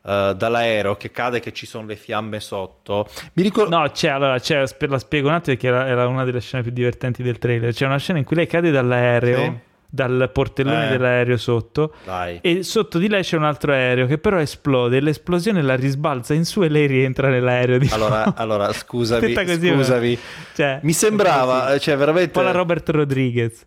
Uh, 0.07 0.35
dall'aereo 0.35 0.95
che 0.95 1.11
cade 1.11 1.41
che 1.41 1.53
ci 1.53 1.67
sono 1.67 1.85
le 1.85 1.97
fiamme 1.97 2.39
sotto 2.39 3.09
mi 3.33 3.43
ricordo 3.43 3.77
no 3.77 3.91
c'è 3.91 4.11
allora 4.11 4.39
c'è, 4.39 4.63
la 4.79 4.99
spiego 5.01 5.27
un 5.27 5.35
attimo 5.35 5.57
perché 5.57 5.67
era, 5.67 5.89
era, 5.89 6.07
una 6.07 6.23
delle 6.23 6.41
scene 6.41 6.63
più 6.63 6.71
divertenti 6.71 7.25
del 7.25 7.39
trailer. 7.39 7.73
C'è 7.73 7.87
una 7.87 7.99
scena 7.99 8.21
in 8.21 8.25
cui 8.25 8.37
lei 8.37 8.47
cade 8.47 8.71
dall'aereo 8.71 9.39
sì 9.39 9.75
dal 9.97 10.31
portellone 10.33 10.87
eh, 10.87 10.91
dell'aereo 10.91 11.39
sotto. 11.39 11.95
Dai. 12.05 12.39
e 12.43 12.63
sotto 12.63 12.99
di 12.99 13.09
lei 13.09 13.23
c'è 13.23 13.37
un 13.37 13.45
altro 13.45 13.73
aereo 13.73 14.07
che 14.07 14.19
però 14.19 14.39
esplode 14.39 15.01
l'esplosione 15.01 15.63
la 15.63 15.75
risbalza 15.75 16.35
in 16.35 16.45
su 16.45 16.63
e 16.63 16.69
lei 16.69 16.87
rientra 16.87 17.29
nell'aereo 17.29 17.79
di 17.79 17.89
allora, 17.91 18.35
allora 18.37 18.71
scusami 18.75 19.33
così, 19.33 19.73
scusami. 19.73 20.19
cioè, 20.55 20.81
mi 20.83 20.93
sembrava 20.93 21.77
cioè 21.79 21.97
veramente 21.97 22.39
un 22.39 22.45
po' 22.45 22.51
la 22.51 22.57
Robert 22.57 22.89
Rodriguez. 22.91 23.65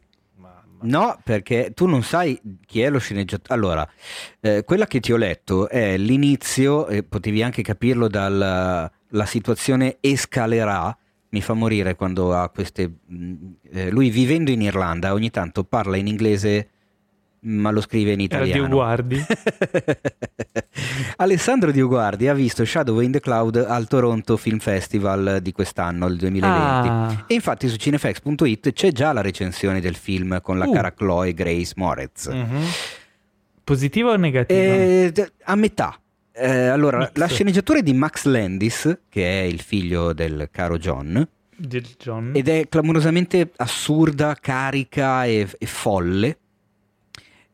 No, 0.81 1.19
perché 1.25 1.71
tu 1.75 1.87
non 1.87 2.03
sai 2.03 2.39
chi 2.65 2.79
è 2.81 2.89
lo 2.89 2.99
sceneggiatore. 2.99 3.53
Allora, 3.53 3.89
eh, 4.39 4.63
quella 4.63 4.87
che 4.87 5.01
ti 5.01 5.11
ho 5.11 5.17
letto 5.17 5.67
è 5.67 5.97
l'inizio, 5.97 6.87
e 6.87 7.03
potevi 7.03 7.43
anche 7.43 7.61
capirlo 7.61 8.07
dalla 8.07 8.89
situazione 9.25 9.97
escalerà, 9.99 10.97
mi 11.29 11.41
fa 11.41 11.53
morire 11.53 11.95
quando 11.95 12.33
ha 12.33 12.49
queste... 12.49 12.91
Eh, 13.71 13.91
lui 13.91 14.09
vivendo 14.09 14.51
in 14.51 14.61
Irlanda 14.61 15.13
ogni 15.13 15.29
tanto 15.29 15.63
parla 15.63 15.97
in 15.97 16.07
inglese 16.07 16.69
ma 17.41 17.71
lo 17.71 17.81
scrive 17.81 18.11
in 18.11 18.19
italiano. 18.19 18.67
Dioguardi. 18.67 19.23
Alessandro 21.17 21.71
Dioguardi 21.71 22.27
ha 22.27 22.33
visto 22.33 22.65
Shadow 22.65 22.99
in 22.99 23.11
the 23.11 23.19
Cloud 23.19 23.55
al 23.55 23.87
Toronto 23.87 24.35
Film 24.35 24.59
Festival 24.59 25.39
di 25.41 25.51
quest'anno, 25.51 26.07
il 26.07 26.17
2020. 26.17 26.87
Ah. 26.87 27.23
E 27.27 27.33
infatti 27.33 27.67
su 27.69 27.77
cinefx.it 27.77 28.73
c'è 28.73 28.91
già 28.91 29.13
la 29.13 29.21
recensione 29.21 29.79
del 29.79 29.95
film 29.95 30.41
con 30.41 30.57
la 30.57 30.67
uh. 30.67 30.73
cara 30.73 30.91
Chloe 30.91 31.33
Grace 31.33 31.73
Moretz. 31.75 32.25
Uh-huh. 32.25 32.63
Positiva 33.63 34.11
o 34.11 34.15
negativa? 34.15 34.59
Eh, 34.59 35.31
a 35.43 35.55
metà. 35.55 35.97
Eh, 36.39 36.67
allora, 36.67 36.99
Mix. 36.99 37.11
la 37.15 37.27
sceneggiatura 37.27 37.79
è 37.79 37.83
di 37.83 37.93
Max 37.93 38.25
Landis, 38.25 38.99
che 39.09 39.41
è 39.41 39.43
il 39.43 39.59
figlio 39.59 40.13
del 40.13 40.47
caro 40.51 40.77
John. 40.77 41.27
John. 41.97 42.31
Ed 42.33 42.47
è 42.47 42.67
clamorosamente 42.69 43.51
assurda, 43.57 44.35
carica 44.39 45.25
e, 45.25 45.47
e 45.57 45.65
folle. 45.65 46.37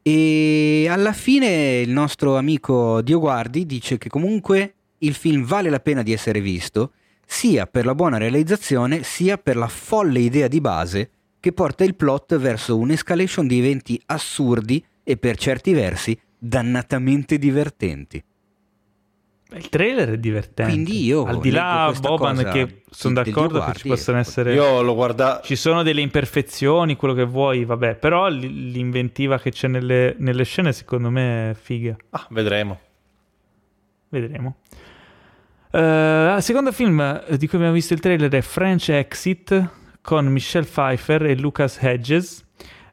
E 0.03 0.85
alla 0.87 1.13
fine 1.13 1.79
il 1.79 1.89
nostro 1.89 2.37
amico 2.37 3.01
Dio 3.01 3.19
Guardi 3.19 3.65
dice 3.65 3.97
che 3.97 4.07
comunque 4.07 4.73
il 4.99 5.15
film 5.15 5.43
vale 5.43 5.71
la 5.71 5.79
pena 5.79 6.03
di 6.03 6.13
essere 6.13 6.39
visto, 6.41 6.91
sia 7.25 7.65
per 7.65 7.85
la 7.85 7.95
buona 7.95 8.17
realizzazione, 8.17 9.01
sia 9.01 9.39
per 9.39 9.57
la 9.57 9.67
folle 9.67 10.19
idea 10.19 10.47
di 10.47 10.61
base 10.61 11.09
che 11.39 11.51
porta 11.53 11.83
il 11.83 11.95
plot 11.95 12.37
verso 12.37 12.77
un'escalation 12.77 13.47
di 13.47 13.57
eventi 13.57 13.99
assurdi 14.05 14.83
e 15.03 15.17
per 15.17 15.37
certi 15.37 15.73
versi 15.73 16.17
dannatamente 16.37 17.39
divertenti. 17.39 18.23
Il 19.55 19.69
trailer 19.69 20.11
è 20.11 20.17
divertente. 20.17 20.71
Quindi 20.71 21.05
io 21.05 21.23
al 21.23 21.39
di 21.39 21.49
là 21.49 21.93
Boban 21.97 22.49
che 22.51 22.83
sono 22.89 23.13
d'accordo 23.13 23.63
che 23.63 23.73
ci 23.73 23.87
possano 23.87 24.17
essere 24.17 24.53
Io 24.53 24.81
l'ho 24.81 24.93
guardato 24.93 25.45
Ci 25.45 25.55
sono 25.55 25.81
delle 25.81 26.01
imperfezioni, 26.01 26.95
quello 26.95 27.13
che 27.13 27.23
vuoi, 27.23 27.63
vabbè, 27.63 27.95
però 27.95 28.27
l'inventiva 28.27 29.39
che 29.39 29.51
c'è 29.51 29.67
nelle, 29.67 30.15
nelle 30.17 30.43
scene 30.43 30.73
secondo 30.73 31.09
me 31.09 31.51
è 31.51 31.53
figa. 31.53 31.95
Ah, 32.11 32.27
vedremo. 32.29 32.79
Vedremo. 34.09 34.57
Uh, 35.71 36.39
secondo 36.39 36.71
film 36.71 37.23
di 37.35 37.47
cui 37.47 37.57
abbiamo 37.57 37.73
visto 37.73 37.93
il 37.93 37.99
trailer 37.99 38.31
è 38.31 38.41
French 38.41 38.89
Exit 38.89 39.69
con 40.01 40.25
Michelle 40.27 40.65
Pfeiffer 40.65 41.25
e 41.25 41.35
Lucas 41.35 41.81
Hedges 41.81 42.44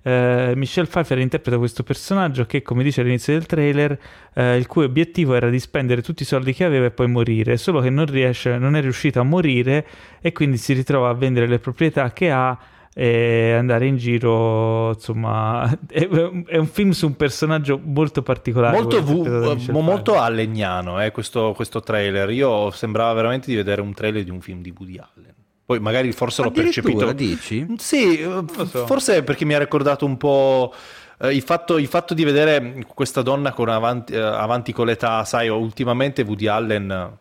eh, 0.02 0.52
Michelle 0.56 0.88
Pfeiffer 0.88 1.18
interpreta 1.18 1.58
questo 1.58 1.82
personaggio 1.82 2.44
che, 2.44 2.62
come 2.62 2.82
dice 2.82 3.00
all'inizio 3.00 3.32
del 3.32 3.46
trailer, 3.46 3.98
eh, 4.34 4.56
il 4.56 4.66
cui 4.66 4.84
obiettivo 4.84 5.34
era 5.34 5.48
di 5.48 5.60
spendere 5.60 6.02
tutti 6.02 6.22
i 6.22 6.26
soldi 6.26 6.52
che 6.52 6.64
aveva 6.64 6.86
e 6.86 6.90
poi 6.90 7.08
morire, 7.08 7.56
solo 7.56 7.80
che 7.80 7.90
non, 7.90 8.06
riesce, 8.06 8.58
non 8.58 8.76
è 8.76 8.80
riuscita 8.80 9.20
a 9.20 9.24
morire 9.24 9.86
e 10.20 10.32
quindi 10.32 10.56
si 10.56 10.72
ritrova 10.72 11.08
a 11.08 11.14
vendere 11.14 11.46
le 11.46 11.58
proprietà 11.58 12.12
che 12.12 12.30
ha 12.30 12.58
e 12.94 13.52
andare 13.52 13.86
in 13.86 13.96
giro 13.96 14.90
insomma 14.90 15.66
è, 15.88 16.06
è, 16.06 16.56
un 16.58 16.66
film 16.66 16.90
su 16.90 17.06
un 17.06 17.16
personaggio 17.16 17.80
molto 17.82 18.20
particolare 18.20 18.78
molto, 18.78 19.02
v- 19.02 19.70
molto 19.70 20.20
allegnano 20.20 21.02
eh, 21.02 21.10
questo, 21.10 21.52
questo, 21.54 21.80
trailer. 21.80 22.28
Io 22.30 22.70
sembrava 22.70 23.14
veramente 23.14 23.48
di 23.48 23.56
vedere 23.56 23.80
un 23.80 23.94
trailer 23.94 24.22
di 24.22 24.30
un 24.30 24.42
film 24.42 24.60
di 24.60 24.74
Woody 24.76 24.98
Allen 24.98 25.41
poi 25.64 25.78
magari 25.80 26.12
forse 26.12 26.42
l'ho 26.42 26.50
percepito. 26.50 27.12
dici? 27.12 27.66
Sì, 27.78 28.22
so. 28.22 28.86
forse 28.86 29.22
perché 29.22 29.44
mi 29.44 29.54
ha 29.54 29.58
ricordato 29.58 30.04
un 30.04 30.16
po'. 30.16 30.74
Eh, 31.20 31.34
il, 31.34 31.42
fatto, 31.42 31.78
il, 31.78 31.86
fatto, 31.86 32.14
di 32.14 32.24
vedere 32.24 32.84
questa 32.94 33.22
donna 33.22 33.52
con 33.52 33.68
avanti, 33.68 34.12
eh, 34.12 34.18
avanti, 34.18 34.72
con 34.72 34.86
l'età, 34.86 35.24
sai, 35.24 35.48
ultimamente 35.48 36.22
Woody 36.22 36.46
Allen 36.46 37.18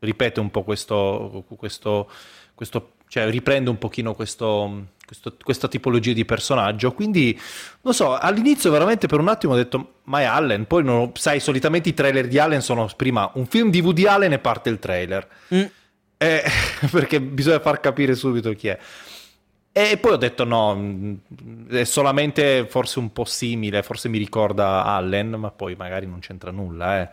ripete 0.00 0.40
un 0.40 0.50
po' 0.50 0.62
questo, 0.62 1.44
questo, 1.56 2.10
questo 2.54 2.90
cioè 3.08 3.30
riprende 3.30 3.70
un 3.70 3.78
pochino 3.78 4.14
questo, 4.14 4.88
questo, 5.04 5.36
questa 5.42 5.68
tipologia 5.68 6.12
di 6.12 6.24
personaggio. 6.24 6.92
Quindi, 6.92 7.38
non 7.82 7.94
so, 7.94 8.16
all'inizio 8.16 8.70
veramente 8.70 9.06
per 9.06 9.20
un 9.20 9.28
attimo 9.28 9.52
ho 9.52 9.56
detto, 9.56 10.00
ma 10.04 10.20
è 10.20 10.24
Allen. 10.24 10.66
Poi, 10.66 10.82
non, 10.82 11.12
sai, 11.14 11.40
solitamente 11.40 11.88
i 11.88 11.94
trailer 11.94 12.26
di 12.26 12.38
Allen 12.38 12.62
sono 12.62 12.88
prima 12.96 13.30
un 13.34 13.46
film 13.46 13.70
di 13.70 13.80
Woody 13.80 14.06
Allen 14.06 14.32
e 14.32 14.38
parte 14.38 14.70
il 14.70 14.78
trailer. 14.78 15.26
Mm. 15.54 15.64
Eh, 16.18 16.42
perché 16.90 17.20
bisogna 17.20 17.60
far 17.60 17.80
capire 17.80 18.14
subito 18.14 18.52
chi 18.52 18.68
è. 18.68 18.78
E 19.72 19.98
poi 19.98 20.12
ho 20.12 20.16
detto 20.16 20.44
no, 20.44 21.18
è 21.68 21.84
solamente 21.84 22.66
forse 22.66 22.98
un 22.98 23.12
po' 23.12 23.26
simile, 23.26 23.82
forse 23.82 24.08
mi 24.08 24.16
ricorda 24.16 24.84
Allen, 24.84 25.30
ma 25.32 25.50
poi 25.50 25.74
magari 25.76 26.06
non 26.06 26.20
c'entra 26.20 26.50
nulla, 26.50 27.02
eh. 27.02 27.10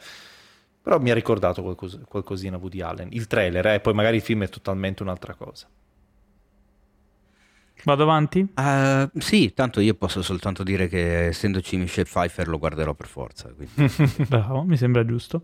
Però 0.81 0.97
mi 0.99 1.11
ha 1.11 1.13
ricordato 1.13 1.61
qualcos- 1.61 1.99
qualcosina 2.07 2.57
Woody 2.57 2.81
Allen. 2.81 3.09
Il 3.11 3.27
trailer, 3.27 3.65
eh, 3.67 3.79
poi 3.81 3.93
magari 3.93 4.17
il 4.17 4.21
film 4.21 4.43
è 4.43 4.49
totalmente 4.49 5.03
un'altra 5.03 5.33
cosa. 5.35 5.67
Vado 7.85 8.03
avanti? 8.03 8.39
Uh, 8.55 9.09
sì, 9.19 9.53
tanto 9.53 9.81
io 9.81 9.93
posso 9.95 10.21
soltanto 10.21 10.63
dire 10.63 10.87
che 10.87 11.27
essendoci 11.27 11.75
Michelle 11.75 12.07
Pfeiffer 12.07 12.47
lo 12.47 12.57
guarderò 12.57 12.93
per 12.93 13.07
forza. 13.07 13.49
Bravo, 14.27 14.63
mi 14.63 14.77
sembra 14.77 15.05
giusto. 15.05 15.43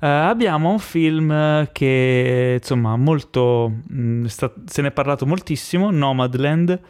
Uh, 0.00 0.06
abbiamo 0.06 0.70
un 0.70 0.78
film 0.78 1.68
che 1.72 2.58
insomma 2.60 2.96
molto 2.96 3.72
mh, 3.88 4.00
mm, 4.00 4.24
sta, 4.26 4.52
se 4.64 4.82
ne 4.82 4.88
è 4.88 4.92
parlato 4.92 5.26
moltissimo, 5.26 5.90
Nomadland 5.90 6.80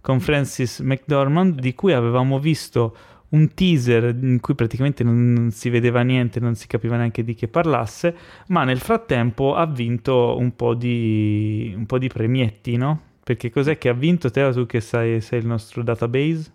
con 0.00 0.18
Francis 0.18 0.80
McDormand, 0.80 1.60
di 1.60 1.74
cui 1.74 1.92
avevamo 1.92 2.40
visto 2.40 2.96
un 3.30 3.54
teaser 3.54 4.16
in 4.20 4.40
cui 4.40 4.56
praticamente 4.56 5.04
non, 5.04 5.32
non, 5.32 5.50
si 5.52 5.70
vedeva 5.70 6.02
niente, 6.02 6.40
non 6.40 6.56
si 6.56 6.66
capiva 6.66 6.96
neanche 6.96 7.22
di 7.22 7.34
che 7.34 7.46
parlasse, 7.46 8.16
ma 8.48 8.64
nel 8.64 8.80
frattempo 8.80 9.54
ha 9.54 9.66
vinto 9.66 10.36
un 10.36 10.56
po' 10.56 10.74
di, 10.74 11.72
un 11.76 11.86
po 11.86 11.98
di 11.98 12.08
premietti, 12.08 12.76
no? 12.76 13.02
Perché 13.30 13.48
cos'è 13.48 13.78
che 13.78 13.88
ha 13.88 13.92
vinto 13.92 14.28
Teo, 14.28 14.52
tu 14.52 14.66
che 14.66 14.80
sai, 14.80 15.20
sei 15.20 15.38
il 15.38 15.46
nostro 15.46 15.84
database? 15.84 16.50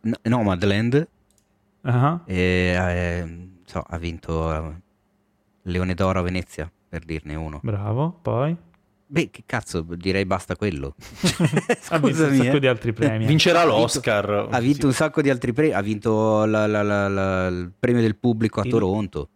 No, 0.00 0.16
Nomadland. 0.22 1.06
Uh-huh. 1.82 2.20
E, 2.24 2.74
eh, 2.74 3.48
so, 3.66 3.84
ha 3.86 3.98
vinto 3.98 4.32
uh, 4.32 4.74
Leone 5.64 5.92
d'Oro 5.92 6.20
a 6.20 6.22
Venezia, 6.22 6.72
per 6.88 7.04
dirne 7.04 7.34
uno. 7.34 7.60
Bravo, 7.62 8.18
poi? 8.22 8.56
Beh, 9.08 9.28
che 9.28 9.42
cazzo, 9.44 9.82
direi 9.82 10.24
basta 10.24 10.56
quello. 10.56 10.94
ha 11.90 11.98
vinto 11.98 12.24
un 12.24 12.34
sacco 12.34 12.56
eh. 12.56 12.60
di 12.60 12.66
altri 12.66 12.94
premi. 12.94 13.26
Vincerà 13.26 13.66
l'Oscar. 13.66 14.30
Ha 14.30 14.40
vinto, 14.40 14.56
ha 14.56 14.60
vinto 14.60 14.80
sì. 14.80 14.86
un 14.86 14.92
sacco 14.94 15.20
di 15.20 15.28
altri 15.28 15.52
premi. 15.52 15.74
Ha 15.74 15.82
vinto 15.82 16.46
la, 16.46 16.66
la, 16.66 16.82
la, 16.82 17.46
il 17.48 17.72
premio 17.78 18.00
del 18.00 18.16
pubblico 18.16 18.60
a 18.60 18.64
il... 18.64 18.70
Toronto. 18.70 19.28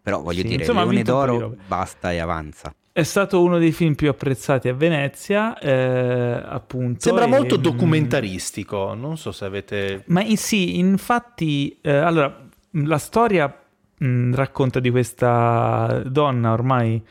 Però 0.00 0.22
voglio 0.22 0.42
sì, 0.42 0.46
dire, 0.46 0.60
insomma, 0.60 0.84
Leone 0.84 1.02
d'Oro 1.02 1.56
basta 1.66 2.12
e 2.12 2.18
avanza. 2.18 2.72
È 2.96 3.02
stato 3.02 3.42
uno 3.42 3.58
dei 3.58 3.72
film 3.72 3.96
più 3.96 4.08
apprezzati 4.08 4.68
a 4.68 4.72
Venezia, 4.72 5.58
eh, 5.58 6.40
appunto. 6.46 7.00
Sembra 7.00 7.24
e, 7.24 7.26
molto 7.26 7.58
mm, 7.58 7.60
documentaristico, 7.60 8.94
non 8.94 9.16
so 9.16 9.32
se 9.32 9.44
avete... 9.44 10.04
Ma 10.06 10.22
in, 10.22 10.36
sì, 10.36 10.78
infatti, 10.78 11.76
eh, 11.80 11.90
allora, 11.90 12.40
la 12.70 12.98
storia 12.98 13.52
mh, 13.98 14.06
mm, 14.06 14.34
racconta 14.34 14.78
di 14.78 14.90
questa 14.90 16.04
donna 16.06 16.52
ormai 16.52 17.04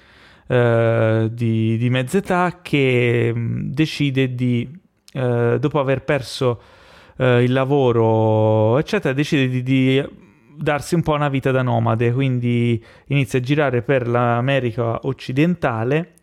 eh, 0.48 1.30
di, 1.30 1.76
di 1.78 1.90
mezz'età 1.90 2.60
che 2.62 3.34
mh, 3.36 3.40
mm, 3.40 3.72
decide 3.74 4.34
di, 4.36 4.66
eh, 5.12 5.58
dopo 5.60 5.80
aver 5.82 6.04
perso 6.06 6.62
eh, 7.18 7.44
il 7.44 7.52
lavoro, 7.52 8.78
eccetera, 8.78 9.14
decide 9.14 9.50
di, 9.50 9.62
di 9.62 10.08
darsi 10.58 10.96
un 10.96 11.02
po' 11.02 11.14
una 11.14 11.30
vita 11.30 11.52
da 11.52 11.62
nomade, 11.62 12.12
quindi 12.12 12.84
inizia 13.08 13.40
a 13.40 13.42
girare 13.42 13.82
per 13.82 14.08
l'America 14.08 15.00
occidentale, 15.04 16.14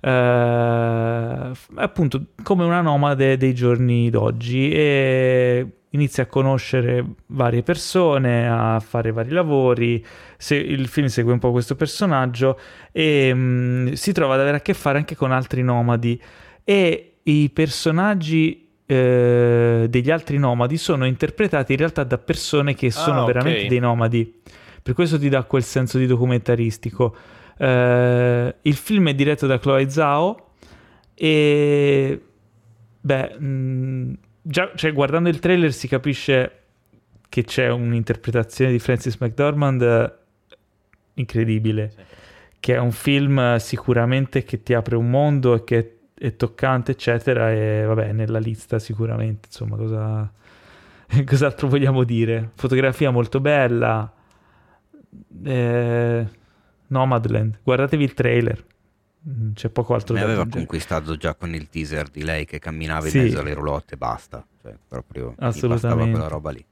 eh, 0.00 1.50
appunto 1.74 2.26
come 2.42 2.64
una 2.64 2.80
nomade 2.80 3.36
dei 3.36 3.54
giorni 3.54 4.10
d'oggi 4.10 4.70
e 4.70 5.66
inizia 5.90 6.24
a 6.24 6.26
conoscere 6.26 7.04
varie 7.26 7.62
persone, 7.62 8.48
a 8.48 8.80
fare 8.80 9.12
vari 9.12 9.30
lavori, 9.30 10.04
se, 10.36 10.54
il 10.56 10.86
film 10.88 11.06
segue 11.06 11.32
un 11.32 11.38
po' 11.38 11.50
questo 11.50 11.74
personaggio 11.74 12.58
e 12.92 13.32
mh, 13.34 13.38
mm, 13.38 13.92
si 13.92 14.12
trova 14.12 14.34
ad 14.34 14.40
avere 14.40 14.58
a 14.58 14.60
che 14.60 14.74
fare 14.74 14.98
anche 14.98 15.16
con 15.16 15.32
altri 15.32 15.62
nomadi. 15.62 16.20
E 16.64 17.18
i 17.24 17.50
personaggi 17.50 18.65
eh, 18.86 19.86
degli 19.88 20.10
altri 20.10 20.38
nomadi 20.38 20.76
sono 20.76 21.06
interpretati 21.06 21.72
in 21.72 21.78
realtà 21.78 22.04
da 22.04 22.18
persone 22.18 22.74
che 22.74 22.90
sono 22.90 23.22
ah, 23.22 23.26
veramente 23.26 23.58
okay. 23.58 23.68
dei 23.68 23.80
nomadi. 23.80 24.40
Per 24.80 24.94
questo 24.94 25.18
ti 25.18 25.28
dà 25.28 25.42
quel 25.42 25.64
senso 25.64 25.98
di 25.98 26.06
documentaristico. 26.06 27.16
Eh, 27.58 28.54
il 28.62 28.74
film 28.74 29.08
è 29.08 29.14
diretto 29.14 29.46
da 29.48 29.58
Chloe 29.58 29.90
Zhao 29.90 30.50
e 31.14 32.22
beh, 33.00 33.36
mh, 33.38 33.46
mm, 33.46 34.12
già 34.42 34.70
cioè, 34.76 34.92
guardando 34.92 35.28
il 35.28 35.40
trailer 35.40 35.72
si 35.72 35.88
capisce 35.88 36.60
che 37.28 37.42
c'è 37.42 37.68
un'interpretazione 37.68 38.70
di 38.70 38.78
Francis 38.78 39.16
McDormand 39.18 39.82
eh, 39.82 40.12
incredibile. 41.14 41.90
Sì. 41.90 42.02
Che 42.60 42.74
è 42.74 42.78
un 42.78 42.92
film 42.92 43.56
sicuramente 43.56 44.44
che 44.44 44.62
ti 44.62 44.74
apre 44.74 44.96
un 44.96 45.10
mondo 45.10 45.54
e 45.54 45.64
che 45.64 45.95
è 46.18 46.36
toccante, 46.36 46.92
eccetera. 46.92 47.52
E 47.52 47.84
vabbè, 47.84 48.12
nella 48.12 48.38
lista 48.38 48.78
sicuramente, 48.78 49.48
insomma, 49.48 49.76
cosa... 49.76 50.32
cos'altro 51.24 51.68
vogliamo 51.68 52.04
dire? 52.04 52.50
Fotografia 52.54 53.10
molto 53.10 53.40
bella. 53.40 54.12
Eh... 55.44 56.26
Nomadland, 56.88 57.58
guardatevi 57.62 58.04
il 58.04 58.14
trailer. 58.14 58.64
Mm, 59.28 59.52
c'è 59.54 59.68
poco 59.70 59.94
altro 59.94 60.14
Mi 60.14 60.20
da 60.20 60.26
aveva 60.26 60.42
aggiungere. 60.42 60.66
conquistato 60.66 61.16
già 61.16 61.34
con 61.34 61.54
il 61.54 61.68
teaser 61.68 62.08
di 62.08 62.22
lei 62.22 62.44
che 62.44 62.58
camminava 62.58 63.06
in 63.06 63.10
sì. 63.10 63.18
mezzo 63.18 63.40
alle 63.40 63.54
roulotte 63.54 63.94
e 63.94 63.96
basta. 63.96 64.46
Cioè, 64.62 64.74
proprio 64.86 65.34
Assolutamente. 65.38 66.10
quella 66.10 66.28
roba 66.28 66.50
lì. 66.50 66.64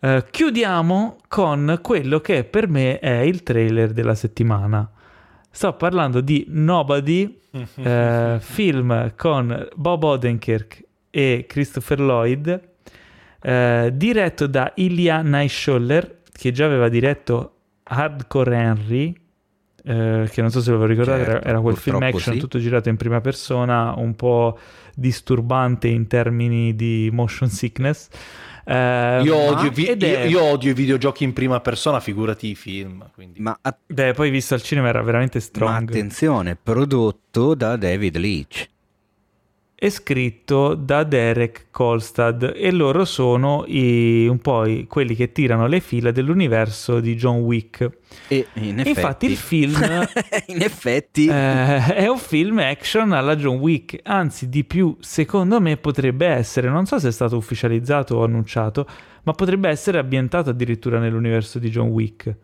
Uh, 0.00 0.24
chiudiamo 0.30 1.18
con 1.26 1.80
quello 1.82 2.20
che 2.20 2.44
per 2.44 2.68
me 2.68 2.98
è 3.00 3.18
il 3.18 3.42
trailer 3.42 3.92
della 3.92 4.14
settimana. 4.14 4.88
Sto 5.50 5.72
parlando 5.74 6.20
di 6.20 6.44
Nobody, 6.48 7.40
eh, 7.76 8.38
film 8.40 9.12
con 9.16 9.68
Bob 9.74 10.02
Odenkirk 10.04 10.84
e 11.10 11.46
Christopher 11.48 12.00
Lloyd, 12.00 12.68
eh, 13.40 13.90
diretto 13.94 14.46
da 14.46 14.72
Ilya 14.76 15.22
Naisholler, 15.22 16.22
che 16.30 16.52
già 16.52 16.66
aveva 16.66 16.88
diretto 16.88 17.54
Hardcore 17.82 18.56
Henry, 18.56 19.14
eh, 19.84 20.28
che 20.30 20.40
non 20.40 20.50
so 20.50 20.60
se 20.60 20.70
lo 20.70 20.84
ricordate, 20.84 21.24
certo, 21.24 21.30
era, 21.38 21.44
era, 21.44 21.60
quel 21.60 21.76
film 21.76 22.02
action 22.02 22.34
sì. 22.34 22.40
tutto 22.40 22.58
girato 22.58 22.88
in 22.88 22.96
prima 22.96 23.20
persona, 23.20 23.94
un 23.96 24.14
po' 24.14 24.58
disturbante 24.94 25.88
in 25.88 26.06
termini 26.06 26.76
di 26.76 27.08
motion 27.12 27.48
sickness. 27.48 28.08
Eh, 28.70 29.22
io, 29.22 29.34
odio 29.34 29.70
vi- 29.70 29.86
è... 29.86 30.24
io, 30.24 30.42
odio, 30.42 30.70
i 30.70 30.74
videogiochi 30.74 31.24
in 31.24 31.32
prima 31.32 31.58
persona, 31.60 32.00
figurati 32.00 32.50
i 32.50 32.54
film. 32.54 33.08
Quindi. 33.14 33.40
Ma 33.40 33.58
a... 33.62 33.74
Beh, 33.86 34.12
poi 34.12 34.28
visto 34.28 34.52
al 34.52 34.60
cinema 34.60 34.88
era 34.88 35.00
veramente 35.00 35.40
strong. 35.40 35.70
Ma 35.72 35.78
attenzione, 35.78 36.54
prodotto 36.54 37.54
da 37.54 37.76
David 37.76 38.16
Leach. 38.18 38.68
È 39.80 39.90
scritto 39.90 40.74
da 40.74 41.04
Derek 41.04 41.66
Kolstad 41.70 42.52
e 42.56 42.72
loro 42.72 43.04
sono 43.04 43.62
i, 43.68 44.26
un 44.26 44.40
po' 44.40 44.64
i, 44.66 44.88
quelli 44.88 45.14
che 45.14 45.30
tirano 45.30 45.68
le 45.68 45.78
fila 45.78 46.10
dell'universo 46.10 46.98
di 46.98 47.14
John 47.14 47.36
Wick. 47.42 47.88
E 48.26 48.48
in 48.54 48.80
effetti, 48.80 48.88
Infatti 48.88 49.26
il 49.26 49.36
film 49.36 49.76
in 50.48 50.62
effetti 50.62 51.28
eh, 51.28 51.94
è 51.94 52.08
un 52.08 52.18
film 52.18 52.58
action 52.58 53.12
alla 53.12 53.36
John 53.36 53.58
Wick, 53.58 54.00
anzi 54.02 54.48
di 54.48 54.64
più 54.64 54.96
secondo 54.98 55.60
me 55.60 55.76
potrebbe 55.76 56.26
essere, 56.26 56.68
non 56.68 56.84
so 56.86 56.98
se 56.98 57.06
è 57.08 57.12
stato 57.12 57.36
ufficializzato 57.36 58.16
o 58.16 58.24
annunciato, 58.24 58.84
ma 59.22 59.32
potrebbe 59.32 59.68
essere 59.68 59.98
ambientato 59.98 60.50
addirittura 60.50 60.98
nell'universo 60.98 61.60
di 61.60 61.70
John 61.70 61.88
Wick. 61.90 62.36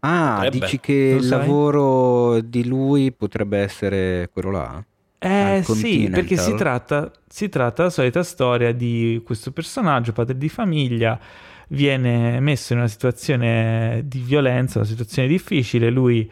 Ah, 0.00 0.42
Potrebbe. 0.42 0.58
dici 0.60 0.78
che 0.80 1.14
Lo 1.14 1.16
il 1.16 1.24
sai? 1.24 1.38
lavoro 1.38 2.40
di 2.40 2.64
lui 2.66 3.10
potrebbe 3.12 3.58
essere 3.58 4.28
quello 4.32 4.50
là? 4.52 4.84
Eh 5.24 5.62
sì, 5.64 6.08
perché 6.10 6.36
si 6.36 6.54
tratta, 6.54 7.10
si 7.28 7.48
tratta 7.48 7.82
della 7.82 7.90
solita 7.90 8.22
storia 8.24 8.72
di 8.72 9.22
questo 9.24 9.52
personaggio, 9.52 10.12
padre 10.12 10.36
di 10.36 10.48
famiglia, 10.48 11.18
viene 11.68 12.40
messo 12.40 12.72
in 12.72 12.80
una 12.80 12.88
situazione 12.88 14.02
di 14.04 14.18
violenza, 14.18 14.78
una 14.78 14.88
situazione 14.88 15.28
difficile, 15.28 15.90
lui 15.90 16.28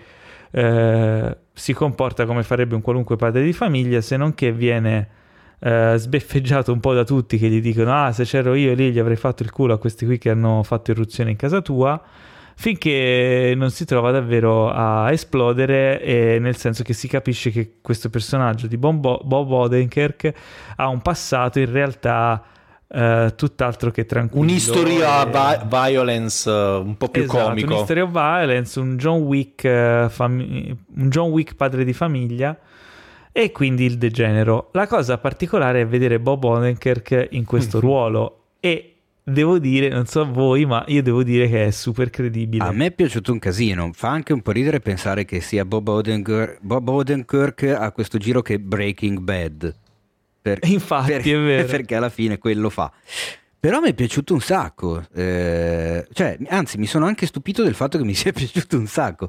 eh, 0.51 1.37
si 1.53 1.73
comporta 1.73 2.27
come 2.27 2.43
farebbe 2.43 2.75
un 2.75 2.81
qualunque 2.81 3.15
padre 3.15 3.45
di 3.45 3.53
famiglia, 3.53 4.01
se 4.01 4.17
non 4.17 4.35
che 4.35 4.51
viene 4.53 5.09
eh, 5.61 5.95
sbeffeggiato 5.97 6.73
un 6.73 6.81
po' 6.81 6.95
da 6.95 7.05
tutti 7.05 7.39
che 7.39 7.49
gli 7.49 7.61
dicono 7.61 7.93
ah 7.93 8.13
se 8.13 8.25
c'ero 8.25 8.55
io 8.55 8.73
lì 8.75 8.91
gli 8.93 8.99
avrei 8.99 9.17
fatto 9.17 9.43
il 9.43 9.51
culo 9.51 9.75
a 9.75 9.79
questi 9.79 10.07
qui 10.07 10.17
che 10.17 10.31
hanno 10.31 10.63
fatto 10.63 10.91
irruzione 10.91 11.31
in 11.31 11.37
casa 11.37 11.61
tua 11.61 12.03
finché 12.61 13.55
non 13.57 13.71
si 13.71 13.87
trova 13.87 14.11
davvero 14.11 14.69
a 14.71 15.11
esplodere, 15.11 15.99
e 16.03 16.39
nel 16.39 16.57
senso 16.57 16.83
che 16.83 16.93
si 16.93 17.09
capisce 17.09 17.51
che 17.51 17.77
questo 17.81 18.11
personaggio 18.11 18.67
di 18.67 18.77
Bob, 18.77 19.25
Bob 19.25 19.51
Odenkirk 19.51 20.31
ha 20.77 20.87
un 20.89 21.01
passato 21.01 21.59
in 21.59 21.73
realtà 21.73 22.45
eh, 22.87 23.33
tutt'altro 23.35 23.91
che 23.91 24.05
tranquillo. 24.05 24.43
Un'istoria 24.43 25.23
e- 25.23 25.31
vi- 25.31 25.69
violence 25.71 26.51
eh, 26.51 26.77
un 26.77 26.99
po' 26.99 27.09
più 27.09 27.23
Esatto, 27.23 27.45
comico. 27.45 27.73
Un 27.73 27.81
history 27.81 28.01
of 28.01 28.11
violence, 28.11 28.79
un 28.79 28.97
John 28.99 29.21
Wick, 29.23 29.65
eh, 29.65 30.07
fami- 30.11 30.77
un 30.97 31.09
John 31.09 31.31
Wick 31.31 31.55
padre 31.55 31.83
di 31.83 31.95
famiglia 31.95 32.55
e 33.33 33.53
quindi 33.53 33.87
il 33.87 33.97
degenero. 33.97 34.69
La 34.73 34.87
cosa 34.87 35.17
particolare 35.17 35.81
è 35.81 35.87
vedere 35.87 36.21
Bob 36.21 36.45
Odenkirk 36.45 37.29
in 37.31 37.47
questo 37.47 37.81
ruolo 37.81 38.49
e 38.61 38.97
devo 39.31 39.59
dire, 39.59 39.89
non 39.89 40.07
so 40.07 40.31
voi, 40.31 40.67
ma 40.67 40.85
io 40.89 41.03
devo 41.03 41.23
dire 41.23 41.49
che 41.49 41.67
è 41.67 41.71
super 41.71 42.11
credibile. 42.11 42.65
A 42.65 42.73
me 42.73 42.87
è 42.87 42.91
piaciuto 42.91 43.33
un 43.33 43.39
casino, 43.39 43.91
fa 43.95 44.09
anche 44.11 44.33
un 44.33 44.43
po' 44.43 44.51
ridere 44.51 44.81
pensare 44.81 45.25
che 45.25 45.41
sia 45.41 45.65
Bob 45.65 45.89
Odenkirk, 45.89 46.59
Bob 46.61 46.89
Odenkirk 46.89 47.63
a 47.79 47.91
questo 47.93 48.19
giro 48.19 48.43
che 48.43 48.59
Breaking 48.59 49.19
Bad. 49.21 49.75
Per- 50.43 50.59
Infatti, 50.69 51.13
per- 51.13 51.23
è 51.23 51.39
vero. 51.39 51.67
Perché 51.69 51.95
alla 51.95 52.09
fine 52.09 52.39
quello 52.39 52.69
fa. 52.71 52.93
Però 53.59 53.81
mi 53.81 53.91
è 53.91 53.95
piaciuto 53.95 54.33
un 54.33 54.41
sacco, 54.41 55.05
eh, 55.15 56.07
cioè, 56.13 56.39
anzi 56.49 56.79
mi 56.79 56.87
sono 56.87 57.05
anche 57.05 57.27
stupito 57.27 57.63
del 57.63 57.75
fatto 57.75 57.99
che 57.99 58.05
mi 58.05 58.15
sia 58.15 58.33
piaciuto 58.33 58.79
un 58.79 58.87
sacco, 58.87 59.29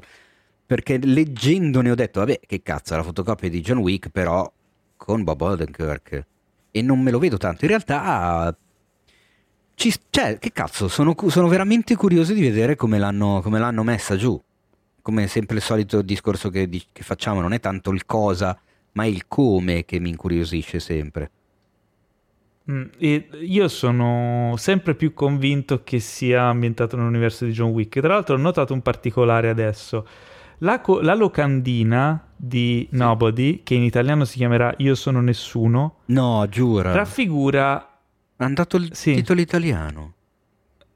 perché 0.64 0.98
leggendone 0.98 1.90
ho 1.90 1.94
detto, 1.94 2.20
vabbè, 2.20 2.40
che 2.46 2.62
cazzo, 2.62 2.96
la 2.96 3.02
fotocopia 3.02 3.50
di 3.50 3.60
John 3.60 3.78
Wick, 3.78 4.08
però 4.08 4.50
con 4.96 5.22
Bob 5.22 5.40
Odenkirk. 5.40 6.26
E 6.70 6.80
non 6.80 7.00
me 7.00 7.10
lo 7.10 7.18
vedo 7.18 7.36
tanto, 7.36 7.64
in 7.64 7.70
realtà... 7.70 8.56
ci- 9.74 9.94
cioè, 10.10 10.38
che 10.38 10.52
cazzo, 10.52 10.88
sono, 10.88 11.14
sono 11.28 11.48
veramente 11.48 11.96
curioso 11.96 12.32
di 12.32 12.40
vedere 12.40 12.76
come 12.76 12.98
l'hanno, 12.98 13.40
come 13.42 13.58
l'hanno 13.58 13.82
messa 13.82 14.16
giù. 14.16 14.40
Come 15.02 15.26
sempre 15.26 15.56
il 15.56 15.62
solito 15.62 16.00
discorso 16.02 16.48
che, 16.48 16.68
che 16.68 17.02
facciamo, 17.02 17.40
non 17.40 17.52
è 17.52 17.58
tanto 17.60 17.90
il 17.90 18.06
cosa, 18.06 18.56
ma 18.92 19.04
il 19.04 19.26
come 19.26 19.84
che 19.84 19.98
mi 19.98 20.10
incuriosisce 20.10 20.78
sempre. 20.78 21.30
Mm, 22.70 22.84
e 22.98 23.28
io 23.40 23.66
sono 23.66 24.54
sempre 24.56 24.94
più 24.94 25.12
convinto 25.14 25.82
che 25.82 25.98
sia 25.98 26.44
ambientato 26.44 26.96
nell'universo 26.96 27.44
di 27.44 27.50
John 27.50 27.70
Wick. 27.70 27.98
Tra 27.98 28.12
l'altro 28.14 28.36
ho 28.36 28.38
notato 28.38 28.72
un 28.72 28.82
particolare 28.82 29.48
adesso. 29.48 30.06
La, 30.58 30.80
co- 30.80 31.00
la 31.00 31.14
locandina 31.14 32.24
di 32.36 32.86
Nobody, 32.92 33.62
che 33.64 33.74
in 33.74 33.82
italiano 33.82 34.24
si 34.24 34.36
chiamerà 34.36 34.72
Io 34.76 34.94
sono 34.94 35.20
nessuno, 35.20 35.96
No, 36.06 36.46
giura. 36.48 36.92
raffigura... 36.92 37.86
Hanno 38.44 38.54
dato 38.54 38.76
il 38.76 38.90
Sì. 38.92 39.14
titolo 39.14 39.40
italiano. 39.40 40.12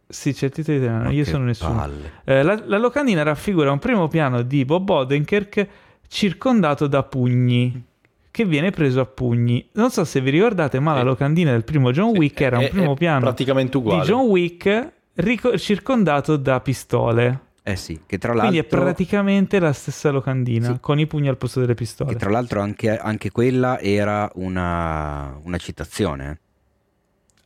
Sì, 0.08 0.32
c'è 0.32 0.46
il 0.46 0.52
titolo 0.52 0.76
italiano, 0.78 1.04
Ma 1.04 1.10
Io 1.10 1.24
sono 1.24 1.44
nessuno. 1.44 1.88
Eh, 2.24 2.42
la, 2.42 2.60
la 2.64 2.78
locandina 2.78 3.22
raffigura 3.24 3.72
un 3.72 3.78
primo 3.78 4.06
piano 4.08 4.42
di 4.42 4.64
Bob 4.64 4.88
Odenkirk 4.88 5.66
circondato 6.08 6.86
da 6.86 7.02
pugni, 7.02 7.84
che 8.30 8.44
viene 8.44 8.70
preso 8.70 9.00
a 9.00 9.06
pugni. 9.06 9.68
Non 9.72 9.90
so 9.90 10.04
se 10.04 10.20
vi 10.20 10.30
ricordate, 10.30 10.78
ma 10.78 10.94
la 10.94 11.00
Eh, 11.00 11.04
locandina 11.04 11.50
del 11.50 11.64
primo 11.64 11.90
John 11.90 12.12
Sì, 12.12 12.18
Wick 12.18 12.40
era 12.40 12.58
un 12.58 12.64
è- 12.64 12.68
primo 12.70 12.92
è 12.92 12.96
piano 12.96 13.20
praticamente 13.20 13.76
uguale. 13.78 14.02
di 14.02 14.06
John 14.06 14.26
Wick 14.26 14.92
rico- 15.14 15.58
circondato 15.58 16.36
da 16.36 16.60
pistole. 16.60 17.40
Eh 17.64 17.74
sì, 17.74 18.02
che 18.06 18.18
tra 18.18 18.30
Quindi 18.32 18.58
è 18.58 18.60
l'altro, 18.60 18.80
praticamente 18.80 19.58
la 19.58 19.72
stessa 19.72 20.10
locandina, 20.10 20.74
Sì. 20.74 20.78
con 20.80 21.00
i 21.00 21.06
pugni 21.08 21.26
al 21.26 21.36
posto 21.36 21.58
delle 21.58 21.74
pistole. 21.74 22.12
che 22.12 22.16
tra 22.18 22.30
l'altro 22.30 22.60
anche, 22.60 22.96
anche 22.96 23.32
quella 23.32 23.80
era 23.80 24.30
una, 24.34 25.36
una 25.42 25.56
citazione. 25.58 26.38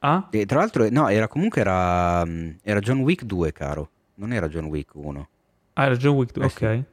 Ah? 0.00 0.28
E 0.30 0.46
tra 0.46 0.58
l'altro, 0.58 0.88
no, 0.90 1.08
era 1.08 1.28
comunque 1.28 1.60
era, 1.60 2.24
mm, 2.24 2.50
era 2.62 2.80
John 2.80 3.00
Wick 3.00 3.24
2, 3.24 3.52
caro. 3.52 3.90
Non 4.16 4.32
era 4.32 4.48
John 4.48 4.64
Wick 4.66 4.94
1. 4.94 5.28
Ah, 5.74 5.84
era 5.84 5.96
John 5.96 6.14
Wick, 6.16 6.36
Eh 6.36 6.44
ok. 6.44 6.50
sì. 6.58 6.84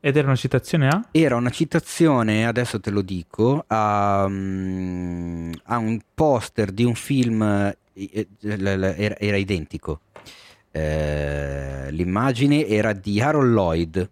Ed 0.00 0.16
era 0.16 0.26
una 0.26 0.36
citazione 0.36 0.88
a? 0.88 1.08
Era 1.12 1.36
una 1.36 1.50
citazione, 1.50 2.46
adesso 2.46 2.78
te 2.78 2.90
lo 2.90 3.00
dico, 3.00 3.64
a, 3.66 4.26
mm, 4.28 5.52
a 5.64 5.78
un 5.78 5.98
poster 6.14 6.70
di 6.72 6.84
un 6.84 6.94
film, 6.94 7.42
era, 7.42 8.96
era 9.18 9.36
identico. 9.36 10.00
Eh, 10.70 11.86
l'immagine 11.90 12.66
era 12.66 12.92
di 12.92 13.20
Harold 13.20 13.52
Lloyd. 13.52 14.10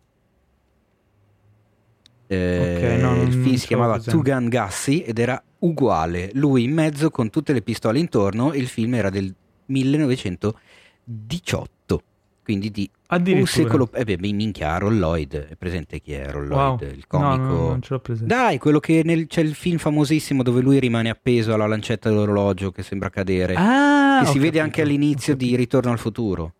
Eh, 2.26 2.94
Ok, 2.96 3.00
no, 3.02 3.22
il 3.22 3.32
film 3.32 3.54
si 3.56 3.66
chiamava. 3.66 3.98
Two 3.98 4.22
Gun 4.22 4.48
Gassi 4.48 5.02
ed 5.02 5.18
era 5.18 5.42
uguale. 5.62 6.30
Lui 6.34 6.62
in 6.64 6.72
mezzo 6.72 7.10
con 7.10 7.28
tutte 7.30 7.52
le 7.52 7.62
pistole 7.62 7.98
intorno. 7.98 8.52
Il 8.54 8.68
film 8.68 8.94
era 8.94 9.10
del 9.10 9.32
1918. 9.66 12.02
Quindi 12.44 12.70
di 12.72 12.90
un 13.34 13.46
secolo. 13.46 13.88
Eh 13.92 14.02
beh, 14.04 14.18
minchia, 14.18 14.72
Harold 14.72 14.98
Lloyd. 14.98 15.46
È 15.50 15.54
presente 15.54 16.00
chi 16.00 16.12
è 16.12 16.22
Harold 16.22 16.50
Wow. 16.50 16.76
Lloyd? 16.78 16.92
Il 16.92 17.04
No, 17.08 17.18
comico. 17.20 17.42
no, 17.44 17.68
non 17.68 17.80
ce 17.82 17.94
l'ho 17.94 18.00
presente. 18.00 18.34
Dai, 18.34 18.58
quello 18.58 18.80
che 18.80 19.02
nel- 19.04 19.26
c'è 19.28 19.42
il 19.42 19.54
film 19.54 19.78
famosissimo 19.78 20.42
dove 20.42 20.60
lui 20.60 20.80
rimane 20.80 21.08
appeso 21.08 21.54
alla 21.54 21.68
lancetta 21.68 22.08
dell'orologio 22.08 22.72
che 22.72 22.82
sembra 22.82 23.10
cadere. 23.10 23.54
Ah, 23.56 24.20
che 24.24 24.26
si 24.26 24.38
vede 24.38 24.58
capito, 24.58 24.64
anche 24.64 24.80
ho 24.80 24.84
all'inizio 24.84 25.36
di. 25.36 25.54
Ritorno 25.54 25.92
al 25.92 25.98
futuro. 25.98 26.52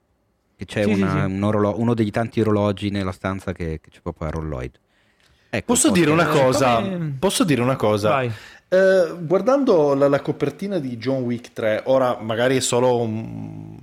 Che 0.56 0.64
c'è 0.66 0.84
Sì, 0.84 0.94
sì, 0.94 1.00
una- 1.02 1.24
sì. 1.26 1.32
un 1.32 1.42
orolo- 1.42 1.74
uno 1.80 1.94
degli 1.94 2.10
tanti 2.10 2.40
orologi 2.40 2.90
nella 2.90 3.10
stanza 3.12 3.52
che, 3.52 3.80
che 3.82 3.90
c'è 3.90 4.00
proprio 4.00 4.28
Harold 4.28 4.48
Lloyd. 4.48 4.78
Ecco, 5.50 5.64
Posso 5.66 5.90
dire 5.90 6.10
una 6.12 6.26
cosa? 6.28 6.80
Posso 7.18 7.42
dire 7.44 7.60
una 7.60 7.76
cosa? 7.76 8.08
Vai. 8.10 8.30
Eh, 8.72 9.16
guardando 9.18 9.92
la, 9.92 10.08
la 10.08 10.22
copertina 10.22 10.78
di 10.78 10.96
John 10.96 11.24
Wick 11.24 11.52
3, 11.52 11.82
ora 11.86 12.16
magari 12.18 12.56
è 12.56 12.60
solo 12.60 12.96
un... 13.02 13.76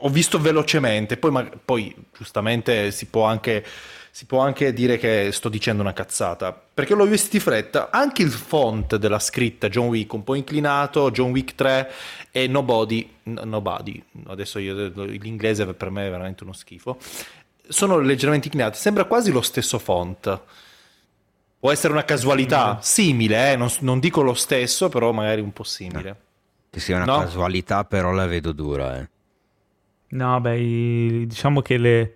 Ho 0.00 0.08
visto 0.08 0.40
velocemente, 0.40 1.16
poi, 1.16 1.30
ma- 1.30 1.48
poi 1.64 1.94
giustamente 2.16 2.90
si 2.90 3.06
può, 3.06 3.26
anche, 3.26 3.64
si 4.10 4.26
può 4.26 4.40
anche 4.40 4.72
dire 4.72 4.98
che 4.98 5.30
sto 5.30 5.48
dicendo 5.48 5.82
una 5.82 5.92
cazzata, 5.92 6.52
perché 6.52 6.96
l'ho 6.96 7.06
visto 7.06 7.28
di 7.30 7.38
fretta, 7.38 7.90
anche 7.92 8.22
il 8.22 8.32
font 8.32 8.96
della 8.96 9.20
scritta 9.20 9.68
John 9.68 9.86
Wick 9.86 10.12
un 10.12 10.24
po' 10.24 10.34
inclinato, 10.34 11.12
John 11.12 11.30
Wick 11.30 11.54
3 11.54 11.92
e 12.32 12.48
Nobody, 12.48 13.08
Nobody, 13.22 14.02
adesso 14.26 14.58
io, 14.58 14.74
l'inglese 14.96 15.64
per 15.74 15.90
me 15.90 16.08
è 16.08 16.10
veramente 16.10 16.42
uno 16.42 16.52
schifo, 16.52 16.98
sono 17.68 18.00
leggermente 18.00 18.48
inclinati, 18.48 18.78
sembra 18.78 19.04
quasi 19.04 19.30
lo 19.30 19.42
stesso 19.42 19.78
font. 19.78 20.40
Può 21.60 21.72
essere 21.72 21.92
una 21.92 22.04
casualità 22.04 22.78
simile, 22.80 23.52
eh, 23.52 23.56
non, 23.56 23.68
non 23.80 23.98
dico 23.98 24.22
lo 24.22 24.34
stesso, 24.34 24.88
però 24.88 25.10
magari 25.12 25.40
un 25.40 25.52
po' 25.52 25.64
simile. 25.64 26.16
Che 26.70 26.78
sia 26.80 26.96
una 26.96 27.04
No? 27.04 27.18
casualità, 27.18 27.84
però 27.84 28.12
la 28.12 28.26
vedo 28.26 28.52
dura. 28.52 28.98
eh. 29.00 29.08
No, 30.10 30.40
beh, 30.40 31.24
diciamo 31.26 31.60
che 31.60 31.76
le- 31.78 32.14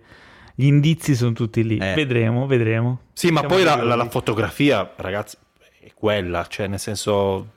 gli 0.55 0.65
indizi 0.65 1.13
sono 1.15 1.33
tutti 1.33 1.63
lì. 1.63 1.77
Eh. 1.77 1.93
Vedremo, 1.93 2.47
vedremo. 2.47 2.99
Sì, 3.13 3.29
ma 3.31 3.39
Siamo 3.39 3.55
poi 3.55 3.63
la, 3.63 3.75
la- 3.83 3.95
la 3.95 4.09
fotografia, 4.09 4.93
ragazzi, 4.95 5.35
è 5.81 5.91
quella, 5.93 6.45
cioè 6.47 6.67
nel 6.67 6.79
senso, 6.79 7.49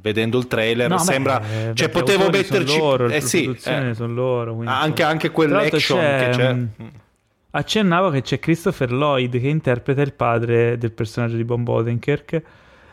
vedendo 0.00 0.36
il 0.38 0.48
trailer 0.48 0.88
No, 0.88 0.96
beh, 0.96 1.02
sembra... 1.02 1.40
eh, 1.42 1.70
cioè 1.74 1.88
potevo 1.90 2.24
sono 2.24 2.36
metterci... 2.36 2.76
loro, 2.78 3.04
eh 3.06 3.08
le 3.08 3.20
sì, 3.20 3.56
eh, 3.64 3.94
sono 3.94 4.12
loro. 4.12 4.54
quindi, 4.56 4.72
anche, 4.72 4.88
insomma. 4.90 5.08
anche 5.10 5.30
quell'action 5.30 5.98
c'è, 6.00 6.24
che 6.30 6.36
c'è... 6.36 6.52
mh, 6.52 6.70
Mm. 6.82 6.88
Accennavo 7.52 8.10
che 8.10 8.22
c'è 8.22 8.38
Christopher 8.38 8.92
Lloyd 8.92 9.40
che 9.40 9.48
interpreta 9.48 10.02
il 10.02 10.12
padre 10.12 10.78
del 10.78 10.92
personaggio 10.92 11.36
di 11.36 11.44
Bob 11.44 11.66
Odenkirk. 11.68 12.42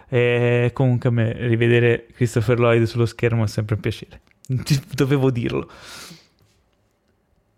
E 0.10 0.72
comunque 0.74 1.10
a 1.10 1.12
me 1.12 1.34
rivedere 1.34 2.08
Christopher 2.14 2.60
Lloyd 2.60 2.84
sullo 2.84 3.06
schermo 3.06 3.44
è 3.44 3.48
sempre 3.48 3.76
un 3.76 3.82
piacere. 3.82 4.22
Dovevo 4.94 5.30
dirlo. 5.30 5.70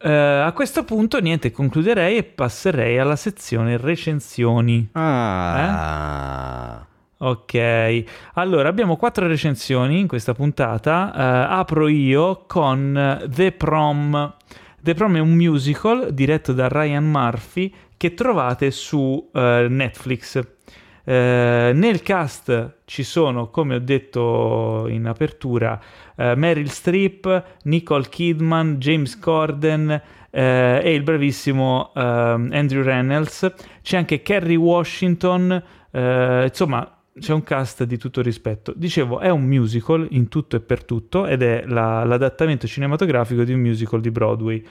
Eh, 0.01 0.09
a 0.09 0.51
questo 0.53 0.83
punto, 0.83 1.19
niente, 1.19 1.51
concluderei 1.51 2.17
e 2.17 2.23
passerei 2.23 2.97
alla 2.97 3.17
sezione 3.17 3.77
recensioni. 3.77 4.89
Ah, 4.93 6.85
Ok, 7.21 8.03
allora 8.35 8.69
abbiamo 8.69 8.95
quattro 8.95 9.27
recensioni 9.27 9.99
in 9.99 10.07
questa 10.07 10.33
puntata. 10.33 11.11
Uh, 11.13 11.51
apro 11.59 11.89
io 11.89 12.45
con 12.47 13.25
The 13.27 13.51
Prom. 13.51 14.35
The 14.82 14.93
Prom 14.93 15.17
è 15.17 15.19
un 15.19 15.33
musical 15.33 16.14
diretto 16.14 16.53
da 16.53 16.69
Ryan 16.69 17.06
Murphy 17.06 17.74
che 17.98 18.14
trovate 18.14 18.72
su 18.72 19.30
uh, 19.32 19.40
Netflix. 19.40 20.40
Uh, 20.40 21.11
nel 21.11 22.01
cast 22.01 22.77
ci 22.85 23.03
sono, 23.03 23.49
come 23.49 23.75
ho 23.75 23.80
detto 23.80 24.85
in 24.88 25.06
apertura, 25.06 25.80
Meryl 26.16 26.69
Streep, 26.69 27.43
Nicole 27.64 28.08
Kidman, 28.09 28.75
James 28.75 29.17
Corden, 29.19 30.01
e 30.32 30.93
il 30.93 31.01
bravissimo 31.01 31.91
eh, 31.95 32.01
Andrew 32.01 32.83
Reynolds. 32.83 33.51
C'è 33.82 33.98
anche 33.98 34.22
Kerry 34.22 34.56
Washington, 34.56 35.64
insomma 35.91 36.98
c'è 37.19 37.33
un 37.33 37.43
cast 37.43 37.83
di 37.83 37.98
tutto 37.98 38.22
rispetto. 38.22 38.73
Dicevo, 38.75 39.19
è 39.19 39.30
un 39.30 39.43
musical 39.43 40.07
in 40.11 40.27
tutto 40.27 40.56
e 40.56 40.59
per 40.59 40.83
tutto 40.83 41.25
ed 41.27 41.41
è 41.41 41.64
la, 41.67 42.03
l'adattamento 42.03 42.67
cinematografico 42.67 43.43
di 43.43 43.53
un 43.53 43.59
musical 43.59 44.01
di 44.01 44.11
Broadway. 44.11 44.65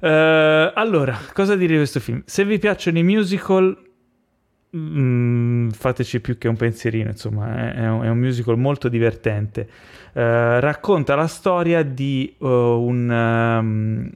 Uh, 0.00 0.70
allora, 0.74 1.18
cosa 1.32 1.56
dire 1.56 1.72
di 1.72 1.76
questo 1.78 2.00
film? 2.00 2.22
Se 2.24 2.44
vi 2.44 2.58
piacciono 2.58 2.98
i 2.98 3.02
musical, 3.02 3.76
mm, 4.76 5.70
fateci 5.70 6.20
più 6.20 6.38
che 6.38 6.48
un 6.48 6.56
pensierino, 6.56 7.10
insomma, 7.10 7.72
è, 7.72 7.88
un, 7.88 8.02
è 8.02 8.08
un 8.08 8.18
musical 8.18 8.56
molto 8.58 8.88
divertente. 8.88 9.68
Uh, 10.12 10.58
racconta 10.60 11.14
la 11.14 11.26
storia 11.26 11.82
di 11.82 12.34
uh, 12.38 12.46
un, 12.46 13.10
um, 13.10 14.10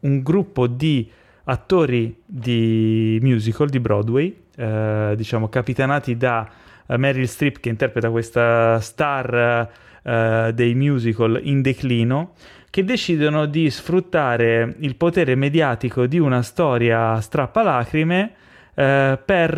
un 0.00 0.22
gruppo 0.22 0.66
di 0.66 1.10
attori 1.44 2.20
di 2.24 3.18
musical 3.20 3.68
di 3.68 3.80
Broadway, 3.80 4.42
diciamo 4.54 5.48
capitanati 5.48 6.16
da 6.16 6.48
Meryl 6.86 7.26
Streep 7.26 7.60
che 7.60 7.68
interpreta 7.68 8.10
questa 8.10 8.78
star 8.80 9.70
uh, 10.02 10.50
dei 10.52 10.74
musical 10.74 11.40
in 11.42 11.62
declino, 11.62 12.32
che 12.70 12.84
decidono 12.84 13.46
di 13.46 13.70
sfruttare 13.70 14.76
il 14.80 14.96
potere 14.96 15.34
mediatico 15.34 16.06
di 16.06 16.18
una 16.18 16.42
storia 16.42 17.20
strappalacrime 17.20 18.32
uh, 18.74 19.18
per 19.24 19.52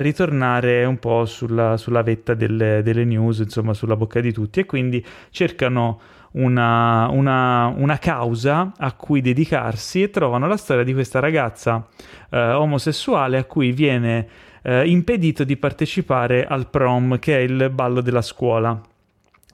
ritornare 0.00 0.84
un 0.84 0.98
po' 0.98 1.24
sulla, 1.26 1.76
sulla 1.76 2.02
vetta 2.02 2.34
delle, 2.34 2.82
delle 2.82 3.04
news, 3.04 3.38
insomma 3.38 3.74
sulla 3.74 3.96
bocca 3.96 4.20
di 4.20 4.32
tutti 4.32 4.60
e 4.60 4.66
quindi 4.66 5.04
cercano 5.30 6.00
una, 6.34 7.08
una, 7.10 7.72
una, 7.76 7.98
causa 7.98 8.72
a 8.76 8.92
cui 8.94 9.20
dedicarsi 9.20 10.02
e 10.02 10.10
trovano 10.10 10.48
la 10.48 10.56
storia 10.56 10.82
di 10.82 10.92
questa 10.92 11.20
ragazza 11.20 11.86
eh, 12.30 12.50
omosessuale 12.52 13.38
a 13.38 13.44
cui 13.44 13.70
viene 13.70 14.26
eh, 14.64 14.88
impedito 14.88 15.44
di 15.44 15.56
partecipare 15.56 16.46
al 16.46 16.68
prom, 16.68 17.18
che 17.18 17.36
è 17.36 17.40
il 17.40 17.70
ballo 17.70 18.00
della 18.00 18.22
scuola, 18.22 18.80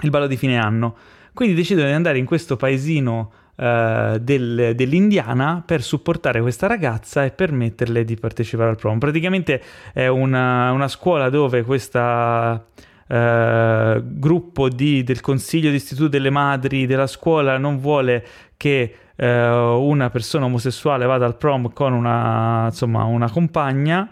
il 0.01 0.11
ballo 0.11 0.27
di 0.27 0.37
fine 0.37 0.59
anno. 0.59 0.97
Quindi 1.35 1.55
decidono 1.55 1.89
di 1.89 1.95
andare 1.95 2.19
in 2.19 2.25
questo 2.25 2.57
paesino 2.57 3.33
Uh, 3.61 4.17
del, 4.17 4.73
dell'Indiana 4.75 5.63
per 5.67 5.83
supportare 5.83 6.41
questa 6.41 6.67
ragazza 6.67 7.27
e 7.27 7.31
permetterle 7.31 8.07
di 8.07 8.17
partecipare 8.17 8.71
al 8.71 8.77
prom. 8.77 8.99
Praticamente 8.99 9.61
è 9.93 10.07
una, 10.07 10.73
una 10.73 10.89
scuola 10.89 11.29
dove 11.29 11.63
questa 11.63 12.65
eh, 13.13 14.03
gruppo 14.03 14.69
di, 14.69 15.03
del 15.03 15.21
consiglio 15.21 15.71
d'istituto 15.71 16.09
delle 16.09 16.31
madri 16.31 16.87
della 16.87 17.09
scuola 17.09 17.59
non 17.59 17.81
vuole 17.81 18.25
che 18.57 18.95
eh, 19.17 19.49
una 19.49 20.11
persona 20.11 20.45
omosessuale 20.45 21.07
vada 21.07 21.27
al 21.27 21.37
prom 21.37 21.73
con 21.73 21.93
una, 21.93 22.67
insomma, 22.67 23.03
una 23.05 23.29
compagna 23.29 24.09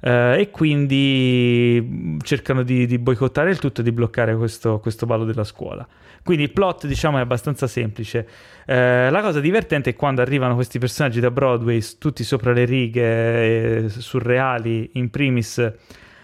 eh, 0.00 0.40
e 0.40 0.50
quindi 0.50 2.18
cercano 2.22 2.62
di, 2.62 2.86
di, 2.86 2.98
boicottare 2.98 3.50
il 3.50 3.58
tutto 3.58 3.80
e 3.80 3.84
di 3.84 3.92
bloccare 3.92 4.36
questo, 4.36 4.78
questo, 4.78 5.06
ballo 5.06 5.24
della 5.24 5.44
scuola. 5.44 5.86
Quindi 6.22 6.44
il 6.44 6.52
plot 6.52 6.86
diciamo 6.86 7.18
è 7.18 7.20
abbastanza 7.20 7.66
semplice. 7.66 8.26
Eh, 8.66 9.10
la 9.10 9.20
cosa 9.20 9.40
divertente 9.40 9.90
è 9.90 9.94
quando 9.94 10.20
arrivano 10.20 10.54
questi 10.54 10.78
personaggi 10.78 11.20
da 11.20 11.30
Broadway 11.30 11.82
tutti 11.98 12.22
sopra 12.24 12.52
le 12.52 12.64
righe, 12.64 13.84
eh, 13.84 13.88
surreali, 13.88 14.90
in 14.94 15.10
primis 15.10 15.72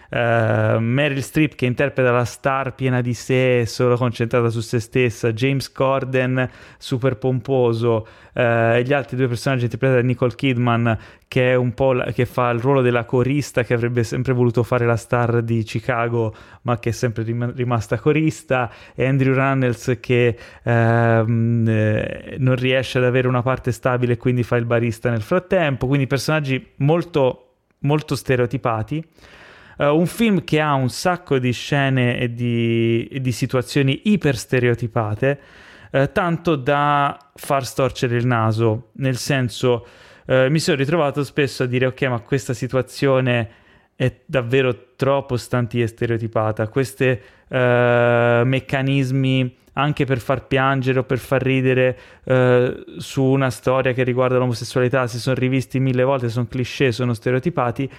Uh, 0.09 0.77
Meryl 0.79 1.21
Streep 1.21 1.55
che 1.55 1.65
interpreta 1.65 2.11
la 2.11 2.25
star 2.25 2.75
piena 2.75 3.01
di 3.01 3.13
sé, 3.13 3.65
solo 3.65 3.97
concentrata 3.97 4.49
su 4.49 4.59
se 4.61 4.79
stessa, 4.79 5.33
James 5.33 5.71
Corden 5.71 6.49
super 6.77 7.17
pomposo, 7.17 8.07
uh, 8.33 8.39
e 8.39 8.83
gli 8.85 8.93
altri 8.93 9.17
due 9.17 9.27
personaggi 9.27 9.63
interpretati 9.63 10.01
da 10.01 10.07
Nicole 10.07 10.35
Kidman 10.35 10.97
che, 11.27 11.51
è 11.51 11.55
un 11.55 11.73
po 11.73 11.93
la, 11.93 12.05
che 12.11 12.25
fa 12.25 12.49
il 12.51 12.59
ruolo 12.59 12.81
della 12.81 13.03
corista 13.05 13.63
che 13.63 13.73
avrebbe 13.73 14.03
sempre 14.03 14.33
voluto 14.33 14.63
fare 14.63 14.85
la 14.85 14.95
star 14.95 15.41
di 15.41 15.63
Chicago 15.63 16.33
ma 16.61 16.79
che 16.79 16.89
è 16.89 16.91
sempre 16.93 17.23
rim- 17.23 17.53
rimasta 17.55 17.99
corista 17.99 18.71
Andrew 18.95 19.33
Runnels 19.33 19.97
che 19.99 20.37
uh, 20.63 20.69
non 20.69 22.55
riesce 22.55 22.97
ad 22.99 23.03
avere 23.03 23.27
una 23.27 23.41
parte 23.41 23.71
stabile 23.71 24.13
e 24.13 24.17
quindi 24.17 24.43
fa 24.43 24.55
il 24.55 24.65
barista 24.65 25.09
nel 25.09 25.21
frattempo, 25.21 25.87
quindi 25.87 26.07
personaggi 26.07 26.73
molto, 26.77 27.55
molto 27.79 28.15
stereotipati. 28.15 29.03
Uh, 29.77 29.87
un 29.87 30.05
film 30.05 30.45
che 30.45 30.61
ha 30.61 30.73
un 30.73 30.89
sacco 30.89 31.37
di 31.37 31.51
scene 31.51 32.17
e 32.17 32.33
di, 32.33 33.09
e 33.11 33.19
di 33.19 33.33
situazioni 33.33 34.03
iper 34.05 34.37
stereotipate, 34.37 35.39
uh, 35.91 36.09
tanto 36.13 36.55
da 36.55 37.31
far 37.35 37.65
storcere 37.65 38.15
il 38.15 38.25
naso, 38.25 38.91
nel 38.93 39.17
senso 39.17 39.85
uh, 40.27 40.49
mi 40.49 40.59
sono 40.59 40.77
ritrovato 40.77 41.25
spesso 41.25 41.63
a 41.63 41.65
dire 41.65 41.87
ok 41.87 42.03
ma 42.03 42.19
questa 42.19 42.53
situazione 42.53 43.49
è 43.97 44.13
davvero 44.25 44.93
troppo 44.95 45.35
stantia 45.35 45.83
e 45.83 45.87
stereotipata, 45.87 46.67
questi 46.67 47.17
meccanismi 47.47 49.55
anche 49.73 50.05
per 50.05 50.19
far 50.19 50.47
piangere 50.47 50.99
o 50.99 51.03
per 51.03 51.19
far 51.19 51.41
ridere 51.41 51.97
su 52.97 53.23
una 53.23 53.49
storia 53.49 53.93
che 53.93 54.03
riguarda 54.03 54.37
l'omosessualità 54.37 55.07
si 55.07 55.17
sono 55.17 55.35
rivisti 55.35 55.79
mille 55.79 56.03
volte, 56.03 56.27
sono 56.27 56.47
cliché, 56.47 56.91
sono 56.91 57.13
stereotipati, 57.13 57.89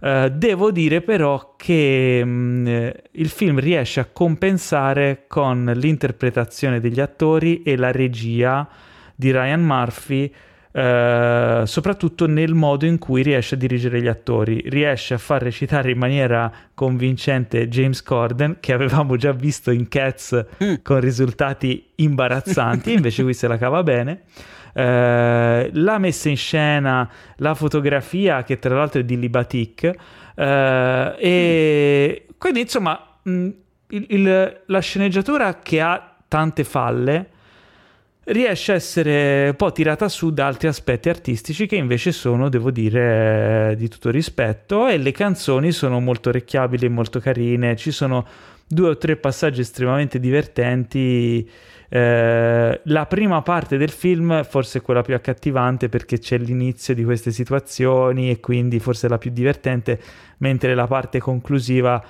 Uh, 0.00 0.28
devo 0.28 0.70
dire 0.70 1.00
però 1.00 1.54
che 1.56 2.22
mh, 2.24 2.28
mm, 2.28 2.66
eh, 2.68 3.02
il 3.12 3.28
film 3.28 3.58
riesce 3.58 3.98
a 3.98 4.04
compensare 4.04 5.24
con 5.26 5.72
l'interpretazione 5.74 6.78
degli 6.78 7.00
attori 7.00 7.62
e 7.62 7.76
la 7.76 7.90
regia 7.90 8.68
di 9.16 9.32
Ryan 9.32 9.60
Murphy, 9.60 10.32
uh, 10.70 11.64
soprattutto 11.64 12.28
nel 12.28 12.54
modo 12.54 12.86
in 12.86 12.98
cui 12.98 13.22
riesce 13.22 13.56
a 13.56 13.58
dirigere 13.58 14.00
gli 14.00 14.06
attori. 14.06 14.62
Riesce 14.66 15.14
a 15.14 15.18
far 15.18 15.42
recitare 15.42 15.90
in 15.90 15.98
maniera 15.98 16.52
convincente 16.74 17.66
James 17.66 18.00
Corden, 18.04 18.58
che 18.60 18.72
avevamo 18.72 19.16
già 19.16 19.32
visto 19.32 19.72
in 19.72 19.88
Cats 19.88 20.46
mm. 20.62 20.74
con 20.82 21.00
risultati 21.00 21.88
imbarazzanti, 21.96 22.92
invece 22.92 23.24
qui 23.24 23.34
se 23.34 23.48
la 23.48 23.58
cava 23.58 23.82
bene. 23.82 24.22
Eh, 24.78 25.70
la 25.72 25.98
messa 25.98 26.28
in 26.28 26.36
scena, 26.36 27.10
la 27.38 27.54
fotografia 27.56 28.44
che 28.44 28.60
tra 28.60 28.76
l'altro 28.76 29.00
è 29.00 29.04
di 29.04 29.18
Libatic 29.18 29.92
eh, 30.36 31.14
e 31.18 32.26
quindi 32.38 32.60
insomma 32.60 33.18
mh, 33.20 33.48
il, 33.88 34.06
il, 34.08 34.60
la 34.64 34.78
sceneggiatura 34.78 35.58
che 35.58 35.80
ha 35.80 36.14
tante 36.28 36.62
falle 36.62 37.30
riesce 38.26 38.70
a 38.70 38.74
essere 38.76 39.48
un 39.48 39.56
po' 39.56 39.72
tirata 39.72 40.08
su 40.08 40.30
da 40.30 40.46
altri 40.46 40.68
aspetti 40.68 41.08
artistici 41.08 41.66
che 41.66 41.74
invece 41.74 42.12
sono, 42.12 42.48
devo 42.48 42.70
dire, 42.70 43.74
di 43.76 43.88
tutto 43.88 44.10
rispetto 44.10 44.86
e 44.86 44.96
le 44.96 45.10
canzoni 45.10 45.72
sono 45.72 45.98
molto 45.98 46.28
orecchiabili 46.28 46.86
e 46.86 46.90
molto 46.90 47.18
carine, 47.18 47.74
ci 47.74 47.90
sono 47.90 48.24
due 48.64 48.90
o 48.90 48.96
tre 48.96 49.16
passaggi 49.16 49.62
estremamente 49.62 50.20
divertenti 50.20 51.50
eh, 51.90 52.80
la 52.84 53.06
prima 53.06 53.40
parte 53.40 53.78
del 53.78 53.90
film 53.90 54.44
forse 54.44 54.78
è 54.78 54.82
quella 54.82 55.02
più 55.02 55.14
accattivante 55.14 55.88
perché 55.88 56.18
c'è 56.18 56.36
l'inizio 56.36 56.94
di 56.94 57.02
queste 57.02 57.30
situazioni 57.30 58.30
e 58.30 58.40
quindi 58.40 58.78
forse 58.78 59.06
è 59.06 59.10
la 59.10 59.18
più 59.18 59.30
divertente, 59.30 60.00
mentre 60.38 60.74
la 60.74 60.86
parte 60.86 61.18
conclusiva 61.18 62.02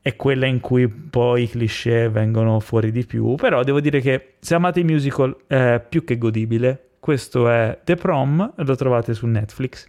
è 0.00 0.16
quella 0.16 0.46
in 0.46 0.60
cui 0.60 0.88
poi 0.88 1.44
i 1.44 1.48
cliché 1.48 2.08
vengono 2.08 2.60
fuori 2.60 2.90
di 2.90 3.06
più. 3.06 3.36
Però 3.36 3.62
devo 3.62 3.80
dire 3.80 4.00
che 4.00 4.34
se 4.40 4.54
amate 4.54 4.80
i 4.80 4.84
musical 4.84 5.34
è 5.46 5.82
più 5.86 6.04
che 6.04 6.18
godibile. 6.18 6.88
Questo 6.98 7.48
è 7.48 7.80
The 7.84 7.96
Prom, 7.96 8.52
lo 8.56 8.76
trovate 8.76 9.14
su 9.14 9.26
Netflix. 9.26 9.88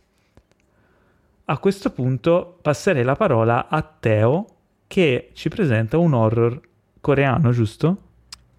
A 1.45 1.57
questo 1.59 1.91
punto 1.91 2.57
passerei 2.61 3.03
la 3.03 3.15
parola 3.15 3.67
a 3.69 3.81
Teo 3.81 4.45
che 4.87 5.31
ci 5.33 5.49
presenta 5.49 5.97
un 5.97 6.13
horror 6.13 6.59
coreano, 7.01 7.51
giusto? 7.51 8.04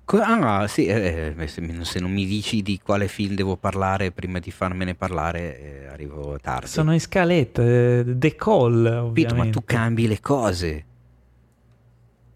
Ah, 0.07 0.69
sì, 0.69 0.87
eh, 0.87 1.35
eh 1.37 1.47
se, 1.49 1.99
non 1.99 2.13
mi 2.13 2.27
dici 2.27 2.63
di 2.63 2.79
quale 2.83 3.09
film 3.09 3.35
devo 3.35 3.57
parlare 3.57 4.13
prima 4.13 4.39
di 4.39 4.53
farmene 4.53 4.95
parlare, 4.95 5.61
eh, 5.61 5.87
arrivo 5.87 6.39
tardi. 6.41 6.69
Sono 6.69 6.93
in 6.93 7.01
scaletta, 7.01 7.63
eh, 7.63 8.05
The 8.07 8.37
Call, 8.37 8.87
ovviamente. 8.87 9.13
Pito, 9.13 9.35
ma 9.35 9.47
tu 9.51 9.63
cambi 9.65 10.07
le 10.07 10.21
cose. 10.21 10.85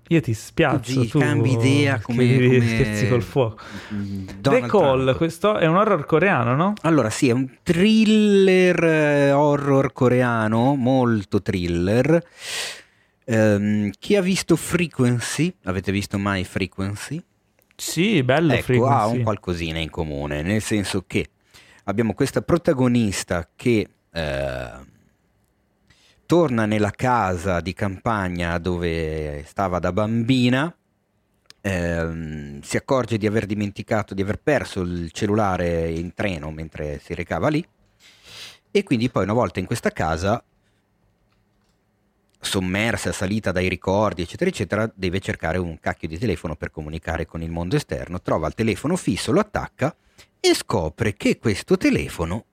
Io 0.09 0.21
ti 0.21 0.35
spiazzo, 0.35 0.93
tu, 0.93 1.07
tu 1.07 1.19
cambi 1.21 1.53
idea 1.53 2.01
come, 2.01 2.27
come... 2.35 2.61
scherzi 2.61 3.09
col 3.09 3.23
fuoco. 3.23 3.63
Mm, 3.95 4.29
Donald 4.41 4.65
The 4.65 4.69
Call, 4.69 5.03
Trump. 5.03 5.17
questo 5.17 5.57
è 5.57 5.67
un 5.67 5.77
horror 5.77 6.05
coreano, 6.05 6.57
no? 6.57 6.73
Allora, 6.83 7.11
sì, 7.11 7.29
è 7.29 7.33
un 7.33 7.49
thriller 7.63 8.83
eh, 8.83 9.33
horror 9.33 9.93
coreano, 9.93 10.75
molto 10.75 11.41
thriller 11.41 12.25
Um, 13.31 13.93
chi 13.97 14.17
ha 14.17 14.21
visto 14.21 14.57
Frequency? 14.57 15.55
Avete 15.63 15.93
visto 15.93 16.19
mai 16.19 16.43
Frequency? 16.43 17.23
Sì, 17.81 18.23
bello 18.23 18.53
ecco, 18.53 18.63
Frequency. 18.65 18.95
ha 18.95 19.07
un 19.07 19.23
qualcosina 19.23 19.79
in 19.79 19.89
comune, 19.89 20.43
nel 20.43 20.61
senso 20.61 21.05
che 21.07 21.31
abbiamo 21.85 22.13
questa 22.13 22.43
protagonista 22.43 23.49
che 23.57 23.89
eh, 24.13 24.71
torna 26.27 26.67
nella 26.67 26.91
casa 26.91 27.61
di 27.61 27.73
campagna 27.73 28.59
dove 28.59 29.45
stava 29.47 29.79
da 29.79 29.93
bambina, 29.93 30.73
eh, 31.63 32.59
si 32.61 32.77
accorge 32.77 33.17
di 33.17 33.27
aver 33.27 33.47
dimenticato, 33.47 34.13
di 34.13 34.21
aver 34.21 34.41
perso 34.41 34.83
il 34.83 35.11
cellulare 35.11 35.89
in 35.91 36.13
treno 36.13 36.51
mentre 36.51 37.01
si 37.03 37.15
recava 37.15 37.49
lì 37.49 37.67
e 38.71 38.83
quindi 38.83 39.09
poi 39.09 39.25
una 39.25 39.33
volta 39.33 39.59
in 39.59 39.67
questa 39.67 39.91
casa 39.91 40.45
sommersa, 42.41 43.13
salita 43.13 43.53
dai 43.53 43.69
ricordi, 43.69 44.23
eccetera, 44.23 44.49
eccetera, 44.51 44.91
deve 44.95 45.21
cercare 45.21 45.59
un 45.59 45.79
cacchio 45.79 46.09
di 46.09 46.19
telefono 46.19 46.57
per 46.57 46.71
comunicare 46.71 47.27
con 47.27 47.43
il 47.43 47.51
mondo 47.51 47.77
esterno, 47.77 48.21
trova 48.23 48.49
il 48.49 48.55
telefono 48.55 48.97
fisso, 48.97 49.31
lo 49.31 49.41
attacca 49.41 49.95
e 50.41 50.55
scopre 50.55 51.15
che 51.15 51.39
questo 51.39 51.77
telefono 51.77 52.45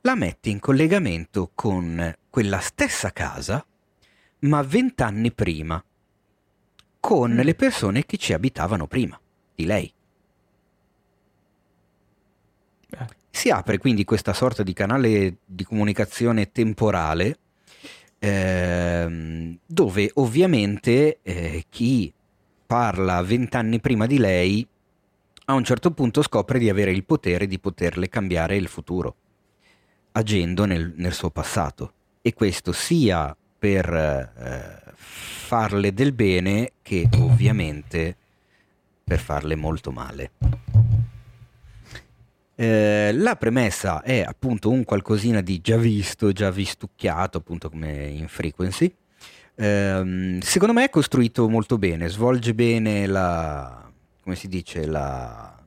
la 0.00 0.16
mette 0.16 0.50
in 0.50 0.58
collegamento 0.58 1.50
con 1.54 2.14
quella 2.28 2.58
stessa 2.60 3.12
casa, 3.12 3.64
ma 4.40 4.62
vent'anni 4.62 5.32
prima, 5.32 5.82
con 7.00 7.32
mm. 7.32 7.40
le 7.40 7.54
persone 7.54 8.04
che 8.04 8.16
ci 8.16 8.32
abitavano 8.32 8.86
prima 8.86 9.18
di 9.54 9.64
lei. 9.64 9.92
Eh. 12.90 13.06
Si 13.30 13.50
apre 13.50 13.78
quindi 13.78 14.04
questa 14.04 14.32
sorta 14.32 14.62
di 14.62 14.72
canale 14.72 15.36
di 15.44 15.64
comunicazione 15.64 16.50
temporale 16.50 17.38
ehm, 18.26 19.58
dove 19.64 20.10
ovviamente 20.14 21.18
eh, 21.22 21.64
chi 21.68 22.12
parla 22.66 23.22
vent'anni 23.22 23.80
prima 23.80 24.06
di 24.06 24.18
lei 24.18 24.66
a 25.48 25.54
un 25.54 25.62
certo 25.62 25.92
punto 25.92 26.22
scopre 26.22 26.58
di 26.58 26.68
avere 26.68 26.90
il 26.90 27.04
potere 27.04 27.46
di 27.46 27.60
poterle 27.60 28.08
cambiare 28.08 28.56
il 28.56 28.66
futuro, 28.66 29.14
agendo 30.12 30.64
nel, 30.64 30.92
nel 30.96 31.12
suo 31.12 31.30
passato. 31.30 31.92
E 32.20 32.34
questo 32.34 32.72
sia 32.72 33.36
per 33.58 33.88
eh, 33.94 34.92
farle 34.96 35.94
del 35.94 36.12
bene 36.12 36.72
che 36.82 37.08
ovviamente 37.18 38.16
per 39.04 39.20
farle 39.20 39.54
molto 39.54 39.92
male. 39.92 40.32
Eh, 42.58 43.10
la 43.12 43.36
premessa 43.36 44.02
è 44.02 44.22
appunto 44.22 44.70
un 44.70 44.82
qualcosina 44.84 45.42
di 45.42 45.60
già 45.60 45.76
visto, 45.76 46.32
già 46.32 46.50
vistucchiato, 46.50 47.38
appunto 47.38 47.68
come 47.68 48.06
in 48.06 48.28
frequency. 48.28 48.94
Eh, 49.54 50.38
secondo 50.40 50.72
me 50.72 50.84
è 50.84 50.90
costruito 50.90 51.48
molto 51.48 51.76
bene, 51.76 52.08
svolge 52.08 52.54
bene 52.54 53.06
la, 53.06 53.90
come 54.22 54.36
si 54.36 54.48
dice, 54.48 54.86
la, 54.86 55.62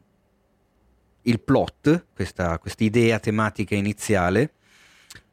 il 1.22 1.40
plot, 1.40 2.06
questa 2.14 2.59
idea 2.80 3.19
tematica 3.19 3.76
iniziale. 3.76 4.53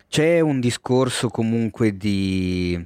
C'è 0.09 0.41
un 0.41 0.60
discorso 0.60 1.28
comunque 1.31 1.97
di, 1.97 2.78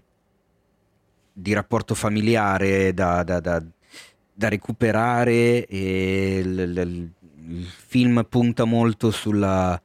di 1.32 1.52
rapporto 1.52 1.94
familiare 1.94 2.94
da, 2.94 3.24
da, 3.24 3.40
da, 3.40 3.62
da 4.32 4.48
recuperare 4.48 5.66
e 5.66 6.42
l, 6.44 6.72
l, 6.72 7.12
il 7.48 7.64
film 7.64 8.24
punta 8.28 8.64
molto 8.64 9.10
sulla 9.10 9.80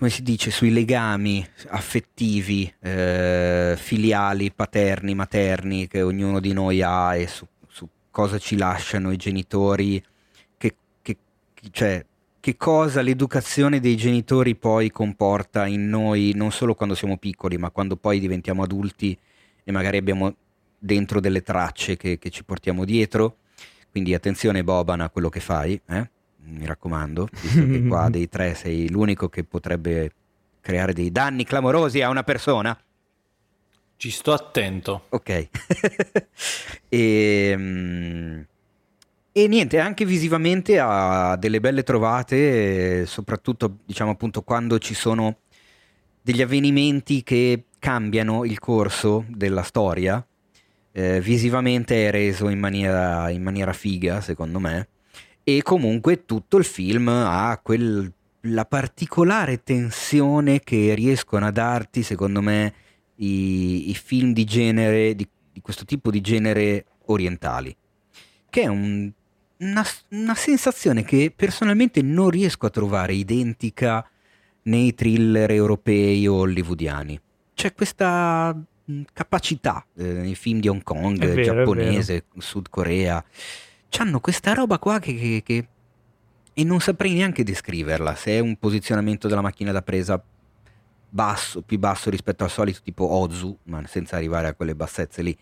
come 0.00 0.12
si 0.12 0.22
dice, 0.22 0.50
sui 0.50 0.72
legami 0.72 1.46
affettivi, 1.68 2.72
eh, 2.80 3.74
filiali, 3.76 4.50
paterni, 4.50 5.14
materni 5.14 5.88
che 5.88 6.00
ognuno 6.00 6.40
di 6.40 6.54
noi 6.54 6.80
ha 6.80 7.14
e 7.14 7.26
su, 7.26 7.46
su 7.68 7.86
cosa 8.10 8.38
ci 8.38 8.56
lasciano 8.56 9.12
i 9.12 9.18
genitori, 9.18 10.02
che, 10.56 10.74
che, 11.02 11.18
cioè, 11.70 12.02
che 12.40 12.56
cosa 12.56 13.02
l'educazione 13.02 13.78
dei 13.78 13.94
genitori 13.98 14.56
poi 14.56 14.90
comporta 14.90 15.66
in 15.66 15.90
noi, 15.90 16.32
non 16.34 16.50
solo 16.50 16.74
quando 16.74 16.94
siamo 16.94 17.18
piccoli, 17.18 17.58
ma 17.58 17.68
quando 17.68 17.96
poi 17.96 18.20
diventiamo 18.20 18.62
adulti 18.62 19.14
e 19.62 19.70
magari 19.70 19.98
abbiamo 19.98 20.34
dentro 20.78 21.20
delle 21.20 21.42
tracce 21.42 21.98
che, 21.98 22.18
che 22.18 22.30
ci 22.30 22.42
portiamo 22.42 22.86
dietro. 22.86 23.36
Quindi 23.90 24.14
attenzione 24.14 24.64
Boban 24.64 25.02
a 25.02 25.10
quello 25.10 25.28
che 25.28 25.40
fai, 25.40 25.78
eh? 25.86 26.10
Mi 26.50 26.66
raccomando, 26.66 27.28
visto 27.30 27.66
che 27.66 27.86
qua 27.86 28.08
dei 28.10 28.28
tre 28.28 28.54
sei 28.54 28.88
l'unico 28.90 29.28
che 29.28 29.44
potrebbe 29.44 30.12
creare 30.60 30.92
dei 30.92 31.10
danni 31.10 31.44
clamorosi 31.44 32.02
a 32.02 32.08
una 32.08 32.22
persona. 32.22 32.78
Ci 33.96 34.10
sto 34.10 34.32
attento. 34.32 35.06
Ok. 35.10 35.48
e, 36.88 37.54
um, 37.56 38.46
e, 39.32 39.48
niente, 39.48 39.78
anche 39.78 40.04
visivamente 40.04 40.78
ha 40.78 41.36
delle 41.36 41.60
belle 41.60 41.82
trovate, 41.82 43.04
soprattutto 43.06 43.78
diciamo 43.84 44.10
appunto 44.10 44.42
quando 44.42 44.78
ci 44.78 44.94
sono 44.94 45.38
degli 46.22 46.42
avvenimenti 46.42 47.22
che 47.22 47.64
cambiano 47.78 48.44
il 48.44 48.58
corso 48.58 49.24
della 49.28 49.62
storia. 49.62 50.24
Eh, 50.92 51.20
visivamente 51.20 52.08
è 52.08 52.10
reso 52.10 52.48
in 52.48 52.58
maniera, 52.58 53.30
in 53.30 53.42
maniera 53.42 53.72
figa, 53.72 54.20
secondo 54.20 54.58
me 54.58 54.88
e 55.42 55.62
comunque 55.62 56.24
tutto 56.24 56.58
il 56.58 56.64
film 56.64 57.08
ha 57.08 57.58
quella 57.62 58.64
particolare 58.68 59.62
tensione 59.62 60.60
che 60.60 60.94
riescono 60.94 61.46
a 61.46 61.50
darti, 61.50 62.02
secondo 62.02 62.40
me, 62.40 62.74
i, 63.16 63.90
i 63.90 63.94
film 63.94 64.32
di 64.32 64.44
genere, 64.44 65.14
di, 65.14 65.26
di, 65.52 65.60
questo 65.60 65.84
tipo 65.84 66.10
di 66.10 66.20
genere 66.20 66.86
orientali, 67.06 67.74
che 68.48 68.62
è 68.62 68.66
un, 68.66 69.10
una, 69.58 69.84
una 70.10 70.34
sensazione 70.34 71.02
che 71.02 71.32
personalmente 71.34 72.02
non 72.02 72.30
riesco 72.30 72.66
a 72.66 72.70
trovare 72.70 73.14
identica 73.14 74.08
nei 74.62 74.94
thriller 74.94 75.50
europei 75.50 76.26
o 76.26 76.36
hollywoodiani. 76.36 77.20
C'è 77.54 77.74
questa 77.74 78.56
capacità 79.12 79.84
eh, 79.96 80.04
nei 80.04 80.34
film 80.34 80.60
di 80.60 80.68
Hong 80.68 80.82
Kong, 80.82 81.18
vero, 81.18 81.42
giapponese, 81.42 82.24
Sud 82.38 82.68
Corea 82.68 83.24
hanno 83.98 84.20
questa 84.20 84.52
roba 84.54 84.78
qua 84.78 84.98
che, 84.98 85.14
che, 85.14 85.42
che, 85.44 85.68
E 86.54 86.64
non 86.64 86.80
saprei 86.80 87.14
neanche 87.14 87.44
descriverla, 87.44 88.14
se 88.14 88.32
è 88.32 88.38
un 88.40 88.56
posizionamento 88.56 89.28
della 89.28 89.40
macchina 89.40 89.72
da 89.72 89.82
presa 89.82 90.22
basso, 91.10 91.62
più 91.62 91.78
basso 91.78 92.08
rispetto 92.08 92.44
al 92.44 92.50
solito, 92.50 92.80
tipo 92.82 93.10
Ozu, 93.12 93.56
ma 93.64 93.84
senza 93.86 94.16
arrivare 94.16 94.48
a 94.48 94.54
quelle 94.54 94.74
bassezze 94.74 95.22
lì. 95.22 95.36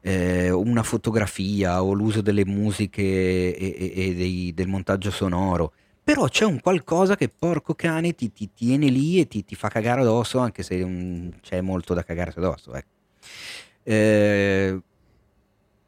Eh, 0.00 0.50
una 0.50 0.82
fotografia 0.82 1.82
o 1.82 1.92
l'uso 1.92 2.20
delle 2.20 2.44
musiche 2.44 3.02
e, 3.02 3.56
e, 3.56 3.92
e 3.94 4.14
dei, 4.14 4.52
del 4.54 4.68
montaggio 4.68 5.10
sonoro. 5.10 5.72
Però 6.04 6.26
c'è 6.26 6.44
un 6.44 6.60
qualcosa 6.60 7.16
che, 7.16 7.28
porco 7.28 7.74
cane, 7.74 8.14
ti, 8.14 8.32
ti 8.32 8.50
tiene 8.54 8.88
lì 8.88 9.20
e 9.20 9.26
ti, 9.26 9.44
ti, 9.44 9.54
fa 9.54 9.68
cagare 9.68 10.00
addosso, 10.00 10.38
anche 10.38 10.62
se 10.62 10.80
um, 10.82 11.30
c'è 11.42 11.60
molto 11.60 11.92
da 11.92 12.02
cagare 12.02 12.32
addosso. 12.34 12.72
Ecco. 12.74 12.88
Eh, 13.82 14.80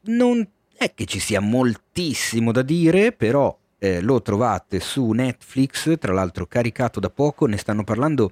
non 0.01 0.47
è 0.81 0.95
che 0.95 1.05
ci 1.05 1.19
sia 1.19 1.39
moltissimo 1.39 2.51
da 2.51 2.63
dire, 2.63 3.11
però 3.11 3.55
eh, 3.77 4.01
lo 4.01 4.19
trovate 4.23 4.79
su 4.79 5.11
Netflix, 5.11 5.97
tra 5.99 6.11
l'altro 6.11 6.47
caricato 6.47 6.99
da 6.99 7.11
poco, 7.11 7.45
ne 7.45 7.57
stanno 7.57 7.83
parlando 7.83 8.31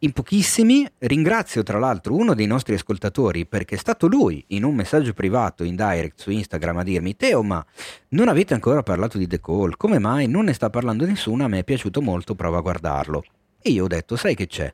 in 0.00 0.10
pochissimi. 0.10 0.84
Ringrazio 0.98 1.62
tra 1.62 1.78
l'altro 1.78 2.16
uno 2.16 2.34
dei 2.34 2.46
nostri 2.46 2.74
ascoltatori 2.74 3.46
perché 3.46 3.76
è 3.76 3.78
stato 3.78 4.08
lui 4.08 4.44
in 4.48 4.64
un 4.64 4.74
messaggio 4.74 5.12
privato 5.12 5.62
in 5.62 5.76
direct 5.76 6.18
su 6.20 6.30
Instagram 6.30 6.78
a 6.78 6.82
dirmi 6.82 7.14
Teo 7.14 7.44
ma 7.44 7.64
non 8.08 8.26
avete 8.26 8.54
ancora 8.54 8.82
parlato 8.82 9.16
di 9.16 9.28
The 9.28 9.40
Call, 9.40 9.74
come 9.76 10.00
mai 10.00 10.26
non 10.26 10.46
ne 10.46 10.52
sta 10.52 10.70
parlando 10.70 11.06
nessuno? 11.06 11.44
A 11.44 11.48
me 11.48 11.60
è 11.60 11.64
piaciuto 11.64 12.02
molto, 12.02 12.34
prova 12.34 12.58
a 12.58 12.62
guardarlo. 12.62 13.24
E 13.62 13.70
io 13.70 13.84
ho 13.84 13.88
detto 13.88 14.16
sai 14.16 14.34
che 14.34 14.48
c'è? 14.48 14.72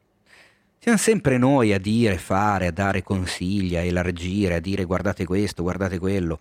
Siamo 0.78 0.98
sempre 0.98 1.38
noi 1.38 1.72
a 1.72 1.78
dire, 1.78 2.18
fare, 2.18 2.66
a 2.66 2.70
dare 2.70 3.02
consigli, 3.02 3.76
a 3.76 3.80
elargire, 3.80 4.54
a 4.54 4.60
dire 4.60 4.84
guardate 4.84 5.24
questo, 5.24 5.62
guardate 5.62 5.98
quello. 5.98 6.40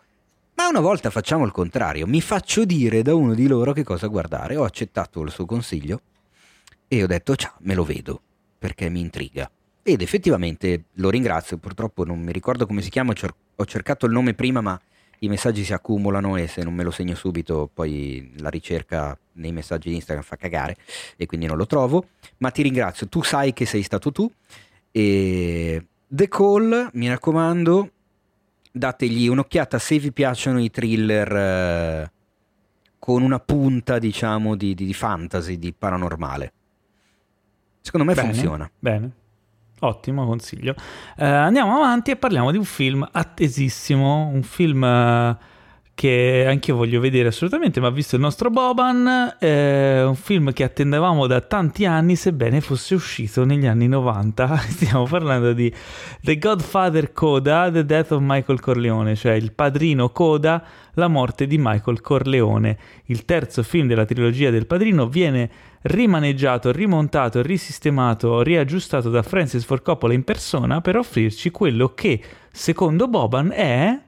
Ma 0.55 0.67
una 0.67 0.79
volta 0.79 1.09
facciamo 1.09 1.45
il 1.45 1.51
contrario, 1.51 2.05
mi 2.05 2.21
faccio 2.21 2.63
dire 2.63 3.01
da 3.01 3.15
uno 3.15 3.33
di 3.33 3.47
loro 3.47 3.73
che 3.73 3.83
cosa 3.83 4.07
guardare. 4.07 4.55
Ho 4.55 4.63
accettato 4.63 5.21
il 5.21 5.31
suo 5.31 5.45
consiglio 5.45 6.01
e 6.87 7.03
ho 7.03 7.07
detto 7.07 7.35
ciao, 7.35 7.55
me 7.61 7.73
lo 7.73 7.83
vedo, 7.83 8.21
perché 8.59 8.87
mi 8.89 8.99
intriga. 8.99 9.49
Ed 9.81 10.01
effettivamente 10.01 10.85
lo 10.93 11.09
ringrazio, 11.09 11.57
purtroppo 11.57 12.05
non 12.05 12.19
mi 12.19 12.31
ricordo 12.31 12.67
come 12.67 12.81
si 12.81 12.89
chiama, 12.89 13.13
ho 13.55 13.65
cercato 13.65 14.05
il 14.05 14.11
nome 14.11 14.33
prima 14.35 14.61
ma 14.61 14.79
i 15.19 15.27
messaggi 15.27 15.63
si 15.63 15.73
accumulano 15.73 16.35
e 16.35 16.47
se 16.47 16.63
non 16.63 16.73
me 16.73 16.83
lo 16.83 16.91
segno 16.91 17.15
subito 17.15 17.69
poi 17.73 18.33
la 18.37 18.49
ricerca 18.49 19.17
nei 19.33 19.51
messaggi 19.51 19.89
di 19.89 19.95
Instagram 19.95 20.23
fa 20.23 20.35
cagare 20.35 20.75
e 21.15 21.25
quindi 21.25 21.45
non 21.47 21.57
lo 21.57 21.65
trovo. 21.65 22.09
Ma 22.37 22.51
ti 22.51 22.61
ringrazio, 22.61 23.07
tu 23.07 23.23
sai 23.23 23.53
che 23.53 23.65
sei 23.65 23.83
stato 23.83 24.11
tu. 24.11 24.31
E 24.91 25.85
The 26.07 26.27
Call, 26.27 26.89
mi 26.93 27.07
raccomando, 27.07 27.89
dategli 28.75 29.27
un'occhiata 29.27 29.77
se 29.77 29.99
vi 29.99 30.11
piacciono 30.11 30.59
i 30.59 30.71
thriller 30.71 31.35
eh, 31.35 32.11
con 32.97 33.21
una 33.21 33.39
punta, 33.39 33.99
diciamo, 33.99 34.55
di, 34.55 34.73
di, 34.73 34.93
fantasy, 34.93 35.59
di 35.59 35.73
paranormale. 35.73 36.53
Secondo 37.81 38.07
me 38.07 38.13
bene, 38.13 38.33
funziona. 38.33 38.71
Bene. 38.79 39.11
Ottimo 39.79 40.25
consiglio. 40.25 40.73
Uh, 41.17 41.23
andiamo 41.23 41.75
avanti 41.75 42.11
e 42.11 42.15
parliamo 42.15 42.51
di 42.51 42.57
un 42.57 42.63
film 42.63 43.07
attesissimo, 43.11 44.27
un 44.27 44.41
film 44.41 44.81
uh, 44.81 45.37
che 45.95 46.45
anch'io 46.47 46.75
voglio 46.75 46.99
vedere 46.99 47.27
assolutamente, 47.27 47.79
ma 47.79 47.89
visto 47.89 48.15
il 48.15 48.21
nostro 48.21 48.49
Boban, 48.49 49.35
è 49.37 50.03
un 50.03 50.15
film 50.15 50.51
che 50.51 50.63
attendevamo 50.63 51.27
da 51.27 51.39
tanti 51.41 51.85
anni, 51.85 52.15
sebbene 52.15 52.61
fosse 52.61 52.95
uscito 52.95 53.45
negli 53.45 53.67
anni 53.67 53.87
90. 53.87 54.57
Stiamo 54.69 55.05
parlando 55.05 55.53
di 55.53 55.71
The 56.21 56.37
Godfather 56.37 57.13
Coda, 57.13 57.69
The 57.71 57.85
Death 57.85 58.11
of 58.11 58.21
Michael 58.21 58.59
Corleone, 58.59 59.15
cioè 59.15 59.33
il 59.33 59.53
padrino 59.53 60.09
Coda, 60.09 60.63
la 60.95 61.07
morte 61.07 61.45
di 61.45 61.57
Michael 61.59 62.01
Corleone. 62.01 62.77
Il 63.05 63.23
terzo 63.25 63.61
film 63.61 63.87
della 63.87 64.05
trilogia 64.05 64.49
del 64.49 64.65
padrino 64.65 65.07
viene 65.07 65.49
rimaneggiato, 65.83 66.71
rimontato, 66.71 67.41
risistemato, 67.41 68.41
riaggiustato 68.41 69.09
da 69.09 69.21
Francis 69.21 69.63
Ford 69.63 69.83
Coppola 69.83 70.13
in 70.13 70.23
persona 70.23 70.81
per 70.81 70.97
offrirci 70.97 71.51
quello 71.51 71.93
che, 71.93 72.19
secondo 72.51 73.07
Boban, 73.07 73.51
è 73.51 73.99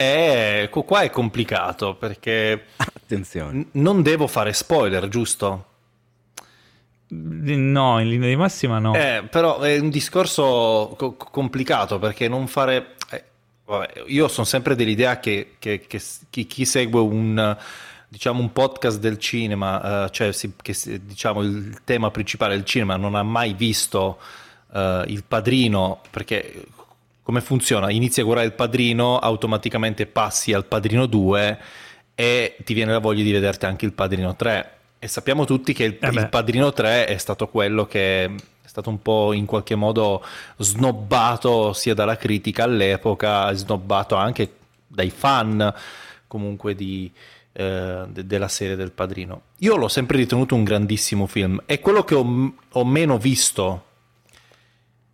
eh, 0.00 0.68
qua 0.70 1.00
è 1.00 1.10
complicato 1.10 1.94
perché 1.94 2.66
Attenzione. 3.08 3.58
N- 3.58 3.68
non 3.72 4.02
devo 4.02 4.26
fare 4.26 4.52
spoiler, 4.52 5.08
giusto? 5.08 5.64
No, 7.08 7.98
in 8.00 8.08
linea 8.10 8.28
di 8.28 8.36
massima 8.36 8.78
no. 8.78 8.94
Eh, 8.94 9.24
però 9.30 9.60
è 9.60 9.78
un 9.78 9.88
discorso 9.88 10.94
co- 10.98 11.16
complicato 11.16 11.98
perché 11.98 12.28
non 12.28 12.46
fare... 12.46 12.96
Eh, 13.10 13.24
vabbè, 13.64 14.04
io 14.08 14.28
sono 14.28 14.46
sempre 14.46 14.74
dell'idea 14.74 15.18
che, 15.18 15.54
che, 15.58 15.86
che 15.86 16.02
chi, 16.28 16.46
chi, 16.46 16.66
segue 16.66 17.00
un, 17.00 17.56
diciamo, 18.08 18.40
un 18.40 18.52
podcast 18.52 18.98
del 18.98 19.16
cinema, 19.16 20.04
uh, 20.04 20.08
cioè 20.10 20.30
si, 20.32 20.52
che 20.60 20.76
diciamo, 21.02 21.40
il 21.40 21.80
tema 21.84 22.10
principale 22.10 22.56
del 22.56 22.66
cinema 22.66 22.96
non 22.96 23.14
ha 23.14 23.22
mai 23.22 23.54
visto 23.54 24.18
uh, 24.72 25.02
il 25.06 25.24
padrino, 25.26 26.02
perché 26.10 26.62
come 27.28 27.42
funziona? 27.42 27.90
Inizi 27.90 28.22
a 28.22 28.24
guardare 28.24 28.46
il 28.46 28.54
padrino, 28.54 29.18
automaticamente 29.18 30.06
passi 30.06 30.54
al 30.54 30.64
padrino 30.64 31.04
2 31.04 31.58
e 32.14 32.56
ti 32.64 32.72
viene 32.72 32.92
la 32.92 33.00
voglia 33.00 33.22
di 33.22 33.30
vederti 33.30 33.66
anche 33.66 33.84
il 33.84 33.92
padrino 33.92 34.34
3. 34.34 34.70
E 34.98 35.08
sappiamo 35.08 35.44
tutti 35.44 35.74
che 35.74 35.84
il, 35.84 35.98
eh 36.00 36.08
il 36.08 36.28
padrino 36.30 36.72
3 36.72 37.04
è 37.04 37.18
stato 37.18 37.48
quello 37.48 37.84
che 37.84 38.24
è 38.24 38.30
stato 38.62 38.88
un 38.88 39.02
po' 39.02 39.34
in 39.34 39.44
qualche 39.44 39.74
modo 39.74 40.24
snobbato 40.56 41.74
sia 41.74 41.92
dalla 41.92 42.16
critica 42.16 42.64
all'epoca, 42.64 43.52
snobbato 43.52 44.14
anche 44.14 44.54
dai 44.86 45.10
fan 45.10 45.74
comunque 46.26 46.74
di, 46.74 47.12
eh, 47.52 48.04
de- 48.08 48.26
della 48.26 48.48
serie 48.48 48.74
del 48.74 48.92
padrino. 48.92 49.42
Io 49.58 49.76
l'ho 49.76 49.88
sempre 49.88 50.16
ritenuto 50.16 50.54
un 50.54 50.64
grandissimo 50.64 51.26
film, 51.26 51.60
è 51.66 51.78
quello 51.78 52.04
che 52.04 52.14
ho, 52.14 52.54
ho 52.72 52.84
meno 52.86 53.18
visto 53.18 53.87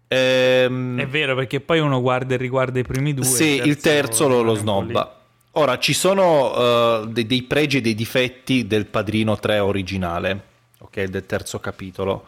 Ehm... 0.09 0.99
È 0.99 1.07
vero, 1.07 1.35
perché 1.35 1.61
poi 1.61 1.81
uno 1.81 2.01
guarda 2.01 2.35
e 2.35 2.37
riguarda 2.37 2.79
i 2.79 2.83
primi 2.85 3.15
due. 3.15 3.25
Sì, 3.25 3.61
il 3.65 3.77
terzo, 3.79 4.29
lo, 4.29 4.43
lo 4.43 4.55
snobba. 4.55 5.21
Ora, 5.53 5.79
ci 5.79 5.93
sono 5.93 7.01
uh, 7.01 7.07
dei, 7.07 7.27
dei, 7.27 7.43
pregi 7.43 7.79
e 7.79 7.81
dei 7.81 7.95
difetti 7.95 8.67
del 8.67 8.87
Padrino 8.87 9.39
3 9.39 9.61
originale, 9.61 10.43
ok, 10.79 11.05
del 11.05 11.27
terzo 11.27 11.61
capitolo. 11.61 12.25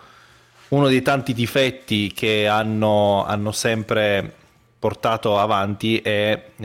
Uno 0.69 0.89
dei 0.89 1.03
tanti 1.03 1.33
difetti 1.33 2.13
che 2.13 2.47
hanno, 2.47 3.25
hanno 3.25 3.53
sempre 3.53 4.33
portato 4.79 5.39
avanti 5.39 5.99
è 5.99 6.51
uh, 6.57 6.65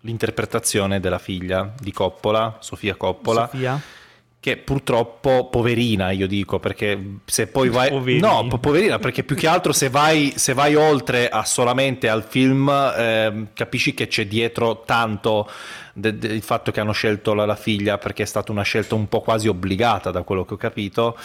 l'interpretazione 0.00 0.98
della 0.98 1.18
figlia 1.18 1.72
di 1.78 1.92
Coppola, 1.92 2.56
Sofia 2.60 2.96
Coppola. 2.96 3.48
Sofia 3.50 3.80
che 4.46 4.56
purtroppo 4.58 5.48
poverina 5.48 6.12
io 6.12 6.28
dico 6.28 6.60
perché 6.60 7.16
se 7.24 7.48
poi 7.48 7.68
vai 7.68 7.88
poverina. 7.88 8.28
no 8.28 8.58
poverina 8.60 9.00
perché 9.00 9.24
più 9.24 9.34
che 9.34 9.48
altro 9.48 9.72
se 9.72 9.88
vai, 9.88 10.34
se 10.36 10.52
vai 10.52 10.76
oltre 10.76 11.28
a 11.28 11.44
solamente 11.44 12.08
al 12.08 12.22
film 12.22 12.68
eh, 12.68 13.46
capisci 13.52 13.92
che 13.92 14.06
c'è 14.06 14.28
dietro 14.28 14.82
tanto 14.86 15.50
del 15.94 16.16
de, 16.16 16.40
fatto 16.42 16.70
che 16.70 16.78
hanno 16.78 16.92
scelto 16.92 17.34
la, 17.34 17.44
la, 17.44 17.56
figlia 17.56 17.98
perché 17.98 18.22
è 18.22 18.26
stata 18.26 18.52
una 18.52 18.62
scelta 18.62 18.94
un 18.94 19.08
po' 19.08 19.20
quasi 19.20 19.48
obbligata 19.48 20.12
da 20.12 20.22
quello 20.22 20.44
che 20.44 20.54
ho 20.54 20.58
capito 20.58 21.18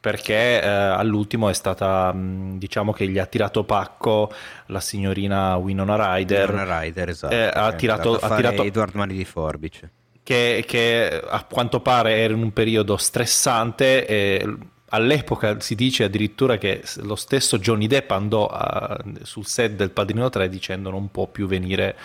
perché 0.00 0.62
eh, 0.62 0.66
all'ultimo 0.66 1.50
è 1.50 1.54
stata 1.54 2.10
diciamo 2.16 2.94
che 2.94 3.06
gli 3.06 3.18
ha 3.18 3.26
tirato 3.26 3.64
pacco 3.64 4.32
la 4.68 4.80
signorina 4.80 5.56
Winona 5.56 6.14
Ryder 6.14 6.48
Winona 6.48 6.80
Ryder 6.80 7.08
esatto 7.10 7.34
eh, 7.34 7.50
ha 7.52 7.70
tirato, 7.74 8.16
ha 8.16 8.34
tirato 8.34 8.64
Edward 8.64 8.94
Mani 8.94 9.14
di 9.14 9.26
Forbice 9.26 9.90
che, 10.22 10.64
che, 10.66 11.22
a 11.24 11.44
quanto 11.44 11.80
pare 11.80 12.16
era 12.16 12.32
in 12.32 12.42
un 12.42 12.52
periodo 12.52 12.96
stressante 12.96 14.06
e 14.06 14.56
all'epoca 14.90 15.60
si 15.60 15.74
dice 15.74 16.04
addirittura 16.04 16.58
che 16.58 16.82
lo 16.96 17.16
stesso 17.16 17.58
Johnny 17.58 17.86
Depp 17.86 18.10
andò 18.10 18.46
a, 18.46 18.98
sul 19.22 19.46
set 19.46 19.72
del 19.72 19.90
Padrino 19.90 20.28
3 20.28 20.48
dicendo 20.48 20.90
non 20.90 21.10
può 21.10 21.26
più 21.26 21.46
venire 21.46 21.96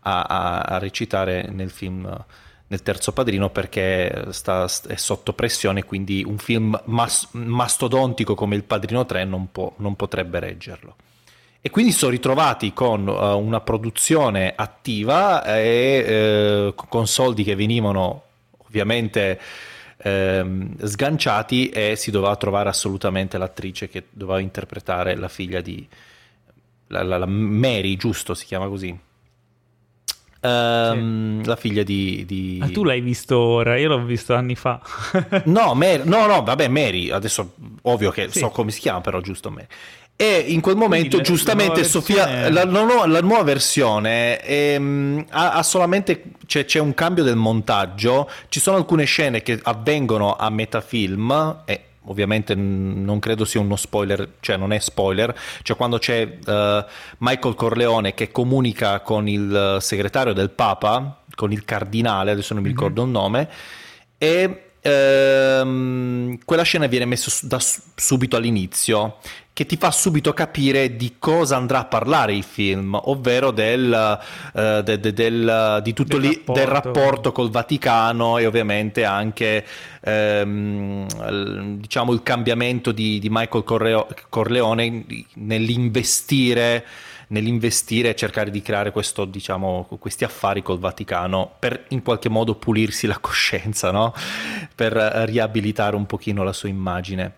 a, 0.00 0.22
a, 0.22 0.60
a 0.60 0.78
recitare 0.78 1.48
nel 1.50 1.70
film 1.70 2.24
nel 2.68 2.82
terzo 2.82 3.12
padrino 3.12 3.50
perché 3.50 4.26
sta, 4.30 4.68
è 4.88 4.96
sotto 4.96 5.32
pressione 5.34 5.84
quindi 5.84 6.24
un 6.26 6.38
film 6.38 6.80
mas, 6.86 7.28
mastodontico 7.30 8.34
come 8.34 8.56
il 8.56 8.64
padrino 8.64 9.06
3 9.06 9.24
non, 9.24 9.52
può, 9.52 9.72
non 9.78 9.94
potrebbe 9.94 10.40
reggerlo 10.40 10.96
e 11.66 11.70
quindi 11.70 11.90
sono 11.90 12.12
ritrovati 12.12 12.72
con 12.72 13.08
uh, 13.08 13.36
una 13.36 13.60
produzione 13.60 14.52
attiva 14.54 15.44
e 15.44 16.68
uh, 16.68 16.74
con 16.76 17.08
soldi 17.08 17.42
che 17.42 17.56
venivano 17.56 18.22
ovviamente 18.58 19.40
uh, 19.96 20.76
sganciati 20.80 21.70
e 21.70 21.96
si 21.96 22.12
doveva 22.12 22.36
trovare 22.36 22.68
assolutamente 22.68 23.36
l'attrice 23.36 23.88
che 23.88 24.04
doveva 24.10 24.38
interpretare 24.38 25.16
la 25.16 25.26
figlia 25.26 25.60
di 25.60 25.84
la, 26.86 27.02
la, 27.02 27.18
la 27.18 27.26
Mary, 27.26 27.96
giusto 27.96 28.34
si 28.34 28.44
chiama 28.44 28.68
così. 28.68 28.96
Um, 30.42 31.40
sì. 31.40 31.48
La 31.48 31.56
figlia 31.56 31.82
di, 31.82 32.22
di... 32.26 32.58
Ma 32.60 32.68
tu 32.68 32.84
l'hai 32.84 33.00
visto 33.00 33.36
ora, 33.36 33.76
io 33.76 33.88
l'ho 33.88 34.04
visto 34.04 34.34
anni 34.34 34.54
fa. 34.54 34.80
no, 35.46 35.74
Mary, 35.74 36.02
no, 36.04 36.26
no, 36.26 36.44
vabbè, 36.44 36.68
Mary, 36.68 37.10
adesso 37.10 37.54
ovvio 37.82 38.12
che 38.12 38.30
sì. 38.30 38.38
so 38.38 38.50
come 38.50 38.70
si 38.70 38.78
chiama, 38.78 39.00
però 39.00 39.20
giusto 39.20 39.50
Mary. 39.50 39.66
E 40.18 40.44
in 40.48 40.62
quel 40.62 40.76
momento, 40.76 41.18
Quindi, 41.18 41.28
giustamente, 41.28 41.82
la 41.82 41.86
Sofia, 41.86 42.48
la, 42.48 42.64
la, 42.64 43.06
la, 43.06 43.20
nuova 43.20 43.42
versione 43.42 44.40
ehm, 44.40 45.26
ha, 45.28 45.52
ha, 45.52 45.62
solamente 45.62 46.22
c'è, 46.46 46.64
c'è, 46.64 46.80
un 46.80 46.94
cambio 46.94 47.22
del 47.22 47.36
montaggio. 47.36 48.30
Ci 48.48 48.58
sono 48.58 48.78
alcune 48.78 49.04
scene 49.04 49.42
che 49.42 49.60
avvengono 49.62 50.34
a 50.34 50.48
metafilm. 50.48 51.64
E 51.66 51.80
ovviamente 52.04 52.54
non 52.54 53.18
credo 53.18 53.44
sia 53.44 53.60
uno 53.60 53.76
spoiler, 53.76 54.36
cioè 54.40 54.56
non 54.56 54.72
è 54.72 54.78
spoiler. 54.78 55.38
Cioè, 55.62 55.76
quando 55.76 55.98
c'è 55.98 56.22
uh, 56.22 56.84
Michael 57.18 57.54
Corleone 57.54 58.14
che 58.14 58.32
comunica 58.32 59.00
con 59.00 59.28
il 59.28 59.76
segretario 59.80 60.32
del 60.32 60.48
Papa, 60.48 61.24
con 61.34 61.52
il 61.52 61.66
cardinale, 61.66 62.30
adesso 62.30 62.54
non 62.54 62.62
mi 62.62 62.70
mm-hmm. 62.70 62.78
ricordo 62.78 63.02
mm-hmm. 63.02 63.14
il 63.14 63.20
nome, 63.20 63.48
e 64.16 64.65
ehm, 64.86 66.38
quella 66.44 66.62
scena 66.62 66.86
viene 66.86 67.04
messa 67.04 67.30
da 67.46 67.60
subito 67.94 68.36
all'inizio 68.36 69.18
che 69.56 69.64
ti 69.64 69.78
fa 69.78 69.90
subito 69.90 70.34
capire 70.34 70.96
di 70.96 71.14
cosa 71.18 71.56
andrà 71.56 71.78
a 71.78 71.84
parlare 71.86 72.34
il 72.34 72.42
film, 72.42 72.94
ovvero 73.04 73.52
del, 73.52 74.18
uh, 74.52 74.82
de, 74.82 75.00
de, 75.00 75.12
del, 75.14 75.80
di 75.82 75.94
tutto 75.94 76.18
del, 76.18 76.28
lì, 76.28 76.34
rapporto. 76.34 76.60
del 76.60 76.70
rapporto 76.70 77.32
col 77.32 77.48
Vaticano 77.48 78.36
e 78.36 78.44
ovviamente 78.44 79.04
anche 79.04 79.64
ehm, 80.02 81.78
diciamo 81.78 82.12
il 82.12 82.22
cambiamento 82.22 82.92
di, 82.92 83.18
di 83.18 83.28
Michael 83.30 83.64
Correo, 83.64 84.06
Corleone 84.28 85.06
nell'investire 85.36 86.84
nell'investire 87.28 88.10
e 88.10 88.14
cercare 88.14 88.50
di 88.50 88.62
creare 88.62 88.90
questo, 88.90 89.24
diciamo, 89.24 89.88
questi 89.98 90.24
affari 90.24 90.62
col 90.62 90.78
Vaticano 90.78 91.52
per 91.58 91.86
in 91.88 92.02
qualche 92.02 92.28
modo 92.28 92.54
pulirsi 92.54 93.06
la 93.06 93.18
coscienza, 93.18 93.90
no? 93.90 94.14
per 94.74 94.92
riabilitare 94.92 95.96
un 95.96 96.06
pochino 96.06 96.42
la 96.42 96.52
sua 96.52 96.68
immagine. 96.68 97.32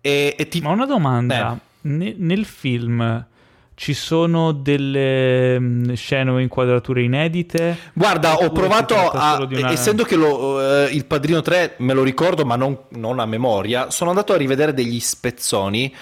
E, 0.00 0.34
e 0.38 0.48
ti... 0.48 0.60
Ma 0.60 0.70
una 0.70 0.86
domanda, 0.86 1.58
ne, 1.82 2.14
nel 2.16 2.44
film 2.44 3.26
ci 3.74 3.94
sono 3.94 4.52
delle 4.52 5.92
scene 5.94 6.30
o 6.30 6.38
inquadrature 6.38 7.02
inedite? 7.02 7.76
Guarda, 7.94 8.36
ho 8.36 8.50
provato 8.50 8.94
a... 8.94 9.42
Una... 9.42 9.70
Essendo 9.70 10.04
che 10.04 10.16
lo, 10.16 10.56
uh, 10.56 10.88
il 10.90 11.04
Padrino 11.06 11.40
3 11.40 11.76
me 11.78 11.94
lo 11.94 12.02
ricordo 12.02 12.44
ma 12.44 12.56
non, 12.56 12.78
non, 12.90 13.18
a 13.18 13.26
memoria, 13.26 13.90
sono 13.90 14.10
andato 14.10 14.32
a 14.32 14.36
rivedere 14.36 14.74
degli 14.74 15.00
spezzoni. 15.00 15.94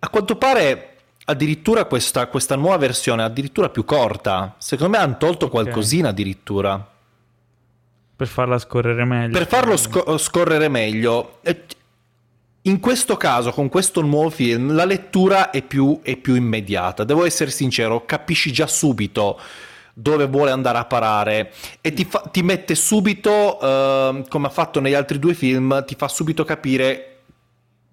A 0.00 0.08
quanto 0.08 0.36
pare 0.36 0.93
addirittura 1.24 1.84
questa, 1.86 2.26
questa 2.26 2.56
nuova 2.56 2.76
versione 2.76 3.22
è 3.22 3.26
addirittura 3.26 3.68
più 3.68 3.84
corta. 3.84 4.54
Secondo 4.58 4.96
me 4.96 5.02
hanno 5.02 5.16
tolto 5.16 5.46
okay. 5.46 5.62
qualcosina 5.62 6.08
addirittura. 6.10 6.92
Per 8.16 8.26
farla 8.26 8.58
scorrere 8.58 9.04
meglio. 9.04 9.36
Per 9.38 9.46
farlo 9.46 9.76
sc- 9.76 10.16
scorrere 10.18 10.68
meglio. 10.68 11.40
In 12.62 12.80
questo 12.80 13.16
caso, 13.16 13.50
con 13.50 13.68
questo 13.68 14.00
nuovo 14.00 14.30
film, 14.30 14.74
la 14.74 14.84
lettura 14.84 15.50
è 15.50 15.62
più, 15.62 16.00
è 16.02 16.16
più 16.16 16.34
immediata. 16.34 17.04
Devo 17.04 17.26
essere 17.26 17.50
sincero, 17.50 18.04
capisci 18.04 18.52
già 18.52 18.66
subito 18.66 19.38
dove 19.96 20.26
vuole 20.26 20.50
andare 20.50 20.78
a 20.78 20.86
parare 20.86 21.52
e 21.80 21.92
ti, 21.92 22.04
fa, 22.04 22.20
ti 22.30 22.42
mette 22.42 22.74
subito, 22.74 23.30
uh, 23.30 24.26
come 24.28 24.46
ha 24.48 24.50
fatto 24.50 24.80
negli 24.80 24.94
altri 24.94 25.20
due 25.20 25.34
film, 25.34 25.84
ti 25.84 25.94
fa 25.94 26.08
subito 26.08 26.44
capire 26.44 27.10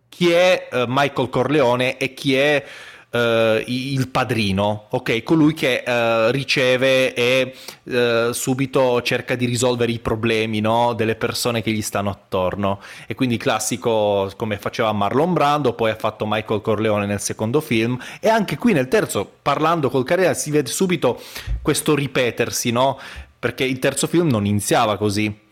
chi 0.10 0.32
è 0.32 0.68
uh, 0.72 0.86
Michael 0.88 1.30
Corleone 1.30 1.98
e 1.98 2.14
chi 2.14 2.36
è 2.36 2.64
uh, 3.12 3.64
il 3.66 4.08
padrino, 4.10 4.86
ok? 4.90 5.24
Colui 5.24 5.54
che 5.54 5.84
uh, 5.86 6.32
riceve 6.32 7.14
e 7.14 7.54
uh, 7.84 8.32
subito 8.32 9.02
cerca 9.02 9.36
di 9.36 9.46
risolvere 9.46 9.92
i 9.92 10.00
problemi 10.00 10.60
no? 10.60 10.94
delle 10.94 11.16
persone 11.16 11.62
che 11.62 11.72
gli 11.72 11.82
stanno 11.82 12.10
attorno. 12.10 12.80
E 13.08 13.16
quindi 13.16 13.38
classico 13.38 14.32
come 14.36 14.58
faceva 14.58 14.92
Marlon 14.92 15.34
Brando, 15.34 15.74
poi 15.74 15.92
ha 15.92 15.96
fatto 15.96 16.26
Michael 16.28 16.62
Corleone 16.62 17.06
nel 17.06 17.20
secondo 17.20 17.62
film 17.62 18.00
e 18.20 18.30
anche 18.30 18.58
qui 18.58 18.74
nel 18.74 18.88
terzo, 18.88 19.30
parlando 19.42 19.90
col 19.90 20.06
carriera, 20.06 20.34
si 20.34 20.52
vede 20.52 20.70
subito 20.70 21.20
questo 21.62 21.96
ripetersi, 21.96 22.72
no? 22.72 23.00
Perché 23.38 23.64
il 23.64 23.80
terzo 23.80 24.08
film 24.08 24.28
non 24.28 24.46
iniziava 24.46 24.98
così. 24.98 25.50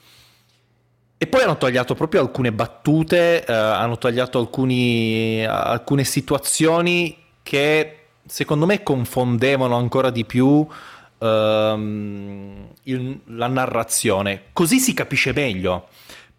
E 1.21 1.27
poi 1.27 1.41
hanno 1.41 1.57
tagliato 1.57 1.95
proprio 1.95 2.21
alcune 2.21 2.53
battute, 2.53 3.43
eh, 3.43 3.51
hanno 3.51 3.97
tagliato 3.97 4.39
alcuni, 4.39 5.43
alcune 5.45 6.05
situazioni 6.05 7.13
che 7.49 7.95
secondo 8.27 8.67
me 8.67 8.83
confondevano 8.83 9.75
ancora 9.75 10.11
di 10.11 10.23
più 10.23 10.67
ehm, 11.17 12.67
il, 12.83 13.19
la 13.25 13.47
narrazione. 13.47 14.43
Così 14.53 14.77
si 14.77 14.93
capisce 14.93 15.33
meglio. 15.33 15.87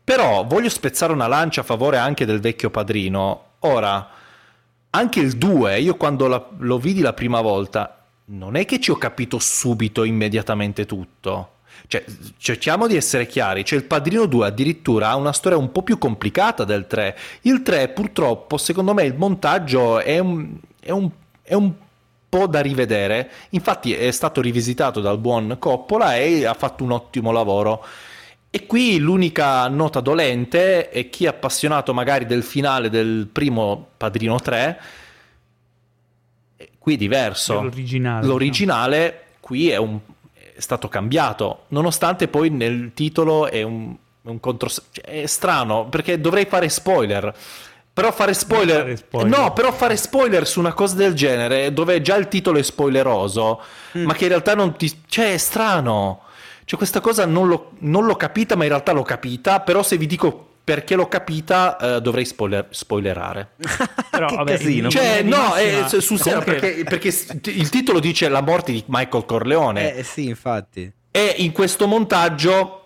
Però 0.05 0.44
voglio 0.44 0.68
spezzare 0.68 1.12
una 1.12 1.26
lancia 1.26 1.62
a 1.62 1.64
favore 1.64 1.97
anche 1.97 2.24
del 2.24 2.39
vecchio 2.39 2.70
padrino. 2.70 3.44
Ora, 3.60 4.08
anche 4.90 5.18
il 5.18 5.36
2, 5.36 5.80
io 5.80 5.97
quando 5.97 6.28
la, 6.28 6.48
lo 6.58 6.78
vidi 6.78 7.00
la 7.00 7.12
prima 7.12 7.40
volta, 7.40 8.05
non 8.26 8.55
è 8.55 8.64
che 8.64 8.78
ci 8.78 8.92
ho 8.92 8.97
capito 8.97 9.40
subito, 9.40 10.05
immediatamente 10.05 10.86
tutto. 10.86 11.55
Cioè, 11.89 12.05
cerchiamo 12.36 12.86
di 12.86 12.94
essere 12.94 13.26
chiari, 13.26 13.64
cioè 13.64 13.80
il 13.80 13.84
Padrino 13.84 14.26
2 14.26 14.47
addirittura 14.47 15.08
ha 15.08 15.16
una 15.16 15.32
storia 15.32 15.58
un 15.58 15.72
po' 15.72 15.82
più 15.82 15.98
complicata 15.98 16.62
del 16.62 16.86
3. 16.86 17.16
Il 17.42 17.62
3 17.62 17.89
purtroppo, 17.89 18.58
secondo 18.58 18.94
me, 18.94 19.02
il 19.02 19.16
montaggio 19.16 19.98
è 19.98 20.20
un, 20.20 20.56
è 20.81 20.91
un, 20.91 21.09
è 21.42 21.55
un 21.55 21.73
po' 22.28 22.47
da 22.47 22.60
rivedere. 22.60 23.31
Infatti 23.50 23.92
è 23.94 24.10
stato 24.10 24.41
rivisitato 24.41 25.00
dal 25.00 25.18
buon 25.18 25.57
Coppola 25.59 26.17
e 26.17 26.47
ha 26.47 26.55
fatto 26.55 26.84
un 26.84 26.92
ottimo 26.92 27.31
lavoro. 27.31 27.84
E 28.52 28.67
qui 28.67 28.99
l'unica 28.99 29.68
nota 29.68 30.00
dolente 30.00 30.89
è 30.89 31.09
chi 31.09 31.25
è 31.25 31.28
appassionato 31.28 31.94
magari 31.94 32.26
del 32.26 32.42
finale 32.42 32.91
del 32.91 33.28
primo 33.31 33.91
Padrino 33.97 34.41
3, 34.41 34.81
qui 36.76 36.94
è 36.94 36.97
diverso. 36.97 37.62
L'originale. 37.62 38.26
L'originale 38.26 39.07
no? 39.07 39.36
qui 39.39 39.70
è, 39.70 39.76
un, 39.76 40.00
è, 40.33 40.59
stato 40.59 40.89
cambiato, 40.89 41.67
nonostante 41.68 42.26
poi 42.26 42.50
nel 42.50 42.91
titolo 42.92 43.47
è 43.47 43.62
un, 43.62 43.94
un 44.23 44.41
contro... 44.41 44.68
Cioè, 44.68 45.05
è 45.05 45.26
strano, 45.26 45.86
perché 45.89 46.20
dovrei 46.20 46.47
fare 46.47 46.68
spoiler. 46.68 47.33
Però 48.01 48.12
fare 48.12 48.35
spoiler... 48.35 48.81
fare 48.81 48.97
spoiler... 48.97 49.39
No, 49.39 49.53
però 49.53 49.73
fare 49.73 49.97
spoiler 49.97 50.47
su 50.47 50.59
una 50.59 50.73
cosa 50.73 50.95
del 50.95 51.15
genere, 51.15 51.73
dove 51.73 52.01
già 52.01 52.17
il 52.17 52.29
titolo 52.29 52.59
è 52.59 52.62
spoileroso, 52.62 53.62
mm. 53.99 54.05
ma 54.05 54.15
che 54.15 54.25
in 54.25 54.31
realtà 54.31 54.55
non 54.55 54.77
ti... 54.77 55.03
Cioè, 55.07 55.35
è 55.35 55.37
strano. 55.37 56.23
Cioè, 56.65 56.79
questa 56.79 57.01
cosa 57.01 57.27
non, 57.27 57.49
l'ho, 57.49 57.73
non 57.81 58.07
l'ho 58.07 58.17
capita, 58.17 58.57
ma 58.57 58.62
in 58.62 58.70
realtà 58.70 58.93
l'ho 58.93 59.03
capita, 59.03 59.61
però 59.61 59.83
se 59.83 59.97
vi 59.97 60.07
dico 60.07 60.47
perché 60.62 60.95
l'ho 60.95 61.09
capita 61.09 61.77
eh, 61.77 62.01
dovrei 62.01 62.25
spoiler- 62.25 62.69
spoilerare. 62.70 63.55
Però 64.11 64.29
vabbè, 64.29 64.53
casino. 64.53 64.89
Cioè, 64.89 65.23
no, 65.23 65.55
è, 65.55 65.87
su 65.89 66.17
serio, 66.17 66.43
perché, 66.43 66.85
perché, 66.85 67.09
il 67.45 67.69
titolo 67.70 67.99
dice 67.99 68.29
la 68.29 68.41
morte 68.41 68.70
di 68.70 68.85
Michael 68.87 69.25
Corleone. 69.25 69.97
Eh 69.97 70.03
sì, 70.05 70.29
infatti. 70.29 70.93
E 71.11 71.35
in 71.39 71.51
questo 71.51 71.89
montaggio 71.89 72.80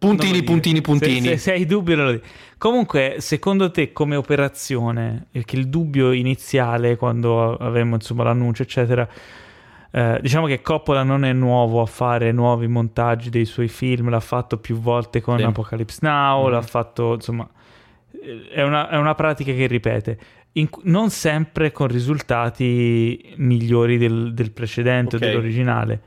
puntini, 0.00 0.42
puntini, 0.42 0.80
puntini. 0.80 1.20
Se, 1.20 1.28
se, 1.28 1.36
se 1.36 1.52
hai 1.52 1.66
dubbi 1.66 1.94
dico. 1.94 2.26
Comunque, 2.56 3.16
secondo 3.18 3.70
te 3.70 3.92
come 3.92 4.16
operazione, 4.16 5.26
perché 5.30 5.56
il 5.56 5.68
dubbio 5.68 6.12
iniziale 6.12 6.96
quando 6.96 7.56
avevamo 7.56 7.94
insomma 7.96 8.24
l'annuncio 8.24 8.62
eccetera, 8.62 9.08
eh, 9.92 10.18
diciamo 10.22 10.46
che 10.46 10.62
Coppola 10.62 11.02
non 11.02 11.24
è 11.24 11.32
nuovo 11.32 11.82
a 11.82 11.86
fare 11.86 12.32
nuovi 12.32 12.66
montaggi 12.66 13.28
dei 13.28 13.44
suoi 13.44 13.68
film, 13.68 14.08
l'ha 14.08 14.20
fatto 14.20 14.58
più 14.58 14.76
volte 14.76 15.20
con 15.20 15.38
sì. 15.38 15.44
Apocalypse 15.44 15.98
Now, 16.02 16.48
mm. 16.48 16.50
l'ha 16.50 16.62
fatto 16.62 17.14
insomma, 17.14 17.48
eh, 18.22 18.48
è 18.48 18.62
una, 18.62 18.88
è 18.88 18.96
una 18.96 19.14
pratica 19.14 19.52
che 19.52 19.66
ripete. 19.66 20.18
In, 20.52 20.68
non 20.84 21.10
sempre 21.10 21.72
con 21.72 21.86
risultati 21.86 23.34
migliori 23.36 23.98
del, 23.98 24.34
del 24.34 24.50
precedente 24.50 25.16
okay. 25.16 25.28
o 25.28 25.30
dell'originale. 25.30 26.00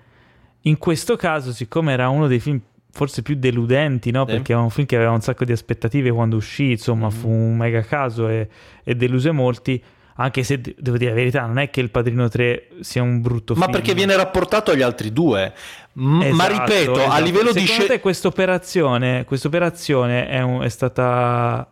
In 0.61 0.77
questo 0.77 1.15
caso, 1.15 1.51
siccome 1.51 1.93
era 1.93 2.09
uno 2.09 2.27
dei 2.27 2.39
film 2.39 2.59
forse 2.93 3.23
più 3.23 3.35
deludenti, 3.35 4.11
no? 4.11 4.23
Sì. 4.25 4.33
Perché 4.33 4.51
era 4.53 4.61
un 4.61 4.69
film 4.69 4.85
che 4.85 4.95
aveva 4.95 5.11
un 5.11 5.21
sacco 5.21 5.43
di 5.45 5.51
aspettative 5.51 6.11
quando 6.11 6.35
uscì, 6.35 6.71
insomma, 6.71 7.07
mm-hmm. 7.07 7.19
fu 7.19 7.27
un 7.27 7.57
mega 7.57 7.81
caso 7.81 8.29
e, 8.29 8.47
e, 8.83 8.95
deluse 8.95 9.31
molti. 9.31 9.83
Anche 10.17 10.43
se 10.43 10.61
devo 10.61 10.95
dire 10.97 11.09
la 11.09 11.15
verità, 11.15 11.45
non 11.47 11.57
è 11.57 11.71
che 11.71 11.81
il 11.81 11.89
Padrino 11.89 12.29
3 12.29 12.67
sia 12.81 13.01
un 13.01 13.19
brutto 13.19 13.55
ma 13.55 13.61
film. 13.61 13.71
Ma 13.71 13.77
perché 13.77 13.95
viene 13.95 14.15
rapportato 14.15 14.69
agli 14.69 14.83
altri 14.83 15.11
due. 15.11 15.51
M- 15.93 16.21
esatto, 16.21 16.35
ma 16.35 16.45
ripeto, 16.45 16.91
esatto. 16.93 17.11
a 17.11 17.19
livello 17.19 17.51
Secondo 17.51 17.81
di 17.81 17.87
te 17.87 17.99
questa 17.99 18.27
operazione, 18.27 19.25
operazione 19.27 20.27
è, 20.27 20.41
un, 20.41 20.61
è 20.61 20.69
stata 20.69 21.67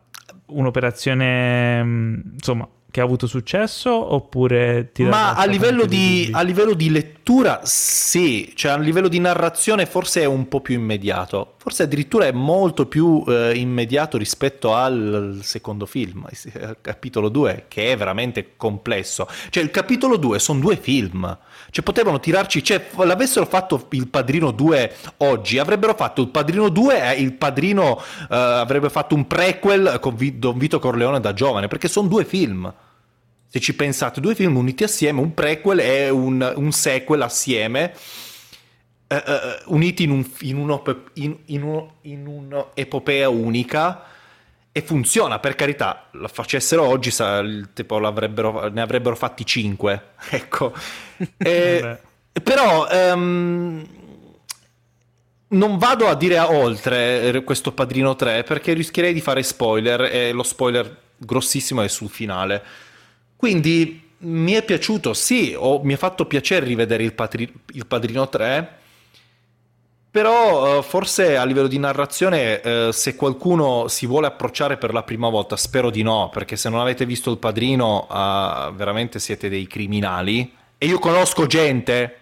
un'operazione, 0.48 1.83
mm, 1.83 2.19
insomma, 2.33 2.67
che 2.92 3.00
ha 3.00 3.03
avuto 3.03 3.26
successo 3.26 4.14
oppure 4.14 4.92
ti 4.92 5.03
Ma 5.03 5.34
a 5.34 5.45
livello, 5.45 5.86
di, 5.86 6.30
a 6.32 6.42
livello, 6.42 6.74
di, 6.74 6.90
lettura 6.90 7.61
sì, 7.64 8.52
cioè 8.53 8.74
a 8.74 8.78
livello 8.78 9.08
di 9.08 9.20
narrazione 9.20 9.86
forse 9.86 10.22
è 10.22 10.26
un 10.26 10.50
po' 10.50 10.60
più 10.60 10.76
immediato, 10.76 11.53
forse 11.58 11.84
addirittura 11.84 12.26
è 12.26 12.34
molto 12.34 12.86
più 12.88 13.24
eh, 13.28 13.56
immediato 13.56 14.18
rispetto 14.18 14.76
al 14.76 15.40
secondo 15.42 15.86
film, 15.86 16.28
al 16.61 16.78
capitolo 16.82 17.30
2, 17.30 17.66
che 17.70 17.94
è 17.94 17.98
veramente 17.98 18.52
complesso. 18.58 19.26
Cioè 19.50 19.64
il 19.64 19.72
capitolo 19.72 20.18
2 20.18 20.38
sono 20.38 20.60
due 20.60 20.76
film, 20.76 21.38
cioè 21.72 21.83
potevano 21.83 22.19
tirarci, 22.19 22.64
cioè 22.64 22.90
l'avessero 22.98 23.45
fatto 23.45 23.88
il 23.91 24.08
Padrino 24.08 24.51
2 24.51 24.95
oggi, 25.17 25.58
avrebbero 25.58 25.95
fatto 25.95 26.22
il 26.22 26.27
Padrino 26.27 26.67
2 26.67 27.16
e 27.16 27.22
il 27.22 27.33
Padrino 27.33 27.98
eh, 27.98 28.35
avrebbe 28.35 28.90
fatto 28.90 29.16
un 29.16 29.25
prequel 29.25 29.98
con 30.01 30.16
Don 30.35 30.58
Vito 30.58 30.80
Corleone 30.80 31.22
da 31.22 31.33
giovane, 31.33 31.67
perché 31.67 31.88
sono 31.88 32.09
due 32.09 32.25
film. 32.25 32.72
Se 33.48 33.59
ci 33.59 33.74
pensate, 33.74 34.22
due 34.22 34.35
film 34.35 34.58
uniti 34.58 34.83
assieme, 34.83 35.22
un 35.22 35.33
prequel 35.33 35.80
e 35.80 36.09
un, 36.09 36.53
un 36.56 36.72
sequel 36.72 37.22
assieme, 37.22 37.93
uh, 39.08 39.16
uh, 39.16 39.74
uniti 39.74 40.03
in, 40.03 40.11
un, 40.11 40.25
in, 40.41 40.58
uno, 40.58 40.83
in, 41.14 41.38
in 41.48 42.27
un'epopea 42.27 43.30
unica 43.30 44.03
e 44.72 44.82
funziona, 44.82 45.40
per 45.40 45.56
carità, 45.56 46.08
la 46.11 46.27
facessero 46.27 46.83
oggi 46.83 47.11
sa, 47.11 47.43
tipo, 47.74 48.00
ne 48.00 48.82
avrebbero 48.82 49.16
fatti 49.16 49.45
cinque, 49.45 50.14
ecco. 50.30 50.74
e, 51.38 51.98
però... 52.43 52.88
Um, 52.91 54.00
non 55.51 55.77
vado 55.77 56.08
a 56.08 56.16
dire 56.16 56.38
a 56.38 56.50
oltre 56.50 57.24
eh, 57.24 57.43
questo 57.43 57.74
Padrino 57.74 58.16
3 58.16 58.43
perché 58.43 58.72
rischierei 58.72 59.11
di 59.11 59.19
fare 59.19 59.43
spoiler 59.43 60.03
e 60.03 60.32
lo 60.32 60.43
spoiler 60.43 60.98
grossissimo 61.17 61.82
è 61.82 61.88
sul 61.88 62.09
finale. 62.09 62.64
Quindi 63.35 64.09
mi 64.19 64.53
è 64.53 64.64
piaciuto, 64.64 65.14
sì, 65.14 65.53
o 65.58 65.82
mi 65.83 65.93
ha 65.93 65.98
fatto 65.98 66.25
piacere 66.25 66.66
rivedere 66.66 67.03
il, 67.03 67.14
patri- 67.14 67.51
il 67.74 67.85
Padrino 67.85 68.30
3, 68.30 68.80
però 70.11 70.80
uh, 70.80 70.81
forse 70.81 71.38
a 71.38 71.45
livello 71.45 71.67
di 71.67 71.80
narrazione 71.80 72.61
uh, 72.64 72.91
se 72.91 73.15
qualcuno 73.15 73.88
si 73.88 74.06
vuole 74.06 74.27
approcciare 74.27 74.75
per 74.75 74.91
la 74.91 75.03
prima 75.03 75.30
volta, 75.30 75.56
spero 75.56 75.90
di 75.90 76.03
no, 76.03 76.30
perché 76.31 76.57
se 76.57 76.69
non 76.69 76.81
avete 76.81 77.06
visto 77.06 77.31
il 77.31 77.38
Padrino 77.38 78.07
uh, 78.09 78.73
veramente 78.73 79.19
siete 79.19 79.48
dei 79.48 79.65
criminali. 79.67 80.53
E 80.77 80.85
io 80.85 80.99
conosco 80.99 81.45
gente 81.45 82.17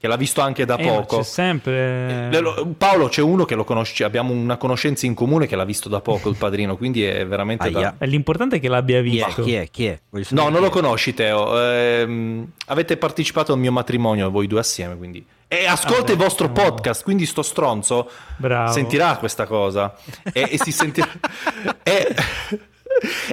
che 0.00 0.08
l'ha 0.08 0.16
visto 0.16 0.40
anche 0.40 0.64
da 0.64 0.76
eh, 0.76 0.86
poco. 0.86 1.18
C'è 1.18 1.22
sempre. 1.22 2.30
Eh, 2.32 2.66
Paolo, 2.78 3.08
c'è 3.08 3.20
uno 3.20 3.44
che 3.44 3.54
lo 3.54 3.64
conosce, 3.64 4.02
abbiamo 4.02 4.32
una 4.32 4.56
conoscenza 4.56 5.04
in 5.04 5.12
comune 5.12 5.46
che 5.46 5.56
l'ha 5.56 5.66
visto 5.66 5.90
da 5.90 6.00
poco 6.00 6.30
il 6.30 6.36
padrino, 6.36 6.78
quindi 6.78 7.04
è 7.04 7.26
veramente. 7.26 7.66
Aia. 7.66 7.94
Da... 7.96 8.06
L'importante 8.06 8.56
è 8.56 8.60
che 8.60 8.68
l'abbia 8.68 9.02
visto. 9.02 9.42
Chi 9.42 9.52
è? 9.52 9.68
Chi 9.70 9.86
è? 9.86 10.00
Chi 10.10 10.24
è? 10.24 10.26
No, 10.30 10.48
non 10.48 10.62
lo 10.62 10.70
conosci, 10.70 11.12
Teo. 11.12 11.60
Eh, 11.62 12.44
avete 12.68 12.96
partecipato 12.96 13.52
al 13.52 13.58
mio 13.58 13.72
matrimonio 13.72 14.30
voi 14.30 14.46
due 14.46 14.60
assieme, 14.60 14.96
quindi. 14.96 15.24
E 15.52 15.66
ascolta 15.66 16.12
ah, 16.12 16.14
il 16.14 16.16
vostro 16.16 16.46
no. 16.46 16.52
podcast, 16.52 17.02
quindi 17.02 17.26
sto 17.26 17.42
stronzo 17.42 18.08
Bravo. 18.36 18.70
sentirà 18.70 19.16
questa 19.16 19.46
cosa. 19.46 19.96
e, 20.32 20.48
e 20.52 20.58
si 20.58 20.70
sentirà. 20.70 21.08
e 21.82 22.14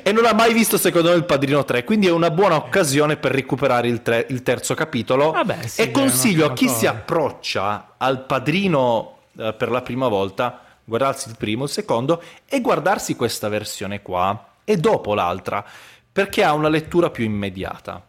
e 0.02 0.12
non 0.12 0.26
ha 0.26 0.34
mai 0.34 0.54
visto 0.54 0.78
secondo 0.78 1.10
me 1.10 1.16
il 1.16 1.26
Padrino 1.26 1.66
3 1.66 1.84
quindi 1.84 2.08
è 2.08 2.12
una 2.12 2.30
buona 2.30 2.56
occasione 2.56 3.18
per 3.18 3.32
recuperare 3.32 3.88
il, 3.88 4.02
tre, 4.02 4.26
il 4.30 4.42
terzo 4.44 4.74
capitolo 4.76 5.32
Vabbè, 5.32 5.68
sì, 5.68 5.82
e 5.82 5.92
consiglio 5.92 6.46
a 6.46 6.54
chi 6.54 6.68
cosa. 6.68 6.78
si 6.78 6.88
approccia 6.88 7.96
al 7.98 8.26
Padrino 8.26 9.18
eh, 9.38 9.54
per 9.54 9.70
la 9.70 9.82
prima 9.82 10.08
volta 10.08 10.62
guardarsi 10.84 11.30
il 11.30 11.36
primo, 11.38 11.66
il 11.66 11.70
secondo 11.70 12.22
e 12.46 12.62
guardarsi 12.62 13.16
questa 13.16 13.50
versione 13.50 14.02
qua 14.02 14.54
e 14.64 14.78
dopo 14.78 15.14
l'altra 15.14 15.66
perché 16.12 16.44
ha 16.44 16.54
una 16.54 16.70
lettura 16.70 17.10
più 17.10 17.26
immediata 17.26 18.07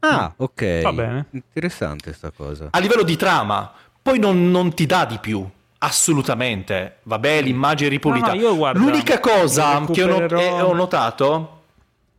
ah 0.00 0.32
ok. 0.36 0.82
Va 0.82 0.92
bene. 0.92 1.26
Interessante 1.30 2.12
sta 2.12 2.30
cosa. 2.30 2.68
A 2.70 2.78
livello 2.78 3.02
di 3.02 3.16
trama 3.16 3.72
poi 4.02 4.18
non, 4.18 4.50
non 4.50 4.74
ti 4.74 4.86
dà 4.86 5.04
di 5.04 5.18
più 5.18 5.48
Assolutamente, 5.82 6.98
vabbè, 7.04 7.40
l'immagine 7.40 7.88
ripulita. 7.88 8.34
No, 8.34 8.48
no, 8.48 8.56
guarda, 8.56 8.78
L'unica 8.78 9.18
cosa 9.18 9.82
che 9.90 10.02
ho, 10.02 10.06
not- 10.18 10.32
eh, 10.32 10.60
ho 10.60 10.74
notato, 10.74 11.62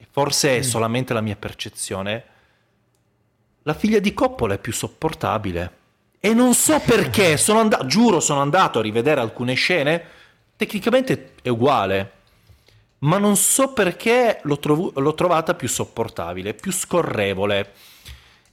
forse 0.09 0.55
è 0.55 0.59
mm. 0.59 0.63
solamente 0.63 1.13
la 1.13 1.21
mia 1.21 1.35
percezione, 1.35 2.23
la 3.61 3.75
figlia 3.75 3.99
di 3.99 4.15
Coppola 4.15 4.55
è 4.55 4.57
più 4.57 4.73
sopportabile. 4.73 5.77
E 6.19 6.33
non 6.33 6.55
so 6.55 6.79
perché, 6.79 7.37
sono 7.37 7.59
and- 7.59 7.85
giuro, 7.85 8.19
sono 8.19 8.41
andato 8.41 8.79
a 8.79 8.81
rivedere 8.81 9.21
alcune 9.21 9.53
scene, 9.53 10.03
tecnicamente 10.55 11.33
è 11.43 11.49
uguale, 11.49 12.11
ma 13.01 13.17
non 13.17 13.35
so 13.35 13.73
perché 13.73 14.39
l'ho, 14.43 14.59
trovo- 14.59 14.91
l'ho 14.95 15.13
trovata 15.13 15.53
più 15.53 15.67
sopportabile, 15.67 16.53
più 16.53 16.71
scorrevole. 16.71 17.73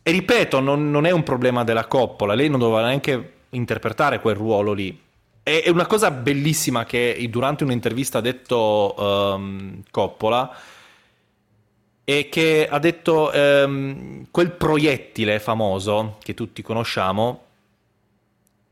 E 0.02 0.10
ripeto, 0.10 0.60
non, 0.60 0.91
non, 0.91 1.05
è 1.07 1.10
un 1.10 1.23
problema 1.23 1.65
della 1.65 1.86
Coppola, 1.86 2.35
lei 2.35 2.49
non 2.49 2.60
doveva 2.60 2.86
neanche 2.86 3.33
interpretare 3.51 4.20
quel 4.20 4.36
ruolo 4.36 4.73
lì. 4.73 4.99
È, 5.43 5.62
è 5.65 5.68
una 5.68 5.86
cosa 5.86 6.10
bellissima 6.10 6.85
che 6.85 7.27
durante 7.28 7.65
un'intervista 7.65 8.18
ha 8.18 8.23
detto 8.23 8.94
um, 8.97 9.83
Coppola, 9.91 10.57
e 12.05 12.31
che 12.31 12.67
ha 12.70 12.78
detto 12.78 13.31
um, 13.35 14.28
quel 14.31 14.52
proiettile 14.52 15.39
famoso 15.41 16.17
che 16.23 16.33
tutti 16.33 16.62
conosciamo, 16.62 17.43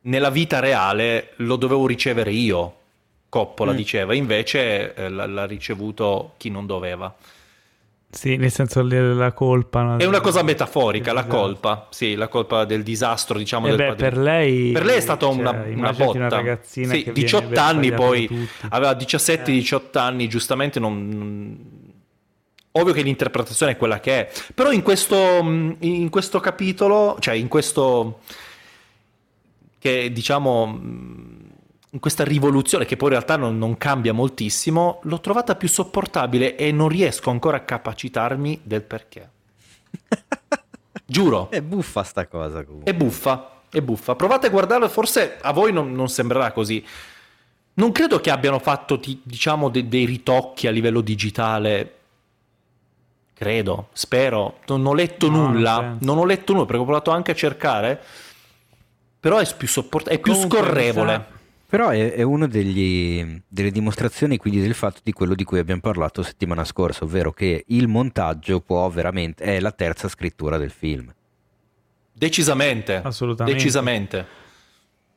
nella 0.02 0.30
vita 0.30 0.58
reale 0.58 1.32
lo 1.36 1.56
dovevo 1.56 1.86
ricevere 1.86 2.32
io, 2.32 2.75
Coppola 3.28 3.72
mm. 3.72 3.76
diceva, 3.76 4.14
invece 4.14 4.94
eh, 4.94 5.08
l'ha 5.08 5.46
ricevuto 5.46 6.34
chi 6.36 6.50
non 6.50 6.66
doveva. 6.66 7.14
Sì, 8.16 8.36
nel 8.36 8.50
senso 8.50 8.82
la 8.82 9.32
colpa. 9.32 9.82
No? 9.82 9.96
È 9.98 10.04
una 10.06 10.20
cosa 10.20 10.42
metaforica, 10.42 11.12
la 11.12 11.26
colpa, 11.26 11.88
sì, 11.90 12.14
la 12.14 12.28
colpa 12.28 12.64
del 12.64 12.82
disastro, 12.82 13.36
diciamo. 13.36 13.66
Eh 13.66 13.76
del 13.76 13.88
beh, 13.88 13.94
per 13.94 14.16
lei... 14.16 14.72
Per 14.72 14.84
lei 14.84 14.96
è 14.96 15.00
stata 15.00 15.26
cioè, 15.26 15.34
una, 15.34 15.50
una 15.66 15.92
botta. 15.92 16.16
Una 16.16 16.28
ragazzina 16.28 16.94
sì, 16.94 17.10
18 17.12 17.60
anni 17.60 17.92
poi, 17.92 18.48
aveva 18.70 18.92
17-18 18.92 19.80
eh. 19.92 19.98
anni, 19.98 20.28
giustamente 20.28 20.80
non... 20.80 21.84
Ovvio 22.72 22.92
che 22.92 23.02
l'interpretazione 23.02 23.72
è 23.72 23.76
quella 23.76 24.00
che 24.00 24.28
è, 24.28 24.32
però 24.54 24.70
in 24.70 24.82
questo, 24.82 25.16
in 25.80 26.08
questo 26.08 26.40
capitolo, 26.40 27.16
cioè 27.20 27.34
in 27.34 27.48
questo... 27.48 28.20
che 29.78 30.10
diciamo 30.10 30.80
in 30.82 31.45
questa 32.00 32.24
rivoluzione 32.24 32.84
che 32.84 32.96
poi 32.96 33.08
in 33.08 33.14
realtà 33.14 33.36
non, 33.36 33.58
non, 33.58 33.76
cambia 33.76 34.12
moltissimo, 34.12 35.00
l'ho 35.04 35.20
trovata 35.20 35.54
più 35.54 35.68
sopportabile 35.68 36.56
e 36.56 36.72
non 36.72 36.88
riesco 36.88 37.30
ancora 37.30 37.58
a 37.58 37.60
capacitarmi 37.60 38.60
del 38.62 38.82
perché. 38.82 39.30
Giuro. 41.06 41.50
È 41.50 41.62
buffa 41.62 42.02
sta 42.02 42.26
cosa 42.26 42.64
comunque. 42.64 42.90
È 42.90 42.94
buffa, 42.94 43.60
è 43.70 43.80
buffa. 43.80 44.16
Provate 44.16 44.48
a 44.48 44.50
guardarlo, 44.50 44.88
forse 44.88 45.38
a 45.40 45.52
voi 45.52 45.72
non, 45.72 45.92
non 45.92 46.08
sembrerà 46.08 46.52
così. 46.52 46.84
Non 47.74 47.92
credo 47.92 48.20
che 48.20 48.30
abbiano 48.30 48.58
fatto, 48.58 49.00
diciamo, 49.22 49.68
de- 49.68 49.86
dei 49.86 50.04
ritocchi 50.04 50.66
a 50.66 50.70
livello 50.70 51.00
digitale. 51.00 51.92
Credo, 53.32 53.88
spero. 53.92 54.58
Non 54.66 54.84
ho 54.86 54.94
letto 54.94 55.28
no, 55.28 55.48
nulla. 55.48 55.80
Non, 55.80 55.98
non, 56.00 56.18
ho 56.18 56.24
letto 56.24 56.52
nulla 56.52 56.64
perché 56.64 56.80
ho 56.80 56.86
provato 56.86 57.10
anche 57.10 57.30
a 57.30 57.34
cercare. 57.34 58.02
Però 59.20 59.38
è 59.38 59.54
più, 59.56 59.68
sopport- 59.68 60.08
è 60.08 60.18
più 60.18 60.34
scorrevole. 60.34 61.34
Però 61.68 61.88
è, 61.88 62.12
è 62.12 62.22
una 62.22 62.46
delle 62.46 63.42
dimostrazioni 63.48 64.36
quindi 64.36 64.60
del 64.60 64.74
fatto 64.74 65.00
di 65.02 65.12
quello 65.12 65.34
di 65.34 65.42
cui 65.42 65.58
abbiamo 65.58 65.80
parlato 65.80 66.22
settimana 66.22 66.64
scorsa, 66.64 67.04
ovvero 67.04 67.32
che 67.32 67.64
il 67.68 67.88
montaggio 67.88 68.60
può 68.60 68.88
veramente 68.88 69.42
è 69.42 69.58
la 69.58 69.72
terza 69.72 70.08
scrittura 70.08 70.58
del 70.58 70.70
film. 70.70 71.12
Decisamente. 72.12 73.00
Assolutamente. 73.02 73.58
Decisamente. 73.58 74.26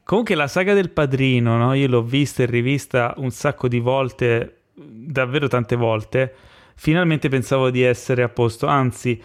Comunque 0.03 0.33
la 0.33 0.47
saga 0.47 0.73
del 0.73 0.89
padrino, 0.89 1.55
no? 1.57 1.73
io 1.75 1.87
l'ho 1.87 2.01
vista 2.01 2.41
e 2.41 2.47
rivista 2.47 3.13
un 3.17 3.29
sacco 3.29 3.67
di 3.67 3.79
volte, 3.79 4.61
davvero 4.73 5.47
tante 5.47 5.75
volte. 5.75 6.33
Finalmente 6.73 7.29
pensavo 7.29 7.69
di 7.69 7.83
essere 7.83 8.23
a 8.23 8.29
posto, 8.29 8.65
anzi, 8.65 9.21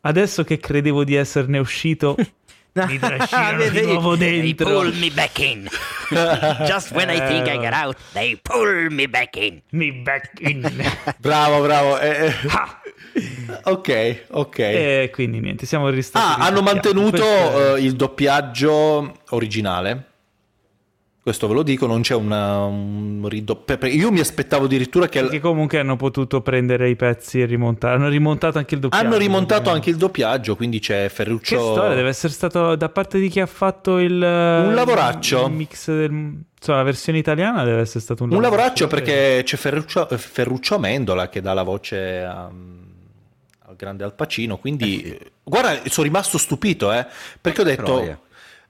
adesso 0.00 0.42
che 0.42 0.58
credevo 0.58 1.04
di 1.04 1.14
esserne 1.14 1.58
uscito, 1.58 2.16
mi 2.84 2.98
trascinano 3.00 3.68
di 3.68 3.80
nuovo 3.82 4.16
dentro. 4.16 4.66
They 4.66 4.74
pull 4.74 4.94
me 4.94 5.10
back 5.10 5.38
in. 5.38 5.68
Just 6.66 6.92
when 6.92 7.08
I 7.10 7.18
think 7.26 7.48
I 7.48 7.58
get 7.58 7.72
out, 7.72 7.96
they 8.12 8.36
pull 8.36 8.90
me 8.90 9.06
back 9.06 9.36
in. 9.36 9.62
Me 9.70 9.92
back 9.92 10.38
in. 10.40 10.62
bravo, 11.18 11.62
bravo. 11.62 11.98
Eh, 11.98 12.26
eh. 12.26 13.60
ok, 13.64 14.24
ok. 14.30 14.58
E 14.58 15.10
quindi 15.12 15.40
niente, 15.40 15.66
siamo 15.66 15.88
ristati. 15.88 16.40
Ah, 16.40 16.44
hanno 16.44 16.62
mantenuto 16.62 17.24
uh, 17.24 17.76
il 17.76 17.96
doppiaggio 17.96 19.16
originale 19.30 20.14
questo 21.26 21.48
ve 21.48 21.54
lo 21.54 21.64
dico, 21.64 21.88
non 21.88 22.02
c'è 22.02 22.14
una, 22.14 22.66
un 22.66 23.26
ridotto. 23.28 23.76
Io 23.86 24.12
mi 24.12 24.20
aspettavo 24.20 24.66
addirittura 24.66 25.08
che. 25.08 25.22
Perché 25.22 25.40
comunque 25.40 25.80
hanno 25.80 25.96
potuto 25.96 26.40
prendere 26.40 26.88
i 26.88 26.94
pezzi 26.94 27.40
e 27.40 27.46
rimontare. 27.46 27.96
Hanno 27.96 28.08
rimontato 28.08 28.58
anche 28.58 28.76
il 28.76 28.80
doppiaggio. 28.80 29.04
Hanno 29.04 29.16
rimontato 29.16 29.70
anche 29.70 29.90
il 29.90 29.96
doppiaggio, 29.96 30.54
quindi 30.54 30.78
c'è 30.78 31.08
Ferruccio. 31.08 31.56
Che 31.56 31.60
storia 31.60 31.96
deve 31.96 32.10
essere 32.10 32.32
stato 32.32 32.76
da 32.76 32.88
parte 32.90 33.18
di 33.18 33.28
chi 33.28 33.40
ha 33.40 33.46
fatto 33.46 33.98
il. 33.98 34.12
Un 34.12 34.72
lavoraccio. 34.72 35.46
Il 35.46 35.52
mix 35.52 35.86
del. 35.88 36.12
Insomma, 36.12 36.78
la 36.78 36.84
versione 36.84 37.18
italiana 37.18 37.64
deve 37.64 37.80
essere 37.80 37.98
stato 37.98 38.22
un, 38.22 38.30
lavoraccio. 38.30 38.54
Un 38.54 38.58
lavoraccio 38.58 38.86
perché 38.86 39.42
c'è 39.42 39.56
Ferruccio, 39.56 40.08
Ferruccio 40.16 40.76
Amendola 40.76 41.28
che 41.28 41.40
dà 41.40 41.54
la 41.54 41.64
voce 41.64 42.22
a 42.22 42.48
al 43.68 43.74
grande 43.74 44.04
Al 44.04 44.14
Pacino. 44.14 44.58
Quindi, 44.58 45.02
eh 45.02 45.18
sì. 45.20 45.30
guarda, 45.42 45.80
sono 45.86 46.06
rimasto 46.06 46.38
stupito, 46.38 46.92
eh, 46.92 47.04
perché 47.40 47.62
ho 47.62 47.64
detto. 47.64 47.82
Troia. 47.82 48.20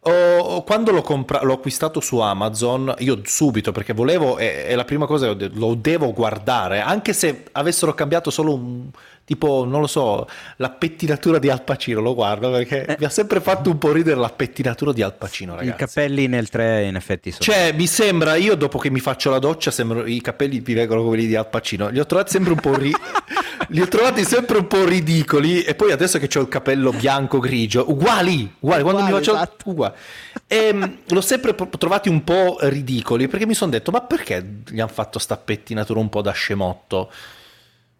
Oh, 0.08 0.62
quando 0.62 0.92
l'ho, 0.92 1.02
compra- 1.02 1.42
l'ho, 1.42 1.54
acquistato 1.54 2.00
su 2.00 2.18
Amazon, 2.18 2.94
io 2.98 3.20
subito, 3.24 3.72
perché 3.72 3.92
volevo, 3.92 4.36
è, 4.36 4.66
è 4.66 4.74
la 4.76 4.84
prima 4.84 5.04
cosa, 5.04 5.34
lo 5.54 5.74
devo 5.74 6.12
guardare, 6.12 6.80
anche 6.80 7.12
se 7.12 7.46
avessero 7.50 7.92
cambiato 7.92 8.30
solo 8.30 8.54
un, 8.54 8.88
tipo, 9.26 9.64
non 9.64 9.80
lo 9.80 9.88
so, 9.88 10.28
la 10.58 10.70
pettinatura 10.70 11.40
di 11.40 11.50
Al 11.50 11.62
Pacino, 11.62 12.00
lo 12.00 12.14
guardo 12.14 12.52
perché 12.52 12.86
eh. 12.86 12.96
mi 12.96 13.04
ha 13.04 13.08
sempre 13.08 13.40
fatto 13.40 13.68
un 13.68 13.78
po' 13.78 13.90
ridere 13.90 14.18
la 14.20 14.28
pettinatura 14.28 14.92
di 14.92 15.02
Al 15.02 15.14
Pacino, 15.14 15.56
ragazzi. 15.56 15.82
I 15.82 15.86
capelli 15.86 16.28
nel 16.28 16.48
3 16.48 16.84
in 16.84 16.94
effetti 16.94 17.32
sono... 17.32 17.42
Cioè, 17.42 17.72
mi 17.72 17.88
sembra, 17.88 18.36
io 18.36 18.54
dopo 18.54 18.78
che 18.78 18.88
mi 18.88 19.00
faccio 19.00 19.30
la 19.30 19.40
doccia, 19.40 19.72
sembra, 19.72 20.06
i 20.06 20.20
capelli 20.20 20.62
mi 20.64 20.74
vengono 20.74 21.00
come 21.00 21.14
quelli 21.14 21.26
di 21.26 21.34
Al 21.34 21.48
Pacino, 21.48 21.88
li 21.88 21.98
ho 21.98 22.06
trovati 22.06 22.30
sempre 22.30 22.52
un 22.52 22.60
po' 22.60 22.76
ri... 22.76 22.92
li 23.68 23.80
ho 23.80 23.88
trovati 23.88 24.24
sempre 24.24 24.58
un 24.58 24.66
po' 24.66 24.84
ridicoli 24.84 25.62
e 25.62 25.74
poi 25.74 25.92
adesso 25.92 26.18
che 26.18 26.38
ho 26.38 26.42
il 26.42 26.48
capello 26.48 26.90
bianco 26.92 27.38
grigio, 27.38 27.90
uguali, 27.90 28.52
uguali, 28.60 28.82
quando 28.82 29.02
uguali, 29.02 29.12
mi 29.12 29.18
faccio... 29.18 29.34
Esatto. 29.34 29.70
Uguali. 29.70 29.94
E 30.46 30.56
ehm, 30.56 30.98
l'ho 31.08 31.20
sempre 31.20 31.54
trovati 31.54 32.08
un 32.08 32.22
po' 32.24 32.58
ridicoli 32.60 33.28
perché 33.28 33.46
mi 33.46 33.54
sono 33.54 33.70
detto, 33.70 33.90
ma 33.90 34.00
perché 34.02 34.62
gli 34.68 34.80
hanno 34.80 34.90
fatto 34.90 35.18
sta 35.18 35.36
pettinatura 35.36 36.00
un 36.00 36.08
po' 36.08 36.22
da 36.22 36.32
scemotto? 36.32 37.10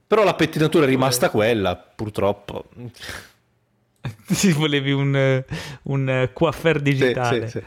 Però 0.07 0.23
la 0.23 0.35
pettinatura 0.35 0.85
è 0.85 0.89
rimasta 0.89 1.31
quella, 1.31 1.77
purtroppo. 1.77 2.65
Si 4.29 4.53
volevi 4.53 4.93
un, 4.93 5.43
un 5.83 6.31
coiffeur 6.33 6.81
digitale. 6.81 7.49
Sì, 7.49 7.59
sì, 7.59 7.59
sì. 7.59 7.65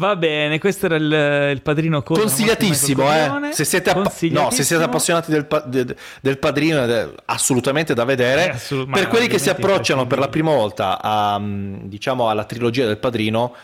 Va 0.00 0.16
bene, 0.16 0.58
questo 0.58 0.86
era 0.86 0.96
il, 0.96 1.52
il 1.52 1.60
padrino 1.60 2.02
Coda, 2.02 2.20
Consigliatissimo, 2.20 3.12
eh. 3.12 3.52
Se 3.52 3.66
siete, 3.66 3.90
app- 3.90 4.22
no, 4.30 4.50
se 4.50 4.62
siete 4.62 4.82
appassionati 4.82 5.30
del, 5.30 5.46
del, 5.66 5.94
del 6.22 6.38
padrino, 6.38 6.84
è 6.84 7.10
assolutamente 7.26 7.92
da 7.92 8.04
vedere. 8.04 8.46
Eh, 8.46 8.48
assolut- 8.48 8.90
per 8.90 9.08
quelli 9.08 9.26
che 9.26 9.38
si 9.38 9.50
approcciano 9.50 10.06
per 10.06 10.18
la 10.18 10.28
prima 10.28 10.54
volta 10.54 11.02
a, 11.02 11.38
diciamo, 11.38 12.30
alla 12.30 12.44
trilogia 12.44 12.86
del 12.86 12.96
padrino, 12.96 13.54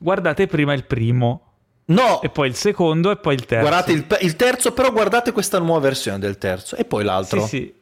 guardate 0.00 0.48
prima 0.48 0.72
il 0.72 0.82
primo. 0.82 1.44
No. 1.84 2.20
E 2.20 2.30
poi 2.30 2.48
il 2.48 2.56
secondo 2.56 3.12
e 3.12 3.16
poi 3.18 3.34
il 3.34 3.46
terzo. 3.46 3.68
Guardate 3.68 3.92
il, 3.92 4.04
il, 4.22 4.34
terzo, 4.34 4.72
però 4.72 4.90
guardate 4.90 5.30
questa 5.30 5.60
nuova 5.60 5.78
versione 5.78 6.18
del 6.18 6.36
terzo 6.36 6.74
e 6.74 6.84
poi 6.84 7.04
l'altro. 7.04 7.42
Sì, 7.42 7.48
sì. 7.48 7.74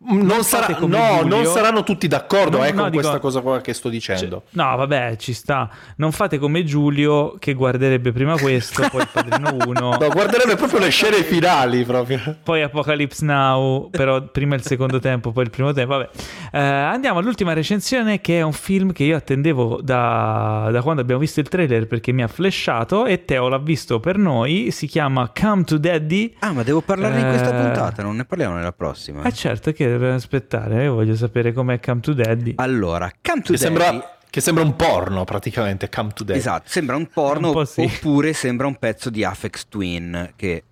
Non, 0.00 0.44
sarà, 0.44 0.78
no, 0.78 1.22
non 1.22 1.44
saranno 1.44 1.82
tutti 1.82 2.06
d'accordo 2.06 2.58
no, 2.58 2.64
eh, 2.64 2.70
no, 2.70 2.82
con 2.82 2.90
dico, 2.90 3.02
questa 3.02 3.18
cosa 3.18 3.40
qua 3.40 3.60
che 3.60 3.74
sto 3.74 3.88
dicendo. 3.88 4.44
C- 4.48 4.54
no, 4.54 4.76
vabbè, 4.76 5.16
ci 5.16 5.32
sta. 5.32 5.68
Non 5.96 6.12
fate 6.12 6.38
come 6.38 6.62
Giulio 6.62 7.34
che 7.40 7.52
guarderebbe 7.52 8.12
prima 8.12 8.38
questo, 8.38 8.86
poi 8.88 9.00
il 9.00 9.08
Padrino 9.12 9.56
1. 9.66 9.76
No, 9.88 9.96
guarderebbe 9.96 10.54
proprio 10.56 10.80
le 10.80 10.90
scene 10.90 11.22
finali 11.22 11.84
proprio. 11.84 12.36
Poi 12.42 12.62
Apocalypse 12.62 13.24
Now, 13.24 13.90
però 13.90 14.22
prima 14.22 14.54
il 14.54 14.62
secondo 14.62 14.98
tempo, 14.98 15.32
poi 15.32 15.44
il 15.44 15.50
primo 15.50 15.72
tempo. 15.72 15.96
Vabbè. 15.96 16.10
Eh, 16.52 16.58
andiamo 16.58 17.18
all'ultima 17.18 17.52
recensione 17.52 18.20
che 18.20 18.38
è 18.38 18.42
un 18.42 18.52
film 18.52 18.92
che 18.92 19.04
io 19.04 19.16
attendevo 19.16 19.80
da, 19.82 20.68
da 20.70 20.82
quando 20.82 21.00
abbiamo 21.00 21.20
visto 21.20 21.40
il 21.40 21.48
trailer 21.48 21.86
perché 21.86 22.12
mi 22.12 22.22
ha 22.22 22.28
flashato 22.28 23.06
e 23.06 23.24
Teo 23.24 23.48
l'ha 23.48 23.58
visto 23.58 23.98
per 23.98 24.16
noi. 24.16 24.70
Si 24.70 24.86
chiama 24.86 25.32
Come 25.38 25.64
to 25.64 25.78
Daddy. 25.78 26.36
Ah, 26.40 26.52
ma 26.52 26.62
devo 26.62 26.80
parlarne 26.80 27.18
eh... 27.18 27.20
in 27.20 27.28
questa 27.28 27.52
puntata, 27.52 28.02
non 28.02 28.16
ne 28.16 28.24
parliamo 28.24 28.54
nella 28.54 28.72
prossima. 28.72 29.22
Eh 29.22 29.32
certo 29.32 29.72
che 29.72 29.87
deve 29.88 30.12
aspettare, 30.12 30.84
io 30.84 30.94
voglio 30.94 31.16
sapere 31.16 31.52
com'è 31.52 31.80
Come 31.80 32.00
to 32.00 32.12
Daddy. 32.12 32.54
Allora, 32.56 33.10
Come 33.22 33.42
to 33.42 33.52
che 33.52 33.58
Daddy... 33.58 33.76
Sembra... 33.78 34.12
Che 34.30 34.42
sembra 34.42 34.62
un 34.62 34.76
porno 34.76 35.24
praticamente, 35.24 35.88
Come 35.88 36.12
to 36.12 36.22
Daddy. 36.22 36.38
Esatto, 36.38 36.68
sembra 36.68 36.96
un 36.96 37.06
porno 37.06 37.56
un 37.56 37.66
sì. 37.66 37.80
oppure 37.80 38.34
sembra 38.34 38.66
un 38.66 38.76
pezzo 38.76 39.08
di 39.08 39.24
Afex 39.24 39.68
Twin 39.68 40.32
che 40.36 40.64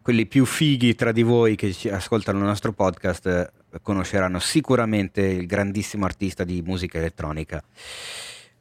quelli 0.00 0.26
più 0.26 0.46
fighi 0.46 0.94
tra 0.94 1.12
di 1.12 1.22
voi 1.22 1.56
che 1.56 1.74
ascoltano 1.90 2.38
il 2.38 2.44
nostro 2.44 2.72
podcast 2.72 3.26
eh, 3.26 3.50
conosceranno 3.82 4.38
sicuramente 4.38 5.20
il 5.20 5.46
grandissimo 5.46 6.04
artista 6.04 6.44
di 6.44 6.62
musica 6.64 6.98
elettronica 6.98 7.62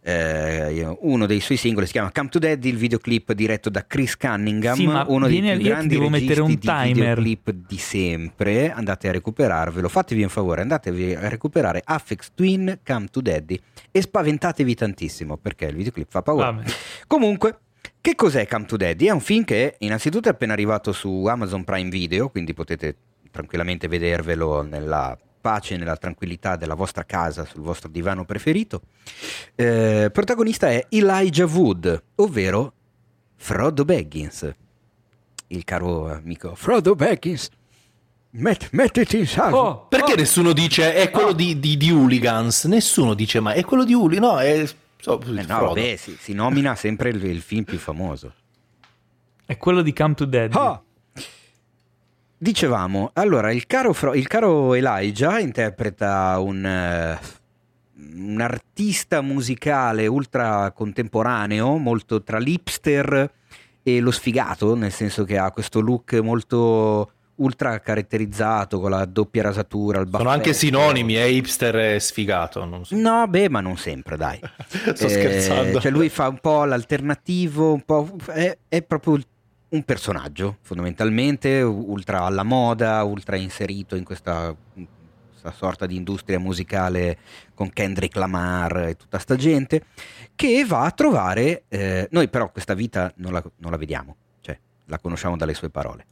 eh, 0.07 0.97
uno 0.99 1.25
dei 1.25 1.39
suoi 1.39 1.57
singoli 1.57 1.87
si 1.87 1.93
chiama 1.93 2.11
Come 2.11 2.29
to 2.29 2.37
Daddy, 2.37 2.69
il 2.69 2.77
videoclip 2.77 3.33
diretto 3.33 3.71
da 3.71 3.87
Chris 3.87 4.15
Cunningham, 4.15 4.75
sì, 4.75 4.85
uno 4.85 5.27
dei 5.27 5.39
più 5.39 5.49
io 5.49 5.57
grandi 5.57 5.95
devo 5.95 6.09
mettere 6.09 6.41
un 6.41 6.49
di 6.49 6.59
timer. 6.59 6.93
videoclip 6.93 7.49
di 7.49 7.77
sempre. 7.79 8.71
Andate 8.71 9.09
a 9.09 9.11
recuperarvelo, 9.11 9.89
fatevi 9.89 10.21
un 10.21 10.29
favore, 10.29 10.61
andatevi 10.61 11.15
a 11.15 11.27
recuperare 11.27 11.81
Affix 11.83 12.29
Twin 12.35 12.81
Come 12.85 13.07
to 13.07 13.19
Daddy 13.19 13.59
e 13.89 14.01
spaventatevi 14.01 14.75
tantissimo 14.75 15.37
perché 15.37 15.65
il 15.65 15.75
videoclip 15.75 16.11
fa 16.11 16.21
paura. 16.21 16.51
Vabbè. 16.51 16.69
Comunque, 17.07 17.57
che 17.99 18.13
cos'è 18.13 18.45
Come 18.47 18.65
to 18.65 18.77
Daddy? 18.77 19.07
È 19.07 19.11
un 19.11 19.21
film 19.21 19.43
che 19.43 19.73
innanzitutto 19.79 20.29
è 20.29 20.33
appena 20.33 20.53
arrivato 20.53 20.91
su 20.91 21.25
Amazon 21.25 21.63
Prime 21.63 21.89
Video, 21.89 22.29
quindi 22.29 22.53
potete 22.53 22.95
tranquillamente 23.31 23.87
vedervelo 23.87 24.61
nella 24.61 25.17
pace 25.45 25.77
nella 25.77 25.95
tranquillità 25.95 26.55
della 26.55 26.73
vostra 26.73 27.03
casa 27.03 27.45
sul 27.45 27.61
vostro 27.61 27.87
divano 27.87 28.25
preferito. 28.25 28.81
Eh, 29.53 30.09
protagonista 30.11 30.71
è 30.71 30.87
Elijah 30.89 31.45
Wood, 31.45 32.03
ovvero 32.15 32.73
Frodo 33.35 33.85
Baggins, 33.85 34.51
il 35.47 35.63
caro 35.63 36.11
amico 36.11 36.55
Frodo 36.55 36.95
Baggins. 36.95 37.49
Met, 38.37 38.69
mettiti 38.71 39.19
in 39.19 39.27
salvo. 39.27 39.59
Oh, 39.59 39.85
Perché 39.87 40.13
oh. 40.13 40.15
nessuno 40.15 40.51
dice 40.51 40.95
è 40.95 41.11
quello 41.11 41.31
di, 41.31 41.59
di, 41.59 41.77
di 41.77 41.91
Hooligans? 41.91 42.63
Nessuno 42.65 43.13
dice 43.13 43.39
ma 43.39 43.53
è 43.53 43.63
quello 43.63 43.83
di 43.83 43.93
Hooligans? 43.93 44.27
No, 44.27 44.39
è... 44.39 44.67
so, 44.99 45.21
Eh 45.21 45.43
no, 45.43 45.59
vabbè, 45.67 45.95
si, 45.95 46.17
si 46.19 46.33
nomina 46.33 46.73
sempre 46.73 47.09
il, 47.09 47.23
il 47.23 47.41
film 47.41 47.65
più 47.65 47.77
famoso. 47.77 48.33
È 49.45 49.55
quello 49.57 49.83
di 49.83 49.93
Come 49.93 50.15
to 50.15 50.25
Daddy. 50.25 50.57
Ah! 50.57 50.81
Dicevamo, 52.37 53.11
allora 53.13 53.51
il 53.51 53.65
caro, 53.65 53.93
Fro- 53.93 54.13
il 54.13 54.27
caro 54.27 54.73
Elijah 54.73 55.39
interpreta 55.39 56.37
un, 56.39 56.65
eh, 56.65 57.17
un 58.15 58.39
artista 58.41 59.21
musicale 59.21 60.05
ultra 60.07 60.71
contemporaneo, 60.71 61.77
molto 61.77 62.21
tra 62.23 62.37
l'hipster 62.37 63.31
e 63.81 63.99
lo 63.99 64.11
sfigato, 64.11 64.75
nel 64.75 64.91
senso 64.91 65.23
che 65.23 65.37
ha 65.37 65.51
questo 65.51 65.79
look 65.79 66.13
molto 66.15 67.09
ultra 67.37 67.79
caratterizzato 67.79 68.79
con 68.79 68.91
la 68.91 69.03
doppia 69.05 69.41
rasatura, 69.43 69.99
il 69.99 70.07
Sono 70.09 70.29
anche 70.29 70.49
baffetto. 70.51 70.57
sinonimi, 70.57 71.13
è 71.15 71.23
hipster 71.23 71.75
e 71.77 71.99
sfigato. 71.99 72.83
So. 72.83 72.95
No, 72.95 73.27
beh, 73.27 73.49
ma 73.49 73.59
non 73.61 73.77
sempre, 73.77 74.17
dai. 74.17 74.39
Sto 74.93 75.05
Eh, 75.05 75.09
scherzando. 75.09 75.79
Cioè 75.81 75.91
lui 75.91 76.09
fa 76.09 76.27
un 76.29 76.37
po' 76.39 76.63
l'alternativo, 76.65 77.73
un 77.73 77.81
po'... 77.81 78.15
È, 78.27 78.57
è 78.69 78.81
proprio 78.83 79.19
un 79.75 79.83
personaggio, 79.83 80.57
fondamentalmente, 80.61 81.61
ultra 81.61 82.21
alla 82.21 82.43
moda, 82.43 83.03
ultra 83.03 83.35
inserito 83.35 83.95
in 83.95 84.03
questa, 84.03 84.55
questa 85.29 85.51
sorta 85.51 85.85
di 85.85 85.95
industria 85.95 86.39
musicale 86.39 87.17
con 87.53 87.69
Kendrick 87.69 88.15
Lamar 88.15 88.77
e 88.87 88.95
tutta 88.95 89.19
sta 89.19 89.35
gente, 89.35 89.83
che 90.35 90.65
va 90.65 90.85
a 90.85 90.91
trovare... 90.91 91.65
eh, 91.67 92.07
noi 92.11 92.29
però 92.29 92.51
questa 92.51 92.73
vita 92.73 93.11
non 93.17 93.33
la, 93.33 93.43
non 93.57 93.71
la 93.71 93.77
vediamo, 93.77 94.15
cioè 94.41 94.57
la 94.85 94.99
conosciamo 94.99 95.35
dalle 95.37 95.53
sue 95.53 95.69
parole. 95.69 96.05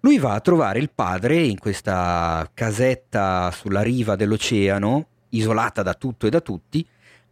Lui 0.00 0.18
va 0.18 0.34
a 0.34 0.40
trovare 0.40 0.78
il 0.78 0.90
padre 0.94 1.36
in 1.42 1.58
questa 1.58 2.48
casetta 2.54 3.50
sulla 3.50 3.82
riva 3.82 4.16
dell'oceano, 4.16 5.06
isolata 5.30 5.82
da 5.82 5.94
tutto 5.94 6.26
e 6.26 6.30
da 6.30 6.40
tutti, 6.40 6.86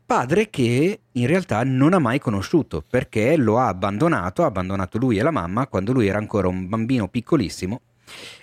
padre 0.09 0.49
che 0.49 1.01
in 1.12 1.27
realtà 1.27 1.62
non 1.65 1.93
ha 1.93 1.99
mai 1.99 2.19
conosciuto 2.19 2.83
perché 2.83 3.37
lo 3.37 3.59
ha 3.59 3.69
abbandonato, 3.69 4.43
ha 4.43 4.47
abbandonato 4.47 4.97
lui 4.97 5.19
e 5.19 5.23
la 5.23 5.31
mamma 5.31 5.67
quando 5.67 5.93
lui 5.93 6.07
era 6.07 6.17
ancora 6.17 6.49
un 6.49 6.67
bambino 6.67 7.09
piccolissimo 7.09 7.83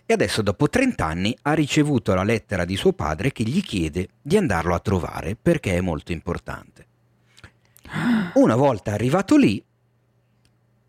e 0.06 0.14
adesso 0.14 0.44
dopo 0.44 0.70
30 0.70 1.04
anni 1.04 1.36
ha 1.42 1.54
ricevuto 1.54 2.14
la 2.14 2.24
lettera 2.24 2.66
di 2.66 2.76
suo 2.76 2.94
padre 2.94 3.32
che 3.32 3.42
gli 3.42 3.64
chiede 3.64 4.10
di 4.22 4.38
andarlo 4.38 4.76
a 4.76 4.80
trovare 4.80 5.36
perché 5.36 5.76
è 5.76 5.82
molto 5.82 6.12
importante. 6.12 6.86
Una 8.36 8.56
volta 8.56 8.92
arrivato 8.92 9.36
lì, 9.36 9.64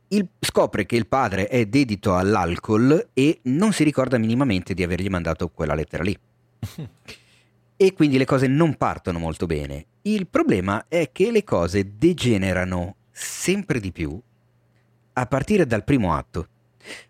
il- 0.09 0.29
scopre 0.39 0.85
che 0.85 0.97
il 0.97 1.07
padre 1.07 1.49
è 1.49 1.65
dedito 1.65 2.15
all'alcol 2.17 3.09
e 3.15 3.39
non 3.45 3.73
si 3.73 3.83
ricorda 3.83 4.19
minimamente 4.19 4.75
di 4.75 4.83
avergli 4.83 5.09
mandato 5.09 5.49
quella 5.49 5.75
lettera 5.75 6.03
lì. 6.03 6.15
e 7.79 7.93
quindi 7.95 8.19
le 8.19 8.27
cose 8.27 8.47
non 8.47 8.75
partono 8.77 9.19
molto 9.19 9.47
bene. 9.47 9.87
Il 10.07 10.29
problema 10.29 10.85
è 10.87 11.11
che 11.11 11.33
le 11.33 11.43
cose 11.43 11.95
degenerano 11.99 12.95
sempre 13.11 13.81
di 13.81 13.91
più 13.91 14.17
a 15.15 15.27
partire 15.27 15.67
dal 15.67 15.83
primo 15.83 16.15
atto, 16.15 16.47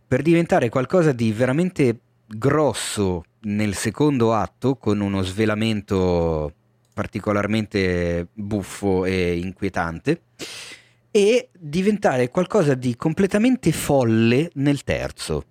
per 0.08 0.22
diventare 0.22 0.70
qualcosa 0.70 1.12
di 1.12 1.30
veramente 1.30 1.98
grosso 2.26 3.24
nel 3.40 3.74
secondo 3.74 4.32
atto, 4.32 4.76
con 4.76 5.00
uno 5.00 5.20
svelamento 5.20 6.54
particolarmente 6.94 8.28
buffo 8.32 9.04
e 9.04 9.36
inquietante, 9.40 10.22
e 11.10 11.50
diventare 11.52 12.30
qualcosa 12.30 12.72
di 12.72 12.96
completamente 12.96 13.72
folle 13.72 14.50
nel 14.54 14.84
terzo. 14.84 15.44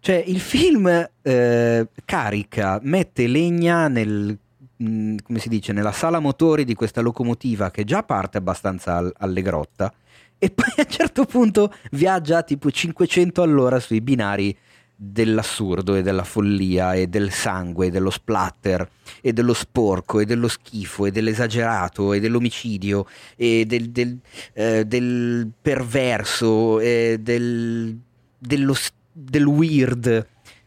Cioè 0.00 0.16
il 0.26 0.40
film 0.40 1.10
eh, 1.20 1.88
carica, 2.06 2.78
mette 2.82 3.26
legna 3.26 3.88
nel, 3.88 4.38
come 4.76 5.38
si 5.38 5.48
dice, 5.48 5.72
nella 5.72 5.92
sala 5.92 6.18
motori 6.18 6.64
di 6.64 6.74
questa 6.74 7.00
locomotiva 7.00 7.70
che 7.70 7.84
già 7.84 8.02
parte 8.02 8.38
abbastanza 8.38 8.96
al- 8.96 9.12
allegrotta 9.18 9.92
e 10.38 10.50
poi 10.50 10.66
a 10.76 10.82
un 10.86 10.90
certo 10.90 11.24
punto 11.24 11.72
viaggia 11.92 12.42
tipo 12.42 12.70
500 12.70 13.42
all'ora 13.42 13.78
sui 13.78 14.00
binari 14.00 14.56
dell'assurdo 14.96 15.96
e 15.96 16.02
della 16.02 16.22
follia 16.24 16.94
e 16.94 17.08
del 17.08 17.30
sangue, 17.32 17.86
e 17.86 17.90
dello 17.90 18.10
splatter 18.10 18.88
e 19.20 19.32
dello 19.32 19.52
sporco 19.52 20.20
e 20.20 20.24
dello 20.24 20.48
schifo 20.48 21.06
e 21.06 21.10
dell'esagerato 21.10 22.12
e 22.12 22.20
dell'omicidio 22.20 23.06
e 23.36 23.64
del, 23.66 23.90
del, 23.90 24.18
eh, 24.52 24.84
del 24.84 25.50
perverso 25.60 26.78
e 26.80 27.18
del, 27.20 27.98
dello, 28.38 28.74
del 29.12 29.46
weird. 29.46 30.26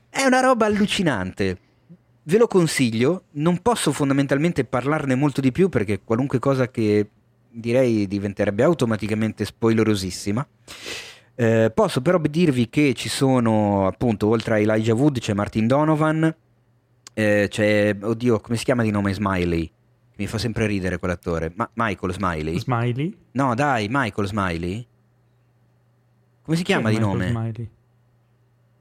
È 0.10 0.24
una 0.24 0.40
roba 0.40 0.66
allucinante. 0.66 1.60
Ve 2.28 2.38
lo 2.38 2.48
consiglio, 2.48 3.24
non 3.34 3.62
posso 3.62 3.94
fondamentalmente 3.94 4.66
parlarne 4.66 5.16
molto 5.16 5.40
di 5.40 5.54
più 5.54 5.70
perché 5.70 6.02
qualunque 6.04 6.40
cosa 6.40 6.70
che 6.70 7.08
direi 7.50 8.06
diventerebbe 8.06 8.64
automaticamente 8.64 9.46
spoilerosissima. 9.46 10.46
Eh, 11.36 11.72
posso 11.74 12.02
però 12.02 12.20
dirvi 12.20 12.68
che 12.68 12.94
ci 12.96 13.08
sono 13.08 13.88
appunto 13.88 14.28
oltre 14.28 14.56
a 14.56 14.60
Elijah 14.60 14.94
Wood 14.94 15.20
c'è 15.20 15.34
Martin 15.34 15.68
Donovan, 15.68 16.36
eh, 17.14 17.48
c'è 17.50 17.96
oddio 18.02 18.42
come 18.42 18.58
si 18.58 18.66
chiama 18.66 18.84
di 18.84 18.92
nome 18.92 19.14
Smiley? 19.14 19.72
Mi 20.18 20.28
fa 20.28 20.38
sempre 20.38 20.66
ridere 20.66 20.98
quell'attore. 20.98 21.54
Ma- 21.56 21.70
Michael 21.76 22.12
Smiley? 22.12 22.60
Smiley? 22.60 23.18
No, 23.32 23.56
dai, 23.56 23.88
Michael 23.90 24.28
Smiley. 24.28 24.86
Come 26.42 26.58
si 26.58 26.64
chiama 26.64 26.90
Chi 26.90 26.96
di 26.98 27.02
Michael 27.02 27.18
nome? 27.20 27.30
Smiley? 27.30 27.70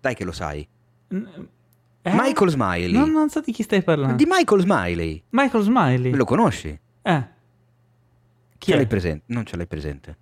Dai 0.00 0.14
che 0.16 0.24
lo 0.24 0.32
sai. 0.32 0.66
N- 1.08 1.48
eh? 2.06 2.12
Michael 2.14 2.50
Smiley. 2.50 2.92
No, 2.92 3.06
non 3.06 3.28
so 3.28 3.40
di 3.40 3.52
chi 3.52 3.62
stai 3.62 3.82
parlando. 3.82 4.16
Di 4.16 4.26
Michael 4.28 4.60
Smiley. 4.60 5.22
Michael 5.30 5.62
Smiley. 5.64 6.12
Lo 6.12 6.24
conosci? 6.24 6.78
Eh. 7.02 7.28
Chi 8.58 8.68
Ce 8.70 8.72
è? 8.72 8.76
l'hai 8.76 8.86
presente? 8.86 9.24
Non 9.28 9.44
ce 9.44 9.56
l'hai 9.56 9.66
presente. 9.66 10.16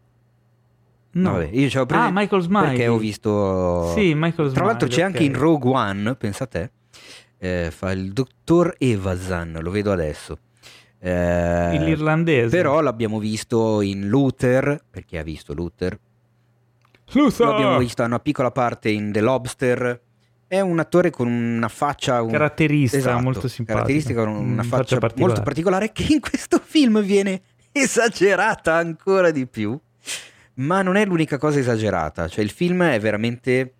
No. 1.12 1.32
vabbè, 1.32 1.50
io 1.52 1.68
ce 1.68 1.78
l'ho 1.78 1.86
presente 1.86 2.10
Ah, 2.10 2.12
Michael 2.20 2.42
Smiley. 2.42 2.66
perché 2.68 2.88
ho 2.88 2.96
visto 2.98 3.92
Sì, 3.94 4.14
Michael 4.14 4.32
Smiley. 4.48 4.52
Tra 4.54 4.64
l'altro 4.64 4.88
c'è 4.88 5.00
ok. 5.00 5.06
anche 5.06 5.22
in 5.24 5.34
Rogue 5.38 5.70
One, 5.72 6.14
pensa 6.16 6.44
a 6.44 6.46
te. 6.48 6.70
eh, 7.38 7.70
fa 7.70 7.92
il 7.92 8.12
dottor 8.12 8.74
Evazan, 8.78 9.58
lo 9.60 9.70
vedo 9.70 9.92
adesso. 9.92 10.38
Eh, 10.98 11.78
L'irlandese. 11.78 12.48
però 12.56 12.80
l'abbiamo 12.80 13.18
visto 13.18 13.82
in 13.82 14.08
Luther, 14.08 14.82
perché 14.90 15.18
ha 15.18 15.22
visto 15.22 15.52
Luther. 15.52 15.98
Luther! 17.12 17.46
L'abbiamo 17.46 17.76
visto 17.78 18.02
a 18.02 18.06
una 18.06 18.18
piccola 18.18 18.50
parte 18.50 18.88
in 18.90 19.12
The 19.12 19.20
Lobster. 19.20 20.00
È 20.46 20.60
un 20.60 20.78
attore 20.78 21.10
con 21.10 21.26
una 21.28 21.68
faccia 21.68 22.22
un- 22.22 22.30
Caratterista, 22.30 22.96
Esatto, 22.96 23.22
molto 23.22 23.48
simpatica. 23.48 23.72
Caratteristica 23.84 24.24
con 24.24 24.34
una 24.34 24.62
Mm, 24.62 24.66
faccia, 24.66 24.98
particolare. 24.98 25.16
molto 25.18 25.42
particolare 25.42 25.92
che 25.92 26.06
in 26.12 26.20
questo 26.20 26.60
film 26.62 27.02
viene 27.02 27.40
esagerata 27.72 28.74
ancora 28.74 29.30
di 29.30 29.46
più. 29.46 29.78
Ma 30.56 30.82
non 30.82 30.94
è 30.96 31.04
l'unica 31.04 31.36
cosa 31.38 31.58
esagerata, 31.58 32.28
cioè 32.28 32.44
il 32.44 32.50
film 32.50 32.82
è 32.84 33.00
veramente 33.00 33.72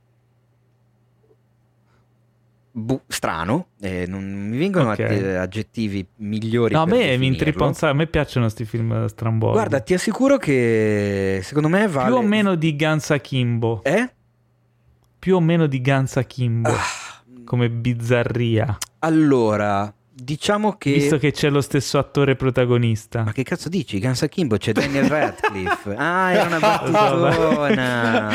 bu- 2.72 3.00
strano, 3.06 3.68
eh, 3.80 4.06
non 4.08 4.24
mi 4.24 4.56
vengono 4.58 4.90
Ok. 4.90 4.98
atti- 5.00 5.14
aggettivi 5.24 6.04
migliori 6.16 6.74
No, 6.74 6.82
a 6.82 6.86
me 6.86 7.16
mi 7.16 7.26
intrippa 7.28 7.64
un 7.66 7.74
sacco. 7.74 7.92
A 7.92 7.94
me 7.94 8.06
piacciono 8.08 8.46
questi 8.46 8.64
film 8.64 9.06
stramboldi. 9.06 9.54
Guarda, 9.56 9.78
ti 9.80 9.94
assicuro 9.94 10.36
che 10.38 11.38
secondo 11.44 11.68
me 11.68 11.86
vale 11.86 12.08
Più 12.08 12.16
o 12.16 12.22
meno 12.22 12.54
di 12.56 12.74
Guns 12.76 13.10
Akimbo. 13.10 13.82
Eh? 13.84 14.10
Più 15.24 15.36
o 15.36 15.40
meno 15.40 15.66
di 15.66 15.80
Guns 15.80 16.18
Akimbo. 16.18 16.68
Ah, 16.68 17.22
Come 17.46 17.70
bizzarria. 17.70 18.76
allora, 18.98 19.90
diciamo 20.12 20.74
che 20.76 20.92
Visto 20.92 21.16
che 21.16 21.32
c'è 21.32 21.48
lo 21.48 21.62
stesso 21.62 21.96
attore 21.96 22.36
protagonista. 22.36 23.22
Ma 23.22 23.32
che 23.32 23.42
cazzo 23.42 23.70
dici? 23.70 23.98
Guns 24.00 24.20
Akimbo 24.20 24.58
c'è 24.58 24.72
Daniel 24.72 25.08
Radcliffe. 25.08 25.94
Ah, 25.96 26.30
era 26.30 26.44
una 26.44 26.58
battutona. 26.58 28.30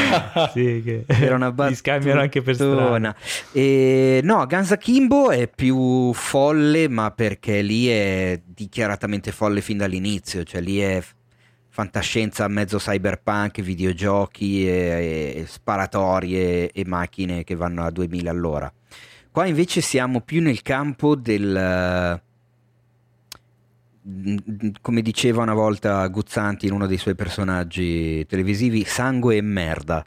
sì, 0.51 0.81
che 0.83 1.03
Era 1.05 1.35
una 1.35 1.53
li 1.67 1.75
scambiano 1.75 2.21
anche 2.21 2.41
per 2.41 2.55
strada. 2.55 2.73
battutona. 2.73 3.15
E, 3.51 4.21
no, 4.23 4.47
Guns 4.47 4.71
Akimbo 4.71 5.29
è 5.29 5.47
più 5.47 6.11
folle, 6.13 6.89
ma 6.89 7.11
perché 7.11 7.61
lì 7.61 7.87
è 7.87 8.41
dichiaratamente 8.43 9.31
folle 9.31 9.61
fin 9.61 9.77
dall'inizio. 9.77 10.43
Cioè, 10.43 10.59
lì 10.59 10.79
è 10.79 11.03
fantascienza 11.69 12.47
mezzo 12.47 12.77
cyberpunk, 12.77 13.61
videogiochi 13.61 14.67
e, 14.67 15.33
e 15.37 15.45
sparatorie 15.47 16.71
e 16.71 16.85
macchine 16.85 17.43
che 17.43 17.55
vanno 17.55 17.83
a 17.85 17.91
2000 17.91 18.29
all'ora. 18.29 18.73
Qua 19.31 19.45
invece 19.45 19.81
siamo 19.81 20.21
più 20.21 20.41
nel 20.41 20.61
campo 20.61 21.15
del 21.15 22.21
come 24.81 25.01
diceva 25.01 25.43
una 25.43 25.53
volta 25.53 26.07
Guzzanti 26.07 26.65
in 26.65 26.73
uno 26.73 26.87
dei 26.87 26.97
suoi 26.97 27.15
personaggi 27.15 28.25
televisivi, 28.25 28.83
sangue 28.83 29.37
e 29.37 29.41
merda. 29.41 30.03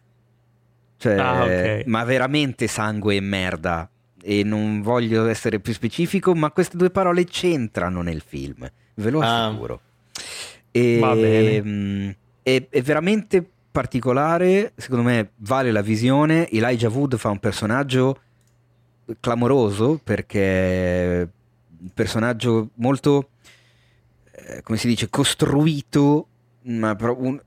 Cioè, 0.96 1.18
ah, 1.18 1.42
okay. 1.42 1.82
ma 1.86 2.04
veramente 2.04 2.66
sangue 2.66 3.16
e 3.16 3.20
merda. 3.20 3.88
E 4.20 4.44
non 4.44 4.82
voglio 4.82 5.26
essere 5.26 5.60
più 5.60 5.72
specifico, 5.72 6.34
ma 6.34 6.50
queste 6.50 6.76
due 6.76 6.90
parole 6.90 7.24
c'entrano 7.24 8.02
nel 8.02 8.22
film, 8.24 8.68
ve 8.94 9.10
lo 9.10 9.20
ah. 9.20 9.48
E, 10.72 11.62
mm, 11.64 12.10
è, 12.42 12.66
è 12.68 12.82
veramente 12.82 13.46
particolare, 13.70 14.72
secondo 14.76 15.04
me 15.04 15.30
vale 15.36 15.70
la 15.70 15.82
visione. 15.82 16.48
Elijah 16.50 16.88
Wood 16.88 17.16
fa 17.16 17.30
un 17.30 17.38
personaggio 17.38 18.20
clamoroso 19.20 20.00
perché 20.02 21.28
un 21.78 21.90
personaggio 21.94 22.70
molto 22.74 23.28
eh, 24.34 24.62
come 24.62 24.78
si 24.78 24.88
dice, 24.88 25.08
costruito, 25.08 26.26
ma 26.62 26.96
un, 26.98 27.40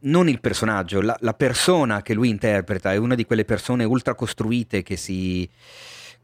non 0.00 0.28
il 0.28 0.40
personaggio, 0.40 1.00
la, 1.00 1.16
la, 1.20 1.34
persona 1.34 2.02
che 2.02 2.14
lui 2.14 2.28
interpreta 2.28 2.92
è 2.92 2.96
una 2.96 3.14
di 3.14 3.24
quelle 3.24 3.44
persone 3.44 3.84
ultra 3.84 4.14
costruite 4.14 4.82
che 4.82 4.96
si 4.96 5.48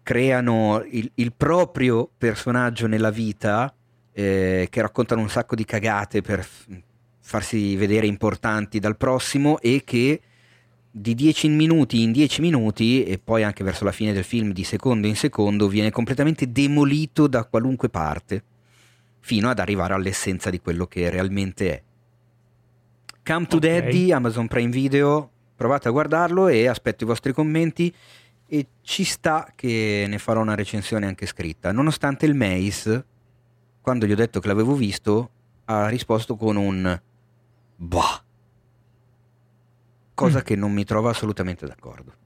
creano 0.03 0.85
il, 0.89 1.11
il 1.15 1.33
proprio 1.33 2.09
personaggio 2.17 2.87
nella 2.87 3.11
vita, 3.11 3.75
eh, 4.13 4.67
che 4.71 4.81
raccontano 4.81 5.21
un 5.21 5.29
sacco 5.29 5.55
di 5.55 5.65
cagate 5.65 6.21
per 6.21 6.47
farsi 7.21 7.77
vedere 7.77 8.07
importanti 8.07 8.79
dal 8.79 8.97
prossimo 8.97 9.59
e 9.61 9.83
che 9.85 10.21
di 10.95 11.15
10 11.15 11.49
minuti 11.49 12.03
in 12.03 12.13
10 12.13 12.43
minuti 12.43 13.05
e 13.05 13.19
poi 13.19 13.43
anche 13.43 13.65
verso 13.65 13.85
la 13.85 13.93
fine 13.93 14.13
del 14.13 14.25
film 14.25 14.53
di 14.53 14.63
secondo 14.63 15.07
in 15.07 15.17
secondo 15.17 15.67
viene 15.67 15.91
completamente 15.91 16.53
demolito 16.53 17.27
da 17.27 17.45
qualunque 17.45 17.89
parte 17.89 18.45
fino 19.21 19.49
ad 19.49 19.59
arrivare 19.59 19.95
all'essenza 19.95 20.51
di 20.51 20.61
quello 20.61 20.87
che 20.87 21.09
realmente 21.09 21.73
è. 21.73 21.83
Come 23.25 23.47
to 23.47 23.57
okay. 23.57 23.81
Daddy, 23.81 24.13
Amazon 24.13 24.49
Prime 24.49 24.71
Video, 24.71 25.31
provate 25.55 25.89
a 25.89 25.93
guardarlo 25.93 26.49
e 26.49 26.67
aspetto 26.67 27.05
i 27.05 27.07
vostri 27.07 27.33
commenti 27.33 27.95
e 28.47 28.67
ci 28.83 29.05
sta 29.05 29.51
che 29.55 30.05
ne 30.09 30.19
farò 30.19 30.43
una 30.43 30.57
recensione 30.57 31.07
anche 31.07 31.25
scritta, 31.25 31.73
nonostante 31.73 32.27
il 32.27 32.35
Mace, 32.35 33.05
quando 33.83 34.07
gli 34.07 34.13
ho 34.13 34.17
detto 34.17 34.41
che 34.41 34.49
l'avevo 34.49 34.75
visto, 34.75 35.31
ha 35.67 35.89
risposto 35.89 36.37
con 36.37 36.57
un 36.57 37.01
bah, 37.77 38.23
cosa 40.15 40.39
mm. 40.39 40.43
che 40.43 40.57
non 40.57 40.73
mi 40.73 40.85
trova 40.85 41.11
assolutamente 41.11 41.67
d'accordo. 41.67 42.21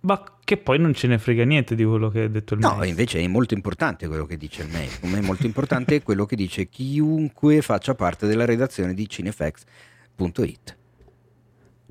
Ma 0.00 0.22
che 0.44 0.56
poi 0.56 0.78
non 0.78 0.94
ce 0.94 1.06
ne 1.08 1.18
frega 1.18 1.44
niente 1.44 1.74
di 1.74 1.84
quello 1.84 2.08
che 2.08 2.22
ha 2.22 2.28
detto 2.28 2.54
il 2.54 2.60
no, 2.60 2.74
No, 2.76 2.84
invece 2.84 3.20
è 3.20 3.26
molto 3.26 3.54
importante 3.54 4.06
quello 4.06 4.26
che 4.26 4.36
dice 4.36 4.62
il 4.62 4.68
mail. 4.70 5.00
Come 5.00 5.18
è 5.18 5.20
molto 5.22 5.46
importante 5.46 6.02
quello 6.02 6.24
che 6.24 6.36
dice 6.36 6.68
chiunque 6.68 7.62
faccia 7.62 7.94
parte 7.94 8.26
della 8.26 8.44
redazione 8.44 8.94
di 8.94 9.08
cinefx.it. 9.08 10.77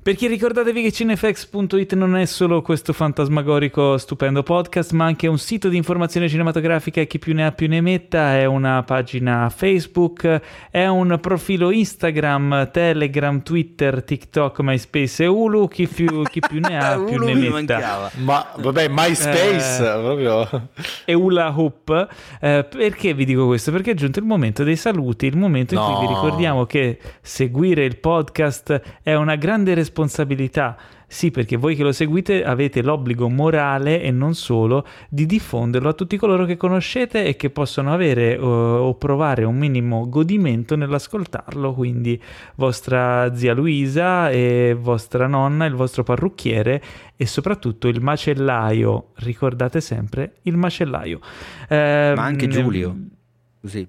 Perché 0.08 0.26
ricordatevi 0.26 0.84
che 0.84 0.90
cinefx.it 0.90 1.92
non 1.92 2.16
è 2.16 2.24
solo 2.24 2.62
questo 2.62 2.94
fantasmagorico 2.94 3.98
stupendo 3.98 4.42
podcast, 4.42 4.92
ma 4.92 5.04
anche 5.04 5.26
un 5.26 5.36
sito 5.36 5.68
di 5.68 5.76
informazione 5.76 6.30
cinematografica 6.30 7.02
e 7.02 7.06
chi 7.06 7.18
più 7.18 7.34
ne 7.34 7.44
ha 7.44 7.52
più 7.52 7.68
ne 7.68 7.82
metta, 7.82 8.38
è 8.38 8.46
una 8.46 8.82
pagina 8.84 9.50
Facebook, 9.50 10.40
è 10.70 10.86
un 10.86 11.18
profilo 11.20 11.70
Instagram, 11.70 12.70
Telegram, 12.70 13.42
Twitter, 13.42 14.02
TikTok, 14.02 14.60
MySpace 14.60 15.24
e 15.24 15.26
Hulu, 15.26 15.68
chi 15.68 15.86
più, 15.86 16.22
chi 16.22 16.40
più 16.40 16.60
ne 16.60 16.78
ha 16.78 16.96
più 17.04 17.22
ne 17.22 17.34
metta. 17.34 18.10
Ma 18.14 18.46
vabbè, 18.56 18.88
MySpace 18.88 19.84
eh, 19.84 20.00
proprio. 20.00 20.68
E 21.04 21.12
Hula 21.12 21.52
Hoop. 21.54 22.08
Eh, 22.40 22.66
perché 22.66 23.12
vi 23.12 23.26
dico 23.26 23.44
questo? 23.44 23.70
Perché 23.72 23.90
è 23.90 23.94
giunto 23.94 24.20
il 24.20 24.24
momento 24.24 24.64
dei 24.64 24.76
saluti, 24.76 25.26
il 25.26 25.36
momento 25.36 25.74
in 25.74 25.80
no. 25.80 25.86
cui 25.86 26.06
vi 26.06 26.14
ricordiamo 26.14 26.64
che 26.64 26.98
seguire 27.20 27.84
il 27.84 27.98
podcast 27.98 29.00
è 29.02 29.12
una 29.12 29.36
grande 29.36 29.74
responsabilità 29.74 29.96
responsabilità. 29.98 30.76
Sì, 31.10 31.30
perché 31.30 31.56
voi 31.56 31.74
che 31.74 31.82
lo 31.82 31.92
seguite 31.92 32.44
avete 32.44 32.82
l'obbligo 32.82 33.28
morale 33.30 34.02
e 34.02 34.10
non 34.10 34.34
solo 34.34 34.86
di 35.08 35.24
diffonderlo 35.24 35.88
a 35.88 35.94
tutti 35.94 36.18
coloro 36.18 36.44
che 36.44 36.58
conoscete 36.58 37.24
e 37.24 37.34
che 37.34 37.48
possono 37.48 37.92
avere 37.92 38.36
uh, 38.36 38.44
o 38.44 38.94
provare 38.94 39.44
un 39.44 39.56
minimo 39.56 40.08
godimento 40.08 40.76
nell'ascoltarlo. 40.76 41.72
Quindi 41.72 42.20
vostra 42.56 43.34
zia 43.34 43.54
Luisa 43.54 44.30
e 44.30 44.76
vostra 44.78 45.26
nonna, 45.26 45.64
il 45.64 45.74
vostro 45.74 46.02
parrucchiere 46.02 46.82
e 47.16 47.26
soprattutto 47.26 47.88
il 47.88 48.02
macellaio. 48.02 49.12
Ricordate 49.16 49.80
sempre 49.80 50.34
il 50.42 50.56
macellaio. 50.56 51.20
Eh, 51.68 52.12
Ma 52.14 52.24
anche 52.24 52.48
Giulio. 52.48 52.94
Così 53.60 53.88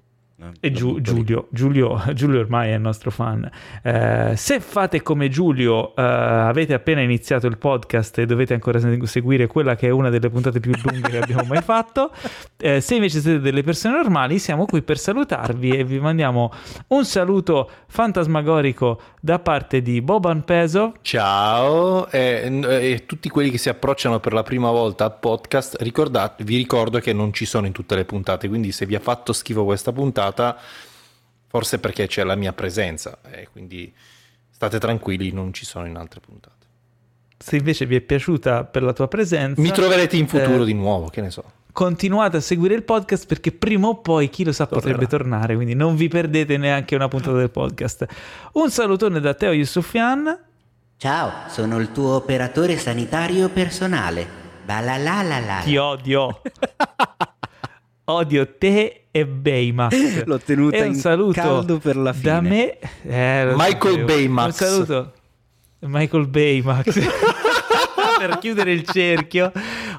e 0.60 0.72
Giu- 0.72 1.00
Giulio, 1.00 1.48
Giulio, 1.50 2.02
Giulio, 2.14 2.40
ormai 2.40 2.70
è 2.70 2.74
il 2.74 2.80
nostro 2.80 3.10
fan. 3.10 3.48
Eh, 3.82 4.32
se 4.36 4.60
fate 4.60 5.02
come 5.02 5.28
Giulio, 5.28 5.94
eh, 5.94 6.02
avete 6.02 6.74
appena 6.74 7.00
iniziato 7.00 7.46
il 7.46 7.58
podcast 7.58 8.18
e 8.18 8.26
dovete 8.26 8.54
ancora 8.54 8.80
seguire 9.04 9.46
quella 9.46 9.76
che 9.76 9.88
è 9.88 9.90
una 9.90 10.08
delle 10.08 10.30
puntate 10.30 10.60
più 10.60 10.72
lunghe 10.82 11.08
che 11.08 11.18
abbiamo 11.18 11.44
mai 11.44 11.62
fatto. 11.62 12.12
Eh, 12.62 12.82
se 12.82 12.96
invece 12.96 13.20
siete 13.20 13.40
delle 13.40 13.62
persone 13.62 13.96
normali, 13.96 14.38
siamo 14.38 14.66
qui 14.66 14.82
per 14.82 14.98
salutarvi 14.98 15.70
e 15.70 15.82
vi 15.82 15.98
mandiamo 15.98 16.52
un 16.88 17.06
saluto 17.06 17.70
fantasmagorico 17.86 19.00
da 19.18 19.38
parte 19.38 19.80
di 19.80 20.02
Boban 20.02 20.44
Peso. 20.44 20.96
Ciao, 21.00 22.06
e, 22.10 22.60
e 22.62 23.06
tutti 23.06 23.30
quelli 23.30 23.48
che 23.48 23.56
si 23.56 23.70
approcciano 23.70 24.20
per 24.20 24.34
la 24.34 24.42
prima 24.42 24.70
volta 24.70 25.04
al 25.06 25.18
podcast, 25.18 25.76
ricordate, 25.80 26.44
vi 26.44 26.58
ricordo 26.58 26.98
che 26.98 27.14
non 27.14 27.32
ci 27.32 27.46
sono 27.46 27.66
in 27.66 27.72
tutte 27.72 27.94
le 27.94 28.04
puntate, 28.04 28.46
quindi 28.46 28.72
se 28.72 28.84
vi 28.84 28.94
ha 28.94 29.00
fatto 29.00 29.32
schifo 29.32 29.64
questa 29.64 29.90
puntata, 29.90 30.29
puntata, 30.32 30.58
forse 31.46 31.78
perché 31.78 32.06
c'è 32.06 32.24
la 32.24 32.36
mia 32.36 32.52
presenza 32.52 33.18
e 33.30 33.48
quindi 33.50 33.92
state 34.50 34.78
tranquilli, 34.78 35.32
non 35.32 35.52
ci 35.52 35.64
sono 35.64 35.86
in 35.86 35.96
altre 35.96 36.20
puntate. 36.20 36.56
Se 37.38 37.56
invece 37.56 37.86
vi 37.86 37.96
è 37.96 38.00
piaciuta 38.00 38.64
per 38.64 38.82
la 38.82 38.92
tua 38.92 39.08
presenza, 39.08 39.60
mi 39.60 39.70
troverete 39.70 40.16
in 40.16 40.28
futuro 40.28 40.62
eh, 40.62 40.66
di 40.66 40.74
nuovo, 40.74 41.08
che 41.08 41.20
ne 41.22 41.30
so. 41.30 41.42
Continuate 41.72 42.36
a 42.36 42.40
seguire 42.40 42.74
il 42.74 42.82
podcast 42.82 43.26
perché 43.26 43.52
prima 43.52 43.88
o 43.88 43.96
poi, 44.00 44.28
chi 44.28 44.44
lo 44.44 44.52
sa, 44.52 44.66
Tornerà. 44.66 44.92
potrebbe 44.92 45.10
tornare, 45.10 45.54
quindi 45.54 45.74
non 45.74 45.96
vi 45.96 46.08
perdete 46.08 46.56
neanche 46.58 46.94
una 46.94 47.08
puntata 47.08 47.36
del 47.36 47.50
podcast. 47.50 48.06
Un 48.52 48.70
salutone 48.70 49.20
da 49.20 49.32
Teo 49.34 49.52
Yusufian. 49.52 50.38
Ciao, 50.98 51.48
sono 51.48 51.78
il 51.78 51.92
tuo 51.92 52.16
operatore 52.16 52.76
sanitario 52.76 53.48
personale. 53.48 54.26
Balalalala. 54.66 55.60
Ti 55.64 55.76
odio. 55.78 56.42
odio 58.10 58.56
te 58.58 59.06
e 59.10 59.26
Baymax. 59.26 60.24
L'ho 60.26 60.38
tenuta 60.38 60.76
e 60.76 60.82
un 60.82 60.86
in 60.88 60.94
saluto 60.94 61.40
caldo 61.40 61.78
per 61.78 61.96
la 61.96 62.12
fine. 62.12 62.30
Da 62.30 62.40
me, 62.40 62.78
eh, 63.02 63.52
Michael 63.56 63.92
sapevo. 63.92 64.04
Baymax. 64.06 64.46
Un 64.46 64.52
saluto, 64.52 65.12
Michael 65.80 66.28
Baymax. 66.28 67.00
per 68.20 68.36
chiudere 68.38 68.72
il 68.72 68.84
cerchio, 68.84 69.50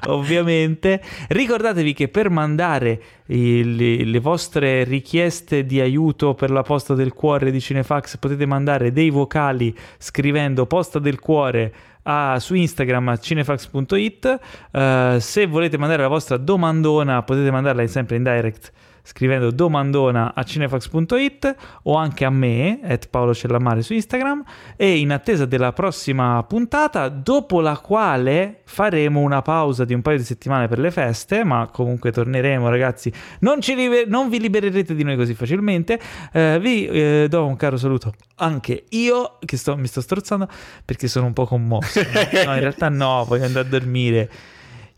ovviamente. 0.06 1.02
Ricordatevi 1.28 1.92
che 1.92 2.06
per 2.06 2.30
mandare 2.30 3.02
il, 3.26 4.08
le 4.08 4.20
vostre 4.20 4.84
richieste 4.84 5.66
di 5.66 5.80
aiuto 5.80 6.34
per 6.34 6.52
la 6.52 6.62
posta 6.62 6.94
del 6.94 7.12
cuore 7.12 7.50
di 7.50 7.60
Cinefax 7.60 8.18
potete 8.18 8.46
mandare 8.46 8.92
dei 8.92 9.10
vocali 9.10 9.76
scrivendo 9.98 10.66
posta 10.66 11.00
del 11.00 11.18
cuore 11.18 11.74
a, 12.02 12.38
su 12.40 12.54
Instagram 12.54 13.08
a 13.08 13.16
cinefax.it. 13.16 14.40
Uh, 14.72 15.18
se 15.18 15.46
volete 15.46 15.78
mandare 15.78 16.02
la 16.02 16.08
vostra 16.08 16.36
domandona 16.36 17.22
potete 17.22 17.50
mandarla 17.50 17.86
sempre 17.86 18.16
in 18.16 18.22
direct 18.22 18.72
scrivendo 19.02 19.50
domandona 19.50 20.32
a 20.34 20.42
cinefax.it 20.44 21.56
o 21.84 21.96
anche 21.96 22.24
a 22.24 22.30
me, 22.30 22.80
at 22.82 23.08
Paolo 23.08 23.34
Cellamare 23.34 23.82
su 23.82 23.92
Instagram, 23.92 24.42
e 24.76 24.98
in 24.98 25.10
attesa 25.10 25.44
della 25.44 25.72
prossima 25.72 26.42
puntata, 26.44 27.08
dopo 27.08 27.60
la 27.60 27.76
quale 27.78 28.60
faremo 28.64 29.20
una 29.20 29.42
pausa 29.42 29.84
di 29.84 29.94
un 29.94 30.02
paio 30.02 30.18
di 30.18 30.24
settimane 30.24 30.68
per 30.68 30.78
le 30.78 30.90
feste, 30.90 31.44
ma 31.44 31.68
comunque 31.70 32.12
torneremo 32.12 32.68
ragazzi, 32.68 33.12
non, 33.40 33.58
liber- 33.58 34.06
non 34.08 34.28
vi 34.28 34.38
libererete 34.38 34.94
di 34.94 35.02
noi 35.02 35.16
così 35.16 35.34
facilmente, 35.34 36.00
eh, 36.32 36.58
vi 36.60 36.86
eh, 36.86 37.26
do 37.28 37.46
un 37.46 37.56
caro 37.56 37.76
saluto 37.76 38.12
anche 38.36 38.84
io, 38.90 39.38
che 39.44 39.56
sto, 39.56 39.76
mi 39.76 39.86
sto 39.86 40.00
strozzando 40.00 40.48
perché 40.84 41.08
sono 41.08 41.26
un 41.26 41.32
po' 41.32 41.46
commosso, 41.46 42.00
no 42.44 42.54
in 42.54 42.60
realtà 42.60 42.88
no, 42.88 43.24
voglio 43.26 43.44
andare 43.44 43.66
a 43.66 43.70
dormire. 43.70 44.30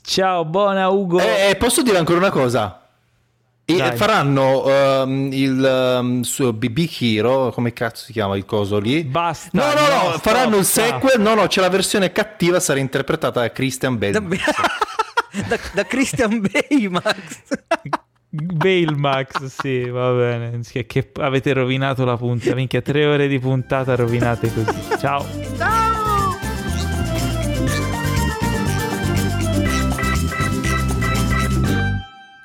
Ciao, 0.03 0.45
buona 0.45 0.89
Ugo. 0.89 1.19
Eh, 1.19 1.51
eh 1.51 1.57
posso 1.57 1.83
dire 1.83 1.97
ancora 1.97 2.19
una 2.19 2.31
cosa? 2.31 2.84
E 3.67 3.77
Dai. 3.77 3.97
faranno 3.97 5.03
um, 5.03 5.31
il 5.33 5.99
um, 5.99 6.21
suo 6.21 6.53
BB 6.53 6.87
Hero, 7.01 7.51
come 7.51 7.73
cazzo 7.73 8.05
si 8.05 8.13
chiama 8.13 8.37
il 8.37 8.45
coso 8.45 8.79
lì? 8.79 9.05
Basta. 9.05 9.49
No, 9.53 9.65
no, 9.73 9.89
no, 9.89 10.11
no 10.11 10.19
faranno 10.19 10.57
il 10.57 10.67
sequel. 10.67 11.19
No, 11.19 11.35
no, 11.35 11.47
c'è 11.47 11.63
la 11.63 11.71
versione 11.71 12.13
cattiva, 12.13 12.61
sarà 12.61 12.79
interpretata 12.79 13.41
da 13.41 13.51
Christian 13.51 13.97
Bale. 13.97 14.13
Da, 14.13 14.21
da, 15.49 15.59
da 15.73 15.85
Christian 15.87 16.41
Baymax. 16.41 17.43
Bailmax, 18.29 19.45
sì, 19.45 19.89
va 19.89 20.13
bene. 20.13 20.61
Che, 20.61 20.85
che 20.85 21.11
avete 21.21 21.53
rovinato 21.55 22.05
la 22.05 22.19
punta. 22.19 22.55
Minchia, 22.55 22.83
tre 22.83 23.07
ore 23.07 23.29
di 23.29 23.39
puntata 23.39 23.95
rovinate 23.95 24.53
così. 24.53 24.99
Ciao. 24.99 25.25
Ciao. 25.57 25.84